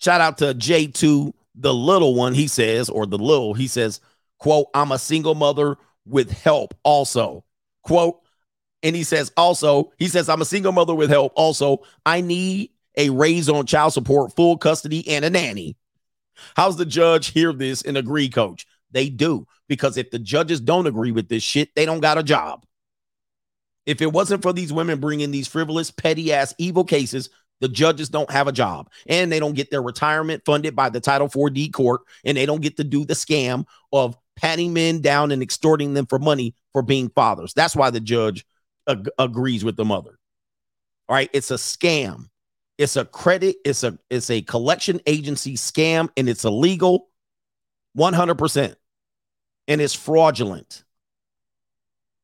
Shout 0.00 0.20
out 0.20 0.38
to 0.38 0.54
J2, 0.54 1.32
the 1.54 1.74
little 1.74 2.14
one, 2.14 2.34
he 2.34 2.46
says, 2.46 2.88
or 2.88 3.04
the 3.04 3.18
little, 3.18 3.54
he 3.54 3.66
says, 3.66 4.00
quote, 4.38 4.68
I'm 4.74 4.92
a 4.92 4.98
single 4.98 5.34
mother 5.34 5.76
with 6.06 6.30
help 6.30 6.74
also. 6.84 7.44
Quote, 7.82 8.20
and 8.82 8.94
he 8.94 9.02
says 9.02 9.32
also, 9.36 9.92
he 9.98 10.08
says, 10.08 10.28
I'm 10.28 10.42
a 10.42 10.46
single 10.46 10.72
mother 10.72 10.94
with 10.94 11.10
help. 11.10 11.32
Also, 11.34 11.82
I 12.06 12.20
need 12.20 12.70
a 12.96 13.10
raise 13.10 13.48
on 13.48 13.66
child 13.66 13.92
support, 13.92 14.34
full 14.34 14.56
custody, 14.56 15.08
and 15.08 15.24
a 15.24 15.30
nanny. 15.30 15.76
How's 16.56 16.76
the 16.76 16.86
judge 16.86 17.28
hear 17.28 17.52
this 17.52 17.82
and 17.82 17.96
agree, 17.96 18.28
coach? 18.28 18.66
They 18.90 19.08
do. 19.08 19.46
Because 19.68 19.96
if 19.96 20.10
the 20.10 20.18
judges 20.18 20.60
don't 20.60 20.86
agree 20.86 21.12
with 21.12 21.28
this 21.28 21.42
shit, 21.42 21.74
they 21.74 21.84
don't 21.84 22.00
got 22.00 22.18
a 22.18 22.22
job. 22.22 22.64
If 23.86 24.00
it 24.00 24.12
wasn't 24.12 24.42
for 24.42 24.52
these 24.52 24.72
women 24.72 25.00
bringing 25.00 25.30
these 25.30 25.48
frivolous, 25.48 25.90
petty 25.90 26.32
ass, 26.32 26.54
evil 26.58 26.84
cases, 26.84 27.30
the 27.60 27.68
judges 27.68 28.08
don't 28.08 28.30
have 28.30 28.46
a 28.46 28.52
job 28.52 28.90
and 29.08 29.32
they 29.32 29.40
don't 29.40 29.54
get 29.54 29.70
their 29.70 29.82
retirement 29.82 30.44
funded 30.44 30.76
by 30.76 30.90
the 30.90 31.00
Title 31.00 31.28
4D 31.28 31.72
court 31.72 32.02
and 32.24 32.36
they 32.36 32.46
don't 32.46 32.62
get 32.62 32.76
to 32.76 32.84
do 32.84 33.04
the 33.04 33.14
scam 33.14 33.64
of 33.92 34.16
patting 34.36 34.72
men 34.72 35.00
down 35.00 35.32
and 35.32 35.42
extorting 35.42 35.94
them 35.94 36.06
for 36.06 36.18
money 36.18 36.54
for 36.72 36.82
being 36.82 37.08
fathers. 37.08 37.52
That's 37.54 37.74
why 37.74 37.90
the 37.90 38.00
judge 38.00 38.44
ag- 38.88 39.10
agrees 39.18 39.64
with 39.64 39.76
the 39.76 39.84
mother. 39.84 40.18
All 41.08 41.14
right, 41.14 41.30
it's 41.32 41.50
a 41.50 41.54
scam. 41.54 42.28
It's 42.78 42.96
a 42.96 43.04
credit, 43.04 43.56
it's 43.64 43.82
a 43.82 43.98
it's 44.08 44.30
a 44.30 44.40
collection 44.42 45.00
agency 45.06 45.56
scam 45.56 46.10
and 46.16 46.28
it's 46.28 46.44
illegal 46.44 47.08
100% 47.96 48.76
and 49.66 49.80
it's 49.80 49.94
fraudulent. 49.94 50.84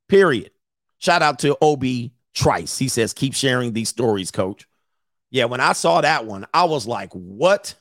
Period. 0.09 0.52
Shout 0.99 1.23
out 1.23 1.41
to 1.41 1.57
OB 1.60 2.10
Trice. 2.34 2.78
He 2.78 2.89
says 2.89 3.12
keep 3.12 3.34
sharing 3.34 3.73
these 3.73 3.89
stories, 3.89 4.31
coach. 4.31 4.68
Yeah, 5.31 5.47
when 5.47 5.60
I 5.60 5.73
saw 5.73 6.01
that 6.01 6.25
one, 6.26 6.47
I 6.55 6.65
was 6.65 6.86
like, 6.86 7.12
what? 7.12 7.75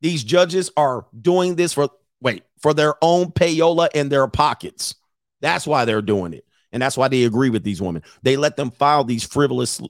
These 0.00 0.22
judges 0.22 0.70
are 0.76 1.06
doing 1.20 1.56
this 1.56 1.72
for 1.72 1.88
wait, 2.20 2.44
for 2.60 2.74
their 2.74 2.94
own 3.02 3.32
payola 3.32 3.88
in 3.94 4.08
their 4.08 4.28
pockets. 4.28 4.94
That's 5.40 5.66
why 5.66 5.84
they're 5.84 6.02
doing 6.02 6.32
it. 6.32 6.46
And 6.74 6.82
that's 6.82 6.96
why 6.96 7.06
they 7.06 7.22
agree 7.22 7.50
with 7.50 7.62
these 7.62 7.80
women. 7.80 8.02
They 8.22 8.36
let 8.36 8.56
them 8.56 8.72
file 8.72 9.04
these 9.04 9.24
frivolous 9.24 9.80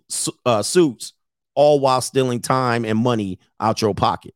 uh, 0.44 0.62
suits 0.62 1.14
all 1.54 1.80
while 1.80 2.02
stealing 2.02 2.40
time 2.40 2.84
and 2.84 2.98
money 2.98 3.38
out 3.58 3.80
your 3.80 3.94
pocket. 3.94 4.34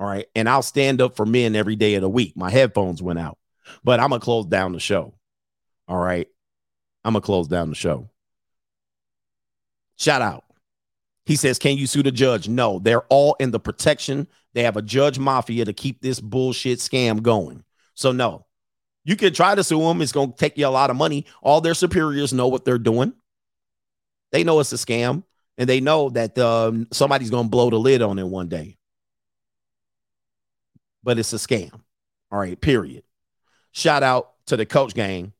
All 0.00 0.08
right. 0.08 0.26
And 0.34 0.48
I'll 0.48 0.60
stand 0.60 1.00
up 1.00 1.14
for 1.14 1.24
men 1.24 1.54
every 1.54 1.76
day 1.76 1.94
of 1.94 2.02
the 2.02 2.08
week. 2.08 2.36
My 2.36 2.50
headphones 2.50 3.00
went 3.00 3.20
out, 3.20 3.38
but 3.84 4.00
I'm 4.00 4.08
going 4.08 4.20
to 4.20 4.24
close 4.24 4.46
down 4.46 4.72
the 4.72 4.80
show. 4.80 5.14
All 5.86 5.98
right. 5.98 6.26
I'm 7.04 7.12
going 7.12 7.22
to 7.22 7.26
close 7.26 7.46
down 7.46 7.68
the 7.68 7.76
show. 7.76 8.10
Shout 9.96 10.20
out. 10.20 10.44
He 11.26 11.36
says, 11.36 11.60
Can 11.60 11.78
you 11.78 11.86
sue 11.86 12.02
the 12.02 12.10
judge? 12.10 12.48
No, 12.48 12.80
they're 12.80 13.02
all 13.02 13.36
in 13.38 13.52
the 13.52 13.60
protection. 13.60 14.26
They 14.52 14.64
have 14.64 14.76
a 14.76 14.82
judge 14.82 15.20
mafia 15.20 15.64
to 15.64 15.72
keep 15.72 16.00
this 16.00 16.18
bullshit 16.18 16.80
scam 16.80 17.22
going. 17.22 17.62
So, 17.94 18.10
no, 18.10 18.46
you 19.04 19.16
can 19.16 19.32
try 19.32 19.54
to 19.54 19.64
sue 19.64 19.80
them. 19.80 20.02
It's 20.02 20.12
going 20.12 20.32
to 20.32 20.36
take 20.36 20.58
you 20.58 20.66
a 20.66 20.68
lot 20.68 20.90
of 20.90 20.96
money. 20.96 21.26
All 21.42 21.60
their 21.60 21.74
superiors 21.74 22.32
know 22.32 22.48
what 22.48 22.64
they're 22.64 22.78
doing. 22.78 23.12
They 24.32 24.44
know 24.44 24.60
it's 24.60 24.72
a 24.72 24.76
scam 24.76 25.24
and 25.58 25.68
they 25.68 25.80
know 25.80 26.10
that 26.10 26.38
um, 26.38 26.86
somebody's 26.92 27.30
going 27.30 27.46
to 27.46 27.50
blow 27.50 27.70
the 27.70 27.78
lid 27.78 28.02
on 28.02 28.18
it 28.18 28.26
one 28.26 28.48
day. 28.48 28.76
But 31.02 31.18
it's 31.18 31.32
a 31.32 31.36
scam. 31.36 31.80
All 32.30 32.38
right, 32.38 32.60
period. 32.60 33.02
Shout 33.72 34.02
out 34.02 34.32
to 34.46 34.56
the 34.56 34.66
coach 34.66 34.94
gang. 34.94 35.32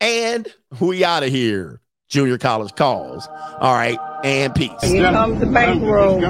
And 0.00 0.52
we 0.80 1.04
out 1.04 1.22
of 1.22 1.30
here. 1.30 1.80
Junior 2.08 2.36
college 2.36 2.74
calls. 2.74 3.26
All 3.58 3.72
right, 3.72 3.98
and 4.22 4.54
peace. 4.54 4.70
Here 4.82 5.10
comes 5.10 5.40
the 5.40 5.46
bankroll. 5.46 6.20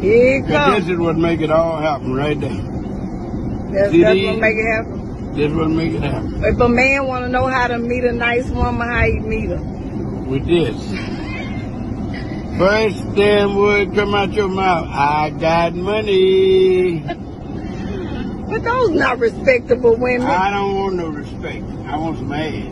Here 0.00 0.36
it 0.36 0.46
comes. 0.46 0.84
This 0.84 0.92
is 0.92 0.98
what 0.98 1.16
make 1.16 1.40
it 1.40 1.50
all 1.50 1.80
happen 1.80 2.12
right 2.12 2.38
there. 2.38 2.50
That's, 2.50 3.92
that's 3.92 4.20
what 4.20 4.38
make 4.38 4.56
it 4.56 4.66
happen. 4.66 5.05
This 5.36 5.52
make 5.52 5.92
it 5.92 6.02
happen. 6.02 6.42
If 6.42 6.58
a 6.58 6.66
man 6.66 7.06
want 7.06 7.26
to 7.26 7.28
know 7.30 7.46
how 7.46 7.66
to 7.66 7.76
meet 7.76 8.04
a 8.04 8.12
nice 8.12 8.48
woman, 8.48 8.88
how 8.88 9.04
you 9.04 9.20
meet 9.20 9.50
her? 9.50 9.58
With 9.58 10.46
this. 10.46 10.74
First 12.58 13.14
damn 13.14 13.54
word 13.54 13.94
come 13.94 14.14
out 14.14 14.32
your 14.32 14.48
mouth. 14.48 14.88
I 14.88 15.28
got 15.28 15.74
money. 15.74 17.00
But 18.48 18.64
those 18.64 18.90
not 18.92 19.18
respectable 19.18 19.94
women. 19.96 20.26
I 20.26 20.50
don't 20.52 20.74
want 20.74 20.94
no 20.94 21.08
respect. 21.08 21.64
I 21.86 21.98
want 21.98 22.16
some 22.16 22.32
ass. 22.32 22.64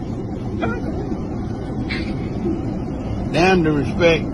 Damn 3.35 3.63
the 3.63 3.73
respect. 3.73 4.25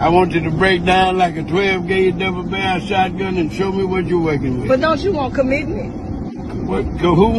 I 0.00 0.10
want 0.10 0.30
you 0.30 0.42
to 0.42 0.50
break 0.52 0.84
down 0.84 1.18
like 1.18 1.36
a 1.36 1.42
12 1.42 1.88
gauge 1.88 2.18
double 2.20 2.44
barrel 2.44 2.78
shotgun 2.86 3.36
and 3.36 3.52
show 3.52 3.72
me 3.72 3.82
what 3.82 4.06
you're 4.06 4.22
working 4.22 4.60
with. 4.60 4.68
But 4.68 4.80
don't 4.80 5.00
you 5.00 5.10
want 5.10 5.34
commitment? 5.34 6.07
What? 6.68 6.84
Go 6.98 7.14
who? 7.14 7.32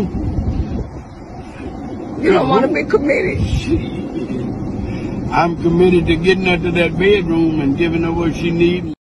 You 2.19 2.33
don't 2.33 2.49
want 2.49 2.65
to 2.65 2.73
be 2.73 2.83
committed. 2.83 3.37
I'm 5.31 5.61
committed 5.61 6.07
to 6.07 6.15
getting 6.15 6.45
her 6.45 6.57
to 6.57 6.71
that 6.71 6.97
bedroom 6.97 7.61
and 7.61 7.77
giving 7.77 8.01
her 8.01 8.11
what 8.11 8.33
she 8.33 8.49
needs. 8.49 8.98